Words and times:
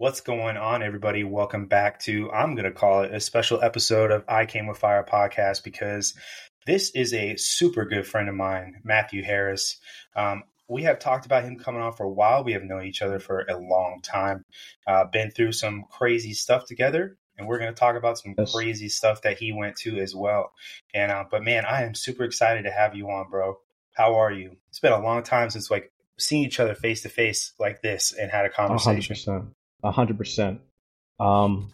What's 0.00 0.22
going 0.22 0.56
on, 0.56 0.82
everybody? 0.82 1.24
Welcome 1.24 1.66
back 1.66 2.00
to, 2.04 2.32
I'm 2.32 2.54
going 2.54 2.64
to 2.64 2.70
call 2.70 3.02
it 3.02 3.12
a 3.12 3.20
special 3.20 3.62
episode 3.62 4.10
of 4.10 4.24
I 4.26 4.46
Came 4.46 4.66
with 4.66 4.78
Fire 4.78 5.04
podcast 5.06 5.62
because 5.62 6.14
this 6.64 6.88
is 6.92 7.12
a 7.12 7.36
super 7.36 7.84
good 7.84 8.06
friend 8.06 8.26
of 8.30 8.34
mine, 8.34 8.80
Matthew 8.82 9.22
Harris. 9.22 9.76
Um, 10.16 10.44
we 10.68 10.84
have 10.84 11.00
talked 11.00 11.26
about 11.26 11.44
him 11.44 11.58
coming 11.58 11.82
on 11.82 11.92
for 11.92 12.04
a 12.04 12.10
while. 12.10 12.44
We 12.44 12.54
have 12.54 12.62
known 12.62 12.86
each 12.86 13.02
other 13.02 13.18
for 13.18 13.44
a 13.46 13.58
long 13.58 14.00
time, 14.02 14.46
uh, 14.86 15.04
been 15.04 15.32
through 15.32 15.52
some 15.52 15.84
crazy 15.90 16.32
stuff 16.32 16.64
together. 16.64 17.18
And 17.36 17.46
we're 17.46 17.58
going 17.58 17.74
to 17.74 17.78
talk 17.78 17.94
about 17.94 18.16
some 18.16 18.34
yes. 18.38 18.54
crazy 18.54 18.88
stuff 18.88 19.20
that 19.20 19.36
he 19.36 19.52
went 19.52 19.76
to 19.80 19.98
as 19.98 20.16
well. 20.16 20.52
And, 20.94 21.12
uh, 21.12 21.24
but 21.30 21.44
man, 21.44 21.66
I 21.66 21.82
am 21.82 21.94
super 21.94 22.24
excited 22.24 22.62
to 22.62 22.70
have 22.70 22.94
you 22.94 23.10
on, 23.10 23.28
bro. 23.28 23.58
How 23.92 24.14
are 24.14 24.32
you? 24.32 24.56
It's 24.70 24.80
been 24.80 24.92
a 24.92 25.02
long 25.02 25.24
time 25.24 25.50
since 25.50 25.70
like 25.70 25.92
seeing 26.18 26.44
each 26.44 26.58
other 26.58 26.74
face 26.74 27.02
to 27.02 27.10
face 27.10 27.52
like 27.58 27.82
this 27.82 28.14
and 28.14 28.30
had 28.30 28.46
a 28.46 28.50
conversation. 28.50 29.14
100% 29.14 29.46
a 29.46 29.59
hundred 29.84 30.18
percent. 30.18 30.60
Um, 31.18 31.70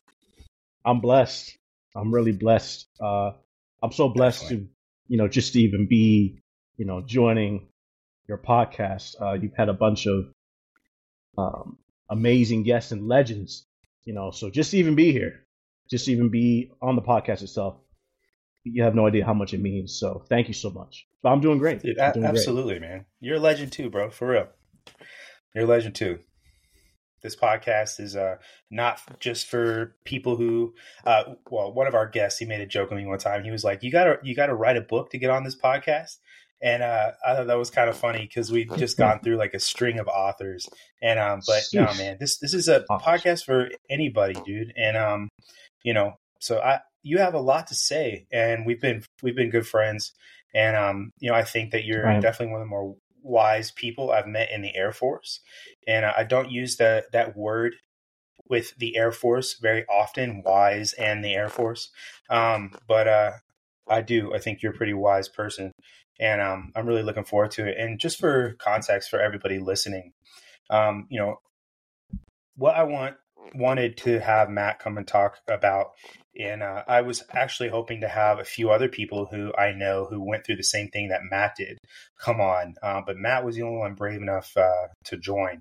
I'm 0.85 1.01
blessed. 1.01 1.57
I'm 1.95 2.13
really 2.13 2.33
blessed. 2.33 2.87
Uh, 3.01 3.33
I'm 3.83 3.93
so 3.93 4.09
blessed 4.09 4.49
to, 4.49 4.67
you 5.09 5.17
know, 5.17 5.29
just 5.29 5.55
to 5.55 5.61
even 5.61 5.87
be, 5.87 6.41
you 6.77 6.85
know, 6.85 7.01
joining 7.01 7.69
your 8.29 8.39
podcast. 8.39 9.21
Uh, 9.21 9.33
you've 9.35 9.55
had 9.55 9.69
a 9.69 9.73
bunch 9.73 10.07
of 10.07 10.27
um, 11.39 11.79
amazing 12.09 12.63
guests 12.65 12.93
and 12.93 13.09
legends, 13.09 13.65
you 14.05 14.15
know. 14.15 14.31
So 14.31 14.51
just 14.51 14.75
even 14.75 14.95
be 14.95 15.13
here, 15.13 15.45
just 15.91 16.09
even 16.09 16.29
be 16.29 16.73
on 16.83 16.97
the 16.97 17.03
podcast 17.03 17.43
itself, 17.43 17.77
you 18.65 18.83
have 18.83 18.95
no 18.95 19.07
idea 19.07 19.25
how 19.25 19.35
much 19.35 19.55
it 19.55 19.61
means. 19.61 19.99
So 19.99 20.25
thank 20.29 20.49
you 20.49 20.55
so 20.55 20.71
much. 20.71 21.07
But 21.23 21.31
I'm 21.31 21.41
doing 21.41 21.59
great. 21.59 21.83
Dude, 21.83 21.97
doing 21.97 22.27
absolutely, 22.27 22.79
great. 22.79 22.89
man. 22.89 23.05
You're 23.21 23.37
a 23.37 23.41
legend 23.41 23.73
too, 23.73 23.91
bro. 23.91 24.11
For 24.11 24.29
real. 24.29 24.49
You're 25.55 25.65
a 25.65 25.69
legend 25.69 25.95
too 25.95 26.19
this 27.27 27.37
podcast 27.37 27.99
is 27.99 28.15
uh, 28.15 28.37
not 28.71 29.01
just 29.19 29.49
for 29.49 29.97
people 30.05 30.37
who 30.37 30.73
uh, 31.05 31.25
well 31.51 31.73
one 31.73 31.89
of 31.89 31.95
our 31.95 32.07
guests 32.07 32.39
he 32.39 32.47
made 32.47 32.61
a 32.61 32.67
joke 32.67 32.91
with 32.91 32.99
me 32.99 33.07
one 33.07 33.19
time. 33.19 33.43
He 33.43 33.51
was 33.51 33.65
like 33.65 33.83
you 33.83 33.91
gotta 33.91 34.19
you 34.23 34.35
gotta 34.35 34.55
write 34.55 34.77
a 34.77 34.81
book 34.81 35.11
to 35.11 35.19
get 35.19 35.31
on 35.31 35.45
this 35.45 35.57
podcast. 35.57 36.19
And 36.63 36.83
uh, 36.83 37.11
i 37.27 37.35
thought 37.35 37.49
that 37.49 37.59
was 37.59 37.69
kind 37.69 37.91
of 37.91 37.99
funny 37.99 38.21
because 38.21 38.51
we've 38.51 38.75
just 38.79 38.97
gone 39.05 39.21
through 39.21 39.37
like 39.37 39.55
a 39.55 39.61
string 39.61 39.99
of 39.99 40.07
authors. 40.07 40.69
And 41.03 41.19
um 41.19 41.41
but 41.47 41.65
no 41.75 41.93
man 41.99 42.17
this 42.21 42.39
this 42.39 42.55
is 42.55 42.69
a 42.69 42.85
podcast 42.89 43.45
for 43.45 43.69
anybody 43.91 44.37
dude. 44.47 44.73
And 44.77 44.97
um 44.97 45.29
you 45.83 45.93
know 45.93 46.15
so 46.41 46.61
i 46.61 46.79
you 47.03 47.19
have 47.19 47.35
a 47.35 47.41
lot 47.41 47.67
to 47.69 47.75
say 47.75 48.27
and 48.33 48.65
we've 48.65 48.81
been 48.81 49.03
we've 49.23 49.37
been 49.37 49.51
good 49.51 49.67
friends. 49.67 50.13
And 50.55 50.77
um 50.77 51.11
you 51.19 51.29
know 51.29 51.37
i 51.37 51.43
think 51.43 51.73
that 51.73 51.85
you're 51.85 52.05
right. 52.05 52.23
definitely 52.23 52.53
one 52.53 52.63
of 52.63 52.67
the 52.67 52.71
more 52.71 52.95
wise 53.27 53.71
people 53.71 54.11
I've 54.11 54.27
met 54.27 54.51
in 54.51 54.63
the 54.63 54.75
Air 54.75 54.93
Force, 54.93 55.41
and 55.87 56.05
I 56.05 56.25
don't 56.25 56.51
use 56.51 56.77
that 56.77 57.13
that 57.13 57.37
word 57.37 57.75
with 58.49 58.77
the 58.77 58.97
Air 58.97 59.13
Force 59.13 59.59
very 59.61 59.85
often, 59.87 60.43
wise 60.43 60.93
and 60.95 61.25
the 61.25 61.35
Air 61.35 61.49
Force. 61.49 61.91
Um, 62.31 62.73
but 62.87 63.09
uh, 63.09 63.33
I 63.89 64.03
do. 64.03 64.35
I 64.35 64.39
think 64.39 64.63
you're 64.63 64.73
a 64.73 64.77
pretty 64.77 64.95
wise 64.95 65.29
person, 65.29 65.73
and 66.21 66.41
um, 66.41 66.73
I'm 66.77 66.87
really 66.87 67.03
looking 67.03 67.25
forward 67.25 67.53
to 67.53 67.67
it. 67.67 67.77
And 67.79 67.99
just 67.99 68.19
for 68.19 68.57
context 68.59 69.11
for 69.11 69.21
everybody 69.21 69.59
listening, 69.59 70.13
um, 70.71 71.07
you 71.11 71.19
know, 71.19 71.41
what 72.57 72.77
I 72.77 72.85
want 72.85 73.17
wanted 73.55 73.97
to 73.99 74.19
have 74.21 74.49
Matt 74.49 74.79
come 74.79 74.99
and 74.99 75.07
talk 75.07 75.39
about 75.49 75.93
and 76.39 76.63
uh, 76.63 76.83
I 76.87 77.03
was 77.03 77.23
actually 77.31 77.69
hoping 77.69 78.01
to 78.01 78.09
have 78.09 78.39
a 78.39 78.45
few 78.45 78.71
other 78.71 78.89
people 78.89 79.27
who 79.27 79.53
I 79.57 79.73
know 79.73 80.07
who 80.09 80.23
went 80.23 80.45
through 80.45 80.57
the 80.57 80.63
same 80.63 80.89
thing 80.89 81.09
that 81.09 81.23
Matt 81.31 81.57
did 81.57 81.79
come 82.19 82.41
on. 82.41 82.75
Uh, 82.83 83.03
but 83.07 83.17
Matt 83.17 83.45
was 83.45 83.57
the 83.57 83.63
only 83.63 83.79
one 83.79 83.95
brave 83.95 84.21
enough 84.21 84.57
uh, 84.57 84.89
to 85.05 85.17
join. 85.17 85.61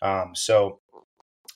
Um, 0.00 0.34
so 0.34 0.80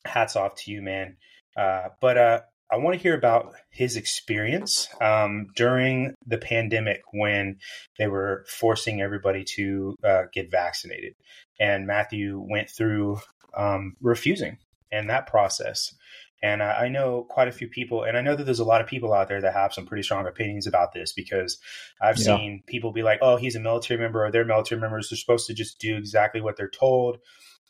hats 0.04 0.36
off 0.36 0.54
to 0.56 0.70
you, 0.70 0.82
man. 0.82 1.16
Uh, 1.56 1.88
but 2.00 2.18
uh, 2.18 2.40
I 2.70 2.76
want 2.76 2.96
to 2.96 3.02
hear 3.02 3.16
about 3.16 3.54
his 3.70 3.96
experience 3.96 4.88
um, 5.00 5.48
during 5.54 6.14
the 6.26 6.38
pandemic 6.38 7.02
when 7.12 7.58
they 7.98 8.08
were 8.08 8.44
forcing 8.48 9.00
everybody 9.00 9.44
to 9.56 9.94
uh, 10.04 10.22
get 10.32 10.50
vaccinated. 10.50 11.14
And 11.60 11.86
Matthew 11.86 12.44
went 12.48 12.68
through 12.68 13.20
um, 13.56 13.94
refusing 14.00 14.58
and 14.92 15.10
that 15.10 15.26
process. 15.26 15.94
And 16.42 16.60
uh, 16.60 16.74
I 16.78 16.88
know 16.88 17.26
quite 17.28 17.48
a 17.48 17.52
few 17.52 17.66
people, 17.66 18.04
and 18.04 18.16
I 18.16 18.20
know 18.20 18.36
that 18.36 18.44
there's 18.44 18.60
a 18.60 18.64
lot 18.64 18.82
of 18.82 18.86
people 18.86 19.14
out 19.14 19.28
there 19.28 19.40
that 19.40 19.54
have 19.54 19.72
some 19.72 19.86
pretty 19.86 20.02
strong 20.02 20.26
opinions 20.26 20.66
about 20.66 20.92
this 20.92 21.12
because 21.12 21.58
I've 22.00 22.18
yeah. 22.18 22.36
seen 22.36 22.62
people 22.66 22.92
be 22.92 23.02
like, 23.02 23.20
"Oh, 23.22 23.36
he's 23.36 23.56
a 23.56 23.60
military 23.60 23.98
member," 23.98 24.24
or 24.24 24.30
"They're 24.30 24.44
military 24.44 24.80
members. 24.80 25.08
They're 25.08 25.16
supposed 25.16 25.46
to 25.46 25.54
just 25.54 25.78
do 25.78 25.96
exactly 25.96 26.40
what 26.40 26.56
they're 26.56 26.68
told." 26.68 27.18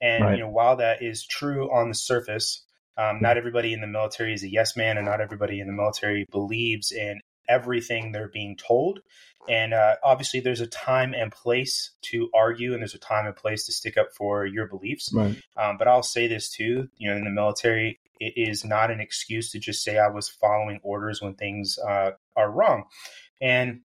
And 0.01 0.25
right. 0.25 0.37
you 0.37 0.43
know, 0.43 0.51
while 0.51 0.77
that 0.77 1.03
is 1.03 1.25
true 1.25 1.73
on 1.73 1.89
the 1.89 1.95
surface, 1.95 2.65
um, 2.99 3.21
not 3.21 3.37
everybody 3.37 3.73
in 3.73 3.81
the 3.81 3.87
military 3.87 4.35
is 4.35 4.43
a 4.43 4.51
yes 4.51 4.77
man, 4.77 4.97
and 4.97 5.07
not 5.07 5.21
everybody 5.21 5.61
in 5.61 5.69
the 5.69 5.73
military 5.73 6.27
believes 6.31 6.91
in 6.91 7.21
everything 7.49 8.11
they're 8.13 8.29
being 8.29 8.57
told. 8.57 9.01
And 9.49 9.75
uh, 9.75 9.97
obviously, 10.03 10.41
there's 10.41 10.61
a 10.61 10.67
time 10.67 11.15
and 11.15 11.31
place 11.31 11.93
to 12.03 12.29
argue, 12.35 12.73
and 12.73 12.83
there's 12.83 12.95
a 12.95 12.99
time 12.99 13.27
and 13.27 13.37
place 13.37 13.67
to 13.67 13.73
stick 13.73 13.97
up 13.97 14.09
for 14.13 14.45
your 14.45 14.67
beliefs. 14.67 15.13
Right. 15.13 15.41
Um, 15.57 15.77
but 15.79 15.87
I'll 15.87 16.03
say 16.03 16.27
this 16.27 16.51
too: 16.51 16.89
you 16.97 17.09
know, 17.09 17.17
in 17.17 17.25
the 17.25 17.31
military, 17.31 18.01
it 18.21 18.35
is 18.37 18.65
not 18.65 18.91
an 18.91 19.01
excuse 19.01 19.51
to 19.53 19.59
just 19.59 19.83
say 19.83 19.99
I 19.99 20.09
was 20.09 20.29
following 20.29 20.81
orders 20.83 21.23
when 21.23 21.35
things 21.35 21.79
uh, 21.79 22.13
are 22.37 22.51
wrong. 22.51 22.85
And 23.41 23.81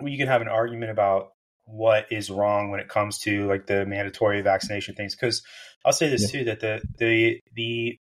you 0.00 0.18
can 0.18 0.28
have 0.28 0.42
an 0.42 0.48
argument 0.48 0.90
about 0.90 1.32
what 1.64 2.06
is 2.10 2.30
wrong 2.30 2.70
when 2.70 2.80
it 2.80 2.88
comes 2.88 3.18
to 3.18 3.46
like 3.46 3.66
the 3.66 3.86
mandatory 3.86 4.42
vaccination 4.42 4.94
things. 4.94 5.14
Because 5.14 5.42
I'll 5.84 5.92
say 5.92 6.08
this 6.08 6.32
yeah. 6.32 6.40
too 6.40 6.44
that 6.46 6.60
the 6.60 6.82
the 6.98 7.40
the 7.54 7.99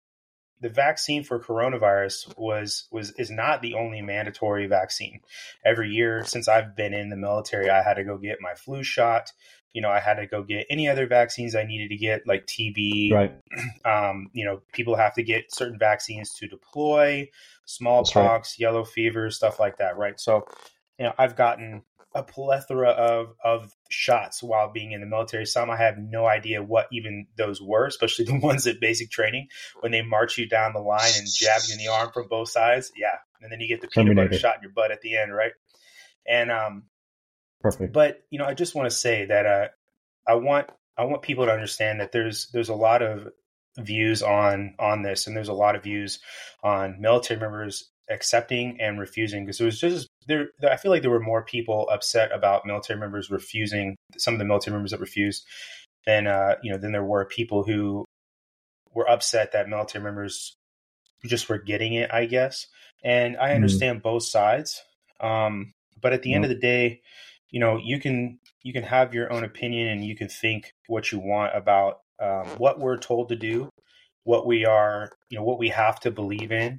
the 0.62 0.70
vaccine 0.70 1.24
for 1.24 1.38
coronavirus 1.38 2.38
was 2.38 2.86
was 2.90 3.10
is 3.18 3.30
not 3.30 3.60
the 3.60 3.74
only 3.74 4.00
mandatory 4.00 4.66
vaccine. 4.66 5.20
Every 5.64 5.90
year 5.90 6.24
since 6.24 6.48
I've 6.48 6.74
been 6.74 6.94
in 6.94 7.10
the 7.10 7.16
military, 7.16 7.68
I 7.68 7.82
had 7.82 7.94
to 7.94 8.04
go 8.04 8.16
get 8.16 8.38
my 8.40 8.54
flu 8.54 8.82
shot 8.82 9.32
you 9.72 9.80
know, 9.80 9.88
I 9.88 10.00
had 10.00 10.14
to 10.14 10.26
go 10.26 10.42
get 10.42 10.66
any 10.68 10.88
other 10.88 11.06
vaccines 11.06 11.54
I 11.54 11.64
needed 11.64 11.88
to 11.88 11.96
get, 11.96 12.26
like 12.26 12.46
TB. 12.46 13.12
Right. 13.12 13.32
Um, 13.84 14.28
you 14.32 14.44
know, 14.44 14.62
people 14.72 14.96
have 14.96 15.14
to 15.14 15.22
get 15.22 15.52
certain 15.52 15.78
vaccines 15.78 16.32
to 16.34 16.46
deploy, 16.46 17.28
smallpox, 17.66 18.14
right. 18.54 18.58
yellow 18.58 18.84
fever, 18.84 19.28
stuff 19.30 19.58
like 19.58 19.78
that, 19.78 19.96
right? 19.96 20.18
So, 20.20 20.46
you 20.98 21.06
know, 21.06 21.12
I've 21.18 21.36
gotten 21.36 21.82
a 22.14 22.22
plethora 22.22 22.90
of 22.90 23.34
of 23.42 23.74
shots 23.88 24.42
while 24.42 24.70
being 24.70 24.92
in 24.92 25.00
the 25.00 25.06
military. 25.06 25.46
Some 25.46 25.70
I 25.70 25.76
have 25.76 25.96
no 25.98 26.26
idea 26.26 26.62
what 26.62 26.86
even 26.92 27.26
those 27.36 27.60
were, 27.60 27.86
especially 27.86 28.24
the 28.26 28.38
ones 28.38 28.66
at 28.66 28.80
basic 28.80 29.10
training 29.10 29.48
when 29.80 29.92
they 29.92 30.02
march 30.02 30.38
you 30.38 30.48
down 30.48 30.72
the 30.72 30.80
line 30.80 31.12
and 31.16 31.26
jab 31.32 31.62
you 31.66 31.74
in 31.74 31.78
the 31.78 31.88
arm 31.88 32.10
from 32.12 32.28
both 32.28 32.48
sides. 32.48 32.92
Yeah, 32.96 33.18
and 33.40 33.50
then 33.50 33.60
you 33.60 33.68
get 33.68 33.80
the 33.80 33.88
peanut 33.88 34.16
butter 34.16 34.38
shot 34.38 34.56
in 34.56 34.62
your 34.62 34.72
butt 34.72 34.90
at 34.90 35.00
the 35.00 35.16
end, 35.16 35.34
right? 35.34 35.52
And 36.26 36.50
um, 36.50 36.84
Perfect. 37.62 37.92
But 37.92 38.22
you 38.30 38.38
know, 38.38 38.44
I 38.46 38.54
just 38.54 38.74
want 38.74 38.90
to 38.90 38.96
say 38.96 39.26
that 39.26 39.46
uh, 39.46 39.68
I 40.26 40.34
want 40.34 40.68
I 40.98 41.04
want 41.04 41.22
people 41.22 41.46
to 41.46 41.52
understand 41.52 42.00
that 42.00 42.12
there's 42.12 42.48
there's 42.52 42.68
a 42.68 42.74
lot 42.74 43.02
of 43.02 43.28
views 43.78 44.22
on 44.22 44.74
on 44.78 45.02
this, 45.02 45.26
and 45.26 45.36
there's 45.36 45.48
a 45.48 45.54
lot 45.54 45.76
of 45.76 45.84
views 45.84 46.18
on 46.62 47.00
military 47.00 47.40
members 47.40 47.88
accepting 48.10 48.78
and 48.80 48.98
refusing 48.98 49.44
because 49.44 49.60
it 49.60 49.64
was 49.64 49.80
just 49.80 50.08
there. 50.26 50.48
I 50.68 50.76
feel 50.76 50.90
like 50.90 51.02
there 51.02 51.10
were 51.10 51.20
more 51.20 51.44
people 51.44 51.88
upset 51.90 52.32
about 52.32 52.66
military 52.66 52.98
members 52.98 53.30
refusing 53.30 53.96
some 54.16 54.34
of 54.34 54.38
the 54.38 54.44
military 54.44 54.74
members 54.74 54.90
that 54.90 55.00
refused 55.00 55.46
than 56.06 56.26
uh, 56.26 56.56
you 56.62 56.72
know 56.72 56.78
than 56.78 56.92
there 56.92 57.04
were 57.04 57.24
people 57.24 57.62
who 57.62 58.04
were 58.94 59.08
upset 59.08 59.52
that 59.52 59.68
military 59.68 60.04
members 60.04 60.54
just 61.26 61.48
were 61.48 61.58
getting 61.58 61.94
it. 61.94 62.12
I 62.12 62.26
guess, 62.26 62.66
and 63.04 63.36
I 63.36 63.46
mm-hmm. 63.46 63.54
understand 63.56 64.00
mm. 64.00 64.02
both 64.02 64.24
sides. 64.24 64.82
Um, 65.20 65.72
but 66.00 66.12
at 66.12 66.22
the 66.22 66.34
end 66.34 66.44
of 66.44 66.48
the 66.48 66.56
day, 66.56 67.00
you 67.52 67.60
know 67.60 67.78
you 67.78 68.00
can 68.00 68.40
you 68.62 68.72
can 68.72 68.82
have 68.82 69.14
your 69.14 69.32
own 69.32 69.44
opinion 69.44 69.88
and 69.88 70.04
you 70.04 70.16
can 70.16 70.28
think 70.28 70.72
what 70.88 71.12
you 71.12 71.20
want 71.20 71.54
about 71.54 71.98
um, 72.20 72.46
what 72.58 72.80
we're 72.80 72.96
told 72.96 73.28
to 73.28 73.36
do 73.36 73.68
what 74.24 74.46
we 74.46 74.64
are 74.64 75.12
you 75.28 75.38
know 75.38 75.44
what 75.44 75.58
we 75.58 75.68
have 75.68 76.00
to 76.00 76.10
believe 76.10 76.50
in 76.50 76.78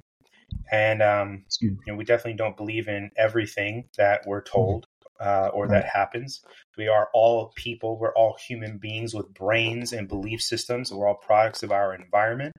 and 0.70 1.02
um, 1.02 1.44
you 1.60 1.76
know 1.86 1.94
we 1.94 2.04
definitely 2.04 2.36
don't 2.36 2.56
believe 2.56 2.88
in 2.88 3.10
everything 3.16 3.84
that 3.96 4.22
we're 4.26 4.42
mm-hmm. 4.42 4.52
told 4.56 4.86
uh, 5.20 5.48
or 5.52 5.68
that 5.68 5.86
happens. 5.86 6.40
We 6.76 6.88
are 6.88 7.08
all 7.14 7.52
people. 7.54 7.98
We're 7.98 8.14
all 8.14 8.36
human 8.38 8.78
beings 8.78 9.14
with 9.14 9.32
brains 9.32 9.92
and 9.92 10.08
belief 10.08 10.40
systems. 10.40 10.92
We're 10.92 11.08
all 11.08 11.14
products 11.14 11.62
of 11.62 11.72
our 11.72 11.94
environment. 11.94 12.52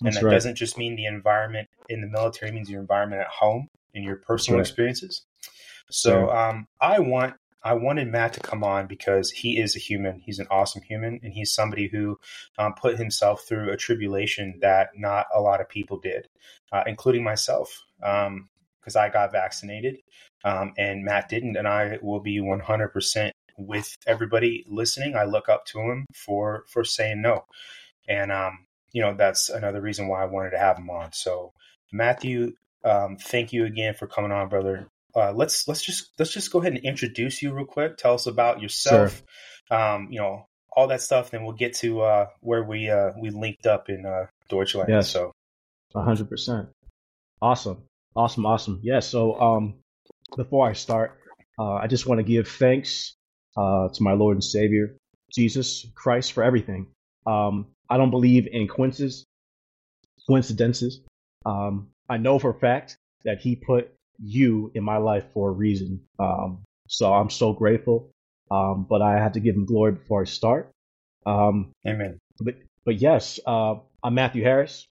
And 0.00 0.06
That's 0.06 0.18
that 0.18 0.26
right. 0.26 0.32
doesn't 0.32 0.56
just 0.56 0.76
mean 0.76 0.96
the 0.96 1.06
environment 1.06 1.68
in 1.88 2.00
the 2.00 2.08
military 2.08 2.52
means 2.52 2.68
your 2.68 2.80
environment 2.80 3.22
at 3.22 3.28
home 3.28 3.68
and 3.94 4.04
your 4.04 4.16
personal 4.16 4.58
right. 4.58 4.66
experiences. 4.66 5.22
So 5.90 6.30
um, 6.30 6.66
I 6.80 6.98
want 6.98 7.34
I 7.62 7.74
wanted 7.74 8.08
Matt 8.08 8.32
to 8.34 8.40
come 8.40 8.64
on 8.64 8.86
because 8.86 9.30
he 9.30 9.58
is 9.58 9.76
a 9.76 9.80
human. 9.80 10.20
He's 10.20 10.38
an 10.38 10.46
awesome 10.50 10.82
human, 10.82 11.20
and 11.22 11.32
he's 11.32 11.52
somebody 11.52 11.88
who 11.88 12.18
um, 12.58 12.74
put 12.74 12.98
himself 12.98 13.44
through 13.46 13.70
a 13.70 13.76
tribulation 13.76 14.58
that 14.62 14.90
not 14.96 15.26
a 15.34 15.40
lot 15.40 15.60
of 15.60 15.68
people 15.68 15.98
did, 15.98 16.28
uh, 16.72 16.84
including 16.86 17.22
myself, 17.22 17.84
because 17.98 18.26
um, 18.26 18.48
I 18.96 19.08
got 19.08 19.32
vaccinated 19.32 19.98
um, 20.44 20.72
and 20.78 21.04
Matt 21.04 21.28
didn't. 21.28 21.56
And 21.56 21.68
I 21.68 21.98
will 22.02 22.20
be 22.20 22.40
100% 22.40 23.30
with 23.58 23.96
everybody 24.06 24.64
listening. 24.68 25.16
I 25.16 25.24
look 25.24 25.48
up 25.48 25.66
to 25.66 25.80
him 25.80 26.06
for 26.14 26.64
for 26.68 26.84
saying 26.84 27.20
no, 27.20 27.44
and 28.08 28.32
um, 28.32 28.66
you 28.92 29.02
know 29.02 29.14
that's 29.14 29.50
another 29.50 29.80
reason 29.80 30.08
why 30.08 30.22
I 30.22 30.26
wanted 30.26 30.50
to 30.50 30.58
have 30.58 30.78
him 30.78 30.90
on. 30.90 31.12
So 31.12 31.52
Matthew, 31.92 32.54
um, 32.84 33.16
thank 33.16 33.52
you 33.52 33.66
again 33.66 33.94
for 33.94 34.06
coming 34.06 34.32
on, 34.32 34.48
brother. 34.48 34.88
Uh, 35.14 35.32
let's 35.32 35.66
let's 35.68 35.82
just 35.82 36.10
let's 36.18 36.32
just 36.32 36.52
go 36.52 36.60
ahead 36.60 36.72
and 36.74 36.84
introduce 36.84 37.42
you 37.42 37.52
real 37.52 37.64
quick. 37.64 37.96
Tell 37.96 38.14
us 38.14 38.26
about 38.26 38.60
yourself. 38.60 39.22
Sure. 39.70 39.78
Um, 39.78 40.08
you 40.10 40.20
know 40.20 40.46
all 40.72 40.88
that 40.88 41.02
stuff. 41.02 41.30
Then 41.30 41.44
we'll 41.44 41.54
get 41.54 41.74
to 41.76 42.02
uh, 42.02 42.26
where 42.40 42.62
we 42.62 42.90
uh, 42.90 43.10
we 43.20 43.30
linked 43.30 43.66
up 43.66 43.88
in 43.88 44.06
uh, 44.06 44.26
Deutschland. 44.48 44.88
Yes. 44.88 45.10
So, 45.10 45.32
hundred 45.94 46.28
percent. 46.28 46.68
Awesome, 47.42 47.84
awesome, 48.14 48.46
awesome. 48.46 48.80
Yeah. 48.82 49.00
So, 49.00 49.40
um, 49.40 49.74
before 50.36 50.68
I 50.68 50.74
start, 50.74 51.18
uh, 51.58 51.74
I 51.74 51.86
just 51.86 52.06
want 52.06 52.18
to 52.18 52.22
give 52.22 52.48
thanks 52.48 53.14
uh, 53.56 53.88
to 53.88 54.02
my 54.02 54.12
Lord 54.12 54.36
and 54.36 54.44
Savior 54.44 54.96
Jesus 55.34 55.86
Christ 55.94 56.32
for 56.32 56.42
everything. 56.42 56.88
Um, 57.26 57.66
I 57.88 57.96
don't 57.96 58.10
believe 58.10 58.46
in 58.50 58.68
coincidences. 58.68 59.26
Coincidences. 60.28 61.00
Um, 61.44 61.88
I 62.08 62.18
know 62.18 62.38
for 62.38 62.50
a 62.50 62.58
fact 62.58 62.98
that 63.24 63.40
He 63.40 63.56
put 63.56 63.92
you 64.22 64.70
in 64.74 64.84
my 64.84 64.98
life 64.98 65.24
for 65.32 65.48
a 65.48 65.52
reason. 65.52 66.00
Um, 66.18 66.62
so 66.88 67.12
I'm 67.12 67.30
so 67.30 67.52
grateful. 67.52 68.10
Um, 68.50 68.86
but 68.88 69.00
I 69.00 69.18
had 69.18 69.34
to 69.34 69.40
give 69.40 69.54
Him 69.54 69.64
glory 69.64 69.92
before 69.92 70.22
I 70.22 70.24
start. 70.24 70.70
Um, 71.26 71.72
Amen. 71.86 72.18
But 72.40 72.56
but 72.84 73.00
yes, 73.00 73.38
uh, 73.46 73.76
I'm 74.02 74.14
Matthew 74.14 74.42
Harris. 74.42 74.86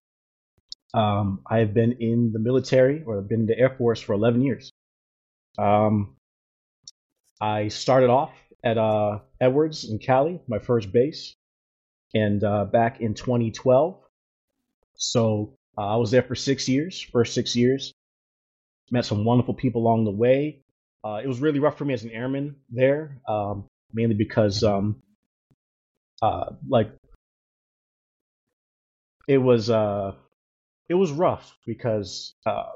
Um, 0.93 1.41
I 1.49 1.59
have 1.59 1.73
been 1.73 1.93
in 1.99 2.31
the 2.31 2.39
military 2.39 3.03
or 3.03 3.21
been 3.21 3.41
in 3.41 3.45
the 3.45 3.57
Air 3.57 3.69
Force 3.69 4.01
for 4.01 4.13
11 4.13 4.41
years. 4.41 4.71
Um, 5.57 6.15
I 7.41 7.67
started 7.67 8.09
off 8.09 8.31
at 8.63 8.77
uh, 8.77 9.19
Edwards 9.39 9.89
in 9.89 9.99
Cali, 9.99 10.39
my 10.47 10.59
first 10.59 10.91
base, 10.91 11.35
and 12.13 12.43
uh, 12.43 12.65
back 12.65 13.01
in 13.01 13.13
2012. 13.13 13.97
So 14.95 15.53
uh, 15.77 15.93
I 15.93 15.95
was 15.97 16.11
there 16.11 16.23
for 16.23 16.35
six 16.35 16.67
years, 16.67 16.99
first 16.99 17.33
six 17.33 17.55
years. 17.55 17.93
Met 18.91 19.05
some 19.05 19.23
wonderful 19.23 19.53
people 19.53 19.81
along 19.81 20.05
the 20.05 20.11
way. 20.11 20.61
Uh, 21.03 21.21
it 21.23 21.27
was 21.27 21.39
really 21.39 21.59
rough 21.59 21.77
for 21.77 21.85
me 21.85 21.93
as 21.93 22.03
an 22.03 22.11
airman 22.11 22.55
there, 22.69 23.21
um, 23.27 23.65
mainly 23.93 24.15
because, 24.15 24.63
um, 24.63 25.01
uh, 26.21 26.51
like, 26.67 26.91
it 29.27 29.37
was 29.37 29.69
uh, 29.69 30.13
it 30.89 30.95
was 30.95 31.11
rough 31.11 31.55
because 31.65 32.33
uh, 32.45 32.71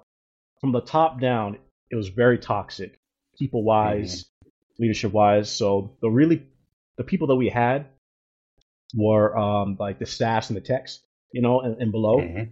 from 0.62 0.72
the 0.72 0.82
top 0.82 1.20
down, 1.20 1.58
it 1.90 1.96
was 1.96 2.10
very 2.10 2.38
toxic, 2.38 3.00
people 3.38 3.64
wise, 3.64 4.24
mm-hmm. 4.24 4.84
leadership 4.84 5.12
wise. 5.12 5.52
So 5.52 5.98
the 6.02 6.10
really 6.10 6.44
the 6.98 7.04
people 7.04 7.28
that 7.28 7.36
we 7.36 7.50
had 7.50 7.88
were 8.94 9.36
um, 9.36 9.78
like 9.80 9.98
the 9.98 10.06
staffs 10.06 10.50
and 10.50 10.58
the 10.58 10.62
techs, 10.62 11.00
you 11.32 11.42
know, 11.42 11.62
and, 11.62 11.82
and 11.82 11.92
below. 11.92 12.20
Mm-hmm. 12.20 12.52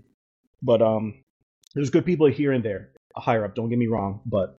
But 0.63 0.81
um, 0.81 1.23
there's 1.75 1.91
good 1.91 2.05
people 2.05 2.27
here 2.27 2.51
and 2.51 2.65
there, 2.65 2.89
higher 3.15 3.45
up. 3.45 3.55
Don't 3.55 3.69
get 3.69 3.79
me 3.79 3.87
wrong, 3.87 4.21
but 4.25 4.57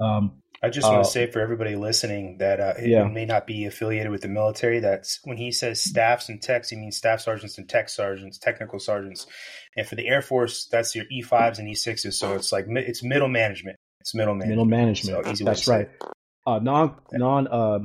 um, 0.00 0.42
I 0.62 0.70
just 0.70 0.86
want 0.86 1.04
to 1.04 1.08
uh, 1.08 1.12
say 1.12 1.30
for 1.30 1.40
everybody 1.40 1.76
listening 1.76 2.38
that 2.38 2.60
uh, 2.60 2.74
yeah. 2.80 3.04
may 3.04 3.24
not 3.24 3.46
be 3.46 3.66
affiliated 3.66 4.10
with 4.10 4.22
the 4.22 4.28
military. 4.28 4.80
That's 4.80 5.20
when 5.24 5.36
he 5.36 5.52
says 5.52 5.80
staffs 5.80 6.28
and 6.28 6.42
techs, 6.42 6.70
he 6.70 6.76
means 6.76 6.96
staff 6.96 7.20
sergeants 7.20 7.58
and 7.58 7.68
tech 7.68 7.88
sergeants, 7.88 8.38
technical 8.38 8.80
sergeants. 8.80 9.26
And 9.76 9.86
for 9.86 9.94
the 9.94 10.08
Air 10.08 10.20
Force, 10.20 10.66
that's 10.70 10.96
your 10.96 11.04
E5s 11.12 11.58
and 11.58 11.68
E6s. 11.68 12.14
So 12.14 12.34
it's 12.34 12.50
like 12.50 12.66
it's 12.68 13.04
middle 13.04 13.28
management. 13.28 13.76
It's 14.00 14.14
middle 14.14 14.34
management. 14.34 14.50
Middle 14.50 14.64
management. 14.64 15.38
So 15.38 15.44
that's 15.44 15.68
right. 15.68 15.88
Uh, 16.46 16.58
non 16.58 16.96
non 17.12 17.46
uh, 17.46 17.78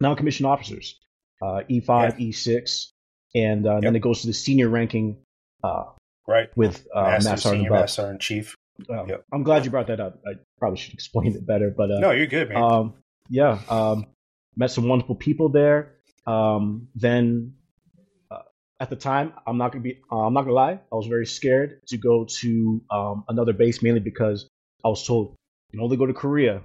non 0.00 0.16
commissioned 0.16 0.46
officers, 0.46 0.98
uh, 1.40 1.62
E5, 1.70 2.18
yeah. 2.18 2.26
E6, 2.26 2.88
and 3.34 3.66
uh, 3.66 3.74
yep. 3.74 3.82
then 3.82 3.96
it 3.96 4.00
goes 4.00 4.22
to 4.22 4.26
the 4.26 4.34
senior 4.34 4.68
ranking. 4.68 5.16
Uh, 5.64 5.84
right. 6.26 6.48
With 6.56 6.86
uh, 6.94 7.02
Master, 7.02 7.30
Master 7.30 7.48
Sergeant 7.48 7.70
Master 7.70 8.02
Sergeant 8.02 8.20
Chief. 8.20 8.56
Um, 8.88 9.08
yep. 9.08 9.24
I'm 9.32 9.42
glad 9.42 9.64
you 9.64 9.70
brought 9.70 9.88
that 9.88 10.00
up. 10.00 10.20
I 10.26 10.32
probably 10.58 10.78
should 10.78 10.94
explain 10.98 11.34
it 11.34 11.46
better, 11.46 11.72
but 11.76 11.90
uh, 11.90 11.98
no, 11.98 12.10
you're 12.10 12.26
good, 12.26 12.48
man. 12.48 12.62
Um, 12.62 12.94
yeah, 13.28 13.58
um, 13.68 14.06
met 14.56 14.70
some 14.70 14.88
wonderful 14.88 15.14
people 15.14 15.48
there. 15.48 15.94
Um, 16.26 16.88
then 16.94 17.54
uh, 18.30 18.42
at 18.80 18.90
the 18.90 18.96
time, 18.96 19.32
I'm 19.46 19.58
not 19.58 19.72
gonna 19.72 19.82
be, 19.82 20.00
uh, 20.10 20.26
I'm 20.26 20.34
not 20.34 20.42
gonna 20.42 20.54
lie, 20.54 20.80
I 20.92 20.94
was 20.94 21.06
very 21.06 21.26
scared 21.26 21.86
to 21.88 21.96
go 21.96 22.24
to 22.24 22.82
um, 22.90 23.24
another 23.28 23.52
base, 23.52 23.82
mainly 23.82 24.00
because 24.00 24.48
I 24.84 24.88
was 24.88 25.06
told 25.06 25.34
you 25.70 25.78
can 25.78 25.80
only 25.80 25.96
go 25.96 26.06
to 26.06 26.14
Korea. 26.14 26.62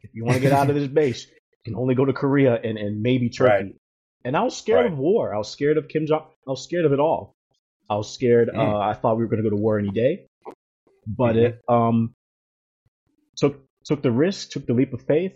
If 0.00 0.10
you 0.14 0.24
want 0.24 0.36
to 0.36 0.40
get 0.40 0.52
out 0.52 0.68
of 0.68 0.74
this 0.74 0.88
base, 1.02 1.26
you 1.26 1.72
can 1.72 1.76
only 1.76 1.94
go 1.94 2.04
to 2.04 2.12
Korea 2.12 2.54
and, 2.54 2.78
and 2.78 3.02
maybe 3.02 3.30
Turkey. 3.30 3.50
Right. 3.50 3.74
And 4.26 4.36
I 4.36 4.42
was 4.42 4.56
scared 4.56 4.84
right. 4.84 4.92
of 4.92 4.98
war. 4.98 5.34
I 5.34 5.38
was 5.38 5.50
scared 5.50 5.76
of 5.76 5.88
Kim 5.88 6.06
Jong. 6.06 6.24
I 6.46 6.50
was 6.50 6.62
scared 6.62 6.84
of 6.86 6.92
it 6.92 7.00
all. 7.00 7.34
I 7.90 7.96
was 7.96 8.12
scared. 8.12 8.48
Mm. 8.48 8.58
Uh, 8.58 8.78
I 8.78 8.94
thought 8.94 9.16
we 9.16 9.24
were 9.24 9.28
going 9.28 9.42
to 9.42 9.48
go 9.48 9.54
to 9.54 9.60
war 9.60 9.78
any 9.78 9.90
day 9.90 10.26
but 11.06 11.36
mm-hmm. 11.36 11.46
it 11.46 11.62
um 11.68 12.14
took 13.36 13.60
took 13.84 14.02
the 14.02 14.10
risk, 14.12 14.50
took 14.50 14.66
the 14.66 14.72
leap 14.72 14.92
of 14.92 15.02
faith. 15.02 15.32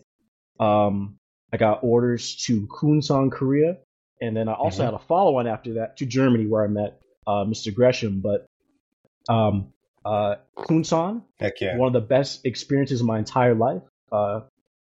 Um, 0.58 1.18
I 1.52 1.56
got 1.56 1.80
orders 1.82 2.36
to 2.46 2.66
Kunsan, 2.66 3.30
Korea, 3.30 3.78
and 4.20 4.36
then 4.36 4.48
I 4.48 4.54
also 4.54 4.78
mm-hmm. 4.82 4.92
had 4.92 4.94
a 4.94 5.04
follow 5.06 5.38
on 5.38 5.46
after 5.46 5.74
that 5.74 5.98
to 5.98 6.06
Germany, 6.06 6.46
where 6.46 6.64
I 6.64 6.68
met 6.68 7.00
uh, 7.26 7.44
Mr. 7.44 7.74
Gresham. 7.74 8.20
But 8.20 8.46
um, 9.28 9.72
uh, 10.04 10.36
Kunsan, 10.56 11.22
yeah. 11.60 11.76
one 11.76 11.88
of 11.88 11.92
the 11.92 12.06
best 12.06 12.44
experiences 12.44 13.00
of 13.00 13.06
my 13.06 13.18
entire 13.18 13.54
life. 13.54 13.82
Uh, 14.10 14.40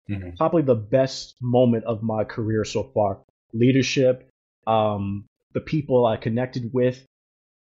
mm-hmm. 0.09 0.31
Probably 0.37 0.61
the 0.61 0.75
best 0.75 1.35
moment 1.41 1.85
of 1.85 2.01
my 2.01 2.23
career 2.23 2.63
so 2.63 2.83
far. 2.83 3.19
Leadership, 3.53 4.29
um, 4.65 5.25
the 5.53 5.61
people 5.61 6.05
I 6.05 6.17
connected 6.17 6.71
with, 6.73 7.05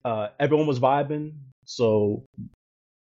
uh, 0.04 0.28
everyone 0.38 0.66
was 0.66 0.80
vibing. 0.80 1.32
So 1.64 2.24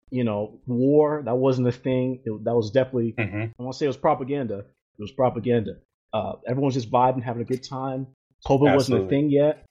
you 0.10 0.24
know, 0.24 0.60
war. 0.66 1.22
That 1.26 1.36
wasn't 1.36 1.68
a 1.68 1.72
thing. 1.72 2.22
It, 2.26 2.44
that 2.46 2.56
was 2.56 2.72
definitely. 2.72 3.16
Mm-hmm. 3.18 3.42
I 3.60 3.64
want 3.64 3.74
to 3.74 3.78
say 3.78 3.86
it 3.86 3.90
was 3.90 3.98
propaganda. 3.98 4.60
It 4.60 5.02
was 5.02 5.12
propaganda. 5.12 5.74
Uh, 6.14 6.34
everyone's 6.48 6.76
just 6.76 6.92
vibing, 6.92 7.24
having 7.24 7.42
a 7.42 7.46
good 7.46 7.64
time. 7.64 8.08
COVID 8.46 8.72
Absolutely. 8.72 8.76
wasn't 8.76 9.06
a 9.06 9.08
thing 9.10 9.30
yet. 9.30 9.66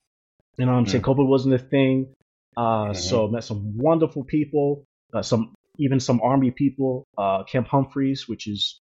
You 0.58 0.66
know 0.66 0.72
what 0.72 0.78
I'm 0.78 0.84
mm-hmm. 0.84 0.92
saying? 0.92 1.02
COVID 1.02 1.26
wasn't 1.26 1.54
a 1.54 1.58
thing. 1.58 2.14
Uh, 2.56 2.60
mm-hmm. 2.60 2.94
So 2.94 3.28
met 3.28 3.44
some 3.44 3.76
wonderful 3.76 4.24
people. 4.24 4.84
Uh, 5.12 5.22
some 5.22 5.54
even 5.78 6.00
some 6.00 6.20
army 6.22 6.50
people. 6.50 7.06
Uh, 7.16 7.44
Camp 7.44 7.68
Humphreys, 7.68 8.28
which 8.28 8.46
is 8.46 8.80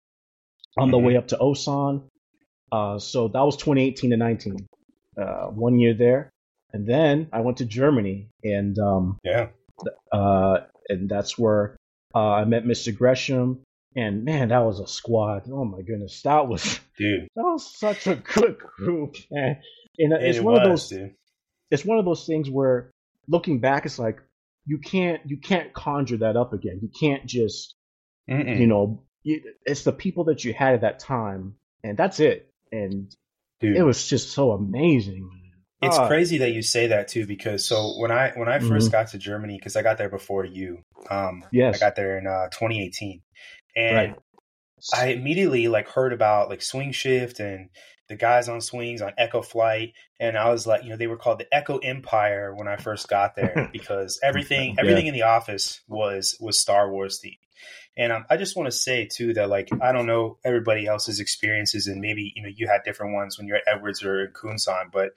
on 0.77 0.91
the 0.91 0.97
mm-hmm. 0.97 1.07
way 1.07 1.17
up 1.17 1.29
to 1.29 1.37
Osan. 1.37 2.07
Uh, 2.71 2.99
so 2.99 3.27
that 3.29 3.41
was 3.41 3.57
2018 3.57 4.11
to 4.11 4.17
19. 4.17 4.67
Uh, 5.17 5.45
one 5.47 5.79
year 5.79 5.93
there, 5.93 6.29
and 6.73 6.85
then 6.85 7.29
I 7.31 7.39
went 7.39 7.59
to 7.59 7.65
Germany, 7.65 8.27
and 8.43 8.77
um, 8.79 9.17
yeah, 9.23 9.47
uh, 10.11 10.57
and 10.89 11.09
that's 11.09 11.37
where 11.37 11.75
uh, 12.13 12.19
I 12.19 12.45
met 12.45 12.65
Mr. 12.65 12.95
Gresham. 12.95 13.61
And 13.97 14.25
man, 14.25 14.49
that 14.49 14.59
was 14.59 14.81
a 14.81 14.87
squad. 14.87 15.43
Oh 15.49 15.63
my 15.63 15.81
goodness, 15.81 16.21
that 16.23 16.47
was 16.47 16.79
dude. 16.97 17.27
That 17.35 17.43
was 17.43 17.65
such 17.65 18.07
a 18.07 18.15
good 18.15 18.57
group, 18.57 19.15
man. 19.31 19.61
And, 19.97 20.13
and 20.13 20.23
it's 20.23 20.39
it 20.39 20.43
one 20.43 20.55
was, 20.55 20.61
of 20.61 20.69
those. 20.69 20.89
Dude. 20.89 21.15
It's 21.71 21.85
one 21.85 21.97
of 21.97 22.05
those 22.05 22.25
things 22.25 22.49
where 22.49 22.91
looking 23.27 23.59
back, 23.59 23.85
it's 23.85 23.97
like 23.97 24.19
you 24.65 24.79
can't 24.79 25.21
you 25.25 25.37
can't 25.37 25.73
conjure 25.73 26.17
that 26.17 26.35
up 26.35 26.51
again. 26.51 26.79
You 26.81 26.89
can't 26.99 27.25
just 27.25 27.75
Mm-mm. 28.29 28.59
you 28.59 28.67
know 28.67 29.03
it's 29.23 29.83
the 29.83 29.91
people 29.91 30.25
that 30.25 30.43
you 30.43 30.53
had 30.53 30.75
at 30.75 30.81
that 30.81 30.99
time, 30.99 31.55
and 31.83 31.97
that's 31.97 32.19
it. 32.19 32.51
And 32.71 33.13
Dude. 33.59 33.77
it 33.77 33.83
was 33.83 34.07
just 34.07 34.31
so 34.31 34.51
amazing. 34.51 35.29
It's 35.81 35.97
uh, 35.97 36.07
crazy 36.07 36.37
that 36.39 36.51
you 36.51 36.61
say 36.61 36.87
that 36.87 37.07
too, 37.07 37.27
because 37.27 37.65
so 37.65 37.97
when 37.97 38.11
I 38.11 38.31
when 38.35 38.47
I 38.47 38.59
1st 38.59 38.69
mm-hmm. 38.69 38.87
got 38.89 39.07
to 39.09 39.17
Germany, 39.17 39.57
because 39.57 39.75
I 39.75 39.81
got 39.81 39.97
there 39.97 40.09
before 40.09 40.45
you, 40.45 40.83
um, 41.09 41.43
yes, 41.51 41.75
I 41.75 41.79
got 41.79 41.95
there 41.95 42.17
in 42.17 42.27
uh, 42.27 42.47
2018, 42.49 43.21
and 43.75 43.95
right. 43.95 44.15
I 44.93 45.07
immediately 45.07 45.67
like 45.67 45.89
heard 45.89 46.13
about 46.13 46.49
like 46.49 46.61
swing 46.61 46.91
shift 46.91 47.39
and 47.39 47.69
the 48.07 48.15
guys 48.15 48.47
on 48.47 48.61
swings 48.61 49.01
on 49.01 49.13
Echo 49.17 49.41
Flight, 49.41 49.93
and 50.19 50.37
I 50.37 50.49
was 50.49 50.65
like, 50.67 50.83
you 50.83 50.89
know, 50.89 50.97
they 50.97 51.07
were 51.07 51.17
called 51.17 51.39
the 51.39 51.53
Echo 51.53 51.77
Empire 51.79 52.53
when 52.55 52.67
I 52.67 52.77
first 52.77 53.07
got 53.07 53.35
there 53.35 53.69
because 53.73 54.19
everything 54.23 54.77
everything 54.79 55.05
yeah. 55.05 55.11
in 55.11 55.17
the 55.17 55.23
office 55.23 55.81
was 55.87 56.37
was 56.39 56.59
Star 56.59 56.89
Wars 56.89 57.19
themed. 57.23 57.39
And 57.97 58.11
um, 58.11 58.25
I 58.29 58.35
just 58.35 58.57
want 58.57 58.67
to 58.67 58.77
say 58.77 59.05
too 59.05 59.33
that 59.35 59.49
like 59.49 59.69
I 59.81 59.91
don't 59.91 60.05
know 60.05 60.37
everybody 60.43 60.85
else's 60.85 61.19
experiences, 61.19 61.87
and 61.87 62.01
maybe 62.01 62.33
you 62.35 62.43
know 62.43 62.49
you 62.53 62.67
had 62.67 62.83
different 62.83 63.13
ones 63.13 63.37
when 63.37 63.47
you're 63.47 63.57
at 63.57 63.63
Edwards 63.67 64.03
or 64.03 64.25
in 64.25 64.31
Kunsan, 64.31 64.91
but 64.91 65.11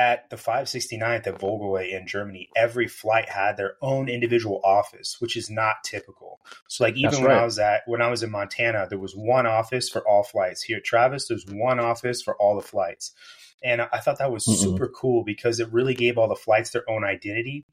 at 0.00 0.30
the 0.30 0.36
569th 0.36 1.26
at 1.26 1.38
Vogelweh 1.38 1.92
in 1.92 2.06
Germany, 2.06 2.48
every 2.56 2.88
flight 2.88 3.28
had 3.28 3.58
their 3.58 3.74
own 3.82 4.08
individual 4.08 4.62
office, 4.64 5.16
which 5.20 5.36
is 5.36 5.50
not 5.50 5.84
typical. 5.84 6.40
So 6.68 6.84
like 6.84 6.94
even 6.96 7.10
That's 7.10 7.18
when 7.20 7.28
right. 7.28 7.42
I 7.42 7.44
was 7.44 7.58
at 7.58 7.82
when 7.86 8.00
I 8.00 8.08
was 8.08 8.22
in 8.22 8.30
Montana, 8.30 8.86
there 8.88 8.98
was 8.98 9.12
one 9.14 9.46
office 9.46 9.90
for 9.90 10.00
all 10.08 10.22
flights. 10.22 10.62
Here 10.62 10.78
at 10.78 10.84
Travis, 10.84 11.28
there's 11.28 11.44
one 11.46 11.78
office 11.78 12.22
for 12.22 12.34
all 12.36 12.56
the 12.56 12.62
flights. 12.62 13.12
and 13.62 13.82
I 13.92 13.98
thought 14.00 14.18
that 14.18 14.32
was 14.32 14.46
Mm-mm. 14.46 14.56
super 14.56 14.88
cool 14.88 15.22
because 15.22 15.60
it 15.60 15.70
really 15.70 15.94
gave 15.94 16.16
all 16.16 16.28
the 16.28 16.34
flights 16.34 16.70
their 16.70 16.88
own 16.88 17.04
identity. 17.04 17.66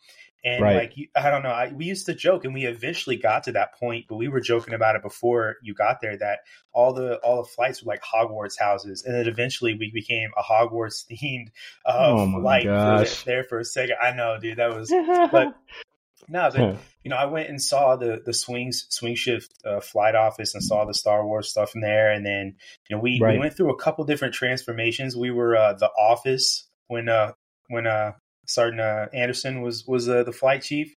And 0.44 0.62
Right. 0.62 0.76
like 0.76 0.94
I 1.16 1.30
don't 1.30 1.44
know, 1.44 1.50
I, 1.50 1.72
we 1.74 1.86
used 1.86 2.06
to 2.06 2.14
joke, 2.14 2.46
and 2.46 2.54
we 2.54 2.66
eventually 2.66 3.18
got 3.18 3.44
to 3.44 3.52
that 3.54 3.74
point, 3.76 4.06
but 4.08 4.16
we 4.18 4.28
were 4.28 4.40
joking 4.40 4.74
about 4.74 4.96
it 4.96 5.02
before 5.02 5.56
you 5.64 5.74
got 5.74 6.00
there 6.00 6.18
that 6.18 6.40
all 6.74 6.94
the 6.94 7.18
all 7.18 7.38
the 7.44 7.50
flights 7.50 7.84
were 7.84 7.92
like 7.92 8.04
Hogwarts 8.04 8.58
houses, 8.60 9.04
and 9.04 9.16
then 9.16 9.28
eventually 9.28 9.74
we 9.74 9.92
became 9.92 10.30
a 10.38 10.44
Hogwarts 10.44 11.06
themed 11.12 11.48
uh, 11.86 12.14
Oh 12.14 12.26
my 12.28 12.42
flight 12.42 12.70
for 12.82 13.04
gosh. 13.04 13.24
there 13.26 13.44
for 13.44 13.60
a 13.60 13.66
second. 13.66 13.96
I 14.02 14.12
know, 14.14 14.38
dude, 14.40 14.58
that 14.58 14.76
was 14.76 14.90
but 15.32 15.54
no, 16.30 16.50
but 16.54 16.82
you 17.04 17.10
know, 17.10 17.18
I 17.18 17.26
went 17.26 17.50
and 17.50 17.62
saw 17.62 17.96
the 17.96 18.22
the 18.26 18.34
swings 18.34 18.86
swing 18.90 19.16
shift 19.16 19.54
uh, 19.66 19.80
flight 19.80 20.16
office 20.16 20.54
and 20.54 20.64
saw 20.64 20.86
the 20.86 20.94
Star 20.94 21.26
Wars 21.26 21.50
stuff 21.50 21.74
in 21.76 21.82
there, 21.82 22.12
and 22.12 22.26
then 22.26 22.56
you 22.90 22.96
know 22.96 23.02
we, 23.02 23.20
Right. 23.22 23.34
we 23.34 23.40
went 23.40 23.56
through 23.56 23.72
a 23.74 23.78
couple 23.78 24.04
different 24.06 24.34
transformations. 24.34 25.16
We 25.16 25.32
were 25.32 25.56
uh, 25.56 25.74
the 25.74 25.90
office 25.90 26.68
when 26.88 27.10
uh 27.10 27.34
when 27.70 27.88
uh 27.88 28.14
Sergeant 28.48 28.82
uh, 28.82 29.08
Anderson 29.14 29.62
was 29.62 29.86
was 29.86 30.10
uh, 30.10 30.24
the 30.24 30.32
flight 30.32 30.62
chief, 30.64 30.94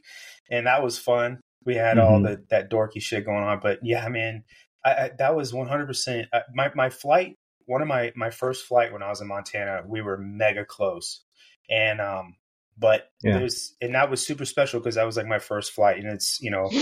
and 0.50 0.67
that 0.67 0.83
was 0.83 0.99
fun. 0.99 1.40
We 1.64 1.75
had 1.75 1.99
all 1.99 2.21
Mhm. 2.21 2.23
the 2.23 2.45
that 2.50 2.71
dorky 2.71 3.00
shit 3.00 3.25
going 3.25 3.43
on, 3.45 3.61
but 3.61 3.81
yeah, 3.83 4.09
man, 4.09 4.45
I, 4.85 4.90
I, 4.95 5.11
that 5.19 5.35
was 5.35 5.52
one 5.52 5.69
hundred 5.69 5.87
percent 5.87 6.28
my 6.55 6.71
my 6.75 6.90
flight. 6.90 7.37
One 7.67 7.83
of 7.83 7.88
my 7.88 8.12
my 8.17 8.31
first 8.31 8.64
flight 8.67 8.93
when 8.93 9.02
I 9.02 9.09
was 9.11 9.21
in 9.21 9.28
Montana, 9.28 9.83
we 9.87 10.00
were 10.00 10.17
mega 10.17 10.64
close, 10.64 11.23
and 11.69 12.00
um, 12.00 12.37
but 12.78 13.11
Yeah. 13.23 13.38
there's 13.38 13.75
and 13.81 13.95
that 13.95 14.11
was 14.11 14.25
super 14.26 14.45
special 14.45 14.81
because 14.81 14.95
that 14.95 15.05
was 15.05 15.17
like 15.17 15.26
my 15.26 15.38
first 15.40 15.73
flight, 15.73 15.99
and 15.99 16.07
it's 16.07 16.40
you 16.40 16.50
know 16.50 16.71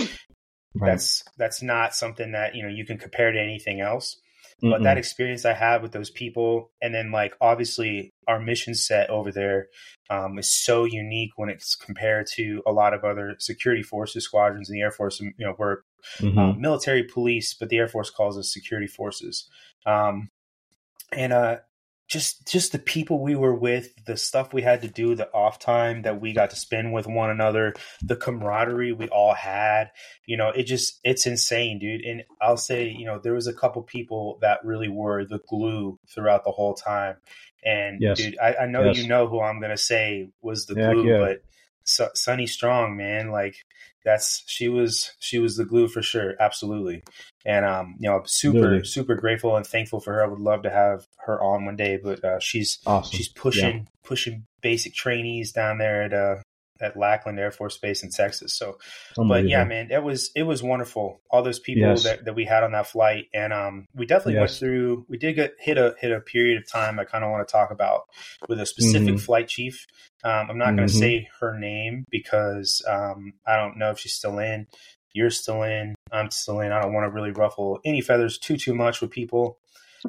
Right. 0.78 0.90
that's 0.90 1.24
that's 1.38 1.62
not 1.62 1.94
something 1.94 2.32
that 2.32 2.54
you 2.54 2.62
know 2.62 2.68
you 2.68 2.84
can 2.84 2.98
compare 2.98 3.32
to 3.32 3.40
anything 3.40 3.80
else 3.80 4.20
but 4.60 4.80
Mm-mm. 4.80 4.84
that 4.84 4.98
experience 4.98 5.44
i 5.44 5.52
had 5.52 5.82
with 5.82 5.92
those 5.92 6.10
people 6.10 6.70
and 6.80 6.94
then 6.94 7.10
like 7.10 7.34
obviously 7.40 8.12
our 8.26 8.40
mission 8.40 8.74
set 8.74 9.10
over 9.10 9.30
there 9.30 9.68
um, 10.08 10.38
is 10.38 10.52
so 10.52 10.84
unique 10.84 11.32
when 11.36 11.48
it's 11.48 11.74
compared 11.74 12.26
to 12.34 12.62
a 12.66 12.72
lot 12.72 12.94
of 12.94 13.04
other 13.04 13.36
security 13.38 13.82
forces 13.82 14.24
squadrons 14.24 14.70
in 14.70 14.74
the 14.74 14.80
air 14.80 14.92
force 14.92 15.20
you 15.20 15.32
know 15.38 15.54
we're 15.58 15.78
um, 16.38 16.60
military 16.60 17.02
police 17.02 17.54
but 17.54 17.68
the 17.68 17.78
air 17.78 17.88
force 17.88 18.10
calls 18.10 18.38
us 18.38 18.52
security 18.52 18.86
forces 18.86 19.48
um, 19.84 20.30
and 21.12 21.32
uh 21.32 21.56
just 22.08 22.46
just 22.46 22.72
the 22.72 22.78
people 22.78 23.20
we 23.20 23.34
were 23.34 23.54
with 23.54 23.92
the 24.04 24.16
stuff 24.16 24.52
we 24.52 24.62
had 24.62 24.82
to 24.82 24.88
do 24.88 25.14
the 25.14 25.28
off 25.32 25.58
time 25.58 26.02
that 26.02 26.20
we 26.20 26.32
got 26.32 26.50
to 26.50 26.56
spend 26.56 26.92
with 26.92 27.06
one 27.06 27.30
another 27.30 27.74
the 28.02 28.14
camaraderie 28.16 28.92
we 28.92 29.08
all 29.08 29.34
had 29.34 29.90
you 30.24 30.36
know 30.36 30.48
it 30.50 30.64
just 30.64 31.00
it's 31.02 31.26
insane 31.26 31.78
dude 31.78 32.02
and 32.02 32.22
i'll 32.40 32.56
say 32.56 32.88
you 32.88 33.04
know 33.04 33.18
there 33.18 33.32
was 33.34 33.48
a 33.48 33.52
couple 33.54 33.82
people 33.82 34.38
that 34.40 34.64
really 34.64 34.88
were 34.88 35.24
the 35.24 35.40
glue 35.48 35.98
throughout 36.08 36.44
the 36.44 36.50
whole 36.52 36.74
time 36.74 37.16
and 37.64 38.00
Yes. 38.00 38.18
dude 38.18 38.38
i, 38.38 38.54
I 38.62 38.66
know 38.66 38.84
Yes. 38.84 38.98
you 38.98 39.08
know 39.08 39.26
who 39.26 39.40
i'm 39.40 39.60
gonna 39.60 39.76
say 39.76 40.28
was 40.40 40.66
the 40.66 40.80
Heck 40.80 40.92
glue 40.94 41.08
yeah. 41.10 41.18
but 41.18 41.42
Su- 41.86 42.08
sunny 42.14 42.46
strong 42.46 42.96
man 42.96 43.30
like 43.30 43.56
that's 44.04 44.42
she 44.46 44.68
was 44.68 45.12
she 45.18 45.38
was 45.38 45.56
the 45.56 45.64
glue 45.64 45.88
for 45.88 46.02
sure 46.02 46.34
absolutely 46.40 47.02
and 47.44 47.64
um 47.64 47.94
you 47.98 48.08
know 48.08 48.22
super 48.26 48.58
Literally. 48.58 48.84
super 48.84 49.14
grateful 49.14 49.56
and 49.56 49.66
thankful 49.66 50.00
for 50.00 50.12
her 50.14 50.24
i 50.24 50.26
would 50.26 50.40
love 50.40 50.62
to 50.62 50.70
have 50.70 51.06
her 51.18 51.40
on 51.42 51.64
one 51.64 51.76
day 51.76 51.98
but 52.02 52.24
uh, 52.24 52.38
she's 52.40 52.78
awesome. 52.86 53.16
she's 53.16 53.28
pushing 53.28 53.88
pushing 54.04 54.46
basic 54.62 54.94
trainees 54.94 55.52
down 55.52 55.78
there 55.78 56.02
at 56.02 56.12
uh 56.12 56.36
at 56.80 56.96
Lackland 56.96 57.38
Air 57.38 57.50
Force 57.50 57.76
Base 57.78 58.02
in 58.02 58.10
Texas. 58.10 58.54
So, 58.54 58.78
but 59.28 59.48
yeah, 59.48 59.64
man, 59.64 59.90
it 59.90 60.02
was 60.02 60.30
it 60.34 60.44
was 60.44 60.62
wonderful. 60.62 61.20
All 61.30 61.42
those 61.42 61.58
people 61.58 61.82
Yes. 61.82 62.04
that, 62.04 62.24
that 62.24 62.34
we 62.34 62.44
had 62.44 62.62
on 62.62 62.72
that 62.72 62.86
flight, 62.86 63.26
and 63.34 63.52
um, 63.52 63.86
we 63.94 64.06
definitely 64.06 64.34
went 64.40 64.50
through. 64.52 65.06
We 65.08 65.18
did 65.18 65.34
get 65.34 65.54
hit 65.58 65.78
a 65.78 65.94
hit 66.00 66.12
a 66.12 66.20
period 66.20 66.58
of 66.58 66.70
time. 66.70 66.98
I 66.98 67.04
kind 67.04 67.24
of 67.24 67.30
want 67.30 67.46
to 67.46 67.52
talk 67.52 67.70
about 67.70 68.02
with 68.48 68.60
a 68.60 68.66
specific 68.66 69.14
Mhm. 69.14 69.20
flight 69.20 69.48
chief. 69.48 69.86
Um, 70.24 70.50
I'm 70.50 70.58
not 70.58 70.76
going 70.76 70.88
to 70.88 70.94
say 70.94 71.28
her 71.40 71.58
name 71.58 72.04
because 72.10 72.82
um, 72.88 73.34
I 73.46 73.56
don't 73.56 73.76
know 73.78 73.90
if 73.90 73.98
she's 73.98 74.14
still 74.14 74.38
in. 74.38 74.66
You're 75.12 75.30
still 75.30 75.62
in. 75.62 75.94
I'm 76.12 76.30
still 76.30 76.60
in. 76.60 76.72
I 76.72 76.80
don't 76.82 76.92
want 76.92 77.04
to 77.06 77.10
really 77.10 77.30
ruffle 77.30 77.80
any 77.84 78.00
feathers 78.00 78.38
too 78.38 78.56
too 78.56 78.74
much 78.74 79.00
with 79.00 79.10
people. 79.10 79.58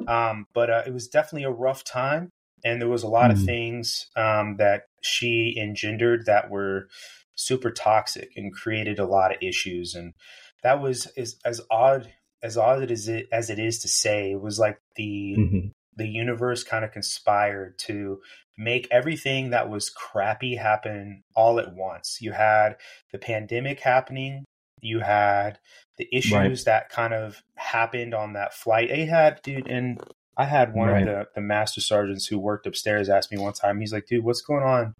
Um, 0.06 0.46
but 0.54 0.70
uh, 0.70 0.82
it 0.86 0.92
was 0.92 1.08
definitely 1.08 1.44
a 1.44 1.50
rough 1.50 1.82
time, 1.84 2.30
and 2.64 2.80
there 2.80 2.88
was 2.88 3.02
a 3.02 3.08
lot 3.08 3.30
of 3.30 3.38
Mhm. 3.38 3.46
things 3.46 4.10
um, 4.16 4.56
that 4.56 4.84
she 5.02 5.56
engendered 5.58 6.26
that 6.26 6.50
were 6.50 6.88
super 7.34 7.70
toxic 7.70 8.30
and 8.36 8.52
created 8.52 8.98
a 8.98 9.06
lot 9.06 9.32
of 9.34 9.42
issues. 9.42 9.94
And 9.94 10.14
that 10.62 10.80
was 10.80 11.06
is, 11.16 11.38
as 11.44 11.60
odd 11.70 12.12
as 12.42 12.56
odd 12.56 12.90
as 12.90 13.08
it 13.08 13.26
as 13.32 13.50
it 13.50 13.58
is 13.58 13.78
to 13.80 13.88
say. 13.88 14.32
It 14.32 14.40
was 14.40 14.58
like 14.58 14.78
the 14.96 15.36
Mhm. 15.38 15.70
the 15.96 16.08
universe 16.08 16.62
kind 16.62 16.84
of 16.84 16.92
conspired 16.92 17.76
to 17.78 18.20
make 18.56 18.86
everything 18.90 19.50
that 19.50 19.68
was 19.68 19.90
crappy 19.90 20.56
happen 20.56 21.22
all 21.34 21.58
at 21.60 21.74
once. 21.74 22.18
You 22.20 22.32
had 22.32 22.76
the 23.12 23.18
pandemic 23.18 23.80
happening, 23.80 24.44
you 24.80 25.00
had 25.00 25.58
the 25.96 26.08
issues 26.12 26.32
Right. 26.32 26.64
that 26.64 26.88
kind 26.88 27.14
of 27.14 27.42
happened 27.56 28.14
on 28.14 28.34
that 28.34 28.54
flight. 28.54 28.90
I 28.92 29.04
had, 29.04 29.42
dude, 29.42 29.68
and 29.68 30.00
I 30.38 30.44
had 30.44 30.72
one 30.72 30.88
Right. 30.88 31.06
of 31.06 31.08
the, 31.08 31.26
the 31.34 31.40
master 31.40 31.80
sergeants 31.80 32.26
who 32.26 32.38
worked 32.38 32.66
upstairs 32.66 33.08
ask 33.08 33.30
me 33.32 33.38
one 33.38 33.52
time, 33.52 33.80
he's 33.80 33.92
like, 33.92 34.06
dude, 34.06 34.24
what's 34.24 34.40
going 34.40 34.62
on 34.62 34.94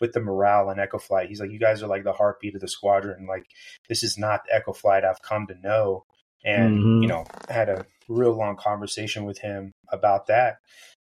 with 0.00 0.12
the 0.12 0.20
morale 0.20 0.68
in 0.70 0.78
Echo 0.78 0.98
Flight? 0.98 1.28
He's 1.28 1.40
like, 1.40 1.50
you 1.50 1.58
guys 1.58 1.82
are 1.82 1.86
like 1.88 2.04
the 2.04 2.12
heartbeat 2.12 2.54
of 2.54 2.60
the 2.60 2.68
squadron. 2.68 3.26
Like, 3.26 3.46
this 3.88 4.02
is 4.02 4.18
not 4.18 4.42
the 4.44 4.54
Echo 4.54 4.72
Flight 4.72 5.04
I've 5.04 5.22
come 5.22 5.46
to 5.46 5.54
know. 5.58 6.04
And, 6.44 6.74
Mhm. 6.74 7.02
you 7.02 7.08
know, 7.08 7.24
I 7.48 7.52
had 7.52 7.68
a 7.70 7.86
real 8.08 8.32
long 8.32 8.56
conversation 8.56 9.24
with 9.24 9.38
him 9.38 9.72
about 9.88 10.26
that. 10.26 10.56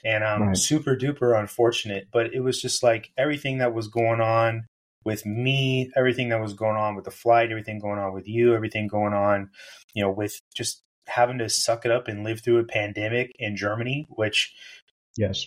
And 0.04 0.24
um, 0.24 0.42
Right. 0.48 0.56
super 0.56 0.96
duper 0.96 1.38
unfortunate, 1.38 2.08
but 2.12 2.34
it 2.34 2.40
was 2.40 2.60
just 2.60 2.82
like 2.82 3.12
everything 3.16 3.58
that 3.58 3.74
was 3.74 3.88
going 3.88 4.20
on 4.20 4.66
with 5.04 5.24
me, 5.24 5.90
everything 5.96 6.30
that 6.30 6.40
was 6.40 6.54
going 6.54 6.76
on 6.76 6.96
with 6.96 7.04
the 7.04 7.10
flight, 7.12 7.50
everything 7.50 7.78
going 7.78 7.98
on 7.98 8.12
with 8.12 8.26
you, 8.26 8.54
everything 8.54 8.88
going 8.88 9.14
on, 9.14 9.50
you 9.94 10.02
know, 10.02 10.10
with 10.10 10.40
just 10.54 10.82
having 11.08 11.38
to 11.38 11.48
suck 11.48 11.84
it 11.84 11.90
up 11.92 12.08
and 12.08 12.24
live 12.24 12.40
through 12.40 12.58
a 12.58 12.64
pandemic 12.64 13.32
in 13.38 13.56
Germany, 13.56 14.06
which 14.10 14.54
Yes. 15.16 15.46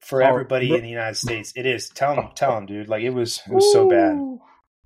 for 0.00 0.22
Oh, 0.22 0.26
everybody 0.26 0.74
in 0.74 0.82
the 0.82 0.88
United 0.88 1.16
States, 1.16 1.52
it 1.56 1.66
is. 1.66 1.88
Tell 1.90 2.14
them, 2.14 2.30
tell 2.34 2.54
them, 2.54 2.66
dude. 2.66 2.88
Like 2.88 3.02
it 3.02 3.10
was, 3.10 3.40
it 3.46 3.52
was 3.52 3.72
so 3.72 3.88
bad. 3.88 4.18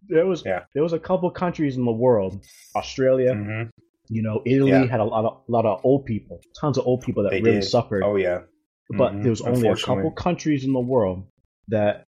There 0.09 0.27
was 0.27 0.43
Yeah. 0.45 0.65
there 0.75 0.83
was 0.83 0.93
a 0.93 0.99
couple 0.99 1.31
countries 1.31 1.77
in 1.77 1.85
the 1.85 1.93
world, 1.93 2.45
Australia, 2.75 3.35
hmm 3.35 3.63
you 4.09 4.21
know, 4.21 4.43
Italy 4.45 4.71
Yeah. 4.73 4.87
had 4.87 5.01
a 5.01 5.05
lot 5.05 5.25
of 5.25 5.43
lot 5.49 5.65
of 5.65 5.81
old 5.85 6.05
people, 6.07 6.41
tons 6.61 6.77
of 6.77 6.87
old 6.87 7.03
people 7.03 7.23
that 7.23 7.31
They 7.31 7.41
really 7.41 7.61
did. 7.61 7.69
suffered. 7.69 8.03
Oh 8.03 8.17
yeah, 8.17 8.43
but 8.91 9.13
Mhm. 9.13 9.23
there 9.23 9.31
was 9.31 9.41
only 9.43 9.69
a 9.69 9.77
couple 9.77 10.11
countries 10.13 10.65
in 10.65 10.73
the 10.73 10.81
world 10.81 11.27
that 11.69 12.05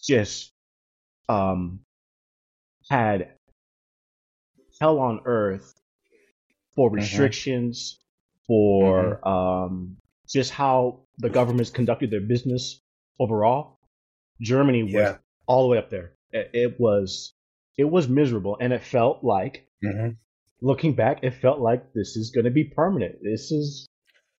just 0.00 0.50
um 1.28 1.80
had 2.88 3.34
hell 4.80 4.98
on 4.98 5.20
earth 5.24 5.74
for 6.76 6.88
Mm-hmm. 6.90 6.96
restrictions 6.96 7.98
for 8.46 9.26
um 9.26 9.96
just 10.28 10.50
how 10.52 11.00
the 11.18 11.30
governments 11.30 11.70
conducted 11.70 12.10
their 12.10 12.20
business 12.20 12.80
overall 13.18 13.78
germany 14.40 14.82
was 14.82 14.92
Yeah. 14.92 15.16
all 15.46 15.62
the 15.62 15.68
way 15.68 15.78
up 15.78 15.90
there 15.90 16.12
it, 16.32 16.50
it 16.52 16.80
was 16.80 17.32
it 17.78 17.84
was 17.84 18.08
miserable 18.08 18.56
and 18.60 18.72
it 18.72 18.82
felt 18.82 19.22
like 19.24 19.66
hmm 19.82 20.10
looking 20.60 20.94
back 20.94 21.18
it 21.22 21.32
felt 21.34 21.60
like 21.60 21.92
this 21.94 22.16
is 22.16 22.30
going 22.34 22.44
to 22.44 22.50
be 22.50 22.64
permanent 22.64 23.16
this 23.22 23.50
is 23.52 23.86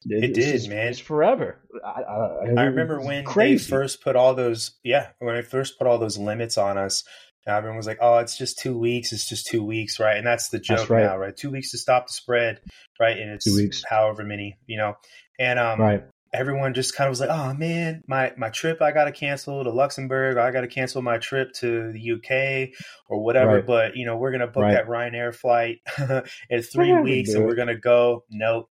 It 0.05 0.33
this 0.33 0.45
did, 0.45 0.55
is- 0.55 0.67
man. 0.67 0.87
it's 0.87 0.99
forever 0.99 1.61
i, 1.85 2.01
I, 2.01 2.49
I 2.57 2.63
remember 2.65 2.99
when 3.01 3.23
crazy. 3.25 3.63
they 3.69 3.77
first 3.77 4.01
put 4.03 4.15
all 4.15 4.33
those, 4.33 4.71
yeah, 4.83 5.09
when 5.19 5.35
they 5.35 5.41
first 5.41 5.77
put 5.77 5.87
all 5.87 5.97
those 5.97 6.17
limits 6.17 6.57
on 6.57 6.77
us. 6.77 7.03
Everyone 7.47 7.77
was 7.77 7.87
like, 7.87 7.99
"Oh, 8.01 8.17
it's 8.17 8.37
just 8.37 8.59
two 8.59 8.77
weeks. 8.77 9.11
It's 9.13 9.27
just 9.27 9.47
two 9.47 9.63
weeks, 9.63 9.99
right?" 9.99 10.17
And 10.17 10.25
that's 10.25 10.49
the 10.49 10.59
joke 10.59 10.77
That's 10.79 10.89
right. 10.89 11.03
now, 11.03 11.17
right? 11.17 11.35
Two 11.35 11.51
weeks 11.51 11.71
to 11.71 11.77
stop 11.77 12.07
the 12.07 12.13
spread, 12.13 12.59
right? 12.99 13.17
And 13.17 13.31
it's 13.31 13.45
Two 13.45 13.55
weeks. 13.55 13.83
however 13.87 14.23
many, 14.23 14.57
you 14.65 14.77
know. 14.77 14.95
And 15.39 15.59
um, 15.59 15.79
right 15.81 16.03
everyone 16.33 16.73
just 16.73 16.95
kind 16.95 17.07
of 17.07 17.11
was 17.11 17.21
like, 17.21 17.29
"Oh 17.29 17.53
man, 17.53 18.03
my 18.07 18.33
my 18.37 18.49
trip 18.49 18.81
I 18.81 18.91
got 18.91 19.05
to 19.05 19.11
cancel 19.11 19.63
to 19.63 19.71
Luxembourg. 19.71 20.37
I 20.37 20.51
got 20.51 20.61
to 20.61 20.67
cancel 20.67 21.01
my 21.01 21.17
trip 21.17 21.53
to 21.59 21.93
the 21.93 22.11
UK 22.11 22.77
or 23.07 23.23
whatever." 23.23 23.55
Right. 23.55 23.65
But 23.65 23.95
you 23.95 24.05
know, 24.05 24.17
we're 24.17 24.31
gonna 24.31 24.47
book 24.47 24.63
Right. 24.63 24.73
that 24.73 24.87
Ryanair 24.87 25.33
flight 25.33 25.79
in 26.49 26.61
3 26.61 27.01
weeks, 27.01 27.33
and 27.33 27.45
we're 27.45 27.55
gonna 27.55 27.77
go. 27.77 28.23
Nope, 28.29 28.69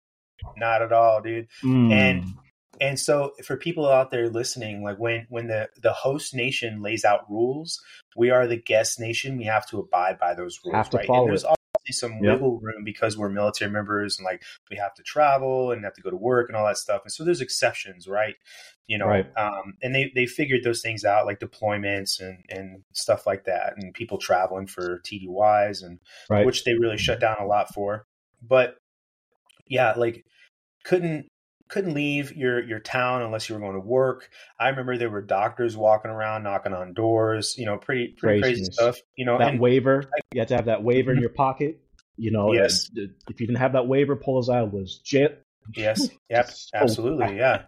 not 0.57 0.81
at 0.81 0.91
all, 0.93 1.21
dude. 1.21 1.47
Mm. 1.63 1.91
And 1.91 2.23
and 2.81 2.99
so 2.99 3.31
for 3.43 3.57
people 3.57 3.87
out 3.87 4.11
there 4.11 4.29
listening, 4.29 4.83
like 4.83 4.97
when 4.97 5.25
when 5.29 5.47
the 5.47 5.69
the 5.81 5.93
host 5.93 6.33
nation 6.33 6.81
lays 6.81 7.03
out 7.05 7.29
rules, 7.29 7.81
we 8.15 8.29
are 8.29 8.47
the 8.47 8.57
guest 8.57 8.99
nation. 8.99 9.37
We 9.37 9.45
have 9.45 9.67
to 9.67 9.79
abide 9.79 10.19
by 10.19 10.33
those 10.33 10.59
rules, 10.65 10.75
Have 10.75 10.89
to 10.91 10.97
right? 10.97 11.05
follow 11.07 11.21
and 11.23 11.29
there's 11.29 11.43
it. 11.43 11.49
obviously 11.75 11.93
some 11.93 12.21
Yep. 12.21 12.33
wiggle 12.33 12.59
room 12.59 12.83
because 12.83 13.17
we're 13.17 13.29
military 13.29 13.71
members 13.71 14.17
and 14.17 14.25
like 14.25 14.43
we 14.69 14.77
have 14.77 14.93
to 14.95 15.03
travel 15.03 15.71
and 15.71 15.83
have 15.83 15.93
to 15.93 16.01
go 16.01 16.09
to 16.09 16.17
work 16.17 16.49
and 16.49 16.55
all 16.57 16.65
that 16.67 16.77
stuff. 16.77 17.01
And 17.03 17.11
so 17.11 17.23
there's 17.23 17.41
exceptions, 17.41 18.07
right? 18.07 18.35
You 18.87 18.97
know, 18.97 19.07
Right. 19.07 19.25
um, 19.37 19.73
and 19.81 19.93
they 19.93 20.11
they 20.15 20.25
figured 20.25 20.63
those 20.63 20.81
things 20.81 21.03
out, 21.05 21.25
like 21.25 21.39
deployments 21.39 22.19
and 22.21 22.43
and 22.49 22.83
stuff 22.93 23.25
like 23.27 23.45
that, 23.45 23.73
and 23.77 23.93
people 23.93 24.17
traveling 24.17 24.67
for 24.67 24.99
TDYs 24.99 25.83
and 25.83 25.99
right 26.29 26.45
which 26.45 26.63
they 26.63 26.73
really 26.75 26.97
shut 26.97 27.19
down 27.19 27.37
a 27.39 27.45
lot 27.45 27.73
for. 27.73 28.05
But 28.41 28.75
yeah, 29.67 29.93
like 29.97 30.25
couldn't 30.83 31.27
couldn't 31.67 31.93
leave 31.93 32.35
your 32.35 32.63
your 32.63 32.79
town 32.79 33.21
unless 33.21 33.49
you 33.49 33.55
were 33.55 33.61
going 33.61 33.73
to 33.73 33.79
work. 33.79 34.29
I 34.59 34.69
remember 34.69 34.97
there 34.97 35.09
were 35.09 35.21
doctors 35.21 35.75
walking 35.77 36.11
around 36.11 36.43
knocking 36.43 36.73
on 36.73 36.93
doors, 36.93 37.55
you 37.57 37.65
know, 37.65 37.77
pretty 37.77 38.15
pretty 38.17 38.41
crazy 38.41 38.65
stuff. 38.65 38.97
You 39.15 39.25
know, 39.25 39.37
that 39.37 39.49
and, 39.49 39.59
waiver, 39.59 40.03
you 40.33 40.39
had 40.41 40.47
to 40.49 40.55
have 40.55 40.65
that 40.65 40.83
waiver 40.83 41.11
in 41.11 41.17
mm-hmm. 41.17 41.21
your 41.21 41.31
pocket. 41.31 41.81
You 42.17 42.31
know, 42.31 42.51
Yes. 42.53 42.89
if 42.95 43.39
you 43.39 43.45
didn't 43.47 43.59
have 43.59 43.73
that 43.73 43.87
waiver, 43.87 44.15
Polizei 44.15 44.69
was 44.71 44.99
jail. 44.99 45.29
yes, 45.75 46.09
yep, 46.29 46.49
So 46.49 46.69
absolutely, 46.73 47.27
bad. 47.27 47.35
yeah, 47.37 47.61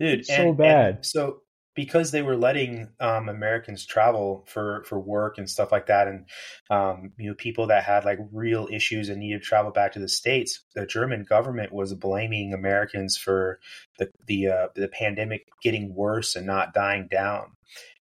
dude, 0.00 0.24
So 0.26 0.32
and- 0.34 0.48
and 0.48 0.56
bad. 0.56 1.04
so 1.04 1.42
because 1.76 2.10
they 2.10 2.22
were 2.22 2.36
letting 2.36 2.88
um, 2.98 3.28
Americans 3.28 3.86
travel 3.86 4.44
for 4.48 4.82
for 4.88 4.98
work 4.98 5.38
and 5.38 5.48
stuff 5.48 5.70
like 5.70 5.86
that, 5.86 6.08
and 6.08 6.26
um, 6.70 7.12
you 7.18 7.28
know 7.28 7.34
people 7.36 7.68
that 7.68 7.84
had 7.84 8.04
like 8.04 8.18
real 8.32 8.66
issues 8.72 9.08
and 9.08 9.20
needed 9.20 9.42
to 9.42 9.46
travel 9.46 9.70
back 9.70 9.92
to 9.92 10.00
the 10.00 10.08
states, 10.08 10.64
the 10.74 10.86
German 10.86 11.24
government 11.28 11.72
was 11.72 11.94
blaming 11.94 12.52
Americans 12.52 13.16
for 13.16 13.60
the 13.98 14.10
the 14.26 14.48
uh, 14.48 14.66
the 14.74 14.88
pandemic 14.88 15.46
getting 15.62 15.94
worse 15.94 16.34
and 16.34 16.46
not 16.46 16.74
dying 16.74 17.06
down. 17.08 17.52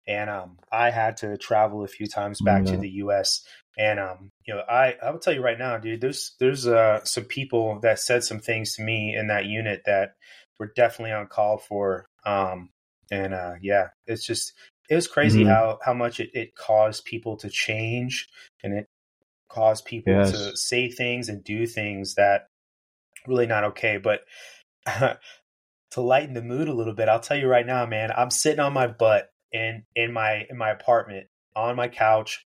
And 0.05 0.29
um, 0.29 0.57
I 0.71 0.91
had 0.91 1.17
to 1.17 1.37
travel 1.37 1.83
a 1.83 1.87
few 1.87 2.07
times 2.07 2.41
back 2.41 2.65
to 2.65 2.77
the 2.77 2.89
U.S. 2.89 3.41
And 3.77 3.99
um, 3.99 4.31
you 4.45 4.53
know, 4.53 4.61
I 4.69 4.95
I 5.01 5.11
will 5.11 5.19
tell 5.19 5.33
you 5.33 5.41
right 5.41 5.57
now, 5.57 5.77
dude. 5.77 6.01
There's 6.01 6.35
there's 6.39 6.67
uh, 6.67 7.03
some 7.05 7.23
people 7.23 7.79
that 7.81 7.99
said 7.99 8.23
some 8.23 8.39
things 8.39 8.75
to 8.75 8.83
me 8.83 9.15
in 9.15 9.27
that 9.27 9.45
unit 9.45 9.83
that 9.85 10.15
were 10.59 10.71
definitely 10.75 11.11
uncalled 11.11 11.63
for. 11.63 12.05
Um, 12.25 12.69
and 13.11 13.33
uh, 13.33 13.53
yeah, 13.61 13.89
it's 14.07 14.25
just 14.25 14.53
it 14.89 14.95
was 14.95 15.07
crazy 15.07 15.43
Mhm. 15.43 15.47
how 15.49 15.79
how 15.83 15.93
much 15.93 16.19
it, 16.19 16.29
it 16.33 16.55
caused 16.55 17.05
people 17.05 17.37
to 17.37 17.49
change, 17.49 18.27
and 18.63 18.73
it 18.73 18.87
caused 19.49 19.85
people 19.85 20.13
Yes. 20.13 20.31
to 20.31 20.57
say 20.57 20.89
things 20.89 21.29
and 21.29 21.43
do 21.43 21.65
things 21.67 22.15
that 22.15 22.47
really 23.27 23.45
not 23.47 23.63
okay. 23.65 23.97
But 23.97 24.21
to 25.91 26.01
lighten 26.01 26.33
the 26.33 26.41
mood 26.41 26.67
a 26.67 26.73
little 26.73 26.93
bit, 26.93 27.07
I'll 27.09 27.19
tell 27.19 27.37
you 27.37 27.47
right 27.47 27.65
now, 27.65 27.85
man. 27.85 28.11
I'm 28.15 28.31
sitting 28.31 28.59
on 28.59 28.73
my 28.73 28.87
butt 28.87 29.29
in 29.51 29.83
in 29.95 30.11
my 30.11 30.45
in 30.49 30.57
my 30.57 30.71
apartment 30.71 31.27
on 31.55 31.75
my 31.75 31.87
couch, 31.87 32.45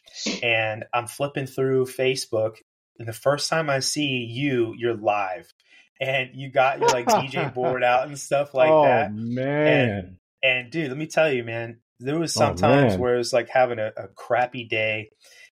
and 0.43 0.85
I'm 0.93 1.07
flipping 1.07 1.47
through 1.47 1.85
Facebook. 1.85 2.57
And 2.97 3.07
the 3.07 3.13
first 3.13 3.49
time 3.49 3.69
I 3.69 3.79
see 3.79 4.25
you, 4.25 4.73
you're 4.77 4.93
live, 4.97 5.53
and 6.01 6.31
you 6.33 6.51
got 6.51 6.79
your 6.79 6.89
like 6.89 7.07
DJ 7.07 7.53
board 7.53 7.81
out 7.91 8.07
and 8.07 8.19
stuff 8.19 8.53
like 8.53 8.69
oh, 8.71 8.83
that. 8.83 9.13
man. 9.13 9.89
And 9.89 10.17
dude, 10.43 10.89
let 10.89 10.97
me 10.97 11.07
tell 11.07 11.31
you, 11.31 11.43
man, 11.43 11.79
there 11.99 12.19
was 12.19 12.35
Oh, 12.37 12.53
times 12.53 12.61
man. 12.61 12.99
where 12.99 13.15
it 13.15 13.19
was 13.19 13.33
like 13.33 13.49
having 13.49 13.79
a, 13.79 13.91
a 13.97 14.07
crappy 14.07 14.63
day, 14.65 15.11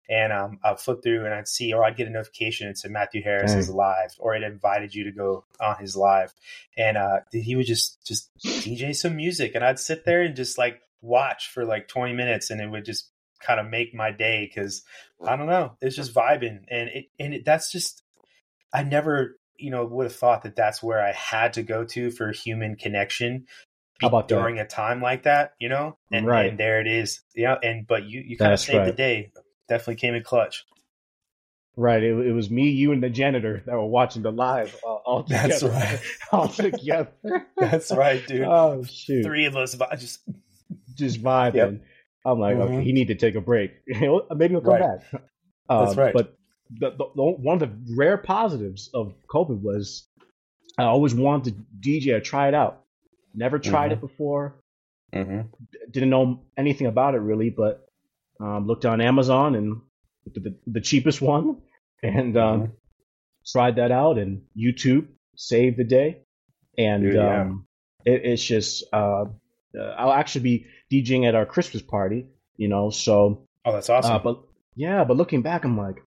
and 0.09 0.33
um, 0.33 0.59
I'd 0.62 0.78
flip 0.81 1.02
through 1.02 1.25
and 1.25 1.35
I'd 1.35 1.49
see, 1.49 1.73
or 1.73 1.85
I'd 1.85 1.97
get 1.97 2.07
a 2.07 2.11
notification 2.11 2.69
and 2.69 2.78
said 2.78 2.93
Matthew 2.93 3.23
Harris 3.23 3.50
Dang. 3.50 3.61
is 3.61 3.71
live, 3.71 4.14
or 4.19 4.35
it 4.37 4.43
invited 4.43 4.95
you 4.95 5.05
to 5.05 5.12
go 5.12 5.45
on 5.61 5.76
his 5.81 5.97
live, 5.97 6.33
and 6.76 6.97
uh, 6.97 7.21
he 7.33 7.57
would 7.57 7.66
just 7.66 8.05
just 8.07 8.31
DJ 8.38 8.95
some 8.95 9.16
music, 9.16 9.55
and 9.55 9.64
I'd 9.64 9.78
sit 9.81 10.05
there 10.05 10.23
and 10.23 10.37
just 10.37 10.59
like 10.59 10.81
watch 11.02 11.49
for 11.49 11.64
like 11.64 11.88
twenty 11.88 12.14
minutes, 12.14 12.50
and 12.50 12.61
it 12.61 12.71
would 12.71 12.85
just 12.85 13.11
kind 13.40 13.61
of 13.61 13.66
make 13.66 13.95
my 13.95 14.12
day 14.12 14.47
because 14.47 14.83
I 15.26 15.37
don't 15.37 15.47
know, 15.47 15.76
it's 15.81 15.97
just 15.97 16.14
vibing, 16.14 16.61
and 16.69 16.88
it 16.90 17.07
and 17.19 17.35
it, 17.35 17.45
that's 17.45 17.73
just 17.73 18.02
I 18.73 18.85
never 18.85 19.37
you 19.57 19.71
know 19.71 19.85
would 19.85 20.05
have 20.05 20.14
thought 20.16 20.43
that 20.45 20.55
that's 20.55 20.83
where 20.83 21.05
I 21.05 21.12
had 21.12 21.55
to 21.55 21.62
go 21.62 21.85
to 21.87 22.11
for 22.11 22.31
human 22.31 22.76
connection 22.76 23.47
About 24.03 24.29
that? 24.29 24.35
during 24.35 24.59
a 24.59 24.67
time 24.67 25.00
like 25.00 25.23
that, 25.25 25.55
you 25.59 25.69
know? 25.69 25.97
And, 26.12 26.26
Right. 26.26 26.50
and 26.50 26.59
there 26.59 26.81
it 26.81 26.87
is. 26.87 27.21
Yeah. 27.35 27.57
And, 27.62 27.87
but 27.87 28.05
you, 28.05 28.21
you 28.21 28.37
kind 28.37 28.53
of 28.53 28.61
saved 28.61 28.87
the 28.87 28.93
day. 28.93 29.31
Definitely 29.69 29.97
came 29.97 30.15
in 30.15 30.23
clutch. 30.23 30.65
Right. 31.76 32.03
It, 32.03 32.26
it 32.26 32.33
was 32.33 32.50
me, 32.50 32.71
you, 32.71 32.93
and 32.93 33.03
the 33.03 33.11
janitor 33.11 33.62
that 33.67 33.73
were 33.73 33.87
watching 33.87 34.23
the 34.23 34.33
live 34.33 34.75
uh, 34.87 34.88
all 35.07 35.25
together. 35.25 35.49
That's 35.49 35.62
right. 35.62 36.00
all 36.33 36.49
together. 36.49 37.09
That's 37.59 37.91
right, 37.93 38.26
dude. 38.26 38.43
Oh, 38.43 38.83
shoot. 38.85 39.25
Three 39.25 39.47
of 39.47 39.57
us, 39.57 39.76
just, 39.99 40.21
Just 40.95 41.23
vibing. 41.23 41.55
Yep. 41.55 41.81
I'm 42.25 42.41
like, 42.41 42.57
okay, 42.57 42.73
Mhm. 42.75 42.83
he 42.83 42.93
need 42.93 43.09
to 43.09 43.15
take 43.15 43.35
a 43.35 43.41
break. 43.41 43.73
Maybe 43.87 43.99
he'll 44.55 44.61
come 44.62 44.73
Right. 44.73 44.81
back. 45.12 45.23
Um, 45.69 45.85
That's 45.85 45.97
right. 45.97 46.12
But 46.15 46.35
the, 46.71 46.91
the, 46.91 47.05
the, 47.15 47.23
one 47.23 47.61
of 47.62 47.69
the 47.87 47.95
rare 47.95 48.17
positives 48.17 48.88
of 48.95 49.15
COVID 49.29 49.61
was 49.62 50.09
I 50.79 50.85
always 50.85 51.15
wanted 51.15 51.55
to 51.83 51.88
DJ 51.88 52.15
or 52.15 52.21
try 52.21 52.49
it 52.49 52.55
out. 52.55 52.83
Never 53.37 53.59
tried 53.59 53.90
Mhm. 53.90 53.95
it 53.95 54.00
before. 54.00 54.57
mm-hmm. 55.14 55.43
didn't 55.90 56.11
know 56.11 56.43
anything 56.57 56.88
about 56.88 57.14
it 57.14 57.19
really, 57.19 57.49
but 57.50 57.87
um, 58.40 58.66
looked 58.66 58.85
on 58.85 59.00
Amazon 59.00 59.55
and 59.55 59.81
the, 60.35 60.57
the, 60.66 60.81
cheapest 60.81 61.23
one 61.23 61.62
and 62.02 62.37
um, 62.37 62.61
Mhm. 62.61 62.71
tried 63.46 63.77
that 63.77 63.92
out. 63.92 64.18
And 64.18 64.42
YouTube 64.57 65.07
saved 65.37 65.77
the 65.79 65.85
day, 65.85 66.22
and 66.77 67.03
Dude, 67.05 67.14
yeah. 67.14 67.42
um, 67.42 67.66
it, 68.05 68.25
it's 68.25 68.44
just 68.44 68.85
uh, 68.92 69.27
uh, 69.79 69.94
I'll 69.96 70.12
actually 70.12 70.42
be 70.42 70.66
DJing 70.90 71.27
at 71.29 71.35
our 71.35 71.46
Christmas 71.46 71.83
party, 71.83 72.27
you 72.57 72.68
know. 72.68 72.90
So, 72.90 73.46
oh, 73.64 73.72
that's 73.72 73.88
awesome. 73.88 74.12
uh, 74.12 74.18
but 74.18 74.42
yeah, 74.75 75.05
but 75.05 75.16
looking 75.16 75.42
back, 75.42 75.64
I'm 75.64 75.79
like. 75.79 76.03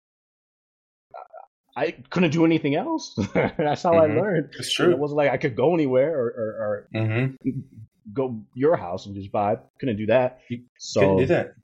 I 1.76 1.90
couldn't 2.10 2.30
do 2.30 2.44
anything 2.44 2.74
else. 2.76 3.14
That's 3.34 3.82
how 3.82 3.92
Mhm. 3.94 4.00
I 4.10 4.14
learned. 4.20 4.50
it's 4.58 4.72
true. 4.72 4.90
It 4.90 4.98
wasn't 4.98 5.16
like 5.18 5.30
I 5.30 5.36
could 5.38 5.56
go 5.56 5.74
anywhere 5.74 6.16
or, 6.18 6.26
or, 6.26 6.48
or 6.60 6.88
Mm-hmm. 6.94 7.48
go 8.12 8.40
your 8.54 8.76
house 8.76 9.06
and 9.06 9.14
just 9.14 9.32
vibe. 9.32 9.60
Couldn't 9.80 9.96
do 9.96 10.06
that. 10.06 10.40
You 10.48 10.62
So 10.78 11.00
Couldn't 11.00 11.16
do 11.16 11.26
that. 11.26 11.54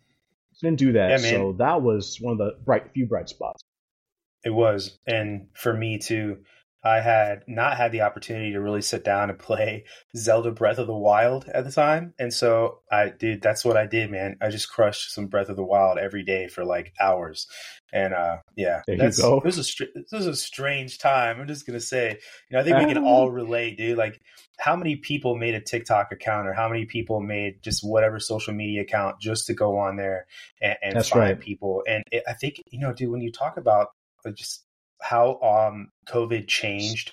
didn't 0.60 0.78
do 0.78 0.92
that. 0.92 1.10
Yeah. 1.10 1.16
So 1.30 1.52
that 1.58 1.82
was 1.82 2.18
one 2.20 2.32
of 2.32 2.38
the 2.38 2.56
bright 2.64 2.90
few 2.92 3.06
bright 3.06 3.28
spots. 3.28 3.62
It 4.44 4.50
was. 4.50 4.98
And 5.06 5.46
for 5.54 5.72
me 5.74 5.98
too, 5.98 6.38
I 6.82 7.00
had 7.00 7.44
not 7.46 7.76
had 7.76 7.92
the 7.92 8.00
opportunity 8.02 8.52
to 8.52 8.60
really 8.60 8.80
sit 8.80 9.04
down 9.04 9.28
and 9.28 9.38
play 9.38 9.84
Zelda 10.16 10.50
Breath 10.50 10.78
of 10.78 10.86
the 10.86 10.96
Wild 10.96 11.46
at 11.52 11.64
the 11.64 11.72
time. 11.72 12.14
And 12.18 12.32
so 12.32 12.80
I 12.90 13.10
did, 13.10 13.42
that's 13.42 13.64
what 13.64 13.76
I 13.76 13.86
did, 13.86 14.10
man. 14.10 14.36
I 14.40 14.48
just 14.48 14.70
crushed 14.70 15.12
some 15.12 15.26
Breath 15.26 15.50
of 15.50 15.56
the 15.56 15.62
Wild 15.64 15.98
every 15.98 16.22
day 16.22 16.48
for 16.48 16.64
like 16.64 16.94
hours. 16.98 17.46
And 17.92 18.14
uh 18.14 18.38
yeah, 18.56 18.82
There 18.86 18.96
you 18.96 19.02
that's, 19.02 19.20
go. 19.20 19.38
It 19.38 19.44
was 19.44 19.58
a 19.58 19.64
str- 19.64 19.84
this 19.94 20.12
was 20.12 20.26
a 20.26 20.34
strange 20.34 20.98
time. 20.98 21.40
I'm 21.40 21.48
just 21.48 21.66
gonna 21.66 21.80
say, 21.80 22.18
you 22.48 22.56
know, 22.56 22.60
I 22.60 22.64
think 22.64 22.78
we 22.78 22.86
can 22.86 23.02
Ah. 23.04 23.06
all 23.06 23.30
relate, 23.30 23.76
dude. 23.76 23.98
Like, 23.98 24.20
how 24.58 24.76
many 24.76 24.96
people 24.96 25.36
made 25.36 25.54
a 25.54 25.60
TikTok 25.60 26.12
account, 26.12 26.46
or 26.46 26.52
how 26.52 26.68
many 26.68 26.84
people 26.86 27.20
made 27.20 27.62
just 27.62 27.82
whatever 27.82 28.20
social 28.20 28.54
media 28.54 28.82
account 28.82 29.20
just 29.20 29.46
to 29.48 29.54
go 29.54 29.76
on 29.76 29.96
there 29.96 30.26
and, 30.62 30.76
and 30.82 30.96
That's 30.96 31.08
find 31.08 31.20
right. 31.22 31.40
people? 31.40 31.82
And 31.88 32.04
it, 32.12 32.22
I 32.28 32.32
think 32.34 32.62
you 32.70 32.78
know, 32.78 32.92
dude, 32.92 33.10
when 33.10 33.22
you 33.22 33.32
talk 33.32 33.56
about 33.56 33.88
just 34.36 34.64
how 35.02 35.40
um 35.40 35.90
COVID 36.08 36.48
changed 36.48 37.12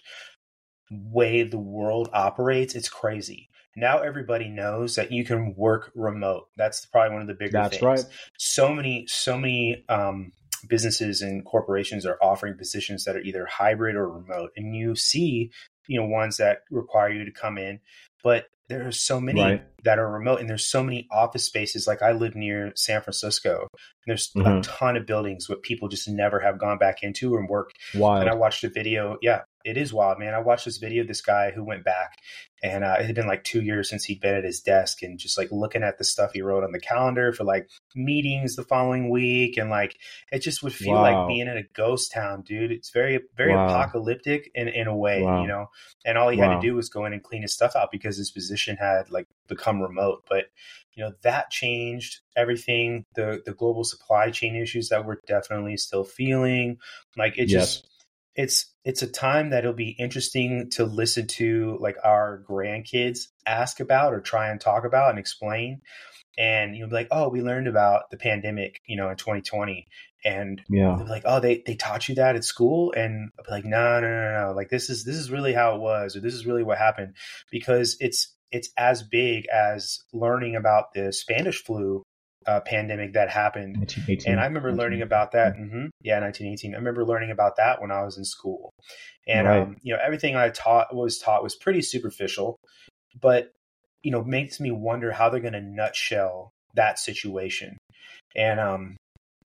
way 0.91 1.43
the 1.43 1.60
world 1.60 2.10
operates, 2.13 2.76
it's 2.76 2.89
crazy. 2.89 3.50
Now 3.76 4.00
everybody 4.00 4.50
knows 4.50 4.95
that 4.95 5.12
you 5.12 5.23
can 5.23 5.54
work 5.56 5.91
remote. 5.93 6.47
That's 6.58 6.86
probably 6.86 7.13
one 7.13 7.21
of 7.21 7.28
the 7.28 7.36
bigger 7.36 7.52
That's 7.52 7.78
things 7.78 7.84
right. 7.84 8.06
so 8.38 8.73
many 8.73 9.06
so 9.08 9.38
many 9.38 9.86
um, 9.88 10.32
businesses 10.67 11.21
and 11.21 11.45
corporations 11.45 12.06
are 12.06 12.17
offering 12.21 12.58
positions 12.58 13.04
that 13.04 13.15
are 13.15 13.21
either 13.21 13.45
hybrid 13.45 13.95
or 13.95 14.10
remote 14.10 14.52
and 14.56 14.76
you 14.76 14.95
see 14.95 15.52
you 15.88 16.00
know 16.00 16.06
ones 16.08 16.38
that 16.38 16.60
require 16.71 17.10
you 17.12 17.23
to 17.23 17.32
come 17.32 17.58
in 17.58 17.80
but 18.23 18.45
there 18.69 18.86
are 18.88 18.91
so 18.91 19.19
many 19.21 19.41
Right. 19.41 19.63
that 19.84 19.97
are 19.99 20.12
remote 20.12 20.39
and 20.41 20.49
there's 20.49 20.67
so 20.67 20.84
many 20.84 21.08
office 21.12 21.45
spaces 21.45 21.88
like 21.88 22.01
i 22.01 22.12
live 22.12 22.36
near 22.36 22.71
san 22.75 23.01
francisco 23.01 23.67
there's 24.06 24.32
a 24.36 24.39
Mhm. 24.39 24.62
ton 24.63 24.97
of 24.97 25.06
buildings 25.06 25.47
where 25.49 25.58
people 25.58 25.88
just 25.88 26.08
never 26.10 26.39
have 26.39 26.58
gone 26.60 26.77
back 26.77 27.03
into 27.03 27.36
and 27.36 27.47
work 27.49 27.71
Wild. 27.95 28.21
and 28.21 28.30
I 28.30 28.36
watched 28.36 28.63
a 28.63 28.69
video. 28.69 29.17
Yeah, 29.21 29.41
it 29.67 29.75
is 29.77 29.93
wild, 29.93 30.17
man. 30.17 30.34
I 30.34 30.39
watched 30.39 30.63
this 30.63 30.77
video 30.77 31.01
of 31.01 31.10
this 31.10 31.21
guy 31.21 31.51
who 31.51 31.63
went 31.63 31.84
back, 31.84 32.19
and 32.63 32.86
uh, 32.86 32.95
it 32.99 33.06
had 33.06 33.15
been 33.15 33.27
like 33.27 33.43
two 33.43 33.62
years 33.62 33.89
since 33.89 34.06
he'd 34.06 34.21
been 34.21 34.36
at 34.36 34.45
his 34.45 34.62
desk, 34.62 35.03
and 35.03 35.19
just 35.19 35.38
like 35.38 35.49
looking 35.51 35.84
at 35.84 35.97
the 35.97 36.06
stuff 36.06 36.32
he 36.34 36.41
wrote 36.41 36.63
on 36.63 36.71
the 36.71 36.80
calendar 36.80 37.34
for 37.34 37.43
like 37.43 37.69
meetings 37.93 38.56
the 38.56 38.63
following 38.63 39.10
week, 39.10 39.58
and 39.58 39.69
like 39.69 39.97
it 40.32 40.39
just 40.39 40.63
would 40.63 40.73
feel 40.73 41.01
Wow. 41.01 41.01
like 41.01 41.27
being 41.27 41.47
in 41.47 41.58
a 41.58 41.63
ghost 41.75 42.13
town, 42.13 42.43
dude. 42.43 42.71
It's 42.71 42.91
very, 42.91 43.19
very 43.36 43.53
Wow. 43.53 43.65
apocalyptic 43.69 44.49
in 44.56 44.69
in 44.69 44.88
a 44.88 44.95
way, 44.95 45.23
Wow. 45.23 45.41
you 45.41 45.47
know. 45.49 45.65
And 46.06 46.17
all 46.17 46.30
he 46.30 46.38
had 46.38 46.47
to 46.49 46.60
do 46.67 46.75
was 46.75 46.88
go 46.89 47.06
in 47.06 47.12
and 47.13 47.21
clean 47.23 47.41
his 47.41 47.53
stuff 47.53 47.75
out 47.75 47.91
because 47.91 48.17
his 48.17 48.32
position 48.32 48.77
had 48.77 49.12
like 49.12 49.27
become 49.49 49.82
remote, 49.82 50.23
but 50.30 50.45
you 50.95 51.03
know 51.03 51.12
that 51.23 51.51
changed 51.51 52.21
everything 52.36 53.06
the 53.15 53.41
the 53.45 53.53
global 53.53 53.84
supply 53.84 54.32
chain 54.32 54.56
issues 54.56 54.89
that 54.89 55.06
we're 55.06 55.17
definitely 55.27 55.77
still 55.77 56.03
feeling 56.03 56.77
like 57.15 57.38
it 57.38 57.45
just 57.45 57.88
it's 58.36 58.73
it's 58.88 59.02
a 59.02 59.08
time 59.08 59.50
that 59.50 59.65
it'll 59.65 59.73
be 59.73 59.89
interesting 59.89 60.69
to 60.69 60.86
listen 60.86 61.28
to 61.28 61.78
like 61.82 61.97
our 62.06 62.41
grandkids 62.50 63.28
ask 63.45 63.82
about 63.82 64.13
or 64.13 64.21
try 64.21 64.50
and 64.50 64.62
talk 64.62 64.86
about 64.86 65.10
and 65.10 65.19
explain. 65.19 65.82
And 66.38 66.73
you'll 66.73 66.88
be 66.88 66.95
like 66.95 67.10
oh 67.12 67.28
we 67.28 67.41
learned 67.41 67.67
about 67.67 68.10
the 68.12 68.17
pandemic 68.17 68.80
you 68.88 68.95
know 68.95 69.10
in 69.10 69.17
2020 69.17 69.88
and 70.23 70.62
yeah. 70.69 70.95
like 70.95 71.23
oh 71.26 71.41
they, 71.41 71.63
they 71.65 71.76
taught 71.76 72.08
you 72.08 72.15
that 72.15 72.38
at 72.38 72.45
school? 72.45 72.93
And 72.93 73.30
I'll 73.38 73.43
be 73.43 73.52
like 73.52 73.65
no 73.65 74.00
no 74.00 74.08
no 74.08 74.45
no. 74.45 74.54
Like 74.56 74.69
this 74.69 74.89
is 74.89 75.04
this 75.04 75.17
is 75.17 75.30
really 75.30 75.52
how 75.52 75.76
it 75.76 75.82
was 75.82 76.15
or 76.15 76.21
this 76.21 76.34
is 76.34 76.45
really 76.45 76.63
what 76.63 76.78
happened. 76.78 77.15
Because 77.52 77.97
it's 78.00 78.34
it's 78.52 78.69
as 78.78 79.04
big 79.04 79.47
as 79.47 80.00
learning 80.13 80.56
about 80.56 80.93
the 80.93 81.12
spanish 81.12 81.62
flu 81.62 82.06
uh, 82.47 82.62
pandemic 82.62 83.13
that 83.13 83.29
happened. 83.29 83.75
1918. 83.75 84.31
And 84.31 84.39
I 84.39 84.45
remember 84.45 84.71
learning 84.73 85.01
about 85.01 85.33
that. 85.33 85.55
hmm 85.55 85.88
Yeah, 86.01 86.19
1918. 86.19 86.73
I 86.73 86.77
remember 86.77 87.05
learning 87.05 87.31
about 87.31 87.57
that 87.57 87.81
when 87.81 87.91
I 87.91 88.03
was 88.03 88.17
in 88.17 88.25
school. 88.25 88.71
And, 89.27 89.47
Right. 89.47 89.62
um, 89.62 89.77
you 89.83 89.93
know, 89.93 89.99
everything 90.03 90.36
I 90.36 90.49
taught 90.49 90.95
was 90.95 91.19
taught 91.19 91.43
was 91.43 91.55
pretty 91.55 91.81
superficial, 91.81 92.55
but, 93.19 93.51
you 94.01 94.12
know, 94.12 94.23
makes 94.23 94.60
me 94.60 94.71
wonder 94.71 95.12
how 95.12 95.29
they're 95.29 95.41
going 95.41 95.53
to 95.53 95.62
nutshell 95.62 96.51
that 96.75 96.97
situation. 96.99 97.77
And, 98.36 98.60
um, 98.60 98.97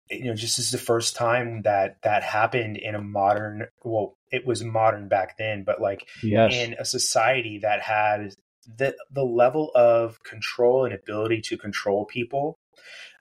you 0.10 0.26
know, 0.26 0.36
just 0.36 0.58
this 0.58 0.68
is 0.68 0.72
the 0.72 0.78
first 0.78 1.16
time 1.16 1.64
that 1.64 1.98
that 2.04 2.24
happened 2.24 2.78
in 2.78 2.96
a 2.96 3.02
modern, 3.02 3.68
well, 3.84 4.14
it 4.32 4.46
was 4.46 4.64
modern 4.64 5.08
back 5.08 5.38
then, 5.38 5.64
but 5.66 5.82
like 5.82 6.08
Yes. 6.24 6.54
in 6.54 6.76
a 6.80 6.86
society 6.86 7.60
that 7.60 7.82
had 7.82 8.34
the 8.78 8.96
the 9.12 9.24
level 9.24 9.72
of 9.76 10.22
control 10.24 10.86
and 10.86 10.94
ability 10.94 11.42
to 11.42 11.58
control 11.58 12.06
people 12.06 12.56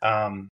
um, 0.03 0.51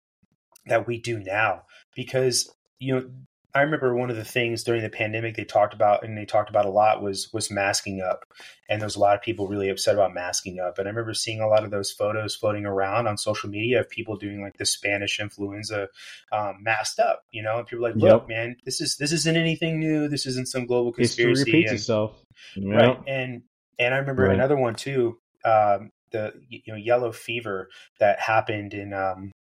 that 0.67 0.87
we 0.87 0.99
do 0.99 1.19
now. 1.19 1.63
Because 1.95 2.51
you 2.79 2.95
know, 2.95 3.11
I 3.55 3.61
remember 3.61 3.95
one 3.95 4.09
of 4.09 4.17
the 4.17 4.25
things 4.25 4.65
during 4.65 4.83
the 4.83 4.89
pandemic 4.89 5.37
they 5.37 5.45
talked 5.45 5.75
about, 5.75 6.05
and 6.05 6.17
they 6.17 6.25
talked 6.25 6.49
about 6.49 6.65
a 6.65 6.71
lot 6.71 7.03
was 7.03 7.31
was 7.35 7.51
masking 7.51 8.01
up, 8.01 8.25
and 8.69 8.81
there 8.81 8.87
was 8.87 8.97
a 8.97 9.01
lot 9.01 9.15
of 9.15 9.21
people 9.23 9.47
really 9.47 9.69
upset 9.69 9.95
about 9.95 10.15
masking 10.15 10.59
up. 10.59 10.79
And 10.79 10.89
I 10.89 10.91
remember 10.91 11.13
seeing 11.13 11.41
a 11.43 11.47
lot 11.49 11.63
of 11.63 11.71
those 11.71 11.91
photos 11.93 12.35
floating 12.35 12.65
around 12.65 13.07
on 13.09 13.19
social 13.19 13.51
media 13.51 13.81
of 13.81 13.91
people 13.91 14.17
doing 14.17 14.41
like 14.43 14.57
the 14.57 14.65
Spanish 14.65 15.21
influenza 15.21 15.89
um, 16.33 16.61
masked 16.63 16.99
up, 16.99 17.25
you 17.31 17.43
know, 17.43 17.59
and 17.59 17.67
people 17.67 17.83
like, 17.83 17.95
look, 17.97 18.23
Yep. 18.23 18.29
man, 18.29 18.57
this 18.65 18.81
is 18.81 18.97
this 18.97 19.13
isn't 19.13 19.37
anything 19.37 19.79
new. 19.79 20.09
This 20.09 20.25
isn't 20.25 20.49
some 20.49 20.65
global 20.65 20.93
History 20.97 21.27
conspiracy. 21.27 21.53
repeats 21.53 21.71
and- 21.73 21.79
itself. 21.79 22.25
Yeah. 22.57 22.75
right 22.75 22.99
and 23.07 23.43
and 23.79 23.95
i 23.95 23.99
remember 23.99 24.25
Right. 24.25 24.35
another 24.35 24.57
one 24.57 24.75
too 24.75 25.19
um 25.45 25.91
the 26.13 26.33
you 26.49 26.61
know 26.69 26.77
yellow 26.77 27.13
fever 27.13 27.69
that 27.99 28.21
happened 28.21 28.75
in 28.75 28.93
um 28.93 29.33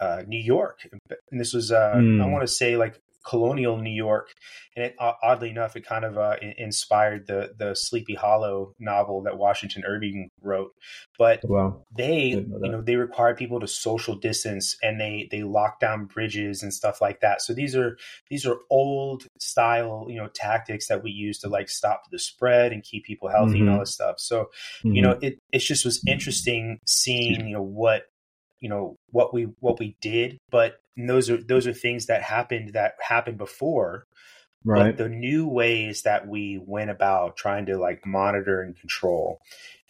uh 0.00 0.22
new 0.26 0.38
york 0.38 0.88
and 1.30 1.40
this 1.40 1.52
was 1.52 1.72
uh 1.72 1.92
Hmm. 1.94 2.20
i 2.20 2.26
want 2.26 2.42
to 2.42 2.52
say 2.52 2.76
like 2.76 3.00
colonial 3.26 3.76
new 3.76 3.90
york 3.90 4.28
and 4.76 4.84
it 4.86 4.96
oddly 4.98 5.50
enough 5.50 5.76
it 5.76 5.86
kind 5.86 6.04
of 6.04 6.16
uh 6.16 6.36
inspired 6.58 7.26
the 7.26 7.52
the 7.58 7.74
sleepy 7.74 8.14
hollow 8.14 8.72
novel 8.78 9.22
that 9.22 9.38
washington 9.38 9.82
irving 9.86 10.28
wrote 10.42 10.72
but 11.18 11.40
Wow. 11.44 11.82
they 11.96 12.30
know 12.30 12.58
you 12.62 12.70
know 12.70 12.82
they 12.82 12.96
required 12.96 13.36
people 13.36 13.60
to 13.60 13.66
social 13.68 14.14
distance 14.16 14.76
and 14.82 15.00
they 15.00 15.28
they 15.30 15.42
locked 15.42 15.80
down 15.80 16.04
bridges 16.06 16.62
and 16.62 16.72
stuff 16.74 17.00
like 17.00 17.20
that 17.20 17.40
so 17.40 17.54
these 17.54 17.76
are 17.76 17.96
these 18.28 18.44
are 18.44 18.58
old 18.70 19.26
style 19.38 20.06
you 20.08 20.16
know 20.16 20.28
tactics 20.34 20.88
that 20.88 21.02
we 21.02 21.10
use 21.10 21.38
to 21.38 21.48
like 21.48 21.68
stop 21.68 22.02
the 22.10 22.18
spread 22.18 22.72
and 22.72 22.82
keep 22.82 23.04
people 23.04 23.28
healthy 23.28 23.60
and 23.60 23.68
all 23.70 23.76
Mhm. 23.76 23.80
this 23.80 23.94
stuff 23.94 24.16
so 24.18 24.50
Mhm. 24.84 24.94
you 24.94 25.02
know 25.02 25.18
it 25.22 25.38
it 25.52 25.60
just 25.60 25.84
was 25.84 26.02
interesting 26.06 26.78
seeing 26.86 27.46
you 27.46 27.54
know 27.54 27.62
what 27.62 28.04
you 28.60 28.68
know 28.68 28.96
what 29.10 29.32
we 29.32 29.44
what 29.60 29.78
we 29.78 29.96
did 30.00 30.38
but 30.50 30.80
those 30.96 31.30
are 31.30 31.42
those 31.42 31.66
are 31.66 31.72
things 31.72 32.06
that 32.06 32.22
happened 32.22 32.72
that 32.72 32.94
happened 33.00 33.38
before 33.38 34.06
right. 34.64 34.96
but 34.96 35.02
the 35.02 35.08
new 35.08 35.46
ways 35.46 36.02
that 36.02 36.26
we 36.26 36.60
went 36.64 36.90
about 36.90 37.36
trying 37.36 37.66
to 37.66 37.76
like 37.76 38.06
monitor 38.06 38.62
and 38.62 38.78
control 38.78 39.40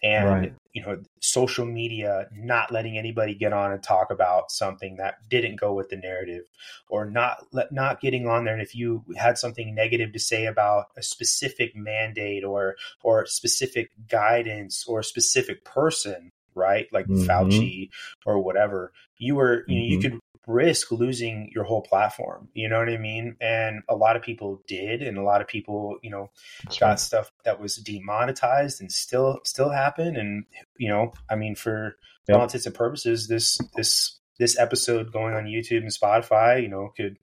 and 0.03 0.27
Right. 0.27 0.53
you 0.73 0.83
know 0.83 1.03
social 1.21 1.65
media 1.65 2.29
not 2.33 2.71
letting 2.71 2.99
anybody 2.99 3.35
get 3.35 3.53
on 3.53 3.73
and 3.73 3.83
talk 3.83 4.11
about 4.11 4.51
something 4.51 4.97
that 4.97 5.17
didn't 5.29 5.59
go 5.59 5.73
with 5.73 5.89
the 5.89 5.97
narrative 5.97 6.45
or 6.89 7.09
not 7.09 7.47
let 7.53 7.73
not 7.73 8.01
getting 8.01 8.27
on 8.29 8.45
there 8.45 8.53
and 8.53 8.63
if 8.63 8.75
you 8.75 9.05
had 9.17 9.39
something 9.39 9.75
negative 9.75 10.13
to 10.13 10.19
say 10.19 10.47
about 10.47 10.87
a 10.97 11.03
specific 11.03 11.75
mandate 11.75 12.45
or 12.45 12.77
or 13.03 13.25
specific 13.27 13.91
guidance 14.09 14.85
or 14.87 15.01
a 15.01 15.05
specific 15.05 15.65
person 15.65 16.31
right 16.55 16.89
like 16.93 17.07
Mhm. 17.07 17.27
Fauci 17.27 17.89
or 18.27 18.41
whatever 18.41 18.93
you 19.19 19.35
were 19.35 19.65
you 19.69 19.79
know 19.79 19.85
you 19.87 20.01
could 20.01 20.21
risk 20.47 20.93
losing 20.93 21.51
your 21.55 21.65
whole 21.65 21.83
platform 21.83 22.49
you 22.55 22.69
know 22.69 22.79
what 22.79 22.89
i 22.89 22.97
mean 22.97 23.35
and 23.41 23.83
a 23.89 23.97
lot 23.97 24.15
of 24.17 24.23
people 24.23 24.63
did 24.69 25.03
and 25.03 25.19
a 25.19 25.23
lot 25.23 25.41
of 25.41 25.49
people 25.49 25.99
you 26.03 26.11
know 26.11 26.31
That's 26.65 26.79
got 26.79 26.87
right. 26.91 27.01
stuff 27.01 27.33
that 27.45 27.61
was 27.61 27.77
demonetized 27.77 28.81
and 28.81 28.91
still 28.93 29.41
still 29.45 29.71
happen 29.71 30.17
and 30.17 30.45
you 30.79 30.89
know 30.89 31.13
i 31.29 31.35
mean 31.37 31.55
for 31.57 31.97
Yep. 32.29 32.37
all 32.39 32.43
intents 32.43 32.67
and 32.67 32.75
purposes 32.75 33.29
this 33.29 33.57
this 33.77 34.19
this 34.39 34.59
episode 34.59 35.13
going 35.13 35.35
on 35.35 35.45
youtube 35.45 35.79
and 35.83 35.93
spotify 35.93 36.61
you 36.61 36.69
know 36.69 36.93
could 36.97 37.17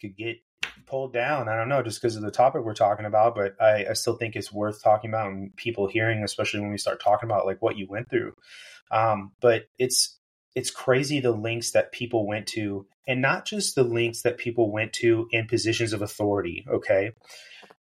could 0.00 0.16
get 0.16 0.36
pulled 0.86 1.12
down 1.12 1.48
i 1.48 1.56
don't 1.56 1.68
know 1.68 1.82
just 1.82 2.00
because 2.00 2.14
of 2.16 2.22
the 2.22 2.30
topic 2.30 2.62
we're 2.64 2.72
talking 2.74 3.04
about 3.06 3.34
but 3.34 3.54
i 3.60 3.84
i 3.90 3.92
still 3.94 4.14
think 4.16 4.36
it's 4.36 4.52
worth 4.52 4.80
talking 4.82 5.10
about 5.10 5.28
and 5.32 5.54
people 5.56 5.88
hearing 5.88 6.22
especially 6.22 6.60
when 6.60 6.70
we 6.70 6.78
start 6.78 7.02
talking 7.02 7.28
about 7.28 7.46
like 7.46 7.60
what 7.62 7.76
you 7.76 7.86
went 7.88 8.08
through 8.08 8.32
um 8.92 9.32
but 9.40 9.64
it's 9.78 10.18
it's 10.54 10.70
crazy 10.70 11.20
the 11.20 11.32
links 11.32 11.72
that 11.72 11.92
people 11.92 12.26
went 12.26 12.46
to 12.46 12.86
and 13.06 13.20
not 13.20 13.44
just 13.44 13.74
the 13.74 13.84
links 13.84 14.22
that 14.22 14.38
people 14.38 14.72
went 14.72 14.92
to 14.92 15.28
in 15.32 15.46
positions 15.46 15.92
of 15.92 16.02
authority 16.02 16.64
okay? 16.70 17.12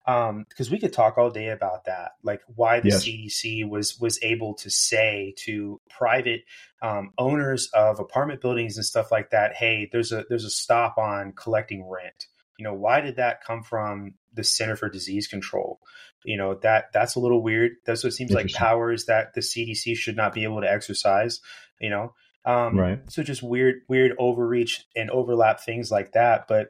Um 0.05 0.45
because 0.49 0.69
we 0.69 0.79
could 0.79 0.91
talk 0.91 1.17
all 1.17 1.29
day 1.29 1.47
about 1.49 1.85
that 1.85 2.11
like 2.23 2.41
why 2.55 2.79
the 2.81 2.89
Yes. 2.89 3.05
cdc 3.05 3.69
was 3.69 3.99
was 3.99 4.19
able 4.21 4.53
to 4.55 4.69
say 4.69 5.33
to 5.37 5.79
private 5.89 6.41
um, 6.81 7.13
owners 7.17 7.69
of 7.73 7.99
apartment 7.99 8.41
buildings 8.41 8.75
and 8.75 8.85
stuff 8.85 9.11
like 9.11 9.29
that 9.29 9.55
hey 9.55 9.87
there's 9.91 10.11
a 10.11 10.25
there's 10.27 10.43
a 10.43 10.49
stop 10.49 10.97
on 10.97 11.31
collecting 11.31 11.87
rent. 11.87 12.27
You 12.59 12.65
know 12.65 12.73
why 12.73 12.99
did 13.01 13.15
that 13.15 13.43
come 13.43 13.63
from 13.63 14.13
the 14.33 14.43
center 14.43 14.75
for 14.75 14.89
disease 14.89 15.27
control? 15.27 15.79
You 16.25 16.37
know 16.37 16.55
that 16.55 16.91
that's 16.93 17.15
a 17.15 17.19
little 17.19 17.41
weird. 17.41 17.73
That's 17.85 18.03
what 18.03 18.13
seems 18.13 18.31
like 18.31 18.51
powers 18.51 19.05
that 19.05 19.33
the 19.33 19.41
cdc 19.41 19.95
should 19.95 20.15
not 20.17 20.33
be 20.33 20.43
able 20.43 20.61
to 20.61 20.71
exercise 20.71 21.39
you 21.79 21.89
know 21.89 22.13
um 22.45 22.77
Right. 22.77 22.99
so 23.09 23.23
just 23.23 23.43
weird 23.43 23.81
weird 23.87 24.13
overreach 24.19 24.85
and 24.95 25.09
overlap 25.09 25.61
things 25.61 25.91
like 25.91 26.11
that 26.13 26.47
but 26.47 26.69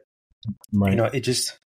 Right. 0.72 0.90
you 0.90 0.96
know 0.96 1.06
it 1.06 1.20
just 1.20 1.58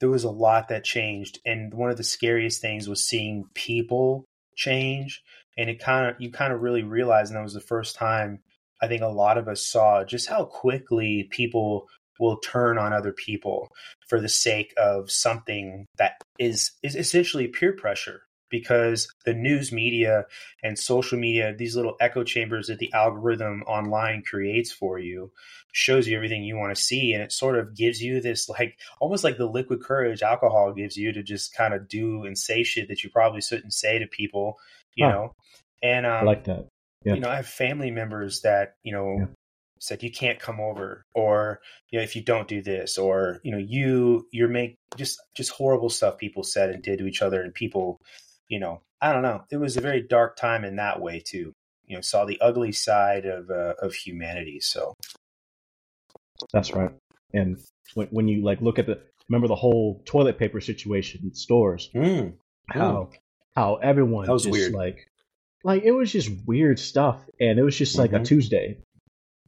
there 0.00 0.10
was 0.10 0.24
a 0.24 0.30
lot 0.30 0.68
that 0.68 0.84
changed 0.84 1.38
and 1.46 1.72
one 1.72 1.90
of 1.90 1.96
the 1.96 2.04
scariest 2.04 2.60
things 2.60 2.88
was 2.88 3.06
seeing 3.08 3.44
people 3.54 4.24
change 4.56 5.22
and 5.58 5.70
it 5.70 5.78
kind 5.80 6.06
of 6.10 6.20
you 6.20 6.30
kind 6.30 6.52
of 6.52 6.60
really 6.60 6.82
realized, 6.82 7.30
and 7.30 7.36
that 7.38 7.42
was 7.42 7.54
the 7.54 7.60
first 7.60 7.96
time 7.96 8.40
i 8.82 8.86
think 8.86 9.02
a 9.02 9.06
lot 9.06 9.38
of 9.38 9.48
us 9.48 9.66
saw 9.66 10.04
just 10.04 10.28
how 10.28 10.44
quickly 10.44 11.28
people 11.30 11.86
will 12.18 12.38
turn 12.38 12.78
on 12.78 12.92
other 12.94 13.12
people 13.12 13.68
for 14.08 14.20
the 14.20 14.28
sake 14.28 14.72
of 14.78 15.10
something 15.10 15.86
that 15.98 16.12
is 16.38 16.72
is 16.82 16.96
essentially 16.96 17.46
peer 17.48 17.72
pressure 17.72 18.22
because 18.50 19.08
the 19.24 19.34
news 19.34 19.72
media 19.72 20.24
and 20.62 20.78
social 20.78 21.18
media 21.18 21.54
these 21.56 21.76
little 21.76 21.96
echo 22.00 22.22
chambers 22.24 22.68
that 22.68 22.78
the 22.78 22.92
algorithm 22.92 23.62
online 23.62 24.22
creates 24.22 24.70
for 24.72 24.98
you 24.98 25.30
shows 25.72 26.06
you 26.08 26.16
everything 26.16 26.42
you 26.44 26.56
want 26.56 26.74
to 26.74 26.80
see 26.82 27.12
and 27.12 27.22
it 27.22 27.32
sort 27.32 27.58
of 27.58 27.74
gives 27.74 28.00
you 28.02 28.20
this 28.20 28.48
like 28.48 28.78
almost 29.00 29.24
like 29.24 29.36
the 29.36 29.46
liquid 29.46 29.82
courage 29.82 30.22
alcohol 30.22 30.72
gives 30.72 30.96
you 30.96 31.12
to 31.12 31.22
just 31.22 31.54
kind 31.54 31.74
of 31.74 31.88
do 31.88 32.24
and 32.24 32.38
say 32.38 32.62
shit 32.62 32.88
that 32.88 33.02
you 33.04 33.10
probably 33.10 33.40
shouldn't 33.40 33.74
say 33.74 33.98
to 33.98 34.06
people 34.06 34.56
you 34.94 35.04
Huh. 35.04 35.12
know 35.12 35.32
and 35.82 36.06
um 36.06 36.12
I 36.12 36.24
like 36.24 36.44
that. 36.44 36.66
Yeah. 37.04 37.14
you 37.14 37.20
know 37.20 37.28
i 37.28 37.36
have 37.36 37.46
family 37.46 37.90
members 37.90 38.40
that 38.42 38.76
you 38.82 38.92
know 38.92 39.16
Yeah. 39.20 39.26
said 39.78 40.02
you 40.02 40.10
can't 40.10 40.38
come 40.40 40.58
over 40.60 41.04
or 41.14 41.60
you 41.90 41.98
know 41.98 42.02
if 42.02 42.16
you 42.16 42.22
don't 42.22 42.48
do 42.48 42.62
this 42.62 42.96
or 42.96 43.40
you 43.44 43.52
know 43.52 43.58
you 43.58 44.26
you're 44.32 44.48
make 44.48 44.76
just 44.96 45.20
just 45.36 45.50
horrible 45.50 45.90
stuff 45.90 46.16
people 46.16 46.42
said 46.42 46.70
and 46.70 46.82
did 46.82 46.98
to 46.98 47.06
each 47.06 47.20
other 47.20 47.42
and 47.42 47.52
people 47.52 48.00
you 48.48 48.58
know 48.60 48.80
i 49.00 49.12
don't 49.12 49.22
know 49.22 49.42
it 49.50 49.56
was 49.56 49.76
a 49.76 49.80
very 49.80 50.02
dark 50.02 50.36
time 50.36 50.64
in 50.64 50.76
that 50.76 51.00
way 51.00 51.20
too 51.20 51.52
you 51.86 51.94
know 51.96 52.00
saw 52.00 52.24
the 52.24 52.40
ugly 52.40 52.72
side 52.72 53.24
of 53.26 53.50
uh, 53.50 53.74
of 53.82 53.94
humanity 53.94 54.60
so 54.60 54.94
That's 56.52 56.72
right. 56.72 56.90
And 57.32 57.58
when 57.94 58.08
when 58.08 58.28
you 58.28 58.42
like 58.44 58.60
look 58.60 58.78
at 58.78 58.86
the 58.86 59.00
remember 59.28 59.48
the 59.48 59.54
whole 59.56 60.02
toilet 60.04 60.38
paper 60.38 60.60
situation 60.60 61.20
in 61.24 61.34
stores, 61.34 61.90
how 62.68 63.10
how 63.54 63.76
everyone 63.76 64.26
That 64.26 64.32
was 64.32 64.44
just 64.44 64.52
weird. 64.52 64.72
like 64.72 65.08
like 65.64 65.82
it 65.82 65.92
was 65.92 66.12
just 66.12 66.30
weird 66.46 66.78
stuff, 66.78 67.18
and 67.40 67.58
it 67.58 67.62
was 67.62 67.76
just 67.76 67.98
like 67.98 68.12
a 68.12 68.20
Mhm. 68.20 68.24
Tuesday, 68.26 68.78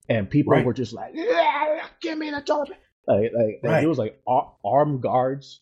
and 0.09 0.29
people 0.29 0.53
Right. 0.55 0.65
were 0.65 0.73
just 0.73 0.93
like, 0.93 1.13
yeah, 1.15 1.87
"Give 2.01 2.19
me 2.19 2.31
the 2.31 2.41
toilet." 2.41 2.69
paper." 2.71 2.81
Like, 3.07 3.33
like, 3.33 3.61
like 3.63 3.73
Right. 3.73 3.85
it 3.85 3.89
was 3.89 3.99
like 3.99 4.21
ar- 4.27 4.55
armed 4.65 5.01
guards, 5.03 5.61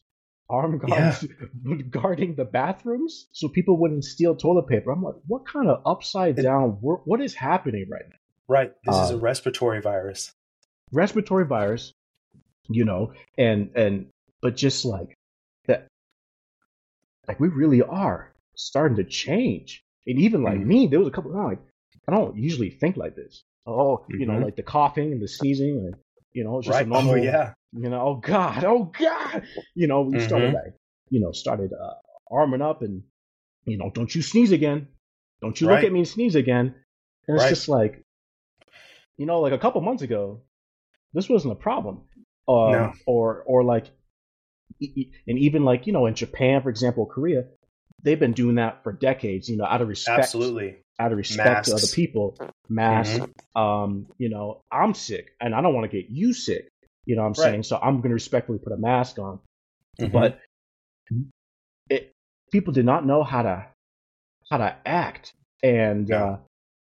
armed 0.49 0.81
guards 0.81 1.27
guarding 1.91 2.35
the 2.37 2.45
bathrooms 2.45 3.27
so 3.33 3.49
people 3.49 3.77
wouldn't 3.77 4.05
steal 4.05 4.37
toilet 4.37 4.67
paper. 4.69 4.91
I'm 4.93 5.03
like, 5.03 5.17
what 5.27 5.47
kind 5.47 5.69
of 5.69 5.83
upside 5.85 6.37
down? 6.37 6.79
wor- 6.81 7.03
What 7.05 7.21
is 7.21 7.35
happening 7.35 7.87
right 7.91 8.05
now? 8.09 8.17
right 8.49 8.73
this 8.85 8.95
is 8.95 9.11
a 9.11 9.15
Uh, 9.17 9.19
respiratory 9.19 9.81
virus 9.81 10.31
respiratory 10.93 11.45
virus, 11.47 11.93
you 12.69 12.85
know, 12.85 13.13
and 13.37 13.71
and 13.75 14.07
but 14.41 14.57
just 14.57 14.85
like 14.85 15.15
that, 15.67 15.89
like 17.27 17.41
we 17.41 17.49
really 17.49 17.83
are 17.83 18.33
starting 18.55 18.97
to 18.99 19.05
change. 19.05 19.83
And 20.07 20.21
even 20.21 20.43
like 20.45 20.61
Mhm. 20.61 20.67
me, 20.67 20.87
there 20.87 21.01
was 21.01 21.09
a 21.09 21.11
couple. 21.11 21.35
I'm 21.37 21.45
like, 21.45 21.59
I 22.07 22.13
don't 22.13 22.37
usually 22.37 22.71
think 22.71 22.97
like 22.97 23.17
this. 23.17 23.43
Oh, 23.67 24.05
you 24.09 24.27
know, 24.27 24.35
Mhm. 24.35 24.45
like 24.45 24.55
the 24.55 24.63
coughing 24.63 25.11
and 25.11 25.21
the 25.21 25.27
sneezing, 25.27 25.77
and 25.87 25.97
you 26.33 26.45
know, 26.45 26.59
it's 26.59 26.67
just 26.69 26.77
right 26.79 26.87
a 26.87 26.89
normal. 26.89 27.15
oh 27.15 27.17
yeah 27.17 27.53
You 27.79 27.91
know, 27.91 28.01
oh 28.01 28.15
god, 28.17 28.65
oh 28.65 28.85
god. 28.99 29.43
You 29.75 29.87
know, 29.87 30.03
we 30.03 30.19
started 30.21 30.53
like, 30.55 30.75
you 31.11 31.21
know, 31.21 31.33
started 31.33 31.73
uh, 31.73 31.95
arming 32.31 32.63
up, 32.63 32.83
and 32.83 33.03
you 33.65 33.77
know, 33.79 33.91
don't 33.95 34.15
you 34.15 34.23
sneeze 34.23 34.53
again. 34.53 34.89
Don't 35.43 35.61
you 35.61 35.67
look 35.69 35.85
at 35.85 35.93
me 35.93 36.01
and 36.01 36.09
sneeze 36.09 36.35
again. 36.35 36.75
And 37.29 37.37
it's 37.37 37.45
Right. 37.45 37.49
just 37.51 37.69
like, 37.69 38.03
you 39.19 39.27
know, 39.27 39.41
like 39.41 39.53
a 39.53 39.59
couple 39.59 39.81
months 39.83 40.03
ago, 40.03 40.43
this 41.13 41.29
wasn't 41.29 41.53
a 41.53 41.57
problem. 41.57 42.03
Um, 42.49 42.73
No. 42.73 42.93
Or 43.07 43.43
or 43.47 43.65
like, 43.65 43.91
and 44.81 45.39
even 45.39 45.65
like 45.65 45.87
you 45.87 45.93
know, 45.93 46.07
in 46.07 46.15
Japan, 46.15 46.63
for 46.63 46.71
example, 46.71 47.07
Korea, 47.07 47.45
they've 48.03 48.19
been 48.21 48.33
doing 48.33 48.57
that 48.57 48.83
for 48.83 48.93
decades. 48.93 49.49
You 49.49 49.57
know, 49.57 49.65
out 49.65 49.83
of 49.83 49.89
respect, 49.89 50.19
Absolutely. 50.21 50.77
out 50.99 51.13
of 51.13 51.19
respect 51.19 51.67
to 51.67 51.75
other 51.75 51.87
people, 51.95 52.37
masks. 52.69 53.19
Mhm. 53.19 53.61
Um, 53.61 54.07
you 54.19 54.29
know, 54.29 54.63
I'm 54.71 54.95
sick, 54.95 55.31
and 55.41 55.55
I 55.55 55.61
don't 55.63 55.75
want 55.75 55.91
to 55.91 55.97
get 55.97 56.11
you 56.11 56.33
sick. 56.33 56.69
You 57.07 57.17
know 57.17 57.23
what 57.23 57.29
I'm 57.29 57.33
Right. 57.45 57.51
saying? 57.53 57.63
So 57.63 57.79
I'm 57.79 57.99
going 57.99 58.11
to 58.11 58.15
respectfully 58.15 58.59
put 58.59 58.73
a 58.73 58.77
mask 58.77 59.19
on. 59.19 59.39
Mhm. 60.01 60.13
But 60.13 60.41
it, 61.89 62.13
people 62.53 62.73
did 62.73 62.85
not 62.85 63.07
know 63.07 63.23
how 63.23 63.43
to 63.43 63.67
how 64.51 64.59
to 64.59 64.77
act, 64.87 65.33
and 65.63 66.09
Yeah. 66.09 66.25
uh, 66.25 66.39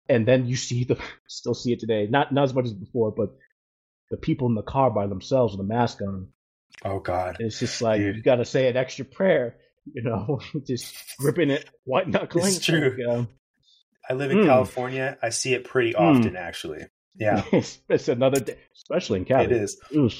and 0.09 0.27
then 0.27 0.45
you 0.45 0.55
see 0.55 0.83
the 0.83 0.97
still 1.27 1.53
see 1.53 1.73
it 1.73 1.79
today. 1.79 2.07
Not 2.07 2.31
not 2.31 2.43
as 2.43 2.53
much 2.53 2.65
as 2.65 2.73
before, 2.73 3.11
but 3.11 3.29
the 4.09 4.17
people 4.17 4.47
in 4.47 4.55
the 4.55 4.61
car 4.63 4.91
by 4.91 5.07
themselves 5.07 5.53
with 5.55 5.61
a 5.61 5.67
mask 5.67 6.01
on. 6.01 6.27
oh 6.85 6.99
God. 6.99 7.37
It's 7.39 7.59
just 7.59 7.81
like 7.81 7.99
Dude. 7.99 8.17
you 8.17 8.21
got 8.23 8.35
to 8.37 8.45
say 8.45 8.67
an 8.67 8.77
extra 8.77 9.05
prayer. 9.05 9.57
You 9.91 10.03
know, 10.03 10.39
just 10.67 10.95
gripping 11.17 11.49
it, 11.49 11.67
white 11.85 12.07
knuckling. 12.07 12.45
It's 12.45 12.63
true. 12.63 12.95
Like, 12.97 13.07
um, 13.17 13.27
I 14.09 14.13
live 14.13 14.31
in 14.31 14.39
Mm. 14.39 14.45
California. 14.45 15.17
I 15.23 15.29
see 15.29 15.53
it 15.53 15.63
pretty 15.63 15.95
often, 15.95 16.35
actually. 16.35 16.85
Yeah, 17.17 17.43
it's, 17.51 18.07
another 18.07 18.39
day, 18.39 18.57
especially 18.75 19.19
in 19.19 19.25
Cali. 19.25 19.45
it 19.45 19.51
is. 19.51 19.79
Oof, 19.95 20.13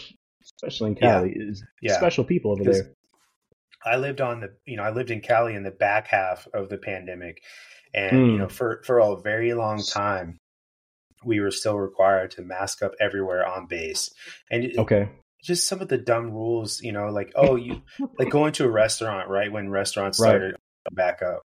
especially 0.44 0.90
in 0.92 0.96
Yeah. 0.96 1.20
Cali, 1.20 1.34
is 1.36 1.64
Yeah. 1.82 1.98
special 1.98 2.24
people 2.24 2.52
over 2.52 2.64
there. 2.64 2.92
I 3.84 3.96
lived 3.98 4.22
on 4.22 4.42
the, 4.42 4.54
you 4.66 4.78
know, 4.78 4.84
I 4.84 4.92
lived 4.92 5.10
in 5.10 5.22
Cali 5.22 5.56
in 5.56 5.64
the 5.64 5.72
back 5.72 6.08
half 6.08 6.48
of 6.54 6.70
the 6.70 6.78
pandemic, 6.78 7.44
and 7.94 8.18
Mm. 8.18 8.32
you 8.34 8.38
know, 8.40 8.48
for 8.48 8.82
for 8.86 9.00
a 9.00 9.16
very 9.22 9.54
long 9.54 9.82
time, 9.84 10.38
we 11.26 11.40
were 11.40 11.52
still 11.52 11.78
required 11.78 12.32
to 12.32 12.42
mask 12.42 12.82
up 12.84 12.92
everywhere 13.00 13.46
on 13.48 13.68
base, 13.68 14.10
and 14.52 14.72
Okay, 14.78 15.10
just 15.44 15.68
some 15.68 15.82
of 15.82 15.88
the 15.88 15.98
dumb 15.98 16.32
rules, 16.32 16.82
you 16.82 16.92
know, 16.92 17.10
like 17.10 17.32
oh, 17.36 17.56
you 17.56 17.82
like 18.20 18.30
going 18.30 18.54
to 18.54 18.66
a 18.66 18.70
restaurant, 18.72 19.30
right? 19.30 19.52
When 19.52 19.70
restaurants 19.70 20.20
Right. 20.20 20.30
started 20.30 20.56
back 20.92 21.22
up, 21.24 21.42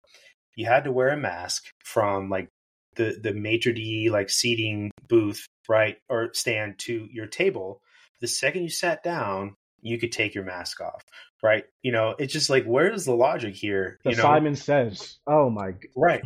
you 0.55 0.67
had 0.67 0.85
to 0.85 0.93
wear 0.93 1.09
a 1.11 1.17
mask 1.17 1.65
from 1.85 2.31
like 2.31 2.49
the 2.97 3.19
the 3.23 3.33
maitre 3.33 3.73
d 3.73 4.11
like 4.11 4.31
seating 4.31 4.91
booth, 5.09 5.47
right, 5.69 5.97
or 6.09 6.31
stand 6.35 6.79
to 6.81 7.09
your 7.11 7.27
table. 7.27 7.81
The 8.21 8.29
second 8.29 8.63
you 8.63 8.71
sat 8.71 9.03
down, 9.03 9.57
you 9.81 9.99
could 9.99 10.13
take 10.13 10.35
your 10.35 10.45
mask 10.45 10.81
off, 10.81 11.03
right? 11.43 11.65
You 11.83 11.93
know, 11.93 12.15
it's 12.19 12.33
just 12.33 12.51
like 12.51 12.65
where's 12.65 13.05
the 13.05 13.17
logic 13.17 13.55
here? 13.55 13.99
the 14.05 14.11
you 14.11 14.17
know, 14.17 14.23
Simon 14.23 14.57
says, 14.57 15.19
"Oh 15.27 15.51
my, 15.51 15.73
g- 15.73 15.89
right? 15.97 16.23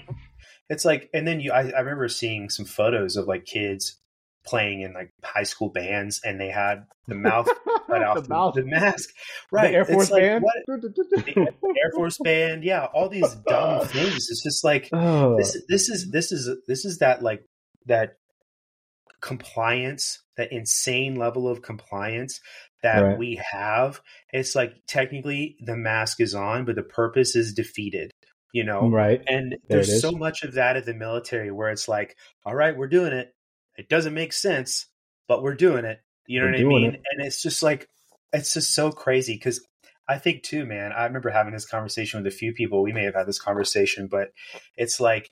It's 0.68 0.84
like, 0.84 1.08
and 1.14 1.26
then 1.26 1.40
you, 1.40 1.52
I, 1.52 1.70
I 1.70 1.80
remember 1.80 2.08
seeing 2.08 2.50
some 2.50 2.66
photos 2.66 3.16
of 3.16 3.28
like 3.28 3.44
kids 3.44 3.98
playing 4.46 4.82
in 4.82 4.92
like 4.94 5.10
high 5.24 5.42
school 5.42 5.70
bands, 5.70 6.20
and 6.24 6.40
they 6.40 6.48
had 6.50 6.86
the 7.08 7.14
mouth 7.28 7.48
cut 7.88 8.02
out 8.02 8.14
the 8.16 8.20
the, 8.22 8.28
mouth, 8.28 8.54
the 8.54 8.64
mask, 8.64 9.10
right? 9.52 9.70
the 9.70 9.76
Air 9.76 9.84
Force 9.84 10.10
like, 10.10 10.22
band, 10.22 10.44
what- 10.44 10.54
the 10.80 11.74
Air 11.82 11.90
Force 11.94 12.18
band, 12.22 12.64
yeah, 12.64 12.86
all 12.94 13.08
these 13.08 13.34
dumb 13.46 13.86
things. 13.86 14.28
It's 14.30 14.42
just 14.42 14.64
like 14.64 14.88
Oh, 14.92 15.36
this. 15.36 15.56
This 15.68 15.88
is 15.88 16.10
this 16.10 16.32
is 16.32 16.50
this 16.66 16.84
is 16.84 16.98
that 16.98 17.22
like 17.22 17.44
that 17.86 18.16
compliance, 19.20 20.22
that 20.36 20.52
insane 20.52 21.16
level 21.16 21.48
of 21.48 21.62
compliance 21.62 22.40
that 22.82 23.00
Right. 23.00 23.18
we 23.18 23.40
have. 23.52 24.00
It's 24.32 24.54
like 24.54 24.74
technically 24.86 25.56
the 25.64 25.76
mask 25.76 26.20
is 26.20 26.34
on, 26.34 26.64
but 26.64 26.76
the 26.76 26.82
purpose 26.82 27.34
is 27.34 27.54
defeated. 27.54 28.10
You 28.52 28.64
know, 28.64 28.88
right. 28.88 29.20
and 29.26 29.52
There 29.68 29.82
there's 29.82 30.00
so 30.00 30.12
much 30.12 30.42
of 30.42 30.54
that 30.54 30.76
in 30.78 30.84
the 30.84 30.94
military 30.94 31.50
where 31.50 31.68
it's 31.70 31.88
like, 31.88 32.16
all 32.44 32.54
right, 32.54 32.74
we're 32.76 32.86
doing 32.88 33.12
it. 33.12 33.34
It 33.78 33.88
doesn't 33.88 34.14
make 34.14 34.32
sense, 34.32 34.86
but 35.28 35.42
we're 35.42 35.54
doing 35.54 35.84
it. 35.84 36.00
You 36.26 36.40
know 36.40 36.46
We're 36.46 36.52
what 36.52 36.60
I 36.60 36.64
mean? 36.64 36.94
it. 36.94 37.02
And 37.12 37.26
it's 37.26 37.42
just 37.42 37.62
like, 37.62 37.88
it's 38.32 38.54
just 38.54 38.74
so 38.74 38.90
crazy 38.90 39.34
because 39.34 39.64
I 40.08 40.18
think 40.18 40.42
too, 40.42 40.64
man. 40.64 40.92
I 40.92 41.04
remember 41.04 41.30
having 41.30 41.52
this 41.52 41.66
conversation 41.66 42.22
with 42.22 42.32
a 42.32 42.36
few 42.36 42.52
people. 42.52 42.82
We 42.82 42.92
may 42.92 43.04
have 43.04 43.14
had 43.14 43.26
this 43.26 43.40
conversation, 43.40 44.06
but 44.08 44.32
it's 44.76 45.00
like 45.00 45.30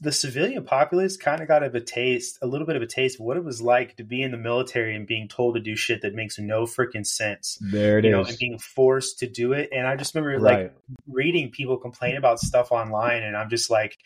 the 0.00 0.12
civilian 0.12 0.64
populace 0.64 1.16
kind 1.16 1.42
of 1.42 1.48
got 1.48 1.62
a 1.62 1.80
taste, 1.80 2.38
a 2.40 2.46
little 2.46 2.66
bit 2.66 2.76
of 2.76 2.82
a 2.82 2.86
taste 2.86 3.18
of 3.18 3.26
what 3.26 3.36
it 3.36 3.44
was 3.44 3.60
like 3.60 3.96
to 3.96 4.04
be 4.04 4.22
in 4.22 4.30
the 4.30 4.36
military 4.36 4.94
and 4.94 5.06
being 5.06 5.28
told 5.28 5.54
to 5.54 5.60
do 5.60 5.76
shit 5.76 6.02
that 6.02 6.14
makes 6.14 6.38
no 6.38 6.62
freaking 6.64 7.06
sense. 7.06 7.58
There 7.60 7.98
it 7.98 8.04
you 8.04 8.10
is. 8.10 8.26
know, 8.26 8.30
and 8.30 8.38
being 8.38 8.58
forced 8.58 9.18
to 9.18 9.28
do 9.28 9.52
it. 9.52 9.68
And 9.72 9.86
I 9.86 9.96
just 9.96 10.14
remember 10.14 10.38
like 10.38 10.72
reading 11.08 11.50
people 11.50 11.76
complain 11.76 12.16
about 12.16 12.40
stuff 12.40 12.72
online 12.72 13.22
and 13.22 13.36
i'm 13.36 13.50
just 13.50 13.70
like 13.70 13.98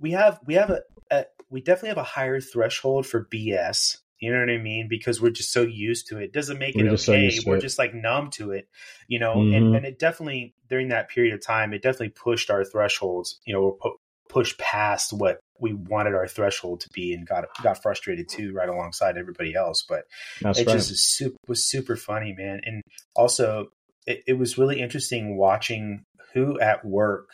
we 0.00 0.12
have 0.12 0.40
we 0.46 0.54
have 0.54 0.70
a, 0.70 0.80
a 1.10 1.24
we 1.50 1.60
definitely 1.60 1.90
have 1.90 1.98
a 1.98 2.02
higher 2.02 2.40
threshold 2.40 3.06
for 3.06 3.26
bs 3.32 3.96
you 4.20 4.32
know 4.32 4.40
what 4.40 4.50
i 4.50 4.58
mean 4.58 4.86
because 4.88 5.20
we're 5.20 5.30
just 5.30 5.52
so 5.52 5.62
used 5.62 6.06
to 6.08 6.18
it 6.18 6.32
doesn't 6.32 6.58
make 6.58 6.76
it 6.76 6.82
We're 6.84 6.90
just 6.90 7.04
so 7.06 7.12
okay 7.12 7.24
used 7.24 7.42
to 7.42 7.48
we're 7.50 7.56
it. 7.56 7.60
just 7.62 7.78
like 7.78 7.94
numb 7.94 8.30
to 8.32 8.50
it 8.52 8.68
you 9.08 9.18
know 9.18 9.36
Mhm. 9.36 9.56
and, 9.56 9.76
and 9.76 9.86
it 9.86 9.98
definitely 9.98 10.54
during 10.68 10.88
that 10.88 11.08
period 11.08 11.34
of 11.34 11.44
time 11.44 11.72
it 11.72 11.82
definitely 11.82 12.10
pushed 12.10 12.50
our 12.50 12.64
thresholds 12.64 13.40
you 13.44 13.52
know 13.54 13.62
we 13.64 13.70
pu- 13.90 13.96
pushed 14.28 14.58
past 14.58 15.12
what 15.12 15.40
we 15.58 15.72
wanted 15.74 16.14
our 16.14 16.28
threshold 16.28 16.80
to 16.80 16.88
be 16.94 17.12
and 17.12 17.26
got 17.26 17.44
got 17.62 17.82
frustrated 17.82 18.28
too 18.28 18.52
right 18.52 18.68
alongside 18.68 19.18
everybody 19.18 19.54
else 19.54 19.84
but 19.88 20.04
That's 20.40 20.58
it 20.60 20.66
right. 20.66 20.72
just 20.74 20.90
is 20.90 21.04
super, 21.04 21.36
was 21.48 21.68
super 21.68 21.96
funny, 21.96 22.32
man. 22.38 22.60
And 22.64 22.82
also, 23.14 23.66
it, 24.06 24.22
it 24.26 24.32
was 24.38 24.56
really 24.56 24.80
interesting 24.80 25.36
watching 25.36 26.04
who 26.32 26.58
at 26.60 26.84
work 26.84 27.28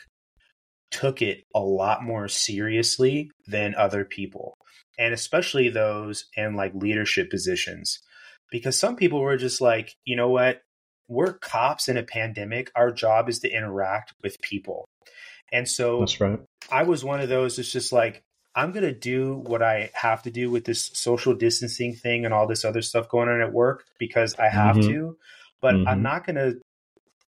took 0.91 1.21
it 1.21 1.43
a 1.53 1.59
lot 1.59 2.03
more 2.03 2.27
seriously 2.27 3.31
than 3.47 3.75
other 3.75 4.05
people, 4.05 4.57
and 4.97 5.13
especially 5.13 5.69
those 5.69 6.25
in 6.35 6.55
like 6.55 6.73
leadership 6.73 7.29
positions, 7.29 7.99
because 8.51 8.77
some 8.77 8.95
people 8.95 9.19
were 9.19 9.37
just 9.37 9.61
like, 9.61 9.93
you 10.05 10.15
know 10.15 10.29
what, 10.29 10.61
we're 11.07 11.33
cops 11.33 11.87
in 11.87 11.97
a 11.97 12.03
pandemic. 12.03 12.71
Our 12.75 12.91
job 12.91 13.29
is 13.29 13.39
to 13.39 13.49
interact 13.49 14.13
with 14.23 14.41
people, 14.41 14.85
and 15.51 15.67
so 15.67 15.99
That's 15.99 16.19
right. 16.21 16.39
I 16.71 16.83
was 16.83 17.03
one 17.03 17.21
of 17.21 17.29
those 17.29 17.55
that's 17.57 17.71
just 17.71 17.93
like, 17.93 18.23
I'm 18.55 18.71
going 18.71 18.83
to 18.83 18.93
do 18.93 19.35
what 19.45 19.61
I 19.61 19.91
have 19.93 20.23
to 20.23 20.31
do 20.31 20.49
with 20.49 20.65
this 20.65 20.89
social 20.93 21.35
distancing 21.35 21.93
thing 21.93 22.25
and 22.25 22.33
all 22.33 22.47
this 22.47 22.65
other 22.65 22.81
stuff 22.81 23.07
going 23.07 23.29
on 23.29 23.41
at 23.41 23.53
work 23.53 23.85
because 23.99 24.35
I 24.39 24.49
have 24.49 24.77
Mhm. 24.77 24.87
to, 24.87 25.17
but 25.61 25.75
Mhm. 25.75 25.87
I'm 25.87 26.01
not 26.01 26.25
going 26.25 26.37
to 26.37 26.59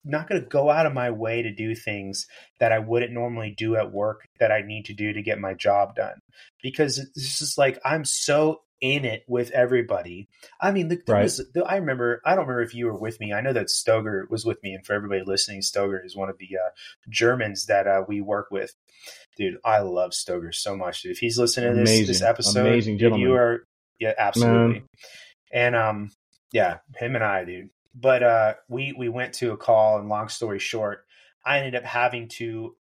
not 0.10 0.28
going 0.28 0.42
to 0.42 0.48
go 0.48 0.70
out 0.70 0.86
of 0.86 0.94
my 0.94 1.12
way 1.12 1.42
to 1.42 1.52
do 1.54 1.76
things 1.76 2.28
that 2.60 2.72
I 2.72 2.80
wouldn't 2.80 3.14
normally 3.14 3.54
do 3.58 3.76
at 3.76 3.92
work 3.92 4.26
that 4.40 4.52
I 4.52 4.62
need 4.62 4.86
to 4.86 4.94
do 4.94 5.14
to 5.14 5.22
get 5.22 5.40
my 5.40 5.54
job 5.54 5.96
done 5.96 6.20
because 6.62 6.98
it's 6.98 7.40
just 7.40 7.58
like 7.58 7.80
I'm 7.86 8.06
so 8.06 8.62
in 8.82 9.04
it 9.04 9.24
with 9.28 9.52
everybody. 9.52 10.30
I 10.62 10.72
mean, 10.72 10.88
the, 10.88 11.02
there 11.06 11.16
Right. 11.16 11.24
was, 11.24 11.38
the, 11.54 11.64
I 11.66 11.76
remember, 11.76 12.22
I 12.26 12.32
don't 12.36 12.48
remember 12.48 12.62
if 12.62 12.74
you 12.74 12.86
were 12.86 12.98
with 12.98 13.20
me. 13.20 13.34
I 13.34 13.42
know 13.42 13.52
that 13.52 13.68
Stoger 13.68 14.30
was 14.30 14.46
with 14.46 14.64
me, 14.64 14.74
and 14.74 14.86
for 14.86 14.94
everybody 14.94 15.22
listening, 15.26 15.60
Stoger 15.62 16.00
is 16.06 16.16
one 16.16 16.30
of 16.30 16.38
the 16.38 16.48
uh, 16.56 16.70
Germans 17.10 17.66
that 17.66 17.88
uh, 17.88 18.04
we 18.08 18.22
work 18.22 18.48
with. 18.52 18.74
Dude, 19.38 19.58
I 19.66 19.80
love 19.80 20.12
Stoger 20.12 20.54
so 20.54 20.78
much. 20.78 21.02
Dude. 21.02 21.12
If 21.12 21.18
he's 21.20 21.38
listening 21.38 21.76
to 21.76 21.82
this 21.84 22.08
this 22.08 22.22
episode, 22.22 22.68
Amazing 22.68 23.00
gentleman. 23.00 23.28
you 23.28 23.36
are 23.36 23.66
yeah, 24.00 24.14
absolutely. 24.18 24.80
Man. 24.80 24.84
And 25.52 25.76
um, 25.76 26.12
yeah, 26.54 26.78
him 26.96 27.16
and 27.16 27.24
I, 27.24 27.44
dude. 27.44 27.70
But 27.96 28.24
uh, 28.24 28.54
we 28.68 28.94
we 28.98 29.10
went 29.10 29.34
to 29.36 29.52
a 29.52 29.58
call, 29.58 29.98
and 29.98 30.10
long 30.10 30.30
story 30.30 30.60
short, 30.60 31.06
I 31.44 31.60
ended 31.60 31.76
up 31.76 31.84
having 31.84 32.28
to 32.38 32.76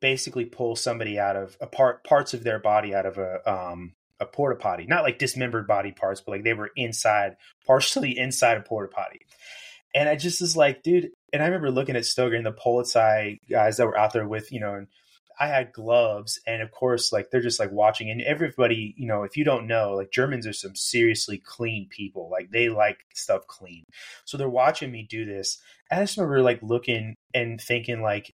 basically 0.00 0.44
pull 0.44 0.76
somebody 0.76 1.18
out 1.18 1.36
of 1.36 1.56
a 1.60 1.66
part 1.66 2.04
parts 2.04 2.34
of 2.34 2.44
their 2.44 2.58
body 2.58 2.94
out 2.94 3.06
of 3.06 3.18
a 3.18 3.50
um 3.50 3.94
a 4.20 4.26
porta 4.26 4.56
potty, 4.56 4.86
not 4.86 5.04
like 5.04 5.18
dismembered 5.18 5.66
body 5.66 5.92
parts, 5.92 6.20
but 6.20 6.32
like 6.32 6.44
they 6.44 6.54
were 6.54 6.70
inside, 6.76 7.36
partially 7.66 8.18
inside 8.18 8.56
a 8.56 8.62
porta 8.62 8.92
potty. 8.92 9.20
And 9.94 10.08
I 10.08 10.16
just 10.16 10.40
was 10.40 10.56
like, 10.56 10.82
dude. 10.82 11.10
And 11.32 11.42
I 11.42 11.46
remember 11.46 11.70
looking 11.70 11.96
at 11.96 12.02
Stoger 12.02 12.36
and 12.36 12.46
the 12.46 12.52
Polizei 12.52 13.38
guys 13.48 13.76
that 13.76 13.86
were 13.86 13.98
out 13.98 14.12
there 14.12 14.26
with, 14.26 14.50
you 14.50 14.60
know, 14.60 14.74
and 14.74 14.88
I 15.38 15.46
had 15.46 15.72
gloves, 15.72 16.40
and 16.46 16.62
of 16.62 16.70
course, 16.70 17.12
like 17.12 17.30
they're 17.30 17.40
just 17.40 17.60
like 17.60 17.70
watching, 17.70 18.10
and 18.10 18.20
everybody, 18.22 18.94
you 18.96 19.06
know, 19.06 19.22
if 19.22 19.36
you 19.36 19.44
don't 19.44 19.66
know, 19.66 19.94
like 19.94 20.10
Germans 20.10 20.46
are 20.46 20.52
some 20.52 20.74
seriously 20.74 21.38
clean 21.38 21.88
people. 21.88 22.28
Like 22.30 22.50
they 22.50 22.68
like 22.68 22.98
stuff 23.14 23.46
clean, 23.46 23.84
so 24.24 24.36
they're 24.36 24.48
watching 24.48 24.90
me 24.90 25.06
do 25.08 25.24
this. 25.24 25.58
I 25.90 26.00
just 26.00 26.16
remember 26.16 26.42
like 26.42 26.60
looking 26.62 27.14
and 27.34 27.60
thinking, 27.60 28.02
like, 28.02 28.32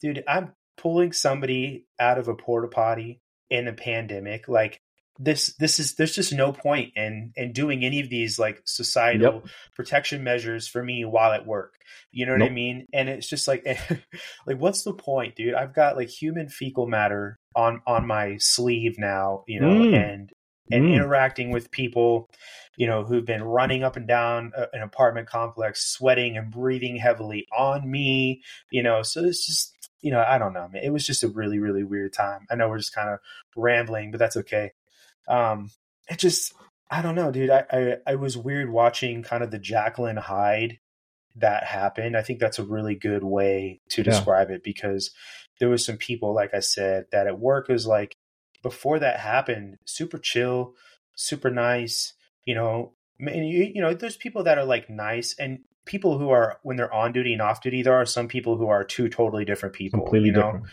dude, 0.00 0.24
I'm 0.28 0.52
pulling 0.76 1.12
somebody 1.12 1.86
out 1.98 2.18
of 2.18 2.28
a 2.28 2.34
porta 2.34 2.68
potty 2.68 3.20
in 3.50 3.68
a 3.68 3.72
pandemic. 3.72 4.48
Like 4.48 4.80
this, 5.18 5.54
this 5.54 5.78
is 5.80 5.94
there's 5.94 6.14
just 6.14 6.32
no 6.32 6.52
point 6.52 6.92
in 6.96 7.32
in 7.36 7.52
doing 7.52 7.84
any 7.84 8.00
of 8.00 8.10
these 8.10 8.38
like 8.38 8.60
societal 8.64 9.44
protection 9.74 10.22
measures 10.24 10.68
for 10.68 10.82
me 10.82 11.04
while 11.04 11.32
at 11.32 11.46
work. 11.46 11.74
You 12.12 12.26
know 12.26 12.32
what 12.32 12.42
I 12.42 12.50
mean? 12.50 12.86
And 12.92 13.08
it's 13.08 13.28
just 13.28 13.46
like, 13.48 13.64
like, 14.46 14.58
what's 14.58 14.82
the 14.82 14.92
point, 14.92 15.36
dude? 15.36 15.54
I've 15.54 15.74
got 15.74 15.96
like 15.96 16.08
human 16.08 16.48
fecal 16.48 16.86
matter 16.86 17.38
on 17.54 17.80
on 17.86 18.06
my 18.06 18.36
sleeve 18.38 18.96
now, 18.98 19.44
you 19.46 19.60
know, 19.60 19.66
Mm. 19.66 19.94
and 19.94 20.32
and 20.72 20.84
Mm. 20.84 20.94
interacting 20.94 21.50
with 21.50 21.70
people, 21.70 22.28
you 22.76 22.86
know, 22.86 23.04
who've 23.04 23.24
been 23.24 23.42
running 23.44 23.84
up 23.84 23.96
and 23.96 24.08
down 24.08 24.52
a, 24.56 24.66
an 24.72 24.82
apartment 24.82 25.28
complex, 25.28 25.86
sweating 25.86 26.36
and 26.36 26.50
breathing 26.50 26.96
heavily 26.96 27.46
on 27.56 27.88
me, 27.90 28.42
you 28.70 28.82
know. 28.82 29.02
So 29.02 29.24
it's 29.24 29.46
just, 29.46 29.72
you 30.00 30.10
know, 30.10 30.24
I 30.26 30.38
don't 30.38 30.52
know, 30.52 30.68
man. 30.68 30.82
It 30.82 30.90
was 30.92 31.06
just 31.06 31.22
a 31.22 31.28
really, 31.28 31.58
really 31.60 31.84
weird 31.84 32.12
time. 32.12 32.46
I 32.50 32.56
know 32.56 32.68
we're 32.68 32.78
just 32.78 32.94
kind 32.94 33.08
of 33.08 33.20
rambling, 33.56 34.10
but 34.10 34.18
that's 34.18 34.36
okay. 34.38 34.72
Um, 35.28 35.70
it 36.08 36.18
just 36.18 36.52
I 36.90 37.02
don't 37.02 37.14
know, 37.16 37.30
dude. 37.32 37.50
I, 37.50 37.64
I 37.70 37.96
I 38.06 38.14
was 38.16 38.36
weird 38.36 38.70
watching 38.70 39.22
kind 39.22 39.42
of 39.42 39.50
the 39.50 39.58
Jekyll 39.58 40.06
and 40.06 40.18
Hyde 40.18 40.78
that 41.36 41.64
happened. 41.64 42.16
I 42.16 42.22
think 42.22 42.38
that's 42.38 42.58
a 42.58 42.64
really 42.64 42.94
good 42.94 43.22
way 43.24 43.80
to 43.90 44.02
Yeah. 44.02 44.10
describe 44.10 44.50
it 44.50 44.62
because 44.64 45.10
there 45.60 45.68
was 45.68 45.84
some 45.84 45.96
people, 45.96 46.34
like 46.34 46.54
I 46.54 46.60
said, 46.60 47.06
that 47.12 47.26
at 47.26 47.38
work 47.38 47.68
was 47.68 47.86
like 47.86 48.16
before 48.62 48.98
that 48.98 49.20
happened, 49.20 49.76
super 49.84 50.18
chill, 50.18 50.74
super 51.14 51.50
nice. 51.50 52.14
You 52.44 52.54
know, 52.54 52.94
and 53.18 53.48
you, 53.48 53.70
you 53.74 53.80
know, 53.82 53.92
there's 53.94 54.16
people 54.16 54.44
that 54.44 54.58
are 54.58 54.64
like 54.64 54.88
nice 54.88 55.34
and 55.38 55.60
people 55.84 56.18
who 56.18 56.30
are 56.30 56.58
when 56.62 56.76
they're 56.76 56.92
on 56.92 57.12
duty 57.12 57.32
and 57.32 57.42
off 57.42 57.60
duty. 57.62 57.82
There 57.82 57.94
are 57.94 58.06
some 58.06 58.28
people 58.28 58.56
who 58.56 58.68
are 58.68 58.84
two 58.84 59.08
totally 59.08 59.44
different 59.44 59.74
people. 59.74 60.00
Completely 60.00 60.28
you 60.28 60.32
know? 60.34 60.42
different. 60.42 60.66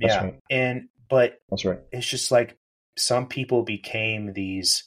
That's 0.00 0.14
yeah, 0.14 0.24
right. 0.24 0.38
and 0.50 0.88
but 1.08 1.38
That's 1.50 1.64
right. 1.64 1.80
it's 1.92 2.06
just 2.06 2.30
like 2.30 2.57
some 2.98 3.26
people 3.26 3.62
became 3.62 4.32
these 4.32 4.84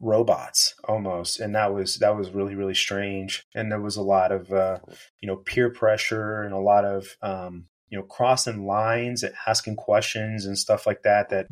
robots 0.00 0.74
almost 0.88 1.38
and 1.38 1.54
that 1.54 1.72
was 1.72 1.96
that 1.98 2.16
was 2.16 2.30
really 2.30 2.54
really 2.56 2.74
strange. 2.74 3.44
And 3.54 3.70
there 3.70 3.80
was 3.80 3.96
a 3.96 4.02
lot 4.02 4.32
of 4.32 4.52
uh 4.52 4.78
you 5.20 5.28
know 5.28 5.36
peer 5.36 5.70
pressure 5.70 6.42
and 6.42 6.52
a 6.52 6.58
lot 6.58 6.84
of 6.84 7.16
um 7.22 7.66
you 7.88 7.98
know 7.98 8.04
crossing 8.04 8.66
lines 8.66 9.22
and 9.22 9.34
asking 9.46 9.76
questions 9.76 10.46
and 10.46 10.58
stuff 10.58 10.86
like 10.86 11.02
that 11.02 11.28
that 11.30 11.46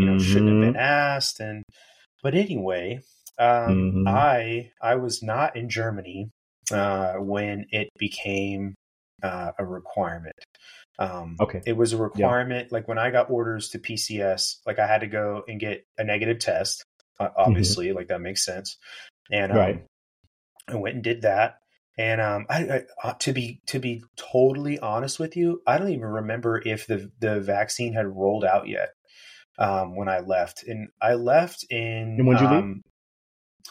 you 0.00 0.06
know 0.06 0.18
shouldn't 0.18 0.48
have 0.48 0.60
been 0.60 0.76
asked. 0.76 1.40
And 1.40 1.62
but 2.22 2.34
anyway 2.34 3.00
um 3.38 4.04
Mhm. 4.04 4.08
i 4.08 4.70
i 4.80 4.94
was 4.94 5.22
not 5.22 5.56
in 5.56 5.68
germany 5.68 6.30
uh 6.72 7.14
when 7.14 7.66
it 7.70 7.88
became 7.98 8.74
uh, 9.22 9.52
a 9.58 9.64
requirement 9.64 10.34
um 10.98 11.36
Okay. 11.40 11.62
it 11.66 11.76
was 11.76 11.92
a 11.92 11.96
requirement 11.96 12.70
like 12.72 12.86
when 12.86 12.98
i 12.98 13.10
got 13.10 13.30
orders 13.30 13.70
to 13.70 13.78
pcs 13.78 14.56
like 14.66 14.78
i 14.78 14.86
had 14.86 15.00
to 15.00 15.06
go 15.06 15.42
and 15.48 15.58
get 15.60 15.86
a 15.98 16.04
negative 16.04 16.38
test 16.38 16.84
uh, 17.20 17.28
obviously 17.36 17.92
like 17.92 18.08
that 18.08 18.20
makes 18.20 18.44
sense 18.44 18.76
and 19.30 19.52
um, 19.52 19.58
Right. 19.58 19.84
i 20.68 20.76
went 20.76 20.94
and 20.94 21.04
did 21.04 21.22
that 21.22 21.58
and 21.98 22.20
um 22.20 22.46
I, 22.48 22.58
I 22.64 22.82
uh, 23.02 23.14
to 23.20 23.32
be 23.32 23.60
to 23.66 23.78
be 23.78 24.02
totally 24.16 24.78
honest 24.78 25.18
with 25.18 25.36
you 25.36 25.62
i 25.66 25.78
don't 25.78 25.90
even 25.90 26.06
remember 26.06 26.62
if 26.64 26.86
the 26.86 27.10
the 27.20 27.40
vaccine 27.40 27.92
had 27.94 28.06
rolled 28.06 28.44
out 28.44 28.68
yet 28.68 28.90
um 29.58 29.96
when 29.96 30.08
i 30.08 30.20
left 30.20 30.64
and 30.64 30.88
i 31.00 31.14
left 31.14 31.64
in 31.70 32.18
And 32.18 32.26
when'd 32.26 32.40
you 32.40 32.48
leave? 32.48 32.64
um, 32.64 32.82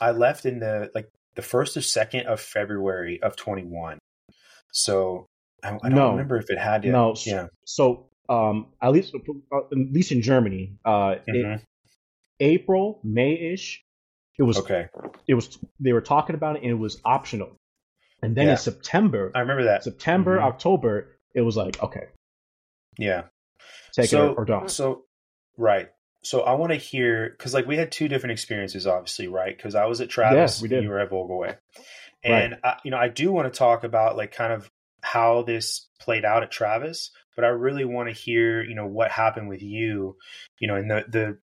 i 0.02 0.12
left 0.12 0.46
in 0.46 0.60
the 0.60 0.90
like 0.96 1.10
the 1.36 1.42
first 1.42 1.76
or 1.78 1.82
second 1.82 2.28
of 2.28 2.40
february 2.40 3.22
of 3.22 3.36
21 3.36 4.00
so 4.72 5.28
i, 5.64 5.70
I 5.70 5.90
don't 5.90 5.92
No. 5.96 6.12
remember 6.12 6.38
if 6.38 6.50
it 6.50 6.58
had 6.60 6.84
yet 6.84 6.92
No. 6.92 7.12
s- 7.12 7.26
yeah 7.28 7.48
So, 7.66 8.10
um, 8.30 8.68
at 8.82 8.92
least, 8.92 9.14
uh, 9.16 9.58
at 9.58 9.78
least 9.78 10.12
in 10.12 10.22
Germany, 10.22 10.78
uh, 10.86 11.16
it- 11.28 11.46
Mhm. 11.46 11.62
April, 12.40 13.00
May 13.04 13.34
ish, 13.54 13.84
it 14.38 14.44
was, 14.44 14.58
okay 14.60 14.88
it 15.28 15.34
was, 15.36 15.58
they 15.80 15.94
were 15.94 16.02
talking 16.02 16.36
about 16.36 16.56
it 16.58 16.64
and 16.64 16.72
it 16.72 16.76
was 16.76 17.00
optional. 17.06 17.56
And 18.22 18.36
then 18.36 18.46
Yeah. 18.46 18.52
in 18.52 18.58
September, 18.58 19.32
i 19.36 19.40
remember 19.42 19.64
that 19.66 19.84
September, 19.84 20.40
Mhm. 20.40 20.44
October, 20.44 21.18
it 21.36 21.42
was 21.42 21.56
like, 21.58 21.82
okay, 21.84 22.08
yeah 22.98 23.24
take 23.94 24.10
so, 24.10 24.26
it 24.26 24.30
or, 24.32 24.40
or 24.42 24.46
don't. 24.46 24.70
So, 24.72 25.06
right. 25.58 25.90
So 26.24 26.42
I 26.42 26.54
want 26.54 26.72
to 26.72 26.78
hear 26.78 27.30
because 27.30 27.54
like 27.54 27.66
we 27.68 27.76
had 27.78 27.92
two 27.92 28.08
different 28.08 28.32
experiences, 28.32 28.88
obviously, 28.88 29.28
right? 29.28 29.56
Because 29.56 29.76
I 29.76 29.86
was 29.86 30.00
at 30.02 30.10
Travis, 30.10 30.62
we 30.62 30.70
did. 30.70 30.84
you 30.84 30.90
were 30.90 31.00
at 31.00 31.10
Vogelweh, 31.10 31.58
and 32.24 32.56
I, 32.64 32.78
you 32.86 32.92
know 32.92 32.98
I 32.98 33.10
do 33.10 33.32
want 33.32 33.52
to 33.54 33.58
talk 33.58 33.84
about 33.84 34.16
like 34.16 34.32
kind 34.32 34.54
of 34.54 34.72
how 35.04 35.44
this 35.44 35.88
played 36.00 36.26
out 36.26 36.44
at 36.44 36.52
Travis, 36.52 37.12
but 37.36 37.46
I 37.46 37.50
really 37.50 37.86
want 37.86 38.10
to 38.10 38.16
hear 38.16 38.64
you 38.64 38.76
know 38.76 38.88
what 38.88 39.12
happened 39.12 39.50
with 39.50 39.62
you, 39.62 40.18
you 40.60 40.68
know, 40.68 40.76
and 40.76 40.90
the 40.90 41.06
the 41.08 41.38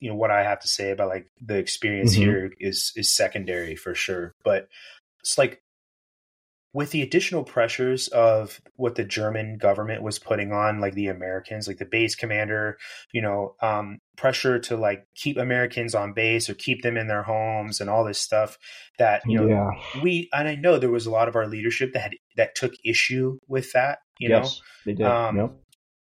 you 0.00 0.08
know 0.10 0.16
what 0.16 0.30
I 0.30 0.42
have 0.44 0.60
to 0.60 0.68
say 0.68 0.90
about 0.92 1.08
like 1.08 1.30
the 1.40 1.58
experience 1.58 2.12
Mhm. 2.12 2.20
here 2.20 2.52
is 2.60 2.92
is 2.96 3.10
secondary 3.10 3.76
for 3.76 3.94
sure, 3.94 4.34
but 4.44 4.68
it's 5.20 5.36
like 5.38 5.62
with 6.72 6.90
the 6.92 7.02
additional 7.02 7.42
pressures 7.42 8.06
of 8.08 8.60
what 8.76 8.94
the 8.94 9.04
German 9.04 9.58
government 9.58 10.02
was 10.02 10.20
putting 10.20 10.52
on, 10.52 10.80
like 10.80 10.94
the 10.94 11.08
Americans, 11.08 11.66
like 11.66 11.78
the 11.78 11.84
base 11.84 12.14
commander, 12.14 12.78
you 13.12 13.20
know, 13.20 13.56
um, 13.60 13.98
pressure 14.20 14.58
to 14.58 14.76
like 14.76 15.04
keep 15.16 15.36
Americans 15.38 15.94
on 15.94 16.12
base 16.12 16.48
or 16.48 16.54
keep 16.54 16.82
them 16.82 16.96
in 16.96 17.08
their 17.08 17.22
homes 17.22 17.80
and 17.80 17.88
all 17.88 18.04
this 18.04 18.18
stuff 18.18 18.58
that, 18.98 19.22
you 19.26 19.38
know, 19.38 19.48
yeah. 19.48 20.00
we, 20.02 20.28
and 20.32 20.46
I 20.46 20.54
know 20.54 20.78
there 20.78 20.90
was 20.90 21.06
a 21.06 21.10
lot 21.10 21.28
of 21.28 21.36
our 21.36 21.46
leadership 21.46 21.92
that 21.94 22.00
had, 22.02 22.12
that 22.36 22.54
took 22.54 22.72
issue 22.84 23.38
with 23.48 23.72
that, 23.72 23.98
you 24.18 24.28
know, 24.28 24.46
they 24.84 24.92
did. 24.92 25.06
um, 25.06 25.36
yep. 25.36 25.52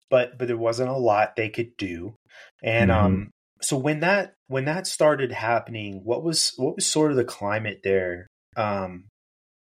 but, 0.09 0.37
but 0.37 0.47
there 0.47 0.57
wasn't 0.57 0.89
a 0.89 0.97
lot 0.97 1.35
they 1.35 1.49
could 1.49 1.77
do. 1.77 2.15
And, 2.61 2.91
Mhm. 2.91 2.95
um, 2.95 3.29
so 3.61 3.77
when 3.77 4.01
that, 4.01 4.33
when 4.47 4.65
that 4.65 4.87
started 4.87 5.31
happening, 5.31 6.01
what 6.03 6.23
was, 6.23 6.53
what 6.57 6.75
was 6.75 6.85
sort 6.85 7.11
of 7.11 7.17
the 7.17 7.25
climate 7.25 7.81
there? 7.83 8.27
Um, 8.55 9.05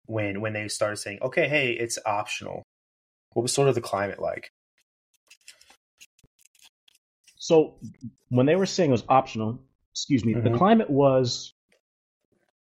when 0.08 0.40
when 0.40 0.54
they 0.54 0.68
started 0.68 0.96
saying, 0.96 1.18
"Okay, 1.22 1.48
hey, 1.48 1.72
it's 1.72 1.98
optional." 2.04 2.62
What 3.34 3.42
was 3.42 3.52
sort 3.52 3.68
of 3.68 3.74
the 3.74 3.80
climate 3.80 4.20
like? 4.20 4.48
So 7.48 7.76
when 8.28 8.44
they 8.44 8.56
were 8.56 8.66
saying 8.66 8.90
it 8.90 8.92
was 8.92 9.04
optional, 9.08 9.58
excuse 9.94 10.22
me, 10.22 10.34
the 10.34 10.50
Mhm. 10.50 10.58
climate 10.58 10.90
was 10.90 11.54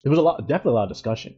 there 0.04 0.10
was 0.10 0.18
a 0.20 0.22
lot, 0.22 0.46
definitely 0.46 0.70
a 0.70 0.74
lot 0.74 0.84
of 0.84 0.90
discussion. 0.90 1.36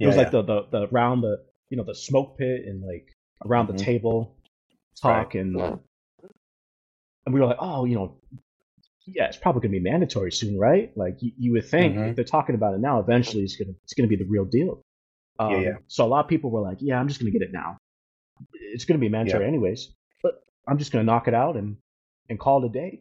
It 0.00 0.06
was 0.08 0.16
like 0.16 0.32
the, 0.32 0.42
the 0.42 0.66
the 0.72 0.88
around 0.92 1.20
the 1.20 1.44
you 1.68 1.76
know 1.76 1.84
the 1.84 1.94
smoke 1.94 2.38
pit 2.38 2.62
and 2.66 2.82
like 2.82 3.06
around 3.46 3.68
Mhm. 3.68 3.76
the 3.78 3.84
table 3.84 4.34
talk 5.00 5.36
and 5.36 5.54
and 7.24 7.34
we 7.34 7.38
were 7.40 7.46
like, 7.46 7.58
oh, 7.60 7.84
you 7.84 7.94
know, 7.94 8.16
yeah, 9.06 9.26
it's 9.26 9.36
probably 9.36 9.60
gonna 9.60 9.78
be 9.80 9.88
mandatory 9.92 10.32
soon, 10.32 10.58
right? 10.58 10.90
Like 10.96 11.22
you, 11.22 11.30
you 11.38 11.52
would 11.52 11.66
think 11.68 11.94
Mhm. 11.94 12.08
if 12.10 12.16
they're 12.16 12.24
talking 12.24 12.56
about 12.56 12.74
it 12.74 12.80
now, 12.80 12.98
eventually 12.98 13.44
it's 13.44 13.54
gonna 13.54 13.74
it's 13.84 13.94
gonna 13.94 14.08
be 14.08 14.16
the 14.16 14.26
real 14.28 14.44
deal. 14.44 14.82
Um, 15.38 15.52
Yeah, 15.52 15.60
yeah. 15.68 15.76
So 15.86 16.04
a 16.04 16.08
lot 16.08 16.24
of 16.24 16.28
people 16.28 16.50
were 16.50 16.62
like, 16.62 16.78
yeah, 16.80 16.98
I'm 16.98 17.06
just 17.06 17.20
gonna 17.20 17.30
get 17.30 17.42
it 17.42 17.52
now. 17.52 17.78
It's 18.74 18.86
gonna 18.86 18.98
be 18.98 19.08
mandatory 19.08 19.46
anyways, 19.46 19.92
but 20.24 20.42
I'm 20.66 20.78
just 20.78 20.90
gonna 20.90 21.04
knock 21.04 21.28
it 21.28 21.34
out 21.34 21.56
and 21.56 21.76
and 22.30 22.38
call 22.38 22.64
it 22.64 22.68
a 22.68 22.72
day. 22.72 23.00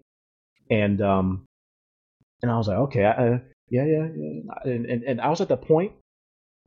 And 0.69 1.01
um, 1.01 1.45
and 2.41 2.51
I 2.51 2.57
was 2.57 2.67
like, 2.67 2.77
okay, 2.77 3.05
I, 3.05 3.11
uh, 3.11 3.39
yeah, 3.69 3.85
yeah, 3.85 4.07
yeah. 4.15 4.41
And, 4.65 4.85
and 4.85 5.03
and 5.03 5.21
I 5.21 5.29
was 5.29 5.39
at 5.41 5.47
the 5.47 5.57
point 5.57 5.93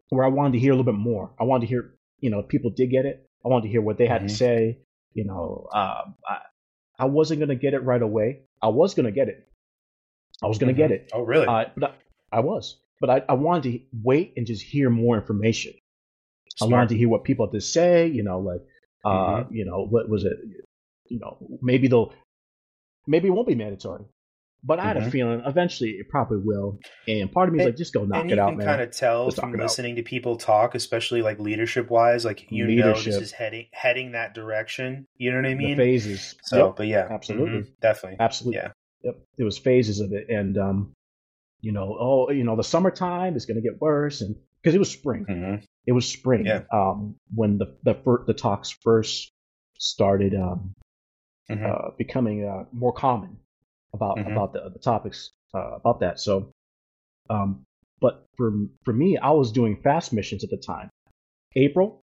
where 0.09 0.25
I 0.25 0.29
wanted 0.29 0.53
to 0.55 0.59
hear 0.59 0.72
a 0.72 0.77
little 0.77 0.90
bit 0.90 0.98
more. 0.98 1.31
I 1.38 1.44
wanted 1.44 1.62
to 1.62 1.66
hear, 1.66 1.94
you 2.20 2.31
know, 2.31 2.38
if 2.40 2.48
people 2.48 2.70
did 2.70 2.90
get 2.90 3.05
it. 3.05 3.27
I 3.44 3.48
wanted 3.48 3.64
to 3.64 3.68
hear 3.70 3.83
what 3.83 3.98
they 3.98 4.07
had 4.07 4.22
Mhm. 4.22 4.29
to 4.29 4.35
say. 4.35 4.79
You 5.14 5.25
know, 5.25 5.68
um, 5.75 6.14
I 6.27 6.38
I 6.98 7.05
wasn't 7.07 7.40
gonna 7.40 7.57
get 7.57 7.75
it 7.75 7.81
right 7.83 8.01
away. 8.01 8.42
I 8.62 8.68
was 8.68 8.94
gonna 8.94 9.11
get 9.12 9.29
it. 9.29 9.48
I 10.42 10.46
was 10.46 10.59
gonna 10.59 10.72
Mhm. 10.72 10.77
get 10.77 10.90
it. 10.92 11.11
Oh, 11.12 11.22
really? 11.22 11.46
Uh, 11.46 11.64
but 11.77 11.90
I, 12.33 12.38
I 12.38 12.40
was, 12.40 12.79
but 13.01 13.11
I, 13.11 13.22
I 13.29 13.35
wanted 13.35 13.64
to 13.72 13.81
wait 14.03 14.35
and 14.37 14.46
just 14.46 14.62
hear 14.62 14.90
more 14.90 15.16
information. 15.16 15.75
I 16.61 16.66
wanted 16.66 16.90
to 16.90 16.96
hear 16.96 17.09
what 17.09 17.25
people 17.25 17.46
had 17.46 17.53
to 17.53 17.61
say. 17.61 18.07
You 18.07 18.22
know, 18.22 18.38
like, 18.40 18.61
uh, 19.05 19.44
Mm-hmm. 19.44 19.55
you 19.55 19.64
know, 19.64 19.87
what 19.87 20.09
was 20.09 20.25
it? 20.25 20.37
You 21.09 21.18
know, 21.18 21.37
maybe 21.61 21.88
they'll, 21.88 22.12
maybe 23.06 23.28
it 23.28 23.30
won't 23.32 23.48
be 23.48 23.54
mandatory. 23.54 24.04
But 24.64 24.78
I 24.78 24.84
had 24.84 24.96
a 24.96 25.00
Mhm. 25.00 25.10
feeling 25.10 25.42
eventually 25.44 25.90
it 25.90 26.08
probably 26.08 26.38
will. 26.38 26.78
And 27.08 27.32
part 27.32 27.48
of 27.48 27.52
me 27.54 27.58
is 27.58 27.66
And- 27.66 27.72
like, 27.72 27.76
just 27.78 27.92
go 27.92 28.04
knock 28.04 28.22
and 28.22 28.30
it 28.30 28.36
you 28.36 28.40
out, 28.40 28.50
can 28.50 28.58
man. 28.58 28.66
kind 28.68 28.80
of 28.80 28.92
tell 28.92 29.24
Let's 29.24 29.40
from 29.40 29.52
it 29.54 29.56
out. 29.58 29.64
listening 29.64 29.96
to 29.96 30.02
people 30.04 30.36
talk, 30.36 30.76
especially 30.76 31.20
like 31.20 31.40
leadership 31.40 31.90
wise, 31.90 32.24
like 32.24 32.48
you 32.52 32.66
know 32.68 32.92
this 32.94 33.06
is 33.08 33.32
heading 33.32 33.66
heading 33.72 34.12
that 34.12 34.34
direction. 34.34 35.04
You 35.16 35.32
know 35.32 35.38
what 35.38 35.46
I 35.46 35.54
the 35.54 35.54
mean? 35.56 35.76
phases. 35.76 36.36
So, 36.44 36.66
Yep, 36.66 36.76
but 36.76 36.86
yeah, 36.86 37.08
absolutely. 37.10 37.58
mhm, 37.62 37.66
definitely. 37.80 38.18
absolutely. 38.20 38.60
Yeah. 38.60 38.72
Yep. 39.02 39.18
There 39.36 39.44
was 39.46 39.58
phases 39.58 39.98
of 39.98 40.12
it, 40.12 40.28
and 40.28 40.56
um, 40.56 40.92
you 41.60 41.72
know, 41.72 41.96
oh, 41.98 42.30
you 42.30 42.44
know, 42.44 42.54
the 42.54 42.62
summertime 42.62 43.34
is 43.34 43.46
going 43.46 43.56
to 43.60 43.68
get 43.68 43.80
worse, 43.80 44.20
and 44.20 44.36
because 44.62 44.76
it 44.76 44.78
was 44.78 44.90
spring. 44.92 45.24
Mhm. 45.28 45.64
it 45.86 45.92
was 45.92 46.08
spring 46.08 46.46
Yeah. 46.46 46.62
um, 46.72 47.16
when 47.34 47.58
the 47.58 47.76
the, 47.82 47.94
fir- 47.94 48.22
the 48.28 48.34
talks 48.34 48.70
first 48.70 49.32
started 49.76 50.36
um, 50.36 50.72
Mhm. 51.50 51.68
uh, 51.68 51.90
becoming 51.98 52.44
uh, 52.44 52.64
more 52.72 52.92
common 52.92 53.37
about 53.92 54.16
Mhm. 54.18 54.33
about 54.33 54.52
the, 54.52 54.70
the 54.72 54.78
topics 54.78 55.31
uh, 55.55 55.72
about 55.74 56.00
that. 56.00 56.18
So, 56.20 56.50
um, 57.31 57.64
but 58.00 58.26
for 58.37 58.52
for 58.85 58.92
me, 58.92 59.18
I 59.18 59.31
was 59.31 59.52
doing 59.52 59.76
fast 59.83 60.12
missions 60.12 60.44
at 60.44 60.50
the 60.50 60.57
time. 60.57 60.88
April, 61.57 62.00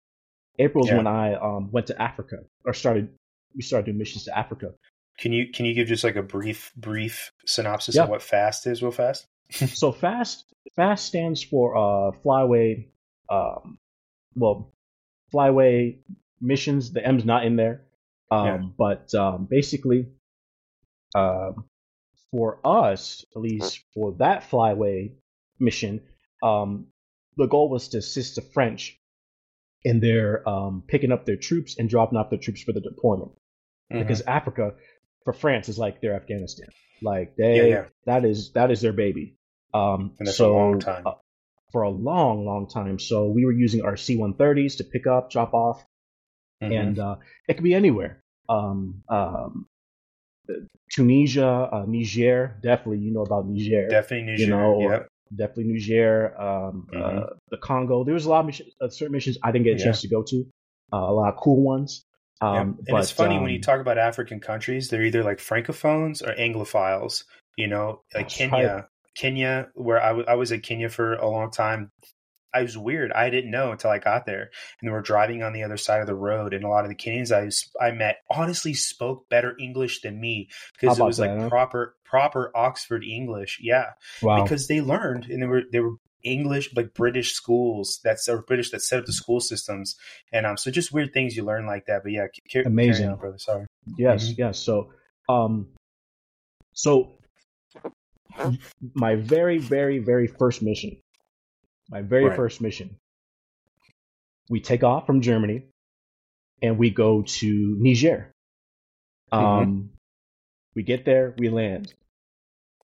April 0.59 0.85
is 0.85 0.91
Yeah. 0.91 0.97
when 0.97 1.07
I 1.07 1.33
um, 1.35 1.71
went 1.71 1.87
to 1.87 2.01
Africa 2.01 2.37
or 2.65 2.73
started. 2.73 3.09
We 3.55 3.61
started 3.61 3.85
doing 3.85 3.97
missions 3.99 4.23
to 4.25 4.37
Africa. 4.37 4.73
Can 5.19 5.31
you 5.33 5.51
can 5.51 5.65
you 5.65 5.73
give 5.75 5.87
just 5.87 6.03
like 6.03 6.15
a 6.15 6.23
brief 6.23 6.71
brief 6.75 7.31
synopsis 7.45 7.95
Yeah. 7.95 8.03
of 8.03 8.09
what 8.09 8.21
fast 8.21 8.65
is, 8.65 8.81
real 8.81 8.91
fast? 8.91 9.27
so 9.51 9.91
fast 9.91 10.45
fast 10.75 11.05
stands 11.05 11.43
for 11.43 11.75
uh, 11.75 12.11
flyway. 12.23 12.87
Um, 13.29 13.77
well, 14.35 14.71
flyway 15.33 15.97
missions. 16.41 16.91
The 16.91 17.05
M's 17.05 17.25
not 17.25 17.45
in 17.45 17.55
there. 17.55 17.81
Um, 18.33 18.45
Yeah. 18.45 18.67
But 18.77 19.13
um, 19.15 19.47
basically, 19.49 20.07
um, 21.15 21.65
for 22.31 22.59
us, 22.65 23.23
at 23.35 23.41
least 23.41 23.83
for 23.93 24.13
that 24.19 24.49
flyway 24.49 25.13
mission, 25.59 26.01
um, 26.41 26.87
the 27.37 27.47
goal 27.47 27.69
was 27.69 27.89
to 27.89 27.97
assist 27.99 28.35
the 28.35 28.41
French 28.41 28.99
in 29.83 29.99
their 29.99 30.47
um, 30.47 30.83
picking 30.87 31.11
up 31.11 31.25
their 31.25 31.35
troops 31.35 31.77
and 31.77 31.89
dropping 31.89 32.17
off 32.17 32.29
their 32.29 32.39
troops 32.39 32.63
for 32.63 32.71
the 32.73 32.81
deployment. 32.81 33.31
Mhm. 33.91 33.99
Because 33.99 34.21
Africa, 34.21 34.75
for 35.25 35.33
France 35.33 35.69
is 35.69 35.77
like 35.77 36.01
their 36.01 36.15
Afghanistan. 36.15 36.69
Like 37.01 37.35
they 37.35 37.57
Yeah, 37.57 37.63
yeah. 37.75 37.85
that 38.05 38.23
is 38.25 38.51
that 38.53 38.71
is 38.71 38.81
their 38.81 38.93
baby. 38.93 39.35
Um, 39.73 40.15
And 40.19 40.27
that's 40.27 40.37
so 40.37 40.53
a 40.53 40.57
long 40.57 40.79
time. 40.79 41.03
uh, 41.05 41.15
for 41.71 41.81
a 41.81 41.89
long, 41.89 42.45
long 42.45 42.67
time. 42.69 42.97
So 42.99 43.29
we 43.29 43.45
were 43.45 43.51
using 43.51 43.81
our 43.83 43.97
C-130s 43.97 44.77
to 44.77 44.83
pick 44.83 45.07
up, 45.07 45.31
drop 45.31 45.53
off, 45.53 45.83
Mhm. 46.61 46.79
and 46.81 46.99
uh, 46.99 47.15
it 47.47 47.55
could 47.55 47.63
be 47.63 47.73
anywhere. 47.73 48.22
Um, 48.49 49.03
um, 49.09 49.67
Tunisia, 50.91 51.47
uh, 51.71 51.85
Niger, 51.87 52.57
definitely 52.61 52.99
you 52.99 53.11
know 53.11 53.21
about 53.21 53.47
Niger, 53.47 53.87
definitely 53.87 54.31
Niger. 54.31 54.43
you 54.43 54.49
know, 54.49 54.91
yep. 54.91 55.07
definitely 55.35 55.73
Niger, 55.73 56.39
um, 56.39 56.87
uh, 56.93 56.97
Mhm. 56.97 57.29
the 57.49 57.57
Congo. 57.57 58.03
There 58.03 58.13
was 58.13 58.25
a 58.25 58.29
lot 58.29 58.41
of 58.41 58.45
mission, 58.45 58.67
uh, 58.81 58.89
certain 58.89 59.13
missions 59.13 59.37
I 59.41 59.51
didn't 59.51 59.65
get 59.65 59.75
a 59.75 59.77
Yeah. 59.79 59.85
chance 59.85 60.01
to 60.01 60.07
go 60.07 60.23
to. 60.23 60.45
Uh, 60.91 60.97
a 60.97 61.13
lot 61.13 61.33
of 61.33 61.39
cool 61.39 61.61
ones. 61.61 62.03
Um, 62.41 62.55
and 62.55 62.87
but, 62.89 63.01
it's 63.03 63.11
funny 63.11 63.39
when 63.39 63.49
you 63.49 63.55
um, 63.57 63.61
talk 63.61 63.79
about 63.79 63.97
African 63.97 64.39
countries, 64.39 64.89
they're 64.89 65.03
either 65.03 65.23
like 65.23 65.37
francophones 65.39 66.21
or 66.21 66.35
anglophiles. 66.35 67.23
You 67.55 67.67
know, 67.67 68.01
like 68.13 68.29
Kenya, 68.29 68.73
right. 68.75 68.83
Kenya, 69.15 69.69
where 69.75 70.01
I 70.01 70.11
I 70.21 70.35
was 70.35 70.51
at 70.51 70.61
Kenya 70.63 70.89
for 70.89 71.13
a 71.13 71.27
long 71.27 71.51
time. 71.51 71.89
I 72.53 72.61
was 72.61 72.77
weird. 72.77 73.11
I 73.11 73.29
didn't 73.29 73.51
know 73.51 73.71
until 73.71 73.89
I 73.89 73.99
got 73.99 74.25
there, 74.25 74.51
and 74.81 74.91
we're 74.91 75.01
driving 75.01 75.43
on 75.43 75.53
the 75.53 75.63
other 75.63 75.77
side 75.77 76.01
of 76.01 76.07
the 76.07 76.15
road, 76.15 76.53
and 76.53 76.63
a 76.63 76.67
lot 76.69 76.85
of 76.85 76.89
the 76.89 76.95
Kenyans 76.95 77.31
I 77.31 77.49
I 77.85 77.91
met 77.91 78.17
honestly 78.29 78.73
spoke 78.73 79.27
better 79.29 79.55
English 79.59 80.01
than 80.01 80.19
me 80.19 80.49
because 80.79 80.99
it 80.99 81.03
was 81.03 81.19
like 81.19 81.31
that, 81.31 81.39
huh? 81.41 81.49
proper 81.49 81.95
proper 82.05 82.51
Oxford 82.55 83.03
English. 83.03 83.59
Yeah, 83.61 83.91
Wow. 84.21 84.43
because 84.43 84.67
they 84.67 84.81
learned 84.81 85.25
and 85.25 85.41
they 85.41 85.47
were 85.47 85.63
they 85.71 85.79
were 85.79 85.95
English 86.23 86.73
like 86.75 86.93
British 86.93 87.33
schools 87.33 87.99
that's 88.03 88.29
or 88.29 88.43
British 88.43 88.71
that 88.71 88.81
set 88.81 88.99
up 88.99 89.05
the 89.05 89.11
school 89.11 89.41
systems 89.41 89.97
and 90.31 90.45
um 90.45 90.55
so 90.55 90.71
just 90.71 90.93
weird 90.93 91.11
things 91.13 91.35
you 91.35 91.43
learn 91.43 91.65
like 91.65 91.85
that 91.87 92.01
but 92.01 92.13
yeah 92.13 92.27
ca- 92.27 92.49
carry 92.49 92.65
Amazing. 92.65 93.09
on, 93.09 93.17
brother 93.17 93.37
sorry 93.37 93.65
Yes, 93.97 94.29
Mhm. 94.29 94.37
yes. 94.37 94.59
So, 94.59 94.93
um, 95.27 95.67
so 96.71 97.17
my 98.93 99.15
very, 99.15 99.57
very, 99.57 99.99
very 99.99 100.27
first 100.27 100.61
mission, 100.61 100.95
my 101.89 102.01
very 102.01 102.25
Right. 102.25 102.35
first 102.35 102.61
mission, 102.61 102.97
we 104.49 104.59
take 104.59 104.83
off 104.83 105.05
from 105.05 105.21
Germany 105.21 105.63
and 106.61 106.77
we 106.77 106.89
go 106.89 107.21
to 107.23 107.75
Niger. 107.79 108.31
Mm-hmm. 109.31 109.45
Um, 109.45 109.89
we 110.75 110.83
get 110.83 111.05
there, 111.05 111.33
we 111.37 111.49
land. 111.49 111.93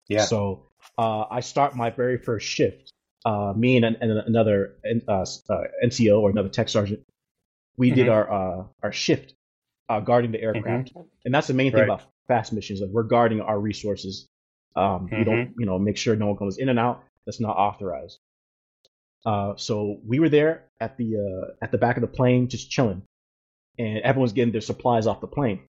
yeah 0.07 0.25
So 0.25 0.67
uh, 0.97 1.25
I 1.29 1.39
start 1.41 1.75
my 1.75 1.89
very 1.89 2.17
first 2.17 2.47
shift. 2.47 2.91
Uh, 3.25 3.53
me 3.55 3.77
and, 3.77 3.85
an, 3.85 3.97
and 4.01 4.11
another 4.11 4.75
uh, 5.07 5.11
uh, 5.49 5.63
NCO 5.83 6.19
or 6.21 6.29
another 6.29 6.49
tech 6.49 6.67
sergeant, 6.67 7.01
we 7.77 7.91
did 7.91 8.07
Mhm. 8.07 8.11
our 8.11 8.31
uh, 8.31 8.65
our 8.83 8.91
shift 8.91 9.33
uh, 9.89 10.01
guarding 10.01 10.31
the 10.31 10.41
aircraft, 10.41 10.91
and 11.23 11.33
that's 11.33 11.47
the 11.47 11.53
main 11.53 11.71
thing 11.71 11.81
Mm-hmm. 11.81 11.89
Right. 11.91 11.99
about 12.01 12.11
fast 12.27 12.51
missions. 12.51 12.81
Like 12.81 12.89
we're 12.91 13.03
guarding 13.03 13.39
our 13.41 13.57
resources. 13.59 14.27
Um, 14.75 15.05
We 15.11 15.23
don't, 15.23 15.37
Mm-hmm. 15.49 15.59
you 15.59 15.65
know, 15.65 15.79
make 15.79 15.97
sure 15.97 16.15
no 16.17 16.27
one 16.27 16.37
comes 16.37 16.57
in 16.57 16.67
and 16.69 16.79
out 16.79 17.03
that's 17.25 17.39
not 17.39 17.55
authorized. 17.55 18.19
Uh, 19.26 19.55
so 19.55 19.99
we 20.05 20.19
were 20.19 20.30
there 20.30 20.65
at 20.80 20.97
the 20.97 21.15
uh, 21.15 21.53
at 21.63 21.71
the 21.71 21.78
back 21.78 21.97
of 21.97 22.01
the 22.01 22.07
plane, 22.07 22.49
just 22.49 22.69
chilling, 22.69 23.03
and 23.80 23.99
everyone's 23.99 24.34
getting 24.34 24.51
their 24.51 24.61
supplies 24.61 25.07
off 25.07 25.21
the 25.21 25.28
plane, 25.28 25.61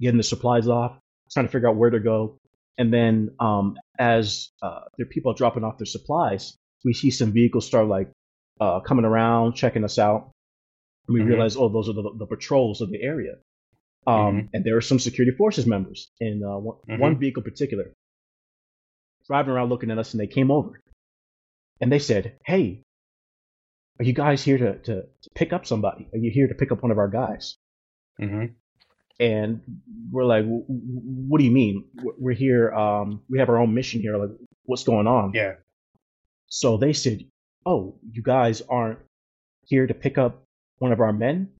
getting 0.00 0.16
the 0.18 0.22
supplies 0.24 0.68
off, 0.68 0.98
trying 1.30 1.46
to 1.46 1.52
figure 1.52 1.68
out 1.68 1.76
where 1.76 1.90
to 1.90 2.00
go. 2.00 2.38
And 2.78 2.92
then 2.92 3.34
um, 3.38 3.76
as 3.98 4.50
uh, 4.62 4.80
their 4.96 5.06
people 5.06 5.30
are 5.32 5.36
dropping 5.36 5.62
off 5.62 5.78
their 5.78 5.86
supplies, 5.86 6.56
we 6.84 6.92
see 6.94 7.10
some 7.10 7.30
vehicles 7.32 7.66
start 7.66 7.86
like 7.86 8.10
uh, 8.60 8.80
coming 8.80 9.04
around, 9.04 9.54
checking 9.54 9.84
us 9.84 9.98
out. 9.98 10.30
And 11.06 11.14
we 11.14 11.20
Mhm. 11.20 11.26
realize, 11.28 11.56
oh, 11.56 11.68
those 11.68 11.88
are 11.88 11.92
the, 11.94 12.10
the 12.16 12.26
patrols 12.26 12.80
of 12.80 12.90
the 12.90 13.00
area. 13.02 13.34
Um, 14.06 14.48
And 14.52 14.64
there 14.64 14.76
are 14.76 14.80
some 14.80 14.98
security 14.98 15.36
forces 15.36 15.66
members 15.66 16.10
in 16.20 16.42
uh, 16.42 16.58
one, 16.58 16.76
Mhm. 16.88 16.98
one 16.98 17.18
vehicle 17.18 17.42
in 17.42 17.50
particular 17.50 17.92
driving 19.28 19.52
around 19.52 19.68
looking 19.68 19.90
at 19.90 19.98
us, 19.98 20.12
and 20.14 20.20
they 20.20 20.26
came 20.26 20.50
over 20.50 20.80
and 21.82 21.92
they 21.92 21.98
said, 21.98 22.38
"Hey, 22.46 22.82
are 23.98 24.04
you 24.04 24.14
guys 24.14 24.42
here 24.42 24.56
to, 24.56 24.78
to, 24.78 24.94
to 25.02 25.30
pick 25.34 25.52
up 25.52 25.66
somebody? 25.66 26.08
Are 26.14 26.18
you 26.18 26.30
here 26.30 26.48
to 26.48 26.54
pick 26.54 26.72
up 26.72 26.82
one 26.82 26.90
of 26.92 26.98
our 26.98 27.08
guys?" 27.08 27.56
hmm 28.18 28.46
And 29.20 29.60
we're 30.10 30.24
like, 30.24 30.44
"W- 30.44 30.62
w- 30.66 31.00
"What 31.28 31.38
do 31.38 31.44
you 31.44 31.50
mean? 31.50 31.84
We're- 32.02 32.16
We're 32.18 32.34
here. 32.46 32.72
Um, 32.72 33.22
we 33.28 33.38
have 33.38 33.50
our 33.50 33.58
own 33.58 33.74
mission 33.74 34.00
here. 34.00 34.16
Like, 34.16 34.30
what's 34.64 34.84
going 34.84 35.06
on?" 35.06 35.32
yeah 35.34 35.54
So 36.48 36.76
they 36.78 36.92
said, 36.94 37.18
"Oh, 37.66 37.98
you 38.10 38.22
guys 38.22 38.62
aren't 38.68 39.00
here 39.64 39.86
to 39.86 39.94
pick 39.94 40.16
up 40.18 40.42
one 40.78 40.92
of 40.92 41.00
our 41.00 41.12
men?" 41.12 41.52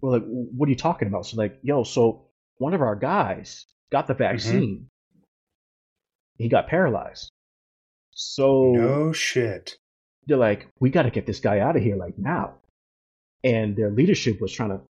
We're 0.00 0.12
like, 0.18 0.24
"What 0.26 0.66
are 0.68 0.70
you 0.70 0.76
talking 0.88 1.08
about?" 1.08 1.26
So 1.26 1.36
like, 1.36 1.58
"Yo, 1.62 1.84
so 1.84 2.28
one 2.58 2.74
of 2.74 2.80
our 2.82 2.96
guys 2.96 3.66
got 3.90 4.06
the 4.06 4.14
vaccine. 4.14 4.88
He 6.38 6.48
got 6.48 6.66
paralyzed. 6.68 7.30
So 8.14 8.72
no 8.72 9.12
shit 9.12 9.76
they're 10.26 10.36
like, 10.36 10.68
"We 10.80 10.90
got 10.90 11.02
to 11.02 11.10
get 11.10 11.26
this 11.26 11.40
guy 11.40 11.58
out 11.60 11.76
of 11.76 11.82
here 11.82 11.96
like 11.96 12.18
now." 12.18 12.54
And 13.42 13.76
their 13.76 13.90
leadership 13.90 14.40
was 14.40 14.52
trying 14.52 14.70
to, 14.70 14.80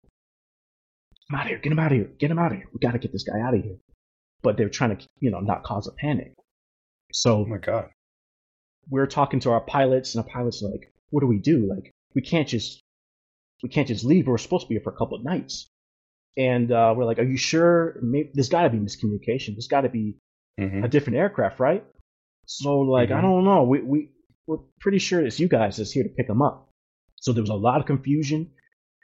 "Get 1.29 1.29
him 1.29 1.35
out 1.35 1.45
of 1.45 1.49
here! 1.49 1.57
Get 1.57 1.71
him 1.71 1.79
out 1.79 1.91
of 1.91 1.97
here! 1.97 2.11
Get 2.19 2.31
him 2.31 2.39
out 2.39 2.51
of 2.51 2.57
here! 2.57 2.67
We 2.71 2.79
got 2.79 2.93
to 2.93 2.99
get 2.99 3.11
this 3.11 3.23
guy 3.23 3.39
out 3.39 3.53
of 3.53 3.63
here." 3.63 3.77
But 4.41 4.57
they're 4.57 4.69
trying 4.69 4.95
to, 4.95 5.05
you 5.19 5.31
know, 5.31 5.39
not 5.39 5.63
cause 5.63 5.87
a 5.87 5.91
panic. 5.91 6.33
So 7.11 7.39
oh 7.39 7.45
my 7.45 7.57
god 7.57 7.89
we're 8.89 9.07
talking 9.07 9.39
to 9.41 9.51
our 9.51 9.61
pilots, 9.61 10.15
and 10.15 10.23
our 10.23 10.29
pilots 10.29 10.61
are 10.63 10.69
like, 10.69 10.91
"What 11.09 11.21
do 11.21 11.27
we 11.27 11.39
do? 11.39 11.67
Like, 11.67 11.91
we 12.13 12.21
can't 12.21 12.47
just 12.47 12.81
we 13.63 13.69
can't 13.69 13.87
just 13.87 14.03
leave. 14.03 14.27
We're 14.27 14.37
supposed 14.37 14.65
to 14.65 14.69
be 14.69 14.75
here 14.75 14.83
for 14.83 14.93
a 14.93 14.97
couple 14.97 15.17
of 15.17 15.23
nights." 15.23 15.67
And 16.37 16.71
uh, 16.71 16.93
we're 16.95 17.05
like, 17.05 17.19
"Are 17.19 17.23
you 17.23 17.37
sure? 17.37 17.97
Maybe, 18.01 18.31
there's 18.33 18.49
got 18.49 18.63
to 18.63 18.69
be 18.69 18.77
miscommunication. 18.77 19.55
There's 19.55 19.67
got 19.67 19.81
to 19.81 19.89
be 19.89 20.17
hmm 20.59 20.83
a 20.83 20.87
different 20.87 21.17
aircraft, 21.17 21.59
right?" 21.59 21.85
So 22.45 22.79
like, 22.79 23.11
I 23.11 23.19
Mhm. 23.19 23.21
don't 23.21 23.43
know. 23.43 23.63
We 23.63 23.81
we 23.81 24.11
we're 24.47 24.59
pretty 24.79 24.99
sure 24.99 25.25
it's 25.25 25.39
you 25.39 25.47
guys 25.47 25.77
that's 25.77 25.91
here 25.91 26.03
to 26.03 26.09
pick 26.09 26.27
them 26.27 26.41
up. 26.41 26.69
So 27.15 27.33
there 27.33 27.41
was 27.43 27.49
a 27.49 27.55
lot 27.55 27.79
of 27.79 27.87
confusion. 27.87 28.51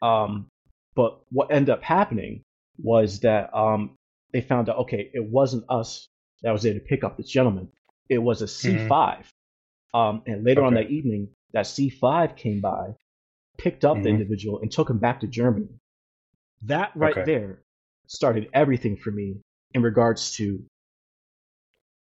Um, 0.01 0.47
but 0.95 1.21
what 1.31 1.51
ended 1.51 1.69
up 1.69 1.83
happening 1.83 2.43
was 2.77 3.21
that 3.21 3.53
um, 3.55 3.95
they 4.33 4.41
found 4.41 4.69
out 4.69 4.77
okay, 4.79 5.09
it 5.13 5.23
wasn't 5.25 5.65
us 5.69 6.07
that 6.43 6.51
was 6.51 6.63
there 6.63 6.73
to 6.73 6.79
pick 6.79 7.03
up 7.03 7.17
this 7.17 7.29
gentleman. 7.29 7.69
It 8.09 8.19
was 8.19 8.41
a 8.41 8.45
C5. 8.47 9.25
Um, 9.93 10.23
and 10.25 10.43
later 10.43 10.63
on 10.63 10.73
that 10.75 10.89
evening, 10.89 11.29
that 11.53 11.65
C5 11.65 12.35
came 12.35 12.61
by, 12.61 12.95
picked 13.57 13.83
up 13.85 13.97
the 14.01 14.09
Mhm. 14.09 14.13
individual, 14.13 14.59
and 14.59 14.71
took 14.71 14.89
him 14.89 14.99
back 14.99 15.19
to 15.21 15.27
Germany. 15.27 15.67
That 16.63 16.91
right 16.95 17.13
Okay. 17.13 17.23
there 17.25 17.61
started 18.07 18.49
everything 18.53 18.97
for 18.97 19.11
me 19.11 19.41
in 19.73 19.81
regards 19.81 20.35
to, 20.37 20.63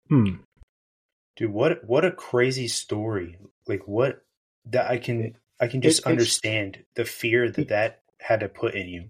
hmm, 0.09 0.35
dude 1.41 1.51
what 1.51 1.83
what 1.85 2.05
a 2.05 2.11
crazy 2.11 2.67
story 2.67 3.37
like 3.67 3.87
what 3.87 4.23
that 4.65 4.89
I 4.89 4.97
can 4.97 5.35
I 5.59 5.67
can 5.67 5.81
just 5.81 5.99
it's- 5.99 6.09
understand 6.11 6.83
the 6.95 7.05
fear 7.05 7.49
that 7.51 7.69
that 7.69 8.01
had 8.19 8.41
to 8.41 8.49
put 8.49 8.75
in 8.75 8.87
you 8.87 9.09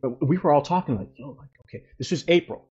but 0.00 0.26
we 0.26 0.36
were 0.36 0.52
all 0.52 0.60
talking 0.60 0.96
like, 0.96 1.08
yo, 1.16 1.30
like, 1.30 1.48
okay, 1.62 1.82
this 1.98 2.10
was 2.10 2.24
April. 2.28 2.68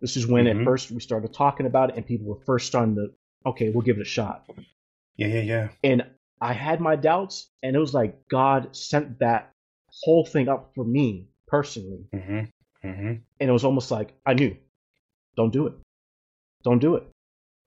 This 0.00 0.16
is 0.16 0.26
when 0.26 0.46
Mhm. 0.46 0.58
at 0.60 0.64
first 0.64 0.90
we 0.90 0.98
started 0.98 1.32
talking 1.32 1.66
about 1.66 1.90
it, 1.90 1.96
and 1.96 2.04
people 2.04 2.26
were 2.26 2.40
first 2.44 2.66
starting 2.66 2.96
to, 2.96 3.12
okay, 3.46 3.70
we'll 3.70 3.82
give 3.82 3.98
it 3.98 4.02
a 4.02 4.04
shot. 4.04 4.50
yeah 5.16 5.28
yeah 5.28 5.42
yeah 5.42 5.68
And 5.84 6.10
I 6.40 6.54
had 6.54 6.80
my 6.80 6.96
doubts, 6.96 7.52
and 7.62 7.76
it 7.76 7.78
was 7.78 7.94
like 7.94 8.26
God 8.28 8.74
sent 8.74 9.20
that 9.20 9.52
whole 10.02 10.24
thing 10.26 10.48
up 10.48 10.72
for 10.74 10.84
me 10.84 11.28
personally, 11.46 12.08
hmm 12.12 12.40
hmm 12.82 13.12
and 13.38 13.48
it 13.50 13.52
was 13.52 13.62
almost 13.64 13.92
like 13.92 14.14
I 14.26 14.34
knew, 14.34 14.56
don't 15.36 15.52
do 15.52 15.68
it, 15.68 15.74
don't 16.64 16.80
do 16.80 16.96
it. 16.96 17.04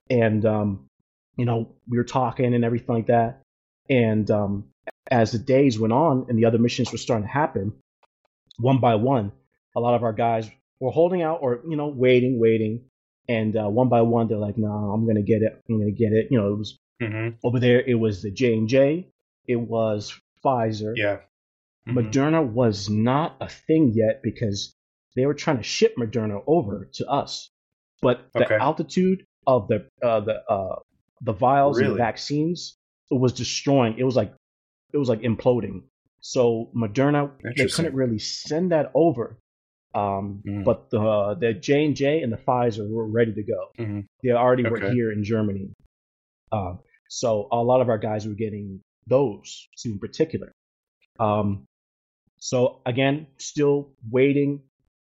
And 0.09 0.45
um, 0.45 0.87
you 1.37 1.45
know, 1.45 1.69
we 1.87 1.97
were 1.97 2.03
talking 2.03 2.53
and 2.53 2.63
everything 2.63 2.95
like 2.95 3.07
that, 3.07 3.41
and 3.89 4.29
um, 4.31 4.65
as 5.09 5.31
the 5.31 5.39
days 5.39 5.79
went 5.79 5.93
on 5.93 6.25
and 6.29 6.37
the 6.37 6.45
other 6.45 6.57
missions 6.59 6.91
were 6.91 6.97
starting 6.97 7.27
to 7.27 7.31
happen, 7.33 7.73
one 8.57 8.79
by 8.79 8.95
one, 8.95 9.31
a 9.75 9.79
lot 9.79 9.95
of 9.95 10.03
our 10.03 10.13
guys 10.13 10.49
were 10.79 10.91
holding 10.91 11.21
out 11.21 11.39
or 11.41 11.61
you 11.67 11.75
know 11.75 11.87
waiting, 11.87 12.39
waiting, 12.39 12.85
and 13.27 13.55
uh, 13.57 13.67
one 13.67 13.89
by 13.89 14.01
one 14.01 14.27
they're 14.27 14.37
like, 14.37 14.57
"No, 14.57 14.67
I'm 14.67 15.05
gonna 15.07 15.21
get 15.23 15.41
it. 15.41 15.61
I'm 15.69 15.79
gonna 15.79 15.91
get 15.91 16.13
it." 16.13 16.27
You 16.31 16.37
know, 16.39 16.53
it 16.53 16.57
was 16.57 16.77
hmm 17.01 17.29
over 17.43 17.59
there. 17.59 17.81
It 17.81 17.95
was 17.95 18.21
the 18.21 18.31
J 18.31 18.53
and 18.53 18.67
J. 18.69 19.07
It 19.47 19.57
was 19.57 20.19
Pfizer. 20.43 20.93
yeah 20.95 21.17
Mhm. 21.87 21.93
Moderna 22.11 22.45
was 22.45 22.89
not 22.89 23.37
a 23.39 23.47
thing 23.49 23.91
yet 23.93 24.21
because 24.23 24.73
they 25.15 25.25
were 25.25 25.33
trying 25.35 25.57
to 25.57 25.63
ship 25.63 25.95
Moderna 25.97 26.43
over 26.47 26.89
to 26.93 27.07
us, 27.07 27.51
but 28.01 28.27
the 28.33 28.43
Okay. 28.43 28.55
altitude 28.55 29.25
of 29.47 29.67
the 29.67 29.87
uh, 30.01 30.19
the 30.21 30.43
uh, 30.49 30.75
the 31.21 31.33
vials 31.33 31.77
and 31.77 31.85
the 31.87 31.89
Really? 31.91 31.99
vaccines 31.99 32.77
was 33.11 33.33
destroying. 33.33 33.97
It 33.97 34.03
was 34.03 34.15
like 34.15 34.33
it 34.93 34.97
was 34.97 35.09
like 35.09 35.21
imploding. 35.21 35.83
So 36.21 36.71
Moderna 36.75 37.31
they 37.55 37.67
couldn't 37.67 37.93
really 37.95 38.17
send 38.19 38.71
that 38.71 38.91
over, 38.95 39.37
um, 39.93 40.41
Mm. 40.45 40.63
but 40.65 40.89
the 40.89 41.35
the 41.39 41.53
J 41.53 41.85
and 41.85 41.95
J 41.95 42.21
and 42.23 42.33
the 42.33 42.37
Pfizer 42.37 42.89
were 42.89 43.07
ready 43.07 43.33
to 43.33 43.43
go. 43.43 43.67
Mhm. 43.77 44.05
They 44.23 44.31
already 44.31 44.63
were 44.63 44.79
here 44.91 45.11
in 45.11 45.23
Germany, 45.23 45.71
um, 46.51 46.79
so 47.09 47.47
a 47.51 47.61
lot 47.63 47.81
of 47.81 47.89
our 47.89 47.99
guys 47.99 48.27
were 48.27 48.33
getting 48.33 48.81
those 49.07 49.67
two 49.77 49.91
in 49.91 49.99
particular. 49.99 50.51
Um, 51.19 51.65
so 52.39 52.81
again, 52.85 53.27
still 53.37 53.93
waiting, 54.09 54.61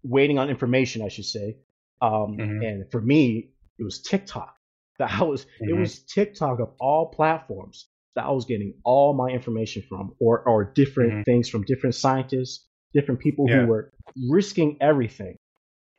waiting 0.04 0.38
on 0.40 0.50
information, 0.50 1.02
I 1.02 1.10
should 1.10 1.26
say. 1.26 1.58
Um, 2.00 2.38
Mhm. 2.38 2.64
and 2.66 2.92
for 2.92 3.02
me, 3.02 3.50
it 3.80 3.84
was 3.84 4.02
TikTok. 4.02 4.54
That 5.00 5.12
I 5.12 5.24
was 5.24 5.46
it 5.62 5.74
Mhm. 5.74 5.80
was 5.80 6.00
TikTok 6.00 6.60
of 6.60 6.74
all 6.80 7.08
platforms 7.10 7.88
that 8.16 8.26
I 8.26 8.32
was 8.32 8.46
getting 8.46 8.74
all 8.84 9.14
my 9.14 9.30
information 9.30 9.84
from, 9.88 10.16
or 10.20 10.42
or 10.48 10.66
different 10.66 11.14
Mhm. 11.14 11.26
things 11.26 11.50
from 11.50 11.64
different 11.64 11.94
scientists, 11.96 12.66
different 12.94 13.22
people 13.22 13.46
Yeah. 13.48 13.62
who 13.62 13.68
were 13.68 13.92
risking 14.30 14.78
everything, 14.82 15.36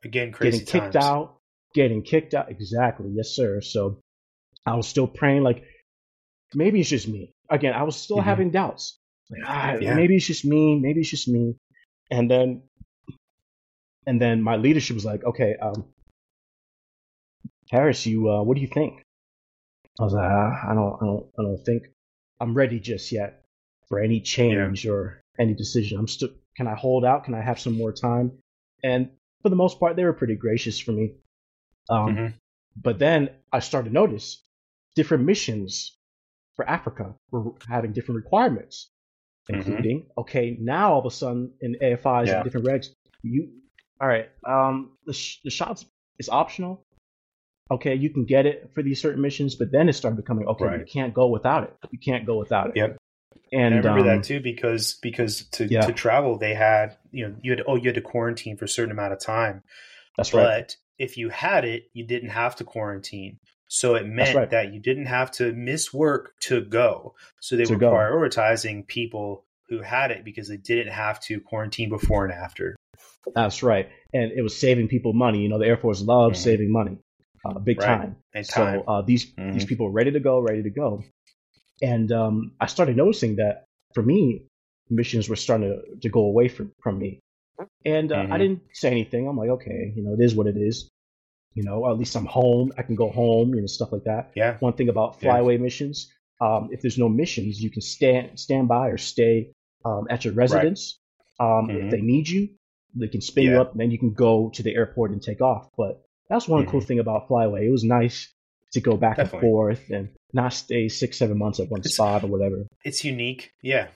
Again, 0.03 0.31
crazy 0.33 0.51
getting 0.59 0.65
kicked 0.65 0.93
times. 0.93 1.05
out, 1.05 1.37
getting 1.73 2.01
kicked 2.03 2.33
out. 2.33 2.51
Exactly, 2.51 3.09
yes, 3.13 3.29
sir. 3.29 3.61
So 3.61 4.01
I 4.65 4.75
was 4.75 4.87
still 4.87 5.07
praying, 5.07 5.43
like 5.43 5.63
maybe 6.53 6.81
it's 6.81 6.89
just 6.89 7.07
me. 7.07 7.31
Again, 7.49 7.73
I 7.73 7.83
was 7.83 7.95
still 7.95 8.17
Mhm. 8.17 8.23
having 8.25 8.51
doubts. 8.51 8.97
Like, 9.29 9.41
ah, 9.45 9.75
Yeah. 9.79 9.95
maybe 9.95 10.15
it's 10.17 10.25
just 10.27 10.43
me. 10.43 10.77
Maybe 10.79 10.99
it's 11.01 11.09
just 11.09 11.27
me. 11.29 11.55
And 12.11 12.29
then, 12.29 12.63
and 14.05 14.19
then 14.19 14.41
my 14.41 14.55
leadership 14.57 14.95
was 14.95 15.05
like, 15.05 15.23
okay, 15.23 15.55
um, 15.61 15.85
Harris, 17.71 18.05
you, 18.05 18.29
uh, 18.29 18.43
what 18.43 18.55
do 18.55 18.61
you 18.61 18.67
think? 18.67 19.01
I 19.99 20.03
was 20.03 20.13
like, 20.13 20.29
ah, 20.29 20.71
I 20.71 20.73
don't, 20.73 20.95
I 21.01 21.05
don't, 21.05 21.25
I 21.39 21.43
don't 21.43 21.63
think 21.65 21.83
I'm 22.39 22.53
ready 22.53 22.79
just 22.79 23.11
yet 23.11 23.43
for 23.87 23.99
any 23.99 24.21
change 24.21 24.87
or 24.87 25.21
any 25.37 25.53
decision. 25.53 25.99
I'm 25.99 26.07
still, 26.07 26.29
can 26.55 26.67
I 26.67 26.75
hold 26.75 27.05
out? 27.05 27.25
Can 27.25 27.33
I 27.33 27.41
have 27.41 27.59
some 27.59 27.73
more 27.77 27.91
time? 27.91 28.31
And 28.83 29.09
for 29.41 29.49
the 29.49 29.55
most 29.55 29.79
part, 29.79 29.95
they 29.95 30.03
were 30.03 30.13
pretty 30.13 30.35
gracious 30.35 30.79
for 30.79 30.91
me. 30.91 31.13
Um, 31.89 32.15
Mhm. 32.15 32.33
But 32.81 32.97
then 32.99 33.29
I 33.51 33.59
started 33.59 33.89
to 33.89 33.93
notice 33.93 34.41
different 34.95 35.25
missions 35.25 35.97
for 36.55 36.67
Africa 36.69 37.15
were 37.31 37.51
having 37.67 37.91
different 37.93 38.23
requirements, 38.23 38.89
Mhm. 39.49 39.55
including 39.55 40.09
okay, 40.17 40.55
now 40.59 40.93
all 40.93 40.99
of 40.99 41.05
a 41.05 41.11
sudden 41.11 41.53
in 41.61 41.75
AFIs 41.81 42.27
Yeah. 42.27 42.35
and 42.35 42.43
different 42.45 42.67
regs, 42.67 42.87
you 43.23 43.51
all 43.99 44.07
right. 44.07 44.29
Um, 44.45 44.97
the 45.05 45.13
sh- 45.13 45.39
the 45.43 45.49
shots 45.49 45.85
is 46.19 46.29
optional. 46.29 46.85
Okay, 47.71 47.93
you 47.95 48.09
can 48.09 48.25
get 48.25 48.45
it 48.45 48.71
for 48.73 48.81
these 48.81 49.01
certain 49.01 49.21
missions, 49.21 49.55
but 49.55 49.71
then 49.71 49.89
it 49.89 49.93
started 49.93 50.17
becoming 50.17 50.47
okay. 50.47 50.65
You 50.79 50.85
can't 50.91 51.13
go 51.13 51.27
without 51.27 51.63
it. 51.63 51.73
You 51.91 51.99
can't 51.99 52.25
go 52.25 52.37
without 52.37 52.69
it. 52.69 52.73
Yep. 52.77 52.97
And, 53.51 53.61
And 53.61 53.73
I 53.73 53.77
remember 53.77 54.11
um, 54.11 54.17
that 54.17 54.23
too 54.23 54.39
because 54.39 54.95
because 55.01 55.43
to, 55.51 55.65
Yeah. 55.65 55.81
to 55.81 55.91
travel 55.93 56.37
they 56.37 56.53
had 56.53 56.97
you 57.11 57.27
know 57.27 57.35
you 57.41 57.51
had 57.51 57.63
oh 57.67 57.75
you 57.75 57.85
had 57.85 57.95
to 57.95 58.01
quarantine 58.01 58.57
for 58.57 58.65
a 58.65 58.69
certain 58.69 58.91
amount 58.91 59.13
of 59.13 59.19
time 59.19 59.63
That's 60.17 60.31
but 60.31 60.37
right. 60.37 60.45
But 60.67 60.75
if 61.03 61.17
you 61.17 61.29
had 61.29 61.65
it 61.65 61.89
you 61.93 62.05
didn't 62.05 62.29
have 62.29 62.55
to 62.57 62.63
quarantine 62.63 63.37
so 63.67 63.95
it 63.95 64.05
meant 64.07 64.35
right. 64.35 64.49
that 64.51 64.73
you 64.73 64.79
didn't 64.79 65.05
have 65.07 65.31
to 65.33 65.51
miss 65.53 65.93
work 65.93 66.33
to 66.41 66.61
go 66.61 67.13
so 67.39 67.55
they 67.55 67.65
To 67.65 67.73
were 67.73 67.79
go. 67.79 67.91
prioritizing 67.91 68.85
people 68.87 69.45
who 69.69 69.81
had 69.81 70.09
it 70.11 70.23
because 70.25 70.47
they 70.47 70.57
didn't 70.57 70.91
have 70.93 71.19
to 71.21 71.39
quarantine 71.39 71.89
before 71.89 72.25
and 72.25 72.33
after 72.33 72.75
That's 73.35 73.61
right. 73.63 73.89
And 74.13 74.31
it 74.31 74.41
was 74.41 74.59
saving 74.59 74.87
people 74.87 75.13
money. 75.13 75.39
You 75.41 75.49
know, 75.49 75.59
the 75.59 75.65
Air 75.67 75.77
Force 75.77 76.01
loves 76.01 76.39
Mhm. 76.39 76.43
saving 76.43 76.71
money, 76.71 76.97
uh, 77.45 77.59
big 77.59 77.79
Right. 77.79 77.85
time. 77.85 78.17
and 78.33 78.47
time 78.47 78.81
So 78.81 78.83
uh, 78.87 79.01
these 79.01 79.31
Mhm. 79.37 79.53
these 79.53 79.65
people 79.65 79.85
were 79.87 79.91
ready 79.91 80.11
to 80.11 80.19
go, 80.19 80.39
ready 80.39 80.63
to 80.63 80.69
go, 80.69 81.03
and 81.81 82.11
um, 82.11 82.51
I 82.59 82.67
started 82.67 82.97
noticing 82.97 83.37
that 83.37 83.65
for 83.93 84.03
me, 84.03 84.45
missions 84.89 85.29
were 85.29 85.35
starting 85.35 85.69
to, 85.69 85.95
to 86.01 86.09
go 86.09 86.21
away 86.21 86.47
from 86.49 86.71
from 86.81 86.97
me, 86.99 87.19
and 87.85 88.11
uh, 88.11 88.27
I 88.31 88.37
Mhm. 88.37 88.37
didn't 88.37 88.61
say 88.73 88.89
anything. 88.91 89.27
I'm 89.27 89.37
like, 89.37 89.49
okay, 89.49 89.93
you 89.95 90.03
know, 90.03 90.13
it 90.13 90.23
is 90.23 90.35
what 90.35 90.47
it 90.47 90.57
is. 90.57 90.89
You 91.55 91.63
know, 91.63 91.89
at 91.89 91.97
least 91.97 92.15
I'm 92.15 92.25
home. 92.25 92.73
I 92.77 92.83
can 92.83 92.95
go 92.95 93.09
home. 93.09 93.53
You 93.53 93.61
know, 93.61 93.67
stuff 93.67 93.91
like 93.91 94.03
that. 94.05 94.31
yeah 94.35 94.57
One 94.59 94.73
thing 94.73 94.89
about 94.89 95.19
Yeah. 95.21 95.21
flyaway 95.21 95.57
missions, 95.57 96.11
um, 96.41 96.69
if 96.71 96.81
there's 96.81 96.97
no 96.97 97.09
missions, 97.09 97.61
you 97.61 97.69
can 97.71 97.81
stand 97.81 98.39
stand 98.39 98.67
by 98.67 98.89
or 98.89 98.97
stay 98.97 99.51
um, 99.85 100.07
at 100.09 100.25
your 100.25 100.33
residence. 100.33 100.97
Um, 101.39 101.69
Mhm. 101.69 101.83
If 101.85 101.89
they 101.89 102.01
need 102.01 102.27
you, 102.29 102.49
they 102.95 103.07
can 103.07 103.21
spin 103.21 103.45
you 103.45 103.59
up, 103.59 103.71
and 103.71 103.79
then 103.79 103.91
you 103.91 103.97
can 103.99 104.13
go 104.13 104.49
to 104.55 104.63
the 104.63 104.75
airport 104.75 105.11
and 105.11 105.21
take 105.21 105.41
off. 105.41 105.69
But 105.77 106.01
that's 106.29 106.47
one 106.47 106.65
cool 106.67 106.81
thing 106.81 106.99
about 106.99 107.27
flyaway. 107.27 107.65
It 107.67 107.71
was 107.71 107.83
nice 107.83 108.31
to 108.73 108.81
go 108.81 108.95
back 108.97 109.17
Mm-hmm. 109.17 109.23
Definitely. 109.23 109.47
and 109.47 109.53
forth 109.53 109.89
and 109.89 110.09
not 110.33 110.53
stay 110.53 110.87
six, 110.89 111.17
seven 111.17 111.37
months 111.37 111.59
at 111.59 111.69
one 111.69 111.79
It's- 111.79 111.95
spot 111.95 112.23
or 112.23 112.27
whatever. 112.27 112.67
it's 112.85 113.03
unique 113.03 113.51
yeah 113.63 113.87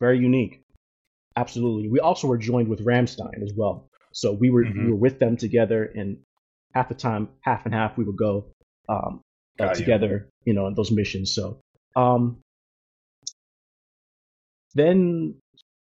Very 0.00 0.18
unique. 0.18 0.62
Absolutely. 1.36 1.88
We 1.88 2.00
also 2.00 2.26
were 2.26 2.38
joined 2.38 2.68
with 2.68 2.84
Ramstein 2.84 3.42
as 3.42 3.52
well. 3.56 3.88
So 4.12 4.32
we 4.32 4.50
were 4.50 4.64
Mhm. 4.64 4.84
we 4.86 4.90
were 4.90 4.96
with 5.06 5.18
them 5.20 5.36
together, 5.36 5.84
and 5.84 6.18
half 6.74 6.88
the 6.88 6.94
time, 6.96 7.28
half 7.42 7.64
and 7.66 7.72
half, 7.74 7.96
we 7.96 8.04
would 8.04 8.16
go 8.16 8.46
um, 8.88 9.20
uh, 9.60 9.66
Got 9.66 9.78
you. 9.78 9.84
together, 9.84 10.28
you 10.44 10.54
know, 10.54 10.66
in 10.66 10.74
those 10.74 10.90
missions. 10.90 11.32
So 11.32 11.60
um, 11.94 12.40
then 14.74 15.34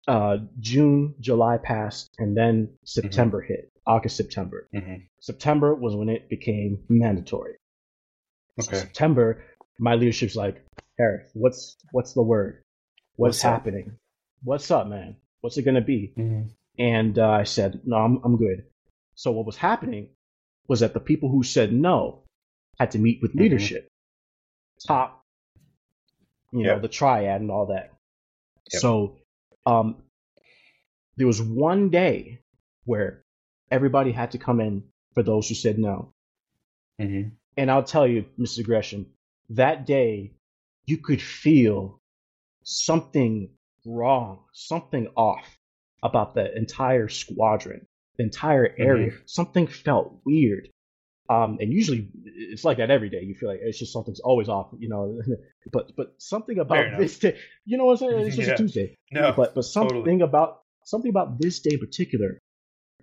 uh, 0.07 0.37
June, 0.59 1.15
July 1.19 1.57
passed, 1.57 2.09
and 2.19 2.35
then 2.37 2.69
September 2.85 3.41
hit. 3.41 3.69
August, 3.87 4.17
September. 4.17 4.67
hmm 4.73 4.95
September 5.19 5.73
was 5.75 5.95
when 5.95 6.09
it 6.09 6.29
became 6.29 6.83
mandatory. 6.89 7.55
So 8.59 8.71
September, 8.73 9.43
my 9.79 9.95
leadership's 9.95 10.35
like, 10.35 10.63
Harris, 10.97 11.29
what's 11.33 11.77
what's 11.91 12.13
the 12.13 12.21
word? 12.21 12.63
What's, 13.17 13.37
What's 13.37 13.45
up?" 13.45 13.51
happening? 13.53 13.97
What's 14.43 14.69
up, 14.71 14.87
man? 14.87 15.17
What's 15.41 15.57
it 15.57 15.63
gonna 15.63 15.81
be? 15.81 16.13
Mhm. 16.17 16.49
And 16.77 17.17
uh, 17.19 17.29
I 17.29 17.43
said, 17.43 17.81
no, 17.85 17.97
I'm 17.97 18.21
I'm 18.23 18.37
good. 18.37 18.65
So 19.15 19.31
what 19.31 19.45
was 19.45 19.57
happening 19.57 20.09
was 20.67 20.79
that 20.81 20.93
the 20.93 20.99
people 20.99 21.29
who 21.29 21.43
said 21.43 21.71
no 21.73 22.23
had 22.79 22.91
to 22.91 22.99
meet 22.99 23.19
with 23.21 23.33
Mhm. 23.33 23.39
leadership, 23.41 23.87
top, 24.87 25.21
you 26.51 26.63
know, 26.63 26.79
the 26.79 26.87
triad 26.87 27.41
and 27.41 27.51
all 27.51 27.67
that. 27.67 27.91
Yep. 28.73 28.81
So, 28.81 29.17
um, 29.65 30.03
there 31.17 31.27
was 31.27 31.41
one 31.41 31.89
day 31.89 32.39
where 32.85 33.23
everybody 33.71 34.11
had 34.11 34.31
to 34.31 34.37
come 34.37 34.59
in 34.59 34.83
for 35.13 35.23
those 35.23 35.47
who 35.49 35.55
said 35.55 35.77
no. 35.79 36.13
Mhm. 36.99 37.31
And 37.57 37.71
I'll 37.71 37.83
tell 37.83 38.07
you, 38.07 38.25
Mr. 38.39 38.63
Gresham, 38.63 39.05
that 39.49 39.85
day 39.85 40.33
you 40.85 40.97
could 40.97 41.21
feel 41.21 41.99
something 42.63 43.49
wrong, 43.85 44.43
something 44.53 45.07
off 45.15 45.57
about 46.03 46.35
the 46.35 46.55
entire 46.55 47.07
squadron, 47.07 47.85
the 48.17 48.23
entire 48.23 48.73
area. 48.77 49.11
Something 49.25 49.67
felt 49.67 50.21
weird. 50.25 50.69
Um, 51.27 51.57
and 51.59 51.73
usually 51.73 52.09
it's 52.23 52.63
like 52.63 52.77
that 52.77 52.91
every 52.91 53.09
day. 53.09 53.23
You 53.23 53.33
feel 53.33 53.49
like 53.49 53.59
it's 53.63 53.79
just 53.79 53.91
something's 53.93 54.19
always 54.19 54.47
off, 54.47 54.69
you 54.77 54.89
know. 54.89 55.19
but 55.71 55.95
but 55.95 56.13
something 56.19 56.59
about 56.59 56.97
this 56.99 57.17
day, 57.17 57.37
you 57.65 57.77
know 57.77 57.85
what 57.85 58.01
I'm 58.03 58.09
saying? 58.09 58.27
It's 58.27 58.35
just 58.35 58.47
Yeah. 58.49 58.53
a 58.53 58.57
Tuesday. 58.57 58.95
no 59.11 59.33
but 59.35 59.55
but 59.55 59.63
something 59.63 59.97
totally. 60.03 60.21
about 60.21 60.61
something 60.85 61.09
about 61.09 61.39
this 61.39 61.59
day 61.61 61.71
in 61.73 61.79
particular 61.79 62.37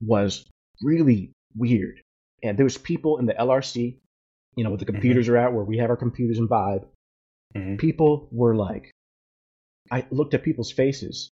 was 0.01 0.45
really 0.81 1.33
weird. 1.57 2.01
And 2.43 2.57
there 2.59 2.65
was 2.65 2.79
people 2.79 3.19
in 3.19 3.27
the 3.27 3.35
LRC, 3.35 3.99
you 4.57 4.65
know, 4.65 4.71
where 4.71 4.77
the 4.79 4.85
Mm-hmm. 4.85 4.95
computers 4.95 5.29
are 5.29 5.37
at, 5.37 5.53
where 5.53 5.65
we 5.65 5.79
have 5.79 5.91
our 5.91 5.97
computers 5.97 6.39
and 6.39 6.49
Vibe. 6.49 6.87
Mhm. 7.55 7.79
People 7.79 8.29
were 8.33 8.55
like, 8.57 8.91
I 9.91 10.07
looked 10.11 10.35
at 10.35 10.43
people's 10.43 10.73
faces, 10.73 11.31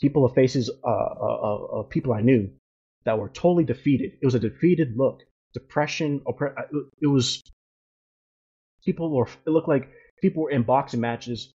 people 0.00 0.24
of 0.24 0.34
faces 0.34 0.68
uh, 0.84 0.88
uh, 0.88 1.38
uh, 1.42 1.66
of 1.80 1.90
people 1.90 2.12
I 2.12 2.20
knew 2.20 2.50
that 3.04 3.18
were 3.18 3.28
totally 3.30 3.64
defeated. 3.64 4.12
It 4.20 4.24
was 4.26 4.34
a 4.34 4.40
defeated 4.40 4.96
look, 4.96 5.22
depression. 5.54 6.20
Oppre- 6.26 6.54
it 7.00 7.06
was 7.06 7.42
people 8.84 9.10
were. 9.10 9.28
It 9.46 9.50
looked 9.50 9.68
like 9.68 9.88
people 10.20 10.42
were 10.44 10.50
in 10.50 10.62
boxing 10.64 11.00
matches 11.00 11.50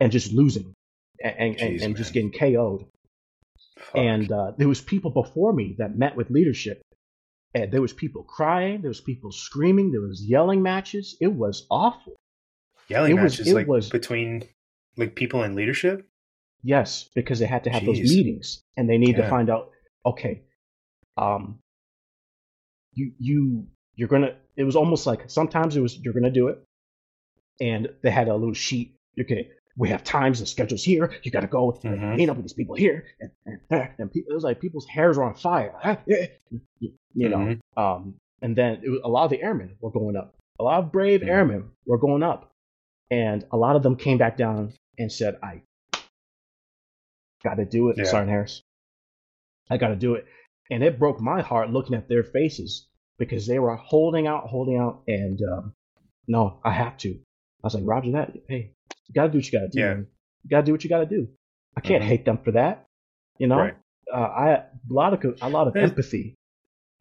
and 0.00 0.12
just 0.12 0.32
losing 0.32 0.74
and 1.22 1.34
and, 1.38 1.60
and, 1.60 1.80
Jeez, 1.80 1.82
and 1.84 1.96
just 1.96 2.12
getting 2.12 2.30
KO'd. 2.32 2.86
Fuck. 3.82 3.96
And 3.96 4.30
uh, 4.32 4.52
there 4.58 4.68
was 4.68 4.80
people 4.80 5.10
before 5.10 5.52
me 5.52 5.74
that 5.78 5.96
met 5.98 6.16
with 6.16 6.30
leadership, 6.30 6.82
and 7.54 7.70
there 7.72 7.82
was 7.82 7.92
people 7.92 8.22
crying, 8.22 8.80
there 8.80 8.88
was 8.88 9.00
people 9.00 9.32
screaming, 9.32 9.90
there 9.92 10.00
was 10.00 10.22
yelling 10.24 10.62
matches. 10.62 11.16
It 11.20 11.32
was 11.32 11.66
awful. 11.70 12.14
yelling 12.88 13.12
it 13.12 13.22
was- 13.22 13.38
matches 13.38 13.48
it 13.48 13.54
like 13.54 13.66
was- 13.66 13.88
between 13.90 14.44
like 14.96 15.14
people 15.14 15.42
in 15.42 15.54
leadership 15.54 16.06
Yes, 16.64 17.08
because 17.14 17.40
they 17.40 17.46
had 17.46 17.64
to 17.64 17.70
have 17.70 17.84
those 17.84 17.98
meetings, 17.98 18.62
and 18.76 18.88
they 18.88 18.96
need 18.98 19.16
to 19.16 19.28
find 19.28 19.50
out. 19.50 19.70
Okay, 20.06 20.42
um, 21.16 21.58
you 22.94 23.12
you 23.18 23.66
you're 23.96 24.08
gonna. 24.08 24.36
It 24.56 24.64
was 24.64 24.76
almost 24.76 25.04
like 25.06 25.28
sometimes 25.28 25.76
it 25.76 25.80
was 25.80 25.98
you're 25.98 26.14
gonna 26.14 26.30
do 26.30 26.48
it, 26.48 26.58
and 27.60 27.88
they 28.02 28.10
had 28.10 28.28
a 28.28 28.36
little 28.36 28.54
sheet. 28.54 28.94
Okay, 29.20 29.48
we 29.76 29.88
have 29.88 30.04
times 30.04 30.40
and 30.40 30.48
schedules 30.48 30.84
here. 30.84 31.10
You 31.22 31.30
got 31.30 31.40
to 31.40 31.46
go 31.46 31.72
Mhm. 31.72 32.16
meet 32.16 32.28
up 32.28 32.36
with 32.36 32.44
these 32.44 32.52
people 32.52 32.74
here, 32.74 33.06
and 33.20 33.30
and, 33.70 33.88
and 33.98 34.12
people, 34.12 34.30
it 34.32 34.34
was 34.34 34.44
like 34.44 34.60
people's 34.60 34.86
hairs 34.86 35.16
were 35.16 35.24
on 35.24 35.34
fire. 35.34 35.98
You, 36.80 36.92
you 37.14 37.28
know, 37.28 37.38
Mhm. 37.38 37.60
um, 37.76 38.14
and 38.42 38.54
then 38.56 38.80
it 38.82 38.90
was, 38.90 39.00
a 39.04 39.08
lot 39.08 39.24
of 39.24 39.30
the 39.30 39.42
airmen 39.42 39.76
were 39.80 39.90
going 39.90 40.16
up. 40.16 40.34
A 40.60 40.62
lot 40.62 40.82
of 40.82 40.92
brave 40.92 41.20
Mhm. 41.22 41.28
airmen 41.28 41.70
were 41.86 41.98
going 41.98 42.22
up, 42.22 42.50
and 43.10 43.44
a 43.50 43.56
lot 43.56 43.76
of 43.76 43.82
them 43.82 43.96
came 43.96 44.18
back 44.18 44.36
down 44.36 44.72
and 44.98 45.10
said, 45.10 45.38
"I 45.42 45.62
got 47.42 47.54
to 47.54 47.64
do 47.64 47.88
it, 47.88 47.98
Yeah. 47.98 48.04
Sergeant 48.04 48.30
Harris. 48.30 48.62
I 49.70 49.76
got 49.78 49.88
to 49.88 49.96
do 49.96 50.14
it." 50.14 50.26
And 50.70 50.82
it 50.82 50.98
broke 50.98 51.20
my 51.20 51.40
heart 51.42 51.70
looking 51.70 51.94
at 51.94 52.08
their 52.08 52.22
faces 52.24 52.86
because 53.18 53.46
they 53.46 53.58
were 53.58 53.76
holding 53.76 54.26
out, 54.26 54.46
holding 54.48 54.76
out, 54.76 55.02
and 55.08 55.40
um, 55.42 55.74
no, 56.28 56.60
I 56.64 56.72
have 56.72 56.96
to. 56.98 57.10
I 57.14 57.66
was 57.66 57.74
like, 57.74 57.84
Roger 57.86 58.12
that. 58.12 58.36
Hey, 58.48 58.72
you 59.12 59.20
got 59.20 59.26
to 59.26 59.32
do 59.32 59.38
what 59.38 59.46
you 59.46 59.58
got 59.58 59.64
to 59.64 59.68
do. 59.68 59.80
Yeah. 59.80 59.94
You 59.94 60.50
got 60.50 60.60
to 60.60 60.66
do 60.66 60.72
what 60.72 60.84
you 60.84 60.90
got 60.90 61.00
to 61.00 61.06
do. 61.06 61.28
I 61.76 61.80
can't 61.80 62.02
Mhm. 62.02 62.06
hate 62.06 62.24
them 62.24 62.38
for 62.38 62.52
that. 62.52 62.86
You 63.38 63.46
know, 63.46 63.58
Right. 63.58 63.74
uh, 64.12 64.16
I 64.16 64.48
a 64.50 64.64
lot 64.88 65.12
of 65.12 65.36
a 65.42 65.48
lot 65.48 65.68
of 65.68 65.76
empathy 65.76 66.36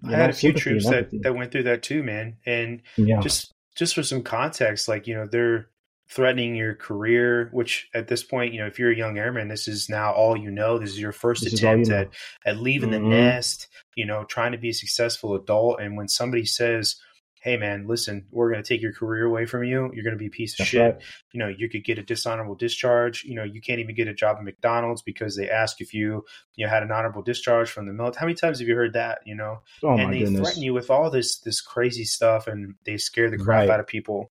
I 0.04 0.12
had 0.12 0.30
a 0.30 0.34
few 0.34 0.54
troops 0.54 0.90
that, 0.90 1.10
that 1.22 1.36
went 1.36 1.52
through 1.52 1.64
that 1.64 1.84
too, 1.84 2.04
man. 2.04 2.38
And 2.46 2.82
yeah. 2.98 3.20
just 3.20 3.54
just 3.76 3.96
for 3.96 4.04
some 4.04 4.24
context, 4.24 4.88
like 4.88 5.08
you 5.08 5.16
know, 5.16 5.28
they're 5.28 5.68
threatening 6.10 6.56
your 6.56 6.76
career, 6.76 7.50
which 7.54 7.90
at 7.94 8.08
this 8.08 8.22
point, 8.24 8.54
you 8.54 8.60
know, 8.60 8.68
if 8.68 8.78
you're 8.78 8.92
a 8.92 8.96
young 8.96 9.18
airman, 9.18 9.48
this 9.48 9.68
is 9.68 9.90
now 9.90 10.12
all 10.12 10.36
you 10.36 10.52
know. 10.52 10.78
This 10.78 10.90
is 10.90 11.00
your 11.00 11.14
first 11.14 11.44
this 11.44 11.54
attempt 11.54 11.88
you 11.88 11.94
know. 11.94 12.02
at, 12.02 12.10
at 12.46 12.58
leaving 12.58 12.90
mm-hmm. 12.90 13.10
the 13.10 13.16
nest, 13.16 13.68
you 13.96 14.06
know, 14.06 14.26
trying 14.26 14.52
to 14.52 14.58
be 14.58 14.70
a 14.70 14.74
successful 14.74 15.36
adult. 15.36 15.80
And 15.80 15.96
when 15.96 16.08
somebody 16.08 16.46
says, 16.46 16.98
hey 17.42 17.58
man, 17.58 17.88
listen, 17.88 18.26
we're 18.30 18.52
going 18.52 18.64
to 18.64 18.68
take 18.68 18.82
your 18.82 18.94
career 18.94 19.26
away 19.26 19.48
from 19.48 19.64
you. 19.64 19.92
You're 19.94 20.04
going 20.04 20.16
to 20.16 20.20
be 20.20 20.28
a 20.28 20.32
piece 20.32 20.54
of 20.54 20.60
That's 20.60 20.70
shit. 20.70 20.94
Right. 20.94 21.04
You 21.32 21.40
know, 21.40 21.48
you 21.48 21.70
could 21.70 21.84
get 21.84 21.98
a 21.98 22.04
dishonorable 22.04 22.54
discharge. 22.54 23.24
You 23.24 23.36
know, 23.36 23.44
you 23.44 23.62
can't 23.62 23.80
even 23.80 23.96
get 23.96 24.08
a 24.08 24.14
job 24.14 24.38
at 24.38 24.44
McDonald's 24.44 25.02
because 25.02 25.36
they 25.36 25.50
ask 25.50 25.82
if 25.82 25.92
you, 25.92 26.24
you 26.56 26.66
know, 26.66 26.70
had 26.70 26.84
an 26.84 26.92
honorable 26.92 27.24
discharge 27.24 27.72
from 27.72 27.88
the 27.88 27.94
military. 27.94 28.20
How 28.20 28.26
many 28.28 28.36
times 28.36 28.60
have 28.60 28.68
you 28.68 28.76
heard 28.76 28.94
that? 28.94 29.20
You 29.26 29.36
know, 29.36 29.62
oh, 29.84 29.98
and 29.98 30.14
they 30.14 30.20
goodness. 30.20 30.40
threaten 30.40 30.62
you 30.62 30.74
with 30.74 30.92
all 30.92 31.10
this 31.10 31.40
this 31.40 31.62
crazy 31.62 32.06
stuff, 32.06 32.46
and 32.46 32.76
they 32.86 32.98
scare 32.98 33.32
the 33.32 33.38
crap 33.38 33.62
right. 33.62 33.70
out 33.72 33.80
of 33.80 33.88
people. 33.88 34.32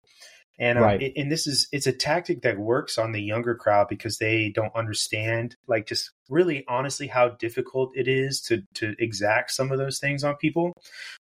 And 0.59 0.77
um, 0.77 0.83
right. 0.83 1.01
it, 1.01 1.13
and 1.15 1.31
this 1.31 1.45
is 1.45 1.67
it's 1.71 1.85
a 1.85 1.91
tactic 1.91 2.41
that 2.41 2.57
works 2.57 2.97
on 2.97 3.11
the 3.11 3.21
younger 3.21 3.53
crowd 3.53 3.87
because 3.89 4.17
they 4.17 4.49
don't 4.49 4.75
understand 4.75 5.55
like 5.67 5.85
just 5.85 6.11
really 6.29 6.65
honestly 6.67 7.07
how 7.07 7.29
difficult 7.29 7.91
it 7.95 8.07
is 8.07 8.41
to 8.41 8.63
to 8.75 8.95
exact 8.97 9.51
some 9.51 9.71
of 9.71 9.77
those 9.77 9.99
things 9.99 10.23
on 10.23 10.35
people. 10.35 10.73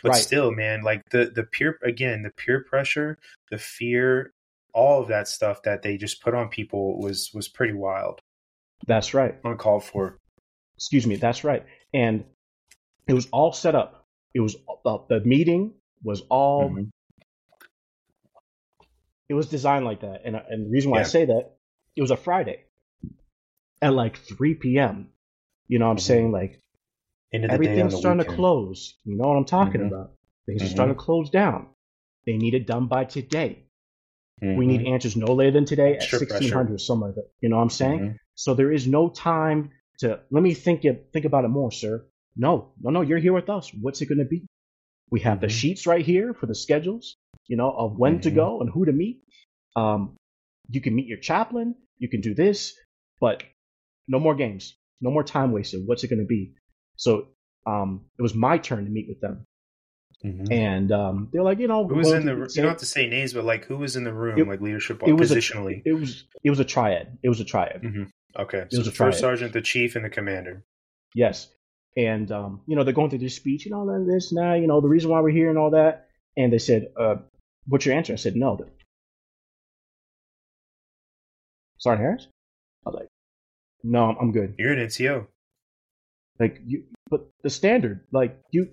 But 0.02 0.10
right. 0.10 0.20
still, 0.20 0.50
man, 0.50 0.82
like 0.82 1.02
the 1.10 1.32
the 1.34 1.44
peer 1.44 1.78
again, 1.82 2.22
the 2.22 2.30
peer 2.30 2.62
pressure, 2.62 3.16
the 3.50 3.58
fear, 3.58 4.32
all 4.74 5.00
of 5.00 5.08
that 5.08 5.28
stuff 5.28 5.62
that 5.62 5.82
they 5.82 5.96
just 5.96 6.22
put 6.22 6.34
on 6.34 6.48
people 6.48 7.00
was 7.00 7.30
was 7.32 7.48
pretty 7.48 7.74
wild. 7.74 8.20
That's 8.86 9.14
right. 9.14 9.34
Uncalled 9.44 9.84
for. 9.84 10.18
Excuse 10.76 11.06
me. 11.06 11.16
That's 11.16 11.44
right. 11.44 11.64
And 11.94 12.24
it 13.06 13.14
was 13.14 13.28
all 13.32 13.52
set 13.52 13.74
up. 13.74 14.04
It 14.34 14.40
was 14.40 14.56
uh, 14.84 14.98
the 15.08 15.20
meeting 15.20 15.72
was 16.02 16.22
all 16.28 16.68
mm-hmm 16.70 16.82
it 19.32 19.34
was 19.34 19.46
designed 19.46 19.86
like 19.86 20.02
that. 20.02 20.20
And, 20.26 20.36
and 20.36 20.66
the 20.66 20.70
reason 20.70 20.90
why 20.90 20.98
yeah. 20.98 21.04
I 21.04 21.06
say 21.06 21.24
that, 21.24 21.52
it 21.96 22.02
was 22.02 22.10
a 22.10 22.18
Friday 22.18 22.64
at 23.80 23.94
like 23.94 24.18
3 24.18 24.56
p.m. 24.56 25.08
You 25.68 25.78
know 25.78 25.86
what 25.86 25.92
I'm 25.92 25.96
mm-hmm. 25.96 26.02
saying? 26.02 26.32
Like, 26.32 26.60
everything's 27.32 27.96
starting 27.96 28.18
weekend. 28.18 28.36
to 28.36 28.36
close. 28.36 28.94
You 29.04 29.16
know 29.16 29.28
what 29.28 29.36
I'm 29.36 29.46
talking 29.46 29.80
mm-hmm. 29.80 29.94
about? 29.94 30.12
Things 30.44 30.60
mm-hmm. 30.60 30.66
are 30.66 30.70
starting 30.70 30.94
to 30.94 31.00
close 31.00 31.30
down. 31.30 31.68
They 32.26 32.36
need 32.36 32.52
it 32.52 32.66
done 32.66 32.88
by 32.88 33.04
today. 33.04 33.64
We 34.42 34.66
need 34.66 34.80
mm-hmm. 34.80 34.94
answers 34.94 35.16
no 35.16 35.32
later 35.34 35.52
than 35.52 35.64
today 35.64 35.94
at 35.94 36.00
1600, 36.00 36.80
something 36.80 37.06
like 37.06 37.14
that. 37.14 37.30
You 37.40 37.48
know 37.48 37.56
what 37.56 37.62
I'm 37.62 37.70
saying? 37.70 38.00
Mm-hmm. 38.00 38.16
So 38.34 38.54
there 38.54 38.72
is 38.72 38.86
no 38.86 39.08
time 39.08 39.70
to 40.00 40.20
let 40.30 40.42
me 40.42 40.52
think 40.52 40.84
it, 40.84 41.10
think 41.12 41.24
about 41.24 41.44
it 41.44 41.48
more, 41.48 41.70
sir. 41.70 42.04
No, 42.36 42.72
no, 42.82 42.90
no. 42.90 43.00
You're 43.00 43.18
here 43.18 43.32
with 43.32 43.48
us. 43.48 43.70
What's 43.80 44.02
it 44.02 44.06
going 44.06 44.18
to 44.18 44.24
be? 44.24 44.42
We 45.10 45.20
have 45.20 45.40
the 45.40 45.46
mm-hmm. 45.46 45.54
sheets 45.54 45.86
right 45.86 46.04
here 46.04 46.34
for 46.34 46.46
the 46.46 46.56
schedules 46.56 47.16
you 47.46 47.56
know, 47.56 47.70
of 47.70 47.98
when 47.98 48.14
mm-hmm. 48.14 48.22
to 48.22 48.30
go 48.30 48.60
and 48.60 48.70
who 48.70 48.84
to 48.84 48.92
meet. 48.92 49.21
Um, 49.76 50.16
you 50.68 50.80
can 50.80 50.94
meet 50.94 51.06
your 51.06 51.18
chaplain, 51.18 51.74
you 51.98 52.08
can 52.08 52.20
do 52.20 52.34
this, 52.34 52.74
but 53.20 53.42
no 54.08 54.18
more 54.18 54.34
games, 54.34 54.76
no 55.00 55.10
more 55.10 55.24
time 55.24 55.52
wasted. 55.52 55.82
What's 55.86 56.04
it 56.04 56.08
going 56.08 56.20
to 56.20 56.26
be? 56.26 56.52
So 56.96 57.28
um, 57.66 58.06
it 58.18 58.22
was 58.22 58.34
my 58.34 58.58
turn 58.58 58.84
to 58.84 58.90
meet 58.90 59.06
with 59.08 59.20
them. 59.20 59.46
Mm-hmm. 60.24 60.52
And 60.52 60.92
um, 60.92 61.28
they're 61.32 61.42
like, 61.42 61.58
you 61.58 61.66
know, 61.66 61.86
who 61.86 61.96
was 61.96 62.12
in 62.12 62.26
the? 62.26 62.32
You 62.32 62.62
don't 62.62 62.68
have 62.68 62.76
to 62.78 62.86
say 62.86 63.08
names, 63.08 63.32
but 63.32 63.44
like, 63.44 63.64
who 63.64 63.76
was 63.76 63.96
in 63.96 64.04
the 64.04 64.12
room, 64.12 64.38
it, 64.38 64.46
like 64.46 64.60
leadership, 64.60 65.02
it 65.04 65.14
was 65.14 65.32
positionally? 65.32 65.82
A, 65.84 65.88
it 65.88 65.92
was 65.92 66.24
it 66.44 66.50
was 66.50 66.60
a 66.60 66.64
triad. 66.64 67.18
It 67.24 67.28
was 67.28 67.40
a 67.40 67.44
triad. 67.44 67.82
Mm-hmm. 67.82 68.04
Okay, 68.38 68.58
it 68.58 68.68
so 68.70 68.78
was 68.78 68.86
the 68.86 68.92
first 68.92 69.18
sergeant, 69.18 69.52
the 69.52 69.60
chief, 69.60 69.96
and 69.96 70.04
the 70.04 70.10
commander. 70.10 70.62
Yes, 71.16 71.48
and 71.96 72.30
um, 72.30 72.60
you 72.68 72.76
know 72.76 72.84
they're 72.84 72.94
going 72.94 73.10
through 73.10 73.18
this 73.18 73.34
speech, 73.34 73.66
you 73.66 73.72
know, 73.72 74.06
this 74.06 74.32
now, 74.32 74.54
you 74.54 74.68
know, 74.68 74.80
the 74.80 74.88
reason 74.88 75.10
why 75.10 75.20
we're 75.20 75.30
here 75.30 75.50
and 75.50 75.58
all 75.58 75.70
that. 75.72 76.06
And 76.36 76.52
they 76.52 76.58
said, 76.58 76.92
uh, 76.98 77.16
What's 77.66 77.86
your 77.86 77.94
answer? 77.94 78.12
I 78.12 78.16
said, 78.16 78.36
no. 78.36 78.58
Sergeant 81.82 82.06
Harris? 82.06 82.28
I 82.86 82.90
was 82.90 83.00
like, 83.00 83.08
no, 83.82 84.04
I'm 84.04 84.30
good. 84.30 84.54
You're 84.56 84.72
an 84.72 84.86
NCO. 84.86 85.26
Like, 86.38 86.60
you, 86.64 86.84
but 87.10 87.28
the 87.42 87.50
standard, 87.50 88.06
like, 88.12 88.40
you, 88.52 88.68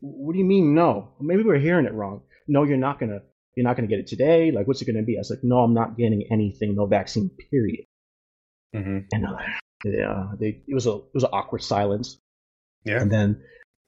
what 0.00 0.32
do 0.32 0.38
you 0.38 0.44
mean 0.44 0.74
no? 0.74 1.10
Maybe 1.20 1.42
we're 1.42 1.58
hearing 1.58 1.84
it 1.84 1.92
wrong. 1.92 2.22
No, 2.48 2.64
you're 2.64 2.78
not 2.78 2.98
gonna, 2.98 3.20
you're 3.54 3.64
not 3.64 3.76
gonna 3.76 3.88
get 3.88 3.98
it 3.98 4.06
today. 4.06 4.50
Like, 4.52 4.66
what's 4.66 4.80
it 4.80 4.86
gonna 4.86 5.02
be? 5.02 5.18
I 5.18 5.20
was 5.20 5.30
like, 5.30 5.44
no, 5.44 5.58
I'm 5.58 5.74
not 5.74 5.98
getting 5.98 6.26
anything, 6.30 6.74
no 6.74 6.86
vaccine, 6.86 7.30
period. 7.50 7.84
Mm-hmm. 8.74 8.98
And 9.12 9.26
uh, 9.26 9.36
yeah, 9.84 10.32
they, 10.40 10.62
it 10.66 10.74
was 10.74 10.86
a, 10.86 10.94
it 10.94 11.14
was 11.14 11.24
an 11.24 11.30
awkward 11.32 11.62
silence. 11.62 12.16
Yeah. 12.84 13.02
And 13.02 13.12
then 13.12 13.42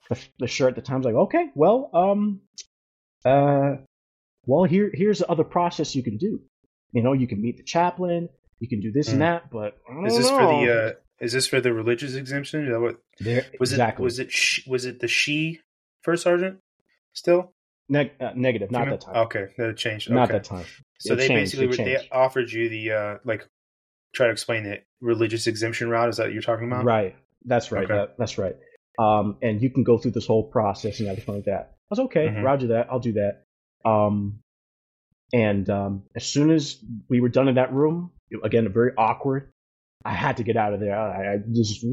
the, 0.09 0.19
the 0.37 0.47
shirt 0.47 0.69
at 0.69 0.75
the 0.75 0.81
time's 0.83 1.05
like, 1.05 1.15
okay, 1.15 1.49
well, 1.55 1.89
um, 1.91 2.41
uh, 3.25 3.77
well, 4.45 4.65
here 4.65 4.91
here's 4.93 5.19
the 5.19 5.29
other 5.29 5.43
process 5.43 5.95
you 5.95 6.03
can 6.03 6.17
do. 6.17 6.41
You 6.91 7.03
know, 7.03 7.13
you 7.13 7.27
can 7.27 7.41
meet 7.41 7.57
the 7.57 7.63
chaplain, 7.63 8.29
you 8.59 8.69
can 8.69 8.79
do 8.79 8.91
this 8.91 9.09
mm. 9.09 9.13
and 9.13 9.21
that, 9.21 9.51
but 9.51 9.77
is 10.05 10.17
this 10.17 10.29
know. 10.29 10.37
for 10.37 10.45
the 10.45 10.73
uh, 10.73 10.93
is 11.19 11.33
this 11.33 11.47
for 11.47 11.61
the 11.61 11.73
religious 11.73 12.15
exemption? 12.15 12.65
Is 12.65 12.71
that 12.71 12.79
what 12.79 12.97
there, 13.19 13.45
was 13.59 13.71
exactly. 13.71 14.03
it? 14.03 14.05
Was 14.05 14.19
it 14.19 14.31
was 14.67 14.85
it 14.85 14.99
the 14.99 15.07
she 15.07 15.59
first 16.03 16.23
sergeant 16.23 16.59
still? 17.13 17.51
Neg- 17.87 18.13
uh, 18.19 18.31
negative, 18.35 18.71
not 18.71 18.89
that 18.89 19.01
time. 19.01 19.15
Okay, 19.15 19.45
that 19.57 19.77
changed. 19.77 20.07
Okay. 20.07 20.15
Not 20.15 20.29
that 20.29 20.43
time. 20.43 20.65
So 20.99 21.13
it 21.13 21.17
they 21.17 21.27
changed, 21.27 21.57
basically 21.57 21.83
they 21.83 22.09
offered 22.11 22.51
you 22.51 22.69
the 22.69 22.91
uh, 22.91 23.17
like 23.25 23.47
try 24.13 24.27
to 24.27 24.31
explain 24.31 24.63
the 24.63 24.81
religious 25.01 25.47
exemption 25.47 25.89
route. 25.89 26.09
Is 26.09 26.17
that 26.17 26.23
what 26.23 26.33
you're 26.33 26.41
talking 26.41 26.67
about? 26.67 26.85
Right. 26.85 27.15
That's 27.45 27.71
right. 27.71 27.83
Okay. 27.83 27.93
That, 27.93 28.15
that's 28.17 28.37
right. 28.37 28.55
Um, 28.97 29.37
and 29.41 29.61
you 29.61 29.69
can 29.69 29.83
go 29.83 29.97
through 29.97 30.11
this 30.11 30.25
whole 30.25 30.43
process 30.43 30.99
and 30.99 31.09
everything 31.09 31.35
like 31.35 31.45
that. 31.45 31.73
I 31.73 31.87
was 31.89 31.99
okay, 31.99 32.27
mm-hmm. 32.27 32.43
Roger 32.43 32.67
that. 32.67 32.87
I'll 32.89 32.99
do 32.99 33.13
that. 33.13 33.43
Um, 33.87 34.39
and 35.33 35.69
um, 35.69 36.03
as 36.15 36.25
soon 36.25 36.51
as 36.51 36.77
we 37.09 37.21
were 37.21 37.29
done 37.29 37.47
in 37.47 37.55
that 37.55 37.73
room, 37.73 38.11
again, 38.43 38.71
very 38.71 38.91
awkward. 38.97 39.51
I 40.03 40.13
had 40.13 40.37
to 40.37 40.43
get 40.43 40.55
out 40.55 40.73
of 40.73 40.79
there. 40.79 40.95
I, 40.95 41.33
I 41.33 41.37
just 41.51 41.83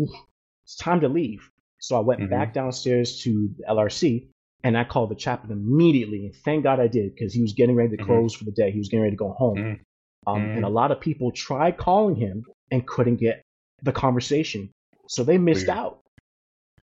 it's 0.64 0.76
time 0.76 1.00
to 1.00 1.08
leave. 1.08 1.48
So 1.78 1.96
I 1.96 2.00
went 2.00 2.20
mm-hmm. 2.20 2.30
back 2.30 2.54
downstairs 2.54 3.22
to 3.22 3.50
the 3.58 3.64
LRC 3.68 4.28
and 4.62 4.76
I 4.78 4.84
called 4.84 5.10
the 5.10 5.16
chaplain 5.16 5.52
immediately. 5.52 6.26
And 6.26 6.34
thank 6.44 6.64
God 6.64 6.78
I 6.78 6.86
did 6.86 7.14
because 7.14 7.32
he 7.32 7.42
was 7.42 7.54
getting 7.54 7.74
ready 7.74 7.90
to 7.90 7.96
mm-hmm. 7.96 8.06
close 8.06 8.34
mm-hmm. 8.34 8.38
for 8.38 8.44
the 8.44 8.52
day. 8.52 8.70
He 8.70 8.78
was 8.78 8.88
getting 8.88 9.02
ready 9.02 9.16
to 9.16 9.18
go 9.18 9.32
home. 9.32 9.56
Mm-hmm. 9.56 9.82
Um, 10.30 10.42
and 10.42 10.58
a 10.58 10.62
mm-hmm. 10.62 10.74
lot 10.74 10.92
of 10.92 11.00
people 11.00 11.32
tried 11.32 11.78
calling 11.78 12.14
him 12.14 12.44
and 12.70 12.86
couldn't 12.86 13.16
get 13.16 13.42
the 13.82 13.92
conversation. 13.92 14.70
So 15.08 15.24
they 15.24 15.38
missed 15.38 15.66
Weird. 15.66 15.78
out. 15.78 16.00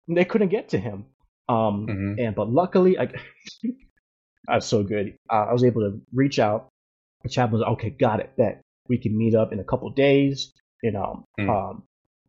They 0.07 0.25
couldn't 0.25 0.49
get 0.49 0.69
to 0.69 0.77
him. 0.77 1.05
Um, 1.47 1.87
mm-hmm. 1.87 2.19
and 2.19 2.35
but 2.35 2.49
luckily, 2.49 2.99
I, 2.99 3.09
I 4.47 4.55
was 4.55 4.65
so 4.65 4.83
good. 4.83 5.17
Uh, 5.29 5.45
I 5.49 5.53
was 5.53 5.63
able 5.63 5.81
to 5.81 6.01
reach 6.13 6.39
out. 6.39 6.69
The 7.23 7.29
chaplain 7.29 7.61
was 7.61 7.67
okay, 7.73 7.89
got 7.89 8.19
it. 8.19 8.31
Bet 8.37 8.61
we 8.87 8.97
can 8.97 9.17
meet 9.17 9.35
up 9.35 9.53
in 9.53 9.59
a 9.59 9.63
couple 9.63 9.89
days. 9.91 10.53
You 10.83 10.91
know, 10.91 11.25
mm-hmm. 11.39 11.49
um, 11.49 11.83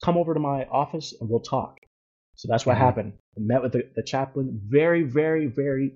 come 0.04 0.16
over 0.16 0.34
to 0.34 0.40
my 0.40 0.64
office 0.64 1.14
and 1.18 1.28
we'll 1.28 1.40
talk. 1.40 1.78
So 2.36 2.48
that's 2.48 2.66
what 2.66 2.74
mm-hmm. 2.74 2.84
happened. 2.84 3.12
I 3.36 3.40
met 3.40 3.62
with 3.62 3.72
the, 3.72 3.88
the, 3.96 4.02
chaplain. 4.02 4.60
Very, 4.66 5.02
very, 5.02 5.46
very 5.46 5.92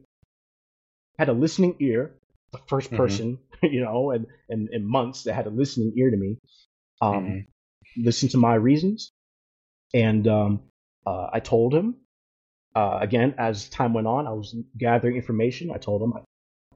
had 1.18 1.28
a 1.28 1.32
listening 1.32 1.76
ear. 1.80 2.14
The 2.52 2.58
1st 2.58 2.68
mm-hmm. 2.68 2.96
person, 2.96 3.38
you 3.62 3.82
know, 3.82 4.10
and, 4.12 4.26
and 4.48 4.68
in 4.70 4.88
months 4.88 5.24
that 5.24 5.34
had 5.34 5.46
a 5.46 5.50
listening 5.50 5.92
ear 5.96 6.10
to 6.10 6.16
me. 6.16 6.38
Um, 7.02 7.12
mm-hmm. 7.12 8.02
listened 8.04 8.30
to 8.30 8.38
my 8.38 8.54
reasons, 8.54 9.12
and 9.92 10.26
um, 10.26 10.60
uh, 11.06 11.28
I 11.30 11.40
told 11.40 11.74
him 11.74 11.96
uh, 12.77 12.99
again, 13.01 13.35
as 13.39 13.70
time 13.70 13.95
went 13.95 14.07
on, 14.07 14.27
I 14.27 14.33
was 14.33 14.55
gathering 14.77 15.16
information. 15.16 15.70
I 15.74 15.79
told 15.79 16.03
him, 16.03 16.12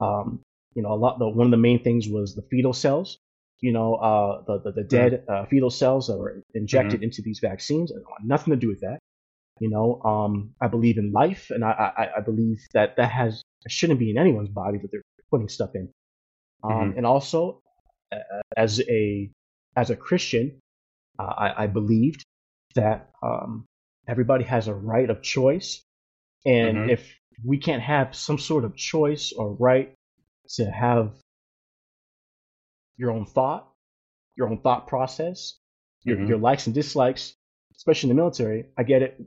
um, 0.01 0.41
you 0.73 0.81
know, 0.81 0.93
a 0.93 0.95
lot. 0.95 1.19
The, 1.19 1.29
one 1.29 1.45
of 1.45 1.51
the 1.51 1.57
main 1.57 1.83
things 1.83 2.09
was 2.09 2.33
the 2.33 2.41
fetal 2.49 2.73
cells. 2.73 3.19
You 3.59 3.71
know, 3.71 3.93
uh, 3.93 4.41
the, 4.47 4.61
the, 4.63 4.71
the 4.81 4.83
dead 4.83 5.11
mm-hmm. 5.11 5.43
uh, 5.43 5.45
fetal 5.45 5.69
cells 5.69 6.07
that 6.07 6.17
were 6.17 6.41
injected 6.55 6.95
mm-hmm. 6.95 7.03
into 7.03 7.21
these 7.21 7.39
vaccines. 7.39 7.91
I 7.91 7.99
don't 7.99 8.09
want 8.09 8.25
nothing 8.25 8.51
to 8.51 8.59
do 8.59 8.67
with 8.67 8.79
that. 8.79 8.97
You 9.59 9.69
know, 9.69 10.01
um, 10.01 10.55
I 10.59 10.67
believe 10.67 10.97
in 10.97 11.11
life, 11.11 11.51
and 11.51 11.63
I, 11.63 11.91
I, 11.95 12.07
I 12.17 12.21
believe 12.21 12.57
that 12.73 12.95
that 12.97 13.11
has 13.11 13.43
shouldn't 13.67 13.99
be 13.99 14.09
in 14.09 14.17
anyone's 14.17 14.49
body 14.49 14.79
that 14.79 14.87
they're 14.91 15.03
putting 15.29 15.49
stuff 15.49 15.69
in. 15.75 15.91
Um, 16.63 16.71
mm-hmm. 16.71 16.97
And 16.97 17.05
also, 17.05 17.61
as 18.57 18.81
a 18.89 19.29
as 19.75 19.91
a 19.91 19.95
Christian, 19.95 20.57
uh, 21.19 21.33
I, 21.37 21.63
I 21.63 21.67
believed 21.67 22.23
that 22.73 23.11
um, 23.21 23.65
everybody 24.07 24.45
has 24.45 24.67
a 24.67 24.73
right 24.73 25.07
of 25.07 25.21
choice 25.21 25.83
and 26.45 26.77
mm-hmm. 26.77 26.89
if 26.89 27.07
we 27.43 27.57
can't 27.57 27.81
have 27.81 28.15
some 28.15 28.37
sort 28.37 28.65
of 28.65 28.75
choice 28.75 29.33
or 29.35 29.53
right 29.53 29.93
to 30.55 30.65
have 30.65 31.13
your 32.97 33.11
own 33.11 33.25
thought, 33.25 33.67
your 34.35 34.49
own 34.49 34.59
thought 34.59 34.87
process, 34.87 35.57
your, 36.03 36.17
mm-hmm. 36.17 36.27
your 36.27 36.37
likes 36.37 36.65
and 36.65 36.75
dislikes, 36.75 37.35
especially 37.75 38.09
in 38.09 38.15
the 38.15 38.21
military, 38.21 38.65
I 38.77 38.83
get 38.83 39.01
it. 39.01 39.19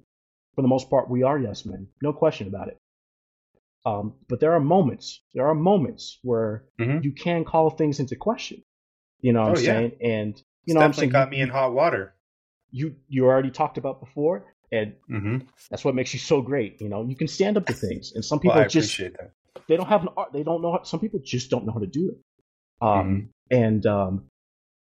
For 0.54 0.62
the 0.62 0.68
most 0.68 0.88
part, 0.88 1.10
we 1.10 1.24
are 1.24 1.38
yes 1.38 1.66
men, 1.66 1.88
no 2.00 2.12
question 2.12 2.46
about 2.46 2.68
it. 2.68 2.78
Um, 3.84 4.14
but 4.28 4.40
there 4.40 4.52
are 4.52 4.60
moments, 4.60 5.20
there 5.34 5.46
are 5.48 5.54
moments 5.54 6.18
where 6.22 6.64
mm-hmm. 6.80 7.00
you 7.02 7.12
can 7.12 7.44
call 7.44 7.70
things 7.70 8.00
into 8.00 8.16
question. 8.16 8.62
You 9.20 9.32
know 9.32 9.42
what 9.42 9.48
oh, 9.48 9.58
I'm 9.58 9.64
yeah. 9.64 9.64
saying? 9.64 9.92
And 10.02 10.36
you 10.36 10.42
it's 10.66 10.74
know, 10.74 10.80
definitely 10.80 10.84
I'm 10.84 10.92
saying 10.92 11.10
got 11.10 11.30
me 11.30 11.40
in 11.40 11.48
hot 11.48 11.72
water. 11.72 12.14
You 12.70 12.96
you 13.08 13.24
already 13.24 13.50
talked 13.50 13.78
about 13.78 14.00
before 14.00 14.53
and 14.72 14.94
hmm 15.08 15.38
that's 15.70 15.84
what 15.84 15.94
makes 15.94 16.12
you 16.12 16.20
so 16.20 16.42
great. 16.42 16.80
You 16.80 16.88
know, 16.88 17.04
you 17.04 17.16
can 17.16 17.28
stand 17.28 17.56
up 17.56 17.66
to 17.66 17.72
things, 17.72 18.12
and 18.14 18.24
some 18.24 18.38
Well, 18.38 18.52
people 18.52 18.60
I 18.60 18.66
just 18.66 18.88
appreciate 18.90 19.16
that. 19.18 19.32
they 19.68 19.76
don't 19.76 19.88
have 19.88 20.02
an 20.02 20.08
art. 20.16 20.32
They 20.32 20.42
don't 20.42 20.62
know. 20.62 20.72
How, 20.72 20.82
some 20.82 21.00
people 21.00 21.20
just 21.24 21.50
don't 21.50 21.66
know 21.66 21.72
how 21.72 21.80
to 21.80 21.86
do 21.86 22.10
it. 22.10 22.18
Um, 22.86 23.30
Mm-hmm. 23.50 23.56
and 23.56 23.86
um, 23.86 24.26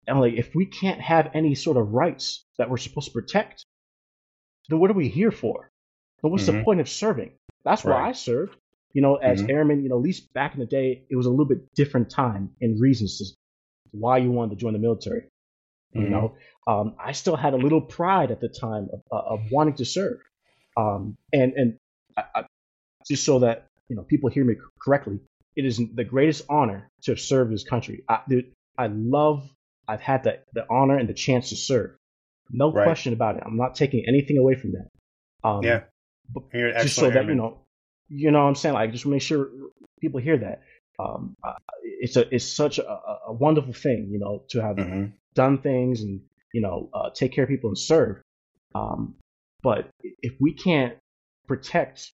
and 0.07 0.21
like 0.21 0.35
if 0.35 0.55
we 0.55 0.67
can't 0.67 1.01
have 1.01 1.31
any 1.35 1.55
sort 1.55 1.77
of 1.77 1.93
rights 1.93 2.45
that 2.59 2.69
we're 2.71 2.77
supposed 2.79 3.09
to 3.09 3.13
protect, 3.13 3.65
then 4.69 4.79
what 4.81 4.91
are 4.91 4.95
we 4.95 5.09
here 5.09 5.31
for? 5.31 5.71
Then 6.23 6.31
what's 6.31 6.47
the 6.47 6.53
Mhm. 6.53 6.65
point 6.65 6.81
of 6.81 6.89
serving? 6.89 7.33
That's 7.65 7.85
why 7.85 8.09
I 8.09 8.13
served. 8.13 8.57
You 8.93 9.03
know, 9.03 9.17
as 9.17 9.43
Mhm. 9.43 9.51
airman, 9.51 9.83
you 9.83 9.89
know, 9.89 9.97
at 9.97 10.03
least 10.03 10.33
back 10.35 10.55
in 10.55 10.61
the 10.61 10.67
day, 10.67 11.05
it 11.11 11.17
was 11.17 11.27
a 11.27 11.31
little 11.31 11.47
bit 11.47 11.75
different 11.75 12.11
time 12.11 12.51
and 12.61 12.81
reasons 12.81 13.19
to 13.19 13.25
why 13.93 14.19
you 14.19 14.31
wanted 14.31 14.51
to 14.51 14.57
join 14.57 14.73
the 14.75 14.79
military. 14.79 15.29
You 15.95 16.09
Mhm. 16.09 16.11
know, 16.11 16.37
um, 16.67 16.97
I 16.99 17.13
still 17.13 17.37
had 17.37 17.53
a 17.55 17.57
little 17.57 17.81
pride 17.81 18.31
at 18.31 18.41
the 18.41 18.49
time 18.49 18.89
of, 18.93 19.03
uh, 19.13 19.35
of 19.35 19.41
wanting 19.51 19.75
to 19.75 19.85
serve, 19.85 20.21
um, 20.77 21.17
and 21.33 21.53
and 21.53 21.79
I, 22.17 22.25
I, 22.35 22.45
just 23.09 23.25
so 23.25 23.41
that 23.41 23.67
you 23.89 23.97
know 23.97 24.03
people 24.03 24.31
hear 24.31 24.45
me 24.45 24.57
correctly, 24.81 25.21
it 25.55 25.65
is 25.65 25.81
the 25.95 26.05
greatest 26.05 26.45
honor 26.49 26.89
to 27.03 27.13
have 27.13 27.21
served 27.21 27.53
this 27.53 27.65
country. 27.65 28.05
I, 28.09 28.21
I 28.79 28.87
love. 28.87 29.49
I've 29.87 30.01
had 30.01 30.25
the 30.25 30.39
the 30.55 30.65
honor 30.71 30.97
and 30.97 31.09
the 31.09 31.15
chance 31.15 31.51
to 31.51 31.57
serve. 31.57 31.97
No 32.51 32.71
Right. 32.71 32.85
question 32.85 33.13
about 33.13 33.37
it. 33.37 33.43
I'm 33.45 33.57
not 33.57 33.75
taking 33.75 34.07
anything 34.07 34.39
away 34.39 34.55
from 34.55 34.73
that. 34.73 34.89
Um, 35.45 35.65
Yeah. 35.65 35.81
just 36.81 36.95
so 36.97 37.11
that 37.11 37.27
you 37.27 37.35
know, 37.35 37.61
you 38.09 38.31
know 38.31 38.43
what 38.43 38.49
I'm 38.49 38.55
saying. 38.55 38.75
Like, 38.75 38.93
just 38.93 39.07
make 39.07 39.23
sure 39.23 39.51
people 40.01 40.21
hear 40.21 40.39
that. 40.39 40.63
Um, 40.99 41.37
it's 41.83 42.17
a 42.17 42.33
it's 42.35 42.45
such 42.45 42.79
a, 42.79 42.89
a 43.27 43.33
wonderful 43.33 43.73
thing, 43.73 44.09
you 44.11 44.19
know, 44.19 44.45
to 44.51 44.63
have 44.63 44.77
Mhm. 44.77 45.13
done 45.35 45.59
things 45.59 46.03
and 46.03 46.21
you 46.53 46.61
know 46.61 46.91
uh, 46.93 47.11
take 47.11 47.33
care 47.33 47.45
of 47.45 47.51
people 47.51 47.71
and 47.71 47.79
serve. 47.79 48.23
Um, 48.75 49.17
but 49.63 49.89
if 50.23 50.35
we 50.41 50.53
can't 50.53 50.97
protect 51.47 52.13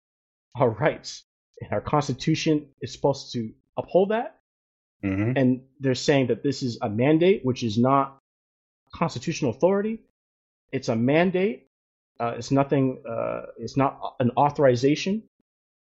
our 0.56 0.70
rights 0.86 1.24
and 1.62 1.72
our 1.72 1.82
Constitution 1.82 2.68
is 2.82 2.92
supposed 2.94 3.34
to 3.34 3.52
uphold 3.78 4.10
that, 4.10 4.40
Mhm. 5.04 5.34
and 5.36 5.62
they're 5.80 5.96
saying 5.96 6.28
that 6.28 6.44
this 6.44 6.64
is 6.64 6.78
a 6.82 6.90
mandate, 6.90 7.44
which 7.44 7.64
is 7.64 7.78
not 7.78 8.20
constitutional 8.94 9.52
authority. 9.52 10.00
It's 10.72 10.90
a 10.90 10.96
mandate. 10.96 11.68
Uh, 12.20 12.34
it's 12.38 12.52
nothing. 12.52 13.04
Uh, 13.08 13.44
it's 13.58 13.78
not 13.78 14.16
an 14.20 14.32
authorization. 14.38 15.24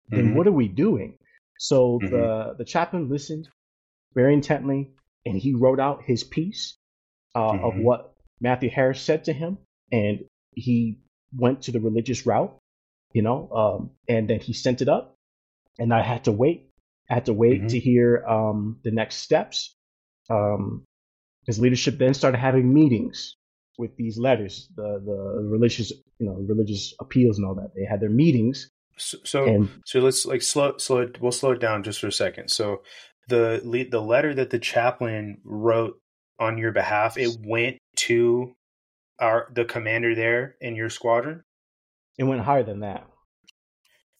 Then 0.09 0.31
Mhm. 0.31 0.35
what 0.35 0.47
are 0.47 0.53
we 0.53 0.69
doing? 0.69 1.19
So 1.61 2.01
Mhm. 2.03 2.11
the 2.11 2.55
the 2.59 2.65
chaplain 2.65 3.11
listened 3.11 3.49
very 4.15 4.33
intently, 4.35 4.91
and 5.27 5.37
he 5.37 5.55
wrote 5.55 5.79
out 5.79 6.03
his 6.05 6.25
piece 6.25 6.77
uh, 7.35 7.55
of 7.69 7.75
Mhm. 7.75 7.85
what 7.85 8.15
Matthew 8.41 8.71
Harris 8.71 9.01
said 9.03 9.25
to 9.25 9.33
him, 9.35 9.59
and 9.93 10.25
he 10.57 10.99
went 11.37 11.63
to 11.65 11.73
the 11.73 11.81
religious 11.81 12.27
route, 12.27 12.57
you 13.13 13.23
know, 13.23 13.51
um, 13.53 13.91
and 14.09 14.29
then 14.29 14.41
he 14.41 14.55
sent 14.55 14.81
it 14.81 14.89
up, 14.89 15.15
and 15.79 15.93
I 15.93 16.03
had 16.03 16.25
to 16.25 16.33
wait. 16.33 16.71
I 17.11 17.15
had 17.15 17.27
to 17.27 17.35
wait 17.35 17.63
Mhm. 17.63 17.71
to 17.71 17.79
hear 17.79 18.25
um, 18.27 18.81
the 18.85 18.91
next 18.91 19.17
steps. 19.17 19.75
Um, 20.31 20.85
his 21.47 21.59
leadership 21.61 21.99
then 21.99 22.15
started 22.15 22.39
having 22.39 22.73
meetings 22.73 23.37
with 23.79 23.97
these 23.97 24.19
letters, 24.19 24.69
the 24.77 25.01
the 25.05 25.19
religious, 25.45 25.93
you 26.19 26.27
know, 26.27 26.35
religious 26.35 26.95
appeals 27.01 27.39
and 27.39 27.47
all 27.47 27.55
that. 27.57 27.73
They 27.75 27.85
had 27.85 28.01
their 28.01 28.11
meetings, 28.11 28.69
So, 28.97 29.19
so, 29.25 29.45
and 29.47 29.69
so 29.87 30.01
let's 30.01 30.27
like 30.27 30.43
slow, 30.43 30.77
slow. 30.79 30.99
it- 30.99 31.21
We'll 31.21 31.33
slow 31.33 31.53
it 31.53 31.61
down 31.61 31.83
just 31.83 32.01
for 32.01 32.07
a 32.09 32.13
second. 32.13 32.49
So, 32.51 32.83
the 33.29 33.87
the 33.91 34.01
letter 34.03 34.35
that 34.35 34.51
the 34.51 34.59
chaplain 34.59 35.41
wrote 35.45 35.99
on 36.39 36.59
your 36.59 36.73
behalf, 36.73 37.17
it 37.17 37.31
went 37.45 37.79
to 37.97 38.55
our 39.19 39.49
the 39.55 39.65
commander 39.65 40.15
there 40.15 40.57
in 40.61 40.75
your 40.77 40.91
squadron, 40.91 41.43
it 42.19 42.25
went 42.25 42.43
higher 42.43 42.63
than 42.63 42.81
that. 42.81 43.07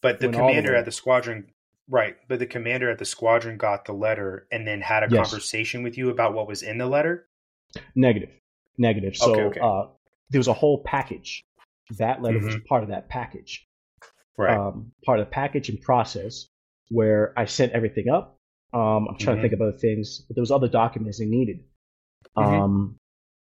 but 0.01 0.19
the 0.19 0.29
commander 0.29 0.75
at 0.75 0.85
the 0.85 0.91
squadron, 0.91 1.51
right? 1.87 2.15
But 2.27 2.39
the 2.39 2.47
commander 2.47 2.89
at 2.89 2.97
the 2.97 3.05
squadron 3.05 3.57
got 3.57 3.85
the 3.85 3.93
letter 3.93 4.47
and 4.51 4.67
then 4.67 4.81
had 4.81 5.03
a 5.03 5.07
Yes. 5.13 5.29
conversation 5.29 5.83
with 5.83 5.95
you 5.97 6.09
about 6.09 6.33
what 6.33 6.47
was 6.47 6.63
in 6.63 6.77
the 6.79 6.87
letter. 6.87 7.27
Negative, 7.95 8.29
negative. 8.79 9.15
So 9.15 9.31
Okay, 9.33 9.41
okay. 9.43 9.59
Uh, 9.61 9.87
there 10.31 10.39
was 10.39 10.47
a 10.47 10.53
whole 10.53 10.81
package. 10.83 11.43
That 11.97 12.21
letter 12.21 12.39
was 12.39 12.55
Mhm. 12.55 12.65
part 12.65 12.81
of 12.83 12.89
that 12.89 13.09
package. 13.09 13.67
Right. 14.37 14.57
um, 14.57 14.91
part 15.05 15.19
of 15.19 15.25
the 15.27 15.31
package 15.31 15.69
and 15.69 15.79
process 15.81 16.47
where 16.89 17.33
I 17.37 17.45
sent 17.45 17.73
everything 17.73 18.09
up. 18.09 18.37
Um, 18.73 19.07
I'm 19.09 19.17
trying 19.17 19.37
Mhm. 19.37 19.39
to 19.39 19.41
think 19.49 19.53
of 19.53 19.61
other 19.61 19.77
things, 19.77 20.19
but 20.21 20.35
there 20.35 20.41
was 20.41 20.51
other 20.51 20.69
documents 20.69 21.19
they 21.19 21.25
needed. 21.25 21.63
Mhm. 22.37 22.43
Um, 22.43 22.95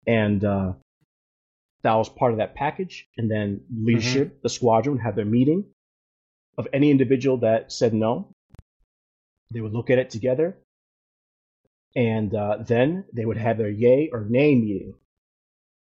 and 0.06 0.44
uh, 0.44 0.74
that 1.82 1.94
was 1.94 2.08
part 2.08 2.32
of 2.32 2.38
that 2.38 2.54
package. 2.54 3.08
And 3.16 3.30
then 3.30 3.64
leadership, 3.70 4.28
Mm-hmm. 4.28 4.40
the 4.42 4.48
squadron, 4.48 4.98
had 4.98 5.16
their 5.16 5.24
meeting 5.24 5.64
of 6.56 6.68
any 6.72 6.90
individual 6.90 7.38
that 7.38 7.72
said 7.72 7.92
no. 7.92 8.30
They 9.52 9.60
would 9.60 9.72
look 9.72 9.90
at 9.90 9.98
it 9.98 10.10
together, 10.10 10.56
and 11.94 12.34
uh, 12.34 12.58
then 12.66 13.04
they 13.12 13.24
would 13.24 13.36
have 13.36 13.58
their 13.58 13.70
yay 13.70 14.08
or 14.12 14.24
nay 14.24 14.54
meeting. 14.54 14.94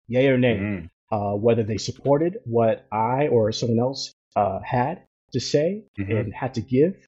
Yay 0.09 0.29
or 0.29 0.39
nay 0.39 0.57
Mhm. 0.59 0.91
uh, 1.11 1.35
whether 1.37 1.63
they 1.63 1.79
supported 1.79 2.39
what 2.45 2.87
I 2.93 3.29
or 3.29 3.53
someone 3.53 3.79
else 3.79 4.13
uh, 4.37 4.61
had 4.61 5.03
to 5.33 5.41
say 5.41 5.85
Mhm. 5.99 6.21
and 6.21 6.35
had 6.35 6.55
to 6.55 6.61
give, 6.61 7.07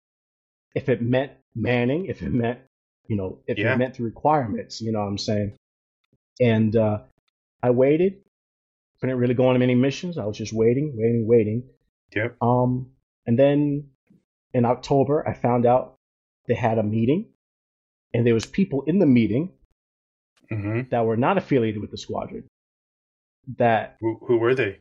if 0.74 0.88
it 0.88 1.00
meant 1.02 1.32
manning, 1.54 2.06
if 2.06 2.22
it 2.22 2.30
meant, 2.32 2.60
you 3.08 3.16
know, 3.16 3.40
if 3.46 3.58
Yeah. 3.58 3.74
it 3.74 3.78
meant 3.78 3.94
the 3.96 4.04
requirements, 4.04 4.80
you 4.80 4.92
know 4.92 5.00
what 5.00 5.08
I'm 5.08 5.18
saying? 5.18 5.56
And 6.40 6.74
uh, 6.76 7.02
I 7.62 7.70
waited. 7.70 8.22
Couldn't 9.00 9.18
really 9.18 9.34
go 9.34 9.48
on 9.48 9.58
many 9.58 9.74
missions. 9.74 10.18
I 10.18 10.24
was 10.24 10.38
just 10.38 10.52
waiting, 10.52 10.92
waiting, 10.96 11.26
waiting. 11.26 11.68
Yep. 12.14 12.36
Um, 12.40 12.92
and 13.26 13.38
then 13.38 13.90
in 14.54 14.64
October, 14.64 15.26
I 15.28 15.34
found 15.34 15.66
out 15.66 15.96
they 16.46 16.54
had 16.54 16.78
a 16.78 16.82
meeting, 16.82 17.26
and 18.14 18.26
there 18.26 18.34
was 18.34 18.46
people 18.46 18.82
in 18.82 18.98
the 18.98 19.06
meeting 19.06 19.52
hmm 20.48 20.82
that 20.90 21.04
were 21.04 21.16
not 21.16 21.36
affiliated 21.38 21.80
with 21.80 21.90
the 21.90 21.98
squadron. 21.98 22.44
That 23.58 23.96
Who, 24.00 24.18
who 24.26 24.38
were 24.38 24.54
they? 24.54 24.78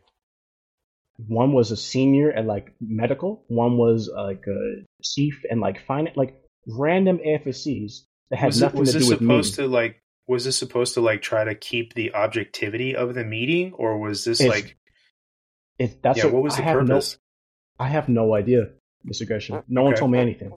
One 1.28 1.54
was 1.54 1.72
a 1.72 1.78
senior 1.78 2.32
at 2.32 2.46
like 2.46 2.74
medical, 2.82 3.44
one 3.48 3.78
was 3.78 4.10
uh, 4.16 4.24
like 4.24 4.46
a 4.48 4.84
chief 5.04 5.44
and 5.50 5.62
like 5.62 5.86
finance, 5.86 6.18
like 6.18 6.42
random 6.68 7.20
AFSCs 7.26 8.02
that 8.30 8.38
had 8.40 8.48
was 8.48 8.62
it, 8.62 8.66
nothing 8.66 8.80
was 8.82 8.92
to 8.94 9.00
do 9.00 9.10
with 9.10 9.22
me. 9.22 9.28
supposed 9.28 9.56
to 9.56 9.68
like 9.68 10.02
was 10.28 10.44
this 10.46 10.58
supposed 10.58 10.96
to 10.96 11.02
like 11.02 11.22
try 11.22 11.44
to 11.44 11.54
keep 11.56 11.94
the 11.94 12.14
objectivity 12.16 12.96
of 12.96 13.14
the 13.14 13.24
meeting 13.24 13.74
or 13.74 13.98
was 14.00 14.24
this 14.26 14.42
It's- 14.42 14.56
like 14.56 14.76
It, 15.78 16.02
that's 16.02 16.18
yeah 16.20 16.26
what 16.28 16.42
was 16.44 16.56
I 16.56 16.58
the 16.58 16.64
purpose 16.80 17.18
No, 17.80 17.86
I 17.86 17.90
have 17.90 18.10
no 18.10 18.34
idea, 18.34 18.70
Mr. 19.06 19.28
Gresham. 19.28 19.64
No 19.68 19.84
one 19.84 19.96
told 19.96 20.12
me 20.12 20.20
anything. 20.20 20.52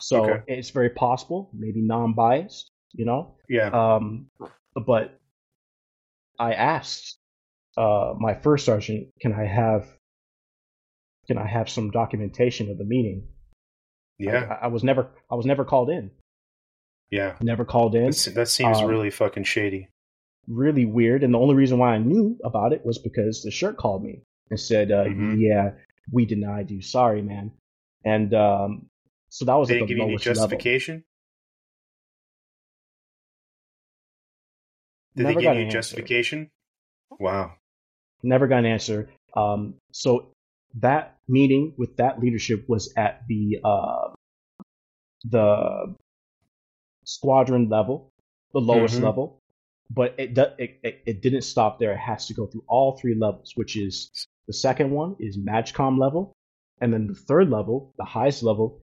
So 0.00 0.24
Okay. 0.24 0.42
it's 0.58 0.70
very 0.70 0.90
possible, 0.90 1.50
maybe 1.52 1.80
non-biased, 1.82 2.70
you 2.92 3.04
know. 3.04 3.36
yeah 3.48 3.68
Um, 3.68 4.30
but 4.74 5.18
I 6.38 6.54
asked 6.54 7.18
uh, 7.76 8.14
my 8.18 8.34
first 8.34 8.64
sergeant, 8.66 9.08
"Can 9.20 9.32
I 9.32 9.44
have, 9.46 9.86
can 11.26 11.38
I 11.38 11.46
have 11.46 11.68
some 11.68 11.90
documentation 11.90 12.70
of 12.70 12.78
the 12.78 12.84
meeting?" 12.84 13.28
yeah 14.18 14.58
I, 14.60 14.66
I 14.66 14.68
was 14.68 14.84
never, 14.84 15.10
I 15.30 15.34
was 15.34 15.44
never 15.46 15.64
called 15.64 15.90
in. 15.90 16.10
yeah 17.10 17.36
Never 17.40 17.64
called 17.64 17.94
in. 17.96 18.02
That's- 18.10 18.26
that 18.26 18.48
seems 18.48 18.78
um, 18.78 18.86
really 18.88 19.10
fucking 19.10 19.44
shady 19.44 19.88
really 20.46 20.84
weird. 20.84 21.24
And 21.24 21.32
the 21.32 21.38
only 21.38 21.54
reason 21.54 21.78
why 21.78 21.94
I 21.94 21.98
knew 21.98 22.36
about 22.44 22.72
it 22.74 22.84
was 22.84 22.98
because 22.98 23.42
the 23.42 23.50
shirt 23.50 23.76
called 23.78 24.04
me 24.04 24.20
and 24.50 24.60
said, 24.60 24.92
uh, 24.92 25.04
Mhm. 25.04 25.36
"Yeah, 25.38 25.70
we 26.12 26.26
denied 26.26 26.70
you. 26.70 26.82
Sorry, 26.82 27.22
man." 27.22 27.50
And 28.04 28.34
um, 28.34 28.86
so 29.30 29.46
that 29.46 29.54
was 29.54 29.68
they 29.68 29.76
at 29.76 29.80
the 29.80 29.86
give 29.86 29.96
you 29.96 30.02
any 30.02 30.12
lowest 30.12 30.26
level. 30.26 30.42
justification 30.42 31.04
did 35.16 35.22
Never 35.24 35.40
they 35.40 35.46
give 35.46 35.54
you 35.56 35.62
answer. 35.62 35.78
justification 35.78 36.50
wow 37.18 37.54
Never 38.24 38.46
got 38.48 38.60
an 38.60 38.66
answer. 38.66 39.08
Um, 39.36 39.74
so 39.92 40.28
that 40.80 41.16
meeting 41.28 41.74
with 41.76 41.96
that 41.98 42.20
leadership 42.20 42.64
was 42.68 42.92
at 42.96 43.22
the 43.28 43.58
uh, 43.64 44.12
the 45.24 45.94
squadron 47.04 47.68
level, 47.68 48.10
the 48.52 48.60
lowest 48.60 48.98
Mhm. 48.98 49.02
level. 49.04 49.38
But 49.90 50.14
it, 50.18 50.36
it 50.58 50.80
it 50.82 51.02
it 51.06 51.22
didn't 51.22 51.42
stop 51.42 51.78
there. 51.78 51.92
It 51.92 51.98
has 51.98 52.26
to 52.28 52.34
go 52.34 52.46
through 52.46 52.64
all 52.66 52.96
three 52.96 53.14
levels, 53.14 53.52
which 53.54 53.76
is 53.76 54.10
the 54.46 54.52
second 54.52 54.90
one 54.90 55.16
is 55.20 55.36
MAJCOM 55.38 55.98
level, 55.98 56.32
and 56.80 56.92
then 56.92 57.06
the 57.06 57.14
third 57.14 57.50
level, 57.50 57.92
the 57.98 58.04
highest 58.04 58.42
level, 58.42 58.80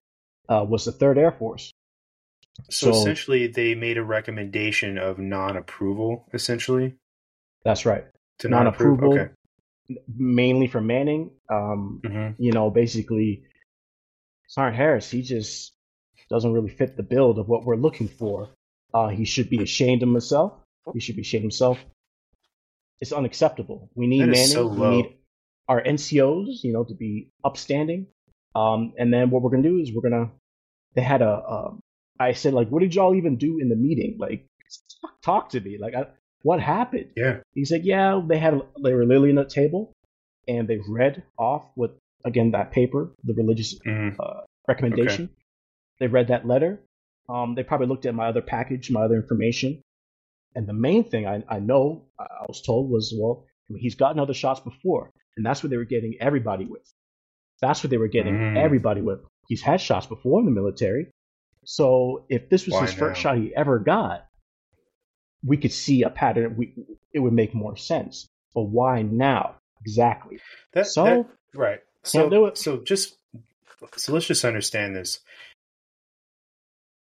uh, 0.48 0.64
was 0.68 0.84
the 0.84 0.92
Third 0.92 1.18
Air 1.18 1.32
Force. 1.32 1.70
so, 2.68 2.92
So- 2.92 2.98
essentially 3.00 3.46
they 3.46 3.74
made 3.74 3.96
a 3.96 4.04
recommendation 4.04 4.98
of 4.98 5.18
non-approval 5.18 6.28
essentially 6.34 6.94
That's 7.64 7.86
right. 7.86 8.04
To 8.42 8.48
not 8.48 8.66
approve 8.66 9.00
Non-approval, 9.00 9.20
okay 9.20 9.32
mainly 10.16 10.66
for 10.66 10.80
Manning. 10.80 11.30
Um, 11.50 12.00
hmm 12.04 12.28
you 12.38 12.52
know, 12.52 12.70
basically, 12.70 13.44
Sergeant 14.48 14.76
Harris, 14.76 15.10
he 15.10 15.22
just 15.22 15.72
doesn't 16.30 16.52
really 16.52 16.70
fit 16.70 16.96
the 16.96 17.02
build 17.02 17.38
of 17.38 17.48
what 17.48 17.64
we're 17.64 17.76
looking 17.76 18.08
for. 18.08 18.48
Uh, 18.94 19.08
he 19.08 19.24
should 19.24 19.50
be 19.50 19.62
ashamed 19.62 20.02
of 20.02 20.08
himself. 20.08 20.52
He 20.92 21.00
should 21.00 21.16
be 21.16 21.22
ashamed 21.22 21.42
of 21.42 21.44
himself. 21.44 21.78
It's 23.00 23.12
unacceptable. 23.12 23.90
We 23.94 24.06
need 24.06 24.26
Manning. 24.26 24.46
so 24.46 24.66
we 24.66 24.88
need 24.88 25.16
our 25.68 25.82
NCOs, 25.82 26.62
you 26.62 26.72
know, 26.72 26.84
to 26.84 26.94
be 26.94 27.30
upstanding. 27.44 28.06
Um, 28.54 28.92
and 28.98 29.12
then 29.12 29.30
what 29.30 29.42
we're 29.42 29.50
gonna 29.50 29.62
do 29.62 29.78
is 29.78 29.92
we're 29.94 30.08
gonna. 30.08 30.30
They 30.94 31.02
had 31.02 31.22
a. 31.22 31.30
a 31.30 31.78
I 32.20 32.32
said 32.32 32.54
like, 32.54 32.68
what 32.68 32.80
did 32.80 32.94
y'all 32.94 33.14
even 33.14 33.36
do 33.36 33.58
in 33.58 33.68
the 33.68 33.76
meeting? 33.76 34.16
Like, 34.18 34.46
talk 35.24 35.50
to 35.50 35.60
me. 35.60 35.78
Like, 35.78 35.94
I, 35.94 36.06
what 36.42 36.60
happened? 36.60 37.10
Yeah. 37.16 37.40
He 37.54 37.64
said, 37.64 37.84
yeah, 37.84 38.20
they 38.26 38.38
had 38.38 38.60
they 38.82 38.92
were 38.94 39.04
literally 39.06 39.30
on 39.30 39.36
the 39.36 39.44
table, 39.44 39.92
and 40.48 40.66
they 40.68 40.78
read 40.88 41.22
off 41.38 41.64
with 41.76 41.92
again 42.24 42.52
that 42.52 42.70
paper, 42.72 43.10
the 43.24 43.34
religious 43.34 43.78
Mhm. 43.80 44.16
uh, 44.18 44.42
recommendation. 44.68 45.30
They 45.98 46.06
read 46.08 46.28
that 46.28 46.46
letter. 46.46 46.80
Um, 47.28 47.54
they 47.54 47.62
probably 47.62 47.86
looked 47.86 48.06
at 48.06 48.14
my 48.14 48.26
other 48.28 48.42
package, 48.42 48.90
my 48.90 49.02
other 49.02 49.16
information, 49.16 49.80
and 50.54 50.66
the 50.66 50.72
main 50.72 51.04
thing 51.04 51.26
I, 51.26 51.42
I 51.48 51.58
know 51.60 52.06
I 52.18 52.24
I 52.24 52.44
was 52.48 52.60
told 52.62 52.90
was, 52.90 53.14
well, 53.16 53.44
he's 53.76 53.94
gotten 53.94 54.18
other 54.20 54.34
shots 54.34 54.60
before, 54.60 55.10
and 55.36 55.46
that's 55.46 55.62
what 55.62 55.70
they 55.70 55.76
were 55.76 55.84
getting 55.84 56.16
everybody 56.20 56.64
with. 56.64 56.82
That's 57.60 57.82
what 57.82 57.90
they 57.90 57.96
were 57.98 58.08
getting 58.08 58.34
Mm. 58.34 58.56
everybody 58.58 59.00
with. 59.00 59.20
He's 59.48 59.62
had 59.62 59.80
shots 59.80 60.06
before 60.06 60.40
in 60.40 60.46
the 60.46 60.50
military, 60.52 61.06
so 61.64 62.24
if 62.28 62.48
this 62.48 62.66
was 62.66 62.74
Why 62.74 62.82
his 62.86 62.94
first 62.94 63.20
shot 63.20 63.38
he 63.38 63.54
ever 63.54 63.78
got, 63.78 64.26
we 65.44 65.56
could 65.56 65.72
see 65.72 66.02
a 66.02 66.10
pattern. 66.10 66.56
We 66.56 66.74
it 67.12 67.18
would 67.20 67.32
make 67.32 67.54
more 67.54 67.76
sense. 67.76 68.28
But 68.54 68.62
why 68.64 69.02
now 69.02 69.56
exactly? 69.80 70.38
That, 70.72 70.86
So- 70.86 71.04
that- 71.04 71.26
right. 71.54 71.80
So 72.04 72.52
so 72.54 72.78
just 72.82 73.16
so 73.96 74.12
let's 74.12 74.26
just 74.26 74.44
understand 74.44 74.96
this. 74.96 75.20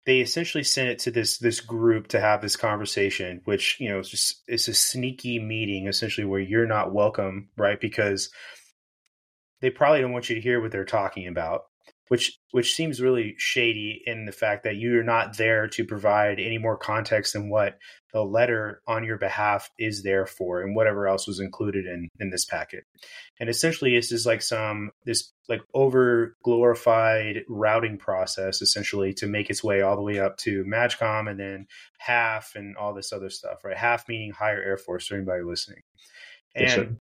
They 0.07 0.21
essentially 0.21 0.65
sent 0.65 0.89
it 0.89 0.99
to 1.01 1.11
this 1.11 1.39
this 1.39 1.61
group 1.61 2.09
to 2.09 2.21
have 2.21 2.41
this 2.41 2.57
conversation, 2.57 3.43
which 3.45 3.79
you 3.79 3.89
know 3.91 3.99
it's 3.99 4.09
just 4.09 4.43
it's 4.49 4.67
a 4.69 4.75
sneaky 4.75 5.39
meeting 5.39 5.87
essentially 5.87 6.25
where 6.25 6.41
you're 6.41 6.67
not 6.67 6.93
welcome, 6.95 7.51
right? 7.57 7.81
Because 7.81 8.31
they 9.61 9.71
probably 9.71 10.01
don't 10.01 10.13
want 10.13 10.29
you 10.31 10.35
to 10.37 10.41
hear 10.41 10.61
what 10.61 10.71
they're 10.73 10.85
talking 10.85 11.27
about, 11.27 11.65
which 12.09 12.39
which 12.51 12.75
seems 12.75 13.01
really 13.01 13.35
shady 13.39 14.03
in 14.07 14.25
the 14.25 14.33
fact 14.33 14.65
that 14.65 14.77
you're 14.77 15.03
not 15.03 15.37
there 15.37 15.69
to 15.69 15.85
provide 15.85 16.41
any 16.41 16.59
more 16.59 16.77
context 16.77 17.35
than 17.35 17.51
what 17.51 17.79
the 18.13 18.25
letter 18.25 18.81
on 18.87 19.05
your 19.05 19.19
behalf 19.19 19.71
is 19.79 20.03
there 20.03 20.25
for 20.27 20.63
and 20.63 20.75
whatever 20.75 21.07
else 21.07 21.27
was 21.27 21.41
included 21.41 21.87
in 21.87 22.09
in 22.19 22.31
this 22.31 22.45
packet. 22.45 22.85
And 23.39 23.49
essentially 23.49 23.95
this 23.95 24.11
is 24.11 24.27
like 24.27 24.43
some 24.43 24.91
this 25.05 25.33
like 25.49 25.61
over 25.75 26.37
glorified 26.43 27.45
routing 27.49 27.99
process 27.99 28.63
essentially 28.63 29.13
to 29.15 29.27
make 29.27 29.51
its 29.51 29.63
way 29.63 29.83
all 29.83 29.97
the 29.97 30.03
way 30.03 30.19
up 30.19 30.39
to 30.39 30.65
majcom 30.65 31.31
and 31.31 31.39
then 31.39 31.67
HAF 31.99 32.55
and 32.55 32.77
all 32.77 32.95
this 32.95 33.13
other 33.13 33.31
stuff 33.31 33.65
right? 33.65 33.77
HAF 33.77 34.09
meaning 34.09 34.33
higher 34.33 34.63
air 34.63 34.79
force 34.79 35.07
for 35.07 35.15
anybody 35.17 35.43
listening. 35.43 35.83
And 36.55 36.99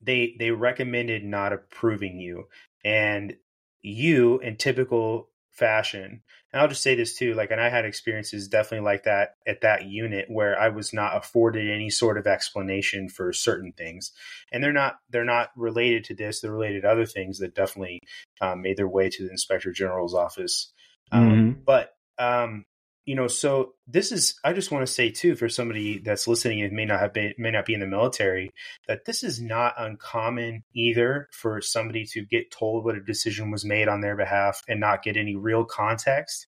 they 0.00 0.34
they 0.38 0.50
recommended 0.50 1.24
not 1.24 1.52
approving 1.52 2.18
you. 2.18 2.48
And 2.84 3.36
you 3.84 4.38
in 4.40 4.56
typical 4.56 5.28
fashion. 5.52 6.22
And 6.52 6.60
i'll 6.60 6.68
just 6.68 6.82
say 6.82 6.94
this 6.96 7.16
too 7.16 7.34
like 7.34 7.50
and 7.52 7.60
i 7.60 7.68
had 7.68 7.84
experiences 7.84 8.48
definitely 8.48 8.84
like 8.84 9.04
that 9.04 9.36
at 9.46 9.60
that 9.60 9.84
unit 9.84 10.26
where 10.28 10.58
i 10.58 10.68
was 10.68 10.92
not 10.92 11.16
afforded 11.16 11.70
any 11.70 11.90
sort 11.90 12.18
of 12.18 12.26
explanation 12.26 13.08
for 13.08 13.32
certain 13.32 13.72
things. 13.72 14.10
And 14.50 14.62
they're 14.64 14.72
not 14.72 14.96
they're 15.10 15.24
not 15.24 15.50
related 15.56 16.02
to 16.04 16.14
this 16.14 16.40
they're 16.40 16.52
related 16.52 16.82
to 16.82 16.90
other 16.90 17.06
things 17.06 17.38
that 17.38 17.54
definitely 17.54 18.00
um, 18.40 18.62
made 18.62 18.76
their 18.76 18.88
way 18.88 19.10
to 19.10 19.24
the 19.24 19.30
inspector 19.30 19.70
general's 19.72 20.14
office. 20.14 20.72
Um, 21.12 21.28
Mhm. 21.28 21.64
but 21.64 21.94
um, 22.18 22.64
you 23.06 23.14
know, 23.14 23.28
so 23.28 23.74
this 23.86 24.12
is 24.12 24.38
I 24.44 24.54
just 24.54 24.70
want 24.70 24.86
to 24.86 24.92
say 24.92 25.10
too 25.10 25.36
for 25.36 25.48
somebody 25.48 25.98
that's 25.98 26.26
listening 26.26 26.62
and 26.62 26.72
may 26.72 26.86
not 26.86 27.00
have 27.00 27.12
been 27.12 27.34
may 27.36 27.50
not 27.50 27.66
be 27.66 27.74
in 27.74 27.80
the 27.80 27.86
military 27.86 28.50
that 28.88 29.04
this 29.04 29.22
is 29.22 29.42
not 29.42 29.74
uncommon 29.76 30.64
either 30.74 31.28
for 31.30 31.60
somebody 31.60 32.06
to 32.06 32.24
get 32.24 32.50
told 32.50 32.84
what 32.84 32.96
a 32.96 33.02
decision 33.02 33.50
was 33.50 33.64
made 33.64 33.88
on 33.88 34.00
their 34.00 34.16
behalf 34.16 34.62
and 34.68 34.80
not 34.80 35.02
get 35.02 35.18
any 35.18 35.36
real 35.36 35.64
context. 35.64 36.46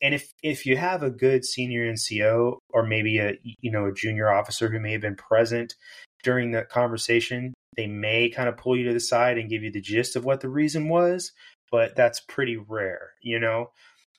And 0.00 0.14
if 0.14 0.32
if 0.42 0.64
you 0.64 0.76
have 0.76 1.02
a 1.02 1.10
good 1.10 1.44
senior 1.44 1.92
NCO 1.92 2.58
or 2.70 2.86
maybe 2.86 3.18
a 3.18 3.36
you 3.42 3.72
know 3.72 3.86
a 3.86 3.94
junior 3.94 4.32
officer 4.32 4.70
who 4.70 4.78
may 4.78 4.92
have 4.92 5.00
been 5.00 5.16
present 5.16 5.74
during 6.22 6.52
that 6.52 6.68
conversation, 6.68 7.52
they 7.76 7.88
may 7.88 8.30
kind 8.30 8.48
of 8.48 8.56
pull 8.56 8.76
you 8.76 8.84
to 8.86 8.92
the 8.92 9.00
side 9.00 9.38
and 9.38 9.50
give 9.50 9.64
you 9.64 9.72
the 9.72 9.80
gist 9.80 10.14
of 10.14 10.24
what 10.24 10.40
the 10.40 10.48
reason 10.48 10.88
was, 10.88 11.32
but 11.72 11.96
that's 11.96 12.20
pretty 12.20 12.56
rare, 12.56 13.10
you 13.20 13.40
know. 13.40 13.70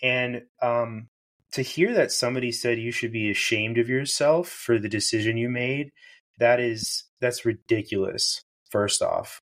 And 0.03 0.43
um, 0.61 1.07
to 1.54 1.62
hear 1.62 1.93
that 1.93 2.12
somebody 2.12 2.52
said 2.52 2.80
you 2.80 2.91
should 2.91 3.12
be 3.12 3.30
ashamed 3.30 3.78
of 3.78 3.89
yourself 3.89 4.50
for 4.50 4.78
the 4.78 4.89
decision 4.89 5.38
you 5.38 5.50
made, 5.50 5.91
that 6.39 6.60
is 6.60 7.06
that's 7.22 7.45
ridiculous. 7.45 8.43
First 8.70 9.02
off, 9.02 9.41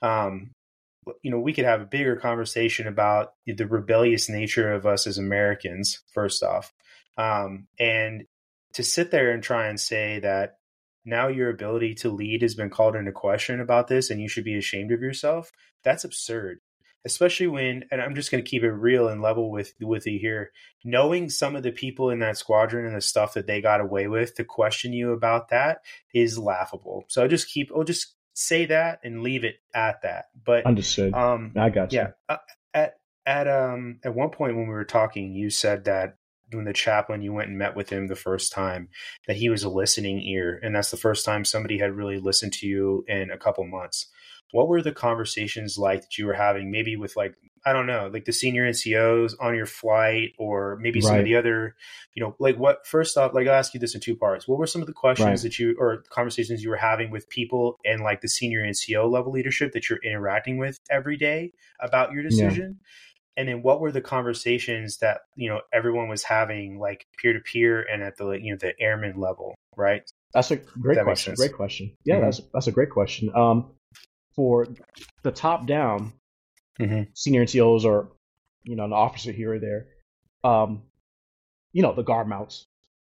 um, 0.00 0.52
you 1.22 1.30
know, 1.30 1.38
we 1.38 1.52
could 1.52 1.64
have 1.64 1.80
a 1.80 1.86
bigger 1.86 2.16
conversation 2.16 2.86
about 2.86 3.34
the 3.46 3.66
rebellious 3.66 4.28
nature 4.28 4.72
of 4.72 4.86
us 4.86 5.06
as 5.06 5.18
Americans. 5.18 6.02
First 6.14 6.42
off, 6.42 6.72
um, 7.16 7.66
and 7.78 8.24
to 8.74 8.82
sit 8.82 9.10
there 9.10 9.32
and 9.32 9.42
try 9.42 9.68
and 9.68 9.78
say 9.78 10.20
that 10.20 10.56
now 11.04 11.28
your 11.28 11.50
ability 11.50 11.94
to 11.96 12.10
lead 12.10 12.42
has 12.42 12.54
been 12.54 12.70
called 12.70 12.96
into 12.96 13.12
question 13.12 13.60
about 13.60 13.88
this 13.88 14.10
and 14.10 14.20
you 14.20 14.28
should 14.28 14.44
be 14.44 14.56
ashamed 14.56 14.92
of 14.92 15.00
yourself 15.00 15.50
that's 15.82 16.04
absurd 16.04 16.60
especially 17.04 17.46
when 17.46 17.84
and 17.90 18.00
i'm 18.00 18.14
just 18.14 18.30
going 18.30 18.42
to 18.42 18.48
keep 18.48 18.62
it 18.62 18.70
real 18.70 19.08
and 19.08 19.22
level 19.22 19.50
with 19.50 19.72
with 19.80 20.06
you 20.06 20.18
here 20.18 20.52
knowing 20.84 21.28
some 21.28 21.56
of 21.56 21.62
the 21.62 21.72
people 21.72 22.10
in 22.10 22.18
that 22.20 22.36
squadron 22.36 22.86
and 22.86 22.96
the 22.96 23.00
stuff 23.00 23.34
that 23.34 23.46
they 23.46 23.60
got 23.60 23.80
away 23.80 24.08
with 24.08 24.34
to 24.34 24.44
question 24.44 24.92
you 24.92 25.12
about 25.12 25.48
that 25.48 25.82
is 26.14 26.38
laughable 26.38 27.04
so 27.08 27.22
I'll 27.22 27.28
just 27.28 27.48
keep 27.48 27.70
i'll 27.74 27.84
just 27.84 28.14
say 28.34 28.66
that 28.66 29.00
and 29.04 29.22
leave 29.22 29.44
it 29.44 29.56
at 29.74 30.02
that 30.02 30.26
but 30.44 30.64
Understood. 30.64 31.12
um 31.14 31.52
I 31.56 31.70
got 31.70 31.92
you. 31.92 31.98
yeah 31.98 32.10
uh, 32.28 32.38
at 32.72 32.94
at 33.26 33.46
um 33.48 33.98
at 34.04 34.14
one 34.14 34.30
point 34.30 34.56
when 34.56 34.66
we 34.68 34.74
were 34.74 34.84
talking 34.84 35.32
you 35.34 35.50
said 35.50 35.84
that 35.84 36.16
when 36.52 36.64
the 36.64 36.72
chaplain 36.72 37.22
you 37.22 37.32
went 37.32 37.48
and 37.48 37.58
met 37.58 37.74
with 37.74 37.88
him 37.88 38.06
the 38.08 38.16
first 38.16 38.52
time 38.52 38.88
that 39.26 39.36
he 39.36 39.48
was 39.48 39.62
a 39.64 39.68
listening 39.70 40.20
ear 40.22 40.60
and 40.62 40.74
that's 40.74 40.90
the 40.90 40.96
first 40.96 41.24
time 41.24 41.44
somebody 41.44 41.78
had 41.78 41.92
really 41.92 42.18
listened 42.18 42.52
to 42.52 42.66
you 42.66 43.04
in 43.08 43.30
a 43.30 43.38
couple 43.38 43.64
months 43.66 44.06
what 44.52 44.68
were 44.68 44.80
the 44.82 44.92
conversations 44.92 45.76
like 45.76 46.02
that 46.02 46.16
you 46.18 46.26
were 46.26 46.32
having 46.34 46.70
maybe 46.70 46.94
with 46.96 47.16
like 47.16 47.34
i 47.66 47.72
don't 47.72 47.86
know 47.86 48.08
like 48.12 48.24
the 48.24 48.32
senior 48.32 48.64
ncos 48.70 49.34
on 49.40 49.54
your 49.54 49.66
flight 49.66 50.30
or 50.38 50.76
maybe 50.80 51.00
some 51.00 51.18
of 51.18 51.24
the 51.24 51.36
other 51.36 51.74
you 52.14 52.22
know 52.22 52.34
like 52.38 52.56
what 52.56 52.86
first 52.86 53.16
off 53.18 53.34
like 53.34 53.46
i'll 53.48 53.54
ask 53.54 53.74
you 53.74 53.80
this 53.80 53.94
in 53.94 54.00
two 54.00 54.16
parts 54.16 54.46
what 54.48 54.58
were 54.58 54.66
some 54.66 54.80
of 54.82 54.86
the 54.86 54.92
questions 54.92 55.28
Right. 55.28 55.42
that 55.42 55.58
you 55.58 55.74
or 55.78 56.04
conversations 56.10 56.62
you 56.62 56.70
were 56.70 56.76
having 56.76 57.10
with 57.10 57.28
people 57.28 57.78
and 57.84 58.02
like 58.02 58.20
the 58.20 58.28
senior 58.28 58.62
nco 58.62 59.10
level 59.10 59.32
leadership 59.32 59.72
that 59.72 59.88
you're 59.90 60.00
interacting 60.04 60.58
with 60.58 60.78
every 60.90 61.16
day 61.16 61.52
about 61.80 62.12
your 62.12 62.22
Yeah. 62.22 62.28
decision 62.30 62.80
and 63.36 63.48
then 63.48 63.62
what 63.62 63.80
were 63.80 63.90
the 63.92 64.02
conversations 64.02 64.98
that 64.98 65.20
you 65.36 65.48
know 65.48 65.60
everyone 65.72 66.08
was 66.08 66.22
having 66.24 66.78
like 66.78 67.06
peer 67.18 67.32
to 67.32 67.40
peer 67.40 67.82
and 67.82 68.02
at 68.02 68.16
the 68.16 68.28
you 68.32 68.52
know 68.52 68.58
the 68.60 68.72
airman 68.80 69.18
level 69.18 69.54
right 69.76 70.02
That's 70.34 70.50
a 70.50 70.56
great 70.56 70.96
That 70.96 71.04
question. 71.04 71.34
Great 71.34 71.52
question. 71.54 71.92
Yeah, 72.04 72.16
Mhm. 72.16 72.20
that's 72.22 72.40
that's 72.54 72.66
a 72.66 72.72
great 72.72 72.90
question. 72.90 73.30
Um, 73.34 73.72
for 74.34 74.66
the 75.22 75.30
top 75.32 75.66
down 75.66 76.12
Mhm. 76.80 77.08
senior 77.14 77.42
NCOs 77.42 77.84
or 77.84 78.12
you 78.64 78.76
know 78.76 78.84
an 78.84 78.92
officer 78.92 79.32
here 79.32 79.54
or 79.54 79.58
there, 79.58 79.88
um, 80.44 80.82
you 81.72 81.82
know 81.82 81.94
the 81.94 82.02
guard 82.02 82.28
mounts. 82.28 82.66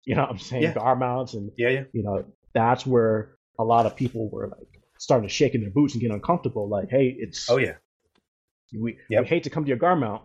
You 0.05 0.15
know 0.15 0.23
what 0.23 0.31
I'm 0.31 0.39
saying 0.39 0.63
Yeah. 0.63 0.75
guard 0.75 0.99
mounts, 0.99 1.35
and 1.35 1.51
yeah 1.57 1.71
yeah 1.71 1.85
you 1.93 2.03
know 2.03 2.25
that's 2.53 2.87
where 2.87 3.37
a 3.59 3.65
lot 3.65 3.87
of 3.87 3.97
people 3.97 4.29
were 4.31 4.49
like 4.49 4.81
starting 4.99 5.29
to 5.29 5.33
shake 5.35 5.55
in 5.55 5.61
their 5.63 5.71
boots 5.71 5.95
and 5.95 6.01
get 6.01 6.11
uncomfortable. 6.11 6.69
Like, 6.69 6.91
hey, 6.91 7.09
it's 7.19 7.49
oh 7.51 7.57
yeah 7.59 7.75
we, 8.73 8.99
Yep. 9.11 9.23
we 9.23 9.29
hate 9.29 9.45
to 9.45 9.51
come 9.51 9.65
to 9.65 9.69
your 9.69 9.79
guard 9.79 10.01
mount. 10.01 10.23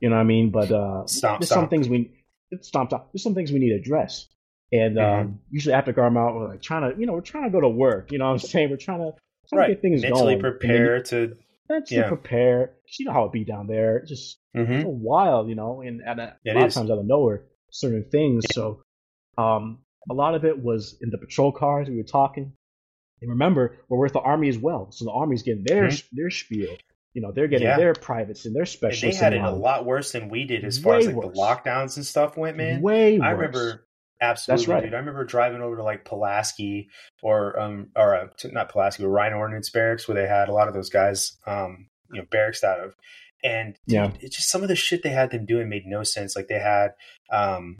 You 0.00 0.10
know 0.10 0.16
what 0.16 0.20
I 0.22 0.24
mean? 0.24 0.50
But 0.50 0.70
uh, 0.72 1.06
Stomp, 1.06 1.40
there's 1.40 1.48
stomp. 1.48 1.62
some 1.64 1.68
things 1.70 1.88
we 1.88 2.12
stomped 2.60 2.92
out. 2.92 3.12
There's 3.12 3.22
some 3.22 3.34
things 3.34 3.50
we 3.52 3.58
need 3.60 3.70
to 3.70 3.76
address. 3.76 4.28
And 4.72 4.96
Mm-hmm. 4.96 5.20
um, 5.20 5.40
usually 5.50 5.74
after 5.74 5.92
guard 5.92 6.12
mount, 6.12 6.34
we're 6.34 6.48
like 6.48 6.60
trying 6.62 6.90
to, 6.92 6.98
you 7.00 7.06
know, 7.06 7.12
we're 7.14 7.20
trying 7.22 7.44
to 7.44 7.50
go 7.50 7.60
to 7.60 7.68
work. 7.68 8.10
You 8.12 8.18
know 8.18 8.26
what 8.26 8.32
I'm 8.32 8.38
saying? 8.50 8.70
We're 8.70 8.76
trying 8.76 8.98
to, 8.98 9.12
to 9.50 9.56
right 9.56 9.68
get 9.68 9.82
things 9.82 10.02
mentally 10.02 10.34
going. 10.34 10.40
prepare 10.40 11.02
to 11.04 11.36
mentally 11.68 12.00
yeah. 12.00 12.08
prepare. 12.08 12.72
you 12.98 13.06
know 13.06 13.12
how 13.12 13.24
it 13.24 13.32
be 13.32 13.44
down 13.44 13.66
there. 13.66 13.98
It's 13.98 14.08
just 14.10 14.38
Mhm. 14.56 14.82
so 14.82 14.88
wild, 14.88 15.48
you 15.48 15.54
know, 15.54 15.80
and 15.82 16.02
at 16.02 16.18
a, 16.18 16.36
It 16.44 16.54
lot 16.56 16.66
is. 16.66 16.76
of 16.76 16.80
times 16.82 16.90
out 16.90 16.98
of 16.98 17.06
nowhere, 17.06 17.44
certain 17.70 18.04
things. 18.10 18.44
So 18.52 18.82
um, 19.38 19.80
a 20.08 20.14
lot 20.14 20.34
of 20.34 20.44
it 20.44 20.62
was 20.62 20.96
in 21.02 21.10
the 21.10 21.18
patrol 21.18 21.52
cars. 21.52 21.88
We 21.88 21.96
were 21.96 22.02
talking. 22.04 22.52
And 23.22 23.30
remember, 23.30 23.76
we're 23.88 23.98
with 23.98 24.12
the 24.12 24.20
army 24.20 24.48
as 24.50 24.58
well, 24.58 24.90
so 24.92 25.04
the 25.06 25.10
army's 25.10 25.42
getting 25.42 25.64
their 25.64 25.90
their 26.12 26.30
spiel. 26.30 26.76
You 27.14 27.22
know, 27.22 27.32
they're 27.32 27.48
getting 27.48 27.66
Mm-hmm. 27.66 27.78
Yeah. 27.80 27.84
their 27.84 27.94
privates 27.94 28.44
and 28.44 28.54
their 28.54 28.62
And 28.62 28.66
they 28.68 28.72
specialists. 28.72 29.20
had 29.22 29.32
it 29.32 29.40
a 29.40 29.50
lot 29.50 29.86
worse 29.86 30.12
than 30.12 30.28
we 30.28 30.44
did 30.44 30.64
as 30.66 30.78
far 30.78 30.96
as 30.96 31.06
like 31.06 31.16
worse. 31.16 31.34
the 31.34 31.40
lockdowns 31.40 31.96
and 31.96 32.04
stuff 32.04 32.36
went 32.36 32.58
man 32.58 32.82
Way 32.82 33.18
I 33.18 33.32
worse. 33.32 33.38
remember 33.38 33.85
absolutely, 34.20 34.74
right. 34.74 34.82
dude. 34.84 34.94
I 34.94 34.98
remember 34.98 35.24
driving 35.24 35.60
over 35.62 35.76
to 35.76 35.82
like 35.82 36.04
Pulaski 36.04 36.88
or 37.22 37.58
um 37.58 37.88
or 37.96 38.14
uh, 38.14 38.26
not 38.46 38.70
Pulaski, 38.70 39.02
but 39.02 39.08
Rhine 39.10 39.32
Ordnance 39.32 39.70
Barracks, 39.70 40.08
where 40.08 40.14
they 40.20 40.28
had 40.28 40.48
a 40.48 40.52
lot 40.52 40.68
of 40.68 40.74
those 40.74 40.90
guys, 40.90 41.36
um, 41.46 41.88
you 42.12 42.20
know, 42.20 42.26
barracks 42.30 42.62
out 42.64 42.80
of, 42.80 42.94
and 43.44 43.74
dude, 43.86 43.94
Yeah. 43.94 44.10
it's 44.20 44.36
just 44.36 44.50
some 44.50 44.62
of 44.62 44.68
the 44.68 44.76
shit 44.76 45.02
they 45.02 45.10
had 45.10 45.30
them 45.30 45.46
doing 45.46 45.68
made 45.68 45.86
no 45.86 46.02
sense. 46.02 46.36
Like 46.36 46.48
they 46.48 46.58
had, 46.58 46.92
um, 47.32 47.76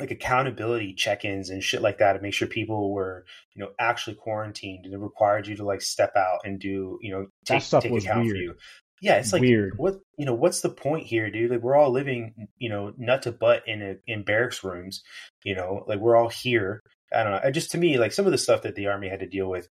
like 0.00 0.10
accountability 0.10 0.94
check-ins 0.94 1.50
and 1.50 1.62
shit 1.62 1.82
like 1.82 1.98
that 1.98 2.14
to 2.14 2.20
make 2.22 2.32
sure 2.32 2.48
people 2.48 2.90
were 2.92 3.26
you 3.54 3.62
know 3.62 3.70
actually 3.78 4.16
quarantined 4.16 4.86
and 4.86 4.94
it 4.94 4.98
required 4.98 5.46
you 5.46 5.54
to 5.54 5.64
like 5.64 5.82
step 5.82 6.16
out 6.16 6.38
and 6.42 6.58
do 6.58 6.98
you 7.02 7.12
know 7.12 7.26
take, 7.44 7.60
stuff 7.60 7.82
take 7.82 7.92
was 7.92 8.04
account 8.04 8.24
weird. 8.24 8.36
for 8.36 8.42
you 8.42 8.54
yeah 9.00 9.16
it's 9.16 9.32
like 9.32 9.42
Weird. 9.42 9.74
what 9.76 10.00
you 10.16 10.26
know 10.26 10.34
what's 10.34 10.60
the 10.60 10.68
point 10.68 11.06
here 11.06 11.30
dude 11.30 11.50
like 11.50 11.60
we're 11.60 11.76
all 11.76 11.90
living 11.90 12.48
you 12.58 12.68
know 12.68 12.92
nut 12.96 13.22
to 13.22 13.32
butt 13.32 13.62
in 13.66 13.82
a 13.82 13.96
in 14.06 14.22
barracks 14.22 14.62
rooms 14.62 15.02
you 15.44 15.54
know 15.54 15.84
like 15.86 15.98
we're 15.98 16.16
all 16.16 16.28
here 16.28 16.82
i 17.12 17.22
don't 17.22 17.32
know 17.32 17.40
I 17.42 17.50
just 17.50 17.70
to 17.72 17.78
me 17.78 17.98
like 17.98 18.12
some 18.12 18.26
of 18.26 18.32
the 18.32 18.38
stuff 18.38 18.62
that 18.62 18.74
the 18.74 18.86
army 18.86 19.08
had 19.08 19.20
to 19.20 19.26
deal 19.26 19.48
with 19.48 19.68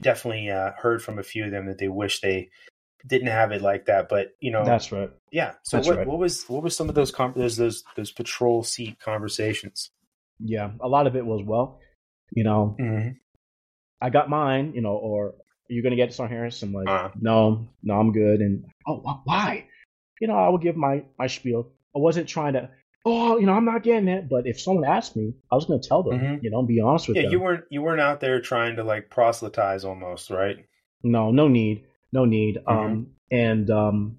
definitely 0.00 0.50
uh 0.50 0.72
heard 0.76 1.02
from 1.02 1.18
a 1.18 1.22
few 1.22 1.44
of 1.44 1.50
them 1.50 1.66
that 1.66 1.78
they 1.78 1.88
wish 1.88 2.20
they 2.20 2.48
didn't 3.06 3.28
have 3.28 3.52
it 3.52 3.62
like 3.62 3.86
that 3.86 4.08
but 4.08 4.28
you 4.40 4.50
know 4.52 4.64
That's 4.64 4.92
right. 4.92 5.10
yeah 5.30 5.54
so 5.64 5.76
that's 5.76 5.88
what, 5.88 5.98
right. 5.98 6.06
what 6.06 6.18
was 6.18 6.44
what 6.44 6.62
was 6.62 6.76
some 6.76 6.88
of 6.88 6.94
those 6.94 7.10
com- 7.10 7.34
those 7.36 7.56
those 7.56 7.82
those 7.96 8.12
patrol 8.12 8.62
seat 8.62 8.98
conversations 9.00 9.90
Yeah, 10.44 10.72
a 10.80 10.88
lot 10.88 11.06
of 11.06 11.16
it 11.16 11.24
was 11.24 11.42
well, 11.44 11.80
you 12.32 12.44
know, 12.44 12.76
mm-hmm. 12.80 13.10
I 14.00 14.10
got 14.10 14.28
mine, 14.28 14.72
you 14.74 14.82
know, 14.82 14.94
or 14.94 15.34
you 15.72 15.82
gonna 15.82 15.96
get 15.96 16.10
this 16.10 16.20
on 16.20 16.28
Harris? 16.28 16.62
I'm 16.62 16.72
like, 16.72 16.88
Uh. 16.88 17.10
no, 17.20 17.68
no, 17.82 17.94
I'm 17.98 18.12
good. 18.12 18.40
And 18.40 18.64
oh, 18.86 19.20
why? 19.24 19.66
You 20.20 20.28
know, 20.28 20.36
I 20.36 20.48
would 20.48 20.60
give 20.60 20.76
my 20.76 21.04
my 21.18 21.26
spiel. 21.26 21.72
I 21.96 21.98
wasn't 21.98 22.28
trying 22.28 22.52
to. 22.54 22.70
Oh, 23.04 23.38
you 23.38 23.46
know, 23.46 23.54
I'm 23.54 23.64
not 23.64 23.82
getting 23.82 24.08
it. 24.08 24.28
But 24.28 24.46
if 24.46 24.60
someone 24.60 24.84
asked 24.84 25.16
me, 25.16 25.34
I 25.50 25.54
was 25.54 25.64
gonna 25.64 25.80
tell 25.80 26.02
them. 26.02 26.20
Mhm. 26.20 26.42
You 26.42 26.50
know, 26.50 26.62
be 26.62 26.80
honest 26.80 27.08
with 27.08 27.16
yeah 27.16 27.24
them. 27.24 27.32
you 27.32 27.40
weren't 27.40 27.64
you 27.70 27.82
weren't 27.82 28.00
out 28.00 28.20
there 28.20 28.40
trying 28.40 28.76
to 28.76 28.84
like 28.84 29.10
proselytize 29.10 29.84
almost 29.84 30.30
right 30.30 30.56
No, 31.02 31.30
no 31.30 31.48
need, 31.48 31.84
no 32.12 32.24
need. 32.24 32.56
Mhm. 32.56 32.70
Um, 32.70 33.06
and 33.30 33.70
um, 33.70 34.18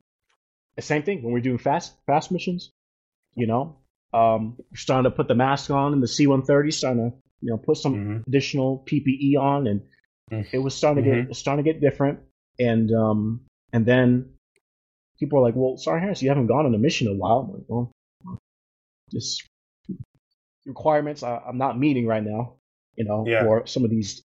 the 0.76 0.82
same 0.82 1.04
thing 1.04 1.22
when 1.24 1.34
we're 1.34 1.40
doing 1.40 1.60
fast 1.60 1.94
fast 2.08 2.32
missions. 2.32 2.72
You 3.36 3.48
know, 3.48 3.78
um, 4.14 4.58
starting 4.76 5.10
to 5.10 5.16
put 5.16 5.28
the 5.28 5.36
mask 5.36 5.72
on 5.72 5.94
and 5.94 6.04
the 6.04 6.08
C-130, 6.08 6.74
starting 6.74 7.12
to 7.12 7.18
you 7.42 7.52
know 7.52 7.58
put 7.58 7.78
some 7.78 7.96
mm-hmm. 7.96 8.18
additional 8.28 8.84
PPE 8.90 9.38
on, 9.40 9.68
and. 9.68 9.82
It 10.32 10.58
was 10.60 10.76
starting 10.76 11.04
to 11.04 11.10
get 11.10 11.30
was 11.30 11.38
starting 11.38 11.64
to 11.64 11.72
get 11.72 11.82
different. 11.82 12.20
And 12.60 12.92
um, 12.92 13.42
and 13.72 13.86
then 13.86 14.34
people 15.20 15.40
were 15.40 15.46
like, 15.46 15.56
"Well, 15.56 15.78
sorry, 15.78 16.02
Harris, 16.02 16.22
you 16.22 16.30
haven't 16.30 16.48
gone 16.48 16.66
on 16.66 16.76
a 16.76 16.78
mission 16.78 17.08
in 17.08 17.14
a 17.14 17.18
while." 17.18 17.40
I'm 17.40 17.54
like, 17.54 17.64
"Well, 17.68 17.92
just 19.12 19.44
requirements 20.66 21.24
I, 21.24 21.42
I'm 21.48 21.58
not 21.58 21.78
meeting 21.78 22.08
right 22.08 22.24
now, 22.24 22.56
you 22.96 23.06
know, 23.06 23.26
Yeah. 23.28 23.44
for 23.44 23.68
some 23.68 23.84
of 23.84 23.90
these 23.90 24.22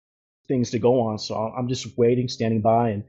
things 0.48 0.72
to 0.72 0.80
go 0.80 1.02
on. 1.02 1.18
So 1.20 1.36
I'm 1.36 1.68
just 1.68 1.98
waiting, 1.98 2.28
standing 2.28 2.62
by, 2.62 2.90
and 2.90 3.04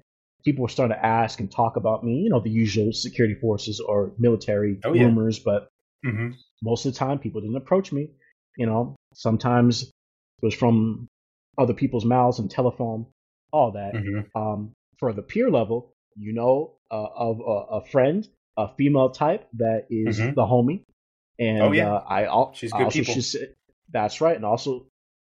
people 0.45 0.63
were 0.63 0.69
starting 0.69 0.97
to 0.97 1.05
ask 1.05 1.41
and 1.41 1.51
talk 1.51 1.77
about 1.77 2.05
me, 2.05 2.21
you 2.21 2.31
know, 2.31 2.41
the 2.41 2.51
usual 2.51 2.93
security 2.93 3.35
forces 3.35 3.81
or 3.81 4.13
military 4.19 4.79
Oh, 4.85 4.93
yeah. 4.95 5.05
rumors, 5.05 5.39
but 5.39 5.69
Mm-hmm. 6.07 6.31
most 6.63 6.87
of 6.87 6.93
the 6.93 6.99
time 6.99 7.19
people 7.19 7.41
didn't 7.41 7.57
approach 7.57 7.91
me. 7.91 8.09
You 8.57 8.67
know, 8.67 8.95
sometimes 9.15 9.83
it 9.83 9.91
was 10.43 10.55
from 10.55 11.09
other 11.59 11.75
people's 11.75 12.05
mouths 12.05 12.39
and 12.39 12.51
telephone, 12.51 13.07
all 13.53 13.73
that. 13.73 13.95
Mm-hmm. 13.95 14.39
Um, 14.41 14.73
for 14.99 15.13
the 15.13 15.23
peer 15.23 15.51
level, 15.51 15.93
you 16.17 16.33
know 16.33 16.75
uh, 16.91 17.07
of 17.15 17.41
a, 17.41 17.77
a 17.79 17.85
friend, 17.87 18.27
a 18.57 18.69
female 18.77 19.11
type 19.11 19.49
that 19.55 19.87
is 19.91 20.19
Mhm. 20.19 20.35
the 20.35 20.43
homie, 20.43 20.85
and 21.39 21.63
Oh, 21.63 21.73
yeah. 21.73 21.93
uh, 21.95 22.05
I 22.09 22.25
al- 22.25 22.53
She's 22.55 22.73
I 22.73 22.79
good 22.79 22.85
also 22.85 22.99
people. 23.01 23.21
should 23.21 23.55
that's 23.91 24.21
right, 24.21 24.37
and 24.37 24.45
also 24.45 24.87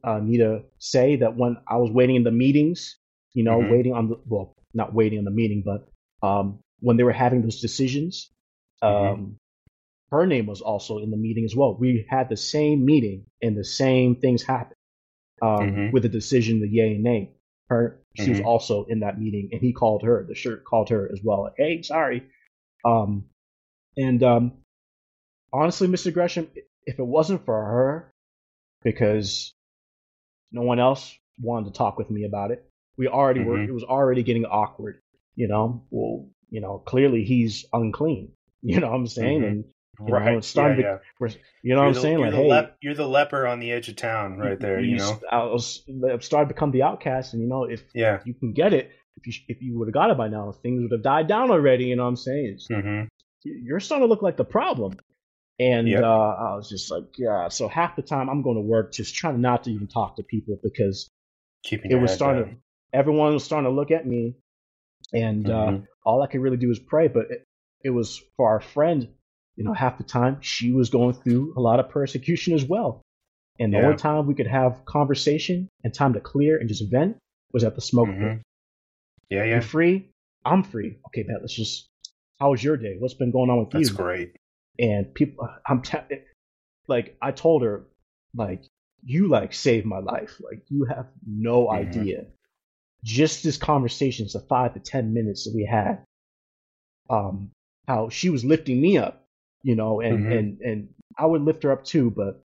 uh, 0.04 0.18
need 0.20 0.38
to 0.38 0.62
say 0.78 1.16
that 1.16 1.36
when 1.36 1.56
I 1.68 1.76
was 1.78 1.90
waiting 1.90 2.16
in 2.16 2.24
the 2.24 2.30
meetings, 2.30 2.96
you 3.34 3.42
know, 3.44 3.58
Mhm. 3.60 3.70
waiting 3.70 3.92
on 3.92 4.08
the 4.08 4.16
well, 4.26 4.54
not 4.74 4.94
waiting 4.94 5.18
on 5.18 5.24
the 5.24 5.30
meeting, 5.30 5.62
but 5.64 5.88
um, 6.26 6.60
when 6.80 6.96
they 6.96 7.02
were 7.02 7.12
having 7.12 7.42
those 7.42 7.60
decisions, 7.60 8.30
um, 8.82 8.92
Mhm. 8.92 9.36
her 10.10 10.26
name 10.26 10.46
was 10.46 10.60
also 10.60 10.98
in 10.98 11.10
the 11.10 11.16
meeting 11.16 11.44
as 11.44 11.56
well. 11.56 11.76
We 11.76 12.06
had 12.08 12.28
the 12.28 12.36
same 12.36 12.84
meeting 12.84 13.26
and 13.42 13.56
the 13.56 13.64
same 13.64 14.16
things 14.16 14.42
happened 14.42 14.75
um, 15.42 15.70
Mhm. 15.70 15.92
with 15.92 16.02
the 16.02 16.08
decision, 16.08 16.60
the 16.60 16.68
yay 16.68 16.94
and 16.94 17.04
nay. 17.04 17.32
Her, 17.68 18.00
she 18.14 18.30
was 18.30 18.40
Mhm. 18.40 18.44
also 18.44 18.84
in 18.84 19.00
that 19.00 19.18
meeting, 19.20 19.48
and 19.52 19.60
he 19.60 19.72
called 19.72 20.02
her. 20.02 20.24
The 20.24 20.34
shirt 20.34 20.64
called 20.64 20.88
her 20.90 21.10
as 21.12 21.20
well. 21.22 21.42
Like, 21.42 21.54
hey, 21.56 21.82
sorry. 21.82 22.22
Um, 22.84 23.28
and 23.96 24.22
um, 24.22 24.52
honestly, 25.52 25.88
Mr. 25.88 26.12
Gresham, 26.12 26.48
if 26.86 26.98
it 26.98 27.06
wasn't 27.06 27.44
for 27.44 27.54
her, 27.64 28.12
because 28.82 29.52
no 30.52 30.62
one 30.62 30.78
else 30.78 31.16
wanted 31.40 31.72
to 31.72 31.76
talk 31.78 31.98
with 31.98 32.10
me 32.10 32.24
about 32.24 32.50
it, 32.52 32.64
we 32.96 33.08
already 33.08 33.40
were. 33.42 33.58
Mhm. 33.58 33.68
It 33.68 33.72
was 33.72 33.84
already 33.84 34.22
getting 34.22 34.44
awkward. 34.46 35.00
You 35.34 35.48
know, 35.48 35.82
well, 35.90 36.28
you 36.50 36.60
know, 36.60 36.78
clearly 36.78 37.24
he's 37.24 37.66
unclean. 37.72 38.32
You 38.62 38.80
know 38.80 38.88
what 38.90 38.96
I'm 38.96 39.06
saying? 39.06 39.42
Mhm. 39.42 39.46
And 39.46 39.64
you 40.00 40.06
know, 40.06 40.12
right 40.12 40.36
it's 40.36 40.46
starting 40.46 40.80
yeah, 40.84 40.98
to- 40.98 41.00
yeah. 41.20 41.28
you 41.62 41.74
know 41.74 41.80
what 41.80 41.82
you're 41.82 41.86
I'm 41.88 41.94
the, 41.94 42.00
saying? 42.00 42.18
you're 42.18 42.26
Like, 42.28 42.30
the 42.36 42.42
hey, 42.42 42.48
lep- 42.48 42.76
you're 42.82 42.94
the 42.94 43.06
leper 43.08 43.46
on 43.46 43.60
the 43.60 43.72
edge 43.72 43.88
of 43.88 43.96
town 43.96 44.36
right 44.38 44.58
there 44.60 44.80
you 44.80 44.96
know 44.96 45.20
I 45.30 45.44
was 45.44 45.82
I've 46.10 46.24
started 46.24 46.48
to 46.48 46.54
become 46.54 46.70
the 46.70 46.82
outcast, 46.82 47.32
and 47.32 47.42
you 47.42 47.48
know, 47.48 47.64
if 47.64 47.82
yeah 47.94 48.20
you 48.24 48.34
can 48.34 48.52
get 48.52 48.72
it, 48.72 48.90
if 49.16 49.26
you 49.26 49.32
if 49.48 49.62
you 49.62 49.78
would 49.78 49.88
have 49.88 49.94
got 49.94 50.10
it 50.10 50.16
by 50.18 50.28
now, 50.28 50.52
things 50.52 50.82
would 50.82 50.92
have 50.92 51.02
died 51.02 51.28
down 51.28 51.50
already. 51.50 51.84
You 51.86 51.96
know 51.96 52.02
what 52.04 52.10
I'm 52.10 52.16
saying? 52.16 52.58
Mm-hmm. 52.70 53.04
You're 53.44 53.80
starting 53.80 54.06
to 54.06 54.10
look 54.10 54.22
like 54.22 54.36
the 54.36 54.44
problem. 54.44 54.98
And 55.58 55.88
Yep. 55.88 56.02
uh, 56.02 56.06
I 56.06 56.54
was 56.56 56.68
just 56.68 56.90
like, 56.90 57.04
yeah. 57.16 57.48
So 57.48 57.66
half 57.66 57.96
the 57.96 58.02
time 58.02 58.28
I'm 58.28 58.42
going 58.42 58.56
to 58.56 58.60
work 58.62 58.92
just 58.92 59.14
trying 59.14 59.40
not 59.40 59.64
to 59.64 59.70
even 59.70 59.86
talk 59.86 60.16
to 60.16 60.22
people 60.22 60.58
because 60.62 61.08
keeping 61.64 61.90
it 61.90 61.94
was 61.94 62.12
starting. 62.12 62.42
down. 62.44 62.52
To, 62.52 62.58
everyone 62.98 63.32
was 63.32 63.44
starting 63.44 63.70
to 63.70 63.74
look 63.74 63.90
at 63.90 64.06
me, 64.06 64.34
and 65.14 65.48
uh, 65.48 65.52
Mhm. 65.68 65.86
all 66.04 66.22
I 66.22 66.26
could 66.26 66.40
really 66.42 66.56
do 66.58 66.68
was 66.68 66.78
pray. 66.78 67.08
But 67.08 67.30
it, 67.30 67.44
it 67.84 67.90
was 67.90 68.20
for 68.36 68.48
our 68.50 68.60
friend. 68.60 69.08
You 69.56 69.64
know, 69.64 69.72
half 69.72 69.98
the 69.98 70.04
time 70.04 70.40
she 70.42 70.72
was 70.72 70.90
going 70.90 71.14
through 71.14 71.54
a 71.56 71.60
lot 71.60 71.80
of 71.80 71.88
persecution 71.88 72.54
as 72.54 72.64
well. 72.64 73.02
And 73.58 73.72
the 73.72 73.78
Yeah. 73.78 73.84
only 73.86 73.96
time 73.96 74.26
we 74.26 74.34
could 74.34 74.46
have 74.46 74.84
conversation 74.84 75.68
and 75.82 75.94
time 75.94 76.12
to 76.12 76.20
clear 76.20 76.58
and 76.58 76.68
just 76.68 76.90
vent 76.90 77.16
was 77.52 77.64
at 77.64 77.74
the 77.74 77.80
smoke 77.80 78.08
pit. 78.08 78.18
Mhm. 78.20 78.40
yeah 79.30 79.44
You're 79.44 79.56
yeah 79.56 79.60
free. 79.60 80.10
I'm 80.44 80.62
free. 80.62 80.98
Okay, 81.08 81.24
Pat. 81.24 81.40
Let's 81.40 81.54
just. 81.54 81.86
How 82.38 82.50
was 82.50 82.62
your 82.62 82.76
day? 82.76 82.96
What's 82.98 83.14
been 83.14 83.30
going 83.30 83.48
on 83.50 83.60
with 83.64 83.72
that's 83.72 83.88
you? 83.90 83.96
great 83.96 84.36
And 84.78 85.12
people, 85.14 85.48
I'm 85.66 85.80
te- 85.80 86.20
like, 86.86 87.16
I 87.22 87.32
told 87.32 87.62
her, 87.62 87.86
like, 88.34 88.62
you 89.02 89.28
like 89.28 89.54
saved 89.54 89.86
my 89.86 90.00
life. 90.00 90.38
Like, 90.40 90.62
you 90.68 90.84
have 90.84 91.06
no 91.26 91.68
Mhm. 91.68 91.72
idea. 91.88 92.26
Just 93.02 93.42
this 93.42 93.56
conversation, 93.56 94.26
the 94.30 94.40
five 94.40 94.74
to 94.74 94.80
ten 94.80 95.14
minutes 95.14 95.44
that 95.44 95.54
we 95.54 95.64
had, 95.64 96.04
um, 97.08 97.50
how 97.88 98.08
she 98.10 98.28
was 98.30 98.44
lifting 98.44 98.80
me 98.80 98.98
up, 98.98 99.24
you 99.62 99.74
know, 99.76 100.00
and 100.00 100.24
Mhm. 100.26 100.38
and 100.38 100.60
and 100.60 100.88
I 101.18 101.26
would 101.26 101.42
lift 101.42 101.62
her 101.62 101.72
up 101.72 101.84
too, 101.84 102.10
but 102.10 102.42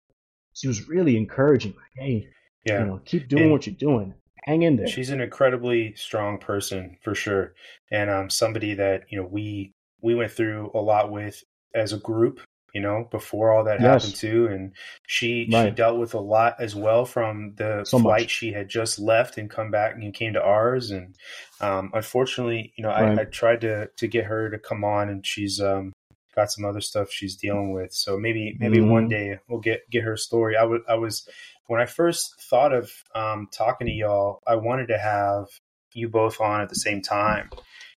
she 0.55 0.69
was 0.69 0.89
really 0.89 1.17
encouraging. 1.17 1.73
Like, 1.73 2.05
hey, 2.07 2.29
yeah 2.65 2.81
you 2.81 2.87
know, 2.87 3.01
keep 3.05 3.29
doing 3.29 3.45
And- 3.45 3.53
what 3.53 3.67
you're 3.67 3.77
doing. 3.77 4.15
Hang 4.45 4.63
in 4.63 4.77
there. 4.77 4.87
She's 4.87 5.11
an 5.11 5.21
incredibly 5.21 5.95
strong 5.95 6.39
person 6.39 6.97
for 7.03 7.15
sure, 7.15 7.55
and 7.91 8.09
um, 8.09 8.31
somebody 8.31 8.75
that 8.75 9.05
you 9.11 9.21
know 9.21 9.27
we 9.27 9.73
we 10.01 10.15
went 10.15 10.31
through 10.33 10.71
a 10.75 10.81
lot 10.81 11.11
with 11.11 11.43
as 11.75 11.93
a 11.93 11.99
group. 11.99 12.41
You 12.75 12.83
know, 12.83 13.09
before 13.11 13.51
all 13.53 13.65
that 13.65 13.81
Yes. 13.81 14.03
happened 14.05 14.17
too, 14.17 14.47
and 14.47 14.73
she 15.07 15.49
she 15.51 15.71
dealt 15.71 15.99
with 15.99 16.13
a 16.15 16.21
lot 16.21 16.57
as 16.61 16.75
well 16.77 17.05
from 17.07 17.55
the 17.57 17.83
So 17.85 17.99
flight 17.99 18.23
much. 18.25 18.31
she 18.31 18.53
had 18.53 18.69
just 18.69 18.99
left 18.99 19.39
and 19.39 19.49
come 19.51 19.71
back 19.71 19.95
and 19.95 20.13
came 20.15 20.35
to 20.35 20.43
ours. 20.43 20.91
And 20.91 21.17
um, 21.63 21.91
unfortunately, 21.95 22.73
you 22.77 22.83
know, 22.83 22.91
Right. 22.91 23.19
I, 23.19 23.23
I 23.23 23.25
tried 23.25 23.63
to 23.63 23.89
to 23.97 24.07
get 24.07 24.27
her 24.27 24.51
to 24.51 24.59
come 24.59 24.85
on, 24.85 25.09
and 25.09 25.27
she's 25.27 25.61
um, 25.61 25.93
got 26.39 26.53
some 26.53 26.65
other 26.65 26.81
stuff 26.81 27.11
she's 27.11 27.37
dealing 27.37 27.73
with. 27.73 27.93
So 27.93 28.17
maybe 28.17 28.57
maybe 28.61 28.79
Mhm. 28.79 28.91
one 28.91 29.09
day 29.09 29.39
we'll 29.49 29.61
get 29.61 29.81
get 29.91 30.05
her 30.05 30.17
story. 30.17 30.57
I 30.57 30.63
was 30.65 30.81
I 30.89 30.95
was 30.95 31.29
when 31.67 31.81
I 31.81 31.87
first 31.87 32.41
thought 32.49 32.73
of 32.73 32.91
um, 33.15 33.49
talking 33.53 33.87
to 33.89 33.93
y'all, 33.93 34.41
I 34.47 34.55
wanted 34.55 34.89
to 34.89 34.99
have 34.99 35.47
you 35.95 36.09
both 36.09 36.41
on 36.41 36.61
at 36.61 36.69
the 36.69 36.77
same 36.77 37.03
time, 37.03 37.51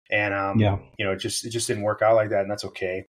and 0.09 0.33
um, 0.33 0.59
Yeah. 0.59 0.77
you 0.97 1.05
know, 1.05 1.11
it 1.11 1.17
just 1.19 1.45
it 1.45 1.51
just 1.51 1.67
didn't 1.67 1.83
work 1.83 2.01
out 2.01 2.15
like 2.15 2.29
that, 2.31 2.41
and 2.41 2.51
that's 2.51 2.65
okay. 2.65 3.05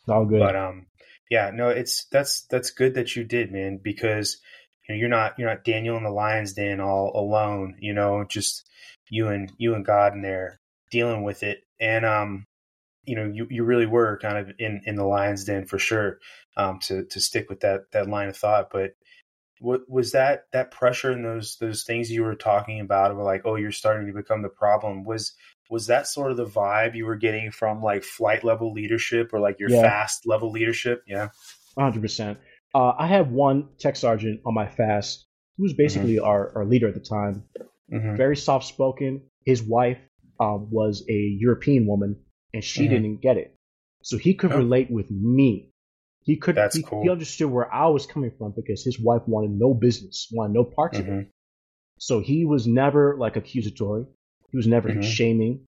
It's 0.00 0.08
all 0.08 0.24
good. 0.24 0.40
But 0.40 0.56
um, 0.56 0.86
yeah, 1.30 1.50
no, 1.52 1.68
it's 1.68 2.06
that's 2.10 2.46
that's 2.46 2.70
good 2.70 2.94
that 2.94 3.14
you 3.14 3.24
did, 3.24 3.52
man, 3.52 3.78
because 3.82 4.40
you 4.88 4.94
know 4.94 4.98
you're 4.98 5.08
not 5.08 5.38
you're 5.38 5.48
not 5.48 5.64
Daniel 5.64 5.96
in 5.98 6.04
the 6.04 6.10
lion's 6.10 6.54
den 6.54 6.80
all 6.80 7.12
alone. 7.14 7.76
You 7.80 7.92
know, 7.92 8.24
just 8.24 8.68
you 9.10 9.28
and 9.28 9.52
you 9.58 9.74
and 9.74 9.84
God 9.84 10.14
in 10.14 10.22
there 10.22 10.58
dealing 10.90 11.22
with 11.22 11.42
it, 11.42 11.58
and 11.78 12.04
um, 12.04 12.44
you 13.04 13.16
know, 13.16 13.30
you 13.32 13.46
you 13.50 13.64
really 13.64 13.86
were 13.86 14.18
kind 14.20 14.38
of 14.38 14.54
in 14.58 14.82
in 14.86 14.96
the 14.96 15.04
lion's 15.04 15.44
den 15.44 15.66
for 15.66 15.78
sure. 15.78 16.18
Um, 16.56 16.78
to 16.82 17.04
to 17.06 17.20
stick 17.20 17.48
with 17.48 17.60
that 17.60 17.90
that 17.92 18.08
line 18.08 18.28
of 18.28 18.36
thought, 18.36 18.68
but 18.70 18.92
what 19.62 19.88
was 19.88 20.12
that 20.12 20.44
that 20.52 20.70
pressure 20.70 21.12
and 21.12 21.24
those 21.24 21.56
those 21.60 21.84
things 21.84 22.10
you 22.10 22.22
were 22.22 22.34
talking 22.34 22.80
about 22.80 23.12
of 23.12 23.18
like 23.18 23.42
oh 23.44 23.54
you're 23.54 23.70
starting 23.70 24.08
to 24.08 24.12
become 24.12 24.42
the 24.42 24.48
problem 24.48 25.04
was 25.04 25.34
was 25.70 25.86
that 25.86 26.06
sort 26.06 26.32
of 26.32 26.36
the 26.36 26.44
vibe 26.44 26.94
you 26.96 27.06
were 27.06 27.16
getting 27.16 27.50
from 27.50 27.80
like 27.80 28.02
flight 28.02 28.42
level 28.44 28.72
leadership 28.72 29.30
or 29.32 29.40
like 29.40 29.58
your 29.60 29.70
Yeah. 29.70 29.82
fast 29.82 30.26
level 30.26 30.50
leadership 30.50 31.02
yeah 31.06 31.28
100%. 31.78 32.36
Uh, 32.74 32.92
I 32.98 33.06
had 33.06 33.30
one 33.30 33.68
tech 33.78 33.96
sergeant 33.96 34.40
on 34.44 34.54
my 34.54 34.66
fast 34.66 35.26
who 35.56 35.62
was 35.62 35.74
basically 35.74 36.18
our, 36.18 36.52
our 36.56 36.64
leader 36.64 36.88
at 36.88 36.94
the 36.94 37.00
time. 37.00 37.44
mm-hmm. 37.90 38.16
Very 38.16 38.36
soft 38.36 38.66
spoken. 38.66 39.22
His 39.46 39.62
wife 39.62 39.98
um, 40.40 40.68
was 40.70 41.04
a 41.08 41.36
European 41.38 41.86
woman 41.86 42.16
and 42.54 42.62
she 42.62 42.86
Mhm. 42.86 42.90
didn't 42.90 43.16
get 43.22 43.36
it. 43.36 43.54
So 44.02 44.18
he 44.18 44.34
could 44.34 44.52
Oh. 44.52 44.58
relate 44.58 44.90
with 44.90 45.10
me. 45.10 45.68
He 46.24 46.36
could. 46.36 46.54
That's 46.54 46.76
he, 46.76 46.82
cool. 46.82 47.02
he 47.02 47.08
understood 47.10 47.50
where 47.50 47.72
I 47.72 47.88
was 47.88 48.06
coming 48.06 48.30
from 48.38 48.52
because 48.52 48.84
his 48.84 48.98
wife 49.00 49.26
wanted 49.26 49.50
no 49.52 49.74
business, 49.74 50.28
wanted 50.32 50.54
no 50.54 50.64
parts 50.64 50.98
of 50.98 51.08
it. 51.08 51.10
Mhm. 51.12 51.28
So 51.98 52.20
he 52.20 52.44
was 52.44 52.66
never 52.66 53.16
like 53.16 53.36
accusatory. 53.36 54.06
He 54.50 54.56
was 54.56 54.66
never 54.66 54.88
Mhm. 54.90 55.02
shaming. 55.02 55.64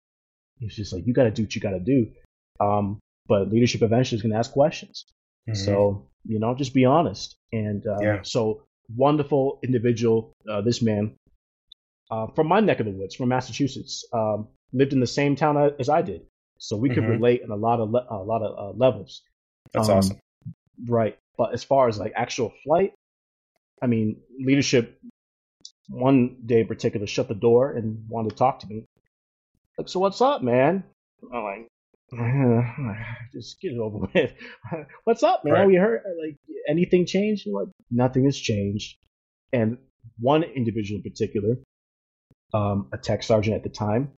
He 0.59 0.65
was 0.65 0.75
just 0.75 0.91
like, 0.93 1.05
"You 1.05 1.13
got 1.13 1.23
to 1.25 1.31
do 1.31 1.43
what 1.43 1.55
you 1.55 1.61
got 1.61 1.71
to 1.71 1.79
do." 1.79 2.11
Um, 2.59 2.99
but 3.27 3.49
leadership 3.51 3.81
eventually 3.81 4.17
is 4.17 4.21
going 4.21 4.31
to 4.31 4.37
ask 4.37 4.51
questions. 4.51 5.05
Mhm. 5.47 5.55
So 5.55 6.05
you 6.25 6.37
know, 6.37 6.53
just 6.53 6.73
be 6.73 6.83
honest. 6.85 7.35
And 7.53 7.85
uh, 7.87 7.97
Yeah. 8.01 8.21
so 8.23 8.63
wonderful 8.95 9.59
individual. 9.63 10.33
Uh, 10.47 10.61
this 10.61 10.81
man 10.81 11.15
uh, 12.11 12.27
from 12.35 12.47
my 12.47 12.59
neck 12.59 12.79
of 12.79 12.87
the 12.87 12.91
woods, 12.91 13.13
from 13.15 13.29
Massachusetts, 13.29 14.03
um, 14.13 14.47
lived 14.73 14.93
in 14.93 14.99
the 14.99 15.07
same 15.07 15.35
town 15.35 15.57
as 15.79 15.89
I 15.89 16.01
did, 16.01 16.25
so 16.59 16.77
we 16.77 16.89
could 16.89 17.03
Mhm. 17.05 17.09
relate 17.17 17.41
in 17.41 17.49
a 17.49 17.55
lot 17.55 17.79
of 17.79 17.89
le- 17.89 18.05
a 18.09 18.21
lot 18.23 18.41
of 18.43 18.51
uh, 18.57 18.77
levels. 18.77 19.23
that's 19.73 19.89
um, 19.89 19.97
awesome. 19.97 20.17
Right. 20.87 21.17
But 21.37 21.53
as 21.53 21.63
far 21.63 21.87
as 21.87 21.97
like 21.99 22.13
actual 22.15 22.53
flight, 22.63 22.93
I 23.81 23.87
mean, 23.87 24.21
leadership 24.39 24.99
one 25.89 26.37
day 26.45 26.59
in 26.61 26.67
particular 26.67 27.07
shut 27.07 27.27
the 27.27 27.33
door 27.35 27.71
and 27.73 28.07
wanted 28.09 28.29
to 28.31 28.35
talk 28.35 28.59
to 28.59 28.67
me. 28.67 28.85
Like, 29.77 29.89
so 29.89 29.99
what's 29.99 30.21
up, 30.21 30.43
man? 30.43 30.83
I'm 31.33 31.43
like, 31.43 31.67
just 33.33 33.59
get 33.61 33.71
it 33.73 33.79
over 33.79 33.99
with. 34.13 34.33
what's 35.05 35.23
up, 35.23 35.43
man? 35.45 35.53
Right. 35.53 35.67
We 35.67 35.75
heard 35.75 36.01
like 36.23 36.35
anything 36.67 37.05
changed? 37.05 37.47
Like, 37.47 37.67
nothing 37.91 38.25
has 38.25 38.37
changed. 38.37 38.97
And 39.53 39.77
one 40.19 40.43
individual 40.43 41.01
in 41.03 41.03
particular, 41.09 41.57
um, 42.53 42.87
a 42.91 42.97
tech 42.97 43.23
sergeant 43.23 43.55
at 43.55 43.63
the 43.63 43.69
time, 43.69 44.11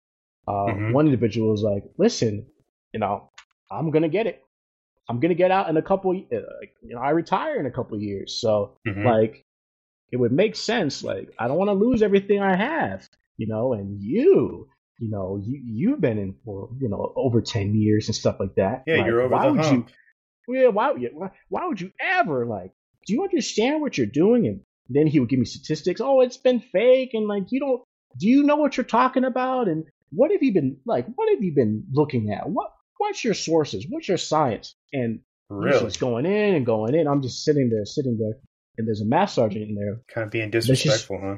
uh, 0.48 0.72
Mhm. 0.72 0.92
one 0.92 1.06
individual 1.06 1.50
was 1.50 1.62
like, 1.62 1.84
listen, 1.98 2.46
you 2.92 3.00
know, 3.00 3.30
I'm 3.70 3.90
gonna 3.90 4.08
get 4.08 4.26
it. 4.26 4.42
I'm 5.08 5.20
gonna 5.20 5.34
get 5.34 5.50
out 5.50 5.68
in 5.68 5.76
a 5.76 5.82
couple. 5.82 6.10
Uh, 6.10 6.36
you 6.82 6.94
know, 6.94 7.00
I 7.00 7.10
retire 7.10 7.58
in 7.60 7.66
a 7.66 7.70
couple 7.70 7.98
years, 8.00 8.40
so 8.40 8.76
Mhm. 8.86 9.04
like, 9.04 9.44
it 10.12 10.16
would 10.16 10.32
make 10.32 10.56
sense. 10.56 11.02
Like, 11.04 11.32
I 11.38 11.48
don't 11.48 11.56
want 11.58 11.68
to 11.68 11.74
lose 11.74 12.02
everything 12.02 12.40
I 12.40 12.56
have, 12.56 13.08
you 13.36 13.46
know. 13.46 13.72
And 13.74 14.00
you, 14.02 14.68
you 14.98 15.10
know, 15.10 15.40
you 15.44 15.60
you've 15.64 16.00
been 16.00 16.18
in 16.18 16.34
for 16.44 16.68
you 16.80 16.88
know 16.88 17.12
over 17.16 17.40
ten 17.40 17.74
years 17.74 18.08
and 18.08 18.14
stuff 18.14 18.38
like 18.40 18.54
that. 18.56 18.84
yeah, 18.86 18.96
Like, 18.96 19.06
you're 19.06 19.20
over 19.20 19.34
why 19.34 19.44
the 19.46 19.52
would 19.52 19.60
hump. 19.64 19.88
you? 20.48 20.54
Yeah, 20.62 20.68
why, 20.68 20.92
why? 21.12 21.30
Why 21.48 21.66
would 21.66 21.80
you 21.80 21.92
ever 22.00 22.46
like? 22.46 22.72
Do 23.06 23.12
you 23.14 23.22
understand 23.22 23.80
what 23.80 23.96
you're 23.96 24.06
doing? 24.06 24.46
And 24.46 24.60
then 24.88 25.06
he 25.06 25.20
would 25.20 25.28
give 25.28 25.38
me 25.38 25.44
statistics. 25.44 26.00
Oh, 26.00 26.20
it's 26.20 26.36
been 26.36 26.60
fake, 26.60 27.10
and 27.14 27.26
like 27.28 27.50
you 27.52 27.60
don't. 27.60 27.82
Do 28.18 28.28
you 28.28 28.42
know 28.42 28.56
what 28.56 28.76
you're 28.76 28.84
talking 28.84 29.24
about? 29.24 29.68
And 29.68 29.84
what 30.10 30.30
have 30.30 30.42
you 30.42 30.52
been 30.52 30.78
like? 30.86 31.06
What 31.14 31.28
have 31.30 31.42
you 31.42 31.54
been 31.54 31.84
looking 31.92 32.32
at? 32.32 32.48
What 32.48 32.72
What's 32.98 33.24
your 33.24 33.34
sources? 33.34 33.86
What's 33.88 34.08
your 34.08 34.18
science? 34.18 34.74
And 34.92 35.20
Really, 35.48 35.80
just 35.80 35.98
going 35.98 36.26
in 36.26 36.54
and 36.54 36.64
going 36.64 36.94
in. 36.94 37.08
I'm 37.08 37.22
just 37.22 37.42
sitting 37.44 37.70
there, 37.70 37.84
sitting 37.84 38.18
there, 38.18 38.38
and 38.78 38.86
there's 38.86 39.00
a 39.00 39.04
math 39.06 39.30
sergeant 39.30 39.68
in 39.68 39.74
there. 39.74 40.00
kind 40.14 40.26
of 40.26 40.30
being 40.30 40.50
just- 40.52 40.68
disrespectful, 40.68 41.18
huh? 41.20 41.36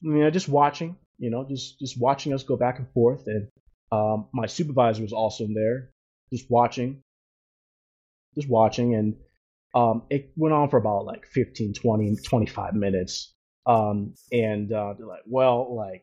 You 0.00 0.20
know, 0.24 0.30
just 0.30 0.48
watching. 0.48 0.96
You 1.18 1.30
know, 1.30 1.46
just 1.46 1.78
just 1.78 2.00
watching 2.00 2.32
us 2.32 2.42
go 2.42 2.56
back 2.56 2.78
and 2.78 2.90
forth. 2.92 3.24
And 3.26 3.48
um, 3.92 4.28
my 4.32 4.46
supervisor 4.46 5.02
was 5.02 5.12
also 5.12 5.44
in 5.44 5.52
there, 5.52 5.90
just 6.32 6.50
watching, 6.50 7.02
just 8.34 8.48
watching. 8.48 8.94
And 8.94 9.16
um, 9.74 10.04
it 10.08 10.32
went 10.36 10.54
on 10.54 10.70
for 10.70 10.78
about 10.78 11.04
like 11.04 11.26
15, 11.26 11.74
20, 11.74 12.16
25 12.24 12.74
minutes. 12.74 13.34
Um, 13.66 14.14
and 14.32 14.72
uh, 14.72 14.94
they're 14.96 15.06
like, 15.06 15.24
well, 15.26 15.76
like 15.76 16.02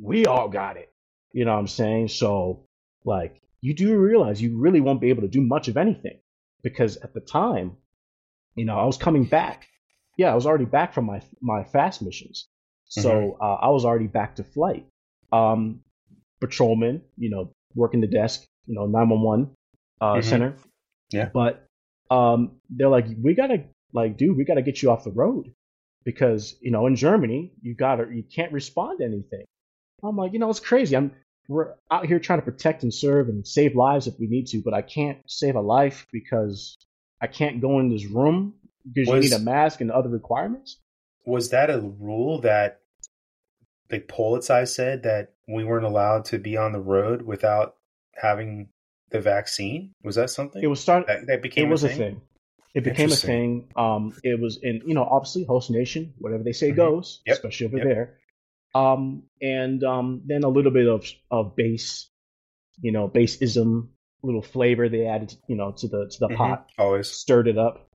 we 0.00 0.26
all 0.26 0.48
got 0.48 0.76
it. 0.76 0.92
You 1.32 1.44
know 1.44 1.52
what 1.52 1.60
I'm 1.60 1.66
saying? 1.68 2.08
So, 2.08 2.66
like, 3.04 3.40
you 3.60 3.74
do 3.74 3.96
realize 3.98 4.40
you 4.42 4.58
really 4.58 4.80
won't 4.80 5.00
be 5.00 5.10
able 5.10 5.22
to 5.22 5.28
do 5.28 5.40
much 5.40 5.68
of 5.68 5.76
anything 5.76 6.18
because 6.62 6.96
at 6.98 7.14
the 7.14 7.20
time, 7.20 7.76
you 8.54 8.64
know, 8.64 8.78
I 8.78 8.84
was 8.84 8.96
coming 8.96 9.24
back. 9.24 9.68
Yeah, 10.18 10.30
I 10.32 10.34
was 10.34 10.46
already 10.46 10.66
back 10.66 10.92
from 10.92 11.06
my 11.06 11.22
my 11.40 11.64
fast 11.64 12.02
missions, 12.02 12.48
so 12.86 13.38
uh, 13.40 13.54
I 13.54 13.68
was 13.70 13.84
already 13.86 14.08
back 14.08 14.36
to 14.36 14.44
flight. 14.44 14.86
Um, 15.32 15.80
patrolman, 16.40 17.02
you 17.16 17.30
know, 17.30 17.50
working 17.74 18.00
the 18.02 18.06
desk, 18.06 18.44
you 18.66 18.74
know, 18.74 18.86
911 18.86 19.54
uh, 20.00 20.16
Mhm. 20.16 20.24
center. 20.24 20.56
Yeah. 21.10 21.30
But 21.32 21.64
um, 22.10 22.60
they're 22.68 22.88
like, 22.88 23.06
we 23.22 23.34
gotta, 23.34 23.64
like, 23.94 24.18
dude, 24.18 24.36
we 24.36 24.44
gotta 24.44 24.60
get 24.60 24.82
you 24.82 24.90
off 24.90 25.04
the 25.04 25.12
road 25.12 25.50
because 26.04 26.56
you 26.60 26.70
know, 26.70 26.86
in 26.86 26.96
Germany, 26.96 27.52
you 27.62 27.74
gotta, 27.74 28.06
you 28.12 28.22
can't 28.24 28.52
respond 28.52 28.98
to 28.98 29.04
anything. 29.06 29.44
I'm 30.02 30.16
like, 30.16 30.32
you 30.32 30.38
know, 30.38 30.50
it's 30.50 30.60
crazy. 30.60 30.96
I'm 30.96 31.12
we're 31.48 31.74
out 31.90 32.06
here 32.06 32.18
trying 32.20 32.38
to 32.38 32.44
protect 32.44 32.82
and 32.82 32.94
serve 32.94 33.28
and 33.28 33.46
save 33.46 33.74
lives 33.74 34.06
if 34.06 34.14
we 34.18 34.26
need 34.28 34.46
to, 34.48 34.62
but 34.64 34.74
I 34.74 34.82
can't 34.82 35.18
save 35.26 35.56
a 35.56 35.60
life 35.60 36.06
because 36.12 36.78
I 37.20 37.26
can't 37.26 37.60
go 37.60 37.78
in 37.80 37.88
this 37.88 38.06
room 38.06 38.54
because 38.90 39.08
Was- 39.12 39.24
you 39.24 39.30
need 39.30 39.36
a 39.42 39.44
mask 39.44 39.80
and 39.80 39.90
other 39.90 40.08
requirements. 40.08 40.78
Was 41.24 41.50
that 41.50 41.70
a 41.70 41.80
rule 41.80 42.40
that 42.40 42.80
the 43.88 44.00
Polizei 44.00 44.66
said 44.66 45.02
that 45.04 45.34
we 45.46 45.62
weren't 45.64 45.84
allowed 45.84 46.24
to 46.26 46.38
be 46.38 46.56
on 46.56 46.72
the 46.72 46.80
road 46.80 47.22
without 47.22 47.76
having 48.14 48.68
the 49.10 49.20
vaccine? 49.20 49.92
Was 50.02 50.16
that 50.16 50.30
something 50.30 50.62
It 50.62 50.66
was 50.68 50.80
start. 50.80 51.06
that, 51.06 51.26
that 51.26 51.42
became 51.42 51.66
It 51.66 51.70
was 51.70 51.84
a 51.84 51.86
a 51.86 51.90
thing? 51.90 51.98
thing. 51.98 52.20
It 52.74 52.84
became 52.84 53.12
a 53.12 53.16
thing. 53.16 53.68
Um, 53.76 54.14
it 54.24 54.40
was 54.40 54.58
in 54.62 54.80
you 54.86 54.94
know 54.94 55.04
obviously 55.04 55.44
host 55.44 55.70
nation, 55.70 56.14
whatever 56.18 56.42
they 56.42 56.52
say 56.52 56.70
Mhm. 56.72 56.76
goes, 56.76 57.20
Yep. 57.26 57.34
especially 57.36 57.66
over 57.66 57.76
Yep. 57.78 57.86
there. 57.86 58.18
Um, 58.74 59.24
and 59.40 59.82
um, 59.84 60.22
then 60.26 60.44
a 60.44 60.48
little 60.48 60.72
bit 60.72 60.86
of 60.88 61.06
of 61.30 61.56
base, 61.56 62.08
you 62.80 62.92
know, 62.92 63.08
baseism, 63.08 63.88
little 64.22 64.42
flavor 64.42 64.88
they 64.88 65.06
added, 65.06 65.34
you 65.48 65.56
know, 65.56 65.72
to 65.72 65.88
the 65.88 66.08
to 66.10 66.18
the 66.20 66.28
Mhm. 66.28 66.36
pot, 66.36 66.68
Always. 66.78 67.08
stirred 67.08 67.48
it 67.48 67.58
up. 67.58 67.88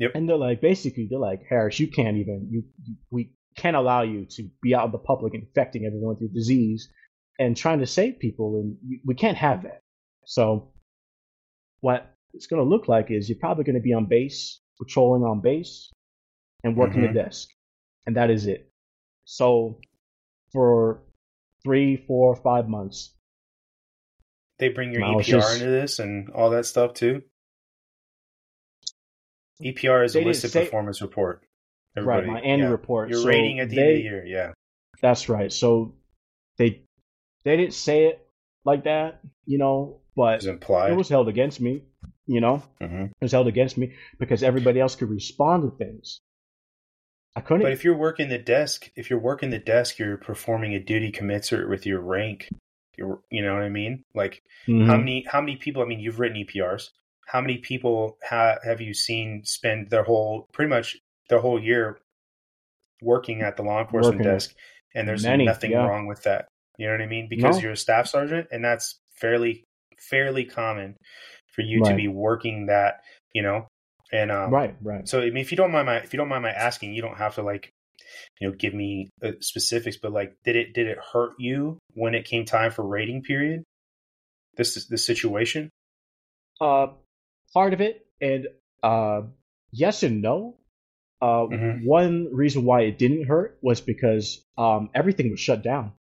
Yep. 0.00 0.12
And 0.16 0.28
they're 0.28 0.36
like, 0.36 0.60
basically, 0.60 1.06
they're 1.08 1.20
like, 1.20 1.42
Harris, 1.48 1.78
you 1.78 1.86
can't 1.86 2.16
even, 2.16 2.48
you, 2.50 2.64
you 2.82 2.96
we 3.12 3.30
can't 3.56 3.76
allow 3.76 4.02
you 4.02 4.26
to 4.30 4.48
be 4.60 4.74
out 4.74 4.86
in 4.86 4.90
the 4.90 4.98
public 4.98 5.34
infecting 5.34 5.84
everyone 5.86 6.16
through 6.16 6.30
disease 6.30 6.88
and 7.38 7.56
trying 7.56 7.78
to 7.78 7.86
save 7.86 8.18
people, 8.18 8.56
and 8.56 8.76
you, 8.84 8.98
we 9.04 9.14
can't 9.14 9.36
have 9.36 9.62
that. 9.62 9.82
So, 10.26 10.72
what 11.80 12.12
it's 12.32 12.46
going 12.48 12.60
to 12.62 12.68
look 12.68 12.88
like 12.88 13.12
is 13.12 13.28
you're 13.28 13.38
probably 13.38 13.62
going 13.64 13.76
to 13.76 13.80
be 13.82 13.92
on 13.92 14.06
base, 14.06 14.60
patrolling 14.80 15.22
on 15.22 15.40
base, 15.40 15.92
and 16.64 16.76
working 16.76 17.02
Mhm. 17.02 17.08
the 17.12 17.14
desk, 17.22 17.48
and 18.06 18.16
that 18.16 18.30
is 18.30 18.46
it. 18.46 18.72
So, 19.24 19.78
for 20.54 21.02
three, 21.62 21.96
four, 22.06 22.34
five 22.36 22.68
months, 22.68 23.12
They 24.58 24.68
bring 24.70 24.92
your 24.92 25.02
EPR 25.02 25.22
just- 25.22 25.54
into 25.60 25.70
this 25.70 25.98
and 25.98 26.30
all 26.30 26.48
that 26.50 26.64
stuff 26.64 26.94
too. 26.94 27.22
EPR 29.62 30.04
is 30.04 30.16
a 30.16 30.20
listed 30.24 30.50
say- 30.50 30.64
performance 30.64 31.02
report. 31.02 31.42
right? 31.96 32.26
My 32.26 32.40
annual 32.40 32.68
yeah. 32.68 32.72
report. 32.72 33.08
Your 33.10 33.20
so 33.22 33.28
rating 33.28 33.60
at 33.60 33.68
the 33.70 33.76
they, 33.76 33.82
end 33.82 33.90
of 33.90 33.96
the 33.98 34.02
year, 34.02 34.26
yeah. 34.26 34.52
That's 35.00 35.28
right. 35.28 35.52
So 35.52 35.94
they 36.58 36.82
they 37.44 37.56
didn't 37.56 37.74
say 37.74 38.06
it 38.06 38.26
like 38.64 38.84
that, 38.84 39.20
you 39.44 39.58
know, 39.58 40.00
but 40.16 40.34
It 40.34 40.36
was 40.38 40.46
implied. 40.46 40.90
it 40.92 40.96
was 40.96 41.08
held 41.08 41.28
against 41.28 41.60
me, 41.60 41.84
you 42.26 42.40
know. 42.40 42.62
Mhm. 42.80 43.10
It 43.10 43.16
was 43.20 43.32
held 43.32 43.46
against 43.48 43.76
me 43.78 43.94
because 44.18 44.42
everybody 44.42 44.80
else 44.80 44.96
could 44.96 45.10
respond 45.10 45.62
to 45.70 45.76
things. 45.76 46.20
I 47.36 47.40
couldn't. 47.40 47.62
But 47.62 47.72
if 47.72 47.84
you're 47.84 47.96
working 47.96 48.28
the 48.28 48.38
desk, 48.38 48.90
if 48.96 49.10
you're 49.10 49.18
working 49.18 49.50
the 49.50 49.58
desk, 49.58 49.98
you're 49.98 50.16
performing 50.16 50.74
a 50.74 50.80
duty 50.80 51.10
commensurate 51.10 51.68
with 51.68 51.84
your 51.86 52.00
rank. 52.00 52.48
You're, 52.96 53.20
you 53.30 53.42
know 53.42 53.54
what 53.54 53.64
I 53.64 53.68
mean? 53.70 54.04
Like 54.14 54.40
Mhm. 54.68 54.86
how 54.86 54.96
many 54.96 55.24
how 55.28 55.40
many 55.40 55.56
people? 55.56 55.82
I 55.82 55.86
mean, 55.86 55.98
you've 56.00 56.20
written 56.20 56.36
EPRs. 56.38 56.90
How 57.26 57.40
many 57.40 57.58
people 57.58 58.18
ha- 58.28 58.58
have 58.62 58.80
you 58.80 58.94
seen 58.94 59.42
spend 59.44 59.90
their 59.90 60.04
whole 60.04 60.46
pretty 60.52 60.68
much 60.68 60.96
their 61.28 61.40
whole 61.40 61.60
year 61.60 61.98
working 63.02 63.42
at 63.42 63.56
the 63.56 63.62
law 63.62 63.80
enforcement 63.80 64.18
Working. 64.18 64.32
desk? 64.32 64.54
And 64.94 65.08
there's 65.08 65.24
Many, 65.24 65.44
nothing 65.44 65.72
yeah. 65.72 65.84
wrong 65.86 66.06
with 66.06 66.22
that. 66.22 66.46
You 66.78 66.86
know 66.86 66.92
what 66.92 67.02
I 67.02 67.06
mean? 67.06 67.26
Because 67.28 67.56
No. 67.56 67.62
you're 67.62 67.72
a 67.72 67.76
staff 67.76 68.06
sergeant, 68.06 68.46
and 68.52 68.64
that's 68.64 69.00
fairly 69.16 69.64
fairly 69.98 70.44
common 70.44 70.96
for 71.52 71.62
you 71.62 71.82
to 71.84 71.94
be 71.94 72.06
working 72.08 72.66
that. 72.66 73.00
You 73.32 73.42
know, 73.42 73.66
and 74.14 74.30
um, 74.30 74.50
right, 74.50 74.76
right. 74.82 75.08
so 75.08 75.20
I 75.20 75.26
mean, 75.30 75.38
if 75.38 75.50
you 75.50 75.56
don't 75.56 75.72
mind 75.72 75.86
my 75.86 75.96
if 75.96 76.12
you 76.12 76.18
don't 76.18 76.28
mind 76.28 76.42
my 76.42 76.50
asking, 76.52 76.94
you 76.94 77.02
don't 77.02 77.16
have 77.18 77.34
to 77.34 77.42
like, 77.42 77.70
you 78.40 78.48
know, 78.48 78.54
give 78.54 78.72
me 78.74 79.10
uh, 79.22 79.32
specifics. 79.40 79.96
But 79.96 80.12
like, 80.12 80.36
did 80.44 80.56
it 80.56 80.72
did 80.74 80.86
it 80.86 80.98
hurt 81.12 81.32
you 81.38 81.78
when 81.94 82.14
it 82.14 82.24
came 82.24 82.44
time 82.44 82.70
for 82.70 82.86
rating 82.86 83.22
period? 83.22 83.64
This 84.56 84.76
is 84.76 84.86
the 84.86 84.98
situation. 84.98 85.70
Uh, 86.60 86.88
part 87.52 87.74
of 87.74 87.80
it, 87.80 88.06
and 88.20 88.46
uh, 88.82 89.22
yes 89.72 90.02
and 90.02 90.22
no. 90.22 90.56
Uh, 91.22 91.46
Mhm. 91.48 91.84
One 91.84 92.28
reason 92.34 92.64
why 92.64 92.82
it 92.82 92.98
didn't 92.98 93.24
hurt 93.26 93.56
was 93.62 93.80
because 93.80 94.44
um, 94.58 94.90
everything 94.94 95.30
was 95.30 95.40
shut 95.40 95.62
down. 95.62 95.92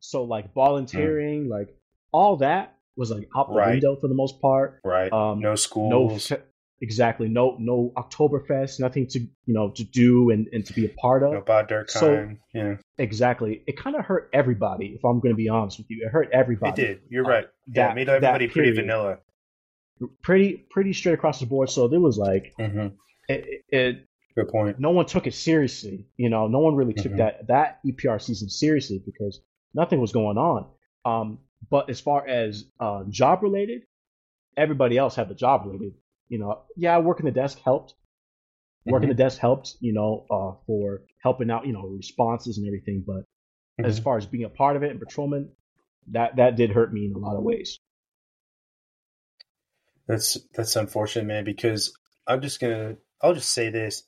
So 0.00 0.24
like 0.24 0.52
volunteering, 0.52 1.48
like 1.48 1.68
all 2.12 2.36
that 2.38 2.76
was 2.96 3.10
like 3.10 3.28
out 3.36 3.48
the 3.48 3.54
Right. 3.54 3.70
window 3.72 3.96
for 4.00 4.08
the 4.08 4.14
most 4.14 4.40
part. 4.40 4.80
Right. 4.84 5.12
Um, 5.12 5.40
no 5.40 5.50
no 5.50 5.56
schools. 5.56 6.26
fe- 6.28 6.42
exactly 6.80 7.28
no 7.28 7.56
no 7.58 7.92
Oktoberfest, 7.96 8.80
nothing 8.80 9.06
to 9.08 9.18
you 9.20 9.54
know 9.54 9.70
to 9.70 9.84
do 9.84 10.30
and, 10.30 10.48
and 10.52 10.64
to 10.66 10.72
be 10.72 10.84
a 10.86 10.88
part 10.90 11.22
of. 11.22 11.32
No 11.32 11.40
Bad 11.40 11.68
Durkheim. 11.68 11.90
So- 11.90 12.30
yeah, 12.54 12.76
Exactly, 12.98 13.62
it 13.66 13.76
kind 13.76 13.96
of 13.96 14.04
hurt 14.04 14.30
everybody. 14.32 14.86
If 14.96 15.04
I'm 15.04 15.18
going 15.20 15.32
to 15.32 15.36
be 15.36 15.48
honest 15.48 15.78
with 15.78 15.86
you, 15.90 16.04
it 16.06 16.10
hurt 16.10 16.28
everybody. 16.32 16.80
it 16.82 16.86
did. 16.86 17.00
You're 17.08 17.26
uh, 17.26 17.28
right. 17.28 17.46
yeah, 17.66 17.86
that- 17.88 17.92
it 17.92 17.94
made 17.96 18.08
everybody 18.08 18.48
pretty 18.48 18.70
vanilla. 18.72 19.18
pretty 20.22 20.64
pretty 20.70 20.92
straight 20.92 21.14
across 21.14 21.40
the 21.40 21.46
board. 21.46 21.70
So 21.70 21.88
there 21.88 22.00
was 22.00 22.18
like 22.18 22.52
hmm 22.58 22.88
it, 23.28 23.64
it 23.68 24.06
Good 24.36 24.48
point. 24.48 24.78
no 24.80 24.90
one 24.90 25.06
took 25.06 25.26
it 25.26 25.34
seriously. 25.34 26.06
You 26.16 26.28
know, 26.28 26.48
no 26.48 26.58
one 26.58 26.74
really 26.74 26.92
took 26.94 27.12
Mhm. 27.12 27.18
that 27.18 27.46
that 27.48 27.78
EPR 27.86 28.20
season 28.20 28.48
seriously 28.50 29.00
because 29.04 29.40
nothing 29.72 30.00
was 30.00 30.12
going 30.12 30.36
on. 30.36 30.66
Um, 31.04 31.38
but 31.70 31.88
as 31.88 32.00
far 32.00 32.26
as 32.26 32.64
uh, 32.80 33.04
job 33.08 33.42
related, 33.42 33.82
everybody 34.56 34.98
else 34.98 35.14
had 35.14 35.28
the 35.28 35.34
job 35.34 35.62
related. 35.66 35.94
You 36.28 36.38
know, 36.38 36.62
yeah, 36.76 36.98
working 36.98 37.26
the 37.26 37.32
desk 37.32 37.58
helped. 37.64 37.94
Working 38.86 39.08
the 39.08 39.14
desk 39.14 39.38
helped. 39.38 39.76
You 39.80 39.92
know, 39.92 40.26
uh, 40.30 40.52
for 40.66 41.02
helping 41.22 41.50
out. 41.50 41.66
You 41.66 41.72
know, 41.72 41.86
responses 41.86 42.58
and 42.58 42.66
everything. 42.66 43.04
But 43.06 43.24
as 43.84 43.98
Mhm. 43.98 44.02
far 44.02 44.16
as 44.18 44.26
being 44.26 44.44
a 44.44 44.48
part 44.48 44.76
of 44.76 44.82
it 44.82 44.90
and 44.90 45.00
patrolman, 45.00 45.52
that 46.08 46.36
that 46.36 46.56
did 46.56 46.70
hurt 46.70 46.92
me 46.92 47.06
in 47.06 47.12
a 47.14 47.18
lot 47.18 47.36
of 47.36 47.42
ways. 47.42 47.78
That's 50.06 50.38
that's 50.54 50.76
unfortunate, 50.76 51.26
man. 51.26 51.44
Because 51.44 51.96
I'm 52.26 52.40
just 52.40 52.60
gonna, 52.60 52.96
I'll 53.22 53.34
just 53.34 53.52
say 53.52 53.70
this: 53.70 54.04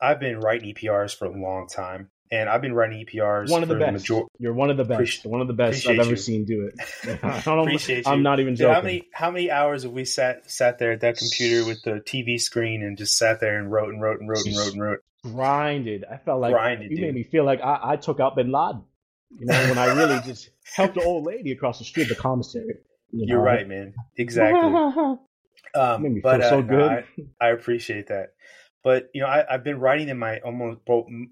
I've 0.00 0.20
been 0.20 0.40
writing 0.40 0.74
EPRs 0.74 1.16
for 1.16 1.26
a 1.26 1.30
long 1.40 1.68
time, 1.68 2.10
and 2.30 2.48
I've 2.48 2.60
been 2.62 2.74
writing 2.74 3.04
EPRs 3.06 3.50
One 3.50 3.62
of 3.62 3.68
the 3.68 3.74
best. 3.76 3.92
major- 4.10 4.22
You're 4.38 4.52
one 4.52 4.70
of 4.70 4.76
the 4.76 4.84
best. 4.84 4.94
Appreciate- 4.98 5.30
one 5.30 5.40
of 5.40 5.46
the 5.46 5.52
best 5.54 5.86
I've 5.88 5.98
ever 5.98 6.10
you. 6.10 6.16
seen 6.16 6.44
do 6.44 6.68
it. 6.72 7.18
I 7.24 7.40
don't, 7.40 7.60
Appreciate 7.60 8.06
I'm 8.06 8.18
you. 8.18 8.22
not 8.24 8.40
even 8.40 8.54
Dude, 8.54 8.58
joking. 8.60 8.74
how 8.74 8.82
many 8.82 9.08
how 9.12 9.30
many 9.30 9.50
hours 9.50 9.82
have 9.84 9.92
we 9.92 10.04
sat 10.04 10.50
sat 10.50 10.78
there 10.78 10.92
at 10.92 11.00
that 11.00 11.16
computer 11.18 11.66
with 11.66 11.82
the 11.82 12.00
TV 12.00 12.40
screen 12.40 12.82
and 12.82 12.96
just 12.98 13.16
sat 13.16 13.40
there 13.40 13.58
and 13.58 13.70
wrote 13.72 13.88
and 13.90 14.02
wrote 14.02 14.20
and 14.20 14.28
wrote 14.28 14.44
and 14.46 14.56
wrote 14.56 14.72
and 14.72 14.82
wrote? 14.82 14.98
grinded. 15.24 16.04
I 16.10 16.16
felt 16.18 16.40
like 16.40 16.52
Grinded, 16.52 16.90
you 16.90 16.96
dude. 16.96 17.06
made 17.06 17.14
me 17.14 17.22
feel 17.24 17.44
like 17.44 17.60
I, 17.60 17.80
I 17.82 17.96
took 17.96 18.20
out 18.20 18.36
Bin 18.36 18.52
Laden. 18.52 18.82
You 19.38 19.46
know, 19.46 19.68
when 19.68 19.76
I 19.78 19.86
really 19.94 20.20
just 20.24 20.48
helped 20.74 20.94
the 20.94 21.02
old 21.02 21.26
lady 21.26 21.52
across 21.52 21.78
the 21.78 21.84
street, 21.84 22.08
the 22.08 22.14
commissary. 22.14 22.76
You 23.10 23.26
You're 23.26 23.38
know? 23.38 23.44
right, 23.44 23.68
man. 23.68 23.94
Exactly. 24.16 25.18
Um, 25.74 26.02
Made 26.02 26.12
me 26.12 26.20
but 26.22 26.40
feel 26.40 26.48
so 26.50 26.58
uh, 26.58 26.60
no, 26.62 26.66
good. 26.66 27.04
I, 27.40 27.46
I 27.46 27.50
appreciate 27.50 28.08
that. 28.08 28.30
But 28.82 29.08
you 29.14 29.20
know, 29.20 29.26
I, 29.26 29.44
I've 29.52 29.64
been 29.64 29.80
writing 29.80 30.08
in 30.08 30.18
my 30.18 30.38
almost 30.38 30.80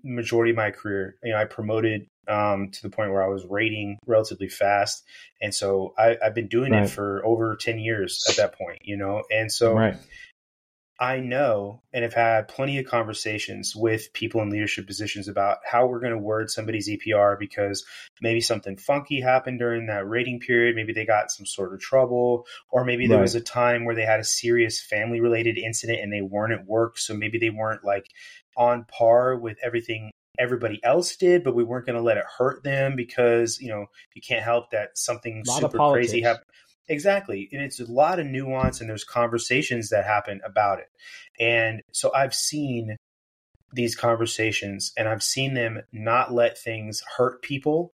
majority 0.03 0.51
of 0.51 0.57
my 0.57 0.71
career. 0.71 1.17
You 1.23 1.33
know, 1.33 1.39
I 1.39 1.45
promoted 1.45 2.07
um, 2.29 2.71
to 2.73 2.83
the 2.83 2.91
point 2.91 3.13
where 3.13 3.23
I 3.23 3.29
was 3.29 3.45
rating 3.49 3.99
relatively 4.07 4.49
fast, 4.49 5.05
and 5.41 5.55
so 5.55 5.95
I, 5.97 6.17
I've 6.23 6.35
been 6.35 6.49
doing 6.49 6.73
Right. 6.73 6.85
it 6.85 6.91
for 6.91 7.25
over 7.25 7.57
ten 7.57 7.79
years 7.79 8.25
at 8.29 8.37
that 8.37 8.59
point. 8.59 8.81
You 8.83 8.97
know, 8.97 9.23
and 9.31 9.51
so 9.51 9.75
right. 9.75 9.97
I 10.99 11.21
know 11.21 11.83
and 11.93 12.05
have 12.05 12.15
had 12.15 12.49
plenty 12.49 12.79
of 12.79 12.87
conversations 12.87 13.77
with 13.77 14.13
people 14.15 14.41
in 14.41 14.49
leadership 14.49 14.87
positions 14.87 15.29
about 15.29 15.59
how 15.71 15.87
we're 15.87 16.01
going 16.01 16.13
to 16.13 16.19
word 16.19 16.51
somebody's 16.51 16.89
EPR 16.89 17.39
because 17.39 17.85
maybe 18.23 18.41
something 18.41 18.79
funky 18.79 19.21
happened 19.21 19.59
during 19.59 19.87
that 19.87 20.09
rating 20.09 20.41
period. 20.41 20.75
Maybe 20.75 20.95
they 20.95 21.05
got 21.05 21.31
some 21.31 21.45
sort 21.45 21.75
of 21.75 21.81
trouble, 21.81 22.47
or 22.71 22.85
maybe 22.85 23.07
there 23.07 23.21
was 23.21 23.35
a 23.35 23.41
time 23.43 23.85
where 23.85 23.95
they 23.95 24.07
had 24.07 24.21
a 24.21 24.25
serious 24.25 24.81
family 24.81 25.21
related 25.21 25.59
incident 25.59 26.01
and 26.01 26.11
they 26.11 26.23
weren't 26.23 26.55
at 26.55 26.67
work. 26.67 26.97
So 26.97 27.15
maybe 27.15 27.39
they 27.39 27.51
weren't 27.51 27.85
like 27.85 28.09
on 28.57 28.85
par 28.85 29.37
with 29.37 29.59
everything 29.63 30.13
everybody 30.39 30.81
else 30.83 31.17
did, 31.17 31.45
but 31.45 31.55
we 31.55 31.65
weren't 31.65 31.87
going 31.87 31.97
to 31.97 32.03
let 32.03 32.17
it 32.17 32.25
hurt 32.39 32.63
them 32.63 32.97
because, 32.97 33.61
you 33.61 33.69
know, 33.69 33.87
you 34.15 34.23
can't 34.23 34.43
help 34.43 34.71
that 34.71 34.97
something 34.97 35.43
A 35.47 35.51
lot 35.51 35.65
of 35.65 35.73
super 35.73 35.93
crazy 35.93 36.23
happened. 36.23 36.47
Exactly. 36.89 37.49
And 37.53 37.63
it's 37.63 37.81
a 37.81 37.91
lot 37.91 38.21
of 38.21 38.27
nuance 38.27 38.81
and 38.81 38.89
there's 38.89 39.05
conversations 39.05 39.91
that 39.91 40.05
happen 40.05 40.41
about 40.45 40.79
it. 40.79 40.89
And 41.41 41.83
so 41.93 42.13
I've 42.15 42.35
seen 42.35 42.97
these 43.73 43.97
conversations 43.97 44.93
and 44.97 45.09
I've 45.09 45.23
seen 45.23 45.55
them 45.55 45.83
not 45.93 46.33
let 46.33 46.59
things 46.59 47.03
hurt 47.17 47.43
people 47.43 47.93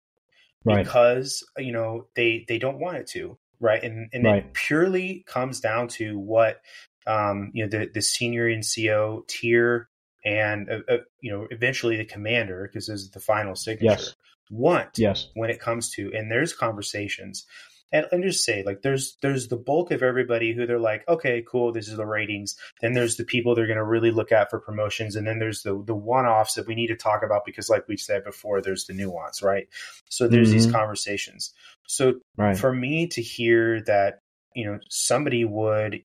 Right. 0.65 0.85
because, 0.85 1.45
you 1.57 1.72
know, 1.72 2.07
they 2.15 2.45
they 2.47 2.57
don't 2.57 2.80
want 2.80 2.97
it 2.97 3.07
to, 3.07 3.38
right? 3.59 3.84
And 3.84 4.09
and 4.14 4.26
Right. 4.26 4.45
it 4.45 4.53
purely 4.53 5.23
comes 5.27 5.59
down 5.59 5.88
to 5.89 6.18
what 6.18 6.61
um, 7.05 7.51
you 7.53 7.64
know, 7.65 7.69
the 7.69 7.89
the 7.93 8.01
senior 8.01 8.49
NCO 8.49 9.27
tier 9.27 9.89
and 10.26 10.69
uh, 10.69 10.80
uh, 10.89 10.97
you 11.22 11.31
know, 11.31 11.47
eventually 11.51 11.95
the 11.97 12.05
commander 12.05 12.68
because 12.68 12.88
this 12.88 13.01
is 13.01 13.11
the 13.11 13.19
final 13.19 13.55
signature 13.55 13.93
Yes. 13.93 14.15
want 14.49 14.97
Yes. 14.97 15.27
when 15.35 15.49
it 15.49 15.59
comes 15.59 15.89
to 15.91 16.11
and 16.14 16.31
there's 16.31 16.53
conversations 16.53 17.45
and, 17.91 18.05
and 18.11 18.23
just 18.23 18.43
say 18.43 18.64
like 18.65 18.81
there's 18.81 19.18
there's 19.22 19.47
the 19.47 19.57
bulk 19.57 19.91
of 19.91 20.03
everybody 20.03 20.53
who 20.53 20.65
they're 20.65 20.80
like 20.80 21.07
okay 21.07 21.43
cool 21.47 21.72
this 21.72 21.88
is 21.88 21.97
the 21.97 22.05
ratings 22.05 22.55
then 22.81 22.93
there's 22.93 23.15
the 23.18 23.23
people 23.23 23.55
they're 23.55 23.68
going 23.68 23.77
to 23.77 23.84
really 23.84 24.11
look 24.11 24.31
at 24.31 24.49
for 24.49 24.59
promotions 24.59 25.15
and 25.15 25.26
then 25.27 25.39
there's 25.39 25.64
the 25.64 25.81
the 25.85 25.95
one-offs 25.95 26.53
that 26.55 26.68
we 26.68 26.76
need 26.76 26.88
to 26.88 26.95
talk 26.95 27.23
about 27.23 27.45
because 27.45 27.69
like 27.69 27.88
we 27.88 27.97
said 27.97 28.23
before 28.23 28.61
there's 28.61 28.85
the 28.85 28.93
nuance 28.93 29.41
right 29.41 29.68
so 30.09 30.27
there's 30.27 30.51
these 30.51 30.68
Mhm. 30.68 30.72
conversations 30.72 31.53
so 31.88 32.15
Right. 32.38 32.57
for 32.57 32.73
me 32.73 33.07
to 33.07 33.22
hear 33.22 33.81
that 33.81 34.19
you 34.55 34.65
know 34.65 34.80
somebody 34.89 35.45
would 35.45 36.03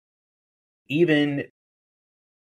even 0.89 1.45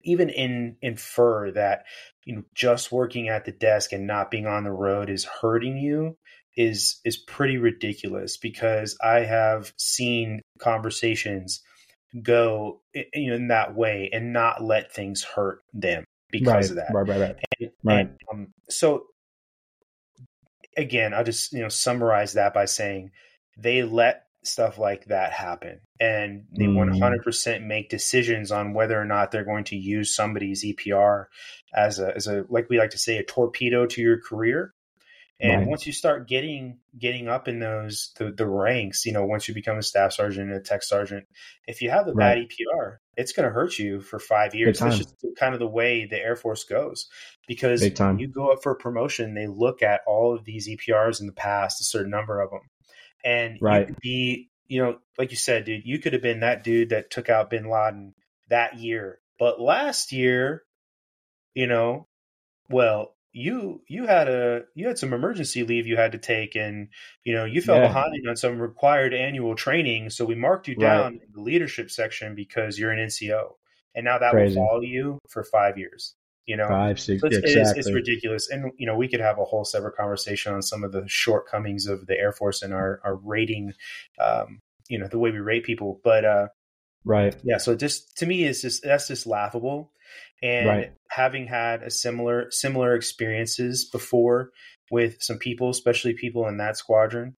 even 0.04 0.28
in 0.30 0.76
infer 0.82 1.50
that 1.52 1.84
you 2.24 2.36
know 2.36 2.42
just 2.54 2.92
working 2.92 3.28
at 3.28 3.44
the 3.44 3.52
desk 3.52 3.92
and 3.92 4.06
not 4.06 4.30
being 4.30 4.46
on 4.46 4.64
the 4.64 4.70
road 4.70 5.08
is 5.10 5.24
hurting 5.24 5.76
you 5.76 6.16
is 6.56 7.00
is 7.04 7.16
pretty 7.16 7.56
ridiculous 7.58 8.36
because 8.36 8.96
I 9.02 9.20
have 9.20 9.72
seen 9.78 10.40
conversations 10.58 11.60
go 12.22 12.80
i- 12.94 13.06
you 13.14 13.30
know 13.30 13.36
in 13.36 13.48
that 13.48 13.74
way 13.74 14.10
and 14.12 14.32
not 14.32 14.62
let 14.62 14.92
things 14.92 15.24
hurt 15.24 15.60
them 15.72 16.04
because 16.30 16.46
right. 16.54 16.70
of 16.70 16.76
that. 16.76 16.92
Right. 16.92 17.08
Right. 17.08 17.20
Right. 17.20 17.36
And- 17.60 17.70
Right. 17.84 18.00
and, 18.00 18.18
um, 18.30 18.52
so 18.68 19.06
again, 20.76 21.14
I'll 21.14 21.24
just 21.24 21.52
you 21.52 21.60
know 21.60 21.68
summarize 21.68 22.34
that 22.34 22.54
by 22.54 22.64
saying 22.66 23.10
they 23.58 23.82
let 23.82 24.24
stuff 24.44 24.76
like 24.78 25.04
that 25.06 25.32
happen, 25.32 25.80
and 26.00 26.46
they 26.58 26.64
Mm. 26.64 26.74
one 26.76 26.98
hundred 27.00 27.22
percent 27.22 27.64
make 27.64 27.88
decisions 27.90 28.50
on 28.50 28.74
whether 28.74 29.00
or 29.00 29.04
not 29.04 29.30
they're 29.30 29.44
going 29.44 29.64
to 29.64 29.76
use 29.76 30.14
somebody's 30.14 30.64
EPR 30.64 31.26
as 31.74 31.98
a 32.00 32.14
as 32.16 32.26
a 32.26 32.44
like 32.48 32.68
we 32.68 32.78
like 32.78 32.90
to 32.90 32.98
say 32.98 33.18
a 33.18 33.22
torpedo 33.22 33.86
to 33.86 34.00
your 34.02 34.20
career. 34.20 34.72
And 35.42 35.58
Right. 35.58 35.66
once 35.66 35.86
you 35.86 35.92
start 35.92 36.28
getting 36.28 36.78
getting 36.96 37.28
up 37.28 37.48
in 37.48 37.58
those 37.58 38.12
the, 38.16 38.30
the 38.30 38.46
ranks, 38.46 39.04
you 39.04 39.12
know, 39.12 39.26
once 39.26 39.48
you 39.48 39.54
become 39.54 39.76
a 39.78 39.82
staff 39.82 40.12
sergeant 40.12 40.50
and 40.50 40.56
a 40.56 40.62
tech 40.62 40.84
sergeant, 40.84 41.26
if 41.66 41.82
you 41.82 41.90
have 41.90 42.06
the 42.06 42.14
bad 42.14 42.38
EPR, 42.38 42.98
it's 43.16 43.32
going 43.32 43.48
to 43.48 43.52
hurt 43.52 43.78
you 43.78 44.00
for 44.00 44.18
five 44.20 44.54
years. 44.54 44.80
That's 44.80 44.96
just 44.98 45.16
kind 45.36 45.52
of 45.54 45.60
the 45.60 45.66
way 45.66 46.06
the 46.06 46.16
Air 46.18 46.36
Force 46.36 46.64
goes. 46.64 47.08
Because 47.48 47.90
when 48.06 48.18
you 48.18 48.28
go 48.28 48.52
up 48.52 48.62
for 48.62 48.72
a 48.72 48.76
promotion, 48.76 49.34
they 49.34 49.48
look 49.48 49.82
at 49.82 50.02
all 50.06 50.34
of 50.34 50.44
these 50.44 50.68
EPRs 50.68 51.20
in 51.20 51.26
the 51.26 51.32
past, 51.32 51.80
a 51.80 51.84
certain 51.84 52.10
number 52.10 52.40
of 52.40 52.50
them, 52.50 52.60
and 53.24 53.60
you 53.64 53.64
Right. 53.64 53.86
could 53.86 53.98
be, 54.00 54.50
you 54.68 54.82
know, 54.82 54.98
like 55.18 55.30
you 55.32 55.36
said, 55.36 55.64
dude, 55.64 55.84
you 55.84 55.98
could 55.98 56.12
have 56.12 56.22
been 56.22 56.40
that 56.40 56.62
dude 56.64 56.90
that 56.90 57.10
took 57.10 57.28
out 57.28 57.50
Bin 57.50 57.68
Laden 57.68 58.14
that 58.48 58.78
year, 58.78 59.18
but 59.38 59.60
last 59.60 60.12
year, 60.12 60.62
you 61.54 61.66
know, 61.66 62.06
well, 62.70 63.14
you 63.32 63.80
you 63.88 64.06
had 64.06 64.28
a 64.28 64.62
you 64.74 64.86
had 64.86 64.98
some 64.98 65.12
emergency 65.12 65.62
leave 65.64 65.86
you 65.86 65.96
had 65.96 66.12
to 66.12 66.18
take, 66.18 66.54
and 66.54 66.88
you 67.24 67.34
know 67.34 67.44
you 67.44 67.60
fell 67.62 67.78
Yeah. 67.78 67.88
behind 67.88 68.28
on 68.28 68.36
some 68.36 68.58
required 68.58 69.14
annual 69.14 69.54
training, 69.54 70.10
so 70.10 70.24
we 70.24 70.34
marked 70.34 70.68
you 70.68 70.76
Right. 70.76 70.86
down 70.86 71.12
in 71.14 71.32
the 71.32 71.40
leadership 71.40 71.90
section 71.90 72.34
because 72.34 72.78
you're 72.78 72.90
an 72.92 72.98
NCO, 72.98 73.56
and 73.94 74.04
now 74.04 74.18
that 74.18 74.32
Crazy. 74.32 74.56
will 74.56 74.66
follow 74.66 74.80
you 74.82 75.18
for 75.28 75.42
five 75.44 75.78
years. 75.78 76.14
You 76.44 76.56
know, 76.56 76.68
Five, 76.68 76.98
six. 77.00 77.20
so 77.20 77.28
it's, 77.28 77.36
it 77.38 77.44
is- 77.44 77.72
it's 77.76 77.94
ridiculous, 77.94 78.50
and 78.50 78.72
you 78.76 78.86
know 78.86 78.96
we 78.96 79.08
could 79.08 79.20
have 79.20 79.38
a 79.38 79.44
whole 79.44 79.64
separate 79.64 79.96
conversation 79.96 80.52
on 80.52 80.60
some 80.62 80.84
of 80.84 80.92
the 80.92 81.04
shortcomings 81.06 81.86
of 81.86 82.06
the 82.06 82.18
Air 82.18 82.32
Force 82.32 82.62
and 82.62 82.74
our 82.74 83.00
our 83.04 83.14
rating, 83.16 83.72
um, 84.18 84.60
you 84.88 84.98
know, 84.98 85.06
the 85.06 85.18
way 85.18 85.30
we 85.30 85.38
rate 85.38 85.64
people. 85.64 86.00
But 86.04 86.24
uh, 86.24 86.48
Right. 87.04 87.34
yeah, 87.44 87.58
so 87.58 87.74
just 87.76 88.16
to 88.18 88.26
me, 88.26 88.44
it's 88.44 88.60
just 88.62 88.82
that's 88.82 89.08
just 89.08 89.26
laughable. 89.26 89.92
And 90.42 90.66
Right. 90.66 90.92
having 91.10 91.46
had 91.46 91.82
a 91.82 91.90
similar 91.90 92.50
similar 92.50 92.94
experiences 92.94 93.84
before 93.84 94.50
with 94.90 95.22
some 95.22 95.38
people, 95.38 95.70
especially 95.70 96.14
people 96.14 96.48
in 96.48 96.58
that 96.58 96.76
squadron, 96.76 97.36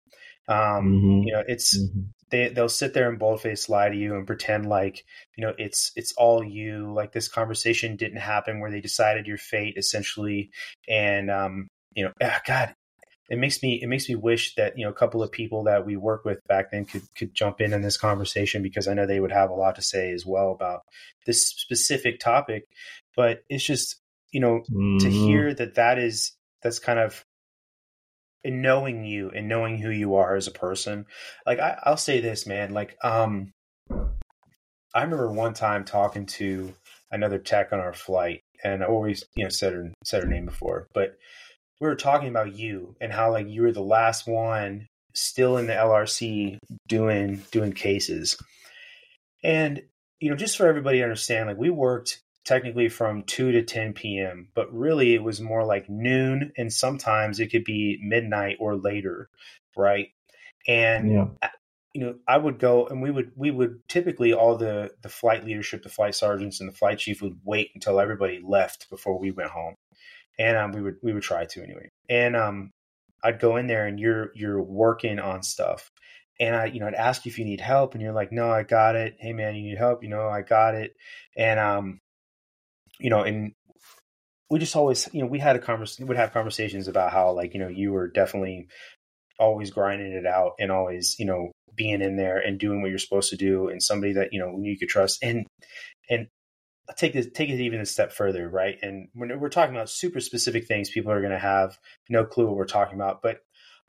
um, 0.48 0.86
Mhm. 0.86 1.24
you 1.24 1.34
know, 1.34 1.44
it's 1.48 1.78
Mhm. 1.78 2.10
they 2.32 2.50
they'll 2.50 2.70
sit 2.70 2.94
there 2.94 3.10
and 3.10 3.20
boldface 3.20 3.70
lie 3.70 3.90
to 3.90 3.96
you 3.96 4.16
and 4.16 4.26
pretend 4.28 4.68
like 4.68 5.06
you 5.38 5.46
know 5.46 5.54
it's 5.58 5.92
it's 5.96 6.14
all 6.14 6.44
you 6.44 6.92
like 6.94 7.12
this 7.12 7.28
conversation 7.28 7.96
didn't 7.96 8.18
happen 8.20 8.60
where 8.60 8.72
they 8.72 8.82
decided 8.82 9.28
your 9.28 9.38
fate 9.38 9.76
essentially 9.78 10.50
and 10.90 11.30
um 11.30 11.68
you 11.96 12.04
know 12.04 12.12
ah, 12.22 12.42
god 12.46 12.74
it 13.30 13.38
makes 13.38 13.64
me 13.64 13.80
it 13.82 13.88
makes 13.88 14.10
me 14.10 14.16
wish 14.16 14.56
that 14.56 14.78
you 14.78 14.84
know 14.84 14.92
a 14.92 14.96
couple 14.96 15.24
of 15.24 15.32
people 15.32 15.64
that 15.64 15.86
we 15.86 15.96
work 15.96 16.26
with 16.26 16.40
back 16.48 16.72
then 16.72 16.86
could 16.86 17.04
could 17.16 17.34
jump 17.34 17.62
in 17.62 17.74
in 17.74 17.82
this 17.82 17.98
conversation 17.98 18.62
because 18.62 18.88
I 18.88 18.94
know 18.94 19.06
they 19.06 19.20
would 19.20 19.32
have 19.32 19.50
a 19.50 19.56
lot 19.56 19.76
to 19.76 19.82
say 19.82 20.12
as 20.12 20.26
well 20.26 20.52
about 20.52 20.82
this 21.26 21.48
specific 21.48 22.20
topic 22.20 22.66
but 23.16 23.44
it's 23.50 23.64
just 23.64 24.00
you 24.32 24.40
know 24.40 24.64
to 25.00 25.10
Mhm. 25.10 25.26
hear 25.26 25.54
that 25.54 25.76
that 25.76 25.98
is 25.98 26.34
that's 26.62 26.80
kind 26.80 27.00
of 27.00 27.24
in 28.44 28.62
knowing 28.62 29.06
you 29.06 29.32
and 29.34 29.48
knowing 29.48 29.78
who 29.78 29.90
you 29.90 30.16
are 30.16 30.36
as 30.36 30.48
a 30.48 30.52
person 30.52 31.06
like 31.46 31.60
I, 31.60 31.80
i'll 31.84 31.98
say 31.98 32.20
this 32.20 32.46
man 32.46 32.74
like 32.74 32.98
um 33.04 33.54
i 34.94 35.02
remember 35.02 35.32
one 35.32 35.54
time 35.54 35.86
talking 35.86 36.26
to 36.26 36.74
another 37.12 37.40
tech 37.40 37.72
on 37.72 37.80
our 37.80 37.94
flight 37.94 38.42
and 38.64 38.84
i 38.84 38.86
always 38.86 39.24
you 39.36 39.44
know 39.44 39.50
said 39.50 39.74
her 39.74 39.94
said 40.04 40.24
her 40.24 40.30
name 40.30 40.46
before 40.46 40.88
but 40.94 41.18
we 41.82 41.88
were 41.88 41.96
talking 41.96 42.30
about 42.30 42.56
you 42.56 42.96
and 43.02 43.12
how 43.12 43.32
like 43.32 43.48
you 43.48 43.62
were 43.62 43.72
the 43.72 43.82
last 43.82 44.28
one 44.28 44.88
still 45.14 45.58
in 45.58 45.68
the 45.68 45.74
lrc 45.74 46.58
doing 46.88 47.44
doing 47.52 47.72
cases 47.72 48.38
and 49.44 49.84
you 50.24 50.30
know, 50.30 50.38
just 50.38 50.56
for 50.56 50.68
everybody 50.68 51.00
to 51.00 51.04
understand, 51.04 51.50
like 51.50 51.58
we 51.58 51.70
worked 51.70 52.22
technically 52.46 52.88
from 52.88 53.24
2 53.24 53.52
to 53.52 53.62
10 53.62 53.92
p.m., 53.92 54.48
but 54.56 54.74
really 54.74 55.14
it 55.14 55.22
was 55.22 55.42
more 55.42 55.66
like 55.66 55.90
noon 55.90 56.54
and 56.58 56.72
sometimes 56.72 57.42
it 57.42 57.48
could 57.48 57.66
be 57.66 58.00
midnight 58.02 58.56
or 58.62 58.78
later, 58.78 59.30
right? 59.76 60.08
And 60.66 61.12
Yeah. 61.12 61.50
you 61.94 62.02
know, 62.02 62.16
I 62.26 62.38
would 62.38 62.58
go 62.58 62.88
and 62.88 63.02
we 63.02 63.12
would 63.12 63.34
we 63.36 63.52
would 63.52 63.82
typically 63.90 64.34
all 64.34 64.56
the 64.58 64.92
the 65.02 65.10
flight 65.10 65.46
leadership, 65.46 65.84
the 65.84 65.90
flight 65.90 66.16
sergeants 66.16 66.62
and 66.62 66.70
the 66.70 66.74
flight 66.76 67.00
chief 67.00 67.22
would 67.22 67.40
wait 67.44 67.72
until 67.76 68.00
everybody 68.00 68.40
left 68.42 68.90
before 68.90 69.20
we 69.20 69.32
went 69.32 69.52
home. 69.52 69.76
And 70.40 70.58
um 70.58 70.72
we 70.72 70.82
would 70.82 70.96
we 71.04 71.14
would 71.14 71.24
try 71.24 71.46
to 71.46 71.64
anyway. 71.64 71.90
And 72.10 72.36
um 72.36 72.72
I'd 73.24 73.40
go 73.40 73.58
in 73.58 73.68
there 73.68 73.88
and 73.88 74.00
you're 74.00 74.32
you're 74.36 74.62
working 74.62 75.20
on 75.20 75.44
stuff. 75.44 75.90
And 76.40 76.56
I, 76.56 76.66
you 76.66 76.80
know, 76.80 76.88
I'd 76.88 76.96
ask 76.96 77.26
you 77.26 77.30
if 77.30 77.38
you 77.40 77.46
need 77.46 77.62
help 77.62 77.94
and 77.94 78.02
you're 78.02 78.14
like, 78.14 78.32
"No, 78.32 78.50
I 78.52 78.64
got 78.64 78.96
it. 78.96 79.16
Hey 79.20 79.34
man, 79.34 79.56
you 79.56 79.64
need 79.64 79.78
help?" 79.78 80.04
You 80.04 80.10
know, 80.10 80.28
I 80.28 80.42
got 80.42 80.76
it. 80.76 80.94
And 81.38 81.60
um 81.60 82.00
you 83.00 83.10
know, 83.10 83.24
and 83.24 83.54
we 84.50 84.60
just 84.60 84.76
always, 84.76 85.10
you 85.14 85.22
know, 85.22 85.28
we 85.28 85.40
had 85.40 85.56
a 85.56 85.60
conversation, 85.60 86.08
would 86.08 86.18
have 86.18 86.34
conversations 86.34 86.88
about 86.88 87.12
how, 87.12 87.32
like, 87.32 87.54
you 87.54 87.60
know, 87.60 87.70
you 87.70 87.92
were 87.92 88.08
definitely 88.08 88.68
always 89.40 89.72
grinding 89.72 90.12
it 90.14 90.26
out 90.28 90.54
and 90.60 90.72
always, 90.72 91.16
you 91.20 91.26
know, 91.26 91.52
being 91.76 92.02
in 92.02 92.18
there 92.18 92.38
and 92.38 92.60
doing 92.60 92.82
what 92.82 92.90
you're 92.90 93.00
supposed 93.00 93.32
to 93.32 93.36
do, 93.38 93.68
and 93.70 93.82
somebody 93.82 94.14
that 94.14 94.30
you 94.32 94.40
know 94.40 94.60
you 94.62 94.78
could 94.78 94.90
trust. 94.90 95.24
And 95.24 95.46
and 96.10 96.28
take 96.98 97.14
this, 97.14 97.28
take 97.34 97.50
it 97.50 97.62
even 97.62 97.80
a 97.80 97.86
step 97.86 98.12
further, 98.12 98.50
right? 98.50 98.78
And 98.82 99.08
when 99.14 99.40
we're 99.40 99.50
talking 99.50 99.76
about 99.76 99.90
super 99.90 100.20
specific 100.20 100.68
things, 100.68 100.90
people 100.90 101.12
are 101.12 101.22
going 101.22 101.32
to 101.32 101.40
have 101.40 101.78
no 102.10 102.26
clue 102.26 102.46
what 102.46 102.56
we're 102.56 102.66
talking 102.66 102.96
about. 102.96 103.22
But 103.22 103.40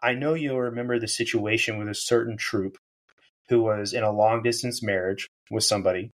I 0.02 0.14
know 0.14 0.34
you'll 0.34 0.60
remember 0.60 0.98
the 0.98 1.08
situation 1.08 1.78
with 1.78 1.88
a 1.88 1.94
certain 1.94 2.36
troop 2.36 2.76
who 3.48 3.62
was 3.62 3.92
in 3.92 4.02
a 4.02 4.12
long 4.12 4.42
distance 4.42 4.82
marriage 4.82 5.28
with 5.50 5.64
somebody 5.64 6.10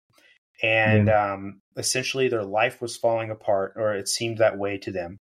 and 0.62 1.10
um, 1.10 1.60
essentially 1.76 2.28
their 2.28 2.44
life 2.44 2.80
was 2.80 2.96
falling 2.96 3.30
apart, 3.30 3.74
or 3.76 3.94
it 3.94 4.08
seemed 4.08 4.38
that 4.38 4.58
way 4.58 4.78
to 4.78 4.92
them. 4.92 5.18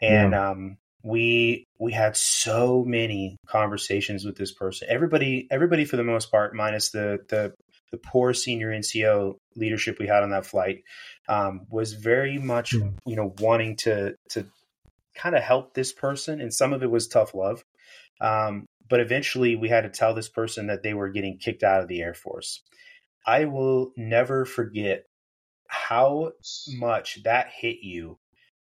And 0.00 0.34
um, 0.34 0.76
we 1.02 1.64
we 1.78 1.92
had 1.92 2.16
so 2.16 2.84
many 2.84 3.36
conversations 3.46 4.24
with 4.24 4.36
this 4.36 4.52
person. 4.52 4.88
Everybody, 4.90 5.46
everybody 5.50 5.84
for 5.84 5.96
the 5.96 6.04
most 6.04 6.30
part, 6.30 6.54
minus 6.54 6.90
the 6.90 7.20
the 7.28 7.54
the 7.96 8.08
poor 8.10 8.34
senior 8.34 8.70
NCO 8.70 9.36
leadership 9.54 9.98
we 9.98 10.06
had 10.06 10.22
on 10.22 10.30
that 10.30 10.46
flight, 10.46 10.82
um, 11.28 11.66
was 11.70 11.94
very 11.94 12.38
much 12.38 12.72
Yeah. 12.74 12.90
you 13.06 13.16
know 13.16 13.34
wanting 13.38 13.76
to 13.76 14.14
to 14.30 14.46
kind 15.14 15.34
of 15.34 15.42
help 15.42 15.74
this 15.74 15.92
person, 15.92 16.40
and 16.40 16.52
some 16.52 16.72
of 16.72 16.82
it 16.82 16.90
was 16.90 17.08
tough 17.08 17.34
love. 17.34 17.64
Um, 18.20 18.66
but 18.88 19.00
eventually, 19.00 19.56
we 19.56 19.68
had 19.68 19.82
to 19.82 19.88
tell 19.90 20.14
this 20.14 20.28
person 20.28 20.68
that 20.68 20.82
they 20.82 20.94
were 20.94 21.08
getting 21.08 21.38
kicked 21.38 21.62
out 21.62 21.82
of 21.82 21.88
the 21.88 22.00
Air 22.02 22.14
Force. 22.14 22.62
I 23.26 23.46
will 23.46 23.92
never 23.96 24.44
forget 24.44 25.04
how 25.66 26.32
much 26.78 27.22
that 27.24 27.48
hit 27.54 27.78
you. 27.82 28.18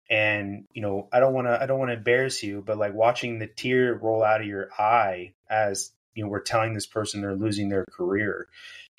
And 0.10 0.66
you 0.74 0.82
know, 0.82 1.08
I 1.12 1.20
don't 1.20 1.34
want 1.34 1.48
to 1.48 1.62
I 1.62 1.66
don't 1.66 1.80
want 1.80 1.90
to 1.90 1.98
embarrass 1.98 2.42
you, 2.44 2.64
but 2.66 2.78
like 2.78 2.94
watching 2.94 3.40
the 3.40 3.48
tear 3.48 3.94
roll 3.96 4.24
out 4.24 4.42
of 4.42 4.48
your 4.48 4.70
eye 4.78 5.34
as 5.50 5.92
you 6.16 6.24
know 6.24 6.30
we're 6.30 6.42
telling 6.42 6.74
this 6.74 6.86
person 6.88 7.22
they're 7.22 7.36
losing 7.36 7.70
their 7.70 7.86
career 7.92 8.48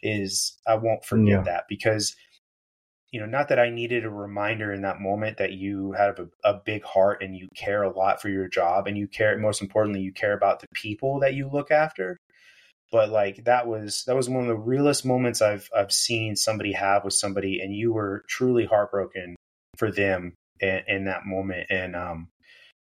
is 0.07 0.57
I 0.67 0.77
won't 0.77 1.05
forget 1.05 1.39
Yeah. 1.39 1.43
that 1.43 1.65
because 1.69 2.15
you 3.11 3.21
know 3.21 3.27
not 3.27 3.49
that 3.49 3.59
I 3.59 3.71
needed 3.71 4.05
a 4.05 4.11
reminder 4.11 4.73
in 4.73 4.83
that 4.83 5.01
moment 5.01 5.39
that 5.39 5.53
you 5.53 5.93
have 5.93 6.19
a, 6.19 6.29
a 6.45 6.55
big 6.65 6.85
heart 6.85 7.23
and 7.23 7.37
you 7.37 7.49
care 7.57 7.83
a 7.83 7.97
lot 7.97 8.21
for 8.21 8.29
your 8.29 8.49
job 8.49 8.87
and 8.87 8.97
you 8.97 9.09
care 9.09 9.37
most 9.39 9.63
importantly 9.63 10.01
you 10.01 10.13
care 10.13 10.33
about 10.33 10.61
the 10.61 10.67
people 10.75 11.21
that 11.21 11.35
you 11.35 11.49
look 11.53 11.71
after 11.71 12.19
but 12.93 13.11
like 13.11 13.45
that 13.45 13.67
was 13.67 14.05
that 14.07 14.17
was 14.17 14.29
one 14.29 14.43
of 14.43 14.49
the 14.49 14.57
realest 14.57 15.05
moments 15.05 15.43
I've 15.43 15.69
I've 15.77 15.93
seen 15.93 16.37
somebody 16.37 16.73
have 16.73 17.05
with 17.05 17.15
somebody, 17.15 17.61
and 17.61 17.75
you 17.75 17.93
were 17.93 18.25
truly 18.29 18.65
heartbroken 18.65 19.35
for 19.77 19.91
them 19.91 20.35
in, 20.61 20.83
in 20.87 21.05
that 21.07 21.27
moment. 21.27 21.67
And 21.69 21.97
um, 21.97 22.29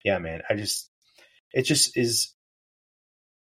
yeah, 0.04 0.18
man, 0.18 0.42
I 0.48 0.56
just 0.56 0.90
it 1.52 1.62
just 1.62 1.96
is 1.96 2.33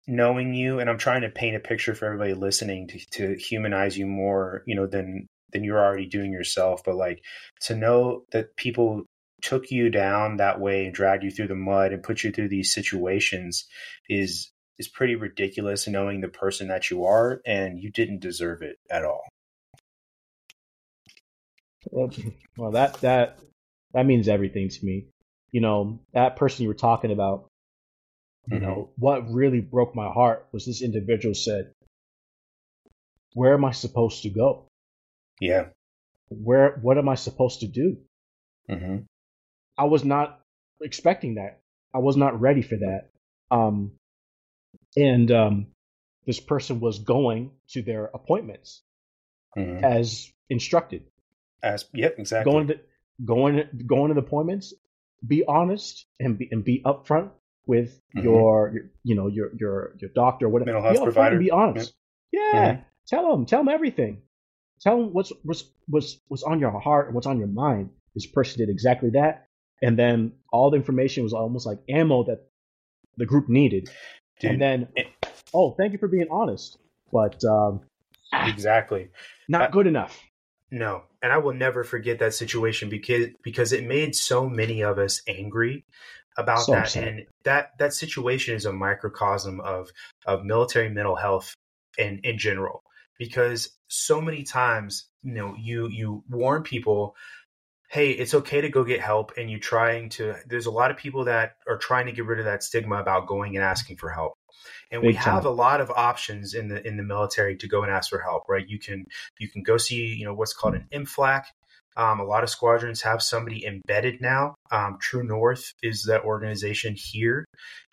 knowing 0.09 0.55
you, 0.55 0.81
and 0.81 0.91
I'm 0.91 0.99
trying 0.99 1.23
to 1.23 1.29
paint 1.29 1.57
a 1.57 1.61
picture 1.61 1.95
for 1.95 2.07
everybody 2.07 2.35
listening 2.35 2.89
to 2.89 2.99
to 3.13 3.37
humanize 3.37 3.97
you 3.97 4.07
more, 4.07 4.63
you 4.67 4.75
know, 4.75 4.87
than 4.87 5.27
than 5.53 5.65
you're 5.65 5.83
already 5.83 6.07
doing 6.07 6.33
yourself. 6.33 6.83
But 6.85 6.97
like 6.97 7.23
to 7.63 7.77
know 7.77 8.25
that 8.33 8.57
people 8.57 9.05
took 9.43 9.71
you 9.71 9.91
down 9.91 10.39
that 10.39 10.61
way 10.61 10.85
and 10.85 10.95
dragged 10.95 11.23
you 11.23 11.31
through 11.31 11.49
the 11.49 11.55
mud 11.55 11.93
and 11.93 12.03
put 12.03 12.25
you 12.25 12.33
through 12.33 12.49
these 12.49 12.73
situations 12.73 13.67
is 14.09 14.51
is 14.79 14.89
pretty 14.89 15.17
ridiculous 15.17 15.89
knowing 15.89 16.21
the 16.21 16.29
person 16.29 16.69
that 16.69 16.91
you 16.91 17.05
are 17.05 17.41
and 17.45 17.81
you 17.81 17.91
didn't 17.91 18.21
deserve 18.21 18.63
it 18.63 18.77
at 18.91 19.05
all. 19.05 19.25
Well, 22.57 22.73
that 22.73 22.95
that 23.01 23.39
that 23.95 24.07
means 24.07 24.29
everything 24.29 24.69
to 24.69 24.85
me. 24.85 25.07
You 25.51 25.61
know, 25.61 26.01
that 26.13 26.37
person 26.37 26.63
you 26.63 26.69
were 26.69 26.75
talking 26.75 27.13
about. 27.13 27.48
You 28.51 28.59
Mhm. 28.59 28.63
know, 28.63 28.91
what 28.97 29.31
really 29.31 29.61
broke 29.61 29.95
my 29.95 30.09
heart 30.11 30.49
was 30.53 30.65
this 30.65 30.81
individual 30.83 31.35
said, 31.35 31.73
"Where 33.35 33.53
am 33.55 33.65
I 33.65 33.73
supposed 33.73 34.23
to 34.23 34.31
go? 34.31 34.67
Yeah. 35.41 35.69
Where 36.31 36.79
what 36.81 36.99
am 36.99 37.09
I 37.09 37.15
supposed 37.15 37.61
to 37.61 37.67
do?" 37.69 37.99
hmm 38.69 38.99
I 39.77 39.85
was 39.85 40.05
not 40.05 40.41
expecting 40.81 41.35
that. 41.35 41.61
I 41.95 41.99
was 41.99 42.17
not 42.17 42.41
ready 42.41 42.63
for 42.63 42.77
that. 42.77 43.11
Um, 43.51 43.93
and 44.97 45.31
um, 45.31 45.67
this 46.27 46.41
person 46.41 46.81
was 46.81 46.99
going 46.99 47.53
to 47.69 47.83
their 47.83 48.07
appointments 48.07 48.83
hmm 49.55 49.85
as 49.85 50.33
instructed. 50.49 51.05
As 51.63 51.85
yep, 51.93 52.19
exactly. 52.19 52.51
Going 52.53 52.67
to 52.69 52.81
going 53.25 53.85
going 53.87 54.09
to 54.09 54.15
the 54.15 54.27
appointments. 54.27 54.73
Be 55.27 55.45
honest 55.45 56.07
and 56.21 56.39
be 56.39 56.49
and 56.51 56.65
be 56.65 56.81
upfront 56.83 57.31
with 57.69 58.01
Mhm. 58.17 58.25
your, 58.25 58.71
your 58.75 58.83
you 59.05 59.15
know 59.15 59.29
your 59.29 59.51
your 59.57 59.95
your 60.01 60.11
doctor 60.15 60.47
or 60.47 60.49
whatever. 60.49 60.73
Mental 60.73 60.91
health 60.91 61.05
provider. 61.05 61.39
Be 61.39 61.51
honest. 61.53 61.95
Yeah. 62.33 62.73
Mhm. 62.77 62.85
Tell 63.07 63.31
them. 63.31 63.47
Tell 63.47 63.61
them 63.61 63.69
everything. 63.69 64.23
Tell 64.81 64.97
them 64.97 65.13
what's 65.13 65.33
what's 65.45 65.65
what's 65.87 66.19
what's 66.29 66.43
on 66.43 66.59
your 66.59 66.73
heart 66.81 67.07
and 67.07 67.15
what's 67.15 67.27
on 67.27 67.39
your 67.39 67.49
mind. 67.49 67.91
This 68.15 68.27
person 68.27 68.59
did 68.59 68.71
exactly 68.71 69.11
that, 69.11 69.47
and 69.83 69.97
then 69.99 70.33
all 70.53 70.71
the 70.71 70.77
information 70.77 71.23
was 71.23 71.33
almost 71.33 71.67
like 71.67 71.79
ammo 71.89 72.25
that 72.25 72.41
the 73.17 73.27
group 73.27 73.49
needed. 73.49 73.91
Dude, 74.41 74.53
and 74.53 74.61
then, 74.63 74.89
it- 74.97 75.09
oh, 75.53 75.73
thank 75.79 75.93
you 75.93 75.99
for 75.99 76.09
being 76.09 76.29
honest, 76.31 76.79
but 77.13 77.43
um, 77.45 77.81
exactly. 78.33 79.11
not 79.49 79.63
Uh, 79.63 79.71
good 79.71 79.87
enough. 79.87 80.21
No, 80.71 81.03
and 81.23 81.33
I 81.33 81.39
will 81.39 81.55
never 81.55 81.83
forget 81.83 82.19
that 82.19 82.35
situation 82.35 82.89
because 82.91 83.29
because 83.43 83.73
it 83.73 83.85
made 83.87 84.15
so 84.15 84.49
many 84.49 84.83
of 84.83 84.99
us 84.99 85.23
angry 85.27 85.85
about 86.39 86.61
So 86.61 86.73
that, 86.73 86.85
upset. 86.85 87.09
and 87.09 87.27
that 87.45 87.73
that 87.79 87.93
situation 87.93 88.55
is 88.55 88.65
a 88.65 88.73
microcosm 88.73 89.61
of 89.61 89.91
of 90.27 90.45
military 90.45 90.89
mental 90.89 91.17
health 91.17 91.55
in 91.99 92.21
in 92.23 92.39
general. 92.39 92.83
Because 93.19 93.77
so 93.89 94.21
many 94.21 94.45
times, 94.45 95.09
you 95.23 95.35
know, 95.35 95.55
you 95.59 95.89
you 95.89 96.25
warn 96.31 96.63
people, 96.63 97.17
hey, 97.91 98.13
it's 98.13 98.33
okay 98.33 98.61
to 98.61 98.69
go 98.69 98.85
get 98.85 99.01
help, 99.01 99.33
and 99.37 99.51
you 99.51 99.59
trying 99.59 100.09
to. 100.11 100.37
There's 100.47 100.67
a 100.67 100.71
lot 100.71 100.91
of 100.91 100.97
people 100.97 101.25
that 101.25 101.57
are 101.69 101.79
trying 101.79 102.07
to 102.07 102.13
get 102.13 102.25
rid 102.25 102.39
of 102.39 102.45
that 102.45 102.63
stigma 102.63 103.01
about 103.01 103.27
going 103.27 103.57
and 103.57 103.65
asking 103.65 103.97
for 103.97 104.11
help. 104.11 104.35
And 104.91 105.03
we 105.03 105.09
Big 105.09 105.17
time. 105.17 105.35
have 105.35 105.45
a 105.45 105.51
lot 105.51 105.81
of 105.81 105.91
options 105.91 106.55
in 106.55 106.69
the 106.69 106.87
in 106.87 106.97
the 106.97 107.03
military 107.03 107.57
to 107.57 107.69
go 107.69 107.83
and 107.83 107.93
ask 107.93 108.09
for 108.11 108.21
help, 108.21 108.45
right? 108.49 108.67
You 108.67 108.79
can 108.79 109.07
you 109.39 109.51
can 109.51 109.63
go 109.63 109.77
see, 109.77 110.15
you 110.15 110.25
know, 110.25 110.35
what's 110.35 110.55
called 110.55 110.77
hmm. 110.77 110.83
an 110.93 111.05
MFLC. 111.05 111.45
Um, 111.99 112.21
a 112.21 112.25
lot 112.25 112.45
of 112.45 112.49
squadrons 112.51 113.03
have 113.03 113.23
somebody 113.23 113.67
embedded 113.67 114.21
now. 114.21 114.55
Um, 114.71 114.99
True 115.01 115.25
North 115.25 115.73
is 115.83 116.05
that 116.05 116.23
organization 116.25 116.95
here, 116.97 117.45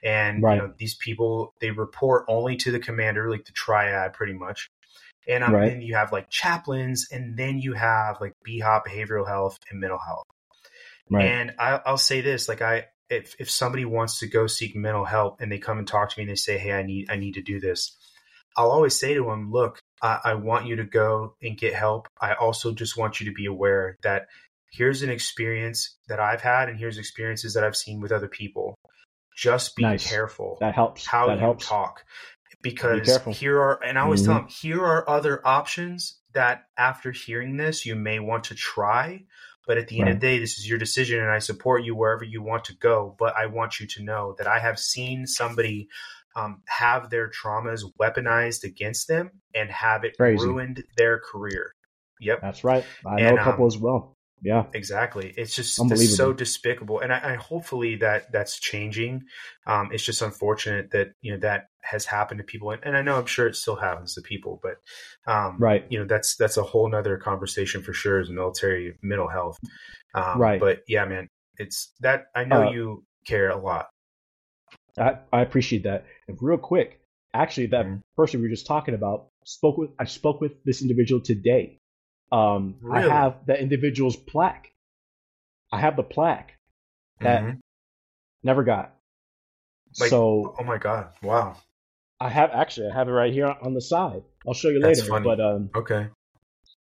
and 0.04 0.44
Right. 0.44 0.56
you 0.56 0.62
know 0.62 0.74
these 0.78 0.96
people 0.96 1.54
they 1.60 1.72
report 1.72 2.26
only 2.30 2.56
to 2.58 2.72
the 2.72 2.80
commander, 2.80 3.32
like 3.32 3.46
the 3.46 3.52
triad, 3.52 4.14
pretty 4.14 4.34
much. 4.34 4.68
And 5.28 5.44
um, 5.44 5.54
Right. 5.54 5.72
then 5.72 5.82
you 5.82 5.96
have 5.96 6.12
like 6.12 6.30
chaplains, 6.30 7.08
and 7.12 7.36
then 7.36 7.58
you 7.58 7.74
have 7.74 8.22
like 8.22 8.34
BHOP, 8.48 8.86
behavioral 8.88 9.28
health, 9.28 9.58
and 9.72 9.80
mental 9.80 10.00
health. 10.00 10.26
Right. 11.10 11.26
And 11.26 11.56
I, 11.58 11.82
I'll 11.84 11.98
say 11.98 12.22
this: 12.22 12.48
like 12.48 12.62
I, 12.62 12.86
if 13.10 13.36
if 13.40 13.50
somebody 13.50 13.86
wants 13.86 14.20
to 14.20 14.28
go 14.28 14.46
seek 14.46 14.76
mental 14.76 15.06
help 15.06 15.42
and 15.42 15.52
they 15.52 15.58
come 15.58 15.80
and 15.80 15.88
talk 15.88 16.12
to 16.12 16.20
me 16.20 16.24
and 16.24 16.32
they 16.32 16.36
say, 16.36 16.60
"Hey, 16.60 16.74
I 16.74 16.84
need 16.84 17.10
I 17.10 17.16
need 17.16 17.34
to 17.36 17.42
do 17.42 17.60
this," 17.60 17.98
I'll 18.56 18.72
always 18.72 19.00
say 19.00 19.16
to 19.16 19.24
them, 19.24 19.52
"Look, 19.52 19.80
I, 20.02 20.20
I 20.24 20.34
want 20.36 20.66
you 20.68 20.76
to 20.78 20.84
go 20.84 21.36
and 21.42 21.58
get 21.58 21.74
help. 21.74 22.08
I 22.20 22.34
also 22.34 22.74
just 22.74 22.98
want 22.98 23.20
you 23.20 23.28
to 23.28 23.34
be 23.34 23.46
aware 23.46 23.98
that 24.04 24.28
here's 24.72 25.02
an 25.04 25.10
experience 25.10 25.96
that 26.10 26.20
I've 26.20 26.42
had, 26.42 26.70
and 26.70 26.78
here's 26.78 26.98
experiences 26.98 27.54
that 27.54 27.64
I've 27.64 27.78
seen 27.78 28.02
with 28.02 28.12
other 28.12 28.28
people. 28.28 28.76
Just 29.36 29.76
be 29.76 29.84
Nice. 29.84 30.10
careful 30.10 30.58
that 30.62 30.76
helps. 30.76 31.06
how 31.06 31.28
that 31.28 31.34
you 31.36 31.40
helps. 31.40 31.68
talk 31.68 32.04
because 32.62 33.06
careful. 33.06 33.34
here 33.34 33.60
are 33.60 33.84
and 33.84 33.98
i 33.98 34.02
always 34.02 34.24
tell 34.24 34.36
Mhm. 34.36 34.42
them 34.44 34.48
here 34.48 34.84
are 34.84 35.08
other 35.10 35.46
options 35.46 36.20
that 36.34 36.64
after 36.78 37.12
hearing 37.12 37.58
this 37.58 37.86
you 37.86 37.96
may 37.96 38.20
want 38.20 38.46
to 38.46 38.56
try 38.56 39.24
but 39.68 39.78
at 39.78 39.88
the 39.88 40.00
end 40.00 40.10
of 40.10 40.16
the 40.16 40.20
day 40.28 40.40
this 40.40 40.58
is 40.58 40.68
your 40.68 40.78
decision 40.78 41.20
and 41.20 41.30
i 41.30 41.40
support 41.40 41.84
you 41.84 41.96
wherever 41.96 42.24
you 42.24 42.42
want 42.42 42.64
to 42.66 42.74
go 42.76 43.16
but 43.20 43.36
i 43.36 43.46
want 43.46 43.80
you 43.80 43.88
to 43.88 44.04
know 44.04 44.36
that 44.38 44.48
i 44.48 44.58
have 44.60 44.80
seen 44.80 45.28
somebody 45.28 45.88
um, 46.36 46.62
have 46.68 47.10
their 47.10 47.30
traumas 47.30 47.82
weaponized 48.00 48.64
against 48.64 49.08
them 49.08 49.32
and 49.54 49.70
have 49.70 50.04
it 50.04 50.16
Crazy. 50.18 50.46
ruined 50.46 50.84
their 50.98 51.20
career 51.20 51.72
Yep. 52.20 52.42
That's 52.42 52.64
right. 52.64 52.86
I 53.06 53.20
And, 53.20 53.36
know 53.36 53.42
a 53.42 53.44
couple 53.44 53.66
um, 53.66 53.68
as 53.68 53.78
well. 53.78 54.14
Yeah. 54.42 54.66
Exactly. 54.74 55.34
It's 55.38 55.56
just 55.56 55.80
it's 55.80 56.16
so 56.16 56.32
despicable, 56.34 57.00
and 57.00 57.12
I, 57.12 57.32
I 57.32 57.36
hopefully 57.36 57.96
that 57.98 58.32
that's 58.32 58.60
changing. 58.60 59.24
Um, 59.66 59.90
it's 59.92 60.04
just 60.04 60.22
unfortunate 60.22 60.92
that 60.92 61.14
you 61.22 61.34
know 61.34 61.40
that 61.40 61.66
has 61.82 62.06
happened 62.06 62.40
to 62.40 62.44
people, 62.44 62.72
and, 62.72 62.82
and 62.84 62.96
I 62.98 63.02
know 63.02 63.18
I'm 63.18 63.26
sure 63.26 63.48
it 63.48 63.56
still 63.56 63.76
happens 63.78 64.14
to 64.16 64.22
people, 64.22 64.60
but 64.62 64.76
um, 65.32 65.58
Right. 65.60 65.86
you 65.90 65.98
know 66.00 66.06
that's 66.06 66.36
that's 66.36 66.58
a 66.58 66.64
whole 66.64 66.88
nother 66.90 67.18
conversation 67.18 67.82
for 67.82 67.94
sure. 67.94 68.20
Is 68.20 68.30
military 68.30 68.98
mental 69.02 69.30
health, 69.30 69.58
um, 70.14 70.40
Right. 70.40 70.60
But 70.60 70.80
yeah, 70.88 71.06
man, 71.06 71.28
it's 71.58 71.92
that 72.02 72.26
I 72.36 72.44
know 72.44 72.68
Uh, 72.68 72.72
you 72.72 73.04
care 73.26 73.50
a 73.50 73.58
lot. 73.58 73.88
I, 74.98 75.20
I 75.32 75.42
appreciate 75.42 75.84
that. 75.84 76.06
And 76.28 76.38
real 76.42 76.58
quick, 76.58 77.02
actually, 77.34 77.68
that 77.68 77.86
Mhm. 77.86 78.02
person 78.16 78.40
we 78.42 78.48
were 78.48 78.52
just 78.54 78.68
talking 78.68 78.94
about 78.94 79.28
spoke 79.46 79.78
with. 79.78 79.92
I 80.00 80.06
spoke 80.06 80.42
with 80.42 80.64
this 80.64 80.82
individual 80.82 81.22
today. 81.22 81.78
Um, 82.32 82.76
I 82.92 83.02
have 83.02 83.46
that 83.48 83.60
individual's 83.60 84.16
plaque. 84.16 84.72
I 85.72 85.80
have 85.80 85.96
the 85.96 86.04
plaque 86.04 86.54
that 87.20 87.44
Mhm. 87.44 87.60
never 88.44 88.64
got. 88.64 88.96
Like- 90.00 90.10
so 90.10 90.56
Oh 90.60 90.64
my 90.64 90.78
god! 90.78 91.14
Wow. 91.22 91.58
I 92.20 92.30
have 92.30 92.52
actually 92.52 92.90
I 92.92 92.94
have 92.94 93.08
it 93.08 93.12
right 93.12 93.32
here 93.34 93.48
on 93.48 93.74
the 93.74 93.82
side. 93.82 94.24
I'll 94.48 94.54
show 94.54 94.70
you 94.70 94.80
That's 94.80 95.00
later. 95.02 95.10
funny. 95.10 95.24
But 95.26 95.40
um, 95.42 95.70
Okay. 95.76 96.08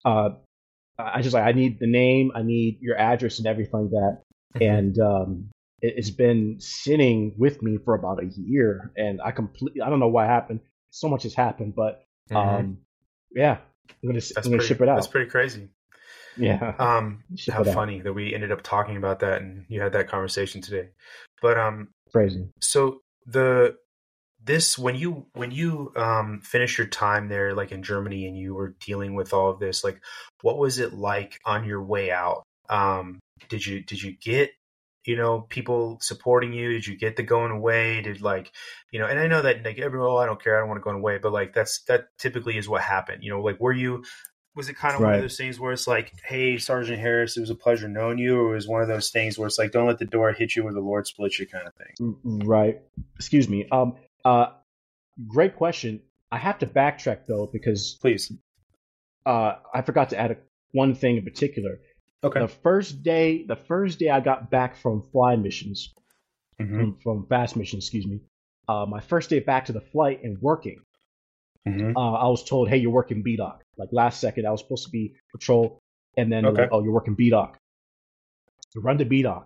uh, 0.05 0.31
I 0.99 1.23
just 1.23 1.35
like 1.35 1.45
I 1.45 1.53
need 1.53 1.78
the 1.78 1.87
name, 1.87 2.32
I 2.35 2.43
need 2.43 2.78
your 2.81 2.97
address 2.99 3.39
and 3.39 3.47
everything 3.47 3.82
like 3.82 3.91
that. 3.91 4.23
Mhm. 4.57 4.78
And 4.78 4.99
um, 4.99 5.51
it's 5.82 6.11
been 6.11 6.57
sitting 6.61 7.35
with 7.39 7.62
me 7.62 7.78
for 7.85 7.94
about 7.94 8.23
a 8.23 8.27
year, 8.27 8.93
and 8.97 9.20
I 9.23 9.31
completely 9.31 9.81
I 9.82 9.90
don't 9.90 10.01
know 10.01 10.09
what 10.09 10.27
happened. 10.27 10.61
So 10.90 11.09
much 11.09 11.23
has 11.23 11.35
happened, 11.35 11.74
but 11.74 12.05
Mhm. 12.31 12.36
um, 12.36 12.78
yeah, 13.35 13.59
I'm 13.89 14.09
gonna 14.09 14.15
that's 14.15 14.36
I'm 14.36 14.43
gonna 14.44 14.57
pretty, 14.57 14.66
ship 14.66 14.81
it 14.81 14.89
out. 14.89 14.97
That's 14.97 15.07
pretty 15.07 15.31
crazy. 15.31 15.69
yeah, 16.36 16.74
Um, 16.78 17.24
ship 17.36 17.55
how 17.55 17.62
it 17.62 17.69
out. 17.69 17.74
funny 17.74 18.01
that 18.01 18.12
we 18.12 18.35
ended 18.35 18.52
up 18.52 18.62
talking 18.62 18.97
about 18.97 19.20
that 19.20 19.43
and 19.43 19.65
you 19.69 19.81
had 19.81 19.93
that 19.93 20.09
conversation 20.09 20.61
today. 20.61 20.90
But 21.40 21.59
um, 21.59 21.89
Crazy. 22.12 22.48
so 22.61 23.01
the 23.27 23.77
this 24.43 24.78
when 24.78 24.97
you 24.97 25.27
when 25.35 25.51
you 25.51 25.93
um 25.97 26.40
finished 26.43 26.78
your 26.78 26.86
time 26.86 27.28
there 27.28 27.55
like 27.55 27.73
in 27.73 27.82
Germany 27.82 28.27
and 28.27 28.36
you 28.36 28.55
were 28.55 28.74
dealing 28.81 29.15
with 29.15 29.32
all 29.35 29.51
of 29.51 29.59
this 29.59 29.85
like 29.85 30.01
what 30.43 30.59
was 30.59 30.78
it 30.78 30.94
like 30.94 31.39
on 31.44 31.65
your 31.65 31.82
way 31.82 32.11
out 32.11 32.43
um 32.70 33.19
did 33.51 33.65
you 33.65 33.82
did 33.82 34.02
you 34.02 34.16
get 34.16 34.51
you 35.05 35.16
know 35.16 35.40
people 35.48 35.98
supporting 36.01 36.52
you 36.52 36.72
did 36.72 36.86
you 36.86 36.97
get 36.97 37.16
the 37.16 37.22
going 37.22 37.51
away 37.51 38.02
did 38.02 38.20
like 38.20 38.52
you 38.93 38.98
know 38.98 39.06
and 39.06 39.18
I 39.18 39.27
know 39.27 39.43
that 39.43 39.64
like 39.64 39.78
everyone 39.78 40.10
oh, 40.10 40.16
I 40.16 40.27
don't 40.27 40.43
care 40.43 40.56
I 40.56 40.60
don't 40.60 40.68
want 40.68 40.81
to 40.81 40.85
go 40.85 40.90
away 40.90 41.18
but 41.18 41.32
like 41.32 41.55
that's 41.55 41.82
that 41.85 42.09
typically 42.18 42.59
is 42.59 42.68
what 42.68 42.82
happened 42.82 43.22
you 43.22 43.31
know 43.31 43.40
like 43.40 43.59
were 43.60 43.72
you 43.72 44.05
was 44.55 44.68
it 44.68 44.77
kind 44.77 44.94
of 44.94 45.01
one 45.01 45.14
of 45.14 45.20
those 45.20 45.36
things 45.36 45.59
where 45.59 45.72
it's 45.72 45.86
like 45.86 46.12
hey 46.24 46.59
Sergeant 46.59 46.98
Harris 46.98 47.36
it 47.36 47.40
was 47.40 47.51
a 47.51 47.55
pleasure 47.55 47.89
knowing 47.89 48.18
you 48.18 48.39
or 48.39 48.51
was 48.51 48.68
one 48.68 48.82
of 48.82 48.89
those 48.89 49.10
things 49.10 49.39
where 49.39 49.47
it's 49.47 49.59
like 49.59 49.72
don't 49.72 49.86
let 49.86 49.98
the 49.98 50.05
door 50.05 50.32
hit 50.32 50.55
you 50.55 50.64
where 50.64 50.74
the 50.74 50.81
Lord 50.81 51.06
splits 51.06 51.39
you 51.39 51.47
kind 51.47 51.66
of 51.66 51.74
thing 51.74 52.10
Right. 52.24 52.81
Excuse 53.16 53.48
me. 53.48 53.66
Um. 53.70 53.97
Uh. 54.24 54.47
Great 55.27 55.56
question. 55.56 56.01
I 56.32 56.39
have 56.39 56.59
to 56.60 56.66
backtrack 56.66 57.27
though 57.27 57.47
because 57.47 57.98
please 58.01 58.32
uh 59.27 59.55
I 59.74 59.82
forgot 59.82 60.10
to 60.10 60.18
add 60.18 60.31
a, 60.31 60.36
one 60.72 60.94
thing 60.94 61.16
in 61.16 61.24
particular. 61.24 61.81
Okay. 62.23 62.41
The 62.41 62.49
first 62.49 63.03
day, 63.03 63.45
the 63.47 63.57
first 63.57 63.99
day 63.99 64.11
I 64.11 64.21
got 64.21 64.51
back 64.51 64.77
from 64.77 65.03
fly 65.11 65.37
missions, 65.37 65.95
mm-hmm. 66.61 66.77
from, 66.77 66.97
from 67.03 67.27
fast 67.27 67.57
missions, 67.57 67.85
excuse 67.85 68.07
me. 68.07 68.21
Uh, 68.69 68.87
my 68.87 69.01
first 69.01 69.31
day 69.31 69.41
back 69.41 69.67
to 69.67 69.73
the 69.73 69.81
flight 69.81 70.23
and 70.23 70.39
working, 70.41 70.81
mm-hmm. 71.67 71.97
uh, 71.97 72.13
I 72.13 72.29
was 72.29 72.45
told, 72.45 72.69
"Hey, 72.69 72.77
you're 72.77 72.91
working 72.91 73.25
BDOC." 73.25 73.59
Like 73.79 73.89
last 73.93 74.21
second, 74.21 74.47
I 74.47 74.51
was 74.51 74.61
supposed 74.61 74.85
to 74.85 74.91
be 74.91 75.15
patrol, 75.33 75.81
and 76.17 76.31
then 76.31 76.45
okay. 76.45 76.63
like, 76.63 76.71
"Oh, 76.73 76.83
you're 76.83 76.93
working 76.93 77.17
BDOC." 77.17 77.55
So 78.71 78.81
run 78.81 78.99
to 78.99 79.07
BDOC. 79.07 79.45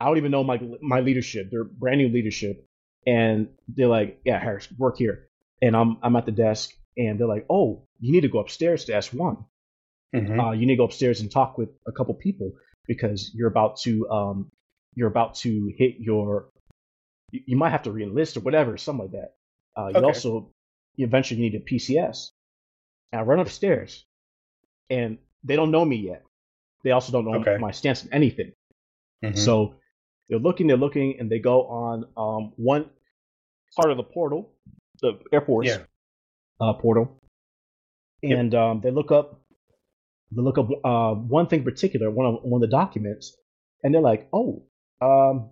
I 0.00 0.06
don't 0.06 0.16
even 0.16 0.30
know 0.30 0.42
my 0.42 0.58
my 0.80 1.00
leadership. 1.00 1.48
They're 1.50 1.64
brand 1.64 1.98
new 1.98 2.08
leadership, 2.08 2.66
and 3.06 3.48
they're 3.68 3.88
like, 3.88 4.20
"Yeah, 4.24 4.38
Harris, 4.38 4.68
work 4.78 4.96
here." 4.96 5.28
And 5.60 5.76
I'm 5.76 5.98
I'm 6.02 6.16
at 6.16 6.24
the 6.24 6.32
desk, 6.32 6.70
and 6.96 7.20
they're 7.20 7.28
like, 7.28 7.44
"Oh, 7.50 7.86
you 8.00 8.10
need 8.10 8.22
to 8.22 8.28
go 8.28 8.38
upstairs 8.38 8.86
to 8.86 8.92
S1." 8.92 9.44
Mm-hmm. 10.14 10.40
Uh, 10.40 10.52
you 10.52 10.66
need 10.66 10.74
to 10.74 10.78
go 10.78 10.84
upstairs 10.84 11.20
and 11.20 11.30
talk 11.30 11.56
with 11.56 11.68
a 11.86 11.92
couple 11.92 12.14
people 12.14 12.52
because 12.86 13.30
you're 13.34 13.48
about 13.48 13.78
to 13.80 14.08
um, 14.10 14.50
you're 14.94 15.08
about 15.08 15.36
to 15.36 15.72
hit 15.76 15.96
your 15.98 16.48
you, 17.30 17.56
might 17.56 17.70
have 17.70 17.84
to 17.84 17.90
reenlist 17.90 18.36
or 18.36 18.40
whatever, 18.40 18.76
something 18.76 19.04
like 19.04 19.12
that. 19.12 19.34
Uh, 19.76 19.88
you 19.88 19.96
okay. 19.96 20.06
also 20.06 20.50
eventually 20.98 21.40
you 21.40 21.50
need 21.50 21.60
a 21.60 21.64
PCS. 21.64 22.30
And 23.12 23.20
I 23.20 23.24
run 23.24 23.40
upstairs, 23.40 24.04
and 24.88 25.18
they 25.42 25.56
don't 25.56 25.70
know 25.70 25.84
me 25.84 25.96
yet. 25.96 26.22
They 26.84 26.90
also 26.92 27.12
don't 27.12 27.24
know 27.24 27.40
okay. 27.40 27.58
my 27.58 27.70
stance 27.70 28.04
on 28.04 28.10
anything. 28.12 28.52
Mm-hmm. 29.24 29.36
So 29.36 29.74
they're 30.28 30.38
looking, 30.38 30.66
they're 30.66 30.76
looking, 30.76 31.16
and 31.18 31.30
they 31.30 31.38
go 31.38 31.66
on 31.66 32.04
um, 32.16 32.52
one 32.56 32.88
part 33.76 33.90
of 33.90 33.96
the 33.96 34.02
portal, 34.02 34.52
the 35.00 35.18
Air 35.32 35.40
Force 35.40 35.66
yeah. 35.66 35.78
uh, 36.60 36.74
portal, 36.74 37.20
and 38.22 38.52
yep. 38.52 38.60
um, 38.60 38.80
they 38.80 38.90
look 38.90 39.10
up 39.10 39.39
they 40.32 40.42
look 40.42 40.58
up 40.58 40.68
uh, 40.84 41.14
one 41.14 41.46
thing 41.48 41.60
in 41.60 41.64
particular, 41.64 42.10
one 42.10 42.26
of 42.26 42.42
one 42.42 42.62
of 42.62 42.70
the 42.70 42.76
documents, 42.76 43.36
and 43.82 43.92
they're 43.94 44.00
like, 44.00 44.28
"Oh, 44.32 44.62
um, 45.00 45.50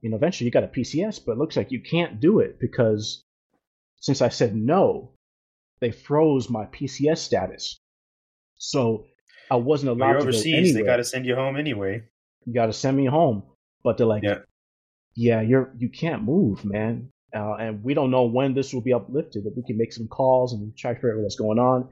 you 0.00 0.10
know, 0.10 0.16
eventually 0.16 0.46
you 0.46 0.50
got 0.50 0.64
a 0.64 0.68
PCS, 0.68 1.20
but 1.24 1.32
it 1.32 1.38
looks 1.38 1.56
like 1.56 1.70
you 1.70 1.80
can't 1.82 2.20
do 2.20 2.40
it 2.40 2.58
because 2.58 3.22
since 4.00 4.22
I 4.22 4.28
said 4.30 4.54
no, 4.56 5.12
they 5.80 5.90
froze 5.90 6.48
my 6.48 6.64
PCS 6.66 7.18
status, 7.18 7.78
so 8.56 9.06
I 9.50 9.56
wasn't 9.56 9.88
Well, 9.90 9.96
allowed 9.96 10.10
you're 10.10 10.18
to 10.20 10.24
go 10.24 10.28
overseas. 10.28 10.74
They 10.74 10.82
got 10.82 10.96
to 10.96 11.04
send 11.04 11.26
you 11.26 11.34
home 11.34 11.56
anyway. 11.56 12.04
You 12.46 12.54
got 12.54 12.66
to 12.66 12.72
send 12.72 12.96
me 12.96 13.06
home, 13.06 13.42
but 13.84 13.98
they're 13.98 14.06
like, 14.06 14.22
Yeah. 14.22 14.38
"Yeah, 15.14 15.40
you're 15.42 15.72
you 15.76 15.90
can't 15.90 16.22
move, 16.22 16.64
man." 16.64 17.10
Uh, 17.34 17.54
and 17.54 17.84
we 17.84 17.94
don't 17.94 18.10
know 18.10 18.24
when 18.24 18.54
this 18.54 18.72
will 18.72 18.80
be 18.80 18.92
uplifted. 18.92 19.46
If 19.46 19.54
we 19.56 19.62
can 19.62 19.76
make 19.76 19.92
some 19.92 20.08
calls 20.08 20.52
and 20.52 20.76
try 20.76 20.92
to 20.94 20.96
figure 20.96 21.16
out 21.16 21.22
what's 21.22 21.36
going 21.36 21.58
on. 21.58 21.88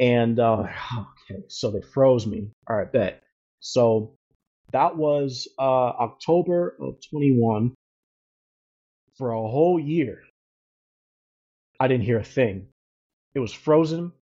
And 0.00 0.38
uh, 0.38 0.68
okay, 1.30 1.42
so 1.48 1.70
they 1.70 1.80
froze 1.80 2.26
me. 2.26 2.50
All 2.68 2.76
right, 2.76 2.90
bet. 2.92 3.22
So 3.60 4.16
that 4.72 4.96
was 4.96 5.48
uh, 5.58 5.62
October 5.62 6.76
of 6.80 6.96
21. 7.10 7.74
For 9.16 9.32
a 9.32 9.40
whole 9.48 9.80
year, 9.80 10.22
I 11.80 11.88
didn't 11.88 12.04
hear 12.04 12.18
a 12.18 12.24
thing. 12.24 12.68
It 13.34 13.40
was 13.40 13.52
frozen, 13.52 14.12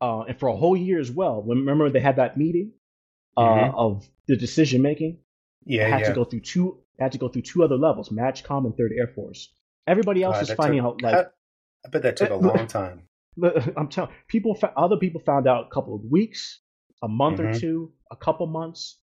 uh, 0.00 0.20
and 0.22 0.38
for 0.38 0.48
a 0.48 0.56
whole 0.56 0.76
year 0.76 1.00
as 1.00 1.10
well. 1.10 1.42
Remember 1.42 1.90
they 1.90 2.00
had 2.00 2.16
that 2.16 2.36
meeting 2.36 2.72
uh, 3.36 3.42
Mhm. 3.42 3.74
of 3.76 4.08
the 4.28 4.36
decision 4.36 4.82
making. 4.82 5.18
Yeah, 5.64 5.86
I 5.86 5.88
had 5.90 6.00
yeah. 6.02 6.08
to 6.10 6.14
go 6.14 6.24
through 6.24 6.40
two. 6.40 6.78
I 7.00 7.04
had 7.04 7.12
to 7.12 7.18
go 7.18 7.28
through 7.28 7.42
two 7.42 7.64
other 7.64 7.76
levels: 7.76 8.10
MAJCOM 8.10 8.66
and 8.66 8.76
Third 8.76 8.92
Air 8.96 9.08
Force. 9.08 9.52
Everybody 9.86 10.22
else 10.22 10.36
God, 10.36 10.42
is 10.42 10.50
finding 10.52 10.80
took- 10.82 10.86
out 10.86 11.02
like 11.02 11.14
I, 11.14 11.24
I 11.84 11.88
bet 11.90 12.02
that 12.02 12.16
took 12.16 12.30
a 12.30 12.34
Uh, 12.34 12.38
long 12.38 12.66
time. 12.68 13.08
I'm 13.76 13.88
telling 13.88 14.12
people, 14.28 14.58
other 14.76 14.96
people 14.96 15.20
found 15.20 15.46
out 15.46 15.66
a 15.66 15.74
couple 15.74 15.94
of 15.94 16.02
weeks, 16.04 16.60
a 17.02 17.08
month 17.08 17.40
or 17.40 17.46
Mhm. 17.48 17.60
two, 17.60 17.92
a 18.10 18.16
couple 18.16 18.46
months. 18.46 18.98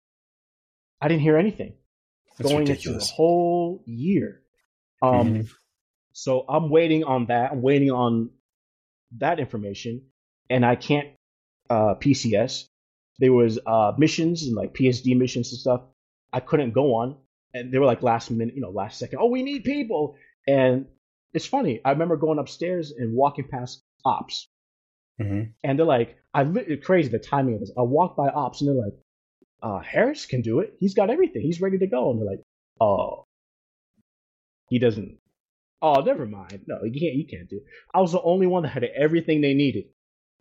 I 1.00 1.08
didn't 1.08 1.22
hear 1.22 1.36
anything 1.36 1.74
That's 2.38 2.48
going 2.48 2.62
into 2.62 2.72
ridiculous. 2.72 3.08
the 3.08 3.14
whole 3.14 3.82
year. 3.86 4.42
Um, 5.02 5.34
Mhm. 5.34 5.50
so 6.12 6.44
I'm 6.48 6.70
waiting 6.70 7.04
on 7.04 7.26
that. 7.26 7.52
I'm 7.52 7.62
waiting 7.62 7.90
on 7.90 8.30
that 9.18 9.40
information, 9.40 10.02
and 10.48 10.64
I 10.64 10.76
can't 10.76 11.08
uh, 11.68 11.94
PCS. 11.94 12.68
There 13.18 13.32
was 13.32 13.58
uh, 13.66 13.92
missions 13.98 14.42
and 14.44 14.54
like 14.54 14.74
PSD 14.74 15.16
missions 15.16 15.52
and 15.52 15.60
stuff. 15.60 15.82
I 16.32 16.40
couldn't 16.40 16.72
go 16.72 16.94
on, 16.94 17.16
and 17.54 17.72
they 17.72 17.78
were 17.78 17.86
like 17.86 18.02
last 18.02 18.30
minute, 18.30 18.54
you 18.54 18.60
know, 18.60 18.70
last 18.70 18.98
second. 18.98 19.18
Oh, 19.20 19.26
we 19.26 19.42
need 19.42 19.64
people, 19.64 20.16
and 20.46 20.86
it's 21.32 21.46
funny. 21.46 21.80
I 21.84 21.90
remember 21.92 22.16
going 22.16 22.38
upstairs 22.38 22.90
and 22.92 23.14
walking 23.14 23.46
past 23.48 23.82
ops, 24.04 24.48
Mhm. 25.20 25.52
and 25.64 25.78
they're 25.78 25.86
like, 25.86 26.16
I 26.34 26.42
li- 26.44 26.76
crazy 26.78 27.08
the 27.08 27.18
timing 27.18 27.54
of 27.54 27.60
this. 27.60 27.72
I 27.76 27.82
walk 27.82 28.16
by 28.16 28.28
ops, 28.28 28.60
and 28.60 28.68
they're 28.68 28.84
like, 28.84 28.94
uh, 29.62 29.80
Harris 29.80 30.26
can 30.26 30.40
do 30.42 30.60
it. 30.60 30.74
He's 30.80 30.94
got 30.94 31.10
everything. 31.10 31.42
He's 31.42 31.60
ready 31.60 31.78
to 31.78 31.86
go. 31.86 32.10
And 32.10 32.18
they're 32.20 32.26
like, 32.30 32.42
oh, 32.80 33.24
he 34.68 34.78
doesn't. 34.78 35.18
Oh, 35.82 36.00
never 36.02 36.26
mind. 36.26 36.62
No, 36.66 36.82
you 36.84 37.00
can't. 37.00 37.14
You 37.14 37.26
can't 37.26 37.48
do. 37.48 37.56
It. 37.56 37.64
I 37.94 38.00
was 38.00 38.12
the 38.12 38.20
only 38.22 38.46
one 38.46 38.62
that 38.64 38.68
had 38.70 38.84
everything 38.84 39.40
they 39.40 39.54
needed. 39.54 39.84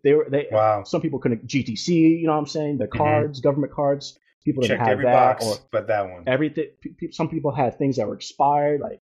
They 0.04 0.14
were 0.14 0.26
they. 0.30 0.48
Wow. 0.50 0.84
Some 0.84 1.00
people 1.00 1.18
couldn't 1.18 1.46
GTC. 1.46 1.88
You 2.20 2.26
know 2.26 2.32
what 2.32 2.38
I'm 2.38 2.46
saying? 2.46 2.78
The 2.78 2.86
cards, 2.86 3.40
government 3.40 3.72
cards. 3.72 4.18
People 4.44 4.62
didn't 4.62 4.78
Mm-hmm. 4.78 4.84
Checked 4.84 4.88
have 4.88 4.92
every 4.92 5.04
that, 5.04 5.12
box 5.38 5.46
or 5.46 5.56
but 5.70 5.86
that 5.88 6.08
one. 6.10 6.24
everything. 6.26 6.68
pe- 6.80 7.10
Some 7.10 7.28
people 7.28 7.52
had 7.52 7.76
things 7.76 7.96
that 7.96 8.06
were 8.08 8.14
expired, 8.14 8.80
like 8.80 9.00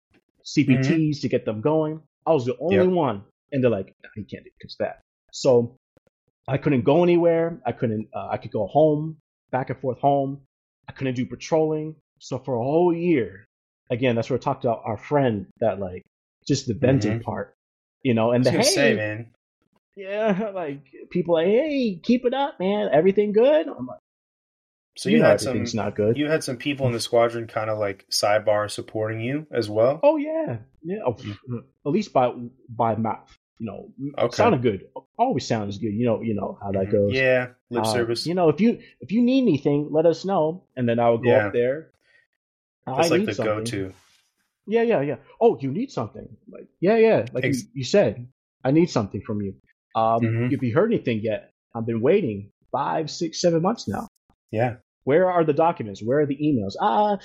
CPTs 0.44 1.20
to 1.22 1.28
get 1.28 1.44
them 1.46 1.60
going. 1.62 2.02
I 2.26 2.32
was 2.32 2.44
the 2.44 2.56
only 2.58 2.76
Mm-hmm. 2.76 2.88
Yep. 2.88 2.94
one, 2.96 3.24
and 3.52 3.62
they're 3.62 3.70
like, 3.70 3.94
"Nah, 4.02 4.10
"You 4.16 4.24
can't 4.24 4.44
do 4.44 4.50
because 4.58 4.76
that." 4.80 5.00
So 5.32 5.76
I 6.48 6.58
couldn't 6.58 6.82
go 6.82 7.02
anywhere. 7.02 7.60
I 7.64 7.72
couldn't. 7.72 8.08
Uh, 8.14 8.28
I 8.30 8.36
could 8.38 8.50
go 8.50 8.66
home, 8.66 9.18
back 9.50 9.70
and 9.70 9.78
forth 9.78 9.98
home. 10.00 10.40
I 10.88 10.92
couldn't 10.92 11.14
do 11.14 11.26
patrolling. 11.26 11.96
So 12.18 12.38
for 12.38 12.54
a 12.54 12.62
whole 12.64 12.94
year, 12.94 13.44
again, 13.90 14.14
that's 14.16 14.28
where 14.30 14.38
I 14.38 14.42
talked 14.42 14.64
about 14.64 14.82
our 14.84 14.96
friend 14.96 15.46
that 15.60 15.78
like 15.78 16.02
just 16.46 16.66
the 16.66 16.74
venting 16.74 17.20
Mhm. 17.20 17.22
part, 17.22 17.54
you 18.02 18.14
know, 18.14 18.32
and 18.32 18.44
the 18.44 18.50
hey, 18.50 18.62
say, 18.62 18.94
man. 18.96 19.30
yeah, 19.96 20.50
like 20.54 20.80
people 21.10 21.34
like, 21.34 21.46
hey, 21.46 22.00
keep 22.02 22.24
it 22.24 22.34
up, 22.34 22.58
man. 22.58 22.88
Everything 22.92 23.32
good? 23.32 23.68
I'm 23.68 23.86
like, 23.86 23.98
So 24.96 25.08
you, 25.08 25.16
you, 25.16 25.22
know 25.22 25.28
had 25.28 25.40
some 25.40 25.64
not 25.74 25.94
good. 25.94 26.16
you 26.18 26.28
had 26.28 26.42
some 26.44 26.56
people 26.56 26.86
in 26.86 26.92
the 26.92 27.00
squadron 27.00 27.46
kind 27.46 27.70
of 27.70 27.78
like 27.78 28.06
sidebar 28.10 28.70
supporting 28.70 29.20
you 29.20 29.46
as 29.52 29.68
well. 29.70 30.00
oh 30.02 30.16
yeah, 30.16 30.58
yeah. 30.82 30.98
Oh, 31.06 31.16
At 31.86 31.92
least 31.92 32.12
by 32.12 32.32
by 32.68 32.96
mouth, 32.96 33.36
you 33.62 33.66
know, 33.70 33.88
Okay. 34.18 34.34
sounded 34.34 34.62
good. 34.62 34.88
Always 35.18 35.46
sounds 35.46 35.78
good. 35.78 35.92
You 35.94 36.04
know, 36.04 36.20
you 36.20 36.34
know 36.34 36.58
how 36.60 36.72
that 36.72 36.86
Mhm. 36.88 36.92
goes. 36.92 37.12
Yeah, 37.14 37.48
lip 37.70 37.84
Uh, 37.84 37.92
service. 37.92 38.26
You 38.26 38.34
know, 38.34 38.48
if 38.48 38.60
you 38.60 38.80
if 39.00 39.12
you 39.12 39.22
need 39.22 39.42
anything, 39.42 39.88
let 39.90 40.04
us 40.06 40.24
know, 40.24 40.64
and 40.76 40.88
then 40.88 40.98
I 40.98 41.10
will 41.10 41.18
go 41.18 41.30
Yeah. 41.30 41.46
up 41.46 41.52
there. 41.52 41.92
That's 42.86 42.98
I 42.98 43.08
like 43.10 43.20
need 43.20 43.28
the 43.28 43.34
something. 43.34 43.58
go-to. 43.58 43.92
Yeah, 44.66 44.82
yeah, 44.82 45.00
yeah. 45.00 45.16
Oh, 45.40 45.56
you 45.60 45.70
need 45.70 45.90
something? 45.90 46.28
Like, 46.50 46.66
yeah, 46.80 46.96
yeah. 46.96 47.26
Like 47.32 47.44
Ex- 47.44 47.62
you, 47.62 47.68
you 47.74 47.84
said, 47.84 48.26
I 48.64 48.70
need 48.72 48.90
something 48.90 49.20
from 49.22 49.40
you. 49.42 49.54
Um, 49.94 50.20
Mhm. 50.22 50.52
if 50.52 50.62
you 50.62 50.72
heard 50.74 50.92
anything 50.92 51.20
yet, 51.20 51.50
I've 51.74 51.86
been 51.86 52.00
waiting 52.00 52.50
five, 52.72 53.10
six, 53.10 53.40
seven 53.40 53.62
months 53.62 53.86
now. 53.88 54.08
Yeah, 54.50 54.76
Where 55.04 55.30
are 55.30 55.42
the 55.44 55.52
documents? 55.52 56.00
Where 56.02 56.20
are 56.20 56.26
the 56.26 56.36
emails? 56.36 56.74
Ah, 56.80 57.18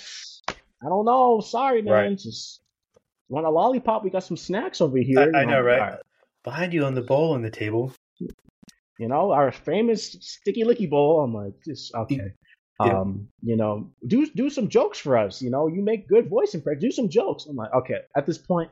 I 0.49 0.85
don't 0.89 1.05
know. 1.05 1.39
Sorry, 1.41 1.81
man. 1.83 1.93
Right. 1.93 2.17
Just 2.17 2.61
want 3.29 3.45
a 3.45 3.49
lollipop? 3.49 4.03
We 4.03 4.09
got 4.09 4.23
some 4.23 4.37
snacks 4.37 4.81
over 4.81 4.97
here. 4.97 5.31
I, 5.35 5.41
I 5.41 5.45
know, 5.45 5.57
all 5.57 5.63
right? 5.63 5.99
Behind 6.47 6.73
you 6.73 6.85
on 6.85 6.95
the 6.95 7.01
bowl 7.01 7.33
on 7.33 7.41
the 7.41 7.49
table. 7.63 7.91
you 8.99 9.07
know, 9.11 9.31
our 9.31 9.51
famous 9.51 10.15
sticky 10.21 10.63
licky 10.63 10.89
bowl. 10.89 11.21
I'm 11.23 11.33
like, 11.33 11.53
just 11.65 11.93
okay. 11.93 12.31
Yeah. 12.79 12.99
Um, 12.99 13.27
you 13.41 13.57
know, 13.57 13.91
do 14.05 14.27
do 14.41 14.49
some 14.49 14.69
jokes 14.69 14.97
for 14.99 15.17
us. 15.17 15.41
You 15.41 15.49
know, 15.49 15.67
you 15.67 15.81
make 15.81 16.07
good 16.07 16.29
voice 16.29 16.53
impressions. 16.55 16.83
Do 16.83 16.91
some 16.91 17.09
jokes. 17.09 17.45
I'm 17.49 17.55
like, 17.57 17.73
okay. 17.79 17.99
At 18.15 18.25
this 18.25 18.37
point, 18.37 18.69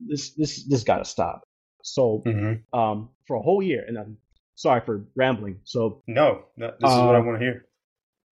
this 0.00 0.30
this 0.34 0.64
this 0.68 0.84
got 0.84 0.98
to 0.98 1.04
stop. 1.04 1.42
So, 1.82 2.22
Mm-hmm. 2.24 2.78
um, 2.78 3.08
for 3.26 3.34
a 3.36 3.42
whole 3.42 3.62
year, 3.62 3.84
and 3.88 3.98
I'm 3.98 4.16
sorry 4.54 4.82
for 4.86 5.04
rambling. 5.16 5.58
So, 5.64 6.02
No, 6.06 6.44
no, 6.56 6.68
this 6.78 6.92
is 6.92 7.00
what 7.06 7.16
I 7.16 7.18
Uh, 7.18 7.22
want 7.24 7.38
to 7.40 7.44
hear. 7.44 7.64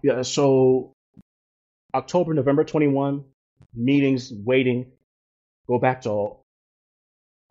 yeah. 0.04 0.22
So, 0.22 0.92
October, 1.94 2.34
November 2.34 2.62
21, 2.62 3.24
meetings, 3.74 4.32
waiting. 4.32 4.92
Go 5.66 5.78
back 5.80 6.02
to 6.02 6.36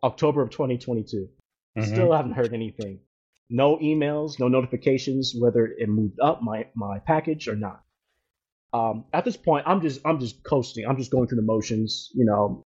October 0.03 0.41
of 0.41 0.49
2022. 0.49 1.29
Mhm. 1.77 1.85
Still 1.85 2.11
haven't 2.13 2.33
heard 2.33 2.53
anything. 2.53 2.99
No 3.49 3.77
emails, 3.77 4.39
no 4.39 4.47
notifications 4.47 5.33
whether 5.37 5.65
it 5.65 5.89
moved 5.89 6.19
up 6.19 6.41
my 6.41 6.67
my 6.75 6.99
package 6.99 7.47
or 7.47 7.55
not. 7.55 7.83
Um, 8.73 9.05
at 9.13 9.25
this 9.25 9.37
point, 9.37 9.65
I'm 9.67 9.81
just 9.81 10.01
I'm 10.05 10.19
just 10.19 10.43
coasting. 10.43 10.85
I'm 10.85 10.97
just 10.97 11.11
going 11.11 11.27
through 11.27 11.37
the 11.37 11.41
motions. 11.55 12.09
You 12.13 12.25
know, 12.25 12.63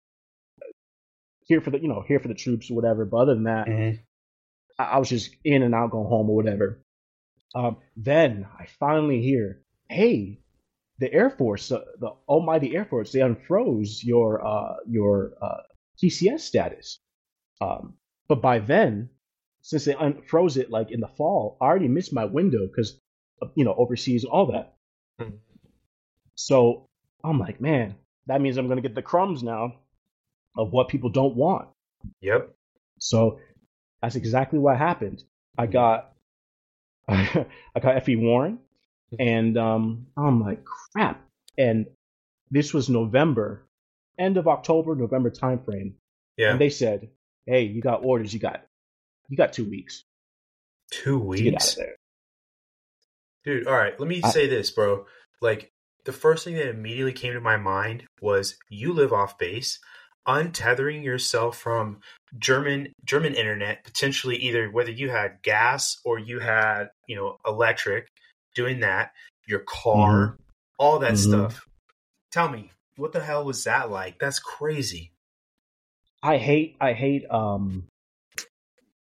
here 1.45 1.61
for 1.61 1.71
the 1.71 1.81
you 1.81 1.89
know 1.89 2.03
here 2.07 2.21
for 2.21 2.29
the 2.29 2.35
troops 2.35 2.71
or 2.71 2.75
whatever. 2.75 3.05
But 3.05 3.17
other 3.19 3.35
than 3.35 3.45
that, 3.45 3.67
Mhm. 3.67 3.99
I, 4.79 4.85
I 4.85 4.99
was 4.99 5.09
just 5.09 5.35
in 5.45 5.63
and 5.63 5.75
out, 5.75 5.91
going 5.91 6.09
home 6.09 6.31
or 6.31 6.37
whatever. 6.37 6.81
Um, 7.55 7.79
then 7.97 8.47
I 8.59 8.67
finally 8.79 9.23
hear, 9.23 9.63
hey, 9.89 10.39
the 10.99 11.13
Air 11.13 11.31
Force, 11.31 11.73
uh, 11.73 11.85
the 11.99 12.11
almighty 12.29 12.77
Air 12.77 12.85
Force, 12.85 13.11
they 13.13 13.21
unfroze 13.21 14.05
your 14.05 14.47
uh, 14.47 14.77
your 14.87 15.33
uh, 15.43 15.63
PCS 16.01 16.41
status. 16.41 17.01
Um, 17.61 17.95
but 18.29 18.41
by 18.43 18.59
then, 18.59 19.11
since 19.63 19.85
they 19.85 19.95
unfroze 19.95 20.57
it 20.57 20.71
like 20.71 20.91
in 20.91 21.01
the 21.01 21.09
fall, 21.09 21.57
I 21.61 21.65
already 21.67 21.89
missed 21.89 22.13
my 22.13 22.25
window 22.25 22.67
because 22.67 22.99
you 23.55 23.65
know 23.65 23.75
overseas, 23.75 24.25
all 24.25 24.47
that. 24.47 24.75
Mhm. 25.21 25.39
So 26.35 26.87
I'm 27.25 27.39
like, 27.39 27.61
man, 27.61 27.97
that 28.27 28.41
means 28.41 28.57
I'm 28.57 28.69
gonna 28.69 28.81
get 28.81 28.95
the 28.95 29.03
crumbs 29.03 29.43
now 29.43 29.75
of 30.57 30.73
what 30.73 30.89
people 30.89 31.11
don't 31.11 31.35
want. 31.37 31.69
Yep. 32.21 32.55
So 33.01 33.41
that's 34.03 34.17
exactly 34.17 34.59
what 34.59 34.77
happened. 34.77 35.23
I 35.57 35.67
got 35.67 36.13
I 37.09 37.47
got 37.81 37.97
F.E. 37.97 38.17
Warren, 38.17 38.59
and 39.19 39.57
um, 39.57 40.07
I'm 40.17 40.41
like, 40.41 40.63
crap. 40.65 41.25
And 41.57 41.87
this 42.51 42.73
was 42.75 42.89
November, 42.89 43.67
end 44.19 44.37
of 44.37 44.47
October, 44.47 44.95
November 44.95 45.31
timeframe, 45.31 45.95
Yeah. 46.37 46.51
and 46.53 46.61
they 46.61 46.71
said, 46.71 47.09
"Hey, 47.49 47.63
you 47.63 47.81
got 47.81 48.05
orders. 48.05 48.33
You 48.35 48.41
got 48.41 48.65
you 49.29 49.37
got 49.37 49.53
two 49.53 49.65
weeks 49.65 50.05
Two 50.91 51.19
to 51.35 51.43
get 51.43 51.55
out 51.55 51.75
weeks. 51.77 51.79
Dude, 53.45 53.67
all 53.67 53.77
right, 53.77 53.99
let 53.99 54.09
me 54.09 54.21
I- 54.23 54.31
say 54.31 54.47
this, 54.47 54.71
bro. 54.71 55.07
Like, 55.41 55.71
the 56.05 56.13
first 56.13 56.45
thing 56.45 56.55
that 56.57 56.69
immediately 56.69 57.13
came 57.13 57.33
to 57.35 57.41
my 57.41 57.57
mind 57.57 58.05
was 58.21 58.57
you 58.69 58.93
live 58.93 59.13
off 59.13 59.39
base, 59.39 59.79
untethering 60.27 61.03
yourself 61.05 61.57
from 61.59 62.01
German 62.39 62.93
German 63.05 63.35
internet, 63.35 63.85
potentially 63.85 64.37
either 64.37 64.71
whether 64.71 64.91
you 64.91 65.09
had 65.11 65.41
gas 65.43 65.99
or 66.05 66.19
you 66.19 66.41
had, 66.41 66.91
you 67.07 67.17
know, 67.17 67.39
electric, 67.47 68.09
doing 68.55 68.81
that, 68.81 69.13
your 69.47 69.61
car, 69.61 70.37
all 70.79 70.99
that 70.99 71.13
Mhm. 71.13 71.29
stuff. 71.29 71.67
Tell 72.31 72.49
me, 72.51 72.71
what 72.97 73.13
the 73.13 73.21
hell 73.25 73.45
was 73.45 73.65
that 73.65 73.91
like? 73.91 74.19
That's 74.19 74.39
crazy. 74.39 75.13
I 76.23 76.39
hate 76.39 76.77
I 76.81 76.93
hate 76.93 77.25
um 77.31 77.85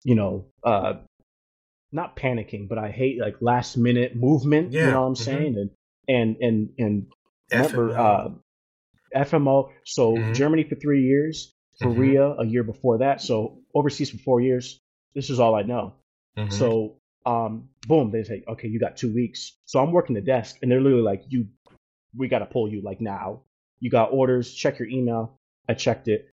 you 0.04 0.14
know 0.14 0.46
uh 0.64 0.94
not 1.92 2.16
panicking, 2.16 2.68
but 2.68 2.78
I 2.78 2.90
hate 2.90 3.20
like 3.20 3.36
last 3.40 3.76
minute 3.76 4.16
movement. 4.16 4.72
You 4.72 4.90
know 4.92 5.00
what 5.02 5.06
I'm 5.08 5.14
mhm. 5.14 5.24
saying? 5.24 5.56
And 5.56 5.70
and 6.08 6.36
and 6.40 6.70
and 6.78 7.06
remember 7.52 7.90
FMO. 7.90 7.98
uh 7.98 8.28
FMO. 9.14 9.70
So 9.84 10.16
Mhm. 10.18 10.34
Germany 10.34 10.64
for 10.64 10.74
three 10.76 11.02
years, 11.02 11.54
Mhm. 11.80 11.92
Korea 11.94 12.30
a 12.32 12.44
year 12.46 12.64
before 12.64 12.98
that. 12.98 13.20
So 13.20 13.58
overseas 13.74 14.10
for 14.10 14.18
four 14.18 14.40
years. 14.40 14.80
This 15.14 15.30
is 15.30 15.38
all 15.40 15.54
I 15.54 15.62
know. 15.62 15.94
Mhm. 16.36 16.50
So 16.50 16.96
um 17.26 17.68
boom, 17.86 18.10
they 18.10 18.24
say, 18.24 18.44
okay, 18.48 18.68
you 18.68 18.80
got 18.80 18.96
two 18.96 19.12
weeks. 19.14 19.56
So 19.66 19.78
I'm 19.80 19.92
working 19.92 20.14
the 20.14 20.20
desk 20.22 20.56
and 20.62 20.70
they're 20.70 20.80
literally 20.80 21.04
like, 21.04 21.22
you 21.28 21.48
we 22.16 22.28
gotta 22.28 22.46
pull 22.46 22.68
you 22.68 22.80
like 22.82 23.00
now. 23.00 23.42
You 23.80 23.90
got 23.90 24.12
orders, 24.12 24.52
check 24.52 24.78
your 24.78 24.88
email. 24.88 25.38
I 25.68 25.74
checked 25.74 26.08
it. 26.08 26.28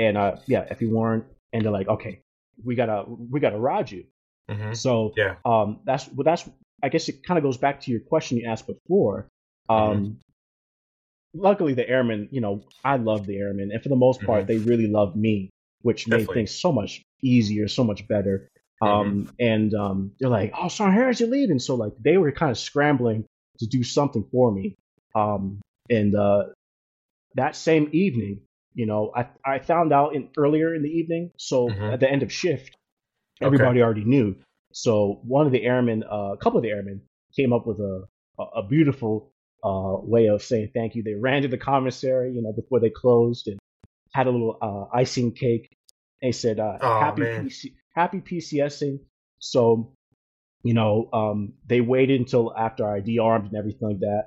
And 0.00 0.16
uh 0.16 0.36
yeah, 0.46 0.64
if 0.70 0.80
you 0.82 0.90
weren't 0.96 1.24
and 1.52 1.62
they're 1.64 1.70
like, 1.80 1.88
okay, 1.88 2.22
we 2.64 2.74
gotta 2.74 3.04
we 3.06 3.38
gotta 3.40 3.58
ride 3.58 3.90
you. 3.90 4.04
Mhm. 4.50 4.74
So 4.76 5.12
Yeah. 5.16 5.36
um, 5.44 5.80
that's 5.84 6.08
well, 6.14 6.24
that's 6.24 6.48
I 6.82 6.88
guess 6.88 7.08
it 7.08 7.22
kind 7.26 7.38
of 7.38 7.44
goes 7.44 7.58
back 7.58 7.80
to 7.82 7.90
your 7.92 8.00
question 8.00 8.38
you 8.38 8.48
asked 8.48 8.66
before. 8.66 9.28
Um, 9.68 10.18
Luckily, 11.32 11.74
the 11.74 11.88
airmen, 11.88 12.28
you 12.32 12.40
know, 12.40 12.64
I 12.84 12.96
love 12.96 13.24
the 13.24 13.36
airmen, 13.38 13.70
and 13.70 13.80
for 13.80 13.88
the 13.88 13.94
most 13.94 14.20
part, 14.26 14.48
they 14.48 14.58
really 14.58 14.88
love 14.88 15.14
me, 15.14 15.50
which 15.82 16.08
made 16.08 16.26
things 16.34 16.50
so 16.50 16.72
much 16.72 17.02
easier, 17.22 17.68
so 17.68 17.84
much 17.84 18.08
better. 18.08 18.48
Um, 18.82 19.30
and 19.38 19.72
um, 19.74 20.12
they're 20.18 20.28
like, 20.28 20.52
"Oh, 20.60 20.66
Sergeant 20.66 20.94
Harris, 20.98 21.20
you're 21.20 21.28
leaving," 21.28 21.60
so 21.60 21.76
like 21.76 21.92
they 22.00 22.16
were 22.16 22.32
kind 22.32 22.50
of 22.50 22.58
scrambling 22.58 23.26
to 23.60 23.66
do 23.66 23.84
something 23.84 24.24
for 24.32 24.50
me. 24.50 24.74
Um, 25.14 25.60
and 25.88 26.16
uh, 26.16 26.46
that 27.36 27.54
same 27.54 27.90
evening, 27.92 28.40
you 28.80 28.86
know, 28.90 29.02
I 29.20 29.22
I 29.54 29.58
found 29.72 29.92
out 29.98 30.14
in 30.16 30.22
earlier 30.44 30.74
in 30.76 30.82
the 30.82 30.88
evening, 31.00 31.24
so 31.36 31.68
Mhm. 31.68 31.92
at 31.94 32.00
the 32.02 32.10
end 32.14 32.22
of 32.26 32.30
shift, 32.32 32.70
Okay. 33.36 33.46
everybody 33.48 33.78
already 33.82 34.04
knew. 34.14 34.28
So 34.72 35.20
one 35.36 35.44
of 35.48 35.52
the 35.52 35.62
airmen, 35.72 35.98
uh, 36.16 36.32
a 36.36 36.38
couple 36.42 36.58
of 36.60 36.64
the 36.66 36.70
airmen, 36.76 36.98
came 37.36 37.52
up 37.56 37.64
with 37.66 37.78
a 37.92 37.94
a, 38.38 38.44
a 38.60 38.62
beautiful 38.74 39.14
uh, 39.70 39.96
way 40.14 40.24
of 40.34 40.38
saying 40.42 40.68
thank 40.78 40.94
you. 40.94 41.02
They 41.02 41.14
ran 41.28 41.42
to 41.42 41.48
the 41.48 41.58
commissary, 41.72 42.28
you 42.34 42.40
know, 42.44 42.52
before 42.60 42.80
they 42.80 42.88
closed, 43.02 43.44
and 43.48 43.58
had 44.14 44.26
a 44.26 44.30
little 44.30 44.56
uh, 44.68 44.84
icing 45.02 45.32
cake. 45.44 45.66
They 46.22 46.32
said, 46.32 46.56
uh, 46.58 46.78
Aw, 46.80 47.00
"Happy. 47.04 47.22
PC- 47.22 47.74
Happy 47.94 48.20
PCSing." 48.28 48.96
So, 49.40 49.92
you 50.62 50.74
know, 50.78 51.08
um, 51.12 51.38
they 51.66 51.80
waited 51.94 52.18
until 52.20 52.44
after 52.56 52.84
I 52.96 53.00
de-armed 53.00 53.46
and 53.48 53.56
everything 53.60 53.88
like 53.90 54.00
that, 54.08 54.22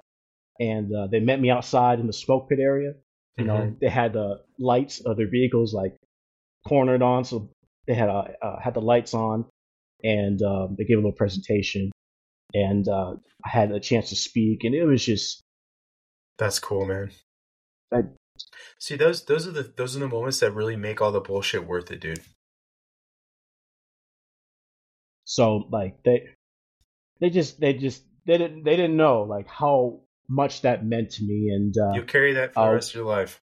and 0.59 0.85
uh, 0.99 1.07
they 1.07 1.19
met 1.19 1.39
me 1.41 1.49
outside 1.49 1.99
in 1.99 2.07
the 2.07 2.13
smoke 2.25 2.49
pit 2.49 2.59
area. 2.59 2.93
You 3.37 3.45
know, 3.45 3.57
Mhm. 3.61 3.79
they 3.79 3.89
had 3.89 4.13
the 4.13 4.43
lights 4.59 5.01
of 5.01 5.17
their 5.17 5.29
vehicles 5.29 5.73
like 5.73 5.95
cornered 6.67 7.01
on, 7.01 7.25
so 7.25 7.49
they 7.87 7.95
had 7.95 8.09
uh, 8.09 8.25
uh, 8.41 8.59
had 8.59 8.73
the 8.75 8.81
lights 8.81 9.13
on, 9.13 9.45
and 10.03 10.41
um, 10.41 10.75
they 10.77 10.85
gave 10.85 10.97
a 10.97 11.01
little 11.01 11.13
presentation, 11.13 11.91
and 12.53 12.87
uh, 12.87 13.15
I 13.45 13.49
had 13.49 13.71
a 13.71 13.79
chance 13.79 14.09
to 14.09 14.15
speak, 14.15 14.63
and 14.63 14.75
it 14.75 14.85
was 14.85 15.03
just 15.03 15.41
That's 16.37 16.59
cool, 16.59 16.85
man. 16.85 17.11
I- 17.91 18.03
See, 18.79 18.95
those 18.95 19.25
those 19.25 19.47
are 19.47 19.51
the 19.51 19.63
those 19.63 19.95
are 19.95 19.99
the 19.99 20.07
moments 20.07 20.39
that 20.39 20.51
really 20.51 20.75
make 20.75 21.01
all 21.01 21.11
the 21.11 21.21
bullshit 21.21 21.65
worth 21.65 21.91
it, 21.91 22.01
dude. 22.01 22.21
so 25.25 25.67
like 25.71 26.03
they 26.03 26.29
they 27.19 27.29
just 27.29 27.59
they 27.59 27.73
just 27.73 28.03
they 28.25 28.37
didn't 28.37 28.63
they 28.63 28.75
didn't 28.75 28.97
know 28.97 29.23
like 29.23 29.47
how 29.47 30.01
much 30.29 30.61
that 30.61 30.85
meant 30.85 31.11
to 31.11 31.23
me, 31.23 31.49
and 31.49 31.75
uh, 31.77 31.93
You'll 31.95 32.05
carry 32.05 32.33
that 32.33 32.53
for 32.53 32.59
I'll- 32.59 32.67
the 32.69 32.73
rest 32.75 32.89
of 32.91 32.95
your 32.95 33.05
life. 33.05 33.39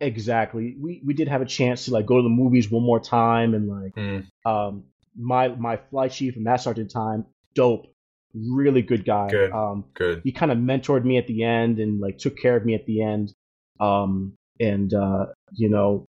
exactly 0.00 0.76
we 0.78 1.00
we 1.04 1.14
did 1.14 1.28
have 1.28 1.40
a 1.40 1.46
chance 1.46 1.86
to 1.86 1.92
like 1.92 2.04
go 2.06 2.16
to 2.18 2.22
the 2.22 2.28
movies 2.28 2.70
one 2.70 2.82
more 2.84 3.00
time, 3.00 3.54
and 3.54 3.68
like 3.68 3.94
Mm. 3.94 4.26
um 4.44 4.84
my 5.16 5.48
my 5.48 5.76
flight 5.76 6.12
chief 6.12 6.36
and 6.36 6.44
master 6.44 6.64
sergeant 6.64 6.90
time 6.90 7.26
dope 7.54 7.86
really 8.34 8.80
good 8.82 9.04
guy 9.04 9.28
Good. 9.28 9.52
um 9.52 9.84
Good. 9.94 10.22
he 10.24 10.32
kind 10.32 10.50
of 10.52 10.58
mentored 10.58 11.04
me 11.04 11.18
at 11.18 11.26
the 11.26 11.44
end 11.44 11.78
and 11.78 12.00
like 12.00 12.16
took 12.18 12.36
care 12.38 12.56
of 12.56 12.64
me 12.64 12.74
at 12.74 12.86
the 12.86 13.02
end 13.02 13.32
um 13.80 14.34
and 14.58 14.92
uh 14.94 15.26
you 15.52 15.68
know 15.68 16.06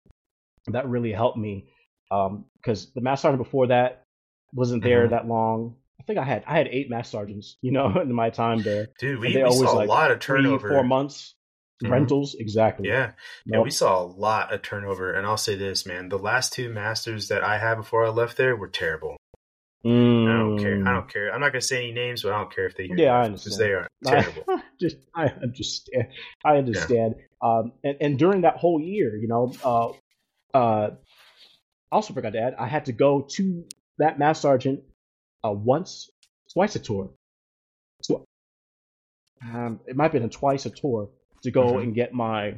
that 0.69 0.87
really 0.89 1.13
helped 1.13 1.39
me 1.39 1.71
um 2.11 2.45
because 2.57 2.91
the 2.95 3.01
master 3.01 3.23
sergeant 3.23 3.43
before 3.43 3.69
that 3.69 4.05
wasn't 4.53 4.83
there 4.83 5.07
Mhm. 5.07 5.11
that 5.11 5.27
long. 5.29 5.77
I 6.11 6.15
think 6.15 6.27
I 6.27 6.29
had 6.29 6.45
I 6.47 6.57
had 6.59 6.67
eight 6.69 6.91
mass 6.91 7.09
sergeants, 7.09 7.57
you 7.63 7.71
know, 7.71 8.01
in 8.01 8.13
my 8.13 8.31
time 8.31 8.63
there. 8.63 8.89
Dude, 8.99 9.21
we, 9.21 9.29
we 9.35 9.43
always, 9.43 9.61
saw 9.61 9.77
like, 9.77 9.87
a 9.89 9.91
lot 9.93 10.11
of 10.11 10.21
Three, 10.21 10.43
turnover. 10.43 10.69
four 10.69 10.83
months 10.83 11.35
Mhm. 11.83 11.91
rentals, 11.91 12.35
exactly. 12.39 12.89
Yeah. 12.89 13.13
Yeah, 13.47 13.57
Nope. 13.57 13.65
we 13.65 13.71
saw 13.71 14.03
a 14.03 14.05
lot 14.05 14.53
of 14.53 14.61
turnover. 14.61 15.15
And 15.15 15.27
I'll 15.27 15.39
say 15.39 15.55
this, 15.57 15.87
man. 15.87 16.09
The 16.11 16.19
last 16.19 16.53
two 16.53 16.69
masters 16.69 17.29
that 17.29 17.43
I 17.43 17.57
had 17.59 17.77
before 17.77 18.05
I 18.05 18.11
left 18.11 18.37
there 18.37 18.55
were 18.55 18.69
terrible. 18.69 19.17
I 19.83 19.89
don't 19.89 20.59
care. 20.59 20.87
I 20.87 20.93
don't 20.93 21.09
care. 21.11 21.33
I'm 21.33 21.41
not 21.41 21.53
going 21.53 21.61
to 21.63 21.67
say 21.67 21.79
any 21.79 21.93
names, 21.93 22.23
but 22.23 22.35
I 22.35 22.39
don't 22.39 22.55
care 22.55 22.67
if 22.67 22.77
they 22.77 22.87
hear 22.87 22.97
Mm. 22.97 23.01
Yeah, 23.01 23.13
I 23.15 23.29
Because 23.29 23.59
understand. 23.59 23.61
they 23.61 23.73
are 23.73 23.89
terrible. 24.05 24.45
I, 24.49 24.63
just 24.81 24.97
I 25.15 25.27
understand. 25.43 26.09
I 26.45 26.57
understand. 26.59 27.15
Um, 27.41 27.73
and, 27.83 27.97
and 28.01 28.19
during 28.19 28.43
that 28.43 28.57
whole 28.59 28.79
year, 28.81 29.17
you 29.17 29.29
know, 29.29 29.55
uh, 29.65 29.89
uh, 30.55 30.91
I 30.91 31.95
also 31.97 32.13
forgot 32.13 32.35
to 32.35 32.41
add, 32.41 32.55
I 32.59 32.67
had 32.67 32.85
to 32.87 32.93
go 32.93 33.23
to 33.23 33.65
that 33.99 34.19
mass 34.19 34.41
sergeant 34.41 34.81
uh, 35.45 35.51
once, 35.53 36.11
twice 36.53 36.77
a 36.77 36.79
tour. 36.79 37.11
So, 38.03 38.25
um, 39.43 39.81
it 39.87 39.97
might 39.97 40.05
have 40.05 40.13
been 40.13 40.23
a 40.25 40.29
twice 40.29 40.67
a 40.67 40.71
tour 40.71 41.11
to 41.43 41.51
go 41.51 41.73
Mhm. 41.75 41.83
and 41.83 41.95
get 41.95 42.13
my, 42.13 42.55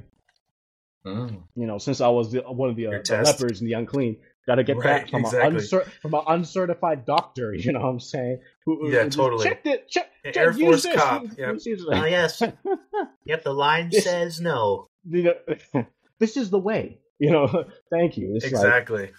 Mm. 1.06 1.42
you 1.56 1.66
know, 1.66 1.78
since 1.78 2.00
I 2.00 2.08
was 2.08 2.32
the, 2.32 2.40
one 2.42 2.70
of 2.70 2.76
the, 2.76 2.86
uh, 2.86 2.90
the 3.04 3.22
lepers 3.24 3.60
and 3.60 3.68
the 3.68 3.74
unclean, 3.74 4.18
got 4.46 4.56
to 4.56 4.64
get 4.64 4.76
Right, 4.76 4.84
that 5.02 5.10
from 5.10 5.20
exactly. 5.22 5.48
an 5.58 5.62
uncer- 5.62 5.84
from 6.00 6.14
an 6.14 6.22
uncertified 6.28 7.04
doctor. 7.04 7.52
You 7.54 7.72
know 7.72 7.80
what 7.80 7.88
I'm 7.88 8.00
saying? 8.00 8.40
Who, 8.66 8.78
who 8.86 8.92
Yeah, 8.92 9.04
just 9.04 9.16
totally. 9.16 9.44
Check 9.44 9.66
it. 9.66 9.88
Check. 9.88 10.10
Check 10.24 10.36
Air 10.36 10.52
Force 10.52 10.82
this, 10.84 10.94
cop, 10.96 11.24
yep. 11.38 11.56
Oh, 11.88 12.04
yes. 12.04 12.42
Yep, 13.24 13.44
the 13.44 13.52
line 13.54 13.88
This- 13.90 14.04
says 14.04 14.40
no. 14.40 14.86
you 15.08 15.22
know, 15.24 15.84
this 16.18 16.36
is 16.36 16.50
the 16.50 16.58
way. 16.58 16.98
You 17.18 17.30
know, 17.30 17.64
thank 17.90 18.16
you. 18.16 18.34
It's 18.36 18.44
like, 18.44 18.52
Exactly. 18.52 19.10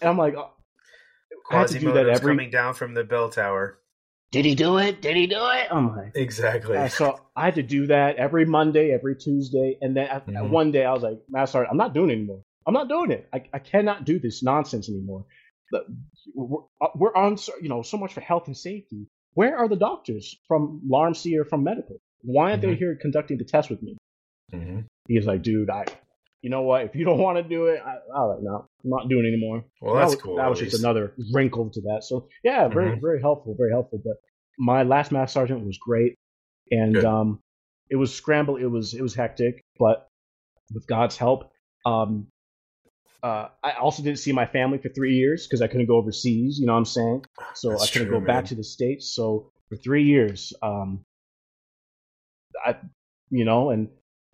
and 0.00 0.10
I'm 0.10 0.18
like, 0.18 0.34
oh, 1.50 1.58
had 1.58 1.68
to 1.68 1.78
do 1.78 1.92
that 1.92 2.08
every. 2.08 2.32
coming 2.32 2.50
down 2.50 2.74
from 2.74 2.94
the 2.94 3.04
bell 3.04 3.28
tower. 3.30 3.78
Did 4.32 4.44
he 4.44 4.54
do 4.56 4.78
it? 4.78 5.00
Did 5.00 5.16
he 5.16 5.26
do 5.28 5.36
it? 5.38 5.68
I'm 5.70 5.96
like, 5.96 6.12
Exactly. 6.16 6.74
yeah, 6.74 6.88
so 6.88 7.20
I 7.36 7.44
had 7.44 7.54
to 7.54 7.62
do 7.62 7.86
that 7.86 8.16
every 8.16 8.44
Monday, 8.44 8.90
every 8.90 9.14
Tuesday, 9.16 9.78
and 9.80 9.96
then 9.96 10.08
at- 10.08 10.28
at 10.28 10.34
Mhm. 10.34 10.50
one 10.50 10.72
day 10.72 10.84
I 10.84 10.92
was 10.92 11.02
like, 11.04 11.18
Master, 11.28 11.52
Sergeant, 11.52 11.70
I'm 11.70 11.76
not 11.78 11.94
doing 11.94 12.10
it 12.10 12.14
anymore. 12.14 12.42
I'm 12.66 12.74
not 12.74 12.88
doing 12.88 13.12
it. 13.12 13.28
I, 13.32 13.44
I 13.52 13.60
cannot 13.60 14.04
do 14.04 14.18
this 14.18 14.42
nonsense 14.42 14.88
anymore. 14.88 15.24
The, 15.70 15.84
we're, 16.34 16.62
uh, 16.80 16.88
we're 16.96 17.14
on, 17.14 17.36
so- 17.38 17.52
you 17.62 17.68
know, 17.68 17.82
so 17.82 17.96
much 17.96 18.12
for 18.14 18.20
health 18.20 18.48
and 18.48 18.56
safety. 18.56 19.06
Where 19.34 19.56
are 19.56 19.68
the 19.68 19.76
doctors 19.76 20.36
from 20.48 20.82
LARMC 20.90 21.38
or 21.38 21.44
from 21.44 21.62
medical? 21.62 21.98
Why 22.22 22.50
aren't 22.50 22.62
they 22.62 22.74
Mhm. 22.74 22.78
here 22.78 22.96
conducting 23.00 23.38
the 23.38 23.44
test 23.44 23.70
with 23.70 23.80
me? 23.82 23.96
hmm 24.50 24.80
He's 25.06 25.24
like, 25.26 25.42
dude, 25.42 25.70
I, 25.70 25.84
you 26.46 26.50
know 26.50 26.62
what? 26.62 26.82
If 26.84 26.94
you 26.94 27.04
don't 27.04 27.18
want 27.18 27.38
to 27.38 27.42
do 27.42 27.66
it, 27.66 27.82
I, 27.84 27.96
I 28.16 28.22
like, 28.22 28.38
no, 28.40 28.68
I'm 28.84 28.90
not 28.90 29.08
doing 29.08 29.24
it 29.24 29.30
anymore. 29.30 29.64
Well, 29.80 29.96
that 29.96 30.02
that's 30.02 30.14
was, 30.14 30.22
cool. 30.22 30.36
That 30.36 30.48
was 30.48 30.60
just 30.60 30.74
least. 30.74 30.84
another 30.84 31.12
wrinkle 31.34 31.68
to 31.72 31.80
that. 31.80 32.04
So 32.04 32.28
yeah, 32.44 32.68
very 32.68 32.92
Mhm. 32.92 33.00
very 33.00 33.20
helpful, 33.20 33.56
very 33.58 33.72
helpful. 33.72 34.00
But 34.04 34.18
my 34.56 34.84
last 34.84 35.10
mass 35.10 35.32
sergeant 35.32 35.66
was 35.66 35.76
great, 35.76 36.14
and 36.70 36.94
Good. 36.94 37.04
um, 37.04 37.40
it 37.90 37.96
was 37.96 38.14
scramble. 38.14 38.58
It 38.58 38.66
was 38.66 38.94
it 38.94 39.02
was 39.02 39.12
hectic, 39.12 39.60
but 39.76 40.06
with 40.72 40.86
God's 40.86 41.16
help, 41.16 41.50
um, 41.84 42.28
uh, 43.24 43.48
I 43.64 43.72
also 43.72 44.04
didn't 44.04 44.20
see 44.20 44.30
my 44.30 44.46
family 44.46 44.78
for 44.78 44.90
three 44.90 45.16
years 45.16 45.48
because 45.48 45.62
I 45.62 45.66
couldn't 45.66 45.86
go 45.86 45.96
overseas. 45.96 46.60
You 46.60 46.66
know 46.66 46.74
what 46.74 46.78
I'm 46.78 46.84
saying? 46.84 47.24
So 47.54 47.70
That's 47.70 47.82
I 47.82 47.86
couldn't 47.88 48.08
true, 48.08 48.20
go 48.20 48.24
back 48.24 48.44
to 48.44 48.54
the 48.54 48.62
states. 48.62 49.16
So 49.16 49.50
for 49.68 49.74
three 49.74 50.04
years, 50.04 50.52
um, 50.62 51.04
I, 52.64 52.76
you 53.30 53.44
know, 53.44 53.70
and 53.70 53.88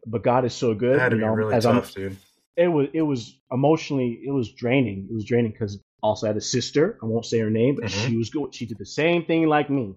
but 0.06 0.22
God 0.22 0.44
is 0.44 0.54
so 0.54 0.74
good. 0.74 0.96
That 0.96 1.02
had 1.02 1.08
to 1.10 1.16
you 1.16 1.22
be 1.22 1.28
really 1.28 1.54
as 1.54 1.66
I'm 1.66 1.76
tough, 1.76 1.94
dude. 1.94 2.16
it 2.56 2.68
was 2.68 2.88
it 2.92 3.02
was 3.02 3.38
emotionally 3.50 4.20
it 4.24 4.30
was 4.32 4.52
draining. 4.52 5.08
It 5.10 5.14
was 5.14 5.24
draining 5.24 5.52
because 5.52 5.80
also 6.02 6.26
I 6.26 6.28
had 6.30 6.36
a 6.36 6.40
sister. 6.40 6.98
I 7.02 7.06
won't 7.06 7.24
say 7.26 7.38
her 7.38 7.50
name, 7.50 7.76
but 7.76 7.84
Mhm. 7.90 8.08
she 8.08 8.16
was 8.16 8.30
good. 8.30 8.54
She 8.54 8.66
did 8.66 8.78
the 8.78 8.86
same 8.86 9.24
thing 9.24 9.46
like 9.46 9.70
me. 9.70 9.94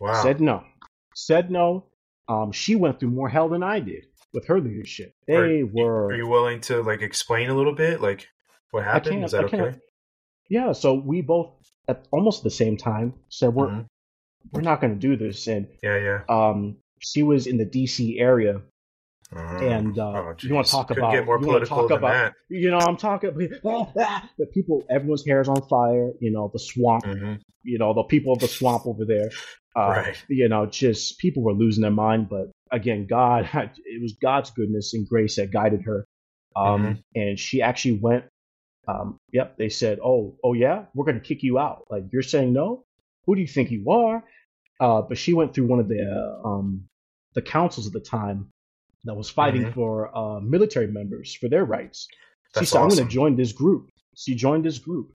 Wow. 0.00 0.22
Said 0.22 0.40
no. 0.40 0.64
Said 1.14 1.50
no. 1.50 1.86
Um, 2.28 2.52
she 2.52 2.74
went 2.74 2.98
through 2.98 3.10
more 3.10 3.28
hell 3.28 3.48
than 3.48 3.62
I 3.62 3.80
did 3.80 4.06
with 4.32 4.46
her 4.46 4.60
leadership. 4.60 5.12
They 5.28 5.60
Are- 5.60 5.66
were 5.66 6.06
Are 6.06 6.16
you 6.16 6.26
willing 6.26 6.60
to 6.62 6.82
like 6.82 7.02
explain 7.02 7.50
a 7.50 7.54
little 7.54 7.74
bit, 7.74 8.00
like 8.00 8.26
what 8.72 8.82
happened? 8.84 9.24
Is 9.24 9.30
that 9.32 9.44
okay? 9.44 9.78
yeah. 10.48 10.72
So 10.72 10.94
we 10.94 11.20
both 11.22 11.52
at 11.86 12.08
almost 12.10 12.42
the 12.42 12.50
same 12.50 12.76
time 12.76 13.14
said 13.28 13.54
we're 13.54 13.68
Mhm. 13.68 13.86
we're 14.52 14.62
not 14.62 14.80
going 14.80 14.92
to 14.92 14.98
do 14.98 15.16
this, 15.16 15.46
and 15.46 15.68
Yeah, 15.82 15.98
yeah. 15.98 16.22
um, 16.28 16.76
she 17.00 17.22
was 17.22 17.46
in 17.46 17.56
the 17.56 17.64
D.C. 17.64 18.18
area, 18.18 18.60
Uh-huh. 19.36 19.56
and 19.64 19.98
uh, 19.98 20.02
Oh, 20.14 20.34
you 20.40 20.54
want 20.54 20.66
to 20.66 20.72
talk 20.72 20.88
Couldn't 20.88 21.02
about 21.02 21.12
get 21.12 21.26
more 21.26 21.40
you 21.40 21.46
wanna 21.46 21.66
talk 21.66 21.88
than 21.88 21.98
about 21.98 22.12
that. 22.12 22.32
you 22.48 22.70
know 22.70 22.78
I'm 22.78 22.96
talking 22.96 23.30
the 23.36 24.46
people 24.52 24.84
everyone's 24.90 25.24
hair 25.26 25.40
is 25.40 25.48
on 25.48 25.60
fire. 25.68 26.10
You 26.20 26.30
know 26.32 26.50
the 26.52 26.58
swamp. 26.58 27.04
Mhm. 27.04 27.40
you 27.66 27.78
know, 27.78 27.94
the 27.94 28.02
people 28.02 28.32
of 28.34 28.40
the 28.40 28.46
swamp 28.48 28.86
over 28.86 29.04
there. 29.06 29.30
Uh, 29.74 29.88
Right. 29.88 30.24
You 30.28 30.48
know, 30.50 30.66
just 30.66 31.18
people 31.18 31.42
were 31.42 31.54
losing 31.54 31.80
their 31.82 31.90
mind. 31.90 32.28
But 32.28 32.50
again, 32.70 33.06
God, 33.06 33.48
it 33.54 34.02
was 34.02 34.12
God's 34.20 34.50
goodness 34.50 34.92
and 34.94 35.08
grace 35.08 35.36
that 35.36 35.50
guided 35.50 35.82
her. 35.82 36.04
Um, 36.54 36.82
Mhm. 36.84 37.02
And 37.14 37.38
she 37.38 37.62
actually 37.62 37.98
went, 38.00 38.24
um, 38.86 39.16
yep, 39.32 39.56
they 39.56 39.70
said, 39.70 39.98
oh, 40.04 40.36
oh 40.44 40.52
yeah, 40.52 40.84
we're 40.94 41.06
going 41.06 41.18
to 41.18 41.24
kick 41.26 41.42
you 41.42 41.58
out. 41.58 41.86
Like, 41.90 42.04
you're 42.12 42.22
saying 42.22 42.52
no? 42.52 42.84
Who 43.24 43.34
do 43.34 43.40
you 43.40 43.48
think 43.48 43.70
you 43.70 43.90
are? 43.90 44.22
Uh, 44.78 45.00
but 45.02 45.16
she 45.16 45.32
went 45.32 45.54
through 45.54 45.66
one 45.66 45.80
of 45.80 45.88
the, 45.88 46.02
uh, 46.44 46.46
um, 46.46 46.84
the 47.34 47.40
councils 47.42 47.86
at 47.86 47.92
the 47.94 48.00
time 48.00 48.50
that 49.04 49.14
was 49.14 49.28
fighting 49.30 49.64
Mhm. 49.64 49.74
for 49.74 50.16
uh, 50.16 50.40
military 50.40 50.86
members 50.86 51.34
for 51.34 51.48
their 51.48 51.64
rights. 51.64 52.06
she 52.10 52.60
That's 52.60 52.70
said, 52.70 52.80
I'm 52.80 52.88
going 52.88 53.02
to 53.06 53.12
join 53.12 53.36
this 53.36 53.52
group. 53.52 53.88
She 54.16 54.34
joined 54.34 54.64
this 54.64 54.78
group, 54.78 55.12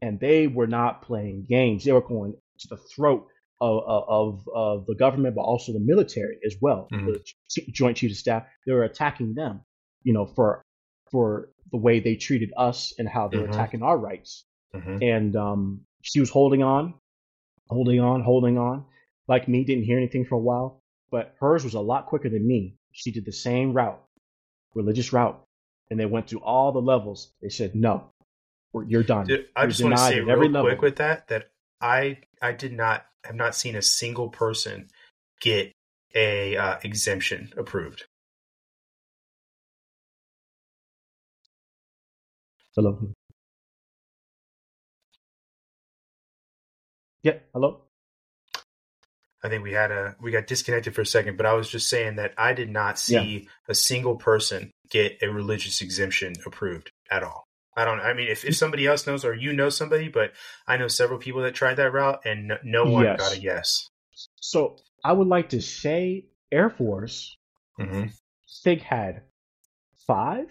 and 0.00 0.18
they 0.20 0.46
were 0.48 0.66
not 0.66 1.02
playing 1.02 1.46
games. 1.48 1.84
They 1.84 1.92
were 1.92 2.00
going 2.16 2.34
to 2.60 2.68
the 2.68 2.76
throat 2.76 3.26
of 3.60 3.82
of, 4.18 4.48
of 4.54 4.86
the 4.86 4.94
government, 4.96 5.36
but 5.36 5.42
also 5.42 5.72
the 5.72 5.80
military 5.92 6.38
as 6.44 6.56
well. 6.60 6.88
Mhm. 6.92 7.06
The 7.54 7.62
Joint 7.72 7.96
Chiefs 7.98 8.14
of 8.14 8.18
Staff. 8.18 8.42
They 8.66 8.72
were 8.72 8.82
attacking 8.84 9.34
them, 9.34 9.60
you 10.02 10.12
know, 10.12 10.26
for 10.26 10.62
for 11.12 11.50
the 11.70 11.76
way 11.78 12.00
they 12.00 12.16
treated 12.16 12.50
us 12.56 12.92
and 12.98 13.08
how 13.08 13.28
they 13.28 13.38
were 13.38 13.46
Mhm. 13.46 13.52
attacking 13.54 13.82
our 13.82 13.96
rights. 13.98 14.44
Mhm. 14.74 15.02
And 15.02 15.36
um, 15.36 15.86
she 16.02 16.18
was 16.20 16.30
holding 16.30 16.62
on, 16.62 16.94
holding 17.68 18.00
on, 18.00 18.22
holding 18.22 18.58
on. 18.58 18.84
Like 19.28 19.46
me, 19.48 19.62
didn't 19.64 19.84
hear 19.84 19.98
anything 19.98 20.24
for 20.24 20.34
a 20.34 20.40
while, 20.50 20.82
but 21.10 21.34
hers 21.38 21.62
was 21.64 21.74
a 21.74 21.80
lot 21.80 22.06
quicker 22.06 22.28
than 22.28 22.44
me. 22.46 22.76
She 22.92 23.10
did 23.10 23.24
the 23.24 23.32
same 23.32 23.72
route, 23.72 24.02
religious 24.74 25.12
route, 25.12 25.42
and 25.90 25.98
they 25.98 26.06
went 26.06 26.28
through 26.28 26.40
all 26.40 26.72
the 26.72 26.80
levels. 26.80 27.32
They 27.40 27.48
said, 27.48 27.74
"No, 27.74 28.12
you're 28.86 29.02
done." 29.02 29.26
Dude, 29.26 29.48
I 29.56 29.62
You're 29.62 29.70
just 29.70 29.82
want 29.82 29.96
to 29.96 30.02
say 30.02 30.20
real 30.20 30.50
level. 30.50 30.62
quick 30.62 30.82
with 30.82 30.96
that 30.96 31.28
that 31.28 31.50
I 31.80 32.18
I 32.40 32.52
did 32.52 32.72
not 32.72 33.06
have 33.24 33.34
not 33.34 33.54
seen 33.54 33.76
a 33.76 33.82
single 33.82 34.28
person 34.28 34.90
get 35.40 35.72
a 36.14 36.56
uh, 36.56 36.78
exemption 36.82 37.52
approved. 37.56 38.04
Hello. 42.74 43.14
Yeah, 47.22 47.38
hello. 47.52 47.82
I 49.44 49.48
think 49.48 49.62
we 49.64 49.72
had 49.72 49.90
a 49.90 50.14
we 50.20 50.30
got 50.30 50.46
disconnected 50.46 50.94
for 50.94 51.00
a 51.00 51.06
second, 51.06 51.36
but 51.36 51.46
I 51.46 51.54
was 51.54 51.68
just 51.68 51.88
saying 51.88 52.16
that 52.16 52.32
I 52.38 52.52
did 52.52 52.70
not 52.70 52.98
see 52.98 53.48
a 53.68 53.74
single 53.74 54.16
person 54.16 54.70
get 54.90 55.18
a 55.22 55.28
religious 55.28 55.80
exemption 55.82 56.34
approved 56.46 56.90
at 57.10 57.22
all. 57.24 57.44
I 57.76 57.84
don't. 57.84 58.00
I 58.00 58.12
mean, 58.12 58.28
if, 58.28 58.44
if 58.44 58.54
somebody 58.56 58.86
else 58.86 59.06
knows 59.06 59.24
or 59.24 59.34
you 59.34 59.52
know 59.52 59.68
somebody, 59.70 60.08
but 60.08 60.32
I 60.66 60.76
know 60.76 60.88
several 60.88 61.18
people 61.18 61.42
that 61.42 61.54
tried 61.54 61.76
that 61.76 61.92
route 61.92 62.20
and 62.24 62.48
no, 62.48 62.58
no 62.62 62.84
one 62.84 63.04
Yes. 63.04 63.18
got 63.18 63.32
a 63.32 63.40
yes. 63.40 63.88
So 64.40 64.76
I 65.02 65.12
would 65.12 65.26
like 65.28 65.48
to 65.50 65.60
say 65.62 66.26
Air 66.52 66.70
Force 66.70 67.36
hmm 67.78 68.04
Sig 68.46 68.82
had 68.82 69.22
five. 70.06 70.46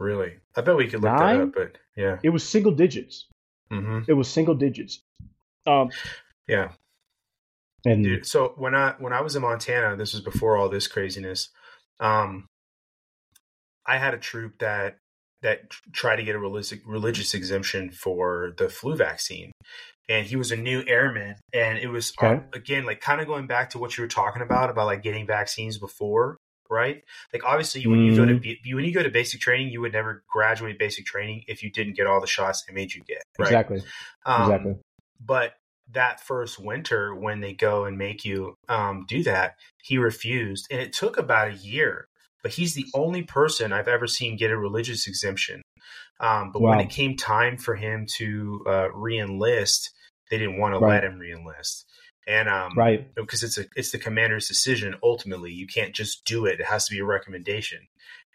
Really, 0.00 0.32
I 0.56 0.62
bet 0.62 0.76
we 0.76 0.88
could 0.88 1.02
look 1.02 1.18
that 1.18 1.40
up. 1.40 1.54
But 1.54 1.78
yeah, 1.96 2.18
It 2.22 2.30
was 2.30 2.42
single 2.48 2.72
digits. 2.72 3.28
hmm 3.70 4.00
It 4.08 4.14
was 4.14 4.28
single 4.28 4.54
digits. 4.54 5.00
Um, 5.66 5.90
yeah. 6.48 6.72
And 7.84 8.04
Dude, 8.04 8.26
so 8.26 8.54
when 8.56 8.74
I 8.74 8.94
when 8.98 9.12
I 9.12 9.20
was 9.20 9.36
in 9.36 9.42
Montana, 9.42 9.96
this 9.96 10.12
was 10.12 10.22
before 10.22 10.56
all 10.56 10.68
this 10.68 10.86
craziness. 10.86 11.50
Um, 12.00 12.46
I 13.86 13.98
had 13.98 14.14
a 14.14 14.18
troop 14.18 14.58
that 14.60 14.98
that 15.42 15.70
tried 15.92 16.16
to 16.16 16.22
get 16.22 16.34
a 16.34 16.38
religious 16.38 16.78
religious 16.86 17.34
exemption 17.34 17.90
for 17.90 18.54
the 18.56 18.68
flu 18.68 18.96
vaccine, 18.96 19.52
and 20.08 20.26
he 20.26 20.36
was 20.36 20.50
a 20.52 20.56
new 20.56 20.82
airman, 20.86 21.36
and 21.52 21.78
it 21.78 21.88
was 21.88 22.12
uh, 22.18 22.34
Okay. 22.34 22.42
again 22.54 22.84
like 22.86 23.00
kind 23.00 23.20
of 23.20 23.26
going 23.26 23.46
back 23.46 23.70
to 23.70 23.78
what 23.78 23.96
you 23.96 24.02
were 24.02 24.08
talking 24.08 24.42
about 24.42 24.70
about 24.70 24.86
like 24.86 25.02
getting 25.02 25.26
vaccines 25.26 25.76
before, 25.78 26.38
right? 26.70 27.02
Like 27.32 27.44
obviously 27.44 27.86
when 27.86 28.00
you 28.00 28.16
go 28.16 28.24
to 28.24 28.34
Mhm. 28.34 28.40
B- 28.40 28.74
when 28.74 28.84
you 28.84 28.92
go 28.92 29.02
to 29.02 29.10
basic 29.10 29.40
training, 29.40 29.68
you 29.68 29.82
would 29.82 29.92
never 29.92 30.24
graduate 30.32 30.78
basic 30.78 31.04
training 31.04 31.44
if 31.46 31.62
you 31.62 31.70
didn't 31.70 31.94
get 31.94 32.06
all 32.06 32.20
the 32.20 32.26
shots 32.26 32.64
they 32.64 32.72
made 32.72 32.94
you 32.94 33.02
get, 33.04 33.22
right? 33.38 33.60
exactly, 33.60 33.82
Um, 34.24 34.42
exactly. 34.42 34.76
but 35.20 35.54
that 35.92 36.20
first 36.20 36.58
winter 36.58 37.14
when 37.14 37.40
they 37.40 37.52
go 37.52 37.84
and 37.84 37.98
make 37.98 38.24
you 38.24 38.56
um, 38.68 39.04
do 39.08 39.22
that 39.22 39.56
he 39.82 39.98
refused 39.98 40.66
and 40.70 40.80
it 40.80 40.92
took 40.92 41.16
about 41.18 41.48
a 41.48 41.54
year 41.54 42.06
but 42.42 42.52
he's 42.52 42.74
the 42.74 42.86
only 42.94 43.22
person 43.22 43.72
i've 43.72 43.88
ever 43.88 44.06
seen 44.06 44.36
get 44.36 44.50
a 44.50 44.56
religious 44.56 45.06
exemption 45.06 45.62
Um, 46.20 46.52
but 46.52 46.62
wow. 46.62 46.70
when 46.70 46.80
it 46.80 46.90
came 46.90 47.16
time 47.16 47.56
for 47.56 47.74
him 47.74 48.06
to 48.16 48.62
uh, 48.66 48.88
reenlist, 48.94 49.90
they 50.30 50.38
didn't 50.38 50.58
want 50.58 50.74
to 50.74 50.78
let 50.78 51.04
him 51.04 51.18
reenlist. 51.18 51.84
And 52.26 52.48
um, 52.48 52.72
right, 52.76 53.14
because 53.14 53.42
it's 53.42 53.58
a 53.58 53.66
it's 53.76 53.90
the 53.90 53.98
commander's 53.98 54.48
decision. 54.48 54.94
Ultimately, 55.02 55.52
you 55.52 55.66
can't 55.66 55.94
just 55.94 56.24
do 56.24 56.46
it. 56.46 56.60
It 56.60 56.66
has 56.66 56.86
to 56.86 56.94
be 56.94 57.00
a 57.00 57.04
recommendation. 57.04 57.80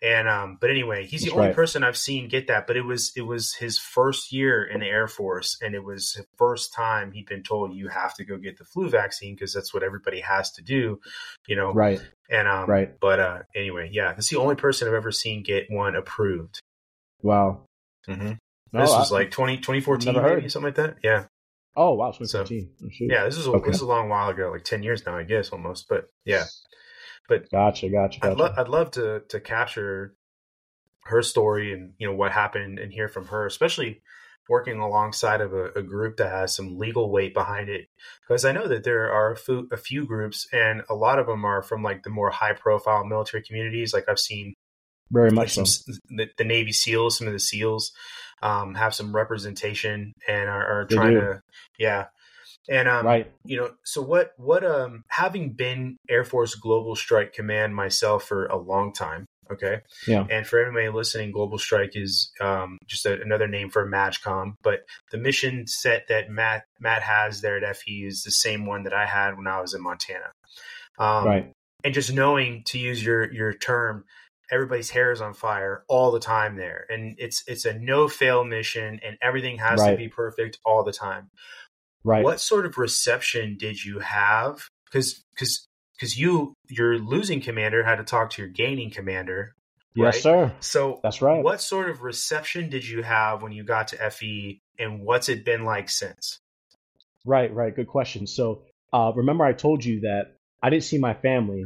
And 0.01 0.30
um, 0.30 0.57
but 0.61 0.69
anyway, 0.69 1.05
he's 1.05 1.21
That's 1.21 1.26
the 1.26 1.35
only 1.35 1.47
right. 1.47 1.55
person 1.55 1.84
I've 1.84 1.97
seen 1.97 2.30
get 2.30 2.47
that. 2.47 2.67
But 2.67 2.77
it 2.77 2.84
was 2.84 3.11
it 3.17 3.23
was 3.23 3.53
his 3.53 3.77
first 3.77 4.31
year 4.31 4.63
in 4.63 4.80
the 4.80 4.85
Air 4.85 5.07
Force, 5.07 5.57
and 5.61 5.76
it 5.76 5.84
was 5.84 6.13
the 6.13 6.26
first 6.38 6.73
time 6.73 7.11
he'd 7.11 7.26
been 7.26 7.43
told 7.43 7.73
you 7.73 7.89
have 7.89 8.13
to 8.15 8.23
go 8.23 8.38
get 8.38 8.57
the 8.57 8.63
flu 8.63 8.89
vaccine 8.89 9.35
because 9.35 9.53
that's 9.53 9.73
what 9.73 9.84
everybody 9.84 10.21
has 10.21 10.51
to 10.51 10.61
do, 10.61 11.01
you 11.47 11.57
know. 11.57 11.73
Right. 11.73 12.01
And 12.30 12.47
um, 12.47 12.69
right. 12.69 12.97
But 12.97 13.19
uh, 13.19 13.39
anyway, 13.53 13.89
yeah, 13.91 14.13
that's 14.13 14.30
the 14.30 14.38
only 14.38 14.55
person 14.55 14.88
I've 14.88 14.93
ever 14.93 15.11
seen 15.11 15.43
get 15.43 15.69
one 15.69 15.95
approved. 15.95 16.61
Wow. 17.21 17.65
Mm-hmm. 18.07 18.34
No, 18.71 18.81
this 18.81 18.91
was 18.91 19.11
I, 19.11 19.15
like 19.15 19.31
20, 19.31 19.57
2014, 19.57 20.13
maybe, 20.13 20.49
something 20.49 20.67
like 20.67 20.76
that. 20.76 20.97
Yeah. 21.03 21.26
Oh 21.76 21.93
wow, 21.93 22.11
2014. 22.11 22.69
So, 22.77 22.85
oh, 22.85 22.89
yeah, 23.01 23.26
this 23.26 23.38
is 23.38 23.47
a, 23.47 23.51
okay. 23.51 23.67
this 23.67 23.77
is 23.77 23.81
a 23.81 23.88
long 23.88 24.09
while 24.09 24.30
ago, 24.30 24.51
like 24.51 24.63
ten 24.63 24.84
years 24.84 25.05
now, 25.05 25.15
I 25.17 25.23
guess, 25.23 25.49
almost. 25.49 25.88
But 25.88 26.09
yeah, 26.26 26.45
but 27.30 27.49
gotcha, 27.49 27.89
gotcha. 27.89 28.19
gotcha. 28.19 28.31
I'd, 28.31 28.38
lo- 28.38 28.53
I'd 28.57 28.68
love 28.68 28.91
to 28.91 29.22
to 29.30 29.39
capture 29.39 30.15
her 31.06 31.22
story 31.22 31.73
and 31.73 31.93
you 31.97 32.07
know 32.07 32.15
what 32.15 32.31
happened 32.31 32.80
and 32.80 32.91
hear 32.91 33.07
from 33.07 33.27
her, 33.27 33.45
especially 33.45 34.01
working 34.49 34.80
alongside 34.80 35.41
of 35.41 35.53
a, 35.53 35.65
a, 35.76 35.84
group 35.84 36.18
that 36.18 36.31
has 36.31 36.56
some 36.56 36.80
legal 36.80 37.11
weight 37.11 37.35
behind 37.35 37.69
it. 37.69 37.88
Because 38.27 38.43
I 38.43 38.51
know 38.51 38.68
that 38.68 38.84
there 38.84 39.11
are 39.11 39.31
a 39.31 39.38
few, 39.38 39.69
a 39.72 39.77
few, 39.77 40.06
groups, 40.07 40.47
and 40.51 40.81
a 40.89 40.95
lot 40.95 41.19
of 41.19 41.27
them 41.27 41.45
are 41.45 41.61
from 41.61 41.84
like 41.84 42.01
the 42.01 42.10
more 42.10 42.31
high 42.31 42.53
profile 42.53 43.06
military 43.06 43.43
communities. 43.43 43.93
Like 43.93 44.06
I've 44.10 44.19
seen 44.19 44.56
very 45.11 45.30
much 45.30 45.53
some, 45.53 45.68
so. 45.68 45.93
the, 46.10 46.30
the, 46.38 46.43
Navy 46.43 46.72
SEALs, 46.72 47.18
some 47.18 47.27
of 47.27 47.34
the 47.34 47.39
SEALs 47.39 47.91
um, 48.41 48.73
have 48.73 48.95
some 48.95 49.15
representation 49.15 50.14
and 50.27 50.49
are, 50.49 50.81
are 50.81 50.85
trying 50.85 51.14
to, 51.14 51.41
yeah. 51.77 52.06
And 52.69 52.87
um, 52.87 53.05
right, 53.05 53.31
you 53.43 53.57
know, 53.57 53.71
so 53.83 54.01
what? 54.01 54.33
What? 54.37 54.63
Um, 54.63 55.03
having 55.07 55.53
been 55.53 55.97
Air 56.07 56.23
Force 56.23 56.53
Global 56.53 56.95
Strike 56.95 57.33
Command 57.33 57.75
myself 57.75 58.25
for 58.25 58.45
a 58.45 58.57
long 58.57 58.93
time, 58.93 59.25
okay, 59.51 59.79
yeah. 60.07 60.25
And 60.29 60.45
for 60.45 60.59
everybody 60.59 60.89
listening, 60.89 61.31
Global 61.31 61.57
Strike 61.57 61.95
is 61.95 62.31
um, 62.39 62.77
just 62.85 63.07
a, 63.07 63.19
another 63.21 63.47
name 63.47 63.69
for 63.69 63.89
MAJCOM. 63.89 64.53
But 64.61 64.81
the 65.11 65.17
mission 65.17 65.65
set 65.65 66.07
that 66.09 66.29
Matt 66.29 66.65
Matt 66.79 67.01
has 67.01 67.41
there 67.41 67.63
at 67.63 67.77
FE 67.77 68.05
is 68.05 68.23
the 68.23 68.31
same 68.31 68.67
one 68.67 68.83
that 68.83 68.93
I 68.93 69.07
had 69.07 69.35
when 69.35 69.47
I 69.47 69.59
was 69.61 69.73
in 69.73 69.81
Montana. 69.81 70.31
Um, 70.99 71.25
right. 71.25 71.51
And 71.83 71.93
just 71.93 72.13
knowing 72.13 72.63
to 72.65 72.77
use 72.77 73.03
your 73.03 73.33
your 73.33 73.53
term, 73.53 74.05
everybody's 74.51 74.89
hair 74.89 75.11
is 75.11 75.21
on 75.21 75.33
fire 75.33 75.83
all 75.87 76.11
the 76.11 76.19
time 76.19 76.55
there, 76.55 76.85
and 76.89 77.15
it's 77.17 77.43
it's 77.47 77.65
a 77.65 77.73
no 77.73 78.07
fail 78.07 78.43
mission, 78.43 78.99
and 79.03 79.17
everything 79.21 79.57
has 79.57 79.79
right. 79.79 79.91
to 79.91 79.97
be 79.97 80.09
perfect 80.09 80.59
all 80.65 80.83
the 80.83 80.91
time. 80.91 81.29
Right. 82.03 82.23
What 82.23 82.39
sort 82.39 82.65
of 82.65 82.77
reception 82.77 83.57
did 83.57 83.84
you 83.84 83.99
have? 83.99 84.69
Because 84.85 85.23
because 85.34 85.67
because 85.95 86.17
you 86.17 86.53
your 86.69 86.97
losing 86.97 87.41
commander 87.41 87.84
had 87.84 87.97
to 87.97 88.03
talk 88.03 88.31
to 88.31 88.41
your 88.41 88.49
gaining 88.49 88.91
commander. 88.91 89.53
Right? 89.97 90.13
Yes, 90.13 90.23
sir. 90.23 90.53
So 90.59 90.99
that's 91.03 91.21
right. 91.21 91.43
What 91.43 91.61
sort 91.61 91.89
of 91.89 92.01
reception 92.01 92.69
did 92.69 92.88
you 92.88 93.01
have 93.03 93.41
when 93.41 93.51
you 93.51 93.63
got 93.63 93.89
to 93.89 94.09
FE, 94.09 94.61
and 94.77 95.01
what's 95.01 95.30
it 95.30 95.43
been 95.43 95.65
like 95.65 95.89
since? 95.89 96.39
Right, 97.26 97.53
right. 97.53 97.76
Good 97.76 97.88
question. 97.88 98.27
So 98.27 98.63
uh, 98.93 99.11
remember, 99.15 99.43
I 99.43 99.53
told 99.53 99.84
you 99.84 100.01
that 100.01 100.35
I 100.63 100.69
didn't 100.69 100.84
see 100.84 100.97
my 100.97 101.13
family 101.13 101.65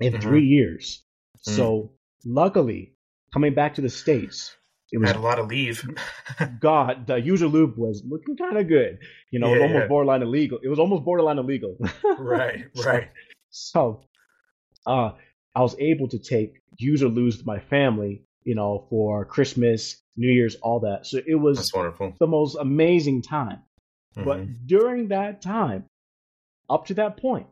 in 0.00 0.12
mm-hmm. 0.12 0.22
three 0.22 0.46
years. 0.46 1.02
Mm-hmm. 1.38 1.56
So 1.56 1.92
luckily, 2.24 2.94
coming 3.32 3.54
back 3.54 3.74
to 3.74 3.82
the 3.82 3.88
states, 3.88 4.56
it 4.90 4.98
was 4.98 5.08
had 5.08 5.16
a 5.16 5.20
lot 5.20 5.38
of 5.38 5.48
leave. 5.48 5.86
God, 6.60 7.06
the 7.06 7.16
user 7.16 7.46
loop 7.46 7.76
was 7.76 8.02
looking 8.08 8.36
kind 8.36 8.56
of 8.56 8.68
good. 8.68 8.98
You 9.30 9.38
know, 9.38 9.48
yeah, 9.48 9.52
it 9.52 9.56
was 9.56 9.62
almost 9.62 9.82
yeah. 9.82 9.88
borderline 9.88 10.22
illegal. 10.22 10.58
It 10.62 10.68
was 10.68 10.78
almost 10.78 11.04
borderline 11.04 11.38
illegal. 11.38 11.76
right, 12.18 12.64
right. 12.84 13.10
So, 13.50 14.02
uh, 14.86 15.12
I 15.54 15.60
was 15.60 15.76
able 15.78 16.08
to 16.08 16.18
take 16.18 16.60
user 16.78 17.08
lose 17.08 17.44
my 17.44 17.58
family, 17.58 18.22
you 18.44 18.54
know, 18.54 18.86
for 18.88 19.24
Christmas, 19.24 20.00
New 20.16 20.30
Year's, 20.30 20.56
all 20.56 20.80
that. 20.80 21.06
So 21.06 21.20
it 21.26 21.34
was 21.34 21.58
That's 21.58 21.74
wonderful. 21.74 22.14
the 22.18 22.26
most 22.26 22.56
amazing 22.58 23.22
time. 23.22 23.62
Mm-hmm. 24.16 24.24
But 24.24 24.66
during 24.66 25.08
that 25.08 25.42
time, 25.42 25.84
up 26.70 26.86
to 26.86 26.94
that 26.94 27.18
point, 27.18 27.46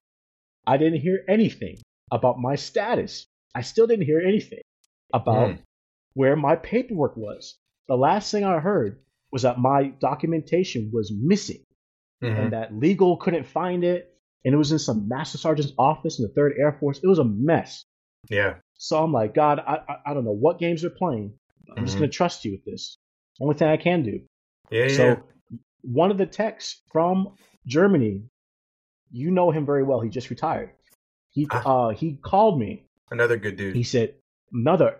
I 0.66 0.78
didn't 0.78 1.00
hear 1.00 1.22
anything 1.28 1.78
about 2.10 2.38
my 2.38 2.56
status. 2.56 3.26
I 3.54 3.62
still 3.62 3.86
didn't 3.86 4.06
hear 4.06 4.20
anything 4.20 4.62
about 5.12 5.50
mm 5.50 5.58
where 6.16 6.34
my 6.34 6.56
paperwork 6.56 7.14
was. 7.14 7.58
The 7.88 7.94
last 7.94 8.30
thing 8.30 8.42
I 8.42 8.58
heard 8.58 8.98
was 9.30 9.42
that 9.42 9.58
my 9.58 9.88
documentation 10.00 10.90
was 10.90 11.12
missing 11.14 11.62
mm-hmm. 12.24 12.34
and 12.34 12.52
that 12.54 12.74
legal 12.74 13.18
couldn't 13.18 13.46
find 13.46 13.84
it. 13.84 14.14
And 14.42 14.54
it 14.54 14.56
was 14.56 14.72
in 14.72 14.78
some 14.78 15.08
master 15.08 15.36
sergeant's 15.36 15.74
office 15.78 16.18
in 16.18 16.26
the 16.26 16.40
3rd 16.40 16.58
Air 16.58 16.72
Force. 16.80 17.00
It 17.02 17.06
was 17.06 17.18
a 17.18 17.24
mess. 17.24 17.84
Yeah. 18.30 18.54
So 18.78 19.02
I'm 19.04 19.12
like, 19.12 19.34
God, 19.34 19.58
I, 19.58 19.80
I, 19.86 19.96
I 20.06 20.14
don't 20.14 20.24
know 20.24 20.34
what 20.34 20.58
games 20.58 20.80
they're 20.80 20.90
playing. 20.90 21.34
I'm 21.68 21.74
mm-hmm. 21.74 21.84
just 21.84 21.98
going 21.98 22.10
to 22.10 22.16
trust 22.16 22.46
you 22.46 22.52
with 22.52 22.64
this. 22.64 22.96
Only 23.38 23.54
thing 23.54 23.68
I 23.68 23.76
can 23.76 24.02
do. 24.02 24.20
Yeah. 24.70 24.88
So 24.88 25.04
yeah. 25.04 25.58
one 25.82 26.10
of 26.10 26.16
the 26.16 26.24
techs 26.24 26.80
from 26.92 27.34
Germany, 27.66 28.22
you 29.10 29.30
know 29.30 29.50
him 29.50 29.66
very 29.66 29.82
well. 29.82 30.00
He 30.00 30.08
just 30.08 30.30
retired. 30.30 30.70
He 31.28 31.46
ah. 31.50 31.88
uh, 31.88 31.90
he 31.90 32.14
called 32.22 32.58
me. 32.58 32.86
Another 33.10 33.36
good 33.36 33.56
dude. 33.56 33.76
He 33.76 33.82
said, 33.82 34.14
another 34.50 34.96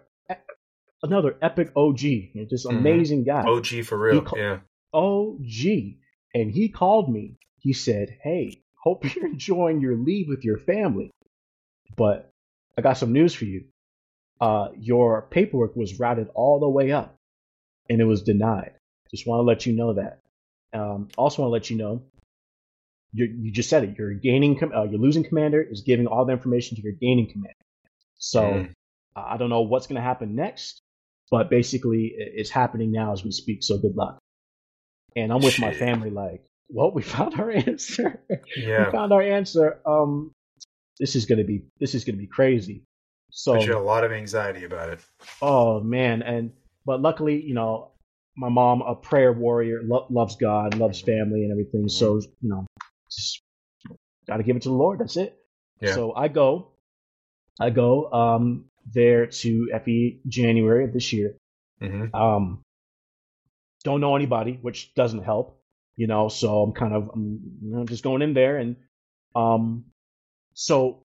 another 1.02 1.36
epic 1.43 1.73
OG, 1.77 1.98
just 1.98 2.66
mm-hmm. 2.66 2.77
amazing 2.77 3.24
guy. 3.24 3.43
OG 3.43 3.85
for 3.85 3.98
real, 3.98 4.23
ca- 4.23 4.36
yeah. 4.36 4.59
OG, 4.93 5.97
and 6.35 6.51
he 6.51 6.68
called 6.68 7.10
me. 7.12 7.39
He 7.59 7.73
said, 7.73 8.16
"Hey, 8.23 8.62
hope 8.82 9.05
you're 9.14 9.27
enjoying 9.27 9.81
your 9.81 9.97
leave 9.97 10.28
with 10.28 10.44
your 10.44 10.59
family, 10.59 11.10
but 11.97 12.31
I 12.77 12.82
got 12.82 12.98
some 12.98 13.12
news 13.12 13.35
for 13.35 13.44
you. 13.44 13.64
Uh, 14.40 14.68
your 14.78 15.28
paperwork 15.31 15.77
was 15.77 15.98
routed 15.98 16.28
all 16.35 16.60
the 16.60 16.68
way 16.68 16.93
up, 16.93 17.16
and 17.89 18.01
it 18.01 18.05
was 18.05 18.23
denied. 18.23 18.73
Just 19.10 19.27
want 19.27 19.40
to 19.40 19.44
let 19.44 19.66
you 19.66 19.73
know 19.73 19.94
that. 19.94 20.20
Um, 20.73 21.09
also 21.16 21.43
want 21.43 21.51
to 21.51 21.52
let 21.52 21.70
you 21.70 21.77
know." 21.77 22.02
you 23.16 23.51
just 23.51 23.70
said 23.70 23.82
it. 23.82 23.98
Your 23.98 24.12
gaining, 24.12 24.59
com- 24.59 24.73
uh, 24.74 24.85
your 24.85 25.01
losing 25.01 25.24
commander 25.24 25.62
is 25.62 25.81
giving 25.81 26.06
all 26.06 26.27
the 26.27 26.32
information 26.32 26.77
to 26.77 26.82
your 26.82 26.93
gaining 26.93 27.31
commander. 27.31 27.55
So 28.18 28.43
mm. 28.43 28.73
I 29.14 29.36
don't 29.39 29.48
know 29.48 29.62
what's 29.62 29.86
going 29.86 29.97
to 29.97 30.02
happen 30.02 30.35
next, 30.35 30.82
but 31.30 31.50
basically, 31.50 32.12
it's 32.16 32.50
happening 32.50 32.92
now 32.92 33.12
as 33.12 33.24
we 33.24 33.30
speak. 33.30 33.62
So 33.62 33.78
good 33.78 33.96
luck. 33.96 34.18
And 35.16 35.32
I'm 35.32 35.40
with 35.40 35.54
Shit. 35.54 35.64
my 35.64 35.72
family, 35.72 36.10
like, 36.10 36.44
well, 36.68 36.92
we 36.92 37.02
found 37.16 37.38
our 37.38 37.50
answer. 37.50 38.20
Yeah, 38.56 38.86
we 38.86 38.92
found 38.92 39.12
our 39.12 39.22
answer. 39.22 39.80
Um, 39.86 40.32
this 40.98 41.16
is 41.16 41.26
gonna 41.26 41.44
be 41.44 41.64
this 41.78 41.94
is 41.94 42.04
gonna 42.04 42.18
be 42.18 42.26
crazy. 42.26 42.82
So 43.30 43.54
but 43.54 43.62
you 43.62 43.72
had 43.72 43.80
a 43.80 43.84
lot 43.84 44.04
of 44.04 44.12
anxiety 44.12 44.64
about 44.64 44.90
it. 44.90 45.00
Oh 45.42 45.80
man, 45.80 46.22
and 46.22 46.52
but 46.84 47.00
luckily, 47.00 47.42
you 47.42 47.54
know, 47.54 47.90
my 48.36 48.48
mom, 48.48 48.82
a 48.82 48.94
prayer 48.94 49.32
warrior, 49.32 49.80
lo- 49.84 50.06
loves 50.10 50.36
God, 50.36 50.74
loves 50.74 51.02
mm-hmm. 51.02 51.18
family, 51.18 51.42
and 51.42 51.52
everything. 51.52 51.82
Mm-hmm. 51.82 51.88
So 51.88 52.20
you 52.40 52.48
know, 52.48 52.66
just 53.10 53.42
got 54.26 54.38
to 54.38 54.42
give 54.42 54.56
it 54.56 54.62
to 54.62 54.68
the 54.68 54.74
Lord. 54.74 55.00
That's 55.00 55.16
it. 55.16 55.38
Yeah. 55.80 55.94
So 55.94 56.14
I 56.14 56.28
go, 56.28 56.72
I 57.60 57.70
go. 57.70 58.10
Um, 58.12 58.66
there 58.92 59.26
to 59.26 59.70
FE 59.84 60.20
January 60.26 60.84
of 60.84 60.92
this 60.92 61.12
year. 61.12 61.36
Mm-hmm. 61.82 62.14
Um, 62.14 62.62
don't 63.84 64.00
know 64.00 64.16
anybody, 64.16 64.58
which 64.60 64.94
doesn't 64.94 65.22
help, 65.22 65.60
you 65.96 66.06
know. 66.06 66.28
So 66.28 66.62
I'm 66.62 66.72
kind 66.72 66.94
of 66.94 67.10
I'm 67.12 67.40
you 67.62 67.76
know, 67.76 67.84
just 67.84 68.02
going 68.02 68.22
in 68.22 68.34
there, 68.34 68.56
and 68.56 68.76
um, 69.34 69.84
so 70.54 71.02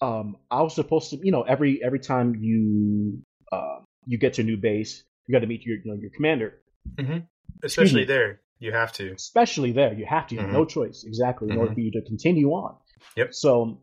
um, 0.00 0.36
I 0.50 0.62
was 0.62 0.74
supposed 0.74 1.10
to, 1.10 1.20
you 1.22 1.32
know, 1.32 1.42
every 1.42 1.82
every 1.82 2.00
time 2.00 2.36
you 2.36 3.22
uh, 3.50 3.78
you 4.06 4.18
get 4.18 4.34
to 4.34 4.42
a 4.42 4.44
new 4.44 4.56
base, 4.56 5.04
you 5.26 5.32
got 5.32 5.40
to 5.40 5.46
meet 5.46 5.64
your 5.64 5.78
you 5.78 5.92
know, 5.92 5.98
your 6.00 6.10
commander. 6.10 6.60
Mm-hmm. 6.96 7.18
Especially 7.64 8.04
there, 8.04 8.40
you 8.58 8.72
have 8.72 8.92
to. 8.94 9.12
Especially 9.12 9.72
there, 9.72 9.92
you 9.94 10.04
have 10.04 10.26
to. 10.28 10.34
You 10.34 10.40
have 10.40 10.50
mm-hmm. 10.50 10.58
no 10.58 10.64
choice, 10.64 11.04
exactly, 11.06 11.50
in 11.50 11.56
order 11.56 11.70
mm-hmm. 11.70 11.74
for 11.74 11.80
you 11.80 11.90
to 11.92 12.02
continue 12.02 12.50
on. 12.50 12.76
Yep. 13.16 13.34
So 13.34 13.80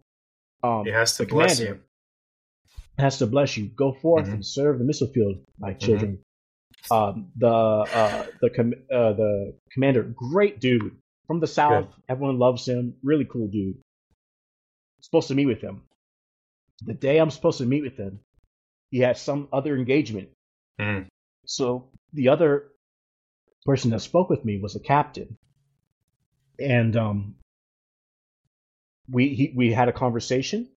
um, 0.63 0.87
it 0.87 0.93
has 0.93 1.17
to 1.17 1.25
bless 1.25 1.59
commander, 1.59 1.81
you 1.81 1.88
has 2.99 3.19
to 3.19 3.27
bless 3.27 3.57
you. 3.57 3.67
Go 3.67 3.93
forth 3.93 4.25
mm-hmm. 4.25 4.35
and 4.35 4.45
serve 4.45 4.79
the 4.79 4.85
missile 4.85 5.07
field, 5.07 5.37
my 5.57 5.71
mm-hmm. 5.71 5.79
children. 5.79 6.11
Mm-hmm. 6.13 6.93
Um, 6.93 7.31
the 7.35 7.47
uh, 7.47 8.25
the 8.41 8.49
com- 8.49 8.73
uh, 8.93 9.13
the 9.13 9.53
commander, 9.73 10.03
great 10.03 10.59
dude 10.59 10.95
from 11.27 11.39
the 11.39 11.47
south. 11.47 11.85
Good. 11.85 12.03
Everyone 12.09 12.39
loves 12.39 12.67
him. 12.67 12.95
Really 13.03 13.25
cool 13.25 13.47
dude. 13.47 13.77
supposed 15.01 15.27
to 15.27 15.35
meet 15.35 15.47
with 15.47 15.61
him. 15.61 15.81
The 16.85 16.93
day 16.93 17.17
I'm 17.17 17.31
supposed 17.31 17.57
to 17.57 17.65
meet 17.65 17.83
with 17.83 17.97
him, 17.97 18.21
he 18.91 18.99
has 18.99 19.21
some 19.21 19.49
other 19.51 19.75
engagement. 19.75 20.29
Mm. 20.79 21.07
So 21.45 21.89
the 22.13 22.29
other 22.29 22.69
person 23.65 23.91
that 23.91 23.99
spoke 23.99 24.29
with 24.29 24.45
me 24.45 24.59
was 24.59 24.75
a 24.75 24.79
captain, 24.79 25.35
and 26.57 26.95
um, 26.95 27.35
we 29.09 29.29
he, 29.35 29.53
we 29.55 29.73
had 29.73 29.89
a 29.89 29.93
conversation 29.93 30.69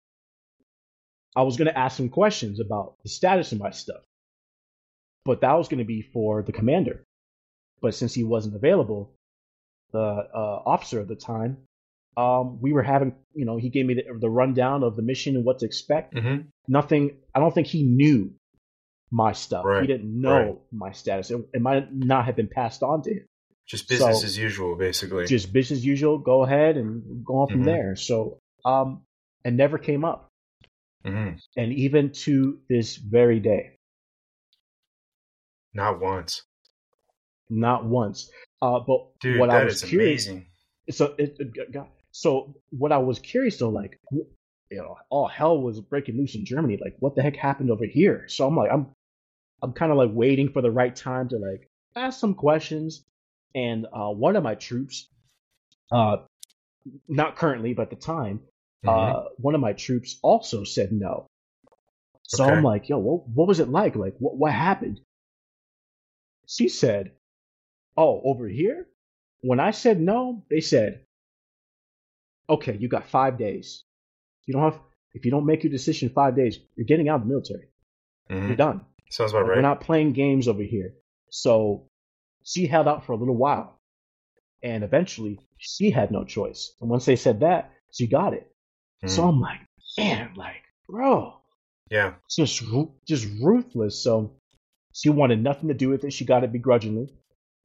I 1.34 1.42
was 1.42 1.56
going 1.56 1.68
to 1.68 1.78
ask 1.78 1.96
some 1.96 2.09
questions 2.09 2.60
about 2.60 2.94
the 3.02 3.09
status 3.09 3.52
of 3.52 3.59
my 3.59 3.70
stuff. 3.70 4.02
but 5.24 5.40
that 5.40 5.52
was 5.54 5.68
going 5.68 5.78
to 5.78 5.84
be 5.84 6.02
for 6.02 6.42
the 6.42 6.52
commander. 6.52 7.04
But 7.80 7.94
since 7.94 8.12
he 8.14 8.24
wasn't 8.24 8.54
available, 8.56 9.12
the 9.92 9.98
uh, 10.00 10.62
officer 10.66 11.00
at 11.00 11.09
the 11.09 11.14
time, 11.16 11.59
um, 12.16 12.60
we 12.60 12.72
were 12.72 12.82
having, 12.82 13.14
you 13.34 13.44
know, 13.44 13.56
he 13.56 13.68
gave 13.70 13.86
me 13.86 13.94
the, 13.94 14.04
the 14.18 14.28
rundown 14.30 14.82
of 14.82 14.96
the 14.96 15.02
mission 15.02 15.36
and 15.36 15.44
what 15.44 15.60
to 15.60 15.66
expect. 15.66 16.14
Mm-hmm. 16.14 16.42
Nothing. 16.68 17.16
I 17.34 17.40
don't 17.40 17.54
think 17.54 17.66
he 17.68 17.82
knew 17.84 18.32
my 19.10 19.32
stuff. 19.32 19.64
Right, 19.64 19.80
He 19.82 19.86
didn't 19.86 20.20
know 20.20 20.32
right. 20.46 20.59
my 20.72 20.92
status. 20.92 21.30
It, 21.30 21.40
it 21.54 21.62
might 21.62 21.92
not 21.92 22.24
have 22.26 22.36
been 22.36 22.48
passed 22.48 22.82
on 22.82 23.02
to 23.02 23.10
him. 23.14 23.26
Just 23.66 23.88
business 23.88 24.20
So- 24.20 24.26
as 24.26 24.36
usual, 24.36 24.74
basically. 24.76 25.26
Just 25.26 25.52
business 25.52 25.78
as 25.80 25.86
usual. 25.86 26.18
Go 26.18 26.42
ahead 26.44 26.76
and 26.76 27.24
go 27.24 27.38
on 27.40 27.48
from 27.48 27.62
Mhm. 27.62 27.66
there. 27.66 27.96
So, 27.96 28.38
um, 28.64 29.02
it 29.44 29.52
never 29.52 29.78
came 29.78 30.04
up, 30.04 30.28
hmm 31.04 31.30
and 31.56 31.72
even 31.72 32.10
to 32.12 32.58
this 32.68 32.96
very 32.96 33.40
day, 33.40 33.78
Not 35.74 36.00
once, 36.00 36.42
not 37.50 37.84
once. 37.84 38.30
Uh, 38.60 38.78
but 38.80 39.18
dude. 39.20 39.38
what 39.40 39.50
I 39.50 39.64
was 39.64 39.82
is 39.82 39.88
curious, 39.88 40.26
amazing. 40.26 40.46
so 40.90 41.14
it, 41.18 41.36
it 41.38 41.72
got, 41.72 41.88
so 42.12 42.54
what 42.70 42.92
I 42.92 42.98
was 42.98 43.18
curious 43.18 43.58
though, 43.58 43.70
like 43.70 43.98
you 44.72 44.78
know, 44.78 44.96
all 45.10 45.28
hell 45.28 45.60
was 45.60 45.80
breaking 45.80 46.16
loose 46.16 46.34
in 46.34 46.46
Germany. 46.46 46.78
Like, 46.82 46.96
what 46.98 47.14
the 47.14 47.22
heck 47.22 47.36
happened 47.36 47.70
over 47.70 47.84
here? 47.84 48.24
So 48.28 48.46
I'm 48.46 48.56
like, 48.56 48.70
I'm, 48.72 48.86
I'm 49.62 49.72
kind 49.74 49.92
of 49.92 49.98
like 49.98 50.10
waiting 50.12 50.50
for 50.50 50.62
the 50.62 50.70
right 50.70 50.94
time 50.96 51.28
to 51.28 51.36
like 51.36 51.68
ask 51.94 52.18
some 52.18 52.34
questions. 52.34 53.04
And 53.54 53.86
uh, 53.92 54.08
one 54.08 54.34
of 54.36 54.42
my 54.42 54.54
troops, 54.54 55.08
uh, 55.90 56.18
not 57.06 57.36
currently, 57.36 57.74
but 57.74 57.82
at 57.82 57.90
the 57.90 57.96
time, 57.96 58.40
Mhm. 58.84 58.88
uh, 58.90 59.28
one 59.38 59.54
of 59.54 59.60
my 59.60 59.72
troops 59.72 60.18
also 60.22 60.64
said 60.64 60.92
no. 60.92 61.26
So 62.24 62.44
Okay. 62.44 62.52
I'm 62.56 62.62
like, 62.64 62.88
yo, 62.88 62.98
what, 62.98 63.28
what 63.28 63.48
was 63.48 63.60
it 63.60 63.68
like? 63.68 63.94
Like, 63.96 64.14
what, 64.18 64.36
what 64.36 64.52
happened? 64.52 65.00
She 66.46 66.68
said, 66.68 67.12
oh, 67.96 68.20
over 68.24 68.48
here? 68.48 68.88
When 69.40 69.60
I 69.60 69.70
said 69.72 70.00
no, 70.00 70.44
they 70.50 70.60
said, 70.60 71.04
okay, 72.48 72.76
you 72.76 72.88
got 72.88 73.06
five 73.09 73.38
days. 73.38 73.84
You 74.46 74.54
don't 74.54 74.62
have, 74.72 74.80
if 75.14 75.24
you 75.24 75.30
don't 75.30 75.46
make 75.46 75.62
your 75.64 75.70
decision 75.70 76.09
in 76.09 76.14
five 76.14 76.34
days, 76.36 76.59
you're 76.76 76.86
getting 76.86 77.09
out 77.09 77.16
of 77.16 77.22
the 77.22 77.28
military. 77.28 77.68
Mhm. 78.30 78.48
You're 78.48 78.56
done. 78.56 78.86
Sounds 79.10 79.32
about 79.32 79.42
Like, 79.42 79.50
right. 79.50 79.56
We're 79.56 79.62
not 79.62 79.80
playing 79.80 80.12
games 80.12 80.48
over 80.48 80.62
here. 80.62 80.94
So 81.30 81.88
she 82.44 82.66
held 82.66 82.88
out 82.88 83.04
for 83.04 83.12
a 83.12 83.16
little 83.16 83.36
while. 83.36 83.78
And 84.62 84.84
eventually, 84.84 85.38
she 85.59 85.90
had 85.90 86.10
no 86.12 86.24
choice. 86.24 86.74
And 86.80 86.88
once 86.88 87.04
they 87.04 87.16
said 87.16 87.40
that, 87.40 87.72
she 87.90 88.06
got 88.06 88.32
it. 88.32 88.51
So 89.06 89.22
Mhm. 89.22 89.28
I'm 89.28 89.40
like, 89.40 89.60
man, 89.98 90.30
like, 90.36 90.62
bro, 90.88 91.34
yeah, 91.90 92.14
it's 92.26 92.36
just 92.36 92.62
just 93.06 93.26
ruthless. 93.42 94.02
So 94.02 94.32
she 94.92 95.08
wanted 95.10 95.42
nothing 95.42 95.68
to 95.68 95.74
do 95.74 95.88
with 95.88 96.04
it. 96.04 96.12
She 96.12 96.24
got 96.24 96.44
it 96.44 96.52
begrudgingly. 96.52 97.12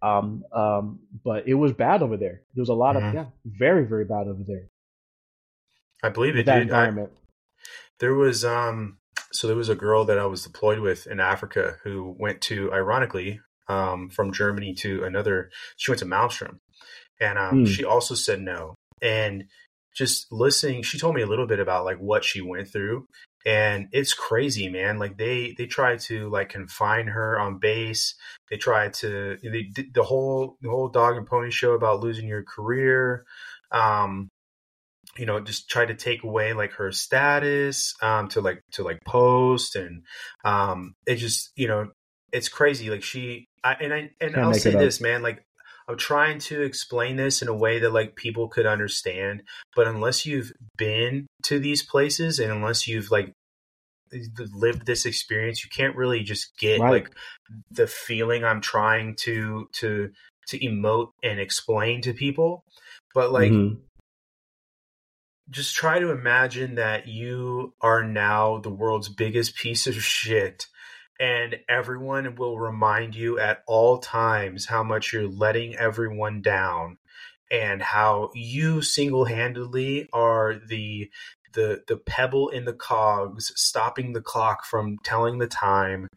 Um, 0.01 0.43
um, 0.53 0.99
but 1.23 1.47
it 1.47 1.55
was 1.55 1.73
bad 1.73 2.01
over 2.03 2.18
there. 2.18 2.41
There 2.53 2.61
was 2.61 2.69
a 2.69 2.73
lot 2.73 2.95
Mhm. 2.95 3.09
of 3.09 3.14
yeah, 3.15 3.26
very 3.45 3.85
very 3.85 4.05
bad 4.05 4.27
over 4.27 4.43
there. 4.45 4.68
I 6.03 6.09
believe 6.09 6.35
it, 6.35 6.45
that 6.45 6.59
dude. 6.59 6.72
I, 6.72 6.85
environment. 6.85 7.11
there 7.99 8.14
was 8.14 8.45
um, 8.45 8.97
so 9.31 9.47
there 9.47 9.55
was 9.55 9.69
a 9.69 9.76
girl 9.76 10.05
that 10.05 10.19
I 10.19 10.26
was 10.26 10.43
deployed 10.43 10.80
with 10.80 11.07
in 11.07 11.19
Africa 11.19 11.77
who 11.84 12.15
went 12.18 12.41
to, 12.41 12.72
ironically, 12.72 13.39
um, 13.68 14.09
from 14.09 14.31
Germany 14.31 14.73
to 14.76 15.03
another. 15.03 15.49
She 15.76 15.91
went 15.91 15.99
to 15.99 16.05
Malmstrom, 16.05 16.59
and 17.19 17.38
um, 17.39 17.59
Hmm. 17.59 17.65
she 17.65 17.84
also 17.84 18.15
said 18.15 18.39
no. 18.41 18.76
And 19.01 19.45
just 19.98 20.32
listening, 20.32 20.84
she 20.84 20.99
told 20.99 21.15
me 21.15 21.24
a 21.24 21.28
little 21.28 21.48
bit 21.48 21.60
about 21.60 21.86
like 21.86 21.98
what 21.98 22.24
she 22.24 22.40
went 22.40 22.68
through, 22.69 23.07
and 23.45 23.88
it's 23.91 24.14
crazy, 24.14 24.69
man. 24.69 24.99
Like 24.99 25.18
they 25.18 25.56
they 25.57 25.65
tried 25.65 25.99
to 26.02 26.30
like 26.30 26.49
confine 26.49 27.07
her 27.07 27.40
on 27.40 27.57
base. 27.57 28.14
They 28.52 28.57
tried 28.57 28.94
to 28.95 29.38
they 29.41 29.64
did 29.64 29.94
the 29.94 30.03
whole 30.03 30.57
the 30.61 30.69
whole 30.69 30.90
dog 30.90 31.18
and 31.18 31.26
pony 31.26 31.49
show 31.49 31.72
about 31.72 32.02
losing 32.02 32.28
your 32.28 32.44
career. 32.44 33.26
Um, 33.72 34.30
you 35.18 35.26
know, 35.26 35.40
just 35.40 35.68
try 35.68 35.86
to 35.86 35.95
take 35.95 36.24
away 36.24 36.53
like 36.53 36.74
her 36.74 36.91
status 36.91 37.95
um, 38.02 38.28
to 38.30 38.41
like 38.41 38.61
to 38.74 38.84
like 38.84 38.99
post, 39.03 39.76
and 39.76 40.03
um, 40.45 40.94
it 41.07 41.15
just 41.15 41.52
you 41.56 41.68
know 41.68 41.90
it's 42.32 42.49
crazy. 42.49 42.90
Like 42.90 43.03
she, 43.03 43.48
I, 43.64 43.74
and 43.82 43.94
I 43.94 43.98
and 44.22 44.34
Can't 44.34 44.38
I'll 44.38 44.53
say 44.53 44.72
this, 44.72 45.02
man. 45.02 45.24
Like 45.24 45.44
I'm 45.88 45.97
trying 45.97 46.39
to 46.39 46.61
explain 46.61 47.15
this 47.15 47.41
in 47.41 47.47
a 47.47 47.55
way 47.55 47.80
that 47.80 47.93
like 47.93 48.15
people 48.15 48.49
could 48.49 48.65
understand, 48.65 49.43
but 49.76 49.88
unless 49.88 50.26
you've 50.26 50.51
been 50.77 51.27
to 51.43 51.59
these 51.59 51.81
places 51.81 52.39
and 52.39 52.51
unless 52.51 52.88
you've 52.88 53.09
like 53.09 53.31
lived 54.53 54.85
this 54.85 55.05
experience, 55.05 55.64
you 55.64 55.69
can't 55.69 55.95
really 55.95 56.23
just 56.23 56.57
get 56.57 56.80
Right. 56.81 57.03
like 57.03 57.15
the 57.72 57.88
feeling 57.88 58.43
I'm 58.43 58.61
trying 58.61 59.15
to 59.22 59.69
to 59.73 60.11
to 60.47 60.59
emote 60.59 61.09
and 61.23 61.39
explain 61.39 62.01
to 62.01 62.14
people. 62.14 62.64
But 63.14 63.31
like 63.31 63.51
Mhm. 63.51 63.77
just 65.49 65.76
try 65.76 65.99
to 65.99 66.11
imagine 66.11 66.76
that 66.76 67.07
you 67.07 67.73
are 67.80 68.03
now 68.03 68.57
the 68.57 68.69
world's 68.69 69.07
biggest 69.09 69.55
piece 69.55 69.88
of 69.88 69.95
shit 69.95 70.68
and 71.19 71.57
everyone 71.68 72.35
will 72.35 72.60
remind 72.60 73.15
you 73.15 73.39
at 73.39 73.64
all 73.68 73.98
times 73.98 74.65
how 74.65 74.84
much 74.84 75.14
you're 75.14 75.27
letting 75.27 75.76
everyone 75.76 76.41
down 76.41 76.98
and 77.52 77.81
how 77.81 78.30
you 78.34 78.81
single-handedly 78.81 80.10
are 80.14 80.56
the 80.68 81.10
the 81.53 81.81
the 81.88 81.98
pebble 81.98 82.49
in 82.49 82.65
the 82.65 82.73
cogs 82.73 83.52
stopping 83.56 84.14
the 84.14 84.22
clock 84.22 84.65
from 84.65 84.98
telling 85.03 85.39
the 85.39 85.48
time 85.48 86.07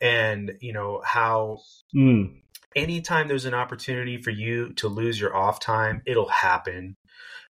and 0.00 0.52
you 0.60 0.72
know 0.72 1.00
how 1.04 1.58
Mm. 1.94 2.42
anytime 2.76 3.28
there's 3.28 3.46
an 3.46 3.54
opportunity 3.54 4.20
for 4.20 4.30
you 4.30 4.74
to 4.74 4.88
lose 4.88 5.18
your 5.18 5.34
off 5.34 5.58
time 5.58 6.02
it'll 6.04 6.28
happen 6.28 6.96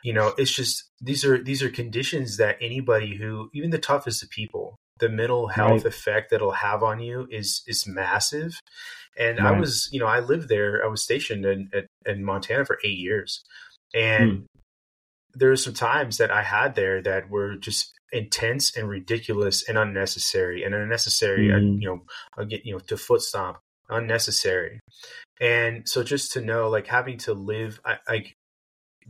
you 0.03 0.13
know 0.13 0.33
it's 0.37 0.51
just 0.51 0.85
these 1.01 1.25
are 1.25 1.43
these 1.43 1.61
are 1.61 1.69
conditions 1.69 2.37
that 2.37 2.57
anybody 2.61 3.15
who 3.15 3.49
even 3.53 3.71
the 3.71 3.77
toughest 3.77 4.23
of 4.23 4.29
people 4.29 4.79
the 5.01 5.09
mental 5.09 5.47
health 5.47 5.83
Right. 5.83 5.85
effect 5.85 6.29
that 6.29 6.37
it'll 6.37 6.51
have 6.51 6.83
on 6.83 7.01
you 7.01 7.27
is 7.29 7.63
is 7.67 7.85
massive 7.87 8.57
and 9.17 9.39
i 9.41 9.51
was 9.51 9.89
you 9.91 9.99
know 9.99 10.05
i 10.07 10.19
lived 10.19 10.47
there 10.47 10.83
i 10.85 10.87
was 10.87 11.03
stationed 11.03 11.45
in 11.45 11.69
in, 11.73 11.87
in 12.05 12.23
montana 12.23 12.63
for 12.63 12.79
eight 12.85 12.97
years 12.97 13.43
and 13.93 14.29
Hmm. 14.29 14.45
there 15.33 15.49
were 15.49 15.55
some 15.57 15.73
times 15.73 16.17
that 16.17 16.31
i 16.31 16.43
had 16.43 16.75
there 16.75 17.01
that 17.01 17.29
were 17.29 17.55
just 17.57 17.91
intense 18.13 18.77
and 18.77 18.87
ridiculous 18.89 19.67
and 19.67 19.77
unnecessary 19.77 20.63
and 20.63 20.75
unnecessary 20.75 21.51
uh, 21.51 21.57
Mhm. 21.57 21.81
you 21.81 21.87
know 21.89 22.01
again 22.37 22.61
you 22.63 22.73
know 22.73 22.79
to 22.79 22.95
foot 22.95 23.21
stomp 23.21 23.57
unnecessary 23.89 24.79
and 25.41 25.87
so 25.89 26.03
just 26.03 26.31
to 26.31 26.41
know 26.41 26.69
like 26.69 26.87
having 26.87 27.17
to 27.17 27.33
live 27.33 27.79
I, 27.83 27.97
like 28.07 28.33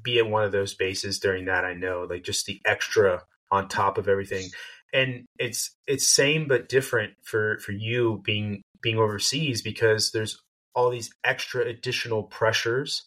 be 0.01 0.19
at 0.19 0.27
one 0.27 0.43
of 0.43 0.51
those 0.51 0.73
bases 0.73 1.19
during 1.19 1.45
that 1.45 1.65
i 1.65 1.73
know 1.73 2.07
like 2.09 2.23
just 2.23 2.45
the 2.45 2.61
extra 2.65 3.23
on 3.51 3.67
top 3.67 3.97
of 3.97 4.07
everything 4.07 4.49
and 4.93 5.25
it's 5.39 5.71
it's 5.87 6.07
same 6.07 6.47
but 6.47 6.69
different 6.69 7.13
for 7.23 7.57
for 7.59 7.71
you 7.71 8.21
being 8.23 8.61
being 8.81 8.97
overseas 8.97 9.61
because 9.61 10.11
there's 10.11 10.37
all 10.75 10.89
these 10.89 11.09
extra 11.23 11.65
additional 11.65 12.23
pressures 12.23 13.03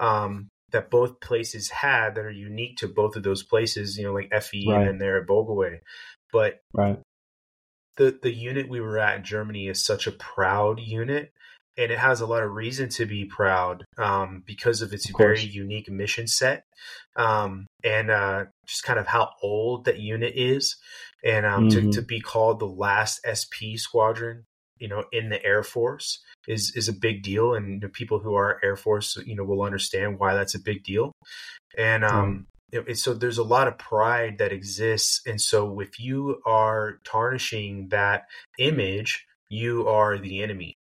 um 0.00 0.48
that 0.70 0.90
both 0.90 1.20
places 1.20 1.68
had 1.68 2.14
that 2.14 2.24
are 2.24 2.30
unique 2.30 2.76
to 2.78 2.88
both 2.88 3.14
of 3.16 3.22
those 3.22 3.42
places 3.42 3.96
you 3.98 4.04
know 4.04 4.12
like 4.12 4.30
fe 4.42 4.64
Right. 4.66 4.78
and 4.78 4.86
then 4.86 4.98
there 4.98 5.20
at 5.20 5.26
Vogelweh. 5.26 5.78
but 6.32 6.60
Right. 6.72 6.98
the 7.96 8.18
the 8.22 8.32
unit 8.32 8.68
we 8.68 8.80
were 8.80 8.98
at 8.98 9.16
in 9.16 9.24
Germany 9.24 9.68
is 9.68 9.84
such 9.84 10.06
a 10.06 10.12
proud 10.12 10.80
unit, 10.80 11.30
and 11.76 11.92
it 11.92 11.98
has 11.98 12.20
a 12.20 12.26
lot 12.26 12.42
of 12.42 12.52
reason 12.52 12.88
to 12.90 13.06
be 13.06 13.24
proud 13.24 13.84
um, 13.98 14.42
because 14.46 14.82
of 14.82 14.92
its 14.92 15.08
Of 15.10 15.16
very 15.18 15.40
unique 15.40 15.90
mission 15.90 16.26
set, 16.26 16.64
um, 17.16 17.66
and 17.84 18.10
uh, 18.10 18.44
just 18.72 18.84
kind 18.84 18.98
of 18.98 19.06
how 19.06 19.30
old 19.42 19.84
that 19.86 20.00
unit 20.00 20.34
is, 20.36 20.76
and 21.24 21.46
um, 21.46 21.68
Mhm. 21.68 21.70
to 21.72 21.90
to 22.00 22.02
be 22.02 22.20
called 22.20 22.58
the 22.60 22.66
last 22.66 23.20
SP 23.24 23.76
squadron, 23.76 24.44
you 24.78 24.88
know, 24.88 25.04
in 25.12 25.28
the 25.30 25.44
Air 25.44 25.62
Force 25.62 26.20
is 26.48 26.72
is 26.76 26.88
a 26.88 26.92
big 26.92 27.22
deal, 27.22 27.54
and 27.54 27.80
the 27.82 27.88
people 27.88 28.18
who 28.20 28.34
are 28.34 28.60
Air 28.64 28.76
Force, 28.76 29.16
you 29.26 29.36
know, 29.36 29.44
will 29.44 29.62
understand 29.62 30.18
why 30.18 30.34
that's 30.34 30.54
a 30.56 30.60
big 30.60 30.84
deal, 30.84 31.12
and 31.76 32.04
um, 32.04 32.46
it- 32.72 32.98
so 32.98 33.14
there's 33.14 33.38
a 33.38 33.42
lot 33.44 33.68
of 33.68 33.78
pride 33.78 34.38
that 34.38 34.52
exists. 34.52 35.20
And 35.26 35.40
so 35.40 35.80
if 35.80 36.00
you 36.00 36.40
are 36.46 37.00
tarnishing 37.04 37.88
that 37.90 38.24
image 38.58 39.26
you 39.50 39.86
are 39.86 40.16
the 40.18 40.42
enemy. 40.42 40.74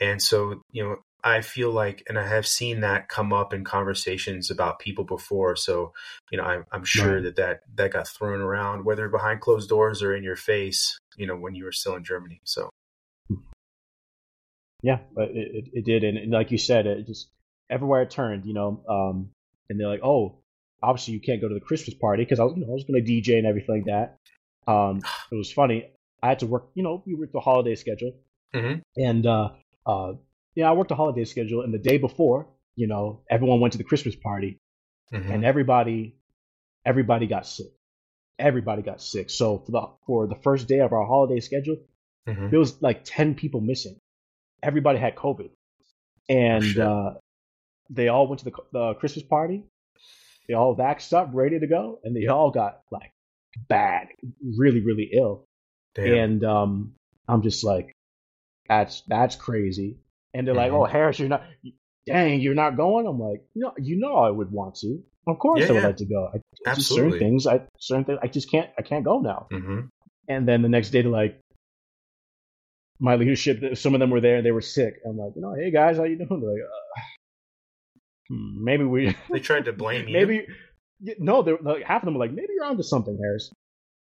And 0.00 0.22
so 0.22 0.62
you 0.70 0.84
know 0.84 0.96
i 1.24 1.40
feel 1.40 1.70
like 1.70 2.02
and 2.08 2.18
i 2.18 2.26
have 2.26 2.46
seen 2.46 2.80
that 2.80 3.08
come 3.08 3.32
up 3.32 3.52
in 3.54 3.64
conversations 3.64 4.50
about 4.50 4.78
people 4.78 5.04
before 5.04 5.56
so 5.56 5.92
you 6.30 6.38
know 6.38 6.44
I, 6.44 6.60
i'm 6.72 6.84
sure 6.84 7.14
Right. 7.14 7.22
that, 7.24 7.36
that 7.36 7.60
that 7.76 7.92
got 7.92 8.08
thrown 8.08 8.40
around 8.40 8.84
whether 8.84 9.08
behind 9.08 9.40
closed 9.40 9.68
doors 9.68 10.02
or 10.02 10.14
in 10.14 10.24
your 10.24 10.36
face 10.36 10.98
you 11.16 11.26
know 11.26 11.36
when 11.36 11.54
you 11.54 11.64
were 11.64 11.72
still 11.72 11.94
in 11.94 12.04
germany 12.04 12.40
so 12.44 12.70
Yeah, 14.82 14.98
but 15.14 15.30
it, 15.30 15.68
it, 15.72 15.84
did, 15.84 16.02
and, 16.02 16.30
like 16.32 16.50
you 16.50 16.58
said, 16.58 16.86
it 16.86 17.06
just 17.06 17.28
everywhere 17.70 18.02
it 18.02 18.10
turned, 18.10 18.44
you 18.44 18.52
know. 18.52 18.82
Um, 18.88 19.30
and 19.70 19.78
they're 19.78 19.88
like, 19.88 20.02
"Oh, 20.02 20.40
obviously 20.82 21.14
you 21.14 21.20
can't 21.20 21.40
go 21.40 21.48
to 21.48 21.54
the 21.54 21.60
Christmas 21.60 21.94
party 21.94 22.24
because 22.24 22.40
I 22.40 22.44
was, 22.44 22.54
you 22.56 22.62
know, 22.62 22.72
I 22.72 22.74
was 22.74 22.84
going 22.84 23.04
to 23.04 23.10
DJ 23.10 23.38
and 23.38 23.46
everything 23.46 23.76
like 23.76 23.86
that." 23.86 24.18
Um, 24.70 24.98
it 25.32 25.36
was 25.36 25.52
funny. 25.52 25.90
I 26.22 26.28
had 26.28 26.40
to 26.40 26.46
work, 26.46 26.70
you 26.74 26.82
know, 26.82 27.02
we 27.06 27.14
worked 27.14 27.32
the 27.32 27.40
holiday 27.40 27.74
schedule, 27.74 28.12
mm-hmm. 28.54 28.80
and 28.96 29.26
uh, 29.26 29.50
uh, 29.86 30.12
yeah, 30.54 30.68
I 30.68 30.72
worked 30.72 30.90
a 30.90 30.94
holiday 30.94 31.24
schedule, 31.24 31.62
and 31.62 31.72
the 31.72 31.78
day 31.78 31.98
before, 31.98 32.48
you 32.76 32.86
know, 32.86 33.22
everyone 33.30 33.60
went 33.60 33.72
to 33.72 33.78
the 33.78 33.84
Christmas 33.84 34.16
party, 34.16 34.58
mm-hmm. 35.12 35.30
and 35.30 35.44
everybody, 35.44 36.16
everybody 36.84 37.26
got 37.26 37.46
sick. 37.46 37.72
Everybody 38.38 38.82
got 38.82 39.00
sick. 39.00 39.30
So 39.30 39.58
for 39.58 39.72
the 39.72 39.86
for 40.06 40.26
the 40.26 40.36
first 40.36 40.68
day 40.68 40.80
of 40.80 40.92
our 40.92 41.06
holiday 41.06 41.40
schedule, 41.40 41.76
mm-hmm. 42.28 42.50
there 42.50 42.58
was 42.58 42.80
like 42.82 43.04
ten 43.04 43.34
people 43.34 43.60
missing. 43.60 43.96
Everybody 44.62 44.98
had 44.98 45.16
COVID, 45.16 45.50
and 46.28 46.78
oh, 46.78 46.88
uh, 46.88 47.14
they 47.90 48.08
all 48.08 48.26
went 48.26 48.40
to 48.40 48.46
the, 48.46 48.52
the 48.72 48.94
Christmas 48.94 49.24
party. 49.24 49.64
They 50.48 50.54
all 50.54 50.76
vaxxed 50.76 51.12
up, 51.12 51.30
ready 51.32 51.60
to 51.60 51.66
go, 51.66 52.00
and 52.02 52.16
they 52.16 52.26
all 52.26 52.50
got 52.50 52.80
like 52.90 53.12
bad, 53.68 54.08
really, 54.42 54.80
really 54.80 55.10
ill. 55.12 55.44
Damn. 55.94 56.14
And 56.14 56.44
um, 56.44 56.94
I'm 57.28 57.42
just 57.42 57.64
like, 57.64 57.92
that's 58.68 59.02
that's 59.06 59.36
crazy. 59.36 59.98
And 60.34 60.46
they're 60.46 60.54
mm-hmm. 60.54 60.72
like, 60.74 60.88
oh, 60.88 60.90
Harris, 60.90 61.18
you're 61.18 61.28
not, 61.28 61.44
dang, 62.06 62.40
you're 62.40 62.54
not 62.54 62.76
going. 62.76 63.06
I'm 63.06 63.18
like, 63.18 63.42
no, 63.54 63.72
you 63.78 63.98
know, 63.98 64.16
I 64.16 64.30
would 64.30 64.50
want 64.50 64.76
to. 64.76 65.02
Of 65.26 65.38
course, 65.38 65.60
yeah, 65.60 65.66
I 65.66 65.72
would 65.72 65.80
yeah. 65.80 65.86
like 65.86 65.96
to 65.96 66.06
go. 66.06 66.30
I, 66.34 66.70
Absolutely. 66.70 67.10
Certain 67.12 67.18
things, 67.18 67.46
I 67.46 67.60
certain 67.78 68.04
things, 68.04 68.18
I 68.22 68.26
just 68.26 68.50
can't, 68.50 68.70
I 68.78 68.82
can't 68.82 69.04
go 69.04 69.20
now. 69.20 69.46
Mm-hmm. 69.52 69.80
And 70.28 70.48
then 70.48 70.62
the 70.62 70.68
next 70.68 70.90
day, 70.90 71.02
they're 71.02 71.10
like, 71.10 71.38
my 72.98 73.16
leadership, 73.16 73.76
some 73.76 73.94
of 73.94 74.00
them 74.00 74.10
were 74.10 74.20
there 74.20 74.36
and 74.36 74.46
they 74.46 74.52
were 74.52 74.60
sick. 74.60 74.94
I'm 75.06 75.18
like, 75.18 75.32
you 75.34 75.42
know, 75.42 75.54
hey 75.54 75.70
guys, 75.70 75.96
how 75.96 76.04
you 76.04 76.16
doing? 76.16 76.40
They're 76.40 76.50
like, 76.50 76.60
uh, 76.62 78.34
maybe 78.62 78.84
we. 78.84 79.16
they 79.30 79.40
tried 79.40 79.64
to 79.66 79.72
blame 79.72 80.08
you. 80.08 80.14
Maybe 80.14 80.46
no, 81.18 81.42
they're 81.42 81.58
like 81.60 81.84
half 81.84 82.02
of 82.02 82.06
them 82.06 82.14
were 82.14 82.20
like, 82.20 82.32
maybe 82.32 82.48
you're 82.54 82.64
onto 82.64 82.82
something, 82.82 83.18
Harris. 83.20 83.52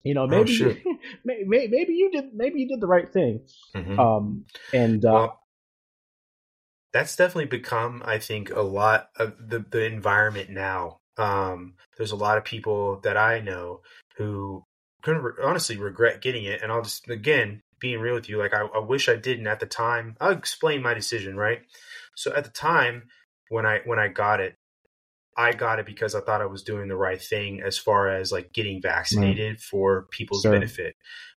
You 0.03 0.13
know, 0.13 0.27
maybe 0.27 0.59
oh, 0.63 0.75
maybe, 1.23 1.43
maybe 1.47 1.93
you 1.93 2.11
did 2.11 2.33
maybe 2.33 2.59
you 2.61 2.67
did 2.67 2.79
the 2.79 2.87
right 2.87 3.11
thing. 3.11 3.41
Mm-hmm. 3.75 3.99
Um, 3.99 4.45
and 4.71 5.03
uh, 5.03 5.11
well, 5.11 5.39
that's 6.95 7.17
definitely 7.17 7.47
become, 7.47 8.01
I 8.05 8.19
think, 8.19 8.49
a 8.51 8.61
lot 8.61 9.09
of 9.17 9.33
the 9.37 9.65
the 9.69 9.83
environment 9.83 10.49
now. 10.49 10.99
Um, 11.17 11.73
there's 11.97 12.13
a 12.13 12.15
lot 12.15 12.37
of 12.37 12.45
people 12.45 13.01
that 13.03 13.17
I 13.17 13.41
know 13.41 13.81
who 14.15 14.63
couldn't 15.03 15.21
re- 15.21 15.43
honestly 15.43 15.75
regret 15.75 16.21
getting 16.21 16.45
it, 16.45 16.61
and 16.61 16.71
I'll 16.71 16.83
just 16.83 17.09
again 17.09 17.61
being 17.81 17.99
real 17.99 18.15
with 18.15 18.29
you, 18.29 18.37
like 18.37 18.53
I, 18.53 18.61
I 18.61 18.79
wish 18.79 19.09
I 19.09 19.17
didn't 19.17 19.45
at 19.45 19.59
the 19.59 19.65
time. 19.65 20.15
I'll 20.21 20.31
explain 20.31 20.81
my 20.81 20.93
decision, 20.93 21.35
right? 21.35 21.59
So 22.15 22.33
at 22.33 22.45
the 22.45 22.49
time 22.49 23.09
when 23.49 23.65
I 23.65 23.81
when 23.83 23.99
I 23.99 24.07
got 24.07 24.39
it, 24.39 24.55
I 25.35 25.51
got 25.51 25.79
it 25.79 25.85
because 25.85 26.15
I 26.15 26.21
thought 26.21 26.41
I 26.41 26.45
was 26.45 26.63
doing 26.63 26.87
the 26.87 26.95
right 26.95 27.21
thing 27.21 27.61
as 27.61 27.77
far 27.77 28.07
as 28.07 28.31
like 28.31 28.53
getting 28.53 28.81
vaccinated 28.81 29.51
right. 29.51 29.59
for 29.59 30.07
people's 30.11 30.43
sure. 30.43 30.53
benefit. 30.53 30.95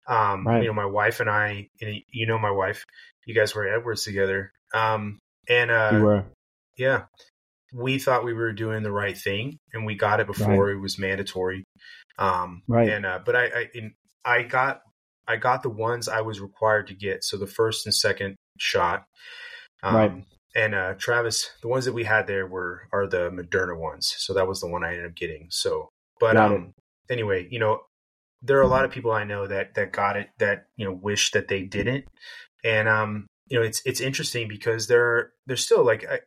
Um, 0.05 0.45
right. 0.45 0.63
You 0.63 0.67
know, 0.67 0.73
my 0.73 0.85
wife 0.85 1.21
and 1.21 1.29
I, 1.29 1.69
you 1.79 2.27
know, 2.27 2.37
my 2.37 2.51
wife, 2.51 2.83
you 3.25 3.33
guys 3.33 3.55
were 3.55 3.65
at 3.65 3.79
Edwards 3.79 4.03
together. 4.03 4.51
Um, 4.73 5.19
and, 5.49 5.71
uh, 5.71 5.89
we 5.93 5.99
were. 5.99 6.25
yeah, 6.77 7.03
we 7.73 7.99
thought 7.99 8.23
we 8.25 8.33
were 8.33 8.53
doing 8.53 8.83
the 8.83 8.91
right 8.91 9.17
thing 9.17 9.57
and 9.73 9.85
we 9.85 9.95
got 9.95 10.19
it 10.19 10.27
before 10.27 10.67
right. 10.67 10.75
it 10.75 10.79
was 10.79 10.97
mandatory. 10.99 11.63
Um, 12.17 12.63
right. 12.67 12.89
And, 12.89 13.05
uh, 13.05 13.19
but 13.25 13.35
I, 13.35 13.45
I, 13.45 13.69
in, 13.73 13.93
I 14.23 14.43
got, 14.43 14.81
I 15.27 15.37
got 15.37 15.63
the 15.63 15.69
ones 15.69 16.07
I 16.07 16.21
was 16.21 16.39
required 16.39 16.87
to 16.87 16.93
get. 16.93 17.23
So 17.23 17.37
the 17.37 17.47
first 17.47 17.85
and 17.85 17.93
second 17.93 18.35
shot. 18.57 19.03
Um, 19.83 19.95
right 19.95 20.23
and 20.55 20.73
uh, 20.73 20.93
Travis, 20.97 21.51
the 21.61 21.67
ones 21.67 21.85
that 21.85 21.93
we 21.93 22.05
had 22.05 22.27
there 22.27 22.47
were 22.47 22.87
are 22.93 23.05
the 23.05 23.29
Moderna 23.29 23.77
ones, 23.77 24.15
so 24.17 24.33
that 24.33 24.47
was 24.47 24.61
the 24.61 24.67
one 24.67 24.83
I 24.83 24.93
ended 24.93 25.05
up 25.05 25.15
getting. 25.15 25.47
So, 25.49 25.89
but 26.19 26.37
um, 26.37 26.73
anyway, 27.09 27.47
you 27.51 27.59
know, 27.59 27.81
there 28.41 28.57
are 28.57 28.63
a 28.63 28.67
lot 28.67 28.85
of 28.85 28.91
people 28.91 29.11
I 29.11 29.25
know 29.25 29.45
that 29.45 29.75
that 29.75 29.91
got 29.91 30.15
it 30.15 30.29
that 30.39 30.67
you 30.77 30.85
know 30.85 30.93
wish 30.93 31.31
that 31.31 31.49
they 31.49 31.63
didn't, 31.63 32.05
and 32.63 32.87
um, 32.87 33.27
you 33.47 33.59
know, 33.59 33.65
it's 33.65 33.81
it's 33.85 34.01
interesting 34.01 34.47
because 34.47 34.87
they're 34.87 35.31
they're 35.45 35.57
still 35.57 35.83
like 35.83 36.05
I, 36.09 36.19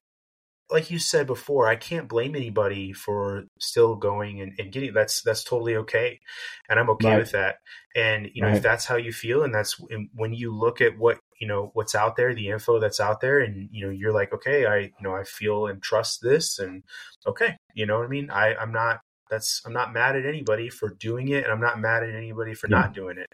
like 0.71 0.91
you 0.91 0.99
said 0.99 1.27
before, 1.27 1.67
I 1.67 1.77
can't 1.77 2.09
blame 2.09 2.37
anybody 2.37 2.93
for 2.93 3.45
still 3.59 3.97
going 3.97 4.41
and, 4.41 4.53
and 4.59 4.71
getting 4.71 4.93
that's 4.93 5.23
that's 5.23 5.43
totally 5.43 5.77
okay, 5.77 6.21
and 6.69 6.79
I'm 6.79 6.91
okay 6.91 7.09
right. 7.09 7.19
with 7.19 7.33
that. 7.33 7.57
And 7.97 8.29
you 8.35 8.43
know, 8.43 8.49
right. 8.49 8.57
if 8.59 8.63
that's 8.63 8.85
how 8.85 8.97
you 8.97 9.13
feel, 9.13 9.43
and 9.43 9.55
that's 9.55 9.81
when 10.15 10.35
you 10.35 10.55
look 10.55 10.81
at 10.81 10.99
what 10.99 11.19
you 11.41 11.49
know 11.49 11.71
what's 11.73 11.95
out 11.95 12.17
there, 12.17 12.35
the 12.35 12.51
info 12.51 12.79
that's 12.79 13.01
out 13.01 13.21
there, 13.21 13.41
and 13.41 13.69
you 13.73 13.87
know, 13.87 13.93
you're 13.93 14.13
like, 14.13 14.33
okay, 14.33 14.67
I 14.67 14.79
you 14.79 14.93
know, 15.03 15.15
I 15.15 15.25
feel 15.25 15.67
and 15.67 15.83
trust 15.83 16.21
this, 16.23 16.59
and 16.59 16.83
okay, 17.27 17.57
you 17.75 17.87
know 17.87 17.99
what 17.99 18.07
I 18.07 18.09
mean. 18.09 18.31
I 18.31 18.55
I'm 18.55 18.73
not 18.73 19.01
that's 19.31 19.63
I'm 19.65 19.73
not 19.73 19.93
mad 19.93 20.17
at 20.17 20.27
anybody 20.27 20.69
for 20.69 20.91
doing 20.91 21.29
it, 21.29 21.45
and 21.45 21.53
I'm 21.53 21.61
not 21.61 21.81
mad 21.81 22.03
at 22.03 22.15
anybody 22.15 22.55
for 22.55 22.69
yeah. 22.69 22.81
not 22.81 22.95
doing 22.95 23.19
it. 23.19 23.29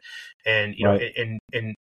And 0.47 0.75
you 0.77 0.87
right. 0.87 1.01
know, 1.01 1.23
and 1.23 1.41
and 1.53 1.75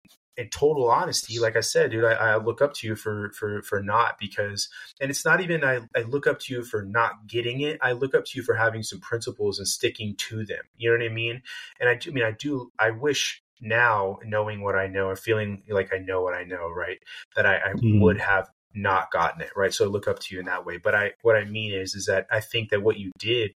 in 0.41 0.49
total 0.49 0.89
honesty, 0.89 1.39
like 1.39 1.55
I 1.55 1.61
said, 1.61 1.91
dude, 1.91 2.03
I, 2.03 2.13
I, 2.13 2.35
look 2.37 2.61
up 2.61 2.73
to 2.75 2.87
you 2.87 2.95
for 2.95 3.31
for 3.31 3.61
for 3.61 3.83
not 3.83 4.17
because, 4.19 4.69
and 4.99 5.11
it's 5.11 5.23
not 5.23 5.39
even 5.39 5.63
I, 5.63 5.81
I 5.95 6.01
look 6.01 6.25
up 6.25 6.39
to 6.39 6.53
you 6.53 6.63
for 6.63 6.83
not 6.83 7.27
getting 7.27 7.61
it. 7.61 7.77
I 7.81 7.91
look 7.91 8.15
up 8.15 8.25
to 8.25 8.31
you 8.35 8.43
for 8.43 8.55
having 8.55 8.81
some 8.81 8.99
principles 8.99 9.59
and 9.59 9.67
sticking 9.67 10.15
to 10.29 10.43
them. 10.43 10.63
You 10.77 10.89
know 10.89 10.97
what 10.97 11.11
I 11.11 11.13
mean? 11.13 11.43
And 11.79 11.87
I 11.87 11.95
do 11.95 12.09
I 12.09 12.13
mean 12.13 12.23
I 12.23 12.31
do 12.31 12.71
I 12.79 12.89
wish 12.89 13.43
now 13.61 14.17
knowing 14.25 14.61
what 14.63 14.75
I 14.75 14.87
know 14.87 15.07
or 15.07 15.15
feeling 15.15 15.61
like 15.69 15.93
I 15.93 15.99
know 15.99 16.21
what 16.21 16.33
I 16.33 16.43
know, 16.43 16.69
right? 16.69 16.97
That 17.35 17.45
I, 17.45 17.57
I 17.57 17.73
mm. 17.73 18.01
would 18.01 18.19
have 18.19 18.49
not 18.73 19.11
gotten 19.11 19.41
it 19.41 19.49
right 19.53 19.73
so 19.73 19.83
i 19.83 19.87
look 19.89 20.07
up 20.07 20.17
to 20.19 20.33
you 20.33 20.39
in 20.39 20.45
that 20.45 20.65
way 20.65 20.77
but 20.77 20.95
i 20.95 21.11
what 21.23 21.35
i 21.35 21.43
mean 21.43 21.73
is 21.73 21.93
is 21.93 22.05
that 22.05 22.25
i 22.31 22.39
think 22.39 22.69
that 22.69 22.81
what 22.81 22.97
you 22.97 23.11
did 23.19 23.51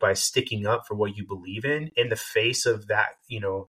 by 0.00 0.12
sticking 0.12 0.66
up 0.66 0.86
for 0.86 0.94
what 0.94 1.16
you 1.16 1.26
believe 1.26 1.64
in 1.64 1.90
in 1.96 2.08
the 2.10 2.16
face 2.16 2.64
of 2.64 2.86
that 2.86 3.14
you 3.26 3.40
know 3.40 3.68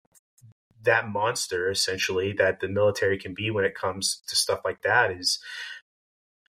that 0.87 1.09
monster 1.09 1.69
essentially 1.69 2.33
that 2.33 2.59
the 2.61 2.67
military 2.67 3.17
can 3.17 3.33
be 3.33 3.51
when 3.51 3.65
it 3.65 3.75
comes 3.75 4.21
to 4.27 4.35
stuff 4.35 4.61
like 4.63 4.81
that 4.81 5.11
is 5.11 5.39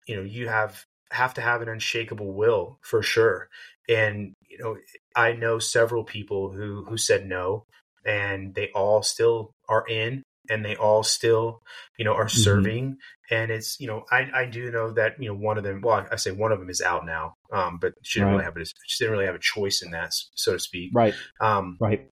you 0.06 0.16
know 0.16 0.22
you 0.22 0.48
have 0.48 0.84
have 1.10 1.34
to 1.34 1.40
have 1.40 1.60
an 1.60 1.68
unshakable 1.68 2.32
will 2.32 2.78
for 2.82 3.02
sure 3.02 3.48
and 3.88 4.32
you 4.48 4.58
know 4.58 4.76
i 5.16 5.32
know 5.32 5.58
several 5.58 6.04
people 6.04 6.52
who 6.52 6.84
who 6.88 6.96
said 6.96 7.26
no 7.26 7.64
and 8.06 8.54
they 8.54 8.70
all 8.74 9.02
still 9.02 9.50
are 9.68 9.84
in 9.88 10.22
and 10.48 10.64
they 10.64 10.76
all 10.76 11.02
still 11.02 11.60
you 11.98 12.04
know 12.04 12.14
are 12.14 12.26
mm-hmm. 12.26 12.38
serving 12.38 12.84
mm-hmm. 12.90 13.34
and 13.34 13.50
it's 13.50 13.80
you 13.80 13.88
know 13.88 14.04
i 14.12 14.28
i 14.34 14.44
do 14.44 14.70
know 14.70 14.92
that 14.92 15.20
you 15.20 15.28
know 15.28 15.34
one 15.34 15.58
of 15.58 15.64
them 15.64 15.80
well 15.82 16.06
i 16.12 16.16
say 16.16 16.30
one 16.30 16.52
of 16.52 16.60
them 16.60 16.70
is 16.70 16.80
out 16.80 17.04
now 17.04 17.34
um 17.52 17.78
but 17.80 17.92
she 18.02 18.20
didn't 18.20 18.28
right. 18.28 18.32
really 18.34 18.44
have 18.44 18.56
a 18.56 18.64
she 18.86 19.04
didn't 19.04 19.12
really 19.12 19.26
have 19.26 19.34
a 19.34 19.40
choice 19.40 19.82
in 19.82 19.90
that 19.90 20.14
so 20.34 20.52
to 20.52 20.58
speak 20.60 20.92
right 20.94 21.14
um 21.40 21.76
right 21.80 22.08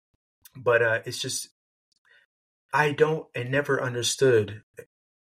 but 0.56 0.82
uh 0.82 1.00
it's 1.06 1.20
just 1.20 1.50
I 2.76 2.92
don't 2.92 3.26
and 3.34 3.52
never 3.52 3.82
understood 3.82 4.62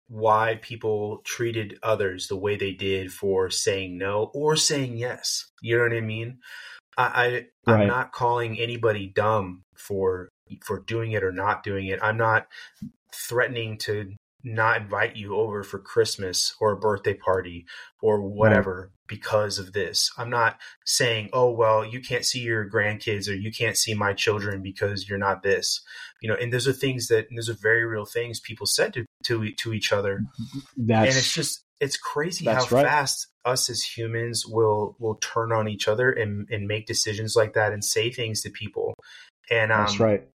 why 0.09 0.59
people 0.61 1.21
treated 1.23 1.79
others 1.81 2.27
the 2.27 2.35
way 2.35 2.57
they 2.57 2.73
did 2.73 3.13
for 3.13 3.49
saying 3.49 3.97
no 3.97 4.29
or 4.33 4.57
saying 4.57 4.97
yes. 4.97 5.45
You 5.61 5.77
know 5.77 5.83
what 5.83 5.93
I 5.93 6.01
mean? 6.01 6.39
I, 6.97 7.45
I 7.65 7.73
am 7.73 7.87
not 7.87 8.11
calling 8.11 8.59
anybody 8.59 9.07
dumb 9.07 9.63
for 9.77 10.27
for 10.65 10.79
doing 10.81 11.13
it 11.13 11.23
or 11.23 11.31
not 11.31 11.63
doing 11.63 11.87
it. 11.87 11.99
I'm 12.01 12.17
not 12.17 12.47
threatening 13.13 13.77
to 13.79 14.13
not 14.45 14.81
invite 14.81 15.15
you 15.15 15.35
over 15.35 15.63
for 15.63 15.79
Christmas 15.79 16.55
or 16.61 16.71
a 16.71 16.77
birthday 16.77 17.15
party 17.15 17.65
or 17.99 18.21
whatever 18.21 18.79
right. 18.79 18.89
because 19.07 19.57
of 19.57 19.73
this. 19.73 20.11
I'm 20.19 20.29
not 20.29 20.59
saying, 20.85 21.29
oh, 21.33 21.49
well, 21.49 21.83
you 21.83 21.99
can't 21.99 22.23
see 22.23 22.41
your 22.41 22.69
grandkids 22.69 23.27
or 23.27 23.33
you 23.33 23.51
can't 23.51 23.75
see 23.75 23.95
my 23.95 24.13
children 24.13 24.61
because 24.61 25.09
you're 25.09 25.17
not 25.17 25.41
this. 25.41 25.81
You 26.21 26.29
know, 26.29 26.35
and 26.35 26.53
those 26.53 26.67
are 26.67 26.73
things 26.73 27.07
that, 27.07 27.25
those 27.35 27.49
are 27.49 27.57
very 27.59 27.85
real 27.85 28.05
things 28.05 28.39
people 28.39 28.67
said 28.67 28.93
to, 28.93 29.05
to, 29.23 29.51
to 29.51 29.73
each 29.73 29.91
other. 29.91 30.21
That's, 30.77 31.09
and 31.09 31.17
it's 31.17 31.33
just, 31.33 31.63
it's 31.81 31.97
crazy 31.97 32.45
how 32.45 32.65
right. 32.67 32.85
fast 32.85 33.27
us 33.45 33.67
as 33.67 33.81
humans 33.81 34.45
will, 34.45 34.95
will 34.99 35.15
turn 35.15 35.51
on 35.51 35.67
each 35.67 35.87
other 35.87 36.11
and, 36.11 36.47
and 36.51 36.67
make 36.67 36.85
decisions 36.85 37.35
like 37.35 37.53
that 37.53 37.73
and 37.73 37.83
say 37.83 38.11
things 38.11 38.43
to 38.43 38.51
people. 38.51 38.93
And, 39.49 39.71
um, 39.71 39.85
that's 39.85 39.99
right. 39.99 40.27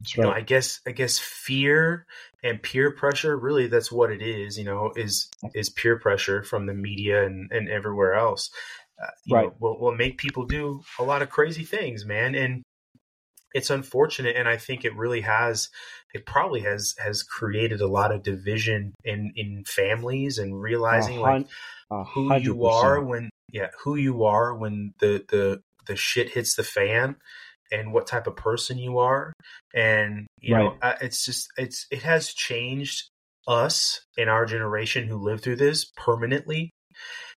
That's 0.00 0.16
right. 0.16 0.24
You 0.24 0.30
know, 0.30 0.36
I 0.36 0.40
guess 0.40 0.80
I 0.86 0.92
guess 0.92 1.18
fear 1.18 2.06
and 2.42 2.62
peer 2.62 2.90
pressure 2.90 3.36
really 3.36 3.66
that's 3.66 3.92
what 3.92 4.10
it 4.10 4.22
is. 4.22 4.58
You 4.58 4.64
know, 4.64 4.92
is 4.96 5.28
is 5.54 5.68
peer 5.68 5.98
pressure 5.98 6.42
from 6.42 6.66
the 6.66 6.74
media 6.74 7.24
and, 7.24 7.50
and 7.52 7.68
everywhere 7.68 8.14
else. 8.14 8.50
Uh, 9.00 9.34
right. 9.34 9.46
Know, 9.46 9.54
will 9.58 9.80
will 9.80 9.94
make 9.94 10.18
people 10.18 10.46
do 10.46 10.82
a 10.98 11.02
lot 11.02 11.22
of 11.22 11.30
crazy 11.30 11.64
things, 11.64 12.04
man. 12.04 12.34
And 12.34 12.62
it's 13.52 13.70
unfortunate, 13.70 14.36
and 14.36 14.48
I 14.48 14.56
think 14.56 14.84
it 14.84 14.96
really 14.96 15.22
has. 15.22 15.68
It 16.14 16.26
probably 16.26 16.60
has 16.60 16.94
has 16.98 17.22
created 17.22 17.80
a 17.80 17.86
lot 17.86 18.12
of 18.12 18.22
division 18.22 18.94
in 19.04 19.32
in 19.36 19.64
families 19.66 20.38
and 20.38 20.60
realizing 20.60 21.20
like 21.20 21.46
who 22.14 22.34
you 22.36 22.66
are 22.66 23.02
when 23.02 23.30
yeah 23.52 23.68
who 23.82 23.96
you 23.96 24.24
are 24.24 24.54
when 24.54 24.94
the 25.00 25.24
the 25.28 25.62
the 25.86 25.96
shit 25.96 26.30
hits 26.30 26.54
the 26.54 26.62
fan 26.62 27.16
and 27.70 27.92
what 27.92 28.06
type 28.06 28.26
of 28.26 28.36
person 28.36 28.78
you 28.78 28.98
are 28.98 29.32
and 29.74 30.26
you 30.40 30.54
right. 30.54 30.64
know 30.82 30.94
it's 31.00 31.24
just 31.24 31.48
it's 31.56 31.86
it 31.90 32.02
has 32.02 32.32
changed 32.32 33.08
us 33.46 34.00
in 34.16 34.28
our 34.28 34.44
generation 34.44 35.06
who 35.06 35.16
lived 35.16 35.42
through 35.42 35.56
this 35.56 35.90
permanently 35.96 36.70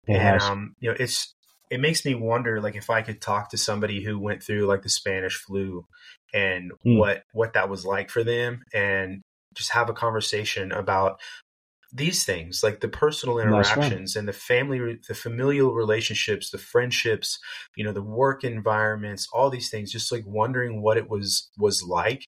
it 0.07 0.13
and 0.13 0.21
has. 0.21 0.43
um 0.43 0.73
you 0.79 0.89
know 0.89 0.95
it's 0.99 1.33
it 1.69 1.79
makes 1.79 2.05
me 2.05 2.13
wonder 2.13 2.61
like 2.61 2.75
if 2.75 2.89
i 2.89 3.01
could 3.01 3.21
talk 3.21 3.49
to 3.49 3.57
somebody 3.57 4.03
who 4.03 4.19
went 4.19 4.43
through 4.43 4.65
like 4.65 4.81
the 4.81 4.89
spanish 4.89 5.35
flu 5.37 5.85
and 6.33 6.71
mm. 6.85 6.97
what 6.97 7.23
what 7.33 7.53
that 7.53 7.69
was 7.69 7.85
like 7.85 8.09
for 8.09 8.23
them 8.23 8.61
and 8.73 9.21
just 9.53 9.71
have 9.71 9.89
a 9.89 9.93
conversation 9.93 10.71
about 10.71 11.19
these 11.93 12.25
things 12.25 12.63
like 12.63 12.79
the 12.79 12.87
personal 12.87 13.37
interactions 13.37 14.15
and 14.15 14.27
the 14.27 14.33
family 14.33 14.99
the 15.07 15.13
familial 15.13 15.73
relationships 15.73 16.49
the 16.49 16.57
friendships 16.57 17.39
you 17.75 17.83
know 17.83 17.93
the 17.93 18.01
work 18.01 18.43
environments 18.43 19.27
all 19.31 19.49
these 19.49 19.69
things 19.69 19.91
just 19.91 20.11
like 20.11 20.23
wondering 20.25 20.81
what 20.81 20.97
it 20.97 21.09
was 21.09 21.51
was 21.57 21.83
like 21.83 22.25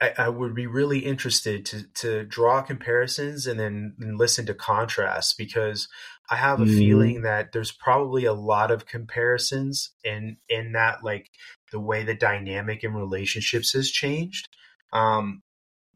I, 0.00 0.12
I 0.16 0.28
would 0.28 0.54
be 0.54 0.66
really 0.66 1.00
interested 1.00 1.64
to 1.66 1.84
to 1.94 2.24
draw 2.24 2.62
comparisons 2.62 3.46
and 3.46 3.60
then 3.60 3.94
and 4.00 4.18
listen 4.18 4.46
to 4.46 4.54
contrasts 4.54 5.34
because 5.34 5.88
I 6.30 6.36
have 6.36 6.60
a 6.60 6.64
mm. 6.64 6.78
feeling 6.78 7.22
that 7.22 7.52
there's 7.52 7.72
probably 7.72 8.24
a 8.24 8.32
lot 8.32 8.70
of 8.70 8.86
comparisons 8.86 9.90
in 10.02 10.38
in 10.48 10.72
that 10.72 11.04
like 11.04 11.30
the 11.70 11.80
way 11.80 12.02
the 12.02 12.14
dynamic 12.14 12.82
in 12.82 12.94
relationships 12.94 13.72
has 13.74 13.90
changed. 13.90 14.48
Um, 14.92 15.42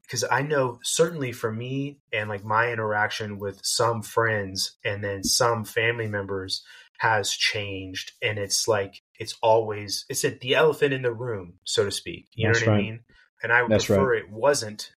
because 0.06 0.24
I 0.30 0.42
know 0.42 0.78
certainly 0.82 1.32
for 1.32 1.50
me 1.50 1.98
and 2.12 2.28
like 2.28 2.44
my 2.44 2.70
interaction 2.70 3.38
with 3.38 3.60
some 3.62 4.02
friends 4.02 4.76
and 4.84 5.02
then 5.02 5.24
some 5.24 5.64
family 5.64 6.08
members 6.08 6.62
has 6.98 7.30
changed 7.30 8.12
and 8.22 8.38
it's 8.38 8.68
like 8.68 9.02
it's 9.18 9.36
always 9.42 10.04
it's 10.08 10.24
a, 10.24 10.30
the 10.30 10.54
elephant 10.54 10.94
in 10.94 11.02
the 11.02 11.12
room 11.12 11.54
so 11.64 11.84
to 11.84 11.90
speak 11.90 12.28
you 12.34 12.46
That's 12.46 12.60
know 12.60 12.66
what 12.66 12.72
right. 12.72 12.78
I 12.78 12.82
mean 12.82 13.00
and 13.42 13.52
I 13.52 13.62
would 13.62 13.70
That's 13.70 13.86
prefer 13.86 14.12
right. 14.12 14.22
it 14.22 14.30
wasn't 14.30 14.92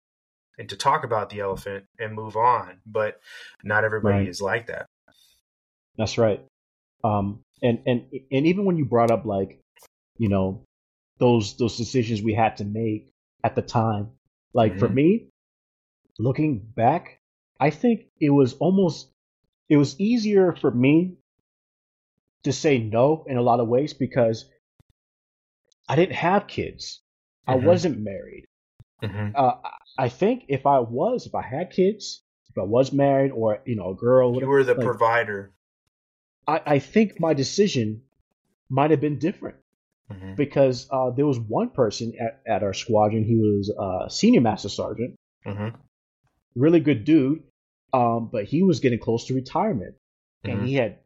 and 0.58 0.70
to 0.70 0.76
talk 0.76 1.04
about 1.04 1.30
the 1.30 1.40
elephant 1.40 1.86
and 1.98 2.14
move 2.14 2.36
on 2.36 2.80
but 2.86 3.20
not 3.64 3.86
everybody 3.86 4.20
right. 4.20 4.28
is 4.28 4.42
like 4.42 4.68
that 4.68 4.88
That's 5.98 6.18
right 6.18 6.44
um 7.04 7.40
and 7.64 7.80
and 7.86 8.06
and 8.32 8.46
even 8.46 8.66
when 8.66 8.78
you 8.78 8.86
brought 8.86 9.12
up 9.12 9.26
like 9.26 9.60
you 10.18 10.28
know 10.28 10.64
those 11.18 11.56
those 11.58 11.78
decisions 11.78 12.22
we 12.22 12.34
had 12.34 12.58
to 12.58 12.66
make 12.66 13.10
at 13.44 13.56
the 13.56 13.62
time 13.62 14.10
like 14.56 14.72
mm-hmm. 14.72 14.80
for 14.80 14.90
me, 14.90 15.28
looking 16.18 16.60
back, 16.60 17.20
I 17.60 17.70
think 17.70 18.06
it 18.20 18.30
was 18.30 18.54
almost 18.54 19.12
it 19.70 19.78
was 19.78 20.00
easier 20.00 20.56
for 20.56 20.72
me 20.72 21.18
to 22.46 22.54
say 22.54 22.78
no 22.78 23.26
in 23.28 23.38
a 23.38 23.42
lot 23.42 23.60
of 23.60 23.68
ways 23.68 23.94
because 23.94 24.46
I 25.90 25.96
didn't 25.96 26.16
have 26.16 26.48
kids. 26.48 27.02
Mm-hmm. 27.48 27.52
I 27.52 27.68
wasn't 27.68 28.00
married. 28.00 28.46
Mm-hmm. 29.04 29.36
Uh, 29.36 29.56
I 29.98 30.10
think 30.10 30.46
if 30.48 30.66
I 30.66 30.80
was, 30.80 31.26
if 31.26 31.36
I 31.36 31.42
had 31.42 31.72
kids, 31.72 32.24
if 32.50 32.58
I 32.58 32.64
was 32.64 32.94
married 32.94 33.32
or 33.32 33.60
you 33.66 33.76
know 33.76 33.90
a 33.90 33.96
girl, 33.96 34.40
you 34.40 34.48
were 34.48 34.64
the 34.64 34.76
like, 34.76 34.86
provider. 34.86 35.52
I, 36.48 36.62
I 36.66 36.80
think 36.80 37.20
my 37.20 37.34
decision 37.34 38.04
might 38.70 38.92
have 38.92 39.02
been 39.02 39.20
different 39.20 39.58
mm-hmm. 40.12 40.36
because 40.36 40.88
uh, 40.92 41.12
there 41.12 41.26
was 41.26 41.40
one 41.40 41.70
person 41.70 42.14
at, 42.20 42.42
at 42.48 42.64
our 42.64 42.74
squadron. 42.74 43.24
He 43.24 43.36
was 43.36 43.70
a 43.70 44.10
senior 44.10 44.42
master 44.42 44.70
sergeant, 44.70 45.16
mm-hmm. 45.46 45.76
really 46.56 46.80
good 46.80 47.06
dude, 47.06 47.44
um, 47.94 48.30
but 48.32 48.46
he 48.46 48.64
was 48.64 48.80
getting 48.80 49.00
close 49.00 49.28
to 49.28 49.34
retirement, 49.34 49.96
mm-hmm. 50.46 50.58
and 50.60 50.68
he 50.68 50.76
had 50.76 51.00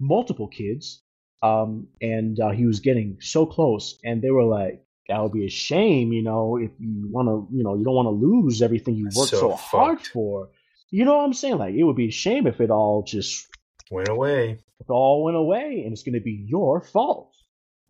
multiple 0.00 0.48
kids, 0.48 1.02
um, 1.42 1.88
and 2.00 2.38
uh, 2.40 2.50
he 2.50 2.66
was 2.66 2.80
getting 2.80 3.18
so 3.20 3.46
close, 3.46 3.98
and 4.04 4.22
they 4.22 4.30
were 4.30 4.44
like. 4.44 4.80
That 5.06 5.22
would 5.22 5.32
be 5.32 5.44
a 5.44 5.50
shame, 5.50 6.14
you 6.14 6.22
know, 6.22 6.56
if 6.56 6.70
you 6.78 7.10
want 7.10 7.28
to, 7.28 7.46
you 7.54 7.62
know, 7.62 7.76
you 7.76 7.84
don't 7.84 7.94
want 7.94 8.06
to 8.06 8.26
lose 8.26 8.62
everything 8.62 8.94
you 8.94 9.10
worked 9.14 9.32
so, 9.32 9.38
so 9.38 9.52
hard 9.52 10.00
for. 10.00 10.48
You 10.90 11.04
know 11.04 11.18
what 11.18 11.26
I'm 11.26 11.34
saying? 11.34 11.58
Like, 11.58 11.74
it 11.74 11.82
would 11.82 11.94
be 11.94 12.08
a 12.08 12.10
shame 12.10 12.46
if 12.46 12.58
it 12.58 12.70
all 12.70 13.02
just 13.02 13.46
went 13.90 14.08
away. 14.08 14.52
If 14.80 14.88
it 14.88 14.90
all 14.90 15.22
went 15.22 15.36
away, 15.36 15.82
and 15.84 15.92
it's 15.92 16.04
going 16.04 16.14
to 16.14 16.20
be 16.20 16.46
your 16.48 16.80
fault. 16.80 17.34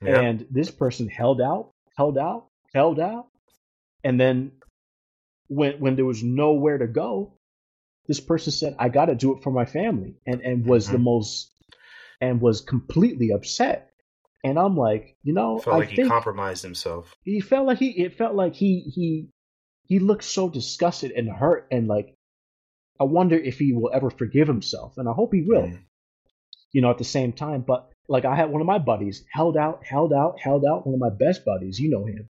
Yep. 0.02 0.18
And 0.18 0.46
this 0.50 0.70
person 0.70 1.08
held 1.08 1.40
out, 1.40 1.72
held 1.96 2.18
out, 2.18 2.46
held 2.74 3.00
out. 3.00 3.26
And 4.02 4.20
then 4.20 4.52
when 5.48 5.80
when 5.80 5.96
there 5.96 6.04
was 6.04 6.22
nowhere 6.22 6.78
to 6.78 6.86
go, 6.86 7.38
this 8.06 8.20
person 8.20 8.52
said, 8.52 8.76
I 8.78 8.88
gotta 8.88 9.14
do 9.14 9.34
it 9.36 9.42
for 9.42 9.50
my 9.50 9.64
family 9.64 10.16
and, 10.26 10.40
and 10.40 10.66
was 10.66 10.84
mm-hmm. 10.84 10.92
the 10.94 10.98
most 10.98 11.50
and 12.20 12.40
was 12.40 12.60
completely 12.60 13.30
upset. 13.30 13.90
And 14.42 14.58
I'm 14.58 14.76
like, 14.76 15.16
you 15.22 15.32
know, 15.32 15.58
felt 15.58 15.76
I 15.76 15.78
like 15.80 15.88
he 15.90 16.04
compromised 16.06 16.62
himself. 16.62 17.14
He 17.22 17.40
felt 17.40 17.66
like 17.66 17.78
he 17.78 17.90
it 17.90 18.18
felt 18.18 18.34
like 18.34 18.54
he 18.54 18.80
he 18.80 19.28
he 19.86 19.98
looked 19.98 20.24
so 20.24 20.48
disgusted 20.48 21.12
and 21.12 21.28
hurt 21.30 21.66
and 21.70 21.88
like 21.88 22.14
I 23.00 23.04
wonder 23.04 23.36
if 23.36 23.58
he 23.58 23.72
will 23.72 23.90
ever 23.92 24.10
forgive 24.10 24.46
himself. 24.46 24.98
And 24.98 25.08
I 25.08 25.12
hope 25.12 25.32
he 25.32 25.42
will. 25.42 25.62
Mm. 25.62 25.80
You 26.72 26.82
know, 26.82 26.90
at 26.90 26.98
the 26.98 27.04
same 27.04 27.32
time. 27.32 27.62
But 27.62 27.90
like 28.09 28.24
I 28.24 28.36
had 28.36 28.51
one 28.51 28.60
of 28.60 28.66
my 28.66 28.78
buddies 28.78 29.24
held 29.32 29.56
out, 29.56 29.85
held 29.85 30.12
out, 30.12 30.39
held 30.40 30.64
out. 30.64 30.86
One 30.86 30.94
of 30.94 31.01
my 31.01 31.10
best 31.10 31.44
buddies, 31.44 31.78
you 31.78 31.90
know 31.90 32.05
him, 32.05 32.28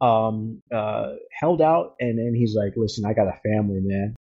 um, 0.00 0.62
uh, 0.72 1.14
held 1.32 1.60
out, 1.60 1.96
and 2.00 2.18
then 2.18 2.34
he's 2.34 2.54
like, 2.54 2.74
"Listen, 2.76 3.04
I 3.04 3.12
got 3.12 3.28
a 3.28 3.40
family, 3.44 3.80
man." 3.80 4.16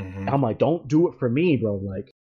Mm-hmm. 0.00 0.28
I'm 0.28 0.42
like, 0.42 0.58
"Don't 0.58 0.88
do 0.88 1.08
it 1.08 1.18
for 1.18 1.28
me, 1.28 1.56
bro." 1.56 1.76
Like, 1.76 2.12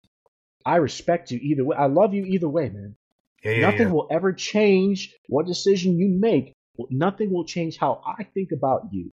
I 0.64 0.76
respect 0.76 1.30
you 1.30 1.38
either 1.40 1.64
way. 1.64 1.76
I 1.76 1.86
love 1.86 2.14
you 2.14 2.24
either 2.24 2.48
way, 2.48 2.68
man. 2.68 2.96
Yeah, 3.44 3.52
yeah, 3.52 3.70
nothing 3.70 3.88
yeah. 3.88 3.92
will 3.92 4.08
ever 4.10 4.32
change 4.32 5.14
what 5.28 5.46
decision 5.46 5.98
you 5.98 6.08
make. 6.08 6.52
Nothing 6.90 7.32
will 7.32 7.44
change 7.44 7.78
how 7.78 8.02
I 8.04 8.24
think 8.24 8.50
about 8.52 8.88
you. 8.92 9.10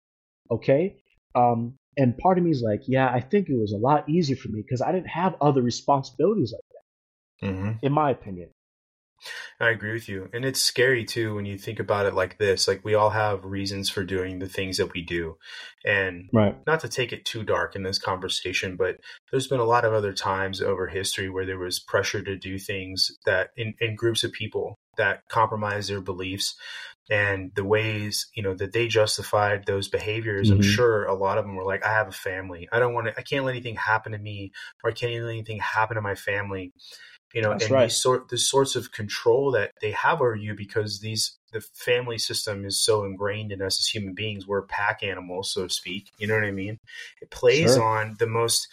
Okay. 0.50 0.96
Um, 1.34 1.76
and 1.96 2.18
part 2.18 2.38
of 2.38 2.44
me 2.44 2.50
is 2.50 2.62
like, 2.62 2.82
yeah, 2.86 3.08
I 3.08 3.20
think 3.20 3.48
it 3.48 3.56
was 3.56 3.72
a 3.72 3.76
lot 3.76 4.08
easier 4.08 4.36
for 4.36 4.48
me 4.48 4.60
because 4.60 4.82
I 4.82 4.92
didn't 4.92 5.08
have 5.08 5.36
other 5.40 5.62
responsibilities 5.62 6.52
like 6.52 6.64
that. 6.72 7.54
Mm-hmm. 7.54 7.86
In 7.86 7.92
my 7.92 8.10
opinion. 8.10 8.50
I 9.60 9.70
agree 9.70 9.92
with 9.92 10.08
you. 10.08 10.28
And 10.32 10.44
it's 10.44 10.62
scary 10.62 11.04
too 11.04 11.34
when 11.34 11.46
you 11.46 11.58
think 11.58 11.80
about 11.80 12.06
it 12.06 12.14
like 12.14 12.38
this. 12.38 12.66
Like 12.68 12.84
we 12.84 12.94
all 12.94 13.10
have 13.10 13.44
reasons 13.44 13.88
for 13.88 14.04
doing 14.04 14.38
the 14.38 14.48
things 14.48 14.76
that 14.78 14.92
we 14.92 15.02
do. 15.02 15.36
And 15.84 16.28
right. 16.32 16.56
not 16.66 16.80
to 16.80 16.88
take 16.88 17.12
it 17.12 17.24
too 17.24 17.42
dark 17.42 17.76
in 17.76 17.82
this 17.82 17.98
conversation, 17.98 18.76
but 18.76 18.96
there's 19.30 19.48
been 19.48 19.60
a 19.60 19.64
lot 19.64 19.84
of 19.84 19.92
other 19.92 20.12
times 20.12 20.60
over 20.60 20.86
history 20.86 21.28
where 21.28 21.46
there 21.46 21.58
was 21.58 21.78
pressure 21.78 22.22
to 22.22 22.36
do 22.36 22.58
things 22.58 23.10
that 23.26 23.50
in, 23.56 23.74
in 23.80 23.96
groups 23.96 24.24
of 24.24 24.32
people 24.32 24.78
that 24.96 25.22
compromise 25.28 25.88
their 25.88 26.00
beliefs 26.00 26.56
and 27.10 27.52
the 27.54 27.64
ways 27.64 28.28
you 28.34 28.42
know 28.42 28.54
that 28.54 28.72
they 28.72 28.88
justified 28.88 29.66
those 29.66 29.88
behaviors 29.88 30.48
mm-hmm. 30.48 30.56
i'm 30.56 30.62
sure 30.62 31.04
a 31.04 31.14
lot 31.14 31.36
of 31.36 31.44
them 31.44 31.54
were 31.54 31.64
like 31.64 31.84
i 31.84 31.92
have 31.92 32.08
a 32.08 32.12
family 32.12 32.68
i 32.72 32.78
don't 32.78 32.94
want 32.94 33.06
to 33.06 33.14
i 33.18 33.22
can't 33.22 33.44
let 33.44 33.52
anything 33.52 33.76
happen 33.76 34.12
to 34.12 34.18
me 34.18 34.52
or 34.82 34.90
i 34.90 34.92
can't 34.92 35.12
let 35.22 35.30
anything 35.30 35.58
happen 35.58 35.96
to 35.96 36.00
my 36.00 36.14
family 36.14 36.72
you 37.34 37.42
know, 37.42 37.50
That's 37.50 37.64
and 37.64 37.72
right. 37.72 37.82
these 37.86 37.96
sort 37.96 38.28
the 38.28 38.38
sorts 38.38 38.76
of 38.76 38.92
control 38.92 39.50
that 39.52 39.72
they 39.80 39.90
have 39.90 40.20
over 40.20 40.36
you 40.36 40.54
because 40.54 41.00
these 41.00 41.36
the 41.52 41.60
family 41.60 42.16
system 42.16 42.64
is 42.64 42.80
so 42.80 43.04
ingrained 43.04 43.50
in 43.50 43.60
us 43.60 43.80
as 43.80 43.88
human 43.88 44.14
beings. 44.14 44.46
We're 44.46 44.62
pack 44.62 45.02
animals, 45.02 45.52
so 45.52 45.66
to 45.66 45.74
speak. 45.74 46.10
You 46.18 46.28
know 46.28 46.34
what 46.34 46.44
I 46.44 46.52
mean? 46.52 46.78
It 47.20 47.30
plays 47.30 47.74
sure. 47.74 47.82
on 47.82 48.14
the 48.20 48.28
most 48.28 48.68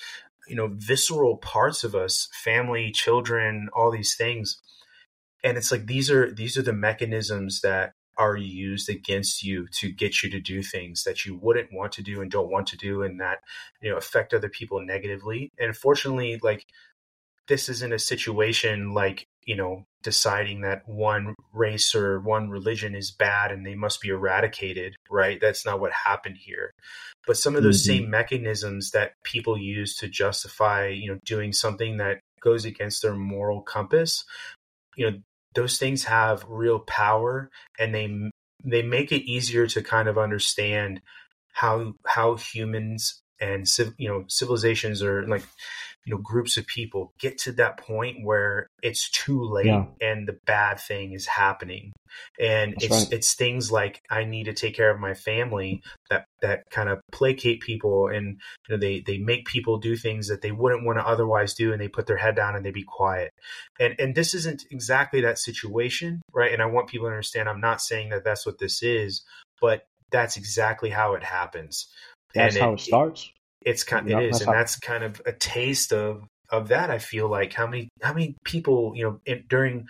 you 0.48 0.56
know 0.56 0.70
visceral 0.72 1.38
parts 1.38 1.84
of 1.84 1.96
us, 1.96 2.30
family, 2.44 2.92
children, 2.92 3.70
all 3.74 3.90
these 3.90 4.16
things. 4.16 4.62
And 5.44 5.58
it's 5.58 5.72
like 5.72 5.88
these 5.88 6.12
are 6.12 6.32
these 6.32 6.56
are 6.56 6.62
the 6.62 6.72
mechanisms 6.72 7.62
that 7.62 7.94
are 8.18 8.38
used 8.38 8.90
against 8.90 9.44
you 9.44 9.68
to 9.72 9.92
get 9.92 10.22
you 10.22 10.30
to 10.30 10.40
do 10.40 10.62
things 10.62 11.04
that 11.06 11.26
you 11.26 11.36
wouldn't 11.36 11.74
want 11.74 11.94
to 11.94 12.04
do 12.04 12.22
and 12.22 12.30
don't 12.30 12.52
want 12.52 12.68
to 12.68 12.78
do 12.78 13.02
and 13.02 13.20
that 13.20 13.40
you 13.82 13.90
know 13.90 13.98
affect 13.98 14.34
other 14.34 14.50
people 14.50 14.80
negatively 14.86 15.50
and 15.58 15.70
unfortunately 15.70 16.38
like 16.44 16.68
this 17.48 17.70
isn't 17.70 17.94
a 17.94 18.00
situation 18.00 18.94
like 18.94 19.26
you 19.46 19.56
know 19.56 19.86
deciding 20.04 20.62
that 20.62 20.88
one 20.88 21.36
race 21.54 21.94
or 21.94 22.20
one 22.20 22.50
religion 22.50 22.96
is 22.96 23.12
bad 23.12 23.52
and 23.52 23.66
they 23.66 23.76
must 23.76 24.02
be 24.02 24.10
eradicated 24.10 24.96
right 25.10 25.40
that's 25.42 25.66
not 25.66 25.80
what 25.80 25.92
happened 25.92 26.38
here 26.38 26.72
but 27.28 27.38
some 27.38 27.56
of 27.56 27.64
those 27.64 27.84
mm-hmm. 27.84 28.00
same 28.02 28.10
mechanisms 28.10 28.92
that 28.92 29.14
people 29.24 29.58
use 29.58 29.96
to 29.96 30.08
justify 30.08 30.88
you 30.88 31.12
know 31.12 31.20
doing 31.26 31.54
something 31.54 31.98
that 31.98 32.20
goes 32.42 32.66
against 32.66 33.02
their 33.02 33.16
moral 33.16 33.62
compass 33.62 34.26
you 34.96 35.10
know 35.10 35.18
those 35.54 35.78
things 35.78 36.06
have 36.06 36.46
real 36.48 36.80
power 36.80 37.50
and 37.80 37.94
they 37.94 38.32
they 38.64 38.82
make 38.82 39.12
it 39.12 39.30
easier 39.30 39.68
to 39.68 39.82
kind 39.82 40.08
of 40.08 40.18
understand 40.18 41.02
how 41.54 41.94
how 42.06 42.36
humans 42.36 43.22
and 43.40 43.66
you 43.98 44.08
know 44.08 44.24
civilizations 44.28 45.04
are 45.04 45.28
like 45.28 45.44
you 46.06 46.14
know 46.16 46.22
groups 46.22 46.58
of 46.58 46.66
people 46.66 47.14
get 47.20 47.38
to 47.38 47.52
that 47.54 47.78
point 47.78 48.18
where 48.24 48.68
it's 48.82 49.10
too 49.12 49.44
late 49.44 49.68
yeah. 49.68 49.86
and 50.02 50.28
the 50.28 50.38
bad 50.46 50.80
thing 50.80 51.14
is 51.14 51.28
happening. 51.28 51.92
And 52.40 52.74
That's 52.74 52.84
it's 52.84 52.96
right. 52.96 53.14
it's 53.14 53.34
things 53.36 53.72
like 53.72 54.02
i 54.10 54.26
need 54.26 54.46
to 54.46 54.54
take 54.54 54.76
care 54.76 54.92
of 54.92 55.00
my 55.00 55.14
family 55.14 55.82
that 56.10 56.26
that 56.42 56.64
kind 56.70 56.90
of 56.90 57.00
placate 57.12 57.62
people 57.62 58.08
and 58.08 58.40
you 58.68 58.76
know 58.76 58.78
they 58.78 59.02
they 59.06 59.18
make 59.18 59.46
people 59.46 59.78
do 59.78 59.96
things 59.96 60.28
that 60.28 60.42
they 60.42 60.52
wouldn't 60.52 60.86
want 60.86 61.00
to 61.00 61.08
otherwise 61.08 61.54
do 61.54 61.72
and 61.72 61.82
they 61.82 61.88
put 61.88 62.08
their 62.08 62.18
head 62.18 62.36
down 62.36 62.56
and 62.56 62.66
they 62.66 62.72
be 62.72 62.84
quiet. 62.84 63.32
And 63.80 63.96
and 63.98 64.14
this 64.14 64.34
isn't 64.34 64.66
exactly 64.72 65.22
that 65.22 65.40
situation 65.40 66.22
right? 66.34 66.52
And 66.52 66.62
i 66.62 66.66
want 66.66 66.90
people 66.90 67.08
to 67.08 67.12
understand 67.12 67.48
i'm 67.48 67.62
not 67.62 67.82
saying 67.82 68.10
that 68.10 68.24
that's 68.24 68.46
what 68.46 68.60
this 68.60 68.84
is 68.84 69.24
but 69.62 69.86
that's 70.12 70.38
exactly 70.38 70.90
how 70.90 71.14
it 71.14 71.24
happens. 71.24 71.88
That's 72.36 72.56
and 72.56 72.64
how 72.64 72.72
it, 72.72 72.74
it 72.76 72.80
starts 72.82 73.32
it's 73.66 73.84
kind 73.84 74.08
yep, 74.10 74.22
it 74.22 74.30
is, 74.30 74.42
and 74.42 74.54
that's 74.54 74.78
kind 74.80 75.04
of 75.04 75.22
a 75.26 75.34
taste 75.34 75.94
of 75.94 76.24
of 76.50 76.68
that. 76.68 76.90
I 76.90 76.98
feel 77.00 77.30
like 77.30 77.54
how 77.54 77.68
many 77.68 77.90
how 78.02 78.14
many 78.14 78.36
people 78.44 78.94
you 78.96 79.04
know 79.04 79.20
in, 79.26 79.44
during 79.48 79.88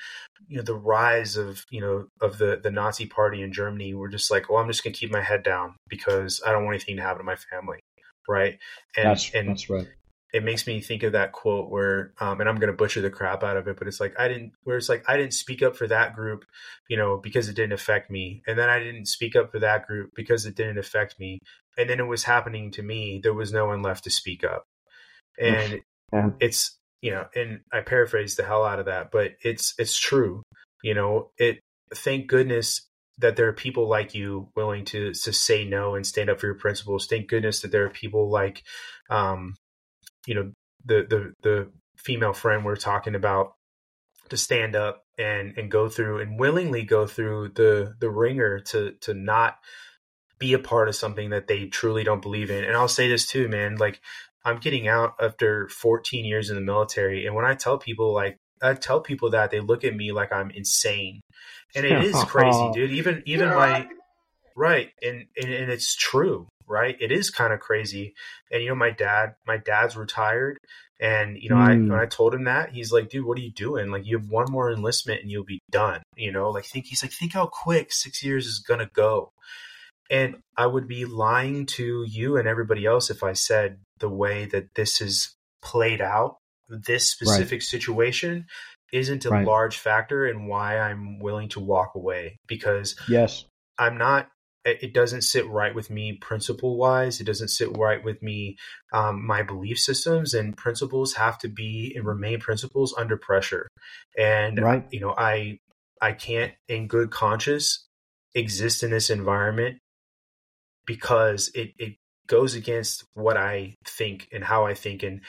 you 0.48 0.58
know 0.58 0.64
the 0.64 0.76
rise 0.76 1.38
of 1.38 1.64
you 1.72 1.82
know 1.82 2.08
of 2.22 2.38
the 2.38 2.60
the 2.62 2.72
Nazi 2.72 3.06
Party 3.06 3.42
in 3.42 3.54
Germany 3.54 3.94
were 3.94 4.10
just 4.10 4.30
like, 4.30 4.50
well, 4.50 4.62
I'm 4.62 4.68
just 4.68 4.84
gonna 4.84 4.94
keep 4.94 5.12
my 5.12 5.22
head 5.22 5.44
down 5.44 5.76
because 5.90 6.42
I 6.46 6.52
don't 6.52 6.66
want 6.66 6.76
anything 6.76 6.98
to 6.98 7.02
happen 7.02 7.20
to 7.20 7.24
my 7.24 7.36
family, 7.36 7.80
right? 8.28 8.58
And 8.98 9.06
that's, 9.06 9.32
and 9.34 9.50
that's 9.50 9.70
right. 9.70 9.88
it 10.34 10.44
makes 10.44 10.66
me 10.66 10.82
think 10.82 11.04
of 11.04 11.14
that 11.14 11.32
quote 11.34 11.70
where, 11.70 12.14
um, 12.20 12.40
and 12.40 12.50
I'm 12.50 12.56
going 12.56 12.72
to 12.72 12.78
butcher 12.78 13.02
the 13.02 13.10
crap 13.10 13.44
out 13.44 13.58
of 13.58 13.68
it, 13.68 13.78
but 13.78 13.88
it's 13.88 14.00
like, 14.00 14.18
I 14.18 14.28
didn't, 14.28 14.54
where 14.64 14.78
it's 14.78 14.88
like, 14.90 15.04
I 15.08 15.18
didn't 15.18 15.34
speak 15.34 15.62
up 15.62 15.76
for 15.76 15.88
that 15.88 16.16
group, 16.16 16.46
you 16.88 16.96
know, 16.98 17.18
because 17.18 17.50
it 17.50 17.56
didn't 17.56 17.74
affect 17.74 18.10
me. 18.10 18.42
And 18.48 18.58
then 18.58 18.70
I 18.70 18.80
didn't 18.80 19.08
speak 19.08 19.36
up 19.36 19.52
for 19.52 19.60
that 19.60 19.88
group 19.88 20.12
because 20.16 20.46
it 20.46 20.56
didn't 20.56 20.78
affect 20.78 21.20
me. 21.20 21.40
And 21.78 21.90
then 21.90 22.00
it 22.00 22.08
was 22.08 22.24
happening 22.24 22.72
to 22.72 22.84
me. 22.84 23.20
There 23.22 23.34
was 23.34 23.54
no 23.54 23.68
one 23.68 23.82
left 23.82 24.04
to 24.06 24.10
speak 24.10 24.44
up. 24.44 24.66
And 25.40 25.82
yeah. 26.14 26.30
it's, 26.40 26.78
you 27.02 27.12
know, 27.12 27.26
and 27.36 27.62
I 27.72 27.82
paraphrase 27.82 28.36
the 28.36 28.44
hell 28.44 28.64
out 28.64 28.80
of 28.80 28.86
that, 28.86 29.12
but 29.12 29.32
it's, 29.44 29.74
it's 29.78 29.98
true. 29.98 30.44
You 30.84 30.94
know, 30.94 31.32
it, 31.38 31.60
thank 31.94 32.28
goodness 32.28 32.82
that 33.22 33.36
there 33.36 33.48
are 33.48 33.54
people 33.54 33.88
like 33.88 34.14
you 34.14 34.50
willing 34.56 34.86
to 34.86 35.14
to 35.14 35.32
say 35.32 35.64
no 35.64 35.96
and 35.96 36.06
stand 36.06 36.30
up 36.30 36.40
for 36.40 36.48
your 36.48 36.56
principles. 36.56 37.08
Thank 37.08 37.28
goodness 37.30 37.62
that 37.62 37.72
there 37.72 37.86
are 37.86 37.90
people 37.90 38.30
like, 38.30 38.64
um, 39.10 39.56
you 40.26 40.36
know, 40.36 40.52
the 40.86 41.06
the 41.08 41.34
the 41.42 41.72
female 41.98 42.34
friend 42.34 42.66
we're 42.66 42.76
talking 42.76 43.16
about 43.16 43.54
to 44.30 44.38
stand 44.38 44.76
up 44.76 45.04
and 45.18 45.58
and 45.58 45.70
go 45.70 45.88
through 45.88 46.20
and 46.20 46.40
willingly 46.40 46.84
go 46.84 47.06
through 47.06 47.50
the 47.50 47.94
the 48.00 48.10
ringer 48.10 48.60
to 48.60 48.94
to 49.02 49.14
not 49.14 49.58
be 50.42 50.52
a 50.52 50.60
part 50.60 50.90
of 50.90 50.96
something 50.96 51.30
that 51.30 51.48
they 51.48 51.68
truly 51.68 52.04
don't 52.04 52.22
believe 52.22 52.52
in. 52.52 52.66
And 52.66 52.76
I'll 52.76 52.90
say 52.90 53.08
this 53.08 53.26
too, 53.26 53.48
man, 53.48 53.78
like 53.78 54.02
I'm 54.44 54.58
getting 54.58 54.90
out 54.90 55.14
after 55.22 55.70
14 55.70 56.26
years 56.26 56.50
in 56.50 56.56
the 56.56 56.62
military 56.62 57.26
and 57.26 57.34
when 57.34 57.46
I 57.46 57.54
tell 57.54 57.78
people 57.78 58.14
like 58.14 58.38
I 58.62 58.74
tell 58.76 59.02
people 59.02 59.32
that 59.32 59.52
they 59.52 59.60
look 59.60 59.84
at 59.84 59.96
me 59.96 60.12
like 60.12 60.32
I'm 60.32 60.52
insane, 60.52 61.22
and 61.76 61.86
it 61.86 62.04
is 62.04 62.16
crazy, 62.26 62.70
dude. 62.74 62.92
Even 62.92 63.24
even 63.26 63.50
yeah. 63.50 63.56
my 63.56 63.88
right, 64.56 64.90
and, 65.02 65.26
and 65.42 65.52
and 65.52 65.72
it's 65.72 65.96
true, 65.96 66.48
right? 66.68 66.96
It 67.00 67.12
is 67.12 67.30
kind 67.30 67.54
of 67.54 67.60
crazy. 67.60 68.14
And 68.52 68.62
you 68.62 68.70
know, 68.70 68.76
my 68.76 68.92
dad, 68.92 69.36
my 69.48 69.58
dad's 69.58 69.98
retired, 69.98 70.58
and 71.00 71.38
you 71.42 71.50
know, 71.50 71.56
mm. 71.56 71.68
I 71.68 71.74
when 71.74 72.00
I 72.00 72.06
told 72.06 72.34
him 72.34 72.44
that, 72.44 72.72
he's 72.72 72.92
like, 72.92 73.10
"Dude, 73.10 73.26
what 73.26 73.38
are 73.38 73.42
you 73.42 73.52
doing? 73.52 73.90
Like, 73.90 74.06
you 74.06 74.18
have 74.18 74.30
one 74.30 74.52
more 74.52 74.72
enlistment 74.72 75.22
and 75.22 75.32
you'll 75.32 75.44
be 75.44 75.60
done." 75.72 76.04
You 76.16 76.32
know, 76.32 76.52
like 76.52 76.66
think 76.66 76.86
he's 76.86 77.04
like, 77.04 77.12
think 77.12 77.34
how 77.34 77.48
quick 77.48 77.92
six 77.92 78.24
years 78.24 78.46
is 78.46 78.60
gonna 78.60 78.90
go. 78.94 79.32
And 80.12 80.36
I 80.58 80.68
would 80.68 80.88
be 80.88 81.06
lying 81.06 81.66
to 81.68 82.06
you 82.08 82.38
and 82.38 82.48
everybody 82.48 82.86
else 82.86 83.10
if 83.10 83.24
I 83.24 83.34
said 83.34 83.80
the 84.00 84.10
way 84.10 84.46
that 84.46 84.76
this 84.76 85.02
is 85.02 85.34
played 85.62 86.02
out 86.02 86.38
this 86.72 87.10
specific 87.10 87.58
right. 87.58 87.64
situation 87.64 88.46
isn't 88.94 89.26
a 89.26 89.30
right. 89.30 89.46
large 89.46 89.78
factor 89.78 90.28
in 90.28 90.48
why 90.48 90.78
I'm 90.78 91.20
willing 91.20 91.50
to 91.50 91.60
walk 91.60 91.92
away 91.96 92.40
because 92.48 92.96
yes, 93.08 93.46
I'm 93.78 93.98
not 93.98 94.30
it 94.64 94.94
doesn't 94.94 95.24
sit 95.24 95.50
right 95.50 95.74
with 95.74 95.90
me 95.90 96.14
principle 96.14 96.78
wise 96.78 97.20
it 97.20 97.24
doesn't 97.24 97.48
sit 97.48 97.76
right 97.78 98.04
with 98.04 98.22
me 98.22 98.58
um, 98.94 99.26
my 99.26 99.42
belief 99.42 99.80
systems 99.80 100.36
and 100.36 100.56
principles 100.56 101.16
have 101.16 101.40
to 101.40 101.48
be 101.48 101.92
and 101.96 102.06
remain 102.06 102.40
principles 102.40 102.94
under 102.96 103.18
pressure 103.18 103.68
and 104.20 104.62
right. 104.62 104.86
you 104.92 105.00
know 105.00 105.16
i 105.18 105.58
i 106.00 106.12
can't 106.12 106.54
in 106.68 106.86
good 106.86 107.10
conscience 107.10 107.88
exist 108.36 108.84
in 108.84 108.92
this 108.92 109.10
environment 109.10 109.80
because 110.92 111.50
it 111.56 111.72
it 111.78 111.94
goes 112.28 112.54
against 112.54 113.06
what 113.14 113.38
i 113.38 113.74
think 113.86 114.28
and 114.34 114.44
how 114.44 114.66
i 114.66 114.74
think 114.74 115.04
and 115.04 115.22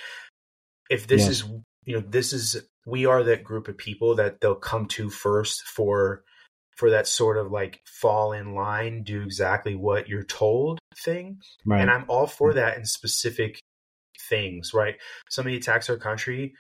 if 0.91 1.07
this 1.07 1.23
yes. 1.23 1.31
is 1.31 1.45
you 1.85 1.95
know 1.95 2.05
this 2.09 2.33
is 2.33 2.61
we 2.85 3.07
are 3.07 3.23
that 3.23 3.45
group 3.45 3.69
of 3.69 3.79
people 3.79 4.17
that 4.17 4.41
they'll 4.41 4.57
come 4.57 4.87
to 4.87 5.09
first 5.09 5.63
for 5.63 6.25
for 6.77 6.91
that 6.91 7.07
sort 7.07 7.37
of 7.37 7.53
like 7.53 7.81
fall 7.87 8.33
in 8.33 8.57
line 8.57 9.05
do 9.05 9.23
exactly 9.23 9.77
what 9.77 10.09
you're 10.09 10.25
told 10.25 10.81
thing 11.05 11.39
right. 11.65 11.81
and 11.81 11.91
i'm 11.91 12.05
all 12.09 12.27
for 12.27 12.51
mm. 12.51 12.57
that 12.57 12.77
in 12.77 12.85
specific 12.85 13.61
things 14.29 14.75
right 14.75 14.97
somebody 15.31 15.57
attacks 15.57 15.89
our 15.89 15.97
country 15.97 16.55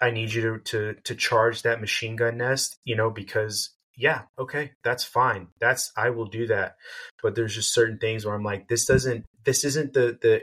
i 0.00 0.10
need 0.10 0.32
you 0.32 0.40
to 0.40 0.58
to 0.60 0.94
to 1.04 1.14
charge 1.14 1.60
that 1.62 1.82
machine 1.82 2.16
gun 2.16 2.38
nest 2.38 2.78
you 2.84 2.96
know 2.96 3.10
because 3.10 3.74
yeah 4.02 4.22
okay 4.38 4.72
that's 4.82 5.04
fine 5.04 5.46
that's 5.60 5.92
i 5.96 6.10
will 6.10 6.26
do 6.26 6.46
that 6.46 6.76
but 7.22 7.34
there's 7.34 7.54
just 7.54 7.72
certain 7.72 7.98
things 7.98 8.26
where 8.26 8.34
i'm 8.34 8.42
like 8.42 8.68
this 8.68 8.84
doesn't 8.84 9.24
this 9.44 9.64
isn't 9.64 9.92
the 9.92 10.18
the 10.20 10.42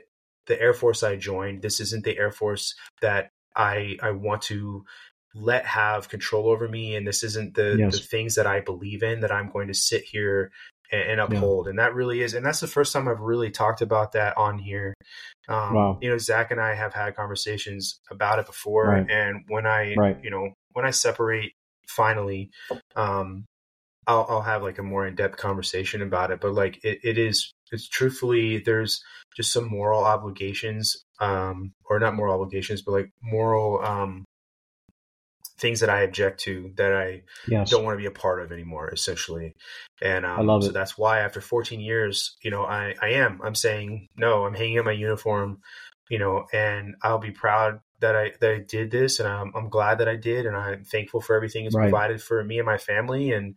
the 0.49 0.60
Air 0.60 0.73
Force 0.73 1.03
I 1.03 1.15
joined. 1.15 1.61
This 1.61 1.80
isn't 1.80 2.03
the 2.03 2.18
Air 2.18 2.31
Force 2.31 2.76
that 3.02 3.31
I 3.56 3.98
I 4.02 4.11
want 4.11 4.41
to 4.44 4.84
let 5.34 5.65
have 5.65 6.10
control 6.10 6.49
over 6.49 6.68
me, 6.68 6.95
and 6.95 7.07
this 7.07 7.23
isn't 7.23 7.53
the, 7.53 7.77
yes. 7.80 7.94
the 7.94 8.03
things 8.03 8.36
that 8.36 8.48
I 8.48 8.60
believe 8.60 9.03
in 9.03 9.22
that 9.22 9.31
I'm 9.31 9.52
going 9.52 9.68
to 9.68 9.76
sit 9.76 10.03
here 10.03 10.52
and, 10.91 11.11
and 11.11 11.22
uphold. 11.22 11.68
Yeah. 11.68 11.69
And 11.69 11.80
that 11.80 11.94
really 11.94 12.22
is, 12.22 12.34
and 12.34 12.45
that's 12.45 12.60
the 12.60 12.68
first 12.68 12.91
time 12.91 13.07
I've 13.07 13.22
really 13.22 13.52
talked 13.52 13.81
about 13.81 14.14
that 14.14 14.38
on 14.38 14.57
here. 14.57 14.95
Um, 15.48 15.73
wow. 15.76 15.98
You 16.02 16.10
know, 16.10 16.18
Zach 16.18 16.52
and 16.52 16.60
I 16.60 16.73
have 16.73 16.94
had 16.94 17.15
conversations 17.15 17.99
about 18.10 18.40
it 18.40 18.48
before, 18.48 18.88
right. 18.88 19.10
and 19.10 19.45
when 19.48 19.65
I, 19.65 19.94
right. 19.95 20.18
you 20.22 20.31
know, 20.31 20.49
when 20.73 20.86
I 20.86 20.91
separate 20.91 21.53
finally, 21.89 22.51
um, 22.95 23.45
I'll, 24.07 24.25
I'll 24.29 24.41
have 24.41 24.63
like 24.63 24.79
a 24.79 24.83
more 24.83 25.05
in 25.05 25.15
depth 25.15 25.37
conversation 25.37 26.01
about 26.01 26.31
it. 26.31 26.41
But 26.41 26.53
like, 26.53 26.83
it, 26.83 26.99
it 27.03 27.17
is 27.17 27.51
it's 27.71 27.87
truthfully 27.87 28.59
there's 28.59 29.03
just 29.35 29.53
some 29.53 29.69
moral 29.69 30.03
obligations 30.03 31.05
um 31.19 31.71
or 31.85 31.99
not 31.99 32.15
moral 32.15 32.33
obligations 32.33 32.81
but 32.81 32.93
like 32.93 33.11
moral 33.21 33.79
um 33.85 34.25
things 35.59 35.81
that 35.81 35.89
I 35.89 36.01
object 36.01 36.39
to 36.41 36.71
that 36.77 36.93
I 36.93 37.23
yes. 37.47 37.69
don't 37.69 37.83
want 37.83 37.95
to 37.95 38.01
be 38.01 38.07
a 38.07 38.11
part 38.11 38.41
of 38.41 38.51
anymore, 38.51 38.89
essentially. 38.89 39.55
And 40.01 40.25
um, 40.25 40.39
I 40.39 40.41
love 40.41 40.63
so 40.63 40.69
it. 40.69 40.73
that's 40.73 40.97
why 40.97 41.19
after 41.19 41.41
14 41.41 41.81
years, 41.81 42.37
you 42.41 42.49
know, 42.49 42.63
I, 42.63 42.95
I 43.01 43.09
am, 43.09 43.41
I'm 43.43 43.55
saying, 43.55 44.07
no, 44.15 44.45
I'm 44.45 44.53
hanging 44.53 44.79
up 44.79 44.85
my 44.85 44.93
uniform, 44.93 45.59
you 46.09 46.17
know, 46.17 46.45
and 46.53 46.95
I'll 47.03 47.19
be 47.19 47.31
proud 47.31 47.81
that 47.99 48.15
I, 48.15 48.31
that 48.39 48.51
I 48.51 48.59
did 48.59 48.91
this 48.91 49.19
and 49.19 49.27
I'm, 49.27 49.51
I'm 49.55 49.69
glad 49.69 49.99
that 49.99 50.07
I 50.07 50.15
did. 50.15 50.45
And 50.45 50.55
I'm 50.55 50.84
thankful 50.84 51.21
for 51.21 51.35
everything 51.35 51.65
it's 51.65 51.76
right. 51.76 51.89
provided 51.89 52.21
for 52.21 52.43
me 52.43 52.57
and 52.57 52.65
my 52.65 52.77
family. 52.77 53.31
And 53.31 53.55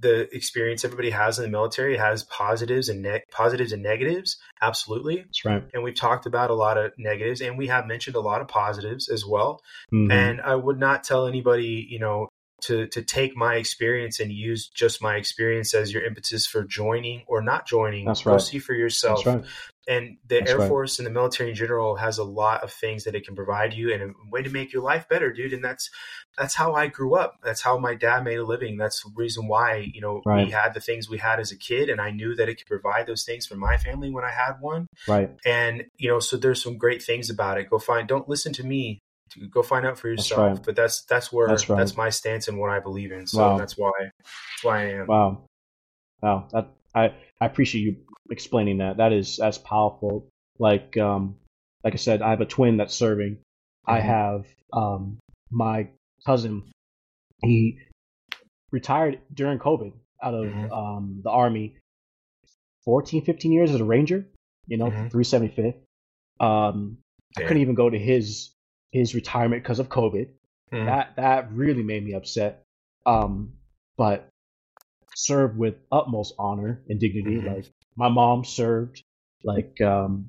the 0.00 0.34
experience 0.34 0.84
everybody 0.84 1.10
has 1.10 1.38
in 1.38 1.44
the 1.44 1.50
military 1.50 1.96
has 1.96 2.24
positives 2.24 2.88
and 2.88 3.02
ne- 3.02 3.22
positives 3.30 3.72
and 3.72 3.82
negatives. 3.82 4.38
Absolutely, 4.60 5.16
that's 5.16 5.44
right. 5.44 5.62
And 5.74 5.82
we've 5.82 5.94
talked 5.94 6.26
about 6.26 6.50
a 6.50 6.54
lot 6.54 6.78
of 6.78 6.92
negatives, 6.98 7.40
and 7.40 7.58
we 7.58 7.66
have 7.66 7.86
mentioned 7.86 8.16
a 8.16 8.20
lot 8.20 8.40
of 8.40 8.48
positives 8.48 9.08
as 9.08 9.26
well. 9.26 9.60
Mm-hmm. 9.92 10.10
And 10.10 10.40
I 10.40 10.54
would 10.54 10.78
not 10.78 11.04
tell 11.04 11.26
anybody, 11.26 11.86
you 11.88 11.98
know, 11.98 12.28
to 12.62 12.86
to 12.88 13.02
take 13.02 13.36
my 13.36 13.56
experience 13.56 14.20
and 14.20 14.32
use 14.32 14.68
just 14.68 15.02
my 15.02 15.16
experience 15.16 15.74
as 15.74 15.92
your 15.92 16.04
impetus 16.04 16.46
for 16.46 16.64
joining 16.64 17.22
or 17.26 17.42
not 17.42 17.66
joining. 17.66 18.06
That's 18.06 18.24
right. 18.24 18.34
Go 18.34 18.38
see 18.38 18.58
for 18.58 18.74
yourself. 18.74 19.26
Right. 19.26 19.44
And 19.90 20.18
the 20.28 20.38
That's 20.38 20.52
Air 20.52 20.58
right. 20.58 20.68
Force 20.68 21.00
and 21.00 21.06
the 21.06 21.10
military 21.10 21.50
in 21.50 21.56
general 21.56 21.96
has 21.96 22.18
a 22.18 22.24
lot 22.24 22.62
of 22.62 22.72
things 22.72 23.02
that 23.04 23.16
it 23.16 23.26
can 23.26 23.34
provide 23.34 23.74
you 23.74 23.92
and 23.92 24.02
a 24.02 24.12
way 24.30 24.40
to 24.40 24.48
make 24.48 24.72
your 24.72 24.82
life 24.82 25.08
better, 25.08 25.32
dude. 25.32 25.52
And 25.52 25.64
that's 25.64 25.90
that's 26.38 26.54
how 26.54 26.74
I 26.74 26.86
grew 26.86 27.16
up. 27.16 27.34
That's 27.42 27.60
how 27.60 27.76
my 27.76 27.96
dad 27.96 28.22
made 28.22 28.38
a 28.38 28.44
living. 28.44 28.76
That's 28.76 29.02
the 29.02 29.10
reason 29.16 29.48
why, 29.48 29.90
you 29.92 30.00
know, 30.00 30.22
right. 30.24 30.46
we 30.46 30.52
had 30.52 30.74
the 30.74 30.80
things 30.80 31.10
we 31.10 31.18
had 31.18 31.40
as 31.40 31.50
a 31.50 31.58
kid 31.58 31.90
and 31.90 32.00
I 32.00 32.12
knew 32.12 32.36
that 32.36 32.48
it 32.48 32.58
could 32.58 32.68
provide 32.68 33.06
those 33.06 33.24
things 33.24 33.46
for 33.46 33.56
my 33.56 33.78
family 33.78 34.10
when 34.10 34.24
I 34.24 34.30
had 34.30 34.60
one. 34.60 34.86
Right. 35.08 35.30
And, 35.44 35.86
you 35.98 36.08
know, 36.08 36.20
so 36.20 36.36
there's 36.36 36.62
some 36.62 36.78
great 36.78 37.02
things 37.02 37.28
about 37.28 37.58
it. 37.58 37.68
Go 37.68 37.80
find 37.80 38.06
don't 38.06 38.28
listen 38.28 38.52
to 38.54 38.64
me 38.64 39.00
go 39.50 39.62
find 39.62 39.86
out 39.86 39.98
for 39.98 40.08
yourself. 40.08 40.40
That's 40.40 40.58
right. 40.58 40.66
But 40.66 40.76
that's 40.76 41.04
that's 41.04 41.32
where 41.32 41.48
that's, 41.48 41.68
right. 41.68 41.78
that's, 41.78 41.96
my 41.96 42.10
stance 42.10 42.48
and 42.48 42.58
what 42.58 42.70
I 42.70 42.80
believe 42.80 43.12
in. 43.12 43.26
So 43.26 43.38
wow. 43.38 43.58
that's 43.58 43.76
why 43.76 43.92
that's 44.00 44.64
why 44.64 44.82
I 44.82 44.84
am. 44.92 45.06
Wow, 45.06 45.44
wow. 46.22 46.48
That 46.52 46.68
I 46.94 47.14
I 47.40 47.46
appreciate 47.46 47.82
you 47.82 47.96
explaining 48.30 48.78
that. 48.78 48.98
That 48.98 49.12
is 49.12 49.36
that's 49.36 49.58
powerful. 49.58 50.28
Like 50.58 50.96
um 50.96 51.36
like 51.84 51.94
I 51.94 51.98
said, 51.98 52.22
I 52.22 52.30
have 52.30 52.40
a 52.40 52.46
twin 52.46 52.76
that's 52.76 52.94
serving. 52.94 53.34
Mm-hmm. 53.34 53.90
I 53.90 54.00
have 54.00 54.46
um 54.72 55.18
my 55.50 55.88
cousin. 56.26 56.64
He 57.42 57.78
retired 58.70 59.20
during 59.32 59.58
COVID 59.58 59.92
out 60.22 60.34
of 60.34 60.44
mm-hmm. 60.46 60.72
um 60.72 61.20
the 61.24 61.30
army. 61.30 61.76
14, 62.86 63.24
15 63.24 63.52
years 63.52 63.70
as 63.72 63.80
a 63.80 63.84
ranger. 63.84 64.26
You 64.66 64.78
know, 64.78 64.90
mm-hmm. 64.90 65.16
375th. 65.16 65.74
Um, 66.40 66.98
I 67.36 67.42
couldn't 67.42 67.60
even 67.60 67.74
go 67.74 67.90
to 67.90 67.98
his 67.98 68.50
his 68.92 69.14
retirement 69.14 69.62
because 69.62 69.78
of 69.78 69.88
COVID. 69.88 70.28
Mm. 70.72 70.86
That 70.86 71.16
that 71.16 71.52
really 71.52 71.82
made 71.82 72.04
me 72.04 72.14
upset. 72.14 72.62
Um, 73.04 73.54
but 73.96 74.28
served 75.14 75.58
with 75.58 75.74
utmost 75.92 76.34
honor 76.38 76.82
and 76.88 76.98
dignity. 76.98 77.36
Mm-hmm. 77.36 77.54
Like 77.54 77.66
my 77.96 78.08
mom 78.08 78.44
served. 78.44 79.02
Like 79.44 79.80
um, 79.80 80.28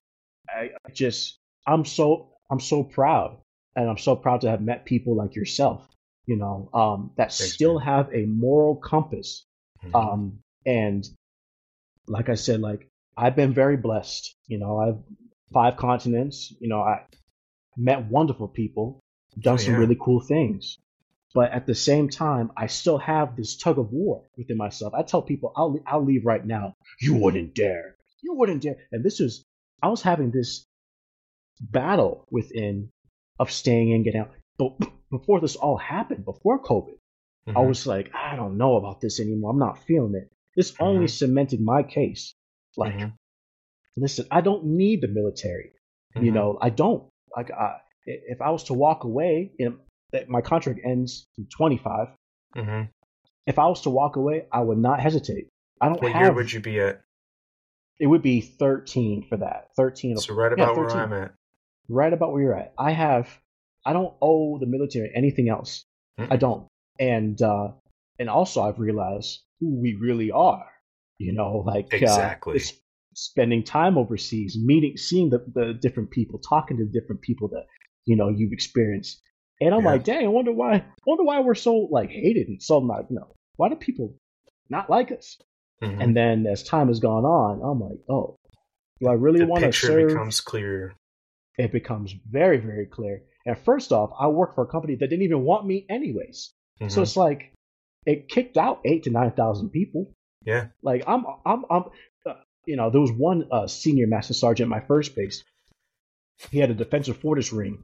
I, 0.49 0.69
I 0.85 0.91
just 0.91 1.37
I'm 1.67 1.85
so 1.85 2.29
I'm 2.49 2.59
so 2.59 2.83
proud, 2.83 3.37
and 3.75 3.89
I'm 3.89 3.97
so 3.97 4.15
proud 4.15 4.41
to 4.41 4.49
have 4.49 4.61
met 4.61 4.85
people 4.85 5.15
like 5.15 5.35
yourself. 5.35 5.87
You 6.25 6.37
know, 6.37 6.69
um, 6.73 7.11
that 7.17 7.33
Thanks, 7.33 7.53
still 7.53 7.79
man. 7.79 7.87
have 7.87 8.09
a 8.13 8.25
moral 8.25 8.75
compass. 8.75 9.45
Mm-hmm. 9.83 9.95
Um, 9.95 10.39
and 10.65 11.07
like 12.07 12.29
I 12.29 12.35
said, 12.35 12.61
like 12.61 12.87
I've 13.17 13.35
been 13.35 13.53
very 13.53 13.77
blessed. 13.77 14.35
You 14.47 14.59
know, 14.59 14.77
I've 14.77 14.99
five 15.53 15.77
continents. 15.77 16.53
You 16.59 16.69
know, 16.69 16.81
I 16.81 17.01
met 17.77 18.09
wonderful 18.09 18.47
people, 18.47 19.01
done 19.39 19.55
oh, 19.55 19.57
some 19.57 19.75
really 19.75 19.97
cool 19.99 20.21
things. 20.21 20.77
But 21.33 21.51
at 21.51 21.65
the 21.65 21.75
same 21.75 22.09
time, 22.09 22.51
I 22.57 22.67
still 22.67 22.97
have 22.97 23.35
this 23.35 23.55
tug 23.57 23.79
of 23.79 23.91
war 23.91 24.23
within 24.37 24.57
myself. 24.57 24.93
I 24.93 25.03
tell 25.03 25.21
people, 25.21 25.53
I'll, 25.55 25.77
I'll 25.87 26.03
leave 26.03 26.25
right 26.25 26.45
now. 26.45 26.75
You 26.99 27.15
wouldn't 27.15 27.55
dare. 27.55 27.95
You 28.21 28.33
wouldn't 28.33 28.61
dare. 28.63 28.75
And 28.91 29.03
this 29.03 29.19
was, 29.19 29.45
I 29.81 29.87
was 29.87 30.01
having 30.01 30.31
this 30.31 30.65
battle 31.61 32.25
within 32.29 32.89
of 33.39 33.51
staying 33.51 33.91
in, 33.91 34.03
getting 34.03 34.21
out. 34.21 34.31
But 34.57 34.77
before 35.09 35.39
this 35.39 35.55
all 35.55 35.77
happened, 35.77 36.25
before 36.25 36.61
COVID, 36.61 36.97
mm-hmm. 37.47 37.57
I 37.57 37.61
was 37.61 37.87
like, 37.87 38.11
I 38.13 38.35
don't 38.35 38.57
know 38.57 38.75
about 38.75 38.99
this 38.99 39.19
anymore. 39.19 39.51
I'm 39.51 39.59
not 39.59 39.83
feeling 39.85 40.15
it. 40.15 40.29
This 40.55 40.71
mm-hmm. 40.71 40.83
only 40.83 41.07
cemented 41.07 41.61
my 41.61 41.83
case. 41.83 42.35
Like, 42.75 42.93
mm-hmm. 42.93 43.09
listen, 43.95 44.25
I 44.29 44.41
don't 44.41 44.65
need 44.65 45.01
the 45.01 45.07
military. 45.07 45.71
You 46.15 46.21
mm-hmm. 46.21 46.33
know, 46.33 46.57
I 46.61 46.69
don't. 46.69 47.07
Like, 47.35 47.51
I, 47.51 47.77
if 48.05 48.41
I 48.41 48.49
was 48.49 48.65
to 48.65 48.73
walk 48.73 49.05
away, 49.05 49.53
you 49.57 49.69
know, 49.69 49.75
my 50.27 50.41
contract 50.41 50.79
ends 50.83 51.27
in 51.37 51.47
25. 51.47 52.07
Mm-hmm. 52.55 52.81
If 53.47 53.59
I 53.59 53.67
was 53.67 53.81
to 53.81 53.89
walk 53.89 54.15
away, 54.15 54.45
I 54.51 54.61
would 54.61 54.77
not 54.77 54.99
hesitate. 54.99 55.47
I 55.79 55.87
don't. 55.87 56.01
What 56.01 56.11
have, 56.11 56.21
year 56.21 56.33
would 56.33 56.51
you 56.51 56.59
be 56.59 56.79
at? 56.79 57.01
It 57.99 58.07
would 58.07 58.21
be 58.21 58.41
13 58.41 59.25
for 59.29 59.37
that. 59.37 59.69
13. 59.75 60.17
So 60.17 60.33
right 60.33 60.51
about 60.51 60.75
yeah, 60.75 60.81
where 60.81 60.89
I'm 60.89 61.13
at. 61.13 61.33
Right 61.87 62.13
about 62.13 62.33
where 62.33 62.41
you're 62.41 62.55
at. 62.57 62.73
I 62.77 62.91
have. 62.91 63.29
I 63.85 63.93
don't 63.93 64.13
owe 64.21 64.59
the 64.59 64.67
military 64.67 65.11
anything 65.15 65.49
else. 65.49 65.83
Mm-hmm. 66.19 66.33
I 66.33 66.37
don't. 66.37 66.67
And 66.99 67.41
uh, 67.41 67.69
and 68.19 68.29
also 68.29 68.61
I've 68.61 68.79
realized 68.79 69.41
who 69.59 69.81
we 69.81 69.97
really 69.99 70.31
are. 70.31 70.65
You 71.17 71.33
know, 71.33 71.63
like 71.65 71.93
uh, 71.93 71.97
exactly. 71.97 72.57
Uh, 72.57 72.63
spending 73.13 73.63
time 73.63 73.97
overseas, 73.97 74.57
meeting, 74.59 74.97
seeing 74.97 75.29
the, 75.29 75.43
the 75.53 75.73
different 75.73 76.11
people, 76.11 76.39
talking 76.39 76.77
to 76.77 76.85
different 76.85 77.21
people 77.21 77.49
that 77.49 77.65
you 78.05 78.15
know 78.15 78.29
you've 78.29 78.53
experienced. 78.53 79.21
And 79.61 79.75
I'm 79.75 79.83
yeah. 79.83 79.91
like, 79.91 80.03
dang, 80.03 80.25
I 80.25 80.29
wonder 80.29 80.51
why. 80.51 80.83
Wonder 81.05 81.23
why 81.23 81.39
we're 81.39 81.55
so 81.55 81.87
like 81.91 82.09
hated 82.09 82.47
and 82.47 82.61
so 82.61 82.79
not. 82.79 83.05
You 83.09 83.17
know, 83.17 83.35
why 83.57 83.69
do 83.69 83.75
people 83.75 84.15
not 84.69 84.89
like 84.89 85.11
us? 85.11 85.37
Mm-hmm. 85.83 86.01
And 86.01 86.17
then 86.17 86.47
as 86.47 86.63
time 86.63 86.87
has 86.87 86.99
gone 86.99 87.25
on, 87.25 87.61
I'm 87.63 87.79
like, 87.79 87.99
oh, 88.09 88.37
do 88.99 89.07
I 89.07 89.13
really 89.13 89.45
want 89.45 89.63
to 89.63 89.71
serve? 89.71 90.09
becomes 90.09 90.41
clear. 90.41 90.93
It 91.57 91.71
becomes 91.71 92.13
very, 92.29 92.57
very 92.57 92.87
clear. 92.87 93.21
And 93.45 93.57
first 93.57 93.91
off, 93.91 94.11
I 94.19 94.27
work 94.27 94.55
for 94.55 94.63
a 94.63 94.67
company 94.67 94.95
that 94.95 95.07
didn't 95.07 95.23
even 95.23 95.43
want 95.43 95.65
me 95.65 95.85
anyways. 95.89 96.51
Mm-hmm. 96.79 96.89
So 96.89 97.03
it's 97.03 97.15
like 97.17 97.53
it 98.05 98.29
kicked 98.29 98.57
out 98.57 98.81
eight 98.83 99.03
to 99.03 99.11
nine 99.11 99.31
thousand 99.31 99.69
people. 99.69 100.11
Yeah. 100.43 100.67
Like 100.81 101.03
I'm, 101.07 101.23
I'm, 101.45 101.65
I'm. 101.69 101.83
Uh, 102.25 102.33
you 102.65 102.77
know, 102.77 102.89
there 102.89 103.01
was 103.01 103.11
one 103.11 103.47
uh, 103.51 103.67
senior 103.67 104.07
master 104.07 104.33
sergeant 104.33 104.71
at 104.71 104.75
my 104.81 104.85
first 104.87 105.15
base. 105.15 105.43
He 106.49 106.57
had 106.57 106.71
a 106.71 106.75
defensive 106.75 107.17
fortress 107.17 107.53
ring. 107.53 107.83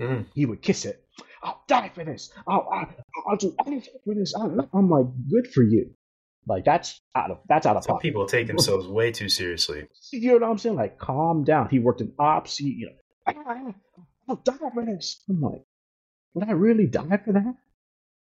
Mm. 0.00 0.26
He 0.34 0.46
would 0.46 0.62
kiss 0.62 0.84
it. 0.84 1.04
I'll 1.42 1.62
die 1.68 1.90
for 1.94 2.04
this. 2.04 2.32
I'll, 2.48 2.66
I'll, 2.72 2.94
I'll 3.28 3.36
do 3.36 3.54
anything 3.66 3.94
for 4.04 4.14
this. 4.14 4.34
I'm 4.34 4.90
like, 4.90 5.06
good 5.30 5.46
for 5.52 5.62
you. 5.62 5.90
Like 6.46 6.64
that's 6.64 7.00
out 7.14 7.30
of 7.30 7.38
that's 7.48 7.64
out 7.64 7.76
of 7.76 7.84
Some 7.84 7.94
pocket. 7.96 8.02
people 8.02 8.26
take 8.26 8.46
themselves 8.52 8.86
way 8.86 9.12
too 9.12 9.28
seriously. 9.28 9.86
You 10.12 10.38
know 10.38 10.46
what 10.46 10.50
I'm 10.52 10.58
saying? 10.58 10.76
Like, 10.76 10.98
calm 10.98 11.44
down. 11.44 11.68
He 11.70 11.78
worked 11.78 12.00
in 12.00 12.12
ops. 12.18 12.56
He, 12.58 12.66
you 12.68 12.90
know, 13.26 13.74
I'll 14.28 14.36
die 14.36 14.56
for 14.74 14.84
this. 14.84 15.22
I'm 15.28 15.40
like, 15.40 15.62
would 16.34 16.48
I 16.48 16.52
really 16.52 16.86
die 16.86 17.18
for 17.24 17.32
that? 17.32 17.54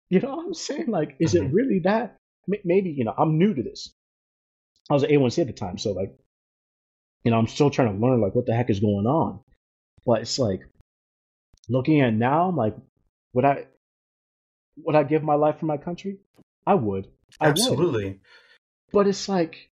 You 0.09 0.21
know 0.21 0.37
what 0.37 0.47
I'm 0.47 0.55
saying? 0.55 0.87
Like, 0.89 1.17
is 1.21 1.35
it 1.35 1.43
really 1.53 1.81
that? 1.85 2.17
Maybe 2.65 2.91
you 2.91 3.05
know, 3.05 3.15
I'm 3.17 3.39
new 3.39 3.55
to 3.55 3.63
this. 3.63 3.93
I 4.91 4.95
was 4.95 5.05
at 5.05 5.11
A1C 5.11 5.41
at 5.43 5.47
the 5.49 5.53
time, 5.53 5.77
so 5.77 5.93
like, 5.93 6.17
you 7.23 7.31
know, 7.31 7.37
I'm 7.39 7.47
still 7.47 7.71
trying 7.71 7.93
to 7.95 8.05
learn 8.07 8.21
like 8.21 8.35
what 8.35 8.47
the 8.47 8.55
heck 8.55 8.71
is 8.71 8.81
going 8.81 9.07
on. 9.07 9.41
But 10.07 10.23
it's 10.23 10.39
like 10.39 10.61
looking 11.69 12.01
at 12.01 12.15
now, 12.15 12.49
I'm 12.49 12.57
like, 12.57 12.77
would 13.33 13.45
I 13.45 13.67
would 14.85 14.97
I 14.97 15.03
give 15.03 15.23
my 15.23 15.35
life 15.35 15.59
for 15.59 15.67
my 15.67 15.77
country? 15.77 16.19
I 16.67 16.75
would. 16.75 17.09
I 17.41 17.49
Absolutely. 17.49 18.21
But 18.93 19.07
it's 19.07 19.29
like, 19.29 19.71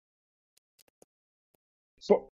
for, 2.06 2.28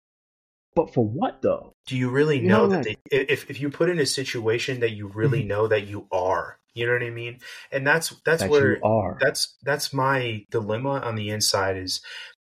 but 0.74 0.94
for 0.94 1.06
what 1.06 1.42
though? 1.42 1.74
Do 1.86 1.96
you 1.96 2.10
really 2.10 2.38
you 2.40 2.48
know, 2.48 2.66
know, 2.66 2.68
that 2.68 2.86
like, 2.86 2.98
they, 3.10 3.18
if 3.18 3.50
if 3.50 3.60
you 3.60 3.70
put 3.70 3.90
in 3.90 3.98
a 3.98 4.06
situation 4.06 4.80
that 4.80 4.92
you 4.92 5.08
really 5.08 5.40
mm-hmm. 5.40 5.48
know 5.48 5.68
that 5.68 5.86
you 5.86 6.06
are, 6.12 6.58
you 6.74 6.86
know 6.86 6.92
what 6.92 7.02
I 7.02 7.10
mean? 7.10 7.38
And 7.72 7.86
that's 7.86 8.14
that's 8.24 8.42
that 8.42 8.50
where 8.50 8.78
are. 8.84 9.18
that's 9.20 9.56
that's 9.62 9.92
my 9.92 10.46
dilemma 10.50 11.00
on 11.00 11.16
the 11.16 11.30
inside 11.30 11.76
is 11.76 12.00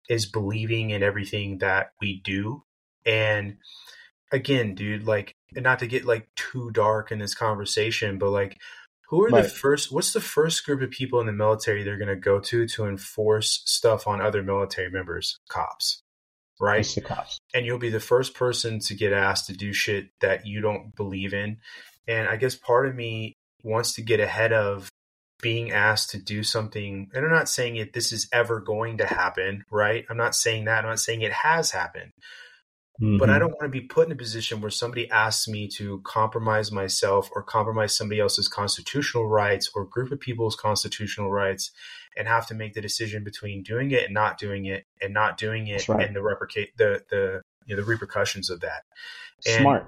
is 0.09 0.27
believing 0.27 0.91
in 0.91 1.03
everything 1.03 1.59
that 1.59 1.93
we 2.01 2.21
do. 2.25 2.65
And 3.05 3.57
again, 4.31 4.75
dude, 4.75 5.07
like 5.07 5.35
not 5.53 5.79
to 5.81 5.87
get 5.87 6.05
like 6.05 6.29
too 6.37 6.71
dark 6.71 7.11
in 7.11 7.19
this 7.19 7.35
conversation, 7.35 8.19
but 8.19 8.31
like 8.31 8.59
who 9.09 9.25
are 9.25 9.29
right. 9.29 9.45
the 9.45 9.49
first? 9.49 9.91
What's 9.91 10.13
the 10.13 10.21
first 10.21 10.65
group 10.67 10.83
of 10.83 10.91
people 10.91 11.21
in 11.21 11.27
the 11.27 11.33
military 11.33 11.83
they're 11.83 11.97
going 11.97 12.09
to 12.09 12.17
go 12.17 12.41
to 12.41 12.67
to 12.69 12.87
enforce 12.87 13.63
stuff 13.65 14.07
on 14.07 14.21
other 14.21 14.43
military 14.43 14.91
members? 14.91 15.39
Cops, 15.49 16.03
right? 16.61 16.81
It's 16.81 16.95
the 16.95 17.01
cops. 17.01 17.39
And 17.55 17.65
you'll 17.65 17.79
be 17.79 17.91
the 17.91 18.01
first 18.01 18.35
person 18.35 18.81
to 18.81 18.95
get 18.95 19.13
asked 19.13 19.47
to 19.47 19.55
do 19.55 19.73
shit 19.73 20.11
that 20.21 20.47
you 20.47 20.61
don't 20.61 20.95
believe 20.95 21.33
in. 21.33 21.57
And 22.07 22.29
I 22.29 22.37
guess 22.37 22.55
part 22.55 22.87
of 22.87 22.95
me 22.95 23.35
wants 23.63 23.95
to 23.95 24.03
get 24.03 24.21
ahead 24.21 24.53
of 24.53 24.91
being 25.41 25.73
asked 25.73 26.11
to 26.11 26.19
do 26.19 26.43
something. 26.43 27.11
And 27.15 27.25
I'm 27.25 27.31
not 27.31 27.49
saying 27.49 27.77
it 27.77 27.95
this 27.95 28.13
is 28.13 28.29
ever 28.33 28.61
going 28.61 28.99
to 28.99 29.07
happen, 29.07 29.65
right? 29.71 30.05
I'm 30.11 30.17
not 30.17 30.35
saying 30.35 30.65
that. 30.65 30.85
I'm 30.85 30.91
not 30.91 31.01
saying 31.01 31.23
it 31.23 31.33
has 31.33 31.71
happened. 31.71 32.13
Mm-hmm. 33.01 33.19
But 33.19 33.31
I 33.31 33.35
mm-hmm. 33.35 33.41
don't 33.41 33.51
want 33.53 33.63
to 33.63 33.69
be 33.69 33.81
put 33.81 34.07
in 34.07 34.13
a 34.13 34.17
position 34.17 34.61
where 34.61 34.71
somebody 34.71 35.09
asks 35.11 35.47
me 35.47 35.69
to 35.77 36.01
compromise 36.05 36.73
myself 36.73 37.31
or 37.33 37.43
compromise 37.43 37.97
somebody 37.97 38.21
else's 38.21 38.49
constitutional 38.49 39.29
rights 39.29 39.71
or 39.75 39.85
group 39.85 40.11
of 40.11 40.19
people's 40.19 40.57
constitutional 40.57 41.31
rights 41.31 41.71
and 42.17 42.27
have 42.27 42.47
to 42.49 42.55
make 42.55 42.75
the 42.75 42.81
decision 42.81 43.23
between 43.23 43.63
doing 43.63 43.93
it 43.93 44.05
and 44.05 44.15
not 44.15 44.37
doing 44.37 44.67
it 44.67 44.85
and 45.01 45.15
not 45.15 45.37
doing 45.37 45.69
it 45.69 45.89
right. 45.89 46.05
and 46.05 46.17
the 46.17 46.23
replicate 46.23 46.77
the 46.77 47.03
the 47.11 47.43
you 47.67 47.77
know, 47.77 47.83
the 47.83 47.87
repercussions 47.87 48.51
of 48.51 48.61
that. 48.61 48.83
And, 49.47 49.61
Smart. 49.61 49.87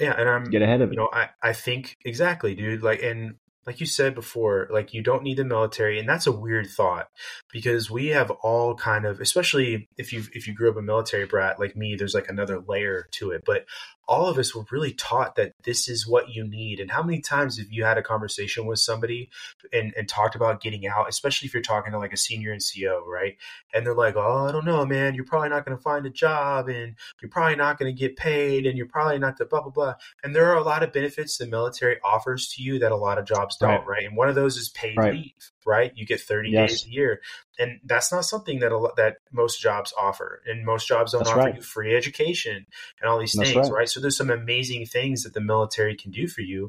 Yeah, 0.00 0.14
and 0.18 0.28
I'm 0.28 0.44
get 0.44 0.62
ahead 0.62 0.80
of 0.80 0.90
it. 0.90 0.94
You 0.94 1.00
know, 1.00 1.10
I, 1.12 1.28
I 1.42 1.52
think 1.52 1.96
exactly, 2.04 2.54
dude. 2.54 2.82
Like 2.82 3.02
and 3.02 3.34
like 3.68 3.80
you 3.80 3.86
said 3.86 4.14
before, 4.14 4.66
like 4.70 4.94
you 4.94 5.02
don't 5.02 5.22
need 5.22 5.36
the 5.36 5.44
military, 5.44 5.98
and 6.00 6.08
that's 6.08 6.26
a 6.26 6.32
weird 6.32 6.68
thought 6.70 7.10
because 7.52 7.90
we 7.90 8.06
have 8.06 8.30
all 8.30 8.74
kind 8.74 9.04
of, 9.04 9.20
especially 9.20 9.90
if 9.98 10.10
you 10.10 10.24
if 10.32 10.48
you 10.48 10.54
grew 10.54 10.70
up 10.70 10.78
a 10.78 10.82
military 10.82 11.26
brat 11.26 11.60
like 11.60 11.76
me, 11.76 11.94
there's 11.94 12.14
like 12.14 12.30
another 12.30 12.60
layer 12.66 13.08
to 13.10 13.30
it. 13.30 13.42
But 13.44 13.66
all 14.08 14.26
of 14.26 14.38
us 14.38 14.54
were 14.54 14.64
really 14.70 14.92
taught 14.92 15.36
that 15.36 15.52
this 15.64 15.86
is 15.86 16.08
what 16.08 16.30
you 16.30 16.48
need. 16.48 16.80
And 16.80 16.90
how 16.90 17.02
many 17.02 17.20
times 17.20 17.58
have 17.58 17.70
you 17.70 17.84
had 17.84 17.98
a 17.98 18.02
conversation 18.02 18.64
with 18.64 18.78
somebody 18.78 19.28
and, 19.70 19.92
and 19.98 20.08
talked 20.08 20.34
about 20.34 20.62
getting 20.62 20.86
out, 20.86 21.10
especially 21.10 21.46
if 21.46 21.52
you're 21.52 21.62
talking 21.62 21.92
to 21.92 21.98
like 21.98 22.14
a 22.14 22.16
senior 22.16 22.50
and 22.50 22.60
NCO, 22.60 23.04
right? 23.06 23.36
And 23.74 23.84
they're 23.84 23.94
like, 23.94 24.16
oh, 24.16 24.46
I 24.48 24.52
don't 24.52 24.64
know, 24.64 24.86
man, 24.86 25.14
you're 25.14 25.26
probably 25.26 25.50
not 25.50 25.66
going 25.66 25.76
to 25.76 25.82
find 25.82 26.06
a 26.06 26.10
job 26.10 26.68
and 26.68 26.96
you're 27.20 27.30
probably 27.30 27.56
not 27.56 27.78
going 27.78 27.94
to 27.94 27.98
get 27.98 28.16
paid 28.16 28.64
and 28.64 28.78
you're 28.78 28.86
probably 28.86 29.18
not 29.18 29.36
the 29.36 29.44
blah, 29.44 29.60
blah, 29.60 29.70
blah. 29.70 29.94
And 30.24 30.34
there 30.34 30.46
are 30.46 30.56
a 30.56 30.62
lot 30.62 30.82
of 30.82 30.92
benefits 30.92 31.36
the 31.36 31.46
military 31.46 31.98
offers 32.02 32.48
to 32.54 32.62
you 32.62 32.78
that 32.78 32.92
a 32.92 32.96
lot 32.96 33.18
of 33.18 33.26
jobs 33.26 33.58
don't, 33.58 33.70
right? 33.70 33.86
right? 33.86 34.04
And 34.06 34.16
one 34.16 34.30
of 34.30 34.34
those 34.34 34.56
is 34.56 34.70
paid 34.70 34.96
right. 34.96 35.12
leave 35.12 35.52
right? 35.68 35.92
You 35.94 36.06
get 36.06 36.20
30 36.20 36.50
yes. 36.50 36.70
days 36.70 36.86
a 36.86 36.90
year. 36.90 37.20
And 37.58 37.80
that's 37.84 38.12
not 38.12 38.24
something 38.24 38.60
that 38.60 38.72
a, 38.72 38.88
that 38.96 39.16
most 39.32 39.60
jobs 39.60 39.92
offer. 39.98 40.42
And 40.46 40.64
most 40.64 40.86
jobs 40.86 41.12
don't 41.12 41.20
that's 41.20 41.30
offer 41.30 41.40
right. 41.40 41.54
you 41.56 41.60
free 41.60 41.96
education 41.96 42.66
and 43.00 43.10
all 43.10 43.18
these 43.18 43.32
that's 43.32 43.50
things, 43.50 43.70
right. 43.70 43.78
right. 43.78 43.88
So 43.88 44.00
there's 44.00 44.16
some 44.16 44.30
amazing 44.30 44.86
things 44.86 45.24
that 45.24 45.34
the 45.34 45.40
military 45.40 45.96
can 45.96 46.10
do 46.10 46.28
for 46.28 46.42
you. 46.42 46.68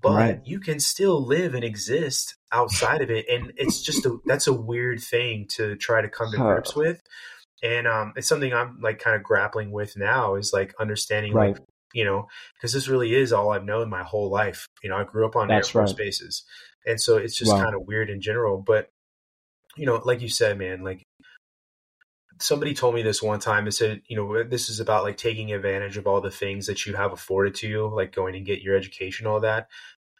But 0.00 0.14
right. 0.14 0.40
you 0.44 0.58
can 0.58 0.80
still 0.80 1.24
live 1.24 1.54
and 1.54 1.62
exist 1.62 2.36
outside 2.50 3.02
of 3.02 3.10
it. 3.10 3.26
And 3.28 3.52
it's 3.56 3.82
just 3.82 4.06
a 4.06 4.18
that's 4.24 4.46
a 4.46 4.52
weird 4.52 5.00
thing 5.00 5.46
to 5.50 5.76
try 5.76 6.00
to 6.00 6.08
come 6.08 6.30
to 6.32 6.38
grips 6.38 6.74
with. 6.74 7.00
And 7.62 7.86
um, 7.86 8.12
it's 8.16 8.26
something 8.26 8.52
I'm 8.52 8.80
like 8.80 8.98
kind 8.98 9.14
of 9.14 9.22
grappling 9.22 9.70
with 9.70 9.96
now 9.96 10.34
is 10.34 10.52
like 10.52 10.74
understanding 10.80 11.34
like 11.34 11.58
you 11.92 12.04
know, 12.04 12.26
because 12.54 12.72
this 12.72 12.88
really 12.88 13.14
is 13.14 13.32
all 13.32 13.50
I've 13.50 13.64
known 13.64 13.90
my 13.90 14.02
whole 14.02 14.30
life. 14.30 14.66
You 14.82 14.90
know, 14.90 14.96
I 14.96 15.04
grew 15.04 15.26
up 15.26 15.36
on 15.36 15.48
That's 15.48 15.68
Air 15.68 15.72
Force 15.72 15.92
bases. 15.92 16.44
And 16.86 17.00
so 17.00 17.16
it's 17.16 17.36
just 17.36 17.52
wow. 17.52 17.62
kind 17.62 17.74
of 17.74 17.86
weird 17.86 18.10
in 18.10 18.20
general. 18.20 18.62
But, 18.64 18.88
you 19.76 19.86
know, 19.86 20.00
like 20.04 20.20
you 20.20 20.28
said, 20.28 20.58
man, 20.58 20.82
like 20.82 21.02
somebody 22.40 22.74
told 22.74 22.94
me 22.94 23.02
this 23.02 23.22
one 23.22 23.40
time. 23.40 23.64
They 23.64 23.70
said, 23.70 24.02
you 24.06 24.16
know, 24.16 24.42
this 24.42 24.68
is 24.68 24.80
about 24.80 25.04
like 25.04 25.16
taking 25.16 25.52
advantage 25.52 25.96
of 25.96 26.06
all 26.06 26.20
the 26.20 26.30
things 26.30 26.66
that 26.66 26.86
you 26.86 26.94
have 26.94 27.12
afforded 27.12 27.54
to 27.56 27.68
you, 27.68 27.88
like 27.88 28.14
going 28.14 28.34
and 28.34 28.46
get 28.46 28.62
your 28.62 28.76
education, 28.76 29.26
all 29.26 29.40
that. 29.40 29.68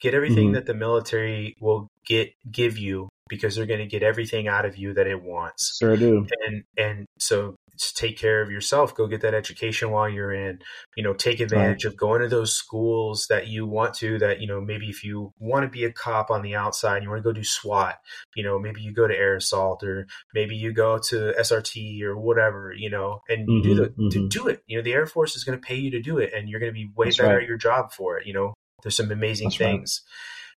Get 0.01 0.15
everything 0.15 0.47
mm-hmm. 0.47 0.55
that 0.55 0.67
the 0.67 0.75
military 0.75 1.55
will 1.61 1.89
get 2.05 2.33
give 2.51 2.77
you 2.77 3.09
because 3.29 3.55
they're 3.55 3.67
going 3.67 3.81
to 3.81 3.87
get 3.87 4.03
everything 4.03 4.49
out 4.49 4.65
of 4.65 4.77
you 4.77 4.95
that 4.95 5.07
it 5.07 5.23
wants. 5.23 5.79
Sure 5.79 5.97
do. 5.97 6.27
And 6.47 6.65
and 6.77 7.07
so 7.19 7.55
take 7.95 8.19
care 8.19 8.43
of 8.43 8.51
yourself 8.51 8.95
go 8.95 9.07
get 9.07 9.23
that 9.23 9.35
education 9.35 9.91
while 9.91 10.09
you're 10.09 10.33
in 10.33 10.59
you 10.97 11.03
know 11.03 11.15
take 11.15 11.41
advantage 11.41 11.85
right. 11.85 11.93
of 11.93 11.97
going 11.97 12.21
to 12.21 12.29
those 12.29 12.55
schools 12.55 13.27
that 13.29 13.49
you 13.49 13.67
want 13.67 13.95
to 13.95 14.19
that 14.19 14.41
you 14.41 14.47
know 14.47 14.61
maybe 14.61 14.89
if 14.89 15.03
you 15.03 15.33
want 15.39 15.65
to 15.65 15.69
be 15.69 15.85
a 15.85 15.93
cop 15.93 16.31
on 16.31 16.43
the 16.43 16.55
outside 16.55 17.03
you 17.03 17.09
want 17.09 17.19
to 17.19 17.29
go 17.29 17.33
do 17.33 17.43
swat 17.43 17.97
you 18.37 18.45
know 18.45 18.59
maybe 18.59 18.83
you 18.83 18.93
go 18.93 19.09
to 19.09 19.17
air 19.17 19.37
assault 19.37 19.83
or 19.83 20.07
maybe 20.35 20.55
you 20.55 20.73
go 20.73 20.99
to 20.99 21.33
srt 21.41 22.03
or 22.03 22.17
whatever 22.17 22.75
you 22.77 22.91
know 22.91 23.21
and 23.29 23.49
mm-hmm, 23.49 23.63
do 23.63 23.75
the 23.75 23.89
mm-hmm. 23.89 24.09
to 24.09 24.29
do 24.29 24.49
it 24.49 24.63
you 24.67 24.77
know 24.77 24.83
the 24.83 24.93
air 24.93 25.07
force 25.07 25.35
is 25.35 25.45
going 25.45 25.59
to 25.59 25.67
pay 25.67 25.77
you 25.77 25.91
to 25.91 26.03
do 26.03 26.19
it 26.19 26.33
and 26.35 26.49
you're 26.49 26.61
going 26.61 26.73
to 26.73 26.75
be 26.75 26.91
way 26.95 27.07
That's 27.07 27.17
better 27.17 27.35
right. 27.35 27.43
at 27.43 27.49
your 27.49 27.59
job 27.59 27.93
for 27.93 28.19
it 28.19 28.27
you 28.27 28.35
know 28.35 28.53
there's 28.83 28.97
some 28.97 29.11
amazing 29.11 29.49
That's 29.49 29.59
things 29.59 30.03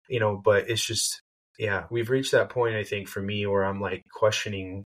right. 0.08 0.14
you 0.14 0.20
know 0.20 0.40
but 0.42 0.68
it's 0.68 0.84
just 0.84 1.22
yeah 1.58 1.84
we've 1.90 2.10
reached 2.10 2.32
that 2.32 2.50
point 2.50 2.76
i 2.76 2.84
think 2.84 3.08
for 3.08 3.22
me 3.22 3.46
where 3.46 3.64
i'm 3.64 3.80
like 3.80 4.04
questioning 4.12 4.84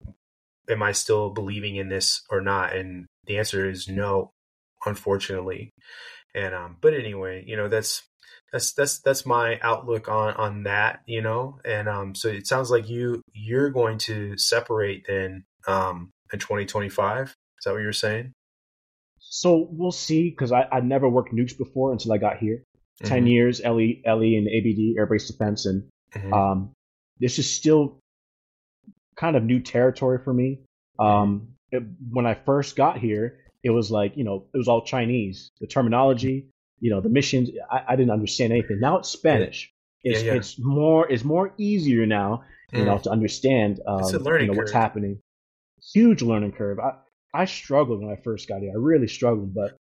am 0.68 0.82
I 0.82 0.92
still 0.92 1.30
believing 1.30 1.76
in 1.76 1.88
this 1.88 2.22
or 2.30 2.40
not? 2.40 2.74
And 2.74 3.06
the 3.26 3.38
answer 3.38 3.68
is 3.68 3.88
no, 3.88 4.30
unfortunately. 4.86 5.70
And 6.34 6.54
um, 6.54 6.76
but 6.80 6.94
anyway, 6.94 7.44
you 7.46 7.56
know 7.56 7.68
that's 7.68 8.02
that's 8.52 8.72
that's 8.72 9.00
that's 9.00 9.26
my 9.26 9.58
outlook 9.62 10.08
on 10.08 10.34
on 10.34 10.62
that. 10.64 11.00
You 11.06 11.22
know, 11.22 11.60
and 11.64 11.88
um, 11.88 12.14
so 12.14 12.28
it 12.28 12.46
sounds 12.46 12.70
like 12.70 12.88
you 12.88 13.22
you're 13.32 13.70
going 13.70 13.98
to 13.98 14.36
separate 14.36 15.06
then 15.06 15.44
um 15.66 16.10
in 16.32 16.38
2025. 16.38 17.26
Is 17.28 17.34
that 17.64 17.72
what 17.72 17.82
you're 17.82 17.92
saying? 17.92 18.32
So 19.18 19.68
we'll 19.70 19.92
see 19.92 20.30
because 20.30 20.52
I, 20.52 20.66
I 20.70 20.80
never 20.80 21.08
worked 21.08 21.32
nukes 21.32 21.56
before 21.56 21.92
until 21.92 22.12
I 22.12 22.18
got 22.18 22.38
here. 22.38 22.62
Mm-hmm. 23.02 23.08
10 23.08 23.26
years 23.26 23.60
LE, 23.64 23.94
LE 24.06 24.36
and 24.38 24.48
ABD, 24.48 24.96
Air 24.98 25.06
Base 25.06 25.28
Defense. 25.28 25.66
And 25.66 25.88
Mhm. 26.14 26.32
um, 26.32 26.72
this 27.18 27.38
is 27.38 27.50
still 27.50 27.98
kind 29.16 29.36
of 29.36 29.42
new 29.44 29.60
territory 29.60 30.18
for 30.22 30.32
me. 30.32 30.60
Um, 30.98 31.48
it, 31.70 31.82
when 32.10 32.26
I 32.26 32.34
first 32.34 32.76
got 32.76 32.98
here, 32.98 33.38
it 33.62 33.70
was 33.70 33.90
like, 33.90 34.16
you 34.16 34.24
know, 34.24 34.46
it 34.54 34.58
was 34.58 34.68
all 34.68 34.82
Chinese. 34.82 35.50
The 35.60 35.66
terminology, 35.66 36.48
you 36.80 36.90
know, 36.90 37.00
the 37.00 37.08
missions, 37.08 37.50
I, 37.70 37.82
I 37.88 37.96
didn't 37.96 38.10
understand 38.12 38.52
anything. 38.52 38.78
Now 38.80 38.98
it's 38.98 39.08
Spanish. 39.08 39.70
It's, 40.02 40.22
Yeah, 40.22 40.32
yeah. 40.32 40.38
it's 40.38 40.56
more 40.58 41.10
it's 41.10 41.24
more 41.24 41.52
easier 41.58 42.04
now, 42.06 42.44
you 42.72 42.84
know, 42.84 42.96
Mm. 42.96 43.02
to 43.04 43.10
understand 43.10 43.80
um, 43.86 44.00
It's 44.00 44.12
a 44.12 44.18
learning 44.18 44.48
you 44.48 44.52
know, 44.52 44.58
what's 44.58 44.72
curve. 44.72 44.80
happening. 44.82 45.18
Huge 45.92 46.22
learning 46.22 46.52
curve. 46.52 46.78
I, 46.78 46.92
I 47.32 47.44
struggled 47.46 48.02
when 48.02 48.10
I 48.12 48.16
first 48.22 48.48
got 48.48 48.60
here. 48.60 48.70
I 48.74 48.78
really 48.78 49.08
struggled, 49.08 49.54
but 49.54 49.76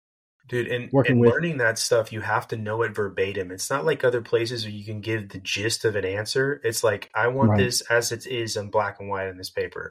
Dude, 0.47 0.67
and, 0.67 0.91
Working 0.91 1.13
and 1.13 1.21
with- 1.21 1.31
learning 1.31 1.57
that 1.59 1.79
stuff, 1.79 2.11
you 2.11 2.19
have 2.21 2.47
to 2.49 2.57
know 2.57 2.81
it 2.83 2.93
verbatim. 2.93 3.49
It's 3.51 3.69
not 3.69 3.85
like 3.85 4.03
other 4.03 4.21
places 4.21 4.65
where 4.65 4.73
you 4.73 4.83
can 4.83 4.99
give 4.99 5.29
the 5.29 5.39
gist 5.39 5.85
of 5.85 5.95
an 5.95 6.03
answer. 6.03 6.59
It's 6.65 6.83
like, 6.83 7.09
I 7.15 7.29
want 7.29 7.51
Right. 7.51 7.59
this 7.59 7.81
as 7.89 8.11
it 8.11 8.27
is 8.27 8.57
in 8.57 8.69
black 8.69 8.99
and 8.99 9.07
white 9.09 9.27
in 9.29 9.37
this 9.37 9.49
paper. 9.49 9.89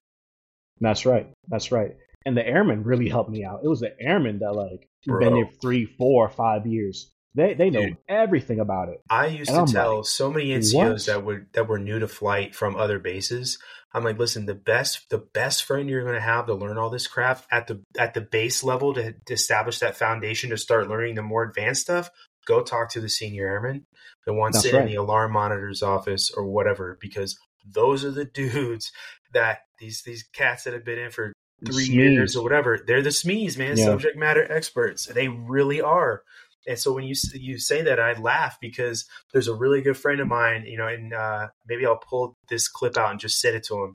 That's 0.80 1.06
right. 1.06 1.30
That's 1.48 1.72
right. 1.72 1.96
And 2.26 2.36
the 2.36 2.46
airmen 2.46 2.82
really 2.84 3.08
helped 3.08 3.30
me 3.30 3.44
out. 3.44 3.60
It 3.64 3.68
was 3.68 3.80
the 3.80 3.98
airmen 4.00 4.40
that 4.40 4.52
like 4.52 4.86
Bro. 5.06 5.20
been 5.20 5.34
there 5.34 5.48
three, 5.60 5.86
four, 5.86 6.28
five 6.28 6.66
years. 6.66 7.10
They 7.34 7.54
they 7.54 7.70
know 7.70 7.86
Dude. 7.86 7.96
everything 8.08 8.60
about 8.60 8.90
it. 8.90 9.00
I 9.08 9.26
used 9.28 9.48
And 9.50 9.56
to 9.56 9.60
I'm 9.62 9.66
tell 9.66 9.96
like, 9.98 10.04
so 10.06 10.30
many 10.30 10.50
NCOs 10.50 10.74
what? 10.74 11.06
that 11.06 11.24
were 11.24 11.46
that 11.54 11.66
were 11.66 11.78
new 11.78 11.98
to 11.98 12.06
flight 12.08 12.54
from 12.54 12.76
other 12.76 12.98
bases. 12.98 13.58
I'm 13.94 14.04
like, 14.04 14.18
listen, 14.18 14.46
the 14.46 14.54
best 14.54 15.08
the 15.10 15.18
best 15.18 15.64
friend 15.64 15.88
you're 15.88 16.02
going 16.02 16.14
to 16.14 16.20
have 16.20 16.46
to 16.46 16.54
learn 16.54 16.78
all 16.78 16.90
this 16.90 17.06
crap 17.06 17.44
at 17.50 17.66
the 17.66 17.82
at 17.98 18.14
the 18.14 18.20
base 18.20 18.64
level 18.64 18.94
to, 18.94 19.12
to 19.26 19.34
establish 19.34 19.80
that 19.80 19.96
foundation 19.96 20.50
to 20.50 20.56
start 20.56 20.88
learning 20.88 21.14
the 21.14 21.22
more 21.22 21.42
advanced 21.42 21.82
stuff. 21.82 22.10
Go 22.46 22.62
talk 22.62 22.90
to 22.90 23.00
the 23.00 23.08
senior 23.08 23.46
airman, 23.46 23.86
the 24.26 24.32
one 24.32 24.52
sitting 24.52 24.80
in 24.80 24.86
the 24.86 24.94
alarm 24.96 25.32
monitor's 25.32 25.82
office 25.82 26.30
or 26.30 26.44
whatever, 26.46 26.98
because 27.00 27.38
those 27.64 28.04
are 28.04 28.10
the 28.10 28.24
dudes 28.34 28.92
that 29.32 29.60
these 29.78 30.02
these 30.02 30.24
cats 30.32 30.64
that 30.64 30.72
have 30.72 30.84
been 30.84 30.98
in 30.98 31.10
for 31.10 31.32
three 31.64 31.84
years 31.84 32.34
or 32.36 32.42
whatever. 32.42 32.80
They're 32.84 33.02
the 33.02 33.10
SMEs, 33.10 33.56
man, 33.56 33.76
Yeah. 33.76 33.84
subject 33.84 34.16
matter 34.16 34.50
experts. 34.50 35.06
They 35.06 35.28
really 35.28 35.80
are. 35.80 36.22
And 36.66 36.78
so 36.78 36.92
when 36.92 37.04
you 37.04 37.14
you 37.34 37.58
say 37.58 37.82
that, 37.82 37.98
I 38.00 38.12
laugh 38.20 38.58
because 38.60 39.04
there's 39.32 39.48
a 39.48 39.54
really 39.54 39.80
good 39.82 39.96
friend 39.96 40.20
of 40.20 40.28
mine, 40.28 40.64
you 40.66 40.78
know, 40.78 40.86
and 40.86 41.12
uh, 41.12 41.48
maybe 41.66 41.86
I'll 41.86 41.96
pull 41.98 42.36
this 42.48 42.68
clip 42.68 42.96
out 42.96 43.10
and 43.10 43.20
just 43.20 43.40
send 43.40 43.56
it 43.56 43.64
to 43.64 43.82
him. 43.82 43.94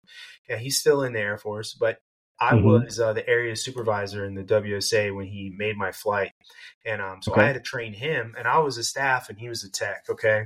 Yeah, 0.50 0.58
he's 0.58 0.80
still 0.80 1.04
in 1.04 1.14
the 1.14 1.20
Air 1.20 1.38
Force, 1.38 1.74
but 1.74 2.00
I 2.40 2.56
Mhm. 2.56 2.56
was 2.56 3.00
uh, 3.00 3.14
the 3.14 3.28
area 3.28 3.56
supervisor 3.56 4.24
in 4.26 4.36
the 4.36 4.44
WSA 4.44 5.12
when 5.12 5.26
he 5.28 5.52
made 5.58 5.76
my 5.78 5.92
flight, 5.92 6.32
and 6.86 7.02
um, 7.02 7.22
so 7.22 7.34
Okay. 7.34 7.42
I 7.42 7.46
had 7.48 7.54
to 7.54 7.60
train 7.62 7.94
him, 7.94 8.36
and 8.38 8.48
I 8.48 8.60
was 8.60 8.78
a 8.78 8.84
staff 8.84 9.30
and 9.30 9.40
he 9.40 9.50
was 9.50 9.64
a 9.64 9.72
tech, 9.72 10.06
okay. 10.10 10.46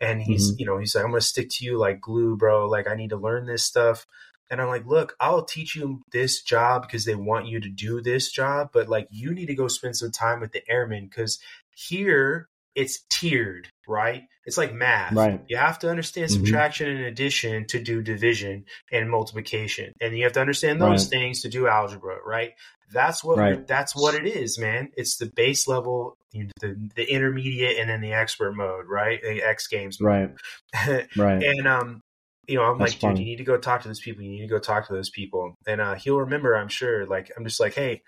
And 0.00 0.22
he's, 0.22 0.52
Mhm. 0.52 0.58
you 0.58 0.66
know, 0.66 0.78
he's 0.78 0.94
like, 0.94 1.04
I'm 1.04 1.10
gonna 1.10 1.20
stick 1.20 1.48
to 1.52 1.64
you 1.64 1.78
like 1.78 2.00
glue, 2.00 2.36
bro. 2.36 2.68
Like 2.68 2.88
I 2.88 2.94
need 2.94 3.10
to 3.10 3.16
learn 3.16 3.46
this 3.46 3.64
stuff. 3.64 4.06
And 4.50 4.60
I'm 4.60 4.68
like, 4.68 4.86
look, 4.86 5.16
I'll 5.20 5.44
teach 5.44 5.74
you 5.74 6.02
this 6.12 6.42
job 6.42 6.82
because 6.82 7.04
they 7.04 7.14
want 7.14 7.46
you 7.46 7.60
to 7.60 7.68
do 7.68 8.00
this 8.00 8.30
job, 8.30 8.70
but 8.72 8.88
like 8.88 9.08
you 9.10 9.34
need 9.34 9.46
to 9.46 9.54
go 9.54 9.68
spend 9.68 9.96
some 9.96 10.12
time 10.12 10.40
with 10.40 10.52
the 10.52 10.62
airmen 10.68 11.06
because 11.08 11.38
here 11.74 12.48
it's 12.74 13.04
tiered, 13.08 13.68
right? 13.88 14.24
It's 14.44 14.58
like 14.58 14.72
math. 14.72 15.16
Right. 15.16 15.40
You 15.48 15.56
have 15.56 15.78
to 15.80 15.90
understand 15.90 16.30
Mhm. 16.30 16.46
subtraction 16.46 16.90
and 16.90 17.06
addition 17.06 17.66
to 17.68 17.82
do 17.82 18.02
division 18.02 18.66
and 18.92 19.10
multiplication. 19.10 19.92
And 20.00 20.16
you 20.16 20.24
have 20.24 20.34
to 20.34 20.40
understand 20.40 20.80
those 20.80 21.04
Right. 21.04 21.10
things 21.10 21.40
to 21.42 21.48
do 21.48 21.66
algebra, 21.66 22.18
right? 22.24 22.52
That's 22.92 23.24
what 23.24 23.38
Right. 23.38 23.66
that's 23.66 23.96
what 23.96 24.14
it 24.14 24.26
is, 24.26 24.58
man. 24.58 24.92
It's 24.96 25.16
the 25.16 25.26
base 25.34 25.66
level, 25.66 26.14
you 26.32 26.44
know, 26.44 26.50
the, 26.60 26.90
the 26.94 27.10
intermediate, 27.10 27.78
and 27.78 27.90
then 27.90 28.00
the 28.00 28.12
expert 28.12 28.52
mode, 28.52 28.86
right? 28.86 29.20
The 29.22 29.42
X 29.42 29.66
Games, 29.66 29.98
Right. 30.00 30.30
Right. 31.16 31.42
and 31.42 31.66
um, 31.66 32.00
you 32.48 32.56
know, 32.56 32.62
I'm 32.62 32.78
That's 32.78 33.02
like, 33.02 33.16
dude, 33.16 33.18
you 33.18 33.24
need 33.24 33.38
to 33.38 33.44
go 33.44 33.58
talk 33.58 33.82
to 33.82 33.88
those 33.88 34.00
people. 34.00 34.22
You 34.22 34.30
need 34.30 34.42
to 34.42 34.46
go 34.46 34.58
talk 34.58 34.86
to 34.86 34.92
those 34.92 35.10
people, 35.10 35.54
and 35.66 35.80
uh, 35.80 35.94
he'll 35.94 36.20
remember. 36.20 36.54
I'm 36.54 36.68
sure. 36.68 37.06
Like, 37.06 37.30
I'm 37.36 37.44
just 37.44 37.60
like, 37.60 37.74
hey, 37.74 38.02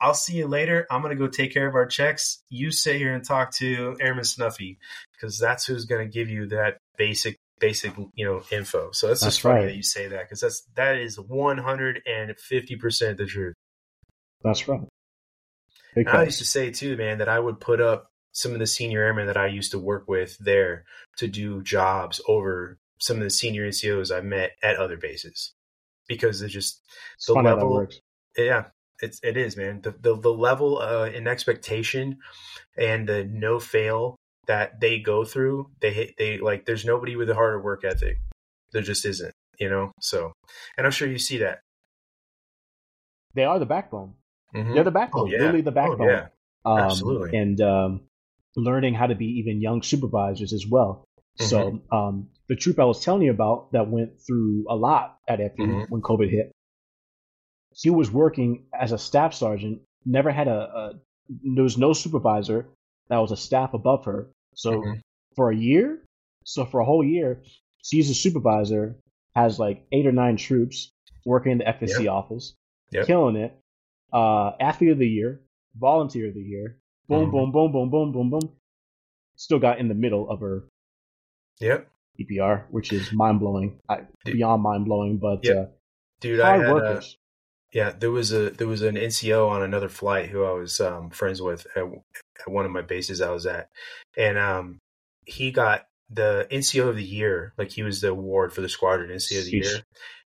I'll 0.00 0.14
see 0.14 0.36
you 0.36 0.48
later. 0.48 0.86
I'm 0.90 1.02
gonna 1.02 1.14
go 1.14 1.28
take 1.28 1.52
care 1.52 1.68
of 1.68 1.74
our 1.74 1.86
checks. 1.86 2.42
You 2.48 2.70
sit 2.70 2.96
here 2.96 3.14
and 3.14 3.24
talk 3.24 3.54
to 3.56 3.96
Airman 4.00 4.24
Snuffy 4.24 4.78
because 5.12 5.38
that's 5.38 5.66
who's 5.66 5.84
gonna 5.84 6.06
give 6.06 6.28
you 6.28 6.48
that 6.48 6.78
basic, 6.96 7.38
basic, 7.60 7.94
you 8.14 8.26
know, 8.26 8.42
info. 8.50 8.90
So 8.92 9.08
that's, 9.08 9.20
That's 9.20 9.36
just 9.36 9.42
funny 9.42 9.60
right. 9.60 9.66
that 9.66 9.76
you 9.76 9.82
say 9.82 10.08
that 10.08 10.22
because 10.22 10.40
that's 10.40 10.66
that 10.74 10.96
is 10.96 11.18
150 11.18 12.76
percent 12.76 13.18
the 13.18 13.26
truth. 13.26 13.54
That's 14.42 14.68
right. 14.68 14.80
I 16.06 16.24
used 16.24 16.38
to 16.38 16.44
say 16.44 16.70
too, 16.70 16.96
man, 16.96 17.18
that 17.18 17.28
I 17.28 17.38
would 17.38 17.60
put 17.60 17.80
up 17.80 18.08
some 18.32 18.52
of 18.52 18.58
the 18.58 18.66
senior 18.66 19.02
airmen 19.02 19.28
that 19.28 19.36
I 19.36 19.46
used 19.46 19.70
to 19.70 19.78
work 19.78 20.08
with 20.08 20.36
there 20.38 20.84
to 21.18 21.28
do 21.28 21.62
jobs 21.62 22.20
over 22.26 22.78
some 23.00 23.18
of 23.18 23.22
the 23.24 23.30
senior 23.30 23.68
NCOs 23.68 24.10
I've 24.14 24.24
met 24.24 24.52
at 24.62 24.76
other 24.76 24.96
bases 24.96 25.52
because 26.08 26.40
they're 26.40 26.48
just 26.48 26.80
It's 27.16 27.26
the 27.26 27.34
funny 27.34 27.48
how 27.48 27.56
that 27.56 27.64
level- 27.64 27.86
yeah, 28.36 28.64
it's 29.00 29.20
it 29.22 29.36
is 29.36 29.56
man 29.56 29.80
the 29.82 29.90
the, 29.92 30.16
the 30.16 30.32
level 30.32 30.78
uh, 30.78 31.06
and 31.14 31.26
expectation 31.28 32.18
and 32.76 33.08
the 33.08 33.24
no 33.24 33.58
fail 33.60 34.16
that 34.46 34.80
they 34.80 34.98
go 34.98 35.24
through 35.24 35.70
they 35.80 35.92
hit 35.92 36.14
they 36.18 36.38
like 36.38 36.64
there's 36.66 36.84
nobody 36.84 37.16
with 37.16 37.30
a 37.30 37.34
harder 37.34 37.60
work 37.60 37.82
ethic 37.84 38.18
there 38.72 38.82
just 38.82 39.04
isn't 39.04 39.32
you 39.58 39.68
know 39.70 39.90
so 40.00 40.32
and 40.76 40.86
I'm 40.86 40.92
sure 40.92 41.08
you 41.08 41.18
see 41.18 41.38
that 41.38 41.60
They 43.34 43.44
are 43.44 43.58
the 43.58 43.66
backbone. 43.66 44.14
Mhm. 44.54 44.74
They're 44.74 44.84
the 44.84 44.90
backbone. 44.90 45.22
Oh, 45.22 45.26
yeah. 45.26 45.38
Literally 45.38 45.62
the 45.62 45.70
Oh, 45.70 45.74
backbone. 45.74 46.08
yeah 46.08 46.26
um, 46.64 46.78
Absolutely. 46.78 47.36
And 47.36 47.60
um, 47.60 48.00
learning 48.56 48.94
how 48.94 49.06
to 49.08 49.14
be 49.14 49.26
even 49.40 49.60
young 49.60 49.82
supervisors 49.82 50.52
as 50.52 50.66
well. 50.66 51.04
So 51.38 51.72
Mm-hmm. 51.72 51.94
um, 51.96 52.28
the 52.48 52.56
troop 52.56 52.78
I 52.78 52.84
was 52.84 53.02
telling 53.02 53.22
you 53.22 53.30
about 53.30 53.72
that 53.72 53.88
went 53.90 54.20
through 54.20 54.66
a 54.68 54.76
lot 54.76 55.18
at 55.28 55.38
FE 55.38 55.62
Mhm. 55.62 55.88
when 55.90 56.02
COVID 56.02 56.30
hit, 56.30 56.52
he 57.74 57.90
was 57.90 58.10
working 58.10 58.66
as 58.78 58.92
a 58.92 58.98
staff 58.98 59.34
sergeant. 59.34 59.82
Never 60.04 60.30
had 60.30 60.48
a, 60.48 60.60
a 60.78 61.00
there 61.28 61.64
was 61.64 61.78
no 61.78 61.92
supervisor 61.92 62.68
that 63.08 63.18
was 63.18 63.32
a 63.32 63.36
staff 63.36 63.72
above 63.74 64.04
her. 64.04 64.30
So 64.54 64.82
Mhm. 64.82 65.00
for 65.36 65.50
a 65.50 65.56
year, 65.56 66.04
so 66.44 66.64
for 66.66 66.80
a 66.80 66.84
whole 66.84 67.02
year, 67.04 67.42
she's 67.82 68.10
a 68.10 68.14
supervisor, 68.14 68.96
has 69.34 69.58
like 69.58 69.86
eight 69.92 70.06
or 70.06 70.12
nine 70.12 70.36
troops 70.36 70.90
working 71.24 71.52
in 71.52 71.58
the 71.58 71.64
FSC 71.68 72.06
office, 72.06 72.54
Yep. 72.92 73.06
killing 73.06 73.36
it. 73.36 73.58
Uh, 74.12 74.52
athlete 74.60 74.90
of 74.92 74.98
the 74.98 75.08
year, 75.08 75.40
volunteer 75.74 76.28
of 76.28 76.34
the 76.34 76.42
year, 76.42 76.78
boom, 77.08 77.28
Mhm. 77.28 77.32
boom, 77.32 77.52
boom, 77.52 77.72
boom, 77.72 77.90
boom, 77.90 78.12
boom, 78.12 78.30
boom. 78.30 78.56
Still 79.36 79.58
got 79.58 79.78
in 79.80 79.88
the 79.88 79.94
middle 79.94 80.28
of 80.30 80.40
her 80.40 80.68
yep 81.60 81.88
EPR, 82.20 82.64
which 82.70 82.92
is 82.92 83.12
mind 83.12 83.40
blowing, 83.40 83.78
beyond 84.24 84.62
mind 84.62 84.84
blowing, 84.84 85.18
but 85.18 85.48
uh, 85.48 85.66
dude 86.20 86.40
I 86.40 86.58
had, 86.58 86.68
uh. 86.68 87.00
Yeah, 87.72 87.90
there 87.90 88.12
was 88.12 88.32
a 88.32 88.50
there 88.50 88.68
was 88.68 88.82
an 88.82 88.94
NCO 88.94 89.48
on 89.50 89.62
another 89.62 89.88
flight 89.88 90.28
who 90.28 90.44
I 90.44 90.52
was 90.52 90.80
um, 90.80 91.10
friends 91.10 91.42
with 91.42 91.66
at, 91.74 91.82
at 91.82 92.48
one 92.48 92.64
of 92.64 92.70
my 92.70 92.82
bases 92.82 93.20
I 93.20 93.30
was 93.30 93.46
at, 93.46 93.68
and 94.16 94.38
um, 94.38 94.78
he 95.26 95.50
got 95.50 95.86
the 96.08 96.46
NCO 96.52 96.88
of 96.88 96.96
the 96.96 97.04
year. 97.04 97.52
Like 97.58 97.72
he 97.72 97.82
was 97.82 98.00
the 98.00 98.10
award 98.10 98.52
for 98.52 98.60
the 98.60 98.68
squadron 98.68 99.10
NCO 99.10 99.40
of 99.40 99.44
the 99.46 99.60
Sheesh. 99.60 99.64
year, 99.64 99.82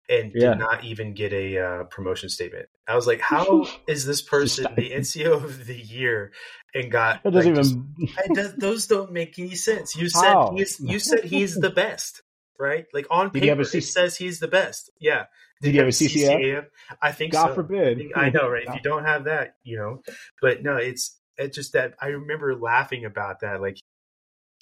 and 0.09 0.33
Yeah. 0.35 0.51
did 0.51 0.59
not 0.59 0.85
even 0.85 1.15
get 1.15 1.33
a 1.33 1.59
uh, 1.59 1.85
promotion 1.85 2.29
statement. 2.29 2.67
I 2.87 2.95
was 2.97 3.07
like, 3.07 3.21
how 3.21 3.67
is 3.89 4.05
this 4.05 4.21
person 4.37 4.75
the 4.75 4.91
NCO 4.91 5.33
of 5.45 5.67
the 5.67 5.79
year 5.79 6.33
and 6.75 6.91
got 6.91 7.23
That 7.23 7.33
doesn't 7.33 7.55
like, 7.55 7.63
just- 7.65 7.73
even. 7.75 8.15
it 8.25 8.35
does, 8.35 8.55
those 8.59 8.87
don't 8.87 9.13
make 9.13 9.39
any 9.39 9.55
sense. 9.55 9.97
You 9.97 10.09
said 10.09 10.23
How? 10.35 10.53
he's 10.57 10.79
you 10.81 10.99
said 10.99 11.25
he's 11.25 11.55
the 11.55 11.71
best, 11.71 12.23
right? 12.59 12.87
Like 12.93 13.07
on 13.11 13.31
Did 13.31 13.43
he 13.45 13.49
paper, 13.49 13.63
a 13.63 13.65
C- 13.65 13.79
it 13.79 13.83
says 13.83 14.17
he's 14.17 14.41
the 14.41 14.49
best. 14.49 14.91
Yeah. 15.01 15.25
Did 15.63 15.73
you 15.75 15.81
have 15.81 15.89
a 15.89 15.93
CCF? 15.93 16.67
I 17.01 17.13
think 17.13 17.33
God 17.33 17.49
so. 17.49 17.55
forbid. 17.55 18.03
I 18.15 18.29
know, 18.29 18.49
right? 18.51 18.65
If 18.69 18.75
you 18.75 18.81
don't 18.83 19.05
have 19.05 19.25
that, 19.25 19.55
you 19.63 19.79
know. 19.79 20.03
But 20.43 20.63
no, 20.63 20.77
it's 20.77 21.19
it's 21.39 21.57
just 21.57 21.73
that 21.73 21.95
I 22.03 22.09
remember 22.09 22.55
laughing 22.55 23.07
about 23.07 23.41
that. 23.41 23.63
Like 23.63 23.79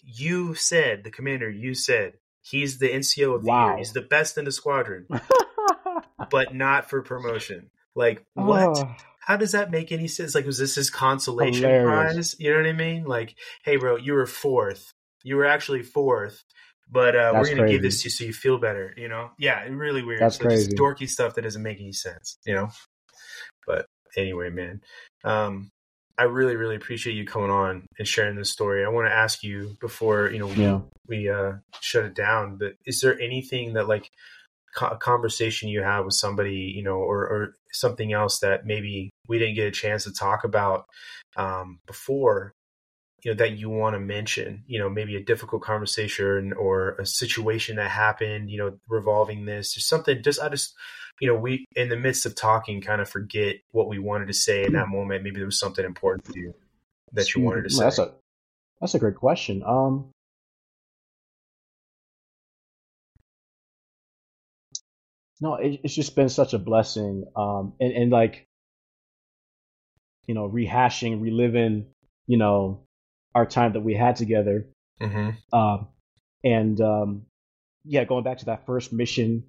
you 0.05 0.55
said, 0.55 1.03
the 1.05 1.11
commander, 1.11 1.51
you 1.51 1.75
said 1.75 2.15
he's 2.43 2.79
the 2.79 2.91
NCO 2.91 3.37
of 3.37 3.45
the 3.45 3.53
year. 3.53 3.79
He's 3.79 3.93
the 3.93 4.03
best 4.03 4.37
in 4.37 4.45
the 4.45 4.53
squadron, 4.53 5.07
but 6.31 6.55
not 6.55 6.91
for 6.91 7.03
promotion. 7.03 7.71
Like 7.95 8.25
what? 8.35 8.79
Oh, 8.79 8.95
How 9.21 9.37
does 9.37 9.53
that 9.53 9.71
make 9.71 9.93
any 9.93 10.09
sense? 10.09 10.35
Like, 10.35 10.47
was 10.47 10.59
this 10.59 10.75
his 10.75 10.91
consolation 10.91 11.63
Hilarious. 11.63 12.15
prize? 12.15 12.37
You 12.41 12.51
know 12.51 12.57
what 12.59 12.67
I 12.67 12.73
mean? 12.73 13.05
Like, 13.05 13.37
hey, 13.65 13.77
bro, 13.77 13.97
you 13.97 14.15
were 14.15 14.27
fourth. 14.27 14.93
You 15.23 15.37
were 15.37 15.47
actually 15.47 15.83
fourth, 15.83 16.43
but 16.91 17.15
uh, 17.15 17.33
we're 17.35 17.55
gonna 17.55 17.71
give 17.71 17.83
this 17.83 18.03
to 18.03 18.07
you 18.07 18.11
so 18.11 18.25
you 18.25 18.33
feel 18.33 18.59
better. 18.59 18.93
You 18.97 19.09
know? 19.09 19.31
Yeah, 19.39 19.63
really 19.69 20.03
weird. 20.03 20.21
That's 20.21 20.37
so 20.37 20.45
just 20.45 20.77
crazy. 20.77 20.77
dorky 20.77 21.09
stuff 21.09 21.35
that 21.37 21.43
doesn't 21.43 21.63
make 21.63 21.81
any 21.81 21.93
sense. 21.93 22.39
You 22.45 22.55
know? 22.55 22.69
But 23.67 23.87
anyway, 24.17 24.51
man. 24.51 24.81
Um, 25.25 25.71
I 26.19 26.25
really, 26.25 26.57
really 26.57 26.77
appreciate 26.77 27.15
you 27.15 27.25
coming 27.25 27.51
on 27.51 27.87
and 27.99 28.07
sharing 28.07 28.37
this 28.37 28.51
story. 28.51 28.85
I 28.85 28.89
want 28.89 29.09
to 29.09 29.15
ask 29.15 29.43
you 29.43 29.77
before 29.81 30.31
you 30.31 30.39
know 30.39 30.47
we, 30.47 30.63
Yeah. 30.63 30.81
we 31.09 31.29
uh, 31.29 31.53
shut 31.81 32.05
it 32.05 32.15
down. 32.15 32.57
But 32.59 32.75
is 32.87 33.01
there 33.01 33.19
anything 33.21 33.75
that 33.75 33.89
like 33.89 34.11
co- 34.75 34.89
a 34.89 34.97
conversation 34.97 35.69
you 35.69 35.83
have 35.83 36.05
with 36.05 36.15
somebody, 36.15 36.73
you 36.75 36.83
know, 36.83 36.97
or, 36.97 37.21
or 37.23 37.55
something 37.73 38.13
else 38.13 38.41
that 38.41 38.67
maybe 38.67 39.11
we 39.29 39.39
didn't 39.39 39.55
get 39.55 39.69
a 39.69 39.73
chance 39.73 40.05
to 40.05 40.13
talk 40.13 40.45
about 40.45 40.87
um, 41.37 41.79
before, 41.87 42.53
you 43.25 43.31
know, 43.31 43.37
that 43.37 43.57
you 43.57 43.71
want 43.71 43.95
to 43.95 44.01
mention? 44.01 44.65
You 44.67 44.79
know, 44.79 44.91
maybe 44.91 45.17
a 45.17 45.25
difficult 45.25 45.63
conversation 45.63 46.53
or 46.53 46.97
a 46.97 47.07
situation 47.07 47.77
that 47.77 47.91
happened, 47.91 48.51
you 48.51 48.59
know, 48.59 48.79
revolving 48.89 49.45
this 49.45 49.77
or 49.77 49.81
something. 49.81 50.23
Just 50.23 50.41
I 50.41 50.49
just 50.49 50.75
you 51.23 51.29
know, 51.29 51.37
we 51.37 51.67
in 51.77 51.89
the 51.89 51.97
midst 51.97 52.27
of 52.27 52.35
talking 52.35 52.81
kind 52.81 53.01
of 53.01 53.09
forget 53.09 53.55
what 53.71 53.87
we 53.87 54.01
wanted 54.01 54.27
to 54.27 54.33
say 54.33 54.65
in 54.65 54.73
that 54.73 54.89
moment. 54.89 55.23
Maybe 55.23 55.37
there 55.37 55.47
was 55.47 55.61
something 55.61 55.85
important 55.85 56.25
to 56.25 56.37
you 56.37 56.53
that 57.13 57.33
you 57.33 57.43
wanted 57.43 57.63
to 57.63 57.71
say. 57.71 57.85
That's 57.85 58.01
a 58.01 58.13
that's 58.81 58.95
a 58.97 58.99
great 58.99 59.15
question. 59.15 59.63
Um, 59.65 60.11
no, 65.41 65.55
it, 65.55 65.79
it's 65.85 65.95
just 65.95 66.17
been 66.17 66.29
such 66.29 66.55
a 66.55 66.59
blessing. 66.59 67.25
Um, 67.37 67.75
and 67.79 67.93
and 67.93 68.11
like, 68.11 68.45
you 70.27 70.35
know, 70.35 70.51
rehashing, 70.51 71.23
reliving, 71.23 71.87
you 72.27 72.37
know, 72.37 72.83
our 73.33 73.47
time 73.47 73.75
that 73.75 73.83
we 73.83 73.95
had 73.95 74.17
together. 74.17 74.67
hmm 75.01 75.31
Um, 75.53 75.87
and 76.43 76.81
um, 76.81 77.27
yeah, 77.85 78.03
going 78.03 78.25
back 78.25 78.39
to 78.39 78.47
that 78.47 78.67
first 78.67 78.93
mission, 78.93 79.45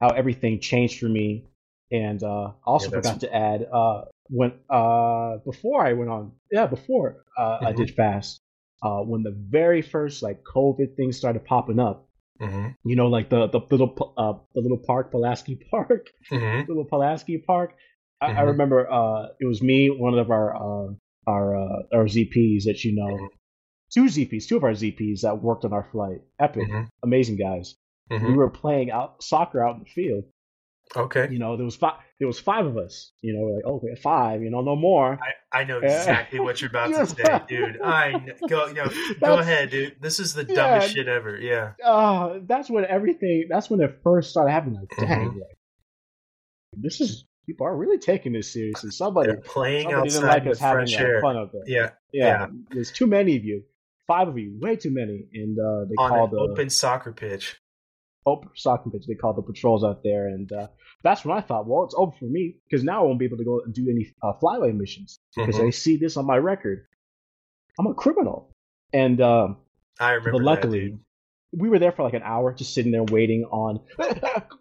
how 0.00 0.10
everything 0.10 0.60
changed 0.60 0.98
for 1.00 1.08
me. 1.08 1.46
And 1.90 2.22
uh, 2.22 2.52
also 2.64 2.90
Yeah, 2.90 2.96
forgot 2.96 3.20
to 3.20 3.34
add 3.34 3.66
uh, 3.72 4.02
when 4.28 4.52
uh, 4.68 5.38
before 5.44 5.86
I 5.86 5.94
went 5.94 6.10
on, 6.10 6.32
yeah, 6.50 6.66
before 6.66 7.24
uh, 7.36 7.60
I 7.64 7.72
Mhm. 7.72 7.76
did 7.76 7.94
fast, 7.94 8.40
uh, 8.82 9.00
when 9.00 9.22
the 9.22 9.32
very 9.32 9.80
first 9.82 10.22
like 10.22 10.42
COVID 10.44 10.96
thing 10.96 11.12
started 11.12 11.44
popping 11.46 11.78
up, 11.80 12.06
hmm 12.38 12.68
you 12.84 12.94
know, 12.96 13.08
like 13.08 13.30
the 13.30 13.48
the 13.48 13.60
little 13.70 14.14
uh, 14.18 14.34
the 14.54 14.60
little 14.60 14.78
park, 14.86 15.10
Pulaski 15.10 15.56
Park, 15.70 16.10
hmm 16.30 16.60
little 16.68 16.84
Pulaski 16.84 17.38
Park. 17.38 17.74
I, 18.20 18.26
I 18.26 18.40
Mhm. 18.40 18.46
remember 18.52 18.90
uh, 18.90 19.28
it 19.40 19.46
was 19.46 19.62
me, 19.62 19.88
one 19.90 20.18
of 20.18 20.30
our 20.30 20.54
uh, 20.56 20.92
our 21.26 21.56
uh, 21.56 21.82
our 21.94 22.04
ZPs 22.06 22.64
that 22.64 22.84
you 22.84 22.94
know, 22.94 23.16
Mhm. 23.16 23.28
two 23.94 24.04
ZPs, 24.04 24.46
two 24.46 24.56
of 24.58 24.64
our 24.64 24.72
ZPs 24.74 25.22
that 25.22 25.40
worked 25.42 25.64
on 25.64 25.72
our 25.72 25.88
flight. 25.90 26.20
Epic, 26.38 26.68
Mhm. 26.68 26.88
amazing 27.02 27.36
guys. 27.36 27.76
We 28.10 28.18
hmm 28.18 28.34
were 28.34 28.50
playing 28.50 28.90
out 28.90 29.22
soccer 29.22 29.62
out 29.66 29.74
in 29.76 29.80
the 29.80 29.90
field. 29.90 30.24
Okay. 30.96 31.28
You 31.30 31.38
know, 31.38 31.56
there 31.56 31.66
was 31.66 31.76
five. 31.76 31.96
There 32.18 32.26
was 32.26 32.40
five 32.40 32.64
of 32.64 32.78
us. 32.78 33.12
You 33.20 33.34
know, 33.34 33.42
like 33.54 33.64
okay, 33.66 34.00
five. 34.02 34.42
You 34.42 34.50
know, 34.50 34.62
no 34.62 34.74
more. 34.74 35.18
I, 35.52 35.60
I 35.60 35.64
know 35.64 35.78
exactly 35.78 36.40
what 36.40 36.60
you're 36.62 36.70
about 36.70 36.88
to 36.88 37.06
say, 37.14 37.42
dude. 37.46 37.78
I 37.82 38.24
go, 38.48 38.66
you 38.68 38.74
know, 38.74 38.88
go 39.20 39.38
ahead, 39.38 39.68
dude. 39.70 39.96
This 40.00 40.18
is 40.18 40.32
the 40.32 40.44
Yeah. 40.48 40.54
dumbest 40.54 40.94
shit 40.94 41.06
ever. 41.06 41.36
Yeah. 41.38 41.72
Uh, 41.84 42.38
that's 42.46 42.70
when 42.70 42.86
everything. 42.86 43.48
That's 43.50 43.68
when 43.68 43.80
it 43.82 44.00
first 44.02 44.30
started 44.30 44.50
happening. 44.52 44.80
Like, 44.80 44.96
dang, 45.08 45.28
Mhm. 45.28 45.34
like, 45.34 45.56
this 46.72 47.00
is 47.02 47.26
people 47.46 47.66
are 47.66 47.76
really 47.76 47.98
taking 47.98 48.32
this 48.32 48.52
seriously. 48.52 48.90
Somebody, 48.90 49.32
They're 49.32 49.40
playing 49.42 49.84
somebody 49.90 50.10
didn't 50.10 50.24
outside 50.24 50.34
like 50.36 50.42
in 50.46 50.52
us 50.52 50.58
having 50.58 50.86
fresh 50.86 51.00
uh, 51.00 51.04
air. 51.04 51.20
fun 51.20 51.36
of 51.36 51.50
it. 51.54 51.62
Yeah. 51.66 51.90
yeah, 52.12 52.24
yeah. 52.26 52.46
There's 52.70 52.92
too 52.92 53.06
many 53.06 53.36
of 53.36 53.44
you. 53.44 53.62
Five 54.06 54.28
of 54.28 54.38
you, 54.38 54.58
way 54.60 54.76
too 54.76 54.90
many. 54.90 55.26
And 55.34 55.58
uh, 55.58 55.84
they 55.88 55.94
On 55.96 56.08
called 56.08 56.32
an 56.32 56.36
the 56.38 56.42
open 56.52 56.70
soccer 56.70 57.12
pitch. 57.12 57.56
Open 58.28 58.50
soccer 58.54 58.90
pitch. 58.90 59.04
They 59.06 59.14
called 59.14 59.36
the 59.36 59.42
patrols 59.42 59.84
out 59.84 60.02
there, 60.02 60.28
and 60.28 60.50
uh, 60.52 60.68
that's 61.02 61.24
when 61.24 61.36
I 61.36 61.40
thought, 61.40 61.66
well, 61.66 61.84
it's 61.84 61.94
over 61.96 62.12
for 62.18 62.24
me 62.26 62.56
because 62.68 62.84
now 62.84 63.00
I 63.02 63.04
won't 63.06 63.18
be 63.18 63.24
able 63.24 63.38
to 63.38 63.44
go 63.44 63.60
and 63.64 63.72
do 63.74 63.88
any 63.90 64.12
uh, 64.22 64.32
flyway 64.42 64.74
missions 64.74 65.18
because 65.36 65.56
Mhm. 65.56 65.58
they 65.60 65.70
see 65.70 65.96
this 65.96 66.16
on 66.16 66.26
my 66.26 66.36
record. 66.36 66.86
I'm 67.78 67.86
a 67.86 67.94
criminal, 67.94 68.50
and 68.92 69.20
um, 69.20 69.56
I 70.00 70.12
remember 70.12 70.32
but 70.32 70.38
that, 70.38 70.44
luckily, 70.44 70.80
dude. 70.90 71.00
we 71.52 71.68
were 71.68 71.78
there 71.78 71.92
for 71.92 72.02
like 72.02 72.14
an 72.14 72.22
hour, 72.24 72.52
just 72.52 72.74
sitting 72.74 72.92
there 72.92 73.04
waiting 73.04 73.44
on. 73.44 73.80
we 73.98 74.04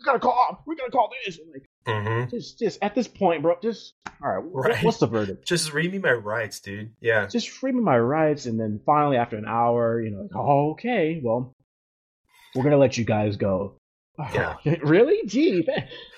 gotta 0.06 0.20
call. 0.20 0.64
We 0.68 0.76
gotta 0.76 0.92
call 0.92 1.10
this. 1.26 1.40
Like, 1.54 1.66
hmm 1.88 2.26
just, 2.30 2.60
just 2.60 2.80
at 2.82 2.94
this 2.96 3.08
point, 3.08 3.42
bro. 3.42 3.56
Just 3.62 3.94
all 4.22 4.30
right. 4.30 4.44
Right. 4.44 4.84
What's 4.84 4.98
the 4.98 5.08
verdict? 5.08 5.48
Just 5.48 5.74
read 5.74 5.92
me 5.92 6.00
my 6.00 6.12
rights, 6.12 6.60
dude. 6.60 6.92
Yeah. 7.02 7.26
Just 7.28 7.50
free 7.50 7.72
me 7.72 7.82
my 7.82 7.98
rights, 7.98 8.46
and 8.46 8.60
then 8.60 8.82
finally, 8.86 9.18
after 9.18 9.38
an 9.38 9.46
hour, 9.48 10.02
you 10.02 10.12
know, 10.12 10.22
like, 10.24 10.36
oh, 10.36 10.72
okay, 10.72 11.22
well, 11.24 11.56
we're 12.58 12.64
gonna 12.64 12.78
let 12.78 12.98
you 12.98 13.06
guys 13.06 13.38
go. 13.38 13.76
Yeah. 14.34 14.56
really? 14.84 15.26
Gee, 15.28 15.66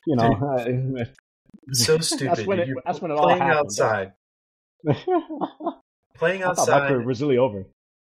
you 0.07 0.15
know, 0.15 0.31
uh, 0.33 1.03
So 1.73 1.97
stupid. 1.99 2.27
That's 2.37 2.47
when 2.47 2.57
dude. 2.57 2.63
it- 2.63 2.67
You're 2.69 2.81
that's 2.85 3.01
when 3.01 3.11
it 3.11 3.15
all 3.15 3.23
playing 3.25 3.41
happened. 3.41 3.59
outside. 3.59 4.13
Playing 6.15 6.41
thought 6.41 6.57
my 6.57 6.61
outside. 6.61 7.05
was 7.05 7.21
really 7.21 7.37
over. 7.37 7.65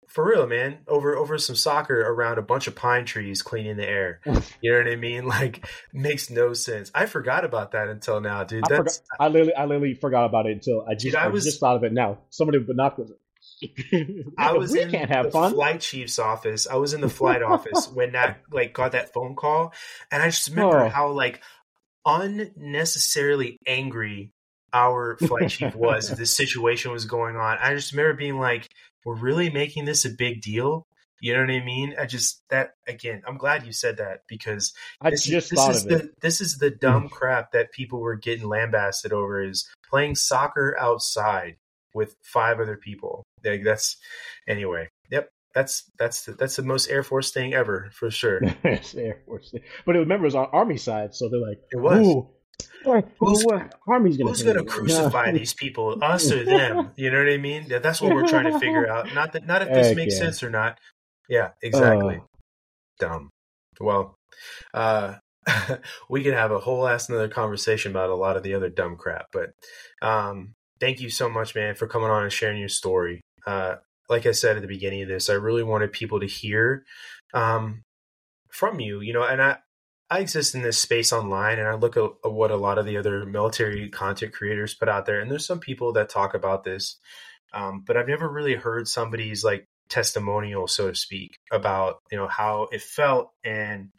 For 0.09 0.27
real, 0.27 0.45
man. 0.45 0.79
Over 0.89 1.15
over 1.15 1.37
some 1.37 1.55
soccer 1.55 2.01
around 2.01 2.37
a 2.37 2.41
bunch 2.41 2.67
of 2.67 2.75
pine 2.75 3.05
trees 3.05 3.41
cleaning 3.41 3.77
the 3.77 3.87
air. 3.87 4.19
You 4.61 4.71
know 4.73 4.77
what 4.79 4.91
I 4.91 4.97
mean? 4.97 5.25
Like 5.25 5.65
makes 5.93 6.29
no 6.29 6.51
sense. 6.53 6.91
I 6.93 7.05
forgot 7.05 7.45
about 7.45 7.71
that 7.71 7.87
until 7.87 8.19
now, 8.19 8.43
dude. 8.43 8.63
I 8.65 8.67
forgot. 8.67 8.83
That's 8.85 9.01
I 9.19 9.27
literally, 9.29 9.53
I 9.53 9.63
literally 9.65 9.93
forgot 9.93 10.25
about 10.25 10.47
it 10.47 10.51
until 10.53 10.85
I 10.85 10.93
just, 10.95 11.05
Dude, 11.05 11.15
I 11.15 11.25
I, 11.25 11.27
was- 11.29 11.45
just 11.45 11.61
thought 11.61 11.77
of 11.77 11.83
it 11.85 11.93
now. 11.93 12.17
Somebody 12.29 12.57
with 12.57 12.67
binoculars. 12.67 13.11
I 14.37 14.53
was 14.57 14.71
we 14.71 14.81
in 14.81 14.91
can't 14.91 15.09
have 15.11 15.25
the 15.25 15.31
fun. 15.31 15.53
flight 15.53 15.81
chief's 15.81 16.17
office. 16.19 16.67
I 16.67 16.75
was 16.75 16.93
in 16.93 17.01
the 17.01 17.09
flight 17.09 17.43
office 17.43 17.87
when 17.87 18.13
that 18.13 18.41
like 18.51 18.73
got 18.73 18.93
that 18.93 19.13
phone 19.13 19.35
call, 19.35 19.73
and 20.11 20.21
I 20.23 20.27
just 20.27 20.49
remember 20.49 20.85
Oh. 20.85 20.89
how 20.89 21.11
like 21.11 21.41
unnecessarily 22.05 23.57
angry 23.67 24.31
our 24.73 25.17
flight 25.17 25.49
chief 25.49 25.75
was 25.75 26.11
if 26.11 26.17
this 26.19 26.35
situation 26.35 26.91
was 26.91 27.05
going 27.05 27.35
on. 27.35 27.57
I 27.61 27.73
just 27.75 27.91
remember 27.91 28.13
being 28.13 28.39
like, 28.39 28.67
"We're 29.05 29.15
really 29.15 29.49
making 29.49 29.85
this 29.85 30.05
a 30.05 30.09
big 30.09 30.41
deal." 30.41 30.87
You 31.23 31.35
know 31.35 31.41
what 31.41 31.51
I 31.51 31.63
mean? 31.63 31.93
I 31.99 32.05
just 32.07 32.41
that 32.49 32.71
again. 32.87 33.21
I'm 33.27 33.37
glad 33.37 33.65
you 33.65 33.73
said 33.73 33.97
that 33.97 34.21
because 34.27 34.73
I 35.01 35.11
this, 35.11 35.23
just 35.23 35.49
this 35.51 35.59
thought 35.59 35.75
is 35.75 35.83
of 35.83 35.89
the 35.89 35.95
it. 35.97 36.21
this 36.21 36.41
is 36.41 36.57
the 36.57 36.71
dumb 36.71 37.09
crap 37.09 37.51
that 37.51 37.71
people 37.73 37.99
were 37.99 38.15
getting 38.15 38.47
lambasted 38.47 39.13
over 39.13 39.43
is 39.43 39.69
playing 39.87 40.15
soccer 40.15 40.75
outside 40.79 41.57
with 41.93 42.15
five 42.23 42.59
other 42.59 42.77
people. 42.77 43.23
Like 43.43 43.63
that's 43.63 43.97
anyway. 44.47 44.87
Yep, 45.11 45.29
that's 45.55 45.83
that's 45.97 46.25
the, 46.25 46.33
that's 46.33 46.55
the 46.55 46.63
most 46.63 46.89
Air 46.89 47.03
Force 47.03 47.31
thing 47.31 47.53
ever 47.53 47.89
for 47.93 48.09
sure. 48.11 48.41
It's 48.63 48.95
Air 48.95 49.19
Force. 49.25 49.53
But 49.85 49.95
it, 49.95 49.99
remember, 49.99 50.25
it 50.25 50.27
was 50.27 50.35
on 50.35 50.47
Army 50.53 50.77
side, 50.77 51.13
so 51.15 51.29
they're 51.29 51.39
like, 51.39 51.59
It 51.71 51.77
was. 51.77 52.05
Ooh, 52.07 52.29
what, 52.83 53.07
Who's- 53.19 53.43
Army's 53.87 54.17
gonna 54.17 54.29
Who's 54.29 54.43
gonna 54.43 54.63
crucify 54.75 55.27
Yeah. 55.27 55.31
these 55.33 55.53
people, 55.53 55.97
us 56.03 56.31
or 56.31 56.43
them? 56.43 56.91
You 56.95 57.09
know 57.11 57.17
what 57.23 57.33
I 57.33 57.37
mean? 57.37 57.65
Yeah, 57.67 57.79
That's 57.79 58.01
what 58.01 58.13
we're 58.13 58.27
trying 58.27 58.51
to 58.51 58.59
figure 58.59 58.87
out. 58.87 59.13
Not 59.15 59.33
that 59.33 59.47
not 59.47 59.61
if 59.63 59.69
this 59.69 59.87
Heck 59.87 59.95
makes 59.97 60.13
yeah. 60.15 60.19
sense 60.25 60.43
or 60.43 60.49
not. 60.51 60.77
Yeah, 61.27 61.49
exactly. 61.63 62.19
Oh. 62.21 62.27
dumb. 62.99 63.29
Well, 63.79 64.15
uh, 64.73 65.15
we 66.09 66.23
could 66.23 66.33
have 66.33 66.51
a 66.51 66.59
whole 66.59 66.87
ass 66.87 67.09
another 67.09 67.29
conversation 67.29 67.91
about 67.91 68.09
a 68.09 68.15
lot 68.15 68.37
of 68.37 68.43
the 68.43 68.53
other 68.53 68.69
dumb 68.69 68.95
crap. 68.95 69.27
But 69.33 69.51
um, 70.01 70.53
thank 70.81 70.99
you 70.99 71.09
so 71.09 71.29
much, 71.29 71.55
man, 71.55 71.75
for 71.75 71.87
coming 71.87 72.09
on 72.09 72.23
and 72.23 72.33
sharing 72.33 72.59
your 72.59 72.67
story. 72.67 73.21
Uh, 73.45 73.75
like 74.09 74.25
I 74.25 74.31
said 74.31 74.57
at 74.57 74.61
the 74.61 74.67
beginning 74.67 75.03
of 75.03 75.07
this, 75.07 75.29
I 75.29 75.35
really 75.35 75.63
wanted 75.63 75.93
people 75.93 76.19
to 76.19 76.25
hear 76.25 76.83
um, 77.33 77.83
from 78.51 78.81
you. 78.81 78.99
You 78.99 79.13
know, 79.13 79.23
and 79.23 79.41
I 79.41 79.59
I 80.09 80.19
exist 80.19 80.55
in 80.55 80.61
this 80.61 80.77
space 80.77 81.13
online, 81.13 81.57
and 81.59 81.67
I 81.69 81.75
look 81.75 81.95
at, 81.95 82.03
at 82.25 82.31
what 82.33 82.51
a 82.51 82.57
lot 82.57 82.77
of 82.77 82.85
the 82.85 82.97
other 82.97 83.25
military 83.25 83.87
content 83.89 84.33
creators 84.33 84.73
put 84.73 84.89
out 84.89 85.05
there, 85.05 85.21
and 85.21 85.31
there's 85.31 85.45
some 85.45 85.61
people 85.61 85.93
that 85.93 86.09
talk 86.09 86.33
about 86.33 86.65
this, 86.65 86.99
um, 87.53 87.83
but 87.87 87.95
I've 87.95 88.09
never 88.09 88.27
really 88.27 88.55
heard 88.55 88.89
somebody's 88.89 89.43
like 89.45 89.65
testimonial, 89.87 90.67
so 90.67 90.89
to 90.89 90.95
speak, 90.95 91.35
about 91.51 91.99
you 92.11 92.17
know 92.17 92.27
how 92.27 92.67
it 92.73 92.81
felt 92.81 93.31
and 93.45 93.89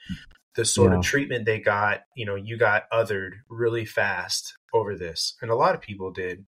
the 0.54 0.66
sort 0.66 0.92
Yeah. 0.92 0.98
of 0.98 1.04
treatment 1.04 1.46
they 1.46 1.60
got. 1.60 2.00
You 2.14 2.26
know, 2.26 2.34
you 2.34 2.59
got 2.59 2.90
othered 2.92 3.32
really 3.48 3.86
fast 3.86 4.54
over 4.74 4.94
this, 4.96 5.34
and 5.40 5.50
a 5.50 5.54
lot 5.56 5.74
of 5.74 5.80
people 5.80 6.10
did, 6.12 6.44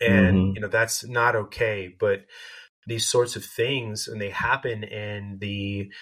and 0.00 0.36
Mhm. 0.36 0.54
you 0.54 0.60
know 0.60 0.68
that's 0.68 1.04
not 1.06 1.36
okay. 1.36 1.94
But 1.98 2.24
these 2.86 3.06
sorts 3.06 3.36
of 3.36 3.44
things, 3.44 4.08
and 4.08 4.20
they 4.20 4.30
happen 4.30 4.84
in 4.84 5.38
the 5.40 5.92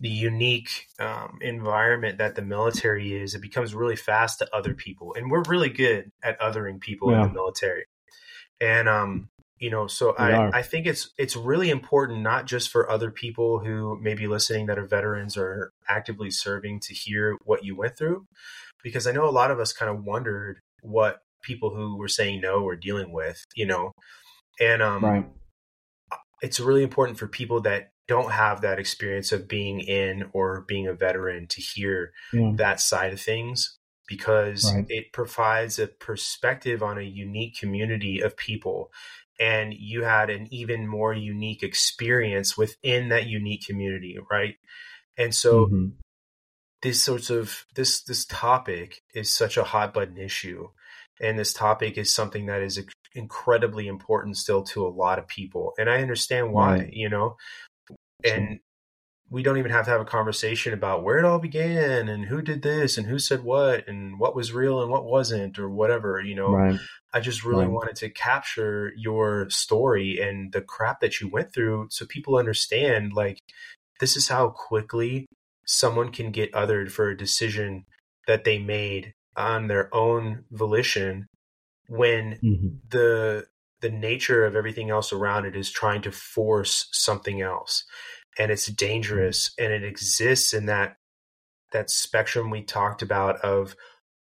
the 0.00 0.08
unique 0.08 0.86
um, 1.00 1.38
environment 1.40 2.18
that 2.18 2.36
the 2.36 2.42
military 2.42 3.14
is, 3.20 3.34
it 3.34 3.42
becomes 3.42 3.74
really 3.74 3.96
fast 3.96 4.38
to 4.38 4.56
other 4.56 4.72
people, 4.74 5.14
and 5.16 5.30
we're 5.30 5.42
really 5.48 5.70
good 5.70 6.10
at 6.22 6.38
othering 6.40 6.80
people 6.80 7.10
in 7.10 7.20
the 7.22 7.28
military. 7.34 7.84
And 8.60 8.88
um, 8.88 9.28
you 9.58 9.70
know, 9.70 9.88
so 9.88 10.14
We 10.18 10.30
are. 10.32 10.50
I 10.54 10.58
I 10.58 10.62
think 10.62 10.86
it's 10.86 11.10
it's 11.18 11.36
really 11.36 11.70
important 11.70 12.20
not 12.22 12.46
just 12.46 12.70
for 12.70 12.88
other 12.88 13.10
people 13.10 13.58
who 13.58 13.98
may 14.00 14.14
be 14.14 14.28
listening 14.28 14.66
that 14.66 14.78
are 14.78 14.86
veterans 14.86 15.36
or 15.36 15.72
actively 15.88 16.30
serving 16.30 16.80
to 16.80 16.94
hear 16.94 17.36
what 17.44 17.64
you 17.64 17.76
went 17.76 17.96
through, 17.96 18.26
because 18.84 19.06
I 19.08 19.12
know 19.12 19.28
a 19.28 19.30
lot 19.30 19.50
of 19.50 19.58
us 19.58 19.72
kind 19.72 19.90
of 19.90 20.04
wondered 20.04 20.60
what 20.80 21.22
people 21.42 21.74
who 21.74 21.96
were 21.96 22.08
saying 22.08 22.40
no 22.40 22.62
were 22.62 22.76
dealing 22.76 23.12
with, 23.12 23.44
you 23.54 23.66
know, 23.66 23.92
and 24.60 24.82
um, 24.82 25.04
right. 25.04 25.26
it's 26.42 26.60
really 26.60 26.82
important 26.82 27.18
for 27.18 27.28
people 27.28 27.60
that 27.62 27.92
don't 28.08 28.32
have 28.32 28.62
that 28.62 28.78
experience 28.78 29.32
of 29.32 29.46
being 29.46 29.80
in 29.80 30.30
or 30.32 30.64
being 30.66 30.86
a 30.86 30.94
veteran 30.94 31.46
to 31.46 31.60
hear 31.60 32.12
Yeah. 32.32 32.52
that 32.56 32.80
side 32.80 33.12
of 33.12 33.20
things 33.20 33.78
because 34.08 34.74
right. 34.74 34.86
it 34.88 35.12
provides 35.12 35.78
a 35.78 35.86
perspective 35.86 36.82
on 36.82 36.98
a 36.98 37.02
unique 37.02 37.58
community 37.58 38.20
of 38.20 38.36
people 38.36 38.90
and 39.38 39.72
you 39.72 40.02
had 40.02 40.30
an 40.30 40.48
even 40.50 40.88
more 40.88 41.12
unique 41.12 41.62
experience 41.62 42.56
within 42.56 43.10
that 43.10 43.26
unique 43.26 43.64
community 43.64 44.18
right 44.30 44.56
and 45.16 45.34
so 45.34 45.66
mm-hmm. 45.66 45.88
this 46.82 47.02
sorts 47.02 47.30
of 47.30 47.66
this 47.76 48.02
this 48.02 48.24
topic 48.24 49.02
is 49.14 49.30
such 49.30 49.56
a 49.56 49.64
hot 49.64 49.92
button 49.92 50.16
issue 50.16 50.68
and 51.20 51.38
this 51.38 51.52
topic 51.52 51.98
is 51.98 52.12
something 52.12 52.46
that 52.46 52.62
is 52.62 52.80
incredibly 53.14 53.86
important 53.86 54.36
still 54.36 54.62
to 54.62 54.86
a 54.86 54.88
lot 54.88 55.18
of 55.18 55.26
people 55.26 55.72
and 55.78 55.88
i 55.88 56.00
understand 56.00 56.52
why 56.52 56.78
right. 56.78 56.92
you 56.92 57.08
know 57.08 57.36
and 58.24 58.60
we 59.30 59.42
don't 59.42 59.58
even 59.58 59.70
have 59.70 59.84
to 59.84 59.90
have 59.90 60.00
a 60.00 60.06
conversation 60.06 60.72
about 60.72 61.02
where 61.02 61.18
it 61.18 61.24
all 61.24 61.38
began 61.38 62.08
and 62.08 62.26
who 62.26 62.40
did 62.40 62.62
this 62.62 62.96
and 62.96 63.06
who 63.06 63.18
said 63.18 63.42
what 63.42 63.86
and 63.86 64.18
what 64.18 64.34
was 64.34 64.52
real 64.52 64.80
and 64.80 64.90
what 64.90 65.04
wasn't 65.04 65.58
or 65.58 65.68
whatever 65.68 66.20
you 66.20 66.34
know 66.34 66.52
right. 66.52 66.78
i 67.12 67.20
just 67.20 67.44
really 67.44 67.64
right. 67.64 67.72
wanted 67.72 67.96
to 67.96 68.10
capture 68.10 68.92
your 68.96 69.48
story 69.50 70.20
and 70.20 70.52
the 70.52 70.62
crap 70.62 71.00
that 71.00 71.20
you 71.20 71.28
went 71.28 71.52
through 71.52 71.86
so 71.90 72.06
people 72.06 72.36
understand 72.36 73.12
like 73.12 73.38
this 74.00 74.16
is 74.16 74.28
how 74.28 74.48
quickly 74.48 75.26
someone 75.64 76.10
can 76.10 76.30
get 76.30 76.52
othered 76.52 76.90
for 76.90 77.08
a 77.08 77.16
decision 77.16 77.84
that 78.26 78.44
they 78.44 78.58
made 78.58 79.12
on 79.38 79.68
their 79.68 79.94
own 79.94 80.44
volition 80.50 81.28
when 81.88 82.38
mm-hmm. 82.42 82.68
the 82.90 83.46
the 83.80 83.88
nature 83.88 84.44
of 84.44 84.56
everything 84.56 84.90
else 84.90 85.12
around 85.12 85.46
it 85.46 85.56
is 85.56 85.70
trying 85.70 86.02
to 86.02 86.10
force 86.10 86.88
something 86.92 87.40
else 87.40 87.84
and 88.38 88.50
it's 88.50 88.66
dangerous 88.66 89.52
and 89.58 89.72
it 89.72 89.84
exists 89.84 90.52
in 90.52 90.66
that 90.66 90.96
that 91.72 91.90
spectrum 91.90 92.50
we 92.50 92.62
talked 92.62 93.02
about 93.02 93.36
of 93.40 93.76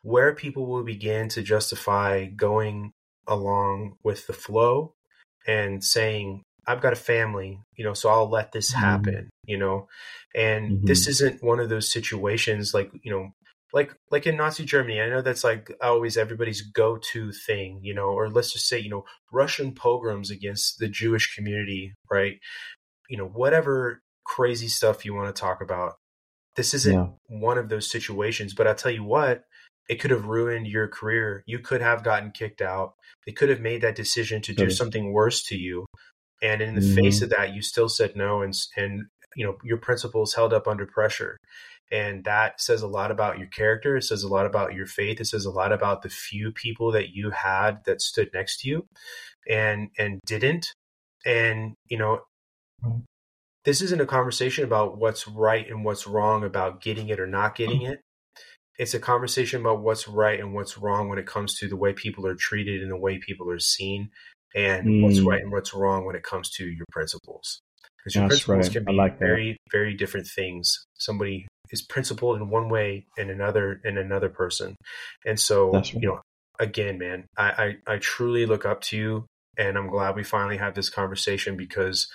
where 0.02 0.34
people 0.36 0.66
will 0.66 0.84
begin 0.84 1.30
to 1.30 1.42
justify 1.42 2.26
going 2.26 2.92
along 3.28 3.96
with 4.04 4.28
the 4.28 4.34
flow 4.34 4.94
and 5.48 5.84
saying 5.84 6.44
I've 6.66 6.82
got 6.82 6.94
a 6.94 6.98
family, 6.98 7.60
you 7.76 7.84
know, 7.84 7.94
so 7.94 8.10
I'll 8.10 8.30
let 8.30 8.52
this 8.52 8.72
mm-hmm. 8.72 8.84
happen, 8.84 9.14
mm-hmm. 9.14 9.50
you 9.50 9.58
know. 9.58 9.88
And 10.36 10.72
mm-hmm. 10.72 10.86
this 10.86 11.08
isn't 11.08 11.44
one 11.44 11.60
of 11.60 11.70
those 11.70 11.92
situations 11.92 12.74
like, 12.74 12.92
you 13.02 13.12
know, 13.12 13.30
like 13.74 13.94
like 14.12 14.26
in 14.26 14.38
Nazi 14.38 14.66
Germany, 14.66 15.00
I 15.02 15.10
know 15.10 15.22
that's 15.22 15.44
like 15.44 15.72
always 15.82 16.18
everybody's 16.18 16.62
go-to 16.62 17.32
thing, 17.32 17.80
you 17.84 17.94
know, 17.94 18.10
or 18.10 18.30
let's 18.30 18.54
just 18.54 18.68
say, 18.68 18.80
you 18.80 18.90
know, 18.90 19.06
Russian 19.32 19.74
pogroms 19.74 20.32
against 20.32 20.80
the 20.80 20.88
Jewish 20.88 21.36
community, 21.36 21.94
right? 22.10 22.40
you 23.10 23.18
know, 23.18 23.26
whatever 23.26 24.02
crazy 24.24 24.68
stuff 24.68 25.04
you 25.04 25.14
want 25.14 25.36
to 25.36 25.40
talk 25.40 25.62
about. 25.62 25.96
This 26.56 26.74
isn't 26.74 26.94
yeah. 26.94 27.08
one 27.28 27.58
of 27.58 27.70
those 27.70 27.90
situations, 27.90 28.54
but 28.54 28.68
I'll 28.68 28.76
tell 28.76 28.92
you 28.92 29.04
what, 29.04 29.44
it 29.90 29.96
could 29.96 30.12
have 30.12 30.26
ruined 30.26 30.68
your 30.68 30.88
career. 30.88 31.44
You 31.48 31.60
could 31.60 31.82
have 31.82 32.04
gotten 32.04 32.32
kicked 32.32 32.62
out. 32.62 32.94
They 33.26 33.32
could 33.32 33.50
have 33.50 33.60
made 33.60 33.82
that 33.82 33.96
decision 33.96 34.42
to 34.44 34.54
do 34.54 34.70
something 34.70 35.12
worse 35.12 35.44
to 35.44 35.58
you. 35.58 35.86
And 36.42 36.62
in 36.62 36.76
the 36.76 36.82
mm-hmm. 36.82 36.96
face 36.96 37.22
of 37.22 37.32
that, 37.32 37.54
you 37.54 37.62
still 37.62 37.90
said 37.90 38.16
no 38.16 38.42
and 38.42 38.54
and 38.78 39.06
you 39.36 39.46
know, 39.46 39.58
your 39.64 39.78
principles 39.78 40.34
held 40.34 40.54
up 40.54 40.68
under 40.68 40.86
pressure. 40.86 41.38
And 41.92 42.24
that 42.26 42.62
says 42.62 42.82
a 42.82 42.88
lot 42.88 43.10
about 43.10 43.40
your 43.40 43.48
character. 43.48 43.98
It 43.98 44.04
says 44.04 44.24
a 44.24 44.28
lot 44.28 44.46
about 44.46 44.74
your 44.74 44.86
faith. 44.86 45.20
It 45.20 45.26
says 45.26 45.46
a 45.46 45.52
lot 45.52 45.72
about 45.72 46.04
the 46.04 46.10
few 46.10 46.52
people 46.52 46.92
that 46.92 47.10
you 47.10 47.32
had 47.32 47.84
that 47.86 48.02
stood 48.02 48.30
next 48.34 48.62
to 48.62 48.70
you 48.70 48.86
and 49.48 49.90
and 49.98 50.20
didn't. 50.26 50.74
And 51.26 51.74
you 51.88 51.98
know, 51.98 52.22
this 53.66 53.82
isn't 53.82 54.02
a 54.02 54.06
conversation 54.06 54.64
about 54.64 54.98
what's 54.98 55.28
right 55.28 55.68
and 55.68 55.84
what's 55.84 56.08
wrong 56.08 56.44
about 56.44 56.82
getting 56.82 57.10
it 57.10 57.20
or 57.20 57.28
not 57.28 57.56
getting 57.56 57.82
it. 57.82 58.02
It's 58.78 58.94
a 58.94 59.00
conversation 59.00 59.60
about 59.60 59.82
what's 59.82 60.08
right 60.08 60.40
and 60.40 60.54
what's 60.54 60.78
wrong 60.78 61.10
when 61.10 61.20
it 61.20 61.28
comes 61.28 61.56
to 61.56 61.68
the 61.68 61.76
way 61.76 61.92
people 61.92 62.26
are 62.26 62.36
treated 62.36 62.82
and 62.82 62.90
the 62.90 62.98
way 62.98 63.18
people 63.18 63.52
are 63.52 63.60
seen, 63.60 64.10
and 64.56 64.88
mm. 64.88 65.02
what's 65.04 65.20
right 65.20 65.42
and 65.42 65.52
what's 65.52 65.74
wrong 65.74 66.06
when 66.06 66.16
it 66.16 66.24
comes 66.24 66.50
to 66.52 66.66
your 66.66 66.86
principles. 66.92 67.60
Because 67.98 68.16
your 68.16 68.30
That's 68.30 68.44
principles 68.44 68.68
right. 68.68 68.86
can 68.86 68.86
be 68.86 68.98
like 68.98 69.20
very, 69.20 69.58
very 69.72 69.94
different 69.94 70.28
things. 70.28 70.86
Somebody 70.98 71.46
is 71.72 71.82
principled 71.82 72.38
in 72.38 72.50
one 72.50 72.70
way 72.70 73.06
and 73.18 73.30
another 73.30 73.82
in 73.84 73.98
another 73.98 74.30
person. 74.30 74.76
And 75.26 75.40
so, 75.40 75.72
right. 75.72 75.94
you 75.94 76.08
know, 76.08 76.22
again, 76.60 76.98
man, 76.98 77.26
I, 77.38 77.78
I, 77.88 77.94
I 77.94 77.98
truly 77.98 78.46
look 78.46 78.66
up 78.66 78.82
to 78.82 78.98
you 78.98 79.26
and 79.58 79.78
I'm 79.78 79.90
glad 79.90 80.16
we 80.16 80.24
finally 80.24 80.58
have 80.58 80.74
this 80.74 80.90
conversation 80.90 81.58
because 81.58 82.08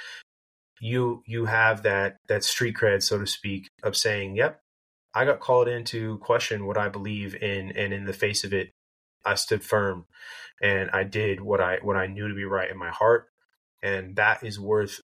you 0.81 1.23
you 1.27 1.45
have 1.45 1.83
that 1.83 2.17
that 2.29 2.45
street 2.45 2.77
cred, 2.77 3.03
so 3.03 3.19
to 3.19 3.27
speak, 3.27 3.69
of 3.83 3.97
saying, 3.97 4.37
"Yep, 4.37 4.61
I 5.15 5.25
got 5.25 5.41
called 5.41 5.69
in 5.69 5.85
to 5.85 6.19
question 6.19 6.67
what 6.67 6.79
I 6.79 6.89
believe 6.89 7.35
in, 7.35 7.71
and 7.73 7.93
in 7.93 8.05
the 8.05 8.13
face 8.13 8.45
of 8.45 8.53
it, 8.53 8.71
I 9.25 9.35
stood 9.35 9.63
firm, 9.63 10.07
and 10.61 10.91
I 10.93 11.05
did 11.05 11.41
what 11.41 11.61
I 11.61 11.79
what 11.83 11.97
I 11.97 12.07
knew 12.07 12.29
to 12.29 12.35
be 12.35 12.45
right 12.45 12.71
in 12.71 12.79
my 12.79 12.91
heart, 12.91 13.29
and 13.83 14.17
that 14.17 14.43
is 14.43 14.59
worth 14.59 15.01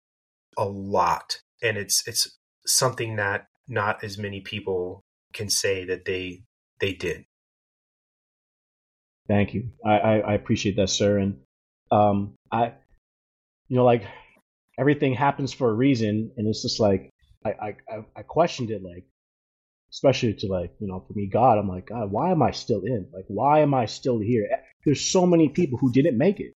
a 0.57 0.65
lot, 0.65 1.41
and 1.63 1.77
it's 1.77 2.07
it's 2.07 2.37
something 2.67 3.17
that 3.17 3.47
not 3.69 4.03
as 4.03 4.19
many 4.19 4.41
people 4.41 5.03
can 5.33 5.49
say 5.49 5.85
that 5.85 6.05
they 6.05 6.43
they 6.81 6.93
did. 6.93 7.25
Thank 9.27 9.53
you. 9.53 9.71
I, 9.85 9.99
I, 9.99 10.19
I 10.19 10.35
appreciate 10.35 10.77
that, 10.77 10.89
sir. 10.89 11.19
And 11.19 11.41
um, 11.91 12.35
I, 12.51 12.73
you 13.69 13.77
know, 13.77 13.85
like 13.85 14.05
everything 14.79 15.13
happens 15.13 15.53
for 15.53 15.69
a 15.69 15.75
reason, 15.75 16.33
and 16.37 16.49
it's 16.49 16.63
just 16.63 16.81
like 16.81 17.11
I 17.45 17.77
I 17.91 18.05
I 18.17 18.23
questioned 18.23 18.71
it 18.71 18.83
like 18.83 19.05
especially 19.93 20.35
to 20.35 20.47
like 20.49 20.73
you 20.81 20.87
know 20.87 21.03
for 21.07 21.15
me 21.15 21.27
god 21.27 21.59
i'm 21.59 21.69
like 21.69 21.87
god 21.87 22.11
why 22.11 22.31
am 22.31 22.43
i 22.43 22.51
still 22.51 22.83
in 22.85 23.07
like 23.13 23.25
why 23.29 23.61
am 23.61 23.73
i 23.75 23.87
still 23.87 24.19
here 24.19 24.47
there's 24.85 25.01
so 25.01 25.27
many 25.27 25.49
people 25.49 25.79
who 25.79 25.91
didn't 25.93 26.19
make 26.19 26.41
it 26.41 26.53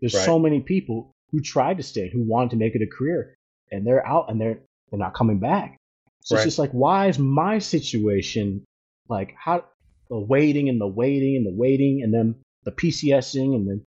there's 0.00 0.14
right. 0.14 0.24
so 0.24 0.38
many 0.38 0.60
people 0.60 1.12
who 1.30 1.40
tried 1.40 1.76
to 1.76 1.82
stay 1.82 2.08
who 2.10 2.22
wanted 2.22 2.50
to 2.50 2.56
make 2.56 2.74
it 2.74 2.82
a 2.82 2.86
career 2.86 3.34
and 3.70 3.86
they're 3.86 4.06
out 4.06 4.30
and 4.30 4.40
they're 4.40 4.60
they're 4.90 4.98
not 4.98 5.14
coming 5.14 5.38
back 5.38 5.76
so 6.20 6.34
right. 6.34 6.40
it's 6.40 6.46
just 6.46 6.58
like 6.58 6.72
why 6.72 7.08
is 7.08 7.18
my 7.18 7.58
situation 7.58 8.64
like 9.08 9.34
how 9.38 9.64
the 10.08 10.18
waiting 10.18 10.68
and 10.68 10.80
the 10.80 10.86
waiting 10.86 11.36
and 11.36 11.46
the 11.46 11.56
waiting 11.56 12.02
and 12.02 12.12
then 12.12 12.34
the 12.64 12.72
pcsing 12.72 13.54
and 13.54 13.68
then 13.68 13.84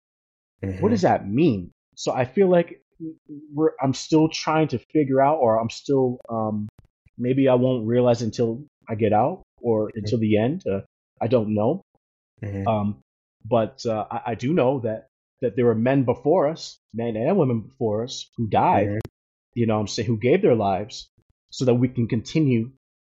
mm-hmm. 0.63 0.81
what 0.81 0.89
does 0.89 1.01
that 1.01 1.27
mean 1.27 1.71
so 1.95 2.11
i 2.11 2.25
feel 2.25 2.49
like 2.49 2.79
I'm 3.81 3.93
still 3.93 4.29
trying 4.29 4.69
to 4.69 4.79
figure 4.79 5.21
out, 5.21 5.37
or 5.37 5.59
I'm 5.59 5.69
still 5.69 6.19
um, 6.29 6.69
maybe 7.17 7.47
I 7.47 7.55
won't 7.55 7.87
realize 7.87 8.21
until 8.21 8.63
I 8.87 8.95
get 8.95 9.13
out 9.13 9.43
or 9.61 9.87
mm-hmm. 9.87 9.99
until 9.99 10.19
the 10.19 10.37
end. 10.37 10.63
Uh, 10.65 10.81
I 11.21 11.27
don't 11.27 11.53
know. 11.53 11.81
Mm-hmm. 12.43 12.67
Um, 12.67 13.01
but 13.45 13.85
uh, 13.85 14.05
I, 14.09 14.21
I, 14.27 14.35
do 14.35 14.53
know 14.53 14.79
that 14.81 15.07
that 15.41 15.55
there 15.55 15.65
were 15.65 15.75
men 15.75 16.03
before 16.03 16.49
us, 16.49 16.77
men 16.93 17.15
and 17.15 17.37
women 17.37 17.61
before 17.61 18.03
us, 18.03 18.29
who 18.37 18.47
died. 18.47 18.87
Mm-hmm. 18.87 18.99
You 19.55 19.67
know, 19.67 19.79
I'm 19.79 19.87
saying 19.87 20.07
who 20.07 20.17
gave 20.17 20.41
their 20.41 20.55
lives 20.55 21.09
so 21.53 21.65
that 21.65 21.75
we 21.75 21.87
can 21.87 22.07
continue 22.07 22.71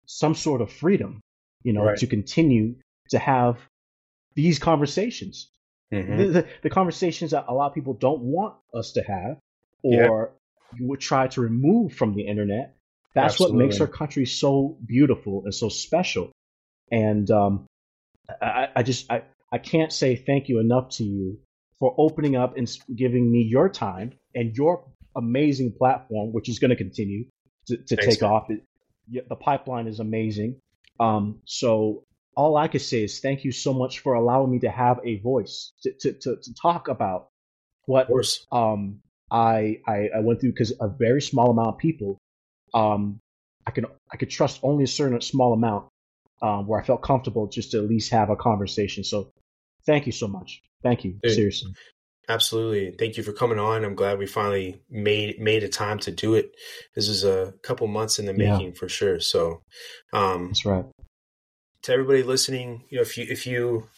some 0.06 0.34
sort 0.34 0.60
of 0.60 0.70
freedom. 0.70 1.20
You 1.62 1.72
know, 1.72 1.84
right. 1.84 1.98
to 1.98 2.06
continue 2.06 2.74
to 3.10 3.18
have 3.18 3.58
these 4.34 4.58
conversations. 4.58 5.48
Mm-hmm. 5.92 6.16
The, 6.18 6.26
the, 6.26 6.46
the, 6.64 6.70
conversations 6.70 7.30
that 7.30 7.44
a 7.48 7.54
lot 7.54 7.68
of 7.68 7.74
people 7.74 7.94
don't 7.94 8.20
want 8.20 8.56
us 8.74 8.92
to 8.92 9.02
have 9.02 9.38
or 9.82 10.32
yeah. 10.72 10.78
you 10.78 10.88
would 10.88 11.00
try 11.00 11.28
to 11.28 11.40
remove 11.40 11.94
from 11.94 12.14
the 12.14 12.26
internet. 12.26 12.74
That's 13.14 13.34
Absolutely. 13.34 13.56
what 13.56 13.64
makes 13.66 13.80
our 13.80 13.86
country 13.86 14.26
so 14.26 14.76
beautiful 14.84 15.42
and 15.44 15.54
so 15.54 15.68
special. 15.68 16.32
And 16.90 17.30
um, 17.30 17.66
I, 18.42 18.68
I 18.76 18.82
just 18.82 19.10
I, 19.10 19.22
I 19.52 19.58
can't 19.58 19.92
say 19.92 20.16
thank 20.16 20.48
you 20.48 20.58
enough 20.58 20.88
to 20.96 21.04
you 21.04 21.38
for 21.78 21.94
opening 21.96 22.34
up 22.34 22.56
and 22.56 22.68
giving 22.94 23.30
me 23.30 23.42
your 23.42 23.68
time 23.68 24.12
and 24.34 24.54
your 24.56 24.84
amazing 25.16 25.72
platform, 25.78 26.32
which 26.32 26.48
is 26.48 26.58
going 26.58 26.70
to 26.70 26.76
continue 26.76 27.26
to, 27.67 27.76
to 27.76 27.97
take 27.97 28.23
man. 28.23 28.31
off. 28.31 28.51
It, 28.51 28.62
the 29.28 29.36
pipeline 29.36 29.86
is 29.86 30.01
amazing. 30.01 30.57
Um, 30.99 31.41
so 31.44 32.05
all 32.36 32.57
I 32.57 32.68
can 32.68 32.81
say 32.81 33.05
is 33.05 33.20
thank 33.20 33.44
you 33.44 33.52
so 33.52 33.73
much 33.73 34.01
for 34.01 34.15
allowing 34.15 34.51
me 34.51 34.60
to 34.60 34.70
have 34.70 35.01
a 35.05 35.18
voice 35.20 35.73
to, 35.83 35.93
to, 36.01 36.12
to, 36.12 36.36
to 36.36 36.55
talk 36.55 36.89
about 36.89 37.28
what 37.86 38.09
um, 38.51 39.01
I, 39.31 39.81
I, 39.86 40.09
I 40.17 40.20
went 40.20 40.41
through 40.41 40.52
because 40.52 40.73
a 40.81 40.89
very 40.89 41.20
small 41.20 41.51
amount 41.51 41.68
of 41.68 41.78
people, 41.78 42.18
um, 42.73 43.20
I 43.67 43.70
could 43.70 43.86
I 44.12 44.17
could 44.17 44.31
trust 44.31 44.60
only 44.62 44.84
a 44.84 44.89
certain 44.89 45.20
small 45.20 45.52
amount 45.52 45.89
um, 46.43 46.67
where 46.67 46.81
I 46.81 46.84
felt 46.84 47.02
comfortable 47.02 47.47
just 47.47 47.70
to 47.70 47.78
at 47.78 47.89
least 47.89 48.10
have 48.10 48.31
a 48.31 48.36
conversation. 48.36 49.05
So 49.05 49.31
thank 49.86 50.07
you 50.07 50.12
so 50.12 50.28
much. 50.28 50.62
Thank 50.83 51.05
you. 51.05 51.18
Seriously. 51.26 51.73
Absolutely. 52.28 52.92
Thank 52.92 53.16
you 53.16 53.22
for 53.22 53.32
coming 53.32 53.58
on. 53.58 53.84
I'm 53.84 53.94
glad 53.94 54.18
we 54.18 54.26
finally 54.26 54.82
made 54.90 55.38
made 55.38 55.62
a 55.62 55.68
time 55.68 55.98
to 56.00 56.10
do 56.10 56.34
it. 56.34 56.54
This 56.94 57.08
is 57.08 57.24
a 57.24 57.52
couple 57.62 57.86
months 57.86 58.18
in 58.18 58.26
the 58.26 58.32
making 58.32 58.68
yeah. 58.68 58.78
for 58.78 58.88
sure. 58.88 59.20
So 59.20 59.60
um 60.12 60.48
That's 60.48 60.64
right. 60.64 60.86
To 61.82 61.92
everybody 61.92 62.22
listening, 62.22 62.84
you 62.88 62.96
know, 62.96 63.02
if 63.02 63.18
you 63.18 63.26
if 63.28 63.46
you 63.46 63.88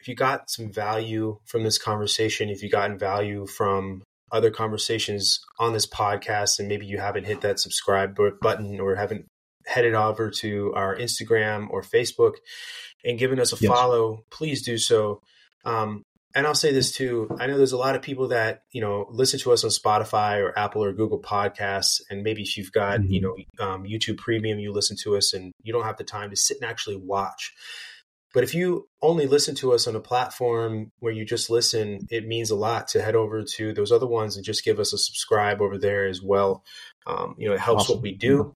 if 0.00 0.08
you 0.08 0.16
got 0.16 0.50
some 0.50 0.72
value 0.72 1.38
from 1.44 1.62
this 1.62 1.78
conversation, 1.78 2.48
if 2.48 2.62
you 2.62 2.68
gotten 2.68 2.98
value 2.98 3.46
from 3.46 4.02
other 4.32 4.50
conversations 4.50 5.40
on 5.60 5.72
this 5.72 5.86
podcast 5.86 6.58
and 6.58 6.66
maybe 6.66 6.86
you 6.86 6.98
haven't 6.98 7.26
hit 7.26 7.42
that 7.42 7.60
subscribe 7.60 8.18
button 8.40 8.80
or 8.80 8.96
haven't 8.96 9.26
headed 9.66 9.94
over 9.94 10.30
to 10.30 10.72
our 10.74 10.96
Instagram 10.96 11.68
or 11.70 11.82
Facebook 11.82 12.34
and 13.04 13.18
given 13.18 13.38
us 13.38 13.52
a 13.52 13.56
Yes. 13.60 13.70
follow, 13.70 14.24
please 14.30 14.62
do 14.62 14.78
so. 14.78 15.20
Um, 15.64 16.02
and 16.34 16.46
I'll 16.46 16.54
say 16.54 16.72
this 16.72 16.92
too. 16.92 17.28
I 17.38 17.46
know 17.46 17.56
there's 17.56 17.72
a 17.72 17.78
lot 17.78 17.94
of 17.94 18.02
people 18.02 18.28
that, 18.28 18.62
you 18.72 18.80
know, 18.80 19.06
listen 19.10 19.38
to 19.40 19.52
us 19.52 19.64
on 19.64 19.70
Spotify 19.70 20.42
or 20.42 20.58
Apple 20.58 20.82
or 20.84 20.92
Google 20.92 21.20
podcasts. 21.20 22.00
And 22.10 22.22
maybe 22.22 22.42
if 22.42 22.56
you've 22.56 22.72
got, 22.72 23.04
you 23.04 23.20
know, 23.20 23.36
um, 23.58 23.84
YouTube 23.84 24.18
premium, 24.18 24.58
you 24.58 24.72
listen 24.72 24.96
to 25.02 25.16
us 25.16 25.34
and 25.34 25.52
you 25.62 25.72
don't 25.72 25.84
have 25.84 25.98
the 25.98 26.04
time 26.04 26.30
to 26.30 26.36
sit 26.36 26.58
and 26.60 26.70
actually 26.70 26.96
watch. 26.96 27.52
But 28.34 28.44
if 28.44 28.54
you 28.54 28.88
only 29.02 29.26
listen 29.26 29.54
to 29.56 29.72
us 29.74 29.86
on 29.86 29.94
a 29.94 30.00
platform 30.00 30.90
where 31.00 31.12
you 31.12 31.24
just 31.26 31.50
listen, 31.50 32.06
it 32.10 32.26
means 32.26 32.50
a 32.50 32.56
lot 32.56 32.88
to 32.88 33.02
head 33.02 33.14
over 33.14 33.42
to 33.42 33.74
those 33.74 33.92
other 33.92 34.06
ones 34.06 34.36
and 34.36 34.44
just 34.44 34.64
give 34.64 34.80
us 34.80 34.94
a 34.94 34.98
subscribe 34.98 35.60
over 35.60 35.76
there 35.76 36.06
as 36.06 36.22
well. 36.22 36.64
Um, 37.06 37.34
you 37.36 37.46
know, 37.48 37.54
it 37.54 37.60
helps 37.60 37.82
Awesome. 37.82 37.96
what 37.96 38.02
we 38.02 38.14
do. 38.14 38.54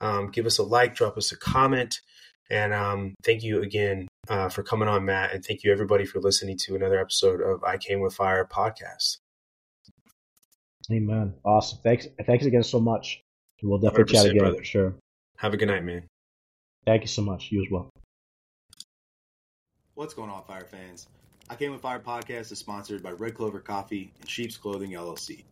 Um, 0.00 0.30
give 0.30 0.46
us 0.46 0.58
a 0.58 0.62
like, 0.62 0.94
drop 0.94 1.18
us 1.18 1.30
a 1.32 1.36
comment. 1.36 2.00
And 2.50 2.72
um, 2.72 3.14
thank 3.24 3.42
you 3.42 3.62
again 3.62 4.08
uh, 4.28 4.48
for 4.48 4.62
coming 4.62 4.88
on, 4.88 5.04
Matt. 5.04 5.32
And 5.32 5.44
thank 5.44 5.64
you, 5.64 5.72
everybody, 5.72 6.06
for 6.06 6.20
listening 6.20 6.56
to 6.64 6.76
another 6.76 6.98
episode 6.98 7.40
of 7.40 7.62
I 7.62 7.76
Came 7.76 8.00
with 8.00 8.14
Fire 8.14 8.48
podcast. 8.50 9.18
Amen. 10.90 11.34
Awesome. 11.44 11.80
Thanks. 11.82 12.06
Thanks 12.26 12.46
again 12.46 12.62
so 12.62 12.80
much. 12.80 13.20
We'll 13.62 13.78
definitely 13.78 14.14
chat 14.14 14.26
100%, 14.26 14.30
again 14.30 14.38
brother. 14.38 14.64
sure. 14.64 14.94
Have 15.36 15.52
a 15.52 15.56
good 15.56 15.68
night, 15.68 15.84
man. 15.84 16.04
Thank 16.86 17.02
you 17.02 17.08
so 17.08 17.22
much. 17.22 17.50
You 17.50 17.62
as 17.62 17.70
well. 17.70 17.90
What's 19.94 20.14
going 20.14 20.30
on, 20.30 20.42
Fire 20.44 20.64
fans? 20.64 21.08
I 21.50 21.56
Came 21.56 21.72
with 21.72 21.80
Fire 21.80 21.98
podcast 21.98 22.52
is 22.52 22.58
sponsored 22.58 23.02
by 23.02 23.10
Red 23.12 23.34
Clover 23.34 23.58
Coffee 23.58 24.12
and 24.20 24.30
Sheep's 24.30 24.56
Clothing 24.56 24.92
LLC. 24.92 25.44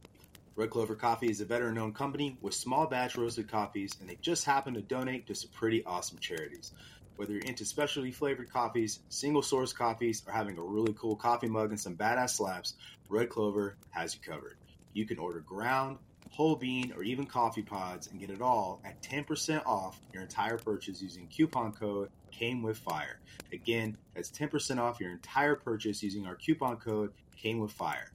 Red 0.57 0.71
Clover 0.71 0.95
Coffee 0.95 1.29
is 1.29 1.43
a 1.43 1.45
veteran 1.45 1.77
owned 1.77 1.95
company 1.95 2.39
with 2.41 2.55
small 2.55 2.87
batch 2.87 3.15
roasted 3.15 3.47
coffees, 3.47 3.95
and 4.01 4.09
they 4.09 4.17
just 4.23 4.47
happen 4.47 4.73
to 4.73 4.81
donate 4.81 5.27
to 5.27 5.35
some 5.35 5.51
pretty 5.51 5.85
awesome 5.85 6.19
charities. 6.19 6.73
Whether 7.17 7.35
you're 7.35 7.43
into 7.43 7.67
specialty 7.67 8.11
flavored 8.11 8.51
coffees, 8.51 9.01
single 9.11 9.43
source 9.43 9.75
coffees, 9.75 10.23
or 10.27 10.33
having 10.33 10.57
a 10.57 10.63
really 10.63 10.95
cool 10.99 11.15
coffee 11.15 11.47
mug 11.47 11.71
and 11.71 11.81
some 11.81 11.95
badass 11.95 12.31
slaps, 12.31 12.73
Red 13.11 13.29
Clover 13.29 13.77
has 13.91 14.15
you 14.15 14.23
covered. 14.23 14.57
You 14.95 15.05
can 15.05 15.19
order 15.19 15.41
ground, 15.41 15.99
whole 16.31 16.57
bean, 16.57 16.91
or 16.97 17.03
even 17.03 17.27
coffee 17.27 17.61
pods 17.61 18.07
and 18.07 18.19
get 18.19 18.31
it 18.31 18.41
all 18.41 18.81
at 18.83 19.03
10% 19.03 19.67
off 19.67 20.01
your 20.15 20.23
entire 20.23 20.57
purchase 20.57 21.03
using 21.03 21.27
coupon 21.27 21.73
code 21.73 22.09
Came 22.31 22.63
with 22.63 22.79
Fire. 22.79 23.21
Again, 23.53 23.99
that's 24.15 24.31
10% 24.31 24.79
off 24.79 25.01
your 25.01 25.11
entire 25.11 25.55
purchase 25.55 26.03
using 26.03 26.27
our 26.27 26.35
coupon 26.35 26.77
code 26.77 27.13
Came 27.37 27.61
with 27.61 27.73
Fire. 27.73 28.11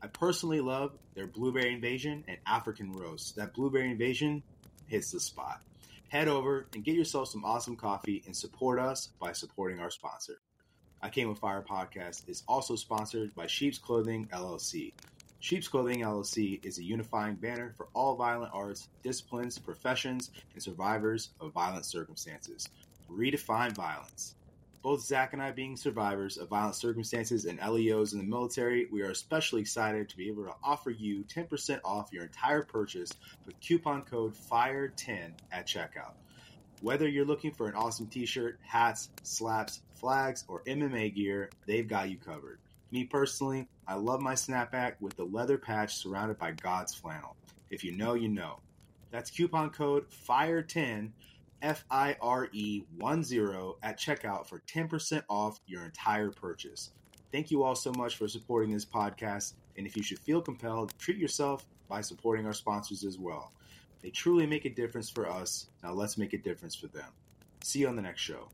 I 0.00 0.06
personally 0.06 0.60
love 0.60 0.92
their 1.14 1.26
Blueberry 1.26 1.72
Invasion 1.72 2.24
and 2.28 2.38
African 2.46 2.92
Roast. 2.92 3.34
That 3.36 3.52
Blueberry 3.52 3.90
Invasion 3.90 4.44
hits 4.86 5.10
the 5.10 5.18
spot. 5.18 5.60
Head 6.08 6.28
over 6.28 6.66
and 6.72 6.84
get 6.84 6.94
yourself 6.94 7.28
some 7.28 7.44
awesome 7.44 7.74
coffee 7.74 8.22
and 8.24 8.36
support 8.36 8.78
us 8.78 9.08
by 9.18 9.32
supporting 9.32 9.80
our 9.80 9.90
sponsor. 9.90 10.40
I 11.02 11.10
Came 11.10 11.28
with 11.28 11.38
Fire 11.38 11.64
podcast 11.68 12.28
is 12.28 12.44
also 12.48 12.76
sponsored 12.76 13.34
by 13.34 13.46
Sheep's 13.46 13.78
Clothing 13.78 14.28
LLC. 14.32 14.92
Sheep's 15.40 15.68
Clothing 15.68 16.00
LLC 16.00 16.64
is 16.64 16.78
a 16.78 16.84
unifying 16.84 17.34
banner 17.34 17.72
for 17.76 17.88
all 17.92 18.16
violent 18.16 18.52
arts, 18.54 18.88
disciplines, 19.02 19.58
professions, 19.58 20.30
and 20.54 20.62
survivors 20.62 21.30
of 21.40 21.52
violent 21.52 21.84
circumstances. 21.84 22.68
Redefine 23.10 23.72
violence. 23.72 24.34
Both 24.82 25.02
Zach 25.02 25.32
and 25.32 25.42
I 25.42 25.50
being 25.50 25.76
survivors 25.76 26.36
of 26.36 26.48
violent 26.48 26.76
circumstances 26.76 27.46
and 27.46 27.58
LEOs 27.58 28.12
in 28.12 28.18
the 28.18 28.24
military, 28.24 28.86
we 28.92 29.02
are 29.02 29.10
especially 29.10 29.60
excited 29.60 30.08
to 30.08 30.16
be 30.16 30.28
able 30.28 30.44
to 30.44 30.54
offer 30.62 30.90
you 30.90 31.24
10% 31.24 31.80
off 31.84 32.12
your 32.12 32.22
entire 32.22 32.62
purchase 32.62 33.10
with 33.44 33.58
coupon 33.60 34.02
code 34.02 34.34
FIRE10 34.34 35.32
at 35.50 35.66
checkout. 35.66 36.14
Whether 36.80 37.08
you're 37.08 37.24
looking 37.24 37.50
for 37.50 37.66
an 37.66 37.74
awesome 37.74 38.06
t 38.06 38.24
shirt, 38.24 38.60
hats, 38.62 39.10
slaps, 39.24 39.82
flags, 39.94 40.44
or 40.46 40.62
MMA 40.62 41.12
gear, 41.12 41.50
they've 41.66 41.88
got 41.88 42.08
you 42.08 42.16
covered. 42.16 42.60
Me 42.92 43.02
personally, 43.02 43.68
I 43.88 43.94
love 43.94 44.20
my 44.20 44.34
snapback 44.34 44.94
with 45.00 45.16
the 45.16 45.24
leather 45.24 45.58
patch 45.58 45.96
surrounded 45.96 46.38
by 46.38 46.52
God's 46.52 46.94
flannel. 46.94 47.36
If 47.68 47.82
you 47.82 47.96
know, 47.96 48.14
you 48.14 48.28
know. 48.28 48.60
That's 49.10 49.30
coupon 49.30 49.70
code 49.70 50.06
FIRE10 50.28 51.10
F 51.62 51.84
I 51.90 52.16
R 52.20 52.48
E 52.52 52.82
1 52.98 53.24
0 53.24 53.76
at 53.82 53.98
checkout 53.98 54.46
for 54.46 54.62
10% 54.66 55.22
off 55.28 55.60
your 55.66 55.84
entire 55.84 56.30
purchase. 56.30 56.90
Thank 57.32 57.50
you 57.50 57.62
all 57.62 57.74
so 57.74 57.92
much 57.92 58.16
for 58.16 58.28
supporting 58.28 58.72
this 58.72 58.84
podcast. 58.84 59.54
And 59.76 59.86
if 59.86 59.96
you 59.96 60.02
should 60.02 60.18
feel 60.18 60.40
compelled, 60.40 60.92
treat 60.98 61.18
yourself 61.18 61.66
by 61.88 62.00
supporting 62.00 62.46
our 62.46 62.52
sponsors 62.52 63.04
as 63.04 63.18
well. 63.18 63.52
They 64.02 64.10
truly 64.10 64.46
make 64.46 64.64
a 64.64 64.70
difference 64.70 65.10
for 65.10 65.28
us. 65.28 65.68
Now 65.82 65.92
let's 65.92 66.16
make 66.16 66.32
a 66.32 66.38
difference 66.38 66.74
for 66.74 66.86
them. 66.88 67.10
See 67.62 67.80
you 67.80 67.88
on 67.88 67.96
the 67.96 68.02
next 68.02 68.20
show. 68.20 68.48